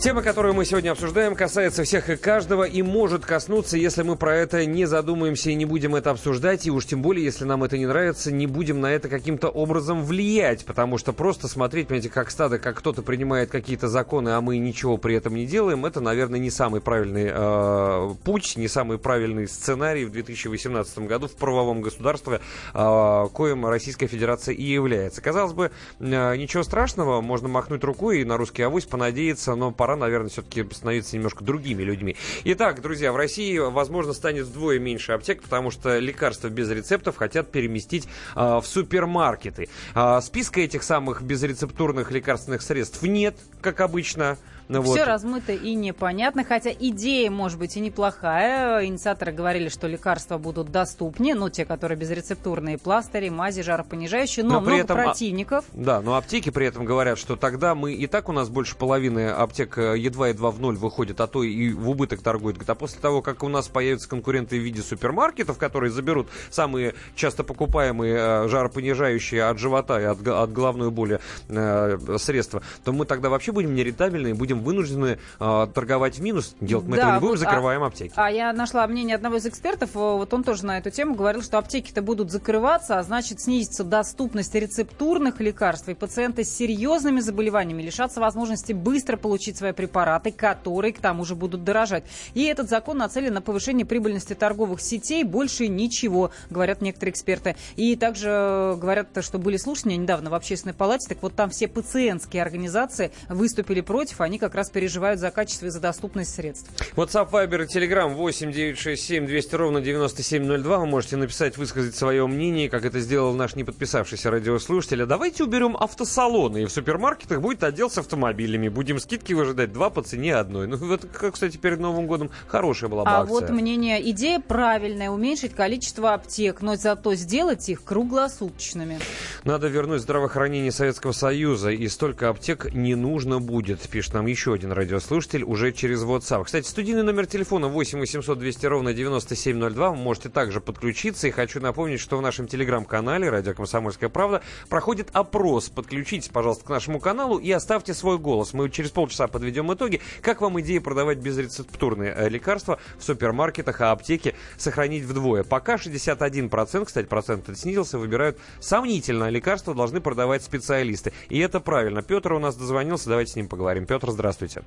Тема, 0.01 0.23
которую 0.23 0.55
мы 0.55 0.65
сегодня 0.65 0.89
обсуждаем, 0.89 1.35
касается 1.35 1.83
всех 1.83 2.09
и 2.09 2.15
каждого 2.15 2.63
и 2.63 2.81
может 2.81 3.23
коснуться, 3.23 3.77
если 3.77 4.01
мы 4.01 4.15
про 4.15 4.35
это 4.35 4.65
не 4.65 4.87
задумаемся 4.87 5.51
и 5.51 5.53
не 5.53 5.65
будем 5.65 5.93
это 5.93 6.09
обсуждать, 6.09 6.65
и 6.65 6.71
уж 6.71 6.87
тем 6.87 7.03
более, 7.03 7.23
если 7.23 7.45
нам 7.45 7.63
это 7.63 7.77
не 7.77 7.85
нравится, 7.85 8.31
не 8.31 8.47
будем 8.47 8.81
на 8.81 8.87
это 8.87 9.09
каким-то 9.09 9.49
образом 9.49 10.03
влиять, 10.03 10.65
потому 10.65 10.97
что 10.97 11.13
просто 11.13 11.47
смотреть, 11.47 11.87
понимаете, 11.87 12.09
как 12.09 12.31
стадо, 12.31 12.57
как 12.57 12.79
кто-то 12.79 13.03
принимает 13.03 13.51
какие-то 13.51 13.89
законы, 13.89 14.29
а 14.29 14.41
мы 14.41 14.57
ничего 14.57 14.97
при 14.97 15.13
этом 15.13 15.35
не 15.35 15.45
делаем, 15.45 15.85
это, 15.85 16.01
наверное, 16.01 16.39
не 16.39 16.49
самый 16.49 16.81
правильный 16.81 17.29
э, 17.31 18.15
путь, 18.23 18.57
не 18.57 18.67
самый 18.67 18.97
правильный 18.97 19.47
сценарий 19.47 20.05
в 20.05 20.11
2018 20.11 20.97
году 20.97 21.27
в 21.27 21.35
правовом 21.35 21.81
государстве, 21.81 22.41
э, 22.73 23.27
коим 23.33 23.67
Российская 23.67 24.07
Федерация 24.07 24.55
и 24.55 24.63
является. 24.63 25.21
Казалось 25.21 25.53
бы, 25.53 25.69
э, 25.99 26.35
ничего 26.37 26.63
страшного, 26.63 27.21
можно 27.21 27.47
махнуть 27.49 27.83
рукой 27.83 28.21
и 28.21 28.25
на 28.25 28.37
русский 28.37 28.63
авось 28.63 28.85
понадеяться, 28.85 29.53
но 29.53 29.69
пора 29.69 29.90
пора, 29.91 29.95
наверное, 29.97 30.29
все-таки 30.29 30.65
становиться 30.71 31.15
немножко 31.15 31.43
другими 31.43 31.83
людьми. 31.83 32.15
Итак, 32.45 32.81
друзья, 32.81 33.11
в 33.11 33.15
России, 33.17 33.57
возможно, 33.57 34.13
станет 34.13 34.45
вдвое 34.45 34.79
меньше 34.79 35.11
аптек, 35.11 35.41
потому 35.41 35.71
что 35.71 35.99
лекарства 35.99 36.47
без 36.47 36.69
рецептов 36.69 37.17
хотят 37.17 37.51
переместить 37.51 38.07
э, 38.35 38.39
в 38.39 38.63
супермаркеты. 38.63 39.67
Э, 39.93 40.21
списка 40.21 40.61
этих 40.61 40.83
самых 40.83 41.21
безрецептурных 41.21 42.11
лекарственных 42.11 42.61
средств 42.61 43.03
нет, 43.03 43.35
как 43.61 43.81
обычно. 43.81 44.37
Ну, 44.71 44.81
Все 44.83 44.99
вот. 44.99 45.07
размыто 45.07 45.51
и 45.51 45.73
непонятно, 45.73 46.45
хотя 46.45 46.71
идея 46.71 47.29
может 47.29 47.59
быть 47.59 47.75
и 47.75 47.81
неплохая. 47.81 48.85
Инициаторы 48.85 49.33
говорили, 49.33 49.67
что 49.67 49.85
лекарства 49.85 50.37
будут 50.37 50.71
доступнее, 50.71 51.35
ну, 51.35 51.49
те, 51.49 51.65
которые 51.65 51.97
безрецептурные, 51.97 52.77
пластыри, 52.77 53.27
мази, 53.27 53.63
жаропонижающие, 53.63 54.45
но, 54.45 54.55
но 54.55 54.61
много 54.61 54.77
этом, 54.77 54.97
а, 54.97 55.03
противников. 55.03 55.65
Да, 55.73 55.99
но 55.99 56.15
аптеки 56.15 56.51
при 56.51 56.67
этом 56.67 56.85
говорят, 56.85 57.17
что 57.19 57.35
тогда 57.35 57.75
мы 57.75 57.91
и 57.91 58.07
так 58.07 58.29
у 58.29 58.31
нас 58.31 58.47
больше 58.47 58.77
половины 58.77 59.27
аптек 59.27 59.77
э, 59.77 59.97
едва-едва 59.97 60.51
в 60.51 60.61
ноль 60.61 60.77
выходит, 60.77 61.19
а 61.19 61.27
то 61.27 61.43
и 61.43 61.73
в 61.73 61.89
убыток 61.89 62.21
торгуют. 62.21 62.57
А 62.69 62.75
после 62.75 63.01
того, 63.01 63.21
как 63.21 63.43
у 63.43 63.49
нас 63.49 63.67
появятся 63.67 64.07
конкуренты 64.07 64.57
в 64.57 64.63
виде 64.63 64.81
супермаркетов, 64.81 65.57
которые 65.57 65.91
заберут 65.91 66.29
самые 66.49 66.95
часто 67.15 67.43
покупаемые 67.43 68.15
э, 68.17 68.47
жаропонижающие 68.47 69.43
от 69.43 69.59
живота 69.59 69.99
и 69.99 70.05
от, 70.05 70.25
от 70.25 70.53
головной 70.53 70.91
боли 70.91 71.19
э, 71.49 72.17
средства, 72.17 72.61
то 72.85 72.93
мы 72.93 73.05
тогда 73.05 73.29
вообще 73.29 73.51
будем 73.51 73.75
нерентабельны 73.75 74.29
и 74.29 74.33
будем 74.33 74.60
вынуждены 74.61 75.19
э, 75.39 75.67
торговать 75.73 76.19
в 76.19 76.21
минус. 76.21 76.55
Делать 76.61 76.85
мы 76.85 76.97
да, 76.97 77.03
этого 77.03 77.13
не 77.13 77.19
будем, 77.19 77.31
вот, 77.31 77.39
закрываем 77.39 77.83
а, 77.83 77.87
аптеки. 77.87 78.13
А 78.15 78.31
я 78.31 78.53
нашла 78.53 78.87
мнение 78.87 79.15
одного 79.15 79.37
из 79.37 79.45
экспертов, 79.45 79.91
вот 79.93 80.33
он 80.33 80.43
тоже 80.43 80.65
на 80.65 80.77
эту 80.77 80.89
тему 80.91 81.15
говорил, 81.15 81.41
что 81.41 81.57
аптеки-то 81.57 82.01
будут 82.01 82.31
закрываться, 82.31 82.99
а 82.99 83.03
значит 83.03 83.41
снизится 83.41 83.83
доступность 83.83 84.53
рецептурных 84.55 85.39
лекарств, 85.39 85.89
и 85.89 85.93
пациенты 85.93 86.43
с 86.43 86.49
серьезными 86.49 87.19
заболеваниями 87.19 87.81
лишатся 87.81 88.19
возможности 88.19 88.73
быстро 88.73 89.17
получить 89.17 89.57
свои 89.57 89.71
препараты, 89.71 90.31
которые 90.31 90.93
к 90.93 90.99
тому 90.99 91.25
же 91.25 91.35
будут 91.35 91.63
дорожать. 91.63 92.03
И 92.33 92.43
этот 92.43 92.69
закон 92.69 92.97
нацелен 92.97 93.33
на 93.33 93.41
повышение 93.41 93.85
прибыльности 93.85 94.33
торговых 94.33 94.81
сетей, 94.81 95.23
больше 95.23 95.67
ничего, 95.67 96.31
говорят 96.49 96.81
некоторые 96.81 97.11
эксперты. 97.11 97.55
И 97.75 97.95
также 97.95 98.77
говорят, 98.77 99.07
что 99.21 99.37
были 99.37 99.57
слушания 99.57 99.97
недавно 99.97 100.29
в 100.29 100.33
общественной 100.33 100.73
палате, 100.73 101.07
так 101.09 101.21
вот 101.21 101.35
там 101.35 101.49
все 101.49 101.67
пациентские 101.67 102.41
организации 102.41 103.11
выступили 103.29 103.81
против, 103.81 104.21
они 104.21 104.39
как 104.39 104.50
как 104.51 104.57
раз 104.57 104.69
переживают 104.69 105.21
за 105.21 105.31
качество 105.31 105.67
и 105.67 105.69
за 105.69 105.79
доступность 105.79 106.35
средств. 106.35 106.69
WhatsApp, 106.97 107.31
Viber 107.31 107.63
и 107.63 107.67
Telegram 107.67 108.13
8 108.13 108.51
967 108.51 109.25
200 109.25 109.55
ровно 109.55 109.79
9702. 109.79 110.77
Вы 110.79 110.85
можете 110.87 111.15
написать, 111.15 111.55
высказать 111.55 111.95
свое 111.95 112.27
мнение, 112.27 112.69
как 112.69 112.83
это 112.83 112.99
сделал 112.99 113.33
наш 113.33 113.55
не 113.55 113.63
подписавшийся 113.63 114.29
радиослушатель. 114.29 115.03
А 115.03 115.05
давайте 115.05 115.45
уберем 115.45 115.77
автосалоны, 115.79 116.63
и 116.63 116.65
в 116.65 116.69
супермаркетах 116.69 117.39
будет 117.39 117.63
отдел 117.63 117.89
с 117.89 117.97
автомобилями. 117.97 118.67
Будем 118.67 118.99
скидки 118.99 119.31
выжидать 119.31 119.71
два 119.71 119.89
по 119.89 120.01
цене 120.01 120.35
одной. 120.35 120.67
Ну, 120.67 120.75
вот, 120.75 121.05
как, 121.05 121.35
кстати, 121.35 121.55
перед 121.55 121.79
Новым 121.79 122.05
годом 122.05 122.29
хорошая 122.47 122.89
была 122.89 123.05
бы 123.05 123.09
А 123.09 123.21
акция. 123.21 123.39
вот 123.39 123.49
мнение, 123.51 124.09
идея 124.11 124.41
правильная, 124.41 125.11
уменьшить 125.11 125.53
количество 125.53 126.13
аптек, 126.13 126.61
но 126.61 126.75
зато 126.75 127.15
сделать 127.15 127.69
их 127.69 127.85
круглосуточными. 127.85 128.99
Надо 129.45 129.67
вернуть 129.67 130.01
здравоохранение 130.01 130.73
Советского 130.73 131.13
Союза, 131.13 131.69
и 131.71 131.87
столько 131.87 132.27
аптек 132.27 132.73
не 132.73 132.95
нужно 132.95 133.39
будет, 133.39 133.79
пишет 133.87 134.13
нам 134.13 134.27
еще 134.31 134.53
один 134.53 134.71
радиослушатель 134.71 135.43
уже 135.43 135.71
через 135.71 136.03
WhatsApp. 136.03 136.45
Кстати, 136.45 136.65
студийный 136.65 137.03
номер 137.03 137.27
телефона 137.27 137.67
8 137.67 137.99
800 137.99 138.39
200 138.39 138.65
ровно 138.65 138.93
9702. 138.93 139.91
Вы 139.91 139.95
можете 139.95 140.29
также 140.29 140.61
подключиться. 140.61 141.27
И 141.27 141.31
хочу 141.31 141.59
напомнить, 141.59 141.99
что 141.99 142.17
в 142.17 142.21
нашем 142.21 142.47
телеграм-канале 142.47 143.29
«Радио 143.29 143.53
Комсомольская 143.53 144.09
правда» 144.09 144.41
проходит 144.69 145.09
опрос. 145.13 145.69
Подключитесь, 145.69 146.29
пожалуйста, 146.29 146.65
к 146.65 146.69
нашему 146.69 146.99
каналу 146.99 147.37
и 147.37 147.51
оставьте 147.51 147.93
свой 147.93 148.17
голос. 148.17 148.53
Мы 148.53 148.69
через 148.69 148.89
полчаса 148.89 149.27
подведем 149.27 149.71
итоги. 149.73 150.01
Как 150.21 150.41
вам 150.41 150.59
идея 150.61 150.81
продавать 150.81 151.19
безрецептурные 151.19 152.13
э, 152.15 152.29
лекарства 152.29 152.79
в 152.97 153.03
супермаркетах, 153.03 153.81
а 153.81 153.91
аптеки 153.91 154.35
сохранить 154.57 155.03
вдвое? 155.03 155.43
Пока 155.43 155.75
61%, 155.75 156.85
кстати, 156.85 157.05
процент 157.05 157.49
снизился, 157.57 157.99
выбирают 157.99 158.39
сомнительное 158.59 159.29
лекарство, 159.29 159.75
должны 159.75 160.01
продавать 160.01 160.43
специалисты. 160.43 161.11
И 161.29 161.37
это 161.39 161.59
правильно. 161.59 162.01
Петр 162.01 162.33
у 162.33 162.39
нас 162.39 162.55
дозвонился, 162.55 163.09
давайте 163.09 163.33
с 163.33 163.35
ним 163.35 163.47
поговорим. 163.47 163.85
Петр, 163.85 164.09
здравствуйте 164.09 164.20
здравствуйте. 164.21 164.61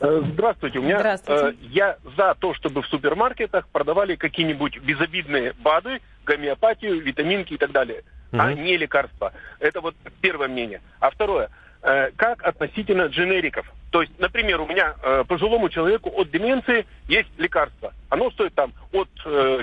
Э, 0.00 0.22
здравствуйте. 0.32 0.78
У 0.78 0.82
меня 0.82 0.98
Здравствуйте. 0.98 1.46
Э, 1.46 1.52
я 1.60 1.96
за 2.16 2.34
то, 2.38 2.52
чтобы 2.54 2.82
в 2.82 2.86
супермаркетах 2.88 3.66
продавали 3.68 4.16
какие-нибудь 4.16 4.78
безобидные 4.78 5.54
БАДы, 5.54 6.00
гомеопатию, 6.26 7.00
витаминки 7.00 7.54
и 7.54 7.56
так 7.56 7.72
далее, 7.72 8.04
угу. 8.32 8.42
а 8.42 8.52
не 8.52 8.76
лекарства. 8.76 9.32
Это 9.60 9.80
вот 9.80 9.94
первое 10.20 10.48
мнение. 10.48 10.82
А 11.00 11.10
второе, 11.10 11.48
э, 11.82 12.10
как 12.16 12.42
относительно 12.42 13.06
дженериков? 13.06 13.72
То 13.90 14.02
есть, 14.02 14.12
например, 14.18 14.60
у 14.62 14.66
меня 14.66 14.94
пожилому 15.28 15.68
человеку 15.68 16.10
от 16.16 16.30
деменции 16.30 16.86
есть 17.08 17.28
лекарство. 17.36 17.92
Оно 18.08 18.30
стоит 18.30 18.54
там 18.54 18.72
от 18.90 19.10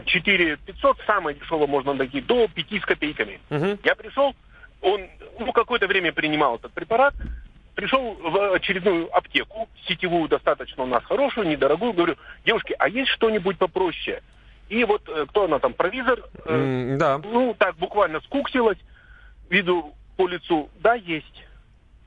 4 0.06 0.58
500, 0.58 0.98
самое 1.08 1.35
дешевое 1.35 1.66
можно 1.66 1.93
найти, 1.93 2.22
до 2.22 2.48
5 2.48 2.74
с 2.80 2.85
копейками. 2.85 3.40
Угу. 3.49 3.80
Я 3.83 3.95
пришел, 3.95 4.35
он 4.82 5.01
ну, 5.40 5.51
какое-то 5.51 5.88
время 5.88 6.14
принимал 6.14 6.58
этот 6.58 6.72
препарат, 6.74 7.16
пришел 7.80 8.14
в 8.16 8.53
очередную 8.56 9.16
аптеку, 9.16 9.69
сетевую 9.88 10.27
достаточно 10.27 10.83
у 10.83 10.85
нас 10.85 11.01
хорошую, 11.06 11.48
недорогую, 11.48 11.93
говорю, 11.93 12.17
девушки, 12.45 12.75
а 12.77 12.90
есть 12.90 13.09
что-нибудь 13.11 13.58
попроще? 13.58 14.22
И 14.67 14.83
вот 14.83 15.08
э, 15.08 15.25
кто 15.30 15.45
она 15.45 15.59
там, 15.59 15.74
провизор, 15.74 16.19
э, 16.45 16.53
mm, 16.53 16.98
да. 16.98 17.19
ну 17.19 17.56
так 17.58 17.77
буквально 17.77 18.19
скуксилась, 18.22 18.77
виду 19.49 19.95
по 20.17 20.27
лицу, 20.27 20.69
да, 20.82 20.95
есть. 20.95 21.45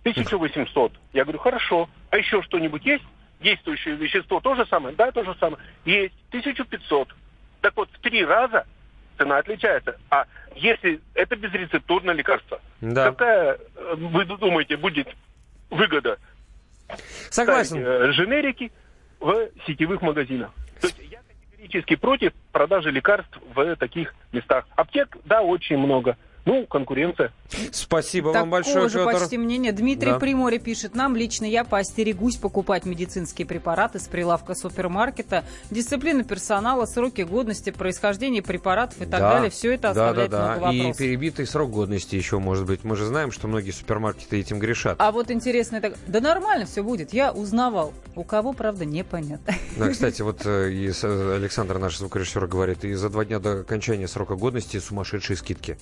1800. 0.02 0.92
Я 1.14 1.24
говорю, 1.24 1.38
хорошо. 1.38 1.88
А 2.10 2.18
еще 2.18 2.42
что-нибудь 2.42 2.84
есть? 2.84 3.04
Действующее 3.40 3.94
вещество 3.94 4.40
то 4.40 4.54
же 4.54 4.66
самое? 4.66 4.94
Да, 4.94 5.10
то 5.10 5.24
же 5.24 5.34
самое. 5.40 5.62
Есть. 5.86 6.14
1500. 6.28 7.08
Так 7.62 7.76
вот, 7.76 7.88
в 7.90 7.98
три 8.00 8.24
раза 8.24 8.66
цена 9.16 9.38
отличается. 9.38 9.96
А 10.10 10.26
если 10.54 11.00
это 11.14 11.34
безрецептурное 11.36 12.14
лекарство, 12.14 12.60
да. 12.82 13.06
какая, 13.10 13.58
э, 13.74 13.94
вы 13.96 14.26
думаете, 14.26 14.76
будет 14.76 15.08
выгода. 15.72 16.18
Согласен. 17.30 17.80
Ставить, 17.80 18.10
э, 18.10 18.12
женерики 18.12 18.72
в 19.20 19.48
сетевых 19.66 20.02
магазинах. 20.02 20.50
То 20.80 20.88
есть 20.88 20.98
я 21.10 21.20
категорически 21.26 21.96
против 21.96 22.32
продажи 22.52 22.90
лекарств 22.90 23.38
в 23.54 23.76
таких 23.76 24.14
местах. 24.32 24.66
Аптек, 24.76 25.16
да, 25.24 25.42
очень 25.42 25.78
много. 25.78 26.16
Ну, 26.44 26.66
конкуренция. 26.66 27.32
Спасибо 27.70 28.32
Такого 28.32 28.40
вам 28.40 28.50
большое, 28.50 28.88
же 28.88 29.04
Петр. 29.04 29.20
почти 29.20 29.38
мнение. 29.38 29.72
Дмитрий 29.72 30.10
да. 30.10 30.18
Приморье 30.18 30.58
пишет, 30.58 30.94
нам 30.96 31.14
лично 31.14 31.44
я 31.44 31.62
поостерегусь 31.62 32.36
покупать 32.36 32.84
медицинские 32.84 33.46
препараты 33.46 34.00
с 34.00 34.08
прилавка 34.08 34.54
супермаркета. 34.54 35.44
Дисциплина 35.70 36.24
персонала, 36.24 36.86
сроки 36.86 37.22
годности, 37.22 37.70
происхождение 37.70 38.42
препаратов 38.42 39.00
и 39.00 39.04
так 39.04 39.20
да. 39.20 39.34
далее. 39.34 39.50
Все 39.50 39.72
это 39.72 39.90
оставляет 39.90 40.30
да, 40.30 40.38
да, 40.38 40.44
да. 40.44 40.50
много 40.50 40.64
вопросов. 40.64 41.00
И 41.00 41.04
перебитый 41.04 41.46
срок 41.46 41.70
годности 41.70 42.16
еще 42.16 42.40
может 42.40 42.66
быть. 42.66 42.82
Мы 42.82 42.96
же 42.96 43.06
знаем, 43.06 43.30
что 43.30 43.46
многие 43.46 43.70
супермаркеты 43.70 44.40
этим 44.40 44.58
грешат. 44.58 44.96
А 44.98 45.12
вот 45.12 45.30
интересно, 45.30 45.76
это... 45.76 45.94
да 46.08 46.20
нормально 46.20 46.66
все 46.66 46.82
будет. 46.82 47.12
Я 47.12 47.30
узнавал. 47.30 47.94
У 48.16 48.24
кого, 48.24 48.52
правда, 48.52 48.84
непонятно. 48.84 49.54
Да, 49.76 49.88
кстати, 49.92 50.22
вот 50.22 50.44
э, 50.44 50.72
и 50.72 50.88
Александр, 50.88 51.78
наш 51.78 51.98
звукорежиссер, 51.98 52.48
говорит, 52.48 52.84
и 52.84 52.94
за 52.94 53.10
два 53.10 53.24
дня 53.24 53.38
до 53.38 53.60
окончания 53.60 54.08
срока 54.08 54.34
годности 54.34 54.80
сумасшедшие 54.80 55.36
скидки. 55.36 55.78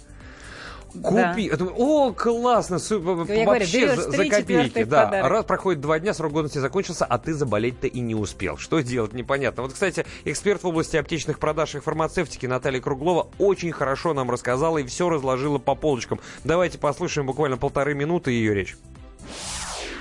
Купи. 0.92 1.50
Да. 1.50 1.64
О, 1.76 2.12
классно. 2.12 2.78
Вообще 2.78 3.44
говорю, 3.44 3.64
за, 3.66 4.10
за 4.10 4.28
копейки. 4.28 4.84
Да. 4.84 5.28
Раз 5.28 5.44
проходит 5.44 5.80
два 5.80 5.98
дня, 5.98 6.14
срок 6.14 6.32
годности 6.32 6.58
закончился, 6.58 7.04
а 7.04 7.18
ты 7.18 7.34
заболеть-то 7.34 7.86
и 7.86 8.00
не 8.00 8.14
успел. 8.14 8.56
Что 8.56 8.80
делать, 8.80 9.12
непонятно. 9.12 9.62
Вот, 9.62 9.72
кстати, 9.72 10.04
эксперт 10.24 10.62
в 10.62 10.66
области 10.66 10.96
аптечных 10.96 11.38
продаж 11.38 11.74
и 11.74 11.80
фармацевтики 11.80 12.46
Наталья 12.46 12.80
Круглова 12.80 13.28
очень 13.38 13.72
хорошо 13.72 14.14
нам 14.14 14.30
рассказала 14.30 14.78
и 14.78 14.84
все 14.84 15.08
разложила 15.08 15.58
по 15.58 15.74
полочкам. 15.74 16.20
Давайте 16.44 16.78
послушаем 16.78 17.26
буквально 17.26 17.56
полторы 17.56 17.94
минуты 17.94 18.32
ее 18.32 18.54
речь. 18.54 18.76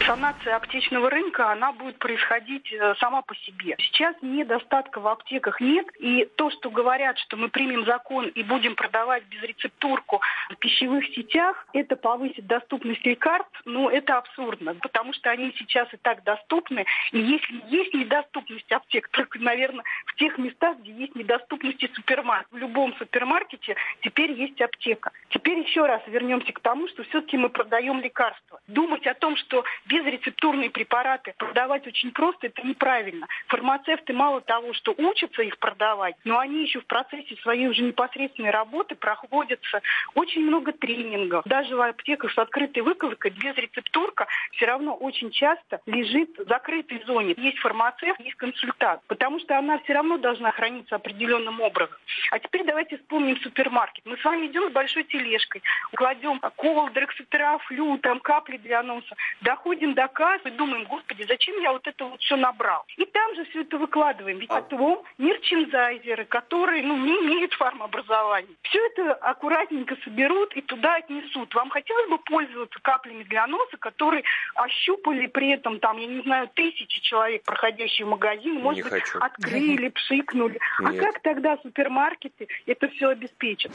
Санация 0.09 0.55
аптечного 0.55 1.11
рынка, 1.11 1.51
она 1.51 1.71
будет 1.71 1.99
происходить 1.99 2.73
э, 2.73 2.95
сама 2.99 3.21
по 3.21 3.35
себе. 3.35 3.75
Сейчас 3.77 4.15
недостатка 4.23 4.99
в 4.99 5.07
аптеках 5.07 5.61
нет, 5.61 5.85
и 5.99 6.27
то, 6.35 6.49
что 6.49 6.71
говорят, 6.71 7.19
что 7.19 7.37
мы 7.37 7.49
примем 7.49 7.85
закон 7.85 8.27
и 8.27 8.41
будем 8.41 8.75
продавать 8.75 9.23
безрецептурку 9.25 10.19
в 10.49 10.55
пищевых 10.55 11.05
сетях, 11.13 11.67
это 11.73 11.95
повысит 11.95 12.47
доступность 12.47 13.05
лекарств, 13.05 13.61
но 13.65 13.91
это 13.91 14.17
абсурдно, 14.17 14.73
потому 14.81 15.13
что 15.13 15.29
они 15.29 15.53
сейчас 15.59 15.93
и 15.93 15.97
так 15.97 16.23
доступны, 16.23 16.85
и 17.11 17.19
если 17.19 17.61
есть 17.67 17.93
недоступность 17.93 18.71
аптек, 18.71 19.09
только, 19.11 19.37
наверное, 19.37 19.83
в 20.07 20.15
тех 20.15 20.39
местах, 20.39 20.79
где 20.79 20.91
есть 20.91 21.13
недоступность 21.13 21.79
супермаркет. 21.93 22.47
В 22.51 22.57
любом 22.57 22.95
супермаркете 22.95 23.75
теперь 24.01 24.31
есть 24.31 24.59
аптека. 24.59 25.11
Теперь 25.29 25.59
еще 25.59 25.85
раз 25.85 26.01
вернемся 26.07 26.51
к 26.51 26.59
тому, 26.61 26.87
что 26.87 27.03
все-таки 27.03 27.37
мы 27.37 27.49
продаем 27.49 28.01
лекарства. 28.01 28.59
Думать 28.67 29.05
о 29.05 29.13
том, 29.13 29.35
что 29.37 29.63
безрецептурные 29.99 30.69
препараты 30.69 31.33
продавать 31.37 31.85
очень 31.87 32.11
просто, 32.11 32.47
это 32.47 32.65
неправильно. 32.65 33.27
Фармацевты 33.47 34.13
мало 34.13 34.41
того, 34.41 34.73
что 34.73 34.93
учатся 34.97 35.41
их 35.41 35.57
продавать, 35.57 36.15
но 36.23 36.39
они 36.39 36.63
еще 36.63 36.79
в 36.79 36.85
процессе 36.85 37.35
своей 37.41 37.67
уже 37.67 37.81
непосредственной 37.81 38.51
работы 38.51 38.95
проходятся 38.95 39.81
очень 40.15 40.41
много 40.41 40.71
тренингов. 40.71 41.43
Даже 41.45 41.75
в 41.75 41.81
аптеках 41.81 42.31
с 42.31 42.37
открытой 42.37 42.83
выкладкой 42.83 43.31
безрецептурка 43.31 44.27
все 44.53 44.65
равно 44.65 44.93
очень 44.95 45.31
часто 45.31 45.81
лежит 45.85 46.37
в 46.37 46.47
закрытой 46.47 47.03
зоне. 47.05 47.33
Есть 47.37 47.59
фармацевт, 47.59 48.19
есть 48.19 48.35
консультант, 48.35 49.01
потому 49.07 49.39
что 49.39 49.57
она 49.57 49.79
все 49.79 49.93
равно 49.93 50.17
должна 50.17 50.51
храниться 50.51 50.95
определенным 50.95 51.61
образом. 51.61 51.97
А 52.31 52.39
теперь 52.39 52.63
давайте 52.63 52.97
вспомним 52.97 53.37
супермаркет. 53.37 54.05
Мы 54.05 54.17
с 54.17 54.23
вами 54.23 54.47
идем 54.47 54.69
с 54.69 54.73
большой 54.73 55.03
тележкой, 55.03 55.61
кладем 55.95 56.39
кол, 56.55 56.89
дрексотера, 56.89 57.57
флю, 57.59 57.97
там 57.97 58.19
капли 58.19 58.57
для 58.57 58.83
носа, 58.83 59.15
доходим 59.41 59.88
кассы 60.07 60.49
и 60.49 60.51
думаем, 60.51 60.85
господи, 60.85 61.23
зачем 61.27 61.59
я 61.61 61.71
вот 61.71 61.85
это 61.87 62.05
вот 62.05 62.19
все 62.21 62.35
набрал? 62.35 62.85
И 62.97 63.05
там 63.05 63.35
же 63.35 63.45
все 63.45 63.61
это 63.61 63.77
выкладываем. 63.77 64.39
Ведь 64.39 64.49
потом 64.49 65.03
мерчендайзеры, 65.17 66.25
которые 66.25 66.83
ну, 66.83 66.97
не 66.97 67.13
имеют 67.25 67.53
фармообразования, 67.53 68.55
все 68.63 68.79
это 68.87 69.13
аккуратненько 69.13 69.95
соберут 70.03 70.55
и 70.55 70.61
туда 70.61 70.95
отнесут. 70.95 71.53
Вам 71.55 71.69
хотелось 71.69 72.09
бы 72.09 72.17
пользоваться 72.19 72.79
каплями 72.81 73.23
для 73.23 73.47
носа, 73.47 73.77
которые 73.77 74.23
ощупали 74.55 75.27
при 75.27 75.51
этом, 75.51 75.79
там, 75.79 75.97
я 75.97 76.07
не 76.07 76.21
знаю, 76.21 76.49
тысячи 76.53 77.01
человек, 77.01 77.43
проходящие 77.43 78.05
в 78.05 78.09
магазин, 78.09 78.55
может 78.55 78.85
не 78.85 78.89
быть, 78.89 79.03
хочу. 79.03 79.19
открыли, 79.19 79.89
пшикнули. 79.89 80.59
А 80.79 80.91
Нет. 80.91 81.03
как 81.03 81.21
тогда 81.21 81.57
супермаркеты 81.57 82.47
это 82.65 82.87
все 82.89 83.09
обеспечат? 83.09 83.71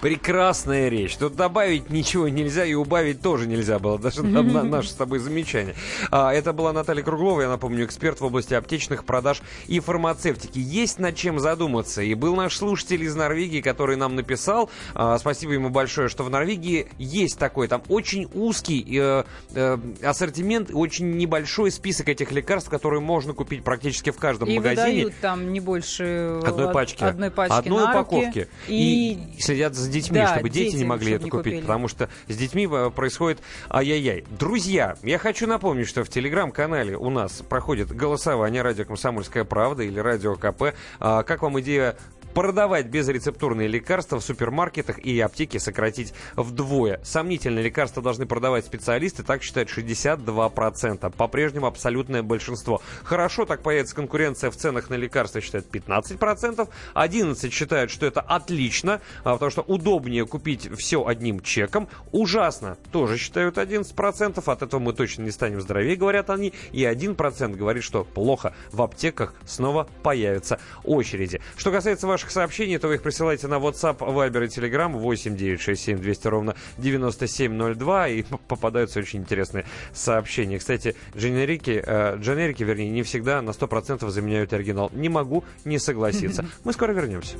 Прекрасная 0.00 0.88
речь. 0.88 1.16
Тут 1.16 1.36
добавить 1.36 1.90
ничего 1.90 2.28
нельзя 2.28 2.64
и 2.64 2.74
убавить 2.74 3.20
тоже 3.20 3.46
нельзя 3.46 3.78
было. 3.78 3.98
Даже 3.98 4.22
на, 4.22 4.42
на- 4.42 4.62
наше 4.70 4.88
с 4.90 4.94
тобой 4.94 5.18
замечание. 5.18 5.74
А, 6.10 6.32
это 6.32 6.52
была 6.52 6.72
Наталья 6.72 7.02
Круглова, 7.02 7.42
я 7.42 7.48
напомню, 7.48 7.84
эксперт 7.84 8.20
в 8.20 8.24
области 8.24 8.54
аптечных 8.54 9.04
продаж 9.04 9.42
и 9.68 9.78
фармацевтики. 9.78 10.58
Есть 10.58 10.98
над 10.98 11.16
чем 11.16 11.38
задуматься. 11.38 12.00
И 12.02 12.14
был 12.14 12.34
наш 12.34 12.56
слушатель 12.56 13.02
из 13.02 13.14
Норвегии, 13.14 13.60
который 13.60 13.96
нам 13.96 14.16
написал. 14.16 14.70
а, 14.94 15.18
спасибо 15.18 15.52
ему 15.52 15.68
большое, 15.68 16.08
что 16.08 16.24
в 16.24 16.30
Норвегии 16.30 16.88
есть 16.98 17.38
такой 17.38 17.68
там 17.68 17.82
очень 17.88 18.28
узкий 18.32 18.84
э, 18.98 19.24
э, 19.54 19.78
ассортимент, 20.02 20.70
и 20.70 20.72
очень 20.72 21.10
небольшой 21.18 21.70
список 21.70 22.08
этих 22.08 22.32
лекарств, 22.32 22.70
которые 22.70 23.00
можно 23.00 23.34
купить 23.34 23.62
практически 23.64 24.10
в 24.10 24.16
каждом 24.16 24.48
И 24.48 24.56
магазине. 24.56 25.04
выдают 25.04 25.14
там 25.20 25.52
не 25.52 25.60
больше 25.60 26.40
Одной 26.44 26.66
од- 26.66 26.72
пачки. 26.72 27.04
одной 27.04 27.30
пачки 27.30 27.52
Одной 27.54 27.84
упаковки. 27.84 28.48
И... 28.68 29.18
следят 29.38 29.74
за 29.74 29.89
детьми, 29.90 30.18
Да, 30.18 30.34
чтобы 30.34 30.48
дети, 30.48 30.66
не 30.68 30.78
дети, 30.78 30.84
могли 30.84 31.06
чтобы 31.08 31.16
это 31.16 31.24
не 31.24 31.30
купить. 31.30 31.44
купили. 31.44 31.60
Потому 31.60 31.88
что 31.88 32.08
с 32.28 32.36
детьми 32.36 32.68
э, 32.70 32.90
происходит 32.90 33.40
ай-яй-яй. 33.70 34.24
Друзья, 34.38 34.96
я 35.02 35.18
хочу 35.18 35.46
напомнить, 35.46 35.86
что 35.88 36.04
в 36.04 36.08
телеграм-канале 36.08 36.96
у 36.96 37.10
нас 37.10 37.42
проходит 37.48 37.88
голосование 37.94 38.62
«Радио 38.62 38.84
Комсомольская 38.84 39.44
правда» 39.44 39.82
или 39.82 39.98
«Радио 39.98 40.34
КП». 40.36 40.74
А, 40.98 41.22
как 41.22 41.42
вам 41.42 41.60
идея 41.60 41.96
продавать 42.34 42.86
безрецептурные 42.86 43.68
лекарства 43.68 44.20
в 44.20 44.24
супермаркетах 44.24 44.98
и 44.98 45.18
аптеки 45.20 45.58
сократить 45.58 46.12
вдвое. 46.36 47.00
Сомнительные 47.02 47.64
лекарства 47.64 48.02
должны 48.02 48.26
продавать 48.26 48.64
специалисты, 48.64 49.22
так 49.22 49.42
считают 49.42 49.68
62%. 49.68 51.14
По-прежнему 51.16 51.66
абсолютное 51.66 52.22
большинство. 52.22 52.80
Хорошо, 53.02 53.44
так 53.44 53.62
появится 53.62 53.94
конкуренция 53.94 54.50
в 54.50 54.56
ценах 54.56 54.90
на 54.90 54.94
лекарства, 54.94 55.40
считают 55.40 55.66
15%. 55.70 56.68
11 56.94 57.52
считают, 57.52 57.90
что 57.90 58.06
это 58.06 58.20
отлично, 58.20 59.00
а, 59.24 59.34
потому 59.34 59.50
что 59.50 59.62
удобнее 59.62 60.26
купить 60.26 60.68
все 60.76 61.06
одним 61.06 61.40
чеком. 61.40 61.88
Ужасно, 62.12 62.76
тоже 62.92 63.18
считают 63.18 63.58
11%. 63.58 64.42
От 64.46 64.62
этого 64.62 64.80
мы 64.80 64.92
точно 64.92 65.22
не 65.22 65.30
станем 65.30 65.60
здоровее, 65.60 65.96
говорят 65.96 66.30
они. 66.30 66.52
И 66.72 66.84
1% 66.84 67.56
говорит, 67.56 67.82
что 67.82 68.04
плохо. 68.04 68.54
В 68.72 68.82
аптеках 68.82 69.34
снова 69.46 69.88
появятся 70.02 70.58
очереди. 70.84 71.40
Что 71.56 71.70
касается 71.70 72.06
ваших 72.20 72.32
сообщений, 72.32 72.76
то 72.78 72.88
вы 72.88 72.96
их 72.96 73.02
присылайте 73.02 73.46
на 73.46 73.54
WhatsApp, 73.54 73.98
Viber 73.98 74.44
и 74.44 74.48
Telegram 74.48 74.92
8 74.92 75.36
967 75.36 75.98
200 75.98 76.28
ровно 76.28 76.54
9702 76.76 78.08
и 78.08 78.24
попадаются 78.48 78.98
очень 78.98 79.20
интересные 79.20 79.64
сообщения. 79.94 80.58
Кстати, 80.58 80.94
дженерики, 81.16 81.82
э, 81.84 82.18
дженерики, 82.18 82.62
вернее, 82.62 82.90
не 82.90 83.02
всегда 83.04 83.40
на 83.40 83.50
100% 83.50 84.06
заменяют 84.10 84.52
оригинал. 84.52 84.90
Не 84.92 85.08
могу 85.08 85.44
не 85.64 85.78
согласиться. 85.78 86.44
Мы 86.64 86.74
скоро 86.74 86.92
вернемся. 86.92 87.36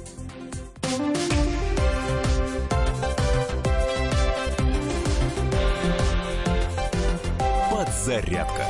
Подзарядка 7.71 8.65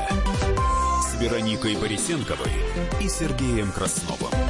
с 1.05 1.21
Вероникой 1.21 1.77
Борисенковой 1.77 2.51
и 3.01 3.09
Сергеем 3.09 3.71
Красновым. 3.71 4.50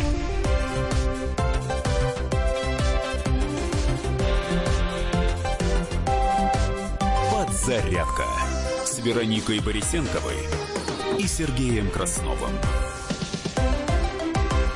Подзарядка 7.61 8.25
с 8.83 8.97
Вероникой 8.97 9.59
Борисенковой 9.59 10.47
и 11.19 11.27
Сергеем 11.27 11.91
Красновым. 11.91 12.49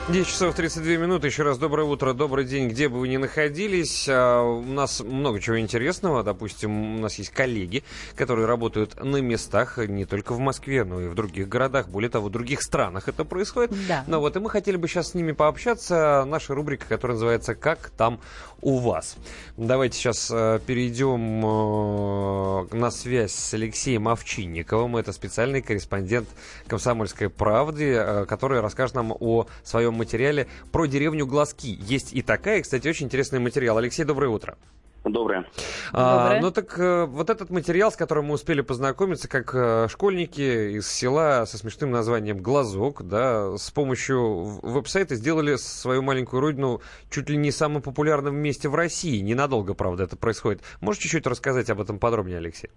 10 0.07 0.27
часов 0.27 0.53
32 0.53 0.97
минуты. 0.97 1.25
Еще 1.25 1.41
раз 1.41 1.57
доброе 1.57 1.87
утро, 1.87 2.13
добрый 2.13 2.45
день, 2.45 2.69
где 2.69 2.87
бы 2.87 2.99
вы 2.99 3.07
ни 3.07 3.17
находились. 3.17 4.05
А, 4.07 4.43
У 4.43 4.61
нас 4.61 5.01
много 5.01 5.41
чего 5.41 5.59
интересного. 5.59 6.21
Допустим, 6.21 6.97
у 6.97 6.99
нас 6.99 7.15
есть 7.15 7.31
коллеги, 7.31 7.83
которые 8.15 8.45
работают 8.45 9.03
на 9.03 9.17
местах 9.17 9.79
не 9.79 10.05
только 10.05 10.33
в 10.33 10.39
Москве, 10.39 10.83
но 10.83 11.01
и 11.01 11.07
в 11.07 11.15
других 11.15 11.49
городах. 11.49 11.87
Более 11.87 12.11
того, 12.11 12.27
в 12.27 12.31
других 12.31 12.61
странах 12.61 13.09
это 13.09 13.25
происходит. 13.25 13.73
Да. 13.87 14.03
Ну 14.05 14.19
вот, 14.19 14.35
и 14.35 14.39
мы 14.39 14.51
хотели 14.51 14.77
бы 14.77 14.87
сейчас 14.87 15.09
с 15.09 15.13
ними 15.15 15.31
пообщаться. 15.31 16.23
Наша 16.27 16.53
рубрика, 16.53 16.85
которая 16.87 17.15
называется 17.15 17.55
«Как 17.55 17.89
там 17.89 18.21
у 18.65 18.79
вас?». 18.79 19.15
Давайте 19.57 19.97
сейчас 19.97 20.29
э, 20.31 20.59
перейдем 20.65 21.45
э, 21.45 22.75
на 22.75 22.91
связь 22.91 23.31
с 23.31 23.53
Алексеем 23.53 24.07
Овчинниковым. 24.09 24.97
Это 24.97 25.13
специальный 25.13 25.61
корреспондент 25.61 26.27
«Комсомольской 26.67 27.29
правды», 27.29 27.93
э, 27.93 28.25
который 28.25 28.59
расскажет 28.59 28.95
нам 28.95 29.13
о 29.17 29.45
своем 29.63 29.93
материале 29.93 30.47
про 30.71 30.87
деревню 30.87 31.25
Глазки. 31.27 31.77
Есть 31.79 32.11
и 32.13 32.21
такая, 32.21 32.61
кстати, 32.61 32.87
очень 32.87 33.05
интересный 33.05 33.39
материал. 33.39 33.77
Алексей, 33.77 34.03
доброе 34.03 34.29
утро. 34.29 34.57
Доброе. 35.05 35.45
А, 35.93 36.23
Доброе. 36.23 36.41
ну 36.41 36.51
так 36.51 36.79
э, 36.79 37.05
вот 37.05 37.29
этот 37.29 37.51
материал, 37.51 37.91
с 37.91 37.95
которым 37.95 38.25
мы 38.25 38.33
успели 38.33 38.61
познакомиться, 38.61 39.29
как 39.29 39.53
э, 39.53 39.87
школьники 39.87 40.77
из 40.77 40.91
села 40.91 41.45
со 41.45 41.59
смешным 41.59 41.91
названием 41.91 42.39
«Глазок», 42.39 43.03
да, 43.03 43.55
с 43.55 43.69
помощью 43.69 44.59
веб-сайта 44.63 45.15
сделали 45.15 45.57
свою 45.57 46.01
маленькую 46.01 46.41
родину 46.41 46.81
чуть 47.11 47.29
ли 47.29 47.37
не 47.37 47.51
самым 47.51 47.83
популярным 47.83 48.35
месте 48.35 48.67
в 48.67 48.73
России. 48.73 49.19
Ненадолго, 49.21 49.75
правда, 49.75 50.03
это 50.03 50.17
происходит. 50.17 50.61
Можешь 50.81 51.03
чуть-чуть 51.03 51.27
рассказать 51.27 51.69
об 51.69 51.79
этом 51.79 51.99
подробнее, 51.99 52.39
Алексей? 52.39 52.71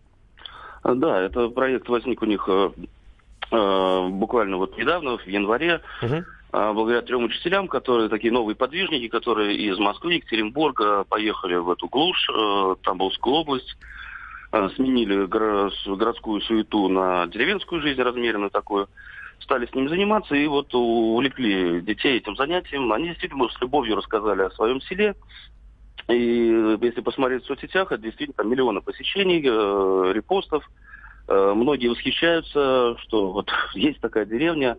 А, 0.83 0.95
Да, 0.95 1.21
это 1.23 1.49
проект 1.49 1.89
возник 1.89 2.21
у 2.21 2.27
них 2.27 2.45
э, 2.47 2.71
э, 3.53 4.09
буквально 4.11 4.59
вот 4.59 4.77
недавно, 4.77 5.17
в 5.17 5.27
январе, 5.27 5.81
э, 6.03 6.23
благодаря 6.51 7.03
трем 7.03 7.25
учителям, 7.25 7.69
которые 7.69 8.09
такие 8.09 8.33
новые 8.33 8.57
подвижники, 8.57 9.09
которые 9.09 9.57
из 9.57 9.79
Москвы, 9.79 10.15
Екатеринбурга 10.15 11.05
поехали 11.05 11.57
в 11.57 11.71
эту 11.71 11.89
глушь, 11.89 12.29
э, 12.31 12.77
Тамбовскую 12.83 13.35
область, 13.37 13.77
сменили 14.77 15.27
городскую 15.27 16.41
суету 16.41 16.89
на 16.89 17.27
деревенскую 17.27 17.83
жизнь 17.83 18.01
размеренную 18.01 18.51
такую, 18.51 18.89
стали 19.41 19.67
с 19.67 19.75
ним 19.75 19.89
заниматься 19.89 20.35
и 20.35 20.47
вот 20.47 20.75
увлекли 20.75 21.81
детей 21.81 22.19
этим 22.19 22.37
занятием. 22.37 22.93
Они 22.93 23.09
действительно 23.09 23.49
с 23.49 23.61
любовью 23.61 23.97
рассказали 23.97 24.43
о 24.43 24.51
своем 24.51 24.81
селе. 24.83 25.15
И 26.09 26.77
если 26.81 27.01
посмотреть 27.03 27.45
в 27.45 27.47
соцсетях, 27.47 27.93
это 27.93 28.03
действительно 28.03 28.37
там 28.37 28.51
миллионы 28.51 28.81
посещений, 28.81 29.43
э, 29.45 30.13
репостов. 30.13 30.69
Э, 31.29 31.53
многие 31.55 31.89
восхищаются, 31.89 32.97
что 33.03 33.33
вот 33.33 33.51
есть 33.75 34.01
такая 34.01 34.25
деревня, 34.25 34.79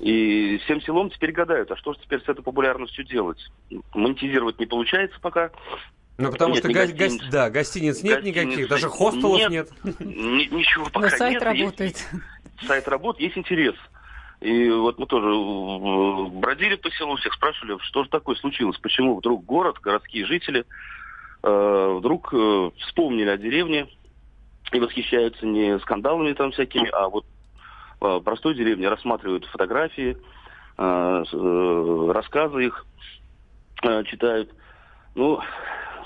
и 0.00 0.58
всем 0.64 0.80
селом 0.82 1.10
теперь 1.10 1.32
гадают, 1.32 1.70
а 1.70 1.76
что 1.76 1.92
же 1.94 2.00
теперь 2.00 2.20
с 2.20 2.28
этой 2.28 2.42
популярностью 2.42 3.04
делать? 3.04 3.38
Монетизировать 3.94 4.58
не 4.58 4.66
получается 4.66 5.18
пока. 5.20 5.50
Ну, 6.16 6.30
потому 6.30 6.54
нет, 6.54 6.64
что 6.64 6.68
го- 6.68 6.74
гостиниц, 6.74 7.22
го- 7.24 7.30
да, 7.30 7.50
гостиниц 7.50 8.02
нет 8.02 8.22
гостиниц, 8.22 8.36
никаких, 8.36 8.68
даже 8.68 8.88
хостелов 8.88 9.50
нет. 9.50 9.68
нет. 9.82 10.00
Ничего 10.00 10.84
пока 10.86 11.10
Но 11.10 11.16
сайт 11.16 11.32
нет. 11.34 11.42
работает. 11.42 11.80
Есть, 11.80 12.08
сайт 12.68 12.86
работает, 12.88 13.22
есть 13.24 13.38
интерес. 13.38 13.74
И 14.40 14.68
вот 14.70 14.98
мы 14.98 15.06
тоже 15.06 15.26
бродили 16.38 16.76
по 16.76 16.90
селу, 16.90 17.16
всех 17.16 17.32
спрашивали, 17.34 17.78
что 17.82 18.04
же 18.04 18.10
такое 18.10 18.36
случилось, 18.36 18.76
почему 18.78 19.16
вдруг 19.16 19.44
город, 19.44 19.78
городские 19.80 20.26
жители 20.26 20.64
э, 21.42 21.94
вдруг 21.98 22.32
э, 22.32 22.70
вспомнили 22.80 23.30
о 23.30 23.36
деревне 23.38 23.88
и 24.70 24.78
восхищаются 24.78 25.46
не 25.46 25.78
скандалами 25.80 26.32
там 26.34 26.52
всякими, 26.52 26.88
а 26.90 27.08
вот 27.08 27.24
э, 28.04 28.20
простой 28.20 28.54
деревне 28.54 28.88
рассматривают 28.88 29.44
фотографии, 29.46 30.16
э, 30.78 31.24
э, 31.32 32.10
рассказы 32.12 32.66
их 32.66 32.86
читают. 34.06 34.50
Ну, 35.14 35.40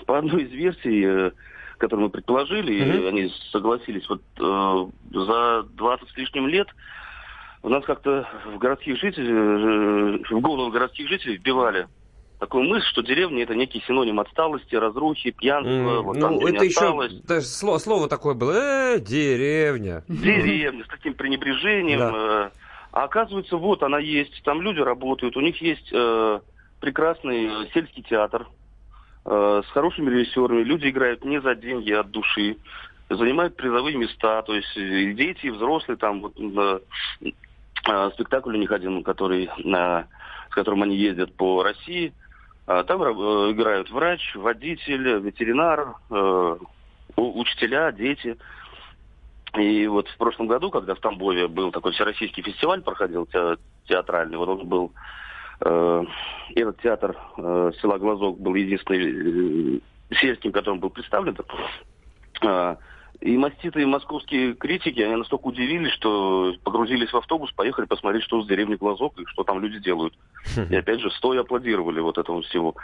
по 0.06 0.18
одной 0.18 0.42
из 0.42 0.50
версий, 0.50 1.32
которую 1.76 2.06
мы 2.06 2.10
предположили, 2.10 2.74
mm-hmm. 2.74 3.08
они 3.08 3.32
согласились, 3.52 4.08
вот 4.08 4.20
за 4.36 5.62
20 5.62 6.08
с 6.08 6.16
лишним 6.16 6.48
лет 6.48 6.66
у 7.62 7.68
нас 7.68 7.84
как-то 7.84 8.26
в 8.46 8.58
городских 8.58 8.98
жителей, 8.98 10.24
в 10.28 10.40
голову 10.40 10.72
городских 10.72 11.08
жителей 11.08 11.36
вбивали 11.36 11.86
такую 12.38 12.64
мысль, 12.64 12.86
что 12.86 13.02
деревня 13.02 13.42
это 13.42 13.54
некий 13.54 13.82
синоним 13.86 14.20
отсталости, 14.20 14.74
разрухи, 14.74 15.30
пьянства. 15.30 15.70
Mm, 15.70 16.02
вот 16.02 16.16
ну, 16.16 16.46
это 16.46 16.64
еще 16.64 17.08
даже 17.24 17.46
слово, 17.46 17.78
слово 17.78 18.08
такое 18.08 18.34
было, 18.34 18.94
э, 18.94 19.00
деревня. 19.00 20.04
Деревня, 20.08 20.84
с 20.84 20.88
таким 20.88 21.14
пренебрежением. 21.14 21.98
Да. 21.98 22.12
Э, 22.14 22.50
а 22.92 23.04
оказывается, 23.04 23.56
вот 23.56 23.82
она 23.82 23.98
есть, 23.98 24.42
там 24.44 24.62
люди 24.62 24.80
работают, 24.80 25.36
у 25.36 25.40
них 25.40 25.60
есть 25.60 25.88
э, 25.92 26.40
прекрасный 26.80 27.68
сельский 27.74 28.02
театр 28.02 28.48
э, 29.24 29.62
с 29.66 29.70
хорошими 29.72 30.10
режиссерами, 30.10 30.62
люди 30.62 30.88
играют 30.88 31.24
не 31.24 31.40
за 31.40 31.54
деньги, 31.54 31.92
а 31.92 32.00
от 32.00 32.10
души, 32.10 32.56
занимают 33.10 33.56
призовые 33.56 33.96
места, 33.96 34.42
то 34.42 34.54
есть 34.54 34.74
и 34.76 35.12
дети, 35.12 35.46
и 35.46 35.50
взрослые, 35.50 35.96
там 35.96 36.22
вот, 36.22 36.34
э, 36.38 36.80
э, 37.22 38.10
спектакль 38.14 38.54
у 38.54 38.58
них 38.58 38.70
один, 38.70 39.02
который, 39.02 39.46
э, 39.46 40.04
с 40.50 40.54
которым 40.54 40.82
они 40.84 40.96
ездят 40.96 41.34
по 41.34 41.62
России, 41.62 42.08
э, 42.08 42.27
там 42.68 43.02
э, 43.02 43.52
играют 43.52 43.90
врач, 43.90 44.34
водитель, 44.34 45.20
ветеринар, 45.20 45.94
э, 46.10 46.56
учителя, 47.16 47.90
дети. 47.92 48.36
И 49.56 49.86
вот 49.86 50.06
в 50.08 50.16
прошлом 50.18 50.48
году, 50.48 50.70
когда 50.70 50.94
в 50.94 51.00
Тамбове 51.00 51.48
был 51.48 51.72
такой 51.72 51.92
всероссийский 51.92 52.42
фестиваль, 52.42 52.82
проходил 52.82 53.24
те, 53.26 53.56
театральный, 53.86 54.36
вот 54.36 54.48
он 54.50 54.66
был, 54.66 54.92
э, 55.62 56.04
этот 56.56 56.80
театр 56.82 57.16
э, 57.38 57.72
села 57.80 57.96
Глазок 57.96 58.38
был 58.38 58.54
единственный 58.54 59.78
э, 59.78 60.14
сельским, 60.16 60.52
которым 60.52 60.80
был 60.80 60.90
представлен. 60.90 61.36
Э, 62.42 62.76
и 63.20 63.36
маститые 63.36 63.86
московские 63.86 64.54
критики, 64.54 65.00
они 65.00 65.16
настолько 65.16 65.46
удивились, 65.46 65.92
что 65.92 66.54
погрузились 66.62 67.12
в 67.12 67.16
автобус, 67.16 67.50
поехали 67.52 67.86
посмотреть, 67.86 68.22
что 68.22 68.42
с 68.42 68.46
деревни 68.46 68.76
Глазок 68.76 69.18
и 69.18 69.24
что 69.26 69.42
там 69.42 69.60
люди 69.60 69.80
делают. 69.80 70.14
И 70.70 70.76
опять 70.76 71.00
же, 71.00 71.10
стоя 71.10 71.40
аплодировали 71.40 72.00
вот 72.00 72.16
этому 72.16 72.42
всего. 72.42 72.76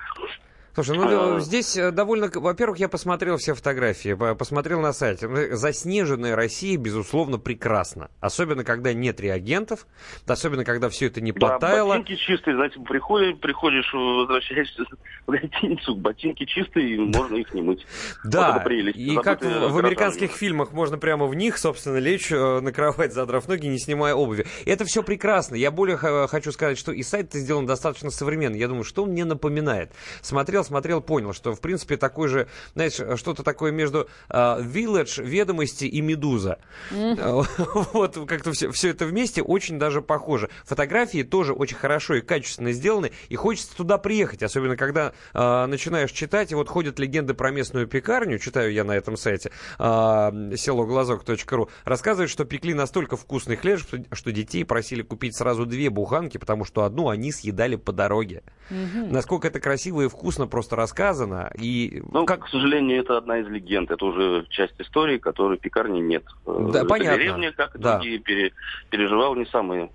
Слушай, 0.74 0.96
ну 0.96 1.36
а... 1.36 1.40
здесь 1.40 1.76
э, 1.76 1.92
довольно... 1.92 2.28
Во-первых, 2.34 2.78
я 2.80 2.88
посмотрел 2.88 3.36
все 3.36 3.54
фотографии, 3.54 4.34
посмотрел 4.34 4.80
на 4.80 4.92
сайте. 4.92 5.28
Ну, 5.28 5.54
заснеженная 5.54 6.34
Россия, 6.34 6.76
безусловно, 6.76 7.38
прекрасна. 7.38 8.10
Особенно, 8.20 8.64
когда 8.64 8.92
нет 8.92 9.20
реагентов, 9.20 9.86
особенно, 10.26 10.64
когда 10.64 10.88
все 10.88 11.06
это 11.06 11.20
не 11.20 11.30
потаяло. 11.30 11.92
Да, 11.92 11.98
ботинки 12.00 12.20
чистые, 12.20 12.56
знаете, 12.56 12.80
приходишь, 12.80 13.38
приходишь, 13.38 13.92
возвращаешься 13.92 14.82
в 15.26 15.30
гостиницу, 15.30 15.94
ботинки 15.94 16.44
чистые, 16.44 16.98
можно 16.98 17.36
их 17.36 17.54
не 17.54 17.62
мыть. 17.62 17.86
Да, 18.24 18.60
вот 18.64 18.72
и 18.72 19.14
как 19.22 19.42
в, 19.42 19.68
в 19.68 19.78
американских 19.78 20.32
фильмах 20.32 20.72
можно 20.72 20.98
прямо 20.98 21.26
в 21.26 21.36
них, 21.36 21.56
собственно, 21.56 21.98
лечь 21.98 22.32
э, 22.32 22.60
на 22.60 22.72
кровать, 22.72 23.12
задрав 23.12 23.46
ноги, 23.46 23.68
не 23.68 23.78
снимая 23.78 24.14
обуви. 24.14 24.44
Это 24.66 24.84
все 24.84 25.04
прекрасно. 25.04 25.54
Я 25.54 25.70
более 25.70 25.96
хочу 25.96 26.50
сказать, 26.50 26.78
что 26.78 26.90
и 26.90 27.04
сайт 27.04 27.32
сделан 27.32 27.64
достаточно 27.64 28.10
современно. 28.10 28.56
Я 28.56 28.66
думаю, 28.66 28.82
что 28.82 29.04
он 29.04 29.10
мне 29.10 29.24
напоминает. 29.24 29.92
Смотрел 30.20 30.63
смотрел, 30.64 31.00
понял, 31.00 31.32
что, 31.32 31.54
в 31.54 31.60
принципе, 31.60 31.96
такой 31.96 32.28
же, 32.28 32.48
знаешь, 32.74 32.94
что-то 32.94 33.42
такое 33.42 33.72
между 33.72 34.08
uh, 34.28 34.62
Village, 34.62 35.22
Ведомости 35.22 35.84
и 35.84 36.00
Медуза. 36.00 36.58
Mm-hmm. 36.90 37.84
Вот, 37.94 38.18
как-то 38.26 38.52
все, 38.52 38.70
все 38.70 38.90
это 38.90 39.06
вместе 39.06 39.42
очень 39.42 39.78
даже 39.78 40.02
похоже. 40.02 40.50
Фотографии 40.64 41.22
тоже 41.22 41.52
очень 41.52 41.76
хорошо 41.76 42.14
и 42.14 42.20
качественно 42.20 42.72
сделаны, 42.72 43.12
и 43.28 43.36
хочется 43.36 43.76
туда 43.76 43.98
приехать, 43.98 44.42
особенно 44.42 44.76
когда 44.76 45.12
uh, 45.32 45.66
начинаешь 45.66 46.10
читать, 46.12 46.52
и 46.52 46.54
вот 46.54 46.68
ходят 46.68 46.98
легенды 46.98 47.34
про 47.34 47.50
местную 47.50 47.86
пекарню, 47.86 48.38
читаю 48.38 48.72
я 48.72 48.84
на 48.84 48.92
этом 48.92 49.16
сайте, 49.16 49.50
uh, 49.78 50.56
селоглазок.ру, 50.56 51.68
рассказывают, 51.84 52.30
что 52.30 52.44
пекли 52.44 52.74
настолько 52.74 53.16
вкусный 53.16 53.56
хлеб, 53.56 53.78
что, 53.78 53.98
что 54.12 54.32
детей 54.32 54.64
просили 54.64 55.02
купить 55.02 55.36
сразу 55.36 55.66
две 55.66 55.90
буханки, 55.90 56.38
потому 56.38 56.64
что 56.64 56.84
одну 56.84 57.08
они 57.08 57.32
съедали 57.32 57.76
по 57.76 57.92
дороге. 57.92 58.42
Mm-hmm. 58.70 59.10
Насколько 59.10 59.48
это 59.48 59.60
красиво 59.60 60.02
и 60.02 60.08
вкусно, 60.08 60.46
просто 60.54 60.76
рассказано. 60.76 61.50
И 61.58 62.00
ну, 62.12 62.26
как... 62.26 62.44
к 62.44 62.48
сожалению, 62.48 63.00
это 63.00 63.16
одна 63.16 63.38
из 63.38 63.48
легенд. 63.48 63.90
Это 63.90 64.04
уже 64.04 64.46
часть 64.50 64.80
истории, 64.80 65.18
которой 65.18 65.58
пекарни 65.58 66.00
нет. 66.00 66.22
Да, 66.46 66.78
это 66.78 66.84
понятно. 66.84 67.18
Деревня, 67.18 67.50
как 67.50 67.74
и 67.74 67.78
да. 67.80 67.94
другие, 67.94 68.20
пере, 68.20 68.52
переживал 68.88 69.34
не 69.34 69.46
самые 69.46 69.90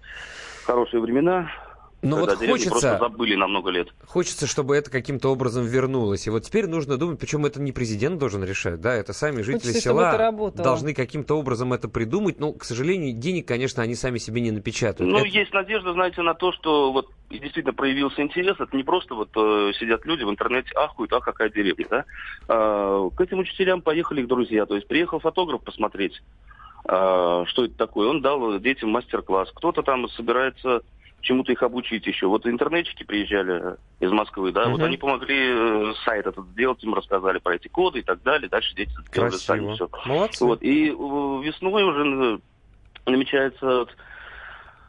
хорошие 0.65 0.99
времена. 0.99 1.49
Ну 2.01 2.19
вот 2.19 2.37
хочется... 2.37 2.69
просто 2.69 2.97
забыли 2.97 3.35
на 3.35 3.47
много 3.47 3.71
лет. 3.71 3.89
Хочется, 4.05 4.47
чтобы 4.47 4.75
это 4.75 4.89
каким-то 4.89 5.29
образом 5.29 5.65
вернулось. 5.65 6.27
И 6.27 6.29
вот 6.29 6.43
теперь 6.43 6.67
нужно 6.67 6.97
думать, 6.97 7.19
причем 7.19 7.45
это 7.45 7.61
не 7.61 7.71
президент 7.71 8.19
должен 8.19 8.43
решать, 8.43 8.79
да, 8.79 8.93
это 8.93 9.11
сами 9.11 9.41
жители 9.41 9.67
хочется, 9.67 9.81
села 9.81 10.31
должны 10.55 10.93
каким-то 10.93 11.37
образом 11.37 11.73
это 11.73 11.89
придумать. 11.89 12.39
Но, 12.39 12.53
к 12.53 12.63
сожалению, 12.63 13.13
денег, 13.13 13.47
конечно, 13.47 13.83
они 13.83 13.95
сами 13.95 14.17
себе 14.17 14.41
не 14.41 14.51
напечатают. 14.51 15.11
Ну, 15.11 15.19
это... 15.19 15.27
есть 15.27 15.53
надежда, 15.53 15.93
знаете, 15.93 16.21
на 16.21 16.33
то, 16.33 16.53
что 16.53 16.93
вот 16.93 17.09
действительно 17.29 17.73
проявился 17.73 18.21
интерес. 18.21 18.55
Это 18.59 18.75
не 18.75 18.83
просто 18.83 19.15
вот 19.15 19.29
э, 19.35 19.71
сидят 19.77 20.05
люди 20.05 20.23
в 20.23 20.29
интернете, 20.29 20.71
ахуют, 20.75 21.11
ах, 21.13 21.23
какая 21.23 21.49
деревня, 21.49 21.85
да. 21.89 22.05
Э, 22.47 23.09
к 23.15 23.19
этим 23.19 23.39
учителям 23.39 23.81
поехали 23.81 24.21
их 24.21 24.27
друзья. 24.27 24.65
То 24.65 24.75
есть 24.75 24.87
приехал 24.87 25.19
фотограф 25.19 25.61
посмотреть, 25.61 26.21
э, 26.85 27.43
что 27.47 27.65
это 27.65 27.73
такое. 27.75 28.07
Он 28.07 28.21
дал 28.21 28.57
детям 28.59 28.89
мастер-класс. 28.89 29.51
Кто-то 29.53 29.83
там 29.83 30.07
собирается 30.09 30.81
чему-то 31.21 31.51
их 31.51 31.63
обучить 31.63 32.05
еще. 32.07 32.27
Вот 32.27 32.45
интернетчики 32.45 33.03
приезжали 33.03 33.75
из 33.99 34.11
Москвы, 34.11 34.51
да, 34.51 34.65
uh-huh. 34.65 34.71
вот 34.71 34.81
они 34.81 34.97
помогли 34.97 35.51
э, 35.51 35.93
сайт 36.05 36.27
этот 36.27 36.45
сделать, 36.49 36.83
им 36.83 36.93
рассказали 36.93 37.39
про 37.39 37.55
эти 37.55 37.67
коды 37.67 37.99
и 37.99 38.03
так 38.03 38.21
далее. 38.23 38.49
Дальше 38.49 38.75
дети 38.75 38.91
сделали 39.07 39.31
сами 39.31 39.73
все. 39.73 39.89
Молодцы. 40.05 40.45
Вот. 40.45 40.61
И 40.63 40.89
э, 40.89 40.91
весной 40.91 41.83
уже 41.83 42.39
намечается 43.05 43.65
вот, 43.65 43.95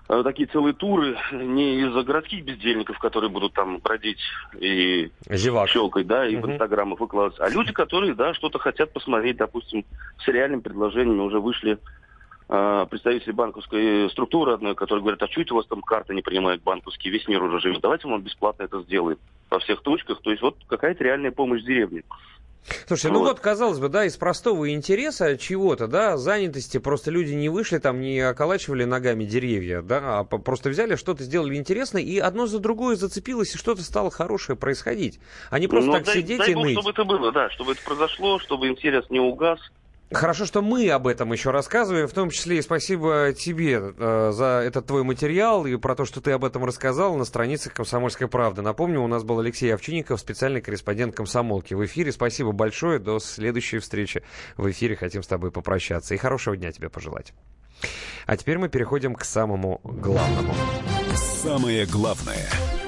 э, 0.09 0.23
такие 0.23 0.49
целые 0.49 0.75
туры 0.75 1.17
не 1.33 1.81
из-за 1.81 2.02
городских 2.02 2.44
бездельников, 2.44 2.99
которые 2.99 3.31
будут 3.31 3.55
там 3.55 3.78
бродить 3.78 4.20
и 4.59 5.10
Зевак. 5.28 5.68
щелкать, 5.68 6.07
да, 6.07 6.26
и 6.26 6.36
угу. 6.36 6.47
в 6.47 6.50
инстаграмах 6.52 7.00
выкладывать, 7.00 7.41
а 7.41 7.49
люди, 7.49 7.73
которые, 7.73 8.15
да, 8.15 8.34
что-то 8.34 8.59
хотят 8.59 8.92
посмотреть, 8.92 9.36
допустим, 9.36 9.84
с 10.25 10.28
реальным 10.28 10.60
предложением 10.62 11.20
уже 11.20 11.41
вышли 11.41 11.78
представители 12.51 13.31
банковской 13.31 14.11
структуры 14.11 14.55
одной, 14.55 14.75
которые 14.75 15.03
говорят, 15.03 15.23
а 15.23 15.29
что 15.29 15.41
это 15.41 15.55
у 15.55 15.57
вас 15.59 15.67
там 15.67 15.83
карты 15.83 16.15
не 16.15 16.23
принимают 16.23 16.62
банковские, 16.65 17.12
весь 17.12 17.29
мир 17.29 17.43
уже 17.43 17.61
живет, 17.61 17.81
давайте 17.81 18.09
он 18.09 18.23
бесплатно 18.23 18.65
это 18.65 18.83
сделает 18.83 19.20
во 19.49 19.61
всех 19.61 19.83
точках. 19.83 20.20
То 20.20 20.31
есть 20.31 20.43
вот 20.43 20.57
какая-то 20.67 21.05
реальная 21.05 21.31
помощь 21.31 21.62
деревне. 21.62 22.03
Слушай, 22.87 23.11
ну 23.11 23.20
вот. 23.20 23.29
вот, 23.29 23.41
казалось 23.41 23.79
бы, 23.79 23.89
да, 23.89 24.05
из 24.05 24.17
простого 24.17 24.70
интереса 24.73 25.39
чего-то, 25.39 25.87
да, 25.87 26.17
занятости, 26.17 26.79
просто 26.79 27.11
люди 27.11 27.33
не 27.33 27.49
вышли 27.49 27.79
там, 27.79 28.01
не 28.01 28.20
околачивали 28.20 28.85
ногами 28.85 29.25
деревья, 29.25 29.81
да, 29.81 30.19
а 30.19 30.25
просто 30.25 30.70
взяли, 30.70 30.97
что-то 30.97 31.23
сделали 31.23 31.55
интересное, 31.55 32.03
и 32.03 32.19
одно 32.19 32.47
за 32.47 32.59
другое 32.59 32.97
зацепилось, 32.97 33.55
и 33.55 33.59
что-то 33.59 33.83
стало 33.83 34.11
хорошее 34.11 34.59
происходить. 34.59 35.20
А 35.51 35.59
не 35.59 35.69
просто 35.69 35.87
ну, 35.87 35.93
так 35.95 36.05
дай, 36.05 36.17
сидеть 36.17 36.39
дай 36.39 36.51
и 36.51 36.55
Бог, 36.55 36.65
ныть. 36.65 36.73
чтобы 36.75 36.91
это 36.91 37.05
было, 37.05 37.33
да, 37.33 37.49
чтобы 37.51 37.73
это 37.73 37.83
произошло, 37.83 38.39
чтобы 38.41 38.69
интерес 38.69 39.09
не 39.09 39.20
угас, 39.20 39.61
Хорошо, 40.12 40.44
что 40.44 40.60
мы 40.60 40.90
об 40.90 41.06
этом 41.06 41.32
еще 41.32 41.52
рассказываем, 41.52 42.08
в 42.08 42.12
том 42.12 42.30
числе 42.30 42.58
и 42.58 42.62
спасибо 42.62 43.32
тебе 43.32 43.80
э, 43.97 44.30
за 44.34 44.60
этот 44.66 44.86
твой 44.86 45.05
материал 45.05 45.66
и 45.66 45.76
про 45.76 45.94
то, 45.94 46.05
что 46.05 46.20
ты 46.20 46.32
об 46.32 46.44
этом 46.44 46.64
рассказал 46.64 47.14
на 47.14 47.24
страницах 47.24 47.74
«Комсомольской 47.74 48.26
правды». 48.26 48.60
Напомню, 48.60 49.02
у 49.02 49.06
нас 49.06 49.22
был 49.22 49.39
Алексей 49.39 49.72
Овчинников, 49.72 50.18
специальный 50.18 50.60
корреспондент 50.60 51.14
«Комсомолки» 51.14 51.74
в 51.74 51.84
эфире. 51.84 52.10
Спасибо 52.10 52.50
большое, 52.50 52.98
до 52.98 53.20
следующей 53.20 53.78
встречи 53.78 54.24
в 54.56 54.68
эфире. 54.68 54.97
Хотим 54.97 55.22
с 55.22 55.28
тобой 55.28 55.52
попрощаться 55.52 56.12
и 56.12 56.16
хорошего 56.16 56.56
дня 56.56 56.72
тебе 56.72 56.89
пожелать. 56.89 57.32
А 58.26 58.36
теперь 58.36 58.58
мы 58.58 58.68
переходим 58.68 59.14
к 59.14 59.24
самому 59.24 59.80
главному. 59.84 60.52
Самое 61.14 61.86
главное– 61.86 62.48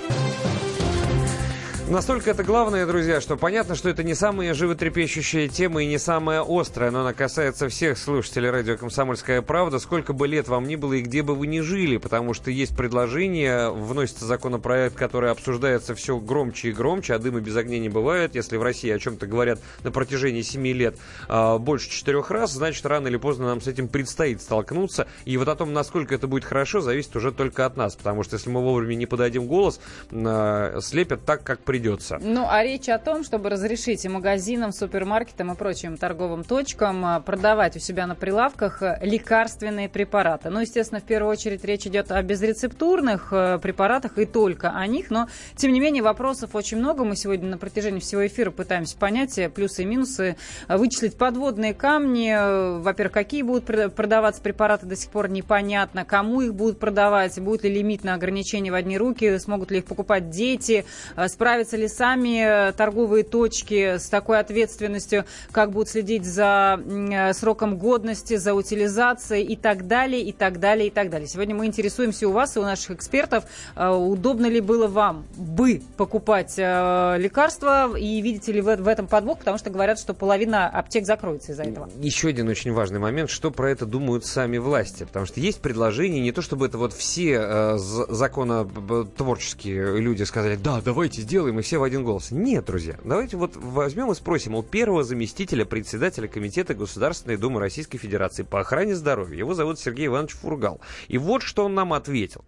Настолько 1.88 2.30
это 2.30 2.44
главное, 2.44 2.86
друзья, 2.86 3.20
что 3.20 3.36
понятно, 3.36 3.74
что 3.74 3.88
это 3.88 4.02
не 4.02 4.14
самая 4.14 4.54
животрепещущая 4.54 5.48
тема 5.48 5.82
и 5.82 5.86
не 5.86 5.98
самая 5.98 6.42
острая, 6.46 6.90
но 6.90 7.00
она 7.00 7.12
касается 7.12 7.68
всех 7.68 7.98
слушателей 7.98 8.50
радио 8.50 8.78
«Комсомольская 8.78 9.42
правда», 9.42 9.78
сколько 9.78 10.12
бы 10.12 10.26
лет 10.26 10.48
вам 10.48 10.66
ни 10.66 10.76
было 10.76 10.94
и 10.94 11.02
где 11.02 11.22
бы 11.22 11.34
вы 11.34 11.48
ни 11.48 11.60
жили, 11.60 11.98
потому 11.98 12.34
что 12.34 12.50
есть 12.50 12.74
предложение, 12.76 13.70
вносится 13.70 14.24
законопроект, 14.24 14.96
который 14.96 15.30
обсуждается 15.30 15.94
все 15.94 16.18
громче 16.18 16.68
и 16.68 16.72
громче, 16.72 17.14
а 17.14 17.18
дыма 17.18 17.40
без 17.40 17.56
огня 17.56 17.78
не 17.78 17.88
бывает. 17.88 18.36
Если 18.36 18.56
в 18.56 18.62
России 18.62 18.90
о 18.90 18.98
чем-то 18.98 19.26
говорят 19.26 19.58
на 19.82 19.90
протяжении 19.90 20.42
семи 20.42 20.72
лет 20.72 20.96
а, 21.28 21.58
больше 21.58 21.90
четырех 21.90 22.30
раз, 22.30 22.52
значит, 22.52 22.86
рано 22.86 23.08
или 23.08 23.16
поздно 23.16 23.46
нам 23.46 23.60
с 23.60 23.66
этим 23.66 23.88
предстоит 23.88 24.40
столкнуться. 24.40 25.08
И 25.24 25.36
вот 25.36 25.48
о 25.48 25.56
том, 25.56 25.72
насколько 25.72 26.14
это 26.14 26.26
будет 26.28 26.44
хорошо, 26.44 26.80
зависит 26.80 27.14
уже 27.16 27.32
только 27.32 27.66
от 27.66 27.76
нас, 27.76 27.96
потому 27.96 28.22
что 28.22 28.36
если 28.36 28.48
мы 28.50 28.62
вовремя 28.62 28.94
не 28.94 29.06
подадим 29.06 29.46
голос, 29.46 29.80
а, 30.12 30.78
слепят 30.80 31.26
так, 31.26 31.42
как 31.42 31.60
придется. 31.72 32.18
Ну, 32.20 32.44
а 32.46 32.62
речь 32.62 32.90
о 32.90 32.98
том, 32.98 33.24
чтобы 33.24 33.48
разрешить 33.48 34.04
и 34.04 34.08
магазинам, 34.08 34.72
супермаркетам 34.72 35.52
и 35.52 35.54
прочим 35.54 35.96
торговым 35.96 36.44
точкам 36.44 37.02
а, 37.02 37.20
продавать 37.20 37.76
у 37.76 37.78
себя 37.78 38.06
на 38.06 38.14
прилавках 38.14 38.82
э, 38.82 38.98
лекарственные 39.00 39.88
препараты. 39.88 40.50
Ну, 40.50 40.60
естественно, 40.60 41.00
в 41.00 41.04
первую 41.04 41.32
очередь 41.32 41.64
речь 41.64 41.86
идет 41.86 42.12
о 42.12 42.22
безрецептурных 42.22 43.32
э, 43.32 43.58
препаратах 43.58 44.18
и 44.18 44.26
только 44.26 44.68
о 44.72 44.86
них, 44.86 45.08
но, 45.08 45.28
тем 45.56 45.72
не 45.72 45.80
менее, 45.80 46.02
вопросов 46.02 46.54
очень 46.54 46.76
много. 46.76 47.04
Мы 47.04 47.16
сегодня 47.16 47.48
на 47.48 47.56
протяжении 47.56 48.00
всего 48.00 48.26
эфира 48.26 48.50
пытаемся 48.50 48.98
понять 48.98 49.38
э, 49.38 49.48
плюсы 49.48 49.84
и 49.84 49.86
минусы, 49.86 50.36
вычислить 50.68 51.16
подводные 51.16 51.72
камни. 51.72 52.82
Во-первых, 52.82 53.14
какие 53.14 53.40
будут 53.40 53.64
продаваться 53.94 54.42
препараты, 54.42 54.84
до 54.84 54.94
сих 54.96 55.10
пор 55.10 55.30
непонятно, 55.30 56.04
кому 56.04 56.42
их 56.42 56.54
будут 56.54 56.78
продавать, 56.78 57.40
будет 57.40 57.64
ли 57.64 57.70
лимит 57.70 58.04
на 58.04 58.12
ограничения 58.12 58.70
в 58.70 58.74
одни 58.74 58.98
руки, 58.98 59.38
смогут 59.38 59.70
ли 59.70 59.78
их 59.78 59.86
покупать 59.86 60.28
дети, 60.28 60.84
справиться 61.28 61.61
справятся 61.62 61.76
ли 61.76 61.88
сами 61.88 62.68
э, 62.68 62.72
торговые 62.72 63.24
точки 63.24 63.98
с 63.98 64.08
такой 64.08 64.40
ответственностью, 64.40 65.24
как 65.52 65.70
будут 65.70 65.88
следить 65.88 66.24
за 66.24 66.80
э, 66.84 67.32
сроком 67.34 67.78
годности, 67.78 68.36
за 68.36 68.54
утилизацией 68.54 69.44
и 69.44 69.54
так 69.56 69.86
далее, 69.86 70.22
и 70.22 70.32
так 70.32 70.58
далее, 70.58 70.88
и 70.88 70.90
так 70.90 71.10
далее. 71.10 71.28
Сегодня 71.28 71.54
мы 71.54 71.66
интересуемся 71.66 72.26
у 72.28 72.32
вас 72.32 72.56
и 72.56 72.58
у 72.58 72.62
наших 72.62 72.92
экспертов, 72.92 73.44
э, 73.76 73.88
удобно 73.88 74.46
ли 74.46 74.60
было 74.60 74.88
вам 74.88 75.24
бы 75.36 75.82
покупать 75.96 76.56
лекарства 76.56 77.96
и 77.96 78.20
видите 78.20 78.52
ли 78.52 78.60
в 78.60 78.88
этом 78.88 79.06
подвох, 79.06 79.38
потому 79.38 79.58
что 79.58 79.70
говорят, 79.70 79.98
что 79.98 80.14
половина 80.14 80.68
аптек 80.68 81.06
закроется 81.06 81.52
из-за 81.52 81.62
этого. 81.62 81.88
Еще 82.00 82.28
один 82.28 82.48
очень 82.48 82.72
важный 82.72 82.98
момент, 82.98 83.30
что 83.30 83.50
про 83.50 83.70
это 83.70 83.86
думают 83.86 84.26
сами 84.26 84.58
власти, 84.58 85.04
потому 85.04 85.26
что 85.26 85.40
есть 85.40 85.60
предложение, 85.60 86.22
не 86.22 86.32
то 86.32 86.42
чтобы 86.42 86.66
это 86.66 86.78
вот 86.78 86.92
все 86.92 87.76
законотворческие 87.76 90.00
люди 90.00 90.24
сказали, 90.24 90.56
да, 90.56 90.80
давайте 90.84 91.22
сделаем, 91.22 91.51
и 91.58 91.62
все 91.62 91.78
в 91.78 91.82
один 91.82 92.04
голос. 92.04 92.30
Нет, 92.30 92.64
друзья, 92.64 92.98
давайте 93.04 93.36
вот 93.36 93.56
возьмем 93.56 94.10
и 94.10 94.14
спросим 94.14 94.54
у 94.54 94.62
первого 94.62 95.04
заместителя 95.04 95.64
председателя 95.64 96.28
Комитета 96.28 96.74
Государственной 96.74 97.36
Думы 97.36 97.60
Российской 97.60 97.98
Федерации 97.98 98.42
по 98.42 98.60
охране 98.60 98.94
здоровья. 98.94 99.38
Его 99.38 99.54
зовут 99.54 99.78
Сергей 99.78 100.06
Иванович 100.06 100.32
Фургал. 100.32 100.80
И 101.08 101.18
вот 101.18 101.42
что 101.42 101.64
он 101.64 101.74
нам 101.74 101.92
ответил. 101.92 102.44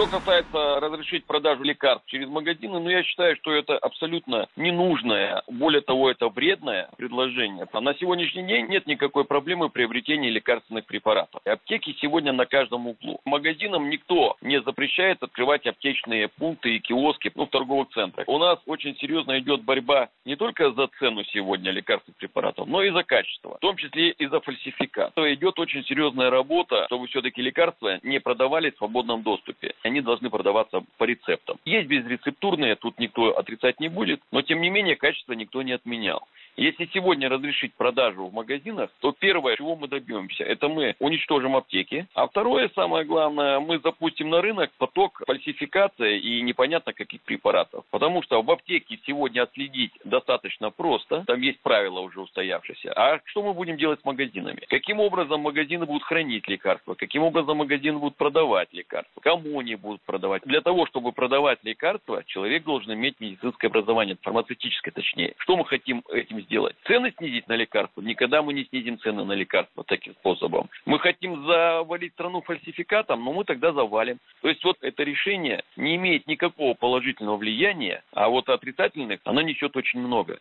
Что 0.00 0.18
касается 0.18 0.80
разрешить 0.80 1.26
продажу 1.26 1.62
лекарств 1.62 2.06
через 2.06 2.26
магазины, 2.26 2.80
ну, 2.80 2.88
я 2.88 3.02
считаю, 3.02 3.36
что 3.36 3.52
это 3.52 3.76
абсолютно 3.76 4.48
ненужное, 4.56 5.42
более 5.46 5.82
того, 5.82 6.10
это 6.10 6.30
вредное 6.30 6.88
предложение. 6.96 7.66
А 7.70 7.82
на 7.82 7.92
сегодняшний 7.92 8.44
день 8.44 8.68
нет 8.68 8.86
никакой 8.86 9.26
проблемы 9.26 9.68
приобретения 9.68 10.30
лекарственных 10.30 10.86
препаратов. 10.86 11.42
Аптеки 11.44 11.94
сегодня 12.00 12.32
на 12.32 12.46
каждом 12.46 12.86
углу. 12.86 13.20
Магазинам 13.26 13.90
никто 13.90 14.38
не 14.40 14.62
запрещает 14.62 15.22
открывать 15.22 15.66
аптечные 15.66 16.28
пункты 16.28 16.76
и 16.76 16.80
киоски 16.80 17.30
ну, 17.34 17.44
в 17.44 17.50
торговых 17.50 17.90
центрах. 17.90 18.26
У 18.26 18.38
нас 18.38 18.58
очень 18.64 18.96
серьезно 18.96 19.38
идет 19.38 19.64
борьба 19.64 20.08
не 20.24 20.34
только 20.34 20.72
за 20.72 20.88
цену 20.98 21.24
сегодня 21.24 21.72
лекарственных 21.72 22.16
препаратов, 22.16 22.66
но 22.68 22.82
и 22.82 22.88
за 22.88 23.02
качество, 23.02 23.56
в 23.56 23.60
том 23.60 23.76
числе 23.76 24.12
и 24.12 24.26
за 24.28 24.40
фальсификат. 24.40 25.12
Идет 25.18 25.58
очень 25.58 25.84
серьезная 25.84 26.30
работа, 26.30 26.86
чтобы 26.86 27.06
все-таки 27.08 27.42
лекарства 27.42 28.00
не 28.02 28.18
продавали 28.18 28.70
в 28.70 28.78
свободном 28.78 29.22
доступе 29.22 29.74
они 29.90 30.00
должны 30.00 30.30
продаваться 30.30 30.82
по 30.98 31.04
рецептам. 31.04 31.58
Есть 31.64 31.88
безрецептурные, 31.88 32.76
тут 32.76 32.98
никто 32.98 33.36
отрицать 33.36 33.80
не 33.80 33.88
будет, 33.88 34.20
но 34.30 34.42
тем 34.42 34.60
не 34.60 34.70
менее 34.70 34.96
качество 34.96 35.32
никто 35.32 35.62
не 35.62 35.72
отменял. 35.72 36.26
Если 36.56 36.90
сегодня 36.92 37.28
разрешить 37.28 37.74
продажу 37.74 38.26
в 38.26 38.34
магазинах, 38.34 38.90
то 39.00 39.12
первое, 39.12 39.56
чего 39.56 39.76
мы 39.76 39.88
добьемся, 39.88 40.44
это 40.44 40.68
мы 40.68 40.94
уничтожим 40.98 41.56
аптеки. 41.56 42.06
А 42.14 42.26
второе, 42.26 42.70
самое 42.74 43.04
главное, 43.04 43.60
мы 43.60 43.78
запустим 43.78 44.30
на 44.30 44.42
рынок 44.42 44.70
поток 44.76 45.22
фальсификации 45.26 46.18
и 46.18 46.42
непонятно 46.42 46.92
каких 46.92 47.22
препаратов. 47.22 47.84
Потому 47.90 48.22
что 48.22 48.42
в 48.42 48.50
аптеке 48.50 48.98
сегодня 49.06 49.42
отследить 49.42 49.92
достаточно 50.04 50.70
просто, 50.70 51.24
там 51.26 51.40
есть 51.40 51.60
правила 51.60 52.00
уже 52.00 52.20
устоявшиеся. 52.20 52.92
А 52.94 53.20
что 53.24 53.42
мы 53.42 53.54
будем 53.54 53.76
делать 53.76 54.00
с 54.00 54.04
магазинами? 54.04 54.64
Каким 54.68 55.00
образом 55.00 55.40
магазины 55.40 55.86
будут 55.86 56.02
хранить 56.02 56.48
лекарства? 56.48 56.94
Каким 56.94 57.22
образом 57.22 57.58
магазины 57.58 57.98
будут 57.98 58.16
продавать 58.16 58.72
лекарства? 58.72 59.20
Кому 59.20 59.60
они 59.60 59.69
будут 59.76 60.02
продавать? 60.02 60.42
Для 60.44 60.60
того, 60.60 60.86
чтобы 60.86 61.12
продавать 61.12 61.58
лекарства, 61.62 62.22
человек 62.24 62.64
должен 62.64 62.92
иметь 62.94 63.20
медицинское 63.20 63.68
образование, 63.68 64.16
фармацевтическое 64.22 64.92
точнее. 64.92 65.34
Что 65.38 65.56
мы 65.56 65.64
хотим 65.64 66.02
этим 66.10 66.40
сделать? 66.42 66.76
Цены 66.86 67.12
снизить 67.18 67.48
на 67.48 67.54
лекарства? 67.54 68.00
Никогда 68.00 68.42
мы 68.42 68.52
не 68.52 68.64
снизим 68.64 68.98
цены 68.98 69.24
на 69.24 69.32
лекарства 69.32 69.84
таким 69.84 70.14
способом. 70.14 70.68
Мы 70.84 70.98
хотим 70.98 71.44
завалить 71.46 72.12
страну 72.12 72.42
фальсификатом, 72.42 73.24
но 73.24 73.32
мы 73.32 73.44
тогда 73.44 73.72
завалим. 73.72 74.18
То 74.42 74.48
есть 74.48 74.64
вот 74.64 74.76
это 74.80 75.02
решение 75.02 75.62
не 75.76 75.96
имеет 75.96 76.26
никакого 76.26 76.74
положительного 76.74 77.36
влияния, 77.36 78.02
а 78.12 78.28
вот 78.28 78.48
отрицательных 78.48 79.20
оно 79.24 79.42
несет 79.42 79.76
очень 79.76 80.00
много. 80.00 80.38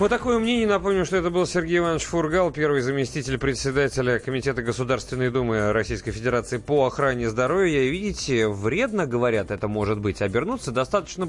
Вот 0.00 0.08
такое 0.08 0.38
мнение. 0.38 0.66
Напомню, 0.66 1.04
что 1.04 1.18
это 1.18 1.28
был 1.28 1.46
Сергей 1.46 1.76
Иванович 1.76 2.04
Фургал, 2.04 2.50
первый 2.50 2.80
заместитель 2.80 3.36
председателя 3.36 4.18
Комитета 4.18 4.62
Государственной 4.62 5.28
Думы 5.28 5.74
Российской 5.74 6.10
Федерации 6.10 6.56
по 6.56 6.86
охране 6.86 7.28
здоровья. 7.28 7.82
И 7.82 7.90
видите, 7.90 8.48
вредно, 8.48 9.04
говорят, 9.04 9.50
это 9.50 9.68
может 9.68 9.98
быть, 9.98 10.22
обернуться 10.22 10.72
достаточно 10.72 11.28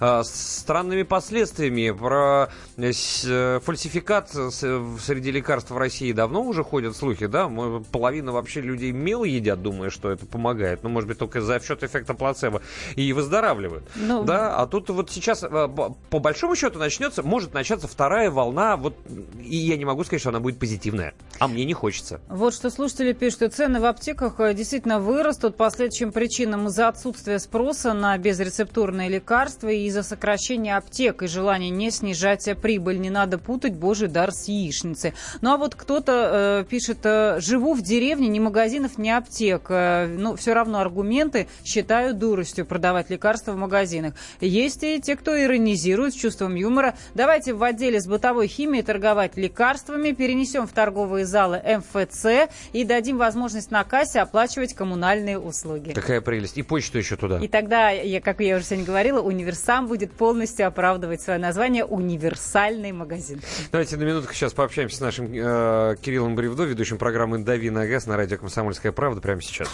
э, 0.00 0.22
странными 0.24 1.04
последствиями. 1.04 1.92
Про 1.96 2.48
э, 2.76 2.90
э 2.90 3.60
фальсификат 3.60 4.30
среди 4.30 5.30
лекарств 5.30 5.70
в 5.70 5.78
России 5.78 6.10
давно 6.10 6.42
уже 6.42 6.64
ходят 6.64 6.96
слухи, 6.96 7.26
да? 7.26 7.48
Половина 7.92 8.32
вообще 8.32 8.62
людей 8.62 8.90
мел 8.90 9.22
едят, 9.22 9.62
думая, 9.62 9.90
что 9.90 10.10
это 10.10 10.26
помогает. 10.26 10.82
Ну, 10.82 10.88
может 10.88 11.06
быть, 11.06 11.18
только 11.18 11.40
за 11.40 11.60
счет 11.60 11.84
эффекта 11.84 12.14
плацебо. 12.14 12.62
И 12.96 13.12
выздоравливают. 13.12 13.84
Ну... 13.94 14.24
Да, 14.24 14.56
а 14.56 14.66
тут 14.66 14.90
вот 14.90 15.08
сейчас, 15.08 15.44
э, 15.44 15.48
по 15.48 16.18
большому 16.18 16.56
счету, 16.56 16.80
начнется, 16.80 17.22
может 17.22 17.54
начаться 17.54 17.86
вторая 17.86 18.07
вторая 18.08 18.30
волна, 18.30 18.78
вот, 18.78 18.94
и 19.38 19.54
я 19.54 19.76
не 19.76 19.84
могу 19.84 20.02
сказать, 20.02 20.20
что 20.22 20.30
она 20.30 20.40
будет 20.40 20.58
позитивная. 20.58 21.12
А 21.38 21.46
мне 21.46 21.66
не 21.66 21.74
хочется. 21.74 22.22
Вот 22.30 22.54
что 22.54 22.70
слушатели 22.70 23.12
пишут, 23.12 23.34
что 23.34 23.50
цены 23.50 23.80
в 23.80 23.84
аптеках 23.84 24.40
э, 24.40 24.54
действительно 24.54 24.98
вырастут 24.98 25.58
по 25.58 25.68
следующим 25.68 26.10
причинам. 26.10 26.68
Из-за 26.68 26.88
отсутствия 26.88 27.38
спроса 27.38 27.92
на 27.92 28.16
безрецептурные 28.16 29.10
лекарства 29.10 29.68
и 29.68 29.84
из-за 29.84 30.02
сокращения 30.02 30.74
аптек 30.74 31.22
и 31.22 31.26
желания 31.26 31.68
не 31.68 31.90
снижать 31.90 32.48
прибыль. 32.62 32.98
Не 32.98 33.10
надо 33.10 33.36
путать 33.36 33.74
божий 33.74 34.08
дар 34.08 34.32
с 34.32 34.48
яичницей. 34.48 35.12
Ну 35.42 35.52
а 35.52 35.58
вот 35.58 35.74
кто-то 35.74 36.62
э, 36.62 36.64
пишет, 36.64 37.00
э, 37.04 37.40
живу 37.40 37.74
в 37.74 37.82
деревне, 37.82 38.28
ни 38.28 38.38
магазинов, 38.38 38.96
ни 38.96 39.10
аптек. 39.10 39.66
Э, 39.68 40.06
ну, 40.06 40.34
все 40.34 40.54
равно 40.54 40.80
аргументы 40.80 41.46
считаю 41.62 42.14
дуростью 42.14 42.64
продавать 42.64 43.10
лекарства 43.10 43.52
в 43.52 43.58
магазинах. 43.58 44.14
Есть 44.40 44.82
и 44.82 44.98
те, 44.98 45.14
кто 45.14 45.38
иронизирует 45.38 46.14
с 46.14 46.16
чувством 46.16 46.54
юмора. 46.54 46.96
Давайте 47.14 47.52
в 47.52 47.62
отделе 47.88 48.00
с 48.00 48.06
бытовой 48.06 48.48
химией 48.48 48.84
торговать 48.84 49.36
лекарствами, 49.36 50.12
перенесем 50.12 50.66
в 50.66 50.72
торговые 50.72 51.24
залы 51.24 51.60
МФЦ 51.64 52.50
и 52.72 52.84
дадим 52.84 53.18
возможность 53.18 53.70
на 53.70 53.82
кассе 53.84 54.20
оплачивать 54.20 54.74
коммунальные 54.74 55.38
услуги. 55.38 55.92
Какая 55.92 56.20
прелесть. 56.20 56.58
И 56.58 56.62
почту 56.62 56.98
еще 56.98 57.16
туда. 57.16 57.38
И 57.38 57.48
тогда, 57.48 57.90
я, 57.90 58.20
как 58.20 58.40
я 58.40 58.56
уже 58.56 58.64
сегодня 58.66 58.84
говорила, 58.84 59.20
универсам 59.20 59.86
будет 59.86 60.12
полностью 60.12 60.66
оправдывать 60.66 61.22
свое 61.22 61.38
название 61.38 61.84
«Универсальный 61.84 62.92
магазин». 62.92 63.40
Давайте 63.72 63.96
на 63.96 64.02
минутку 64.02 64.34
сейчас 64.34 64.52
пообщаемся 64.52 64.96
с 64.96 65.00
нашим 65.00 65.32
э, 65.32 65.96
Кириллом 66.00 66.34
Бревдо, 66.34 66.64
ведущим 66.64 66.98
программы 66.98 67.38
«Дави 67.38 67.70
на 67.70 67.86
газ» 67.86 68.06
на 68.06 68.16
радио 68.16 68.36
«Комсомольская 68.36 68.92
правда» 68.92 69.20
прямо 69.20 69.40
сейчас. 69.40 69.68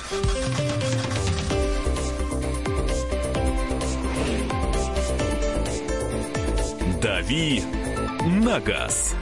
«Дави 7.02 7.62
на 8.26 8.58
газ. 8.58 9.14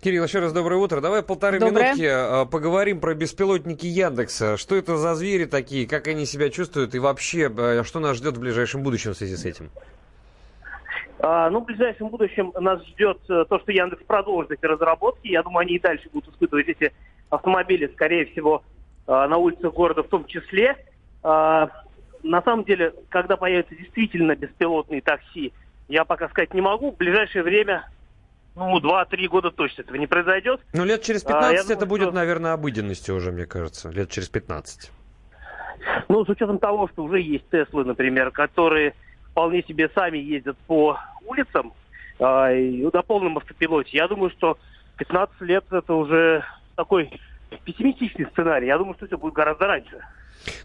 Кирилл, 0.00 0.24
еще 0.24 0.38
раз 0.38 0.52
доброе 0.52 0.76
утро. 0.76 1.00
Давай 1.00 1.22
полторы 1.22 1.58
доброе. 1.58 1.94
минутки 1.94 2.04
э, 2.04 2.46
поговорим 2.46 3.00
про 3.00 3.14
беспилотники 3.14 3.86
Яндекса. 3.86 4.56
Что 4.56 4.76
это 4.76 4.96
за 4.96 5.14
звери 5.14 5.44
такие, 5.44 5.86
как 5.86 6.06
они 6.06 6.24
себя 6.24 6.50
чувствуют 6.50 6.94
и 6.94 6.98
вообще, 6.98 7.52
э, 7.54 7.82
что 7.82 7.98
нас 7.98 8.16
ждет 8.16 8.36
в 8.36 8.40
ближайшем 8.40 8.82
будущем 8.82 9.12
в 9.12 9.16
связи 9.16 9.36
с 9.36 9.44
этим? 9.44 9.70
А, 11.18 11.50
ну, 11.50 11.60
в 11.60 11.64
ближайшем 11.64 12.08
будущем 12.08 12.52
нас 12.58 12.82
ждет 12.86 13.18
э, 13.28 13.44
то, 13.48 13.58
что 13.58 13.72
Яндекс 13.72 14.04
продолжит 14.04 14.52
эти 14.52 14.64
разработки. 14.64 15.28
Я 15.28 15.42
думаю, 15.42 15.62
они 15.62 15.74
и 15.74 15.80
дальше 15.80 16.08
будут 16.12 16.32
испытывать 16.32 16.68
эти 16.68 16.92
автомобили, 17.28 17.90
скорее 17.92 18.26
всего, 18.26 18.62
на 19.06 19.36
улицах 19.36 19.74
города 19.74 20.02
в 20.04 20.08
том 20.08 20.24
числе. 20.26 20.76
А, 21.22 21.68
на 22.22 22.42
самом 22.42 22.64
деле, 22.64 22.94
когда 23.08 23.36
появятся 23.36 23.74
действительно 23.74 24.34
беспилотные 24.34 25.00
такси, 25.00 25.52
я 25.88 26.04
пока 26.04 26.28
сказать 26.28 26.54
не 26.54 26.60
могу. 26.60 26.92
В 26.92 26.96
ближайшее 26.96 27.42
время 27.42 27.88
ну, 28.54 28.78
2-3 28.78 29.28
года 29.28 29.50
точно 29.50 29.82
этого 29.82 29.96
не 29.96 30.06
произойдет. 30.06 30.60
Ну, 30.72 30.84
лет 30.84 31.02
через 31.02 31.22
15 31.22 31.42
а, 31.42 31.62
это 31.62 31.74
думаю, 31.74 31.88
будет, 31.88 32.08
что... 32.08 32.12
наверное, 32.12 32.52
обыденностью 32.52 33.16
уже, 33.16 33.32
мне 33.32 33.46
кажется. 33.46 33.90
Лет 33.90 34.10
через 34.10 34.28
15. 34.28 34.90
Ну, 36.08 36.24
с 36.24 36.28
учетом 36.28 36.58
того, 36.58 36.88
что 36.88 37.04
уже 37.04 37.20
есть 37.20 37.48
Теслы, 37.50 37.84
например, 37.84 38.30
которые 38.30 38.94
вполне 39.30 39.62
себе 39.62 39.88
сами 39.94 40.18
ездят 40.18 40.56
по 40.66 40.98
улицам 41.24 41.72
э, 42.18 42.88
на 42.92 43.02
полном 43.02 43.38
автопилоте, 43.38 43.96
я 43.96 44.08
думаю, 44.08 44.30
что 44.30 44.58
15 44.98 45.40
лет 45.42 45.64
это 45.70 45.94
уже 45.94 46.44
такой 46.76 47.10
пессимистичный 47.64 48.26
сценарий. 48.32 48.66
Я 48.66 48.78
думаю, 48.78 48.94
что 48.94 49.06
все 49.06 49.18
будет 49.18 49.34
гораздо 49.34 49.66
раньше. 49.66 50.00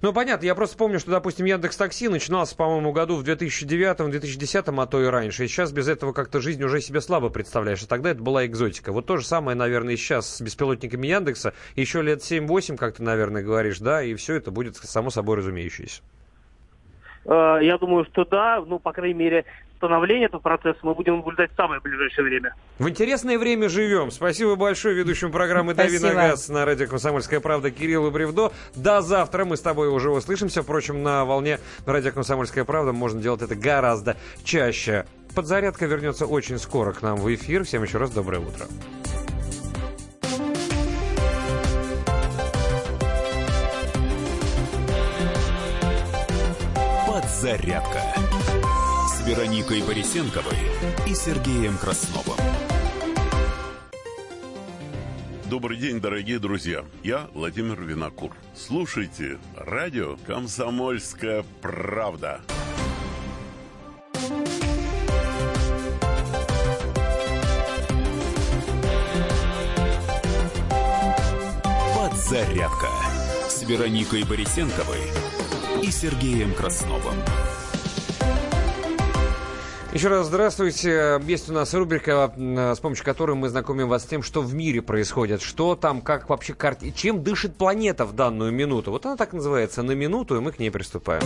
Ну, 0.01 0.13
понятно. 0.13 0.45
Я 0.45 0.55
просто 0.55 0.77
помню, 0.77 0.99
что, 0.99 1.11
допустим, 1.11 1.45
Яндекс 1.45 1.75
Такси 1.75 2.07
начинался, 2.07 2.55
по-моему, 2.55 2.91
году 2.91 3.15
в 3.15 3.23
2009-2010, 3.23 4.81
а 4.81 4.85
то 4.85 5.01
и 5.01 5.05
раньше. 5.05 5.45
И 5.45 5.47
сейчас 5.47 5.71
без 5.71 5.87
этого 5.87 6.13
как-то 6.13 6.39
жизнь 6.39 6.63
уже 6.63 6.81
себе 6.81 7.01
слабо 7.01 7.29
представляешь. 7.29 7.83
А 7.83 7.87
тогда 7.87 8.11
это 8.11 8.21
была 8.21 8.45
экзотика. 8.45 8.91
Вот 8.91 9.05
то 9.05 9.17
же 9.17 9.25
самое, 9.25 9.57
наверное, 9.57 9.95
и 9.95 9.97
сейчас 9.97 10.37
с 10.37 10.41
беспилотниками 10.41 11.07
Яндекса. 11.07 11.53
Еще 11.75 12.01
лет 12.01 12.19
7-8, 12.19 12.77
как 12.77 12.95
ты, 12.95 13.03
наверное, 13.03 13.43
говоришь, 13.43 13.79
да, 13.79 14.01
и 14.01 14.15
все 14.15 14.35
это 14.35 14.51
будет 14.51 14.77
само 14.77 15.09
собой 15.09 15.37
разумеющееся. 15.37 16.01
Э, 17.25 17.59
я 17.61 17.77
думаю, 17.77 18.05
что 18.05 18.25
да. 18.25 18.63
Ну, 18.65 18.79
по 18.79 18.93
крайней 18.93 19.15
мере, 19.15 19.45
становления 19.85 20.25
этого 20.25 20.41
процесса 20.41 20.79
мы 20.83 20.93
будем 20.93 21.17
наблюдать 21.17 21.51
в 21.51 21.55
самое 21.55 21.79
ближайшее 21.81 22.25
время. 22.25 22.55
В 22.79 22.89
интересное 22.89 23.37
время 23.37 23.69
живем. 23.69 24.11
Спасибо 24.11 24.55
большое 24.55 24.95
ведущему 24.95 25.31
программы 25.31 25.73
«Дави 25.73 25.99
на 25.99 26.13
газ» 26.13 26.49
на 26.49 26.65
радио 26.65 26.87
«Комсомольская 26.87 27.39
правда» 27.39 27.71
Кириллу 27.71 28.11
Бревдо. 28.11 28.51
До 28.75 29.01
завтра 29.01 29.45
мы 29.45 29.57
с 29.57 29.61
тобой 29.61 29.89
уже 29.89 30.09
услышимся. 30.09 30.63
Впрочем, 30.63 31.03
на 31.03 31.25
волне 31.25 31.59
радио 31.85 32.11
«Комсомольская 32.11 32.65
правда» 32.65 32.93
можно 32.93 33.21
делать 33.21 33.41
это 33.41 33.55
гораздо 33.55 34.17
чаще. 34.43 35.05
Подзарядка 35.35 35.85
вернется 35.85 36.25
очень 36.25 36.57
скоро 36.57 36.93
к 36.93 37.01
нам 37.01 37.17
в 37.17 37.33
эфир. 37.33 37.63
Всем 37.63 37.83
еще 37.83 37.97
раз 37.97 38.11
доброе 38.11 38.39
утро. 38.39 38.65
Подзарядка 47.07 48.24
Вероникой 49.25 49.81
Борисенковой 49.81 50.55
и 51.07 51.15
Сергеем 51.15 51.79
Красновым. 51.79 52.37
Добрый 55.45 55.77
день, 55.77 55.99
дорогие 55.99 56.37
друзья. 56.37 56.85
Я 57.03 57.27
Владимир 57.33 57.81
Винокур. 57.81 58.37
Слушайте 58.55 59.39
радио 59.57 60.17
«Комсомольская 60.27 61.43
правда». 61.59 62.41
Подзарядка 71.97 72.89
с 73.49 73.63
Вероникой 73.63 74.23
Борисенковой 74.23 75.01
и 75.81 75.89
Сергеем 75.89 76.53
Красновым. 76.53 77.15
Еще 79.95 80.09
раз 80.09 80.27
здравствуйте. 80.27 81.21
Есть 81.25 81.49
у 81.49 81.53
нас 81.53 81.73
рубрика, 81.73 82.29
с 82.35 82.79
помощью 82.81 83.05
которой 83.05 83.37
мы 83.37 83.47
знакомим 83.47 83.87
вас 83.87 84.03
с 84.03 84.05
тем, 84.05 84.23
что 84.23 84.41
в 84.41 84.53
мире 84.53 84.81
происходит, 84.81 85.41
что 85.41 85.77
там, 85.77 86.01
как 86.01 86.27
вообще 86.27 86.53
карте, 86.53 86.91
чем 86.91 87.23
дышит 87.23 87.55
планета 87.55 88.03
в 88.03 88.11
данную 88.11 88.51
минуту. 88.51 88.91
Вот 88.91 89.05
она 89.05 89.15
так 89.15 89.31
называется, 89.31 89.83
на 89.83 89.93
минуту, 89.93 90.35
и 90.35 90.41
мы 90.41 90.51
к 90.51 90.59
ней 90.59 90.69
приступаем. 90.69 91.23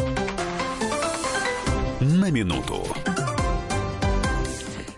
На 2.00 2.30
минуту. 2.30 2.86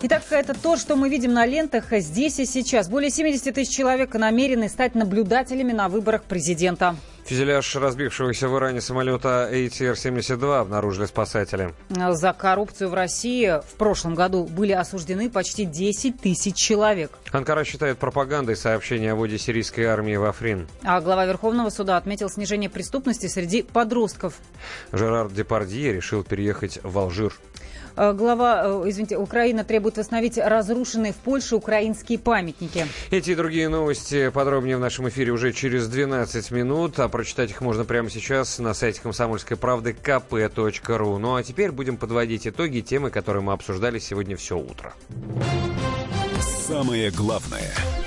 Итак, 0.02 0.24
это 0.32 0.54
то, 0.54 0.76
что 0.76 0.98
мы 0.98 1.08
видим 1.08 1.32
на 1.32 1.46
лентах 1.46 1.86
здесь 1.92 2.40
и 2.40 2.46
сейчас. 2.46 2.90
Более 2.90 3.10
70 3.10 3.56
тысяч 3.56 3.74
человек 3.74 4.14
намерены 4.16 4.68
стать 4.68 4.96
наблюдателями 4.96 5.72
на 5.72 5.88
выборах 5.88 6.24
президента. 6.24 6.98
Фюзеляж 7.26 7.76
разбившегося 7.76 8.50
в 8.50 8.58
Иране 8.58 8.82
самолета 8.82 9.50
ATR-72 9.52 10.60
обнаружили 10.60 11.06
спасатели. 11.06 11.74
За 11.90 12.34
коррупцию 12.34 12.90
в 12.90 12.94
России 12.94 13.62
в 13.62 13.76
прошлом 13.76 14.16
году 14.16 14.46
были 14.46 14.72
осуждены 14.72 15.30
почти 15.30 15.66
10 15.66 16.20
тысяч 16.20 16.56
человек. 16.56 17.12
Анкара 17.32 17.64
считает 17.64 17.98
пропагандой 17.98 18.56
сообщение 18.56 19.14
о 19.14 19.16
вводе 19.16 19.38
сирийской 19.38 19.86
армии 19.86 20.16
в 20.16 20.26
Африн. 20.26 20.68
А 20.84 21.00
глава 21.00 21.26
Верховного 21.26 21.70
суда 21.70 21.98
отметил 21.98 22.30
снижение 22.30 22.70
преступности 22.70 23.28
среди 23.28 23.64
подростков. 23.64 24.36
Жерар 24.92 25.30
Депардье 25.30 25.94
решил 25.94 26.24
переехать 26.24 26.80
в 26.84 26.98
Алжир. 26.98 27.34
Э, 27.96 28.14
глава, 28.14 28.64
э, 28.66 28.90
извините, 28.90 29.18
Украина 29.18 29.64
требует 29.64 29.98
восстановить 29.98 30.38
разрушенные 30.38 31.14
в 31.14 31.18
Польше 31.18 31.56
украинские 31.56 32.20
памятники. 32.20 32.88
Эти 33.10 33.32
и 33.32 33.36
другие 33.36 33.70
новости 33.70 34.30
подробнее 34.30 34.78
в 34.78 34.80
нашем 34.80 35.10
эфире 35.10 35.32
уже 35.32 35.54
через 35.54 35.88
12 35.88 36.52
минут, 36.52 37.00
а 37.00 37.10
прочитать 37.10 37.52
их 37.52 37.62
можно 37.62 37.86
прямо 37.86 38.10
сейчас 38.10 38.60
на 38.60 38.74
сайте 38.74 39.02
комсомольской 39.02 39.58
правды 39.58 39.96
kp.ru. 40.02 41.18
Ну 41.18 41.36
а 41.36 41.44
теперь 41.44 41.72
будем 41.72 41.98
подводить 41.98 42.48
итоги 42.48 42.80
темы, 42.82 43.10
которые 43.10 43.44
мы 43.44 43.54
обсуждали 43.54 44.00
сегодня 44.00 44.36
все 44.36 44.58
утро. 44.58 44.94
Самое 46.68 47.12
главное– 47.12 47.74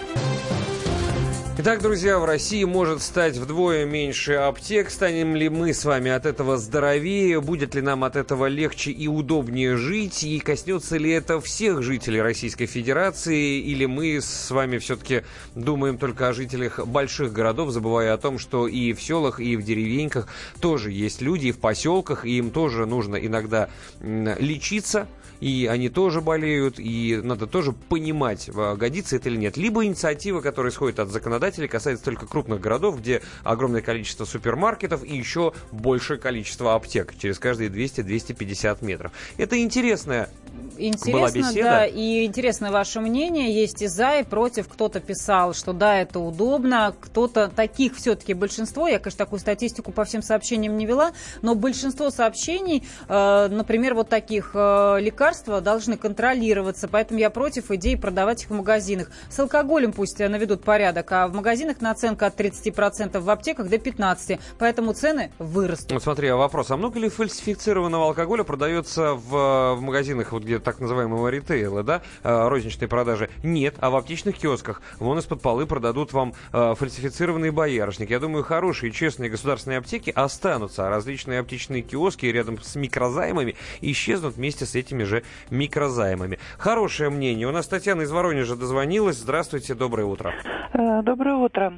Итак, 1.56 1.80
друзья, 1.82 2.18
в 2.18 2.24
России 2.24 2.64
может 2.64 3.00
стать 3.00 3.36
вдвое 3.36 3.84
меньше 3.84 4.32
аптек. 4.32 4.90
Станем 4.90 5.36
ли 5.36 5.48
мы 5.48 5.72
с 5.72 5.84
вами 5.84 6.10
от 6.10 6.26
этого 6.26 6.56
здоровее? 6.56 7.40
Будет 7.40 7.76
ли 7.76 7.80
нам 7.80 8.02
от 8.02 8.16
этого 8.16 8.46
легче 8.46 8.90
и 8.90 9.06
удобнее 9.06 9.76
жить? 9.76 10.24
И 10.24 10.40
коснется 10.40 10.96
ли 10.96 11.12
это 11.12 11.40
всех 11.40 11.80
жителей 11.84 12.20
Российской 12.20 12.66
Федерации? 12.66 13.60
Или 13.60 13.86
мы 13.86 14.20
с 14.20 14.50
вами 14.50 14.78
все-таки 14.78 15.22
думаем 15.54 15.96
только 15.96 16.26
о 16.26 16.32
жителях 16.32 16.84
больших 16.84 17.32
городов, 17.32 17.70
забывая 17.70 18.14
о 18.14 18.18
том, 18.18 18.40
что 18.40 18.66
и 18.66 18.92
в 18.92 19.00
селах, 19.00 19.38
и 19.38 19.56
в 19.56 19.62
деревеньках 19.62 20.26
тоже 20.60 20.90
есть 20.90 21.22
люди, 21.22 21.46
и 21.46 21.52
в 21.52 21.60
поселках, 21.60 22.26
и 22.26 22.36
им 22.36 22.50
тоже 22.50 22.84
нужно 22.84 23.14
иногда 23.14 23.70
лечиться– 24.00 25.06
и 25.40 25.66
они 25.70 25.88
тоже 25.88 26.20
болеют, 26.20 26.78
и 26.78 27.20
надо 27.22 27.46
тоже 27.46 27.72
понимать, 27.72 28.50
а, 28.54 28.76
годится 28.76 29.16
это 29.16 29.28
или 29.28 29.36
нет. 29.36 29.56
Либо 29.56 29.84
инициатива, 29.84 30.40
которая 30.40 30.72
исходит 30.72 30.98
от 30.98 31.10
законодателей, 31.10 31.68
касается 31.68 32.04
только 32.04 32.26
крупных 32.26 32.60
городов, 32.60 32.98
где 33.00 33.22
огромное 33.42 33.82
количество 33.82 34.24
супермаркетов 34.24 35.04
и 35.04 35.16
еще 35.16 35.52
большее 35.72 36.18
количество 36.18 36.74
аптек 36.74 37.14
через 37.18 37.38
каждые 37.38 37.70
200-250 37.70 38.84
метров. 38.84 39.12
Это 39.36 39.60
интересная 39.60 40.28
Интересно, 40.76 41.12
была 41.12 41.30
беседа. 41.30 41.62
да, 41.62 41.86
и 41.86 42.24
интересно 42.24 42.72
ваше 42.72 43.00
мнение. 43.00 43.52
Есть 43.52 43.82
и 43.82 43.86
за, 43.86 44.18
и 44.18 44.24
против. 44.24 44.68
Кто-то 44.68 45.00
писал, 45.00 45.54
что 45.54 45.72
да, 45.72 45.98
это 46.00 46.18
удобно, 46.18 46.94
кто-то, 47.00 47.48
таких 47.48 47.96
все-таки 47.96 48.34
большинство, 48.34 48.88
я, 48.88 48.98
конечно, 48.98 49.18
такую 49.18 49.40
статистику 49.40 49.92
по 49.92 50.04
всем 50.04 50.22
сообщениям 50.22 50.76
не 50.76 50.86
вела, 50.86 51.12
но 51.42 51.54
большинство 51.54 52.10
сообщений, 52.10 52.84
э, 53.08 53.48
например, 53.48 53.94
вот 53.94 54.08
таких 54.08 54.50
э, 54.54 54.98
лекарства 55.24 55.62
должны 55.62 55.96
контролироваться, 55.96 56.86
поэтому 56.86 57.18
я 57.18 57.30
против 57.30 57.70
идеи 57.70 57.94
продавать 57.94 58.42
их 58.42 58.50
в 58.50 58.54
магазинах. 58.54 59.10
С 59.30 59.38
алкоголем 59.38 59.94
пусть 59.94 60.18
наведут 60.18 60.62
порядок, 60.62 61.10
а 61.12 61.28
в 61.28 61.34
магазинах 61.34 61.80
наценка 61.80 62.26
от 62.26 62.38
30%, 62.38 63.18
в 63.18 63.30
аптеках 63.30 63.70
до 63.70 63.76
15%, 63.76 64.38
поэтому 64.58 64.92
цены 64.92 65.32
вырастут. 65.38 65.92
Вот 65.92 66.02
смотри, 66.02 66.28
а 66.28 66.36
вопрос, 66.36 66.70
а 66.70 66.76
много 66.76 66.98
ли 66.98 67.08
фальсифицированного 67.08 68.08
алкоголя 68.08 68.44
продается 68.44 69.14
в, 69.14 69.76
в 69.76 69.80
магазинах, 69.80 70.32
вот 70.32 70.42
где 70.42 70.58
так 70.58 70.78
называемого 70.78 71.28
ритейла, 71.28 71.82
да, 71.82 72.02
э, 72.22 72.48
розничной 72.48 72.86
продажи? 72.86 73.30
Нет, 73.42 73.76
а 73.78 73.88
в 73.88 73.96
аптечных 73.96 74.36
киосках 74.36 74.82
вон 74.98 75.20
из-под 75.20 75.40
полы 75.40 75.64
продадут 75.64 76.12
вам 76.12 76.34
э, 76.52 76.74
фальсифицированные 76.76 77.50
боярышники. 77.50 78.12
Я 78.12 78.20
думаю, 78.20 78.44
хорошие, 78.44 78.92
честные 78.92 79.30
государственные 79.30 79.78
аптеки 79.78 80.10
останутся, 80.14 80.86
а 80.86 80.90
различные 80.90 81.40
аптечные 81.40 81.80
киоски 81.80 82.26
рядом 82.26 82.62
с 82.62 82.76
микрозаймами 82.76 83.56
исчезнут 83.80 84.36
вместе 84.36 84.66
с 84.66 84.74
этими 84.74 85.04
же 85.04 85.13
микрозаймами. 85.50 86.38
Хорошее 86.58 87.10
мнение. 87.10 87.46
У 87.46 87.52
нас 87.52 87.68
Татьяна 87.68 88.02
из 88.02 88.12
Воронежа 88.12 88.56
дозвонилась. 88.56 89.16
Здравствуйте, 89.16 89.74
доброе 89.74 90.04
утро. 90.04 90.34
Э, 90.72 91.02
доброе 91.02 91.34
утро. 91.34 91.74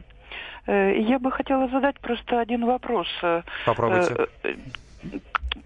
Я 0.66 1.20
бы 1.20 1.30
хотела 1.30 1.68
задать 1.68 2.00
просто 2.00 2.40
один 2.40 2.66
вопрос. 2.66 3.06
Попробуйте. 3.64 4.26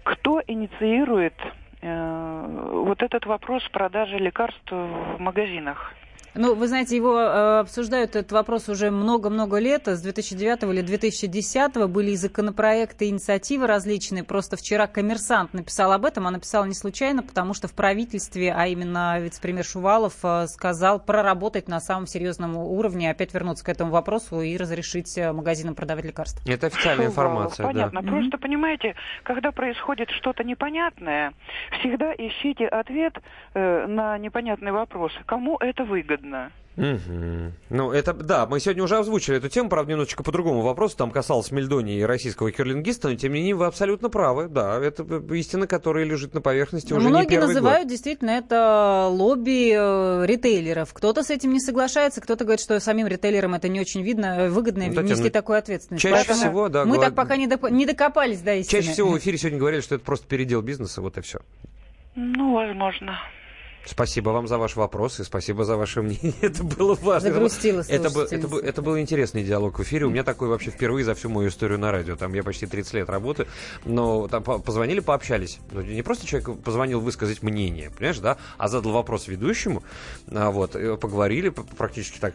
Кто 0.03 0.41
инициирует 0.45 1.33
э, 1.81 2.69
вот 2.71 3.01
этот 3.01 3.25
вопрос 3.25 3.63
продажи 3.71 4.17
лекарств 4.17 4.71
в 4.71 5.17
магазинах? 5.19 5.93
Ну, 6.33 6.55
вы 6.55 6.67
знаете, 6.67 6.95
его 6.95 7.19
э, 7.19 7.59
обсуждают 7.59 8.15
этот 8.15 8.31
вопрос 8.31 8.69
уже 8.69 8.89
много-много 8.89 9.57
лет. 9.57 9.87
С 9.87 10.01
2009 10.01 10.63
или 10.63 10.81
2010 10.81 11.89
были 11.89 12.11
и 12.11 12.15
законопроекты, 12.15 13.05
и 13.05 13.09
инициативы 13.09 13.67
различные. 13.67 14.23
Просто 14.23 14.55
вчера 14.55 14.87
коммерсант 14.87 15.53
написал 15.53 15.91
об 15.91 16.05
этом, 16.05 16.27
а 16.27 16.31
написал 16.31 16.65
не 16.65 16.73
случайно, 16.73 17.21
потому 17.21 17.53
что 17.53 17.67
в 17.67 17.73
правительстве, 17.73 18.53
а 18.55 18.67
именно 18.67 19.19
вице-премьер 19.19 19.65
Шувалов 19.65 20.13
э, 20.23 20.47
сказал 20.47 21.01
проработать 21.01 21.67
на 21.67 21.81
самом 21.81 22.07
серьезном 22.07 22.55
уровне, 22.55 23.11
опять 23.11 23.33
вернуться 23.33 23.65
к 23.65 23.69
этому 23.69 23.91
вопросу 23.91 24.39
и 24.39 24.55
разрешить 24.55 25.17
э, 25.17 25.33
магазинам 25.33 25.75
продавать 25.75 26.05
лекарства. 26.05 26.49
Это 26.49 26.67
официальная 26.67 27.07
информация, 27.07 27.65
Понятно. 27.65 28.01
да. 28.01 28.07
Просто, 28.07 28.37
понимаете, 28.37 28.95
когда 29.23 29.51
происходит 29.51 30.09
что-то 30.11 30.45
непонятное, 30.45 31.33
всегда 31.79 32.13
ищите 32.13 32.67
ответ 32.67 33.19
э, 33.53 33.85
на 33.87 34.17
непонятный 34.17 34.71
вопрос. 34.71 35.11
Кому 35.25 35.57
это 35.57 35.83
выгодно? 35.83 36.20
Выгодно. 36.21 36.51
Угу. 36.77 37.51
Ну, 37.69 37.91
это, 37.91 38.13
да, 38.13 38.47
мы 38.47 38.61
сегодня 38.61 38.83
уже 38.83 38.97
озвучили 38.97 39.37
эту 39.37 39.49
тему, 39.49 39.69
правда, 39.69 39.91
немножечко 39.91 40.23
по 40.23 40.31
другому 40.31 40.61
вопросу, 40.61 40.95
там 40.95 41.11
касалось 41.11 41.51
Мельдонии 41.51 41.99
и 41.99 42.03
российского 42.03 42.49
керлингиста, 42.49 43.09
но, 43.09 43.15
тем 43.15 43.33
не 43.33 43.39
менее, 43.39 43.55
вы 43.55 43.65
абсолютно 43.65 44.09
правы, 44.09 44.47
да, 44.47 44.79
это 44.79 45.03
истина, 45.35 45.67
которая 45.67 46.05
лежит 46.05 46.33
на 46.33 46.39
поверхности 46.39 46.93
уже 46.93 47.09
Многие 47.09 47.25
не 47.25 47.29
первый 47.29 47.47
называют 47.47 47.83
год. 47.83 47.91
действительно 47.91 48.31
это 48.31 49.07
лобби 49.09 49.73
э, 49.73 50.25
ритейлеров. 50.25 50.93
Кто-то 50.93 51.23
с 51.23 51.29
этим 51.29 51.51
не 51.51 51.59
соглашается, 51.59 52.21
кто-то 52.21 52.45
говорит, 52.45 52.61
что 52.61 52.79
самим 52.79 53.07
ритейлерам 53.07 53.53
это 53.53 53.67
не 53.67 53.81
очень 53.81 54.01
видно, 54.01 54.47
выгодно 54.49 54.85
ну, 54.87 55.01
нести 55.01 55.29
такую 55.29 55.57
ответственность. 55.57 56.01
Чаще 56.01 56.15
Поэтому 56.15 56.39
всего, 56.39 56.69
да. 56.69 56.85
Мы 56.85 56.93
говор... 56.93 57.07
так 57.07 57.15
пока 57.15 57.35
не, 57.35 57.47
доп... 57.47 57.69
не 57.69 57.85
докопались 57.85 58.39
до 58.39 58.55
истины. 58.55 58.81
Чаще 58.81 58.93
всего 58.93 59.09
в 59.11 59.17
эфире 59.17 59.37
сегодня 59.37 59.59
говорили, 59.59 59.81
что 59.81 59.95
это 59.95 60.05
просто 60.05 60.25
передел 60.25 60.61
бизнеса, 60.61 61.01
вот 61.01 61.17
и 61.17 61.21
все. 61.21 61.41
Ну, 62.15 62.53
возможно. 62.53 63.19
Спасибо 63.85 64.29
вам 64.29 64.47
за 64.47 64.57
ваш 64.57 64.75
вопрос 64.75 65.19
и 65.19 65.23
спасибо 65.23 65.65
за 65.65 65.75
ваше 65.75 66.01
мнение. 66.01 66.33
Это 66.41 66.63
было 66.63 66.95
важно. 66.95 67.31
Загрустила 67.31 67.83
это, 67.87 68.09
был, 68.09 68.21
это, 68.21 68.47
был, 68.47 68.59
это 68.59 68.81
был 68.81 68.99
интересный 68.99 69.43
диалог 69.43 69.79
в 69.79 69.83
эфире. 69.83 70.05
У 70.05 70.09
меня 70.09 70.23
такой 70.23 70.49
вообще 70.49 70.71
впервые 70.71 71.03
за 71.03 71.15
всю 71.15 71.29
мою 71.29 71.49
историю 71.49 71.79
на 71.79 71.91
радио. 71.91 72.15
Там 72.15 72.33
я 72.33 72.43
почти 72.43 72.67
30 72.67 72.93
лет 72.93 73.09
работаю. 73.09 73.47
Но 73.85 74.27
там 74.27 74.43
позвонили, 74.43 74.99
пообщались. 74.99 75.59
Ну, 75.71 75.81
не 75.81 76.03
просто 76.03 76.27
человек 76.27 76.61
позвонил 76.61 76.99
высказать 76.99 77.41
мнение, 77.41 77.89
понимаешь, 77.89 78.19
да? 78.19 78.37
А 78.57 78.67
задал 78.67 78.91
вопрос 78.91 79.27
ведущему. 79.27 79.83
А 80.29 80.51
вот, 80.51 80.73
поговорили 80.99 81.49
практически 81.49 82.19
так. 82.19 82.33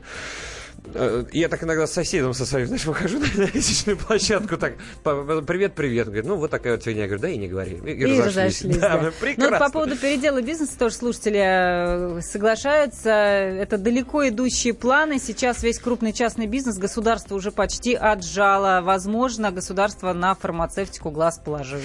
Э, 0.95 1.25
я 1.33 1.49
так 1.49 1.63
иногда 1.65 1.87
с 1.87 1.93
соседом 1.93 2.35
со 2.35 2.47
своим, 2.47 2.67
знаешь, 2.69 2.85
выхожу 2.85 3.19
на 3.37 3.43
лестничную 3.43 3.97
площадку, 3.97 4.57
так, 4.57 4.75
привет-привет. 5.03 6.07
Говорит, 6.07 6.27
ну, 6.27 6.37
вот 6.37 6.51
такая 6.51 6.75
вот 6.75 6.85
фигня. 6.85 7.03
Я 7.03 7.09
говорю, 7.09 7.23
да 7.23 7.29
и 7.29 7.37
не 7.37 7.49
говори. 7.49 7.81
И, 7.85 7.91
и 7.91 8.05
разошлись. 8.05 8.37
разошлись 8.37 8.77
да, 8.77 8.99
да. 8.99 9.13
Прекрасно. 9.21 9.59
Ну, 9.59 9.65
по 9.65 9.73
поводу 9.73 9.97
передела 9.97 10.41
бизнеса 10.41 10.79
тоже 10.79 10.95
слушатели 10.95 12.19
э, 12.19 12.21
соглашаются. 12.23 13.11
Это 13.11 13.79
далеко 13.79 14.29
идущие 14.29 14.75
планы. 14.75 15.19
Сейчас 15.19 15.63
весь 15.63 15.79
крупный 15.79 16.13
частный 16.13 16.47
бизнес 16.47 16.79
государство 16.79 17.35
уже 17.35 17.51
почти 17.51 17.95
отжало. 17.95 18.81
Возможно, 18.83 19.51
государство 19.51 20.13
на 20.13 20.35
фармацевтику 20.35 21.11
глаз 21.11 21.41
положило. 21.45 21.83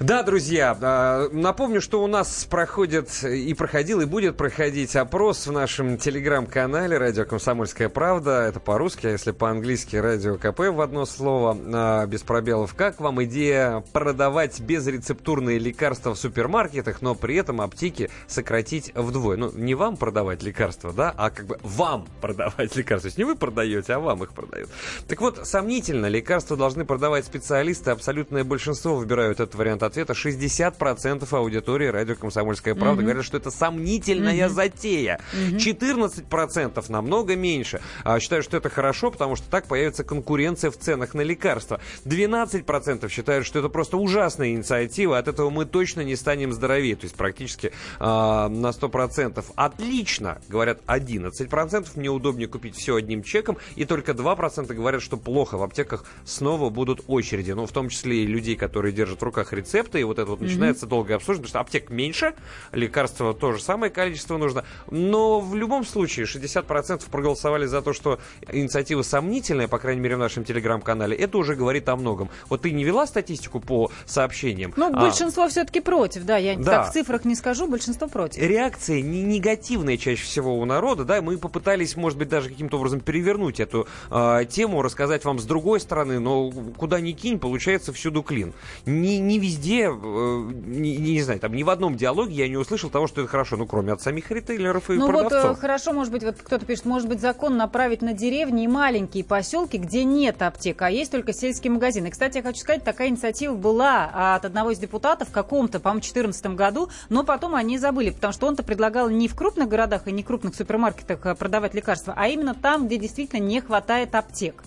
Да, 0.00 0.22
друзья, 0.22 0.76
э, 0.80 1.28
напомню, 1.32 1.80
что 1.80 2.02
у 2.02 2.06
нас 2.06 2.46
проходит 2.48 3.22
и 3.22 3.52
проходил, 3.54 4.00
и 4.00 4.04
будет 4.04 4.36
проходить 4.36 4.96
опрос 4.96 5.46
в 5.46 5.52
нашем 5.52 5.98
телеграм-канале 5.98 6.98
«Радио 6.98 7.24
Комсомольская 7.24 7.88
правда» 7.88 8.37
это 8.46 8.60
по-русски, 8.60 9.06
а 9.06 9.10
если 9.10 9.32
по-английски 9.32 9.96
радио 9.96 10.36
КП 10.36 10.60
в 10.60 10.80
одно 10.80 11.06
слово, 11.06 11.56
а, 11.72 12.06
без 12.06 12.22
пробелов. 12.22 12.74
Как 12.74 13.00
вам 13.00 13.22
идея 13.24 13.82
продавать 13.92 14.60
безрецептурные 14.60 15.58
лекарства 15.58 16.14
в 16.14 16.18
супермаркетах, 16.18 17.02
но 17.02 17.14
при 17.14 17.36
этом 17.36 17.60
аптеки 17.60 18.10
сократить 18.26 18.92
вдвое? 18.94 19.36
Ну, 19.36 19.50
не 19.52 19.74
вам 19.74 19.96
продавать 19.96 20.42
лекарства, 20.42 20.92
да, 20.92 21.14
а 21.16 21.30
как 21.30 21.46
бы 21.46 21.58
вам 21.62 22.06
продавать 22.20 22.76
лекарства. 22.76 23.02
То 23.02 23.06
есть 23.06 23.18
не 23.18 23.24
вы 23.24 23.36
продаете, 23.36 23.94
а 23.94 23.98
вам 23.98 24.22
их 24.24 24.32
продают. 24.32 24.70
Так 25.06 25.20
вот, 25.20 25.46
сомнительно, 25.46 26.06
лекарства 26.06 26.56
должны 26.56 26.84
продавать 26.84 27.24
специалисты. 27.24 27.90
Абсолютное 27.90 28.44
большинство 28.44 28.96
выбирают 28.96 29.40
этот 29.40 29.54
вариант 29.54 29.82
ответа. 29.82 30.12
60% 30.12 31.26
аудитории 31.30 31.86
радио 31.86 32.14
«Комсомольская 32.14 32.74
правда» 32.74 33.02
mm-hmm. 33.02 33.04
говорят, 33.04 33.24
что 33.24 33.36
это 33.36 33.50
сомнительная 33.50 34.46
mm-hmm. 34.46 34.48
затея. 34.48 35.20
Mm-hmm. 35.32 36.28
14% 36.28 36.84
намного 36.88 37.36
меньше. 37.36 37.80
Считают, 38.28 38.44
что 38.44 38.58
это 38.58 38.68
хорошо, 38.68 39.10
потому 39.10 39.36
что 39.36 39.48
так 39.48 39.68
появится 39.68 40.04
конкуренция 40.04 40.70
в 40.70 40.76
ценах 40.76 41.14
на 41.14 41.22
лекарства. 41.22 41.80
12% 42.04 43.08
считают, 43.08 43.46
что 43.46 43.60
это 43.60 43.70
просто 43.70 43.96
ужасная 43.96 44.50
инициатива, 44.50 45.16
от 45.16 45.28
этого 45.28 45.48
мы 45.48 45.64
точно 45.64 46.02
не 46.02 46.14
станем 46.14 46.52
здоровее, 46.52 46.94
то 46.94 47.04
есть 47.04 47.16
практически 47.16 47.68
э, 47.68 47.72
на 48.00 48.68
100%. 48.68 49.42
Отлично, 49.56 50.42
говорят 50.46 50.82
11%, 50.86 51.88
мне 51.94 52.10
удобнее 52.10 52.48
купить 52.48 52.76
все 52.76 52.96
одним 52.96 53.22
чеком, 53.22 53.56
и 53.76 53.86
только 53.86 54.12
2% 54.12 54.74
говорят, 54.74 55.00
что 55.00 55.16
плохо, 55.16 55.56
в 55.56 55.62
аптеках 55.62 56.04
снова 56.26 56.68
будут 56.68 57.04
очереди, 57.06 57.52
ну, 57.52 57.64
в 57.64 57.72
том 57.72 57.88
числе 57.88 58.24
и 58.24 58.26
людей, 58.26 58.56
которые 58.56 58.92
держат 58.92 59.22
в 59.22 59.24
руках 59.24 59.54
рецепты, 59.54 60.00
и 60.00 60.04
вот 60.04 60.18
это 60.18 60.32
вот 60.32 60.40
mm-hmm. 60.40 60.44
начинается 60.44 60.84
долгое 60.84 61.14
обслуживание, 61.14 61.48
потому 61.48 61.64
что 61.64 61.78
аптек 61.78 61.88
меньше, 61.88 62.34
лекарства 62.72 63.32
то 63.32 63.52
же 63.52 63.62
самое 63.62 63.90
количество 63.90 64.36
нужно, 64.36 64.66
но 64.90 65.40
в 65.40 65.54
любом 65.54 65.86
случае 65.86 66.26
60% 66.26 67.08
проголосовали 67.10 67.64
за 67.64 67.80
то, 67.80 67.94
что 67.94 68.17
инициатива 68.50 69.02
сомнительная, 69.02 69.68
по 69.68 69.78
крайней 69.78 70.00
мере, 70.00 70.16
в 70.16 70.18
нашем 70.18 70.44
телеграм-канале, 70.44 71.16
это 71.16 71.38
уже 71.38 71.54
говорит 71.54 71.88
о 71.88 71.96
многом. 71.96 72.30
Вот 72.48 72.62
ты 72.62 72.70
не 72.70 72.84
вела 72.84 73.06
статистику 73.06 73.60
по 73.60 73.90
сообщениям? 74.06 74.72
Ну, 74.76 74.88
а... 74.88 75.00
большинство 75.00 75.48
все-таки 75.48 75.80
против, 75.80 76.24
да, 76.24 76.36
я 76.36 76.56
да. 76.56 76.64
так 76.64 76.90
в 76.90 76.92
цифрах 76.92 77.24
не 77.24 77.34
скажу, 77.34 77.66
большинство 77.66 78.08
против. 78.08 78.42
Реакция 78.42 79.00
не 79.00 79.22
негативная 79.22 79.96
чаще 79.96 80.22
всего 80.22 80.58
у 80.58 80.64
народа, 80.64 81.04
да, 81.04 81.22
мы 81.22 81.38
попытались, 81.38 81.96
может 81.96 82.18
быть, 82.18 82.28
даже 82.28 82.48
каким-то 82.48 82.78
образом 82.78 83.00
перевернуть 83.00 83.60
эту 83.60 83.86
э, 84.10 84.44
тему, 84.48 84.82
рассказать 84.82 85.24
вам 85.24 85.38
с 85.38 85.44
другой 85.44 85.80
стороны, 85.80 86.18
но 86.18 86.50
куда 86.76 87.00
ни 87.00 87.12
кинь, 87.12 87.38
получается 87.38 87.92
всюду 87.92 88.22
клин. 88.22 88.52
Не, 88.86 89.18
не 89.18 89.38
везде, 89.38 89.88
э, 89.88 90.50
не, 90.66 90.96
не 90.96 91.22
знаю, 91.22 91.40
там 91.40 91.54
ни 91.54 91.62
в 91.62 91.70
одном 91.70 91.96
диалоге 91.96 92.34
я 92.34 92.48
не 92.48 92.56
услышал 92.56 92.90
того, 92.90 93.06
что 93.06 93.22
это 93.22 93.30
хорошо, 93.30 93.56
ну, 93.56 93.66
кроме 93.66 93.92
от 93.92 94.02
самих 94.02 94.30
ритейлеров 94.30 94.90
и 94.90 94.94
ну, 94.94 95.06
продавцов. 95.06 95.42
Ну 95.42 95.48
вот 95.50 95.58
хорошо, 95.58 95.92
может 95.92 96.12
быть, 96.12 96.24
вот 96.24 96.36
кто-то 96.42 96.64
пишет, 96.64 96.84
может 96.84 97.08
быть, 97.08 97.20
закон 97.20 97.56
направить 97.56 97.97
на 98.02 98.12
деревни 98.12 98.64
и 98.64 98.68
маленькие 98.68 99.24
поселки, 99.24 99.78
где 99.78 100.04
нет 100.04 100.42
аптек, 100.42 100.82
а 100.82 100.90
есть 100.90 101.10
только 101.10 101.32
сельские 101.32 101.72
магазины. 101.72 102.10
Кстати, 102.10 102.38
я 102.38 102.42
хочу 102.42 102.60
сказать, 102.60 102.84
такая 102.84 103.08
инициатива 103.08 103.54
была 103.54 104.34
от 104.34 104.44
одного 104.44 104.70
из 104.70 104.78
депутатов 104.78 105.28
в 105.28 105.32
каком-то, 105.32 105.80
по-моему, 105.80 106.00
2014 106.00 106.46
году, 106.54 106.88
но 107.08 107.24
потом 107.24 107.54
они 107.54 107.78
забыли, 107.78 108.10
потому 108.10 108.32
что 108.32 108.46
он-то 108.46 108.62
предлагал 108.62 109.08
не 109.08 109.28
в 109.28 109.34
крупных 109.34 109.68
городах 109.68 110.08
и 110.08 110.12
не 110.12 110.22
в 110.22 110.26
крупных 110.26 110.54
супермаркетах 110.54 111.24
э, 111.26 111.34
продавать 111.34 111.74
лекарства, 111.74 112.14
а 112.16 112.28
именно 112.28 112.54
там, 112.54 112.86
где 112.86 112.98
действительно 112.98 113.40
не 113.40 113.60
хватает 113.60 114.14
аптек. 114.14 114.62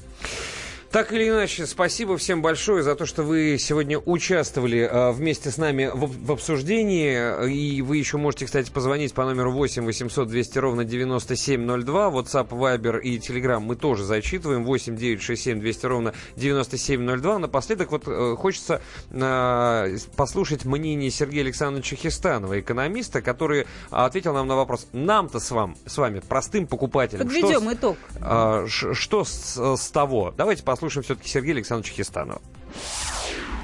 Так 0.92 1.14
или 1.14 1.30
иначе, 1.30 1.66
спасибо 1.68 2.18
всем 2.18 2.42
большое 2.42 2.84
за 2.84 2.96
то, 2.96 3.06
что 3.06 3.24
вы 3.24 3.56
сегодня 3.58 3.98
участвовали 3.98 4.80
э, 4.80 5.12
вместе 5.12 5.50
с 5.50 5.56
нами 5.58 5.90
в, 5.94 6.26
в 6.26 6.32
обсуждении. 6.34 7.50
И 7.50 7.82
вы 7.82 7.96
еще 7.96 8.18
можете, 8.18 8.46
кстати, 8.46 8.70
позвонить 8.70 9.14
по 9.14 9.24
номеру 9.24 9.54
8 9.54 9.86
800 9.86 10.28
200 10.28 10.60
ровно 10.60 10.84
9702. 10.84 12.10
WhatsApp, 12.10 12.50
Viber 12.50 13.00
и 13.00 13.20
Telegram 13.20 13.62
мы 13.62 13.78
тоже 13.78 14.04
зачитываем. 14.04 14.66
8 14.66 14.98
967 14.98 15.62
200 15.62 15.86
ровно 15.86 16.14
9702. 16.36 17.40
Напоследок 17.40 17.92
вот 17.92 18.04
э, 18.08 18.36
хочется 18.38 18.82
э, 19.12 19.98
послушать 20.18 20.66
мнение 20.66 21.10
Сергея 21.10 21.44
Александровича 21.44 21.96
Хистанова, 21.96 22.60
экономиста, 22.60 23.22
который 23.22 23.66
ответил 23.92 24.34
нам 24.34 24.46
на 24.46 24.58
вопрос. 24.58 24.88
Нам-то 24.92 25.40
с, 25.40 25.52
вам, 25.52 25.78
с 25.86 25.98
вами, 25.98 26.20
простым 26.20 26.68
покупателям, 26.68 27.28
Подведем 27.28 27.62
что, 27.62 27.74
итог. 27.74 27.98
Э, 28.20 28.66
что 28.68 29.24
с, 29.24 29.78
с 29.78 29.90
того? 29.92 30.34
Давайте 30.36 30.64
послушаем 30.64 30.81
послушаем 30.82 31.04
все-таки 31.04 31.30
Сергея 31.30 31.54
Александровича 31.54 31.94
Хистанова. 31.94 32.42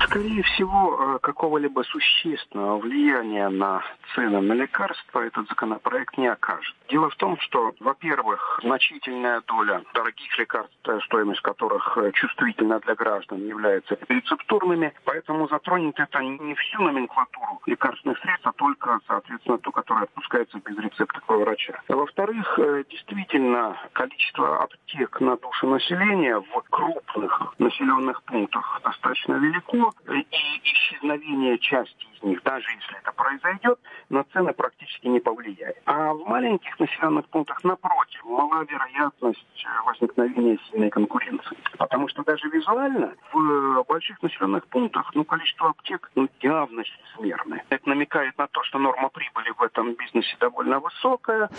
Скорее 0.05 0.43
всего, 0.43 1.15
э, 1.15 1.19
какого-либо 1.19 1.81
существенного 1.81 2.77
влияния 2.77 3.49
на 3.49 3.81
цены 4.13 4.39
на 4.39 4.53
лекарства 4.53 5.21
этот 5.21 5.47
законопроект 5.49 6.15
не 6.19 6.27
окажет. 6.27 6.76
Дело 6.89 7.09
в 7.09 7.15
том, 7.15 7.37
что, 7.39 7.73
во-первых, 7.79 8.59
значительная 8.63 9.41
доля 9.41 9.83
дорогих 9.93 10.37
лекарств, 10.37 10.73
э, 10.87 10.99
стоимость 11.05 11.41
которых 11.41 11.97
э, 11.97 12.11
чувствительна 12.13 12.79
для 12.79 12.95
граждан, 12.95 13.45
является 13.45 13.97
рецептурными, 14.07 14.93
поэтому 15.03 15.47
затронет 15.49 15.99
это 15.99 16.19
не 16.19 16.55
всю 16.55 16.81
номенклатуру 16.81 17.61
лекарственных 17.65 18.17
средств, 18.19 18.47
а 18.47 18.53
только, 18.53 18.99
соответственно, 19.07 19.57
ту, 19.57 19.71
которая 19.71 20.05
отпускается 20.05 20.59
без 20.59 20.77
рецепта 20.77 21.21
врача. 21.27 21.81
Во-вторых, 21.89 22.59
действительно, 22.89 23.77
количество 23.93 24.63
аптек 24.63 25.19
на 25.19 25.35
душу 25.37 25.67
населения 25.67 26.39
в 26.39 26.61
крупных 26.69 27.53
населенных 27.59 28.23
пунктах 28.23 28.81
достаточно 28.83 29.33
велико, 29.33 29.91
и 30.09 30.25
исчезновение 30.63 31.57
части 31.59 32.07
из 32.17 32.23
них, 32.23 32.43
даже 32.43 32.69
если 32.71 32.97
это 32.99 33.11
произойдет, 33.11 33.79
на 34.09 34.23
цены 34.25 34.53
практически 34.53 35.07
не 35.07 35.19
повлияет. 35.19 35.77
А 35.85 36.13
в 36.13 36.27
маленьких 36.27 36.79
населенных 36.79 37.27
пунктах, 37.29 37.63
напротив, 37.63 38.23
мала 38.25 38.63
вероятность 38.63 39.45
возникновения 39.85 40.57
сильной 40.69 40.89
конкуренции. 40.89 41.57
Потому 41.77 42.07
что 42.07 42.23
даже 42.23 42.47
визуально 42.49 43.13
в 43.31 43.83
больших 43.87 44.21
населенных 44.21 44.67
пунктах 44.67 45.11
ну, 45.13 45.23
количество 45.23 45.69
аптек 45.69 46.09
ну, 46.15 46.27
явно 46.41 46.83
чрезмерное. 46.83 47.63
Это 47.69 47.89
намекает 47.89 48.37
на 48.37 48.47
то, 48.47 48.63
что 48.63 48.79
норма 48.79 49.09
прибыли 49.09 49.51
в 49.51 49.61
этом 49.61 49.93
бизнесе 49.93 50.35
довольно 50.39 50.79
высокая. 50.79 51.49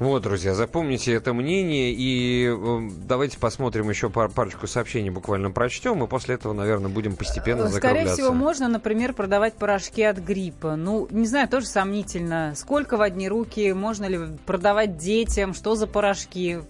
Вот, 0.00 0.22
друзья, 0.22 0.54
запомните 0.54 1.12
это 1.12 1.34
мнение 1.34 1.92
и 1.92 2.46
э, 2.48 2.90
давайте 3.06 3.38
посмотрим 3.38 3.90
еще 3.90 4.08
пар 4.08 4.30
парочку 4.30 4.66
сообщений 4.66 5.10
буквально 5.10 5.50
прочтем, 5.50 6.02
и 6.02 6.06
после 6.06 6.36
этого, 6.36 6.54
наверное, 6.54 6.90
будем 6.90 7.16
постепенно 7.16 7.68
Скорее 7.68 8.06
всего, 8.06 8.32
можно, 8.32 8.66
например, 8.66 9.12
продавать 9.12 9.52
порошки 9.54 10.02
от 10.02 10.16
гриппа. 10.16 10.74
Ну, 10.74 11.06
не 11.10 11.26
знаю, 11.26 11.48
тоже 11.50 11.66
сомнительно. 11.66 12.54
Сколько 12.56 12.96
в 12.96 13.02
одни 13.02 13.28
руки, 13.28 13.74
можно 13.74 14.06
ли 14.06 14.20
продавать 14.46 14.96
детям, 14.96 15.52
что 15.52 15.74
за 15.74 15.86
порошки? 15.86 16.60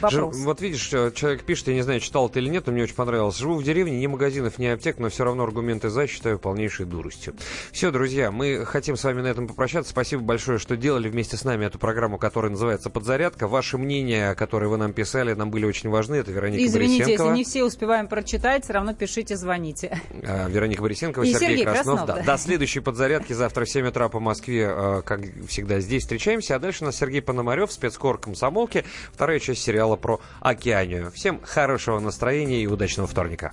Вопрос. 0.00 0.36
вот 0.36 0.60
видишь, 0.60 0.88
человек 0.88 1.44
пишет, 1.44 1.68
я 1.68 1.74
не 1.74 1.82
знаю, 1.82 2.00
читал 2.00 2.28
это 2.28 2.38
или 2.38 2.48
нет, 2.48 2.66
но 2.66 2.72
мне 2.72 2.82
очень 2.82 2.94
понравилось. 2.94 3.36
Живу 3.36 3.54
в 3.54 3.64
деревне, 3.64 3.98
ни 3.98 4.06
магазинов, 4.06 4.58
ни 4.58 4.66
аптек, 4.66 4.98
но 4.98 5.08
все 5.08 5.24
равно 5.24 5.44
аргументы 5.44 5.88
«за» 5.88 6.06
считаю 6.06 6.38
полнейшей 6.38 6.86
дуростью. 6.86 7.34
Все, 7.72 7.90
друзья, 7.90 8.30
мы 8.30 8.64
хотим 8.64 8.96
с 8.96 9.04
вами 9.04 9.22
на 9.22 9.28
этом 9.28 9.46
попрощаться. 9.46 9.90
Спасибо 9.90 10.22
большое, 10.22 10.58
что 10.58 10.76
делали 10.76 11.08
вместе 11.08 11.36
с 11.36 11.44
нами 11.44 11.66
эту 11.66 11.78
программу, 11.78 12.18
которая 12.18 12.50
называется 12.50 12.90
«Подзарядка». 12.90 13.48
Ваши 13.48 13.78
мнения, 13.78 14.34
которые 14.34 14.68
вы 14.68 14.76
нам 14.76 14.92
писали, 14.92 15.34
нам 15.34 15.50
были 15.50 15.64
очень 15.64 15.90
важны. 15.90 16.16
Это 16.16 16.32
Вероника 16.32 16.64
Извините, 16.64 17.04
Борисенкова. 17.04 17.28
если 17.28 17.38
не 17.38 17.44
все 17.44 17.64
успеваем 17.64 18.08
прочитать, 18.08 18.64
все 18.64 18.72
равно 18.72 18.94
пишите, 18.94 19.36
звоните. 19.36 20.00
А, 20.24 20.48
Вероника 20.48 20.82
Борисенкова, 20.82 21.24
И 21.24 21.32
Сергей, 21.32 21.48
Сергей 21.48 21.64
Краснов. 21.64 21.84
Краснов, 21.84 22.06
да. 22.06 22.22
да. 22.22 22.36
До 22.36 22.38
следующей 22.38 22.80
подзарядки 22.80 23.32
завтра 23.32 23.64
в 23.64 23.70
7 23.70 23.86
утра 23.88 24.08
по 24.08 24.20
Москве, 24.20 24.68
э, 24.70 25.02
как 25.04 25.20
всегда, 25.48 25.80
здесь 25.80 26.02
встречаемся. 26.02 26.56
А 26.56 26.58
дальше 26.58 26.84
у 26.84 26.86
нас 26.86 26.96
Сергей 26.96 27.22
Пономарев, 27.22 27.72
спецкор 27.72 28.18
комсомолки. 28.18 28.84
Вторая 29.12 29.38
часть 29.38 29.61
сериала 29.62 29.96
про 29.96 30.20
Океанию. 30.40 31.10
Всем 31.10 31.40
хорошего 31.42 31.98
настроения 32.00 32.62
и 32.62 32.66
удачного 32.66 33.06
вторника. 33.06 33.52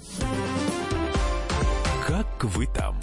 Как 2.06 2.44
вы 2.44 2.68
там? 2.68 3.00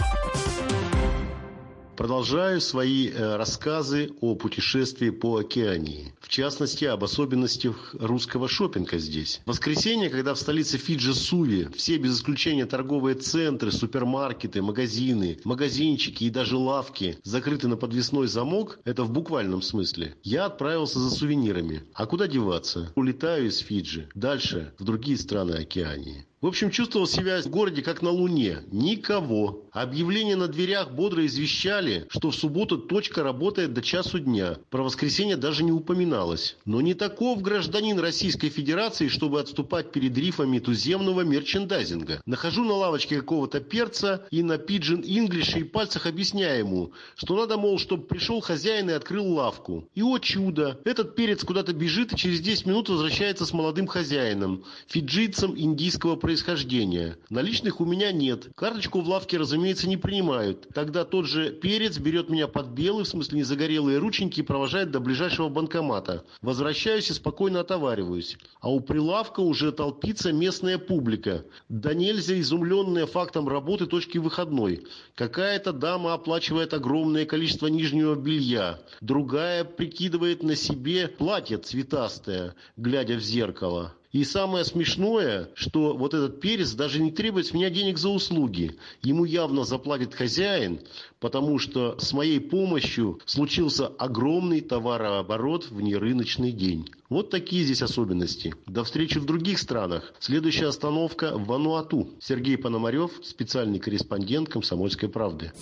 Продолжаю 1.96 2.60
свои 2.60 3.08
э, 3.08 3.36
рассказы 3.36 4.10
о 4.20 4.34
путешествии 4.34 5.08
по 5.08 5.38
Океании. 5.38 6.12
В 6.20 6.28
частности, 6.28 6.84
об 6.84 7.02
особенностях 7.02 7.94
русского 7.98 8.48
шопинга 8.48 8.98
здесь. 8.98 9.40
В 9.46 9.48
воскресенье, 9.48 10.10
когда 10.10 10.34
в 10.34 10.38
столице 10.38 10.76
Фиджи 10.76 11.14
Суви 11.14 11.68
все 11.74 11.96
без 11.96 12.18
исключения 12.18 12.66
торговые 12.66 13.14
центры, 13.14 13.72
супермаркеты, 13.72 14.60
магазины, 14.60 15.38
магазинчики 15.44 16.24
и 16.24 16.30
даже 16.30 16.58
лавки 16.58 17.18
закрыты 17.22 17.66
на 17.66 17.76
подвесной 17.78 18.26
замок, 18.26 18.78
это 18.84 19.02
в 19.02 19.10
буквальном 19.10 19.62
смысле, 19.62 20.16
я 20.22 20.44
отправился 20.44 20.98
за 20.98 21.10
сувенирами. 21.10 21.84
А 21.94 22.04
куда 22.04 22.26
деваться? 22.26 22.92
Улетаю 22.94 23.46
из 23.46 23.58
Фиджи, 23.58 24.10
дальше 24.14 24.74
в 24.78 24.84
другие 24.84 25.16
страны 25.16 25.52
Океании. 25.52 26.26
В 26.42 26.46
общем, 26.46 26.70
чувствовал 26.70 27.06
себя 27.06 27.40
в 27.40 27.46
городе 27.46 27.80
как 27.80 28.02
на 28.02 28.10
Луне. 28.10 28.58
Никого. 28.70 29.64
Объявления 29.72 30.36
на 30.36 30.48
дверях 30.48 30.90
бодро 30.90 31.24
извещали, 31.24 32.06
что 32.10 32.30
в 32.30 32.36
субботу 32.36 32.76
точка 32.76 33.22
работает 33.22 33.72
до 33.72 33.80
часу 33.80 34.18
дня. 34.18 34.58
Про 34.68 34.82
воскресенье 34.82 35.38
даже 35.38 35.64
не 35.64 35.72
упоминалось. 35.72 36.58
Но 36.66 36.82
не 36.82 36.92
таков 36.92 37.40
гражданин 37.40 37.98
Российской 37.98 38.50
Федерации, 38.50 39.08
чтобы 39.08 39.40
отступать 39.40 39.92
перед 39.92 40.16
рифами 40.18 40.58
туземного 40.58 41.22
мерчендайзинга. 41.22 42.20
Нахожу 42.26 42.64
на 42.64 42.74
лавочке 42.74 43.16
какого-то 43.16 43.60
перца 43.60 44.26
и 44.30 44.42
на 44.42 44.58
пиджин 44.58 45.02
инглише 45.06 45.60
и 45.60 45.64
пальцах 45.64 46.04
объясняю 46.04 46.58
ему, 46.58 46.92
что 47.14 47.34
надо, 47.36 47.56
мол, 47.56 47.78
чтобы 47.78 48.04
пришел 48.04 48.40
хозяин 48.40 48.90
и 48.90 48.92
открыл 48.92 49.26
лавку. 49.32 49.88
И, 49.94 50.02
о 50.02 50.18
чудо, 50.18 50.78
этот 50.84 51.16
перец 51.16 51.42
куда-то 51.44 51.72
бежит 51.72 52.12
и 52.12 52.16
через 52.16 52.40
10 52.40 52.66
минут 52.66 52.90
возвращается 52.90 53.46
с 53.46 53.54
молодым 53.54 53.86
хозяином, 53.86 54.64
фиджийцем 54.86 55.54
индийского 55.56 56.16
происхождения. 56.26 57.16
Наличных 57.30 57.80
у 57.80 57.84
меня 57.84 58.10
нет. 58.10 58.48
Карточку 58.56 59.00
в 59.00 59.08
лавке, 59.08 59.38
разумеется, 59.38 59.88
не 59.88 59.96
принимают. 59.96 60.66
Тогда 60.74 61.04
тот 61.04 61.26
же 61.26 61.52
перец 61.52 61.98
берет 61.98 62.30
меня 62.30 62.48
под 62.48 62.70
белые, 62.70 63.04
в 63.04 63.08
смысле 63.08 63.38
незагорелые 63.38 63.98
рученьки 63.98 64.40
и 64.40 64.42
провожает 64.42 64.90
до 64.90 64.98
ближайшего 64.98 65.48
банкомата. 65.48 66.24
Возвращаюсь 66.42 67.10
и 67.10 67.12
спокойно 67.12 67.60
отовариваюсь. 67.60 68.38
А 68.60 68.72
у 68.72 68.80
прилавка 68.80 69.38
уже 69.38 69.70
толпится 69.70 70.32
местная 70.32 70.78
публика. 70.78 71.44
Да 71.68 71.94
нельзя 71.94 72.40
изумленная 72.40 73.06
фактом 73.06 73.46
работы 73.46 73.86
точки 73.86 74.18
выходной. 74.18 74.84
Какая-то 75.14 75.72
дама 75.72 76.12
оплачивает 76.12 76.74
огромное 76.74 77.24
количество 77.24 77.68
нижнего 77.68 78.16
белья. 78.16 78.80
Другая 79.00 79.62
прикидывает 79.62 80.42
на 80.42 80.56
себе 80.56 81.06
платье 81.06 81.58
цветастое, 81.58 82.56
глядя 82.76 83.14
в 83.14 83.20
зеркало. 83.20 83.94
И 84.16 84.24
самое 84.24 84.64
смешное, 84.64 85.50
что 85.52 85.94
вот 85.94 86.14
этот 86.14 86.40
перец 86.40 86.72
даже 86.72 87.02
не 87.02 87.10
требует 87.10 87.48
с 87.48 87.52
меня 87.52 87.68
денег 87.68 87.98
за 87.98 88.08
услуги. 88.08 88.74
Ему 89.02 89.26
явно 89.26 89.64
заплатит 89.64 90.14
хозяин, 90.14 90.80
потому 91.20 91.58
что 91.58 91.98
с 91.98 92.14
моей 92.14 92.40
помощью 92.40 93.20
случился 93.26 93.88
огромный 93.88 94.62
товарооборот 94.62 95.70
в 95.70 95.82
нерыночный 95.82 96.52
день. 96.52 96.88
Вот 97.10 97.28
такие 97.28 97.62
здесь 97.62 97.82
особенности. 97.82 98.54
До 98.66 98.84
встречи 98.84 99.18
в 99.18 99.26
других 99.26 99.58
странах. 99.58 100.14
Следующая 100.18 100.68
остановка 100.68 101.36
в 101.36 101.44
Вануату. 101.44 102.08
Сергей 102.18 102.56
Пономарев, 102.56 103.10
специальный 103.22 103.78
корреспондент 103.78 104.48
«Комсомольской 104.48 105.10
правды». 105.10 105.52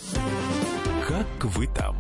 Как 1.09 1.45
вы 1.57 1.67
там? 1.67 1.97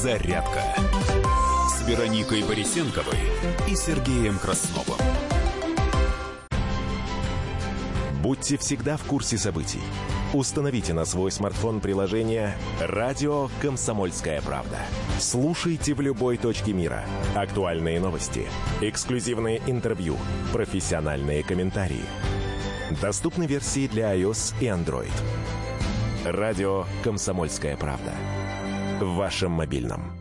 Подзарядка 0.00 0.62
с 1.68 1.86
Вероникой 1.86 2.42
Борисенковой 2.42 3.18
и 3.68 3.76
Сергеем 3.76 4.38
Красновым. 4.38 4.96
Будьте 8.22 8.56
всегда 8.56 8.96
в 8.96 9.02
курсе 9.02 9.36
событий. 9.36 9.82
Установите 10.32 10.94
на 10.94 11.04
свой 11.04 11.30
смартфон 11.30 11.80
приложение 11.80 12.56
«Радио 12.80 13.50
Комсомольская 13.60 14.40
правда». 14.40 14.78
Слушайте 15.18 15.92
в 15.92 16.00
любой 16.00 16.38
точке 16.38 16.72
мира. 16.72 17.04
Актуальные 17.34 18.00
новости, 18.00 18.48
эксклюзивные 18.80 19.60
интервью, 19.66 20.16
профессиональные 20.54 21.42
комментарии. 21.42 22.06
Доступны 23.02 23.44
версии 23.44 23.86
для 23.86 24.16
iOS 24.16 24.54
и 24.62 24.64
Android. 24.64 25.12
«Радио 26.24 26.86
Комсомольская 27.04 27.76
правда» 27.76 28.14
в 29.00 29.14
вашем 29.14 29.52
мобильном. 29.52 30.19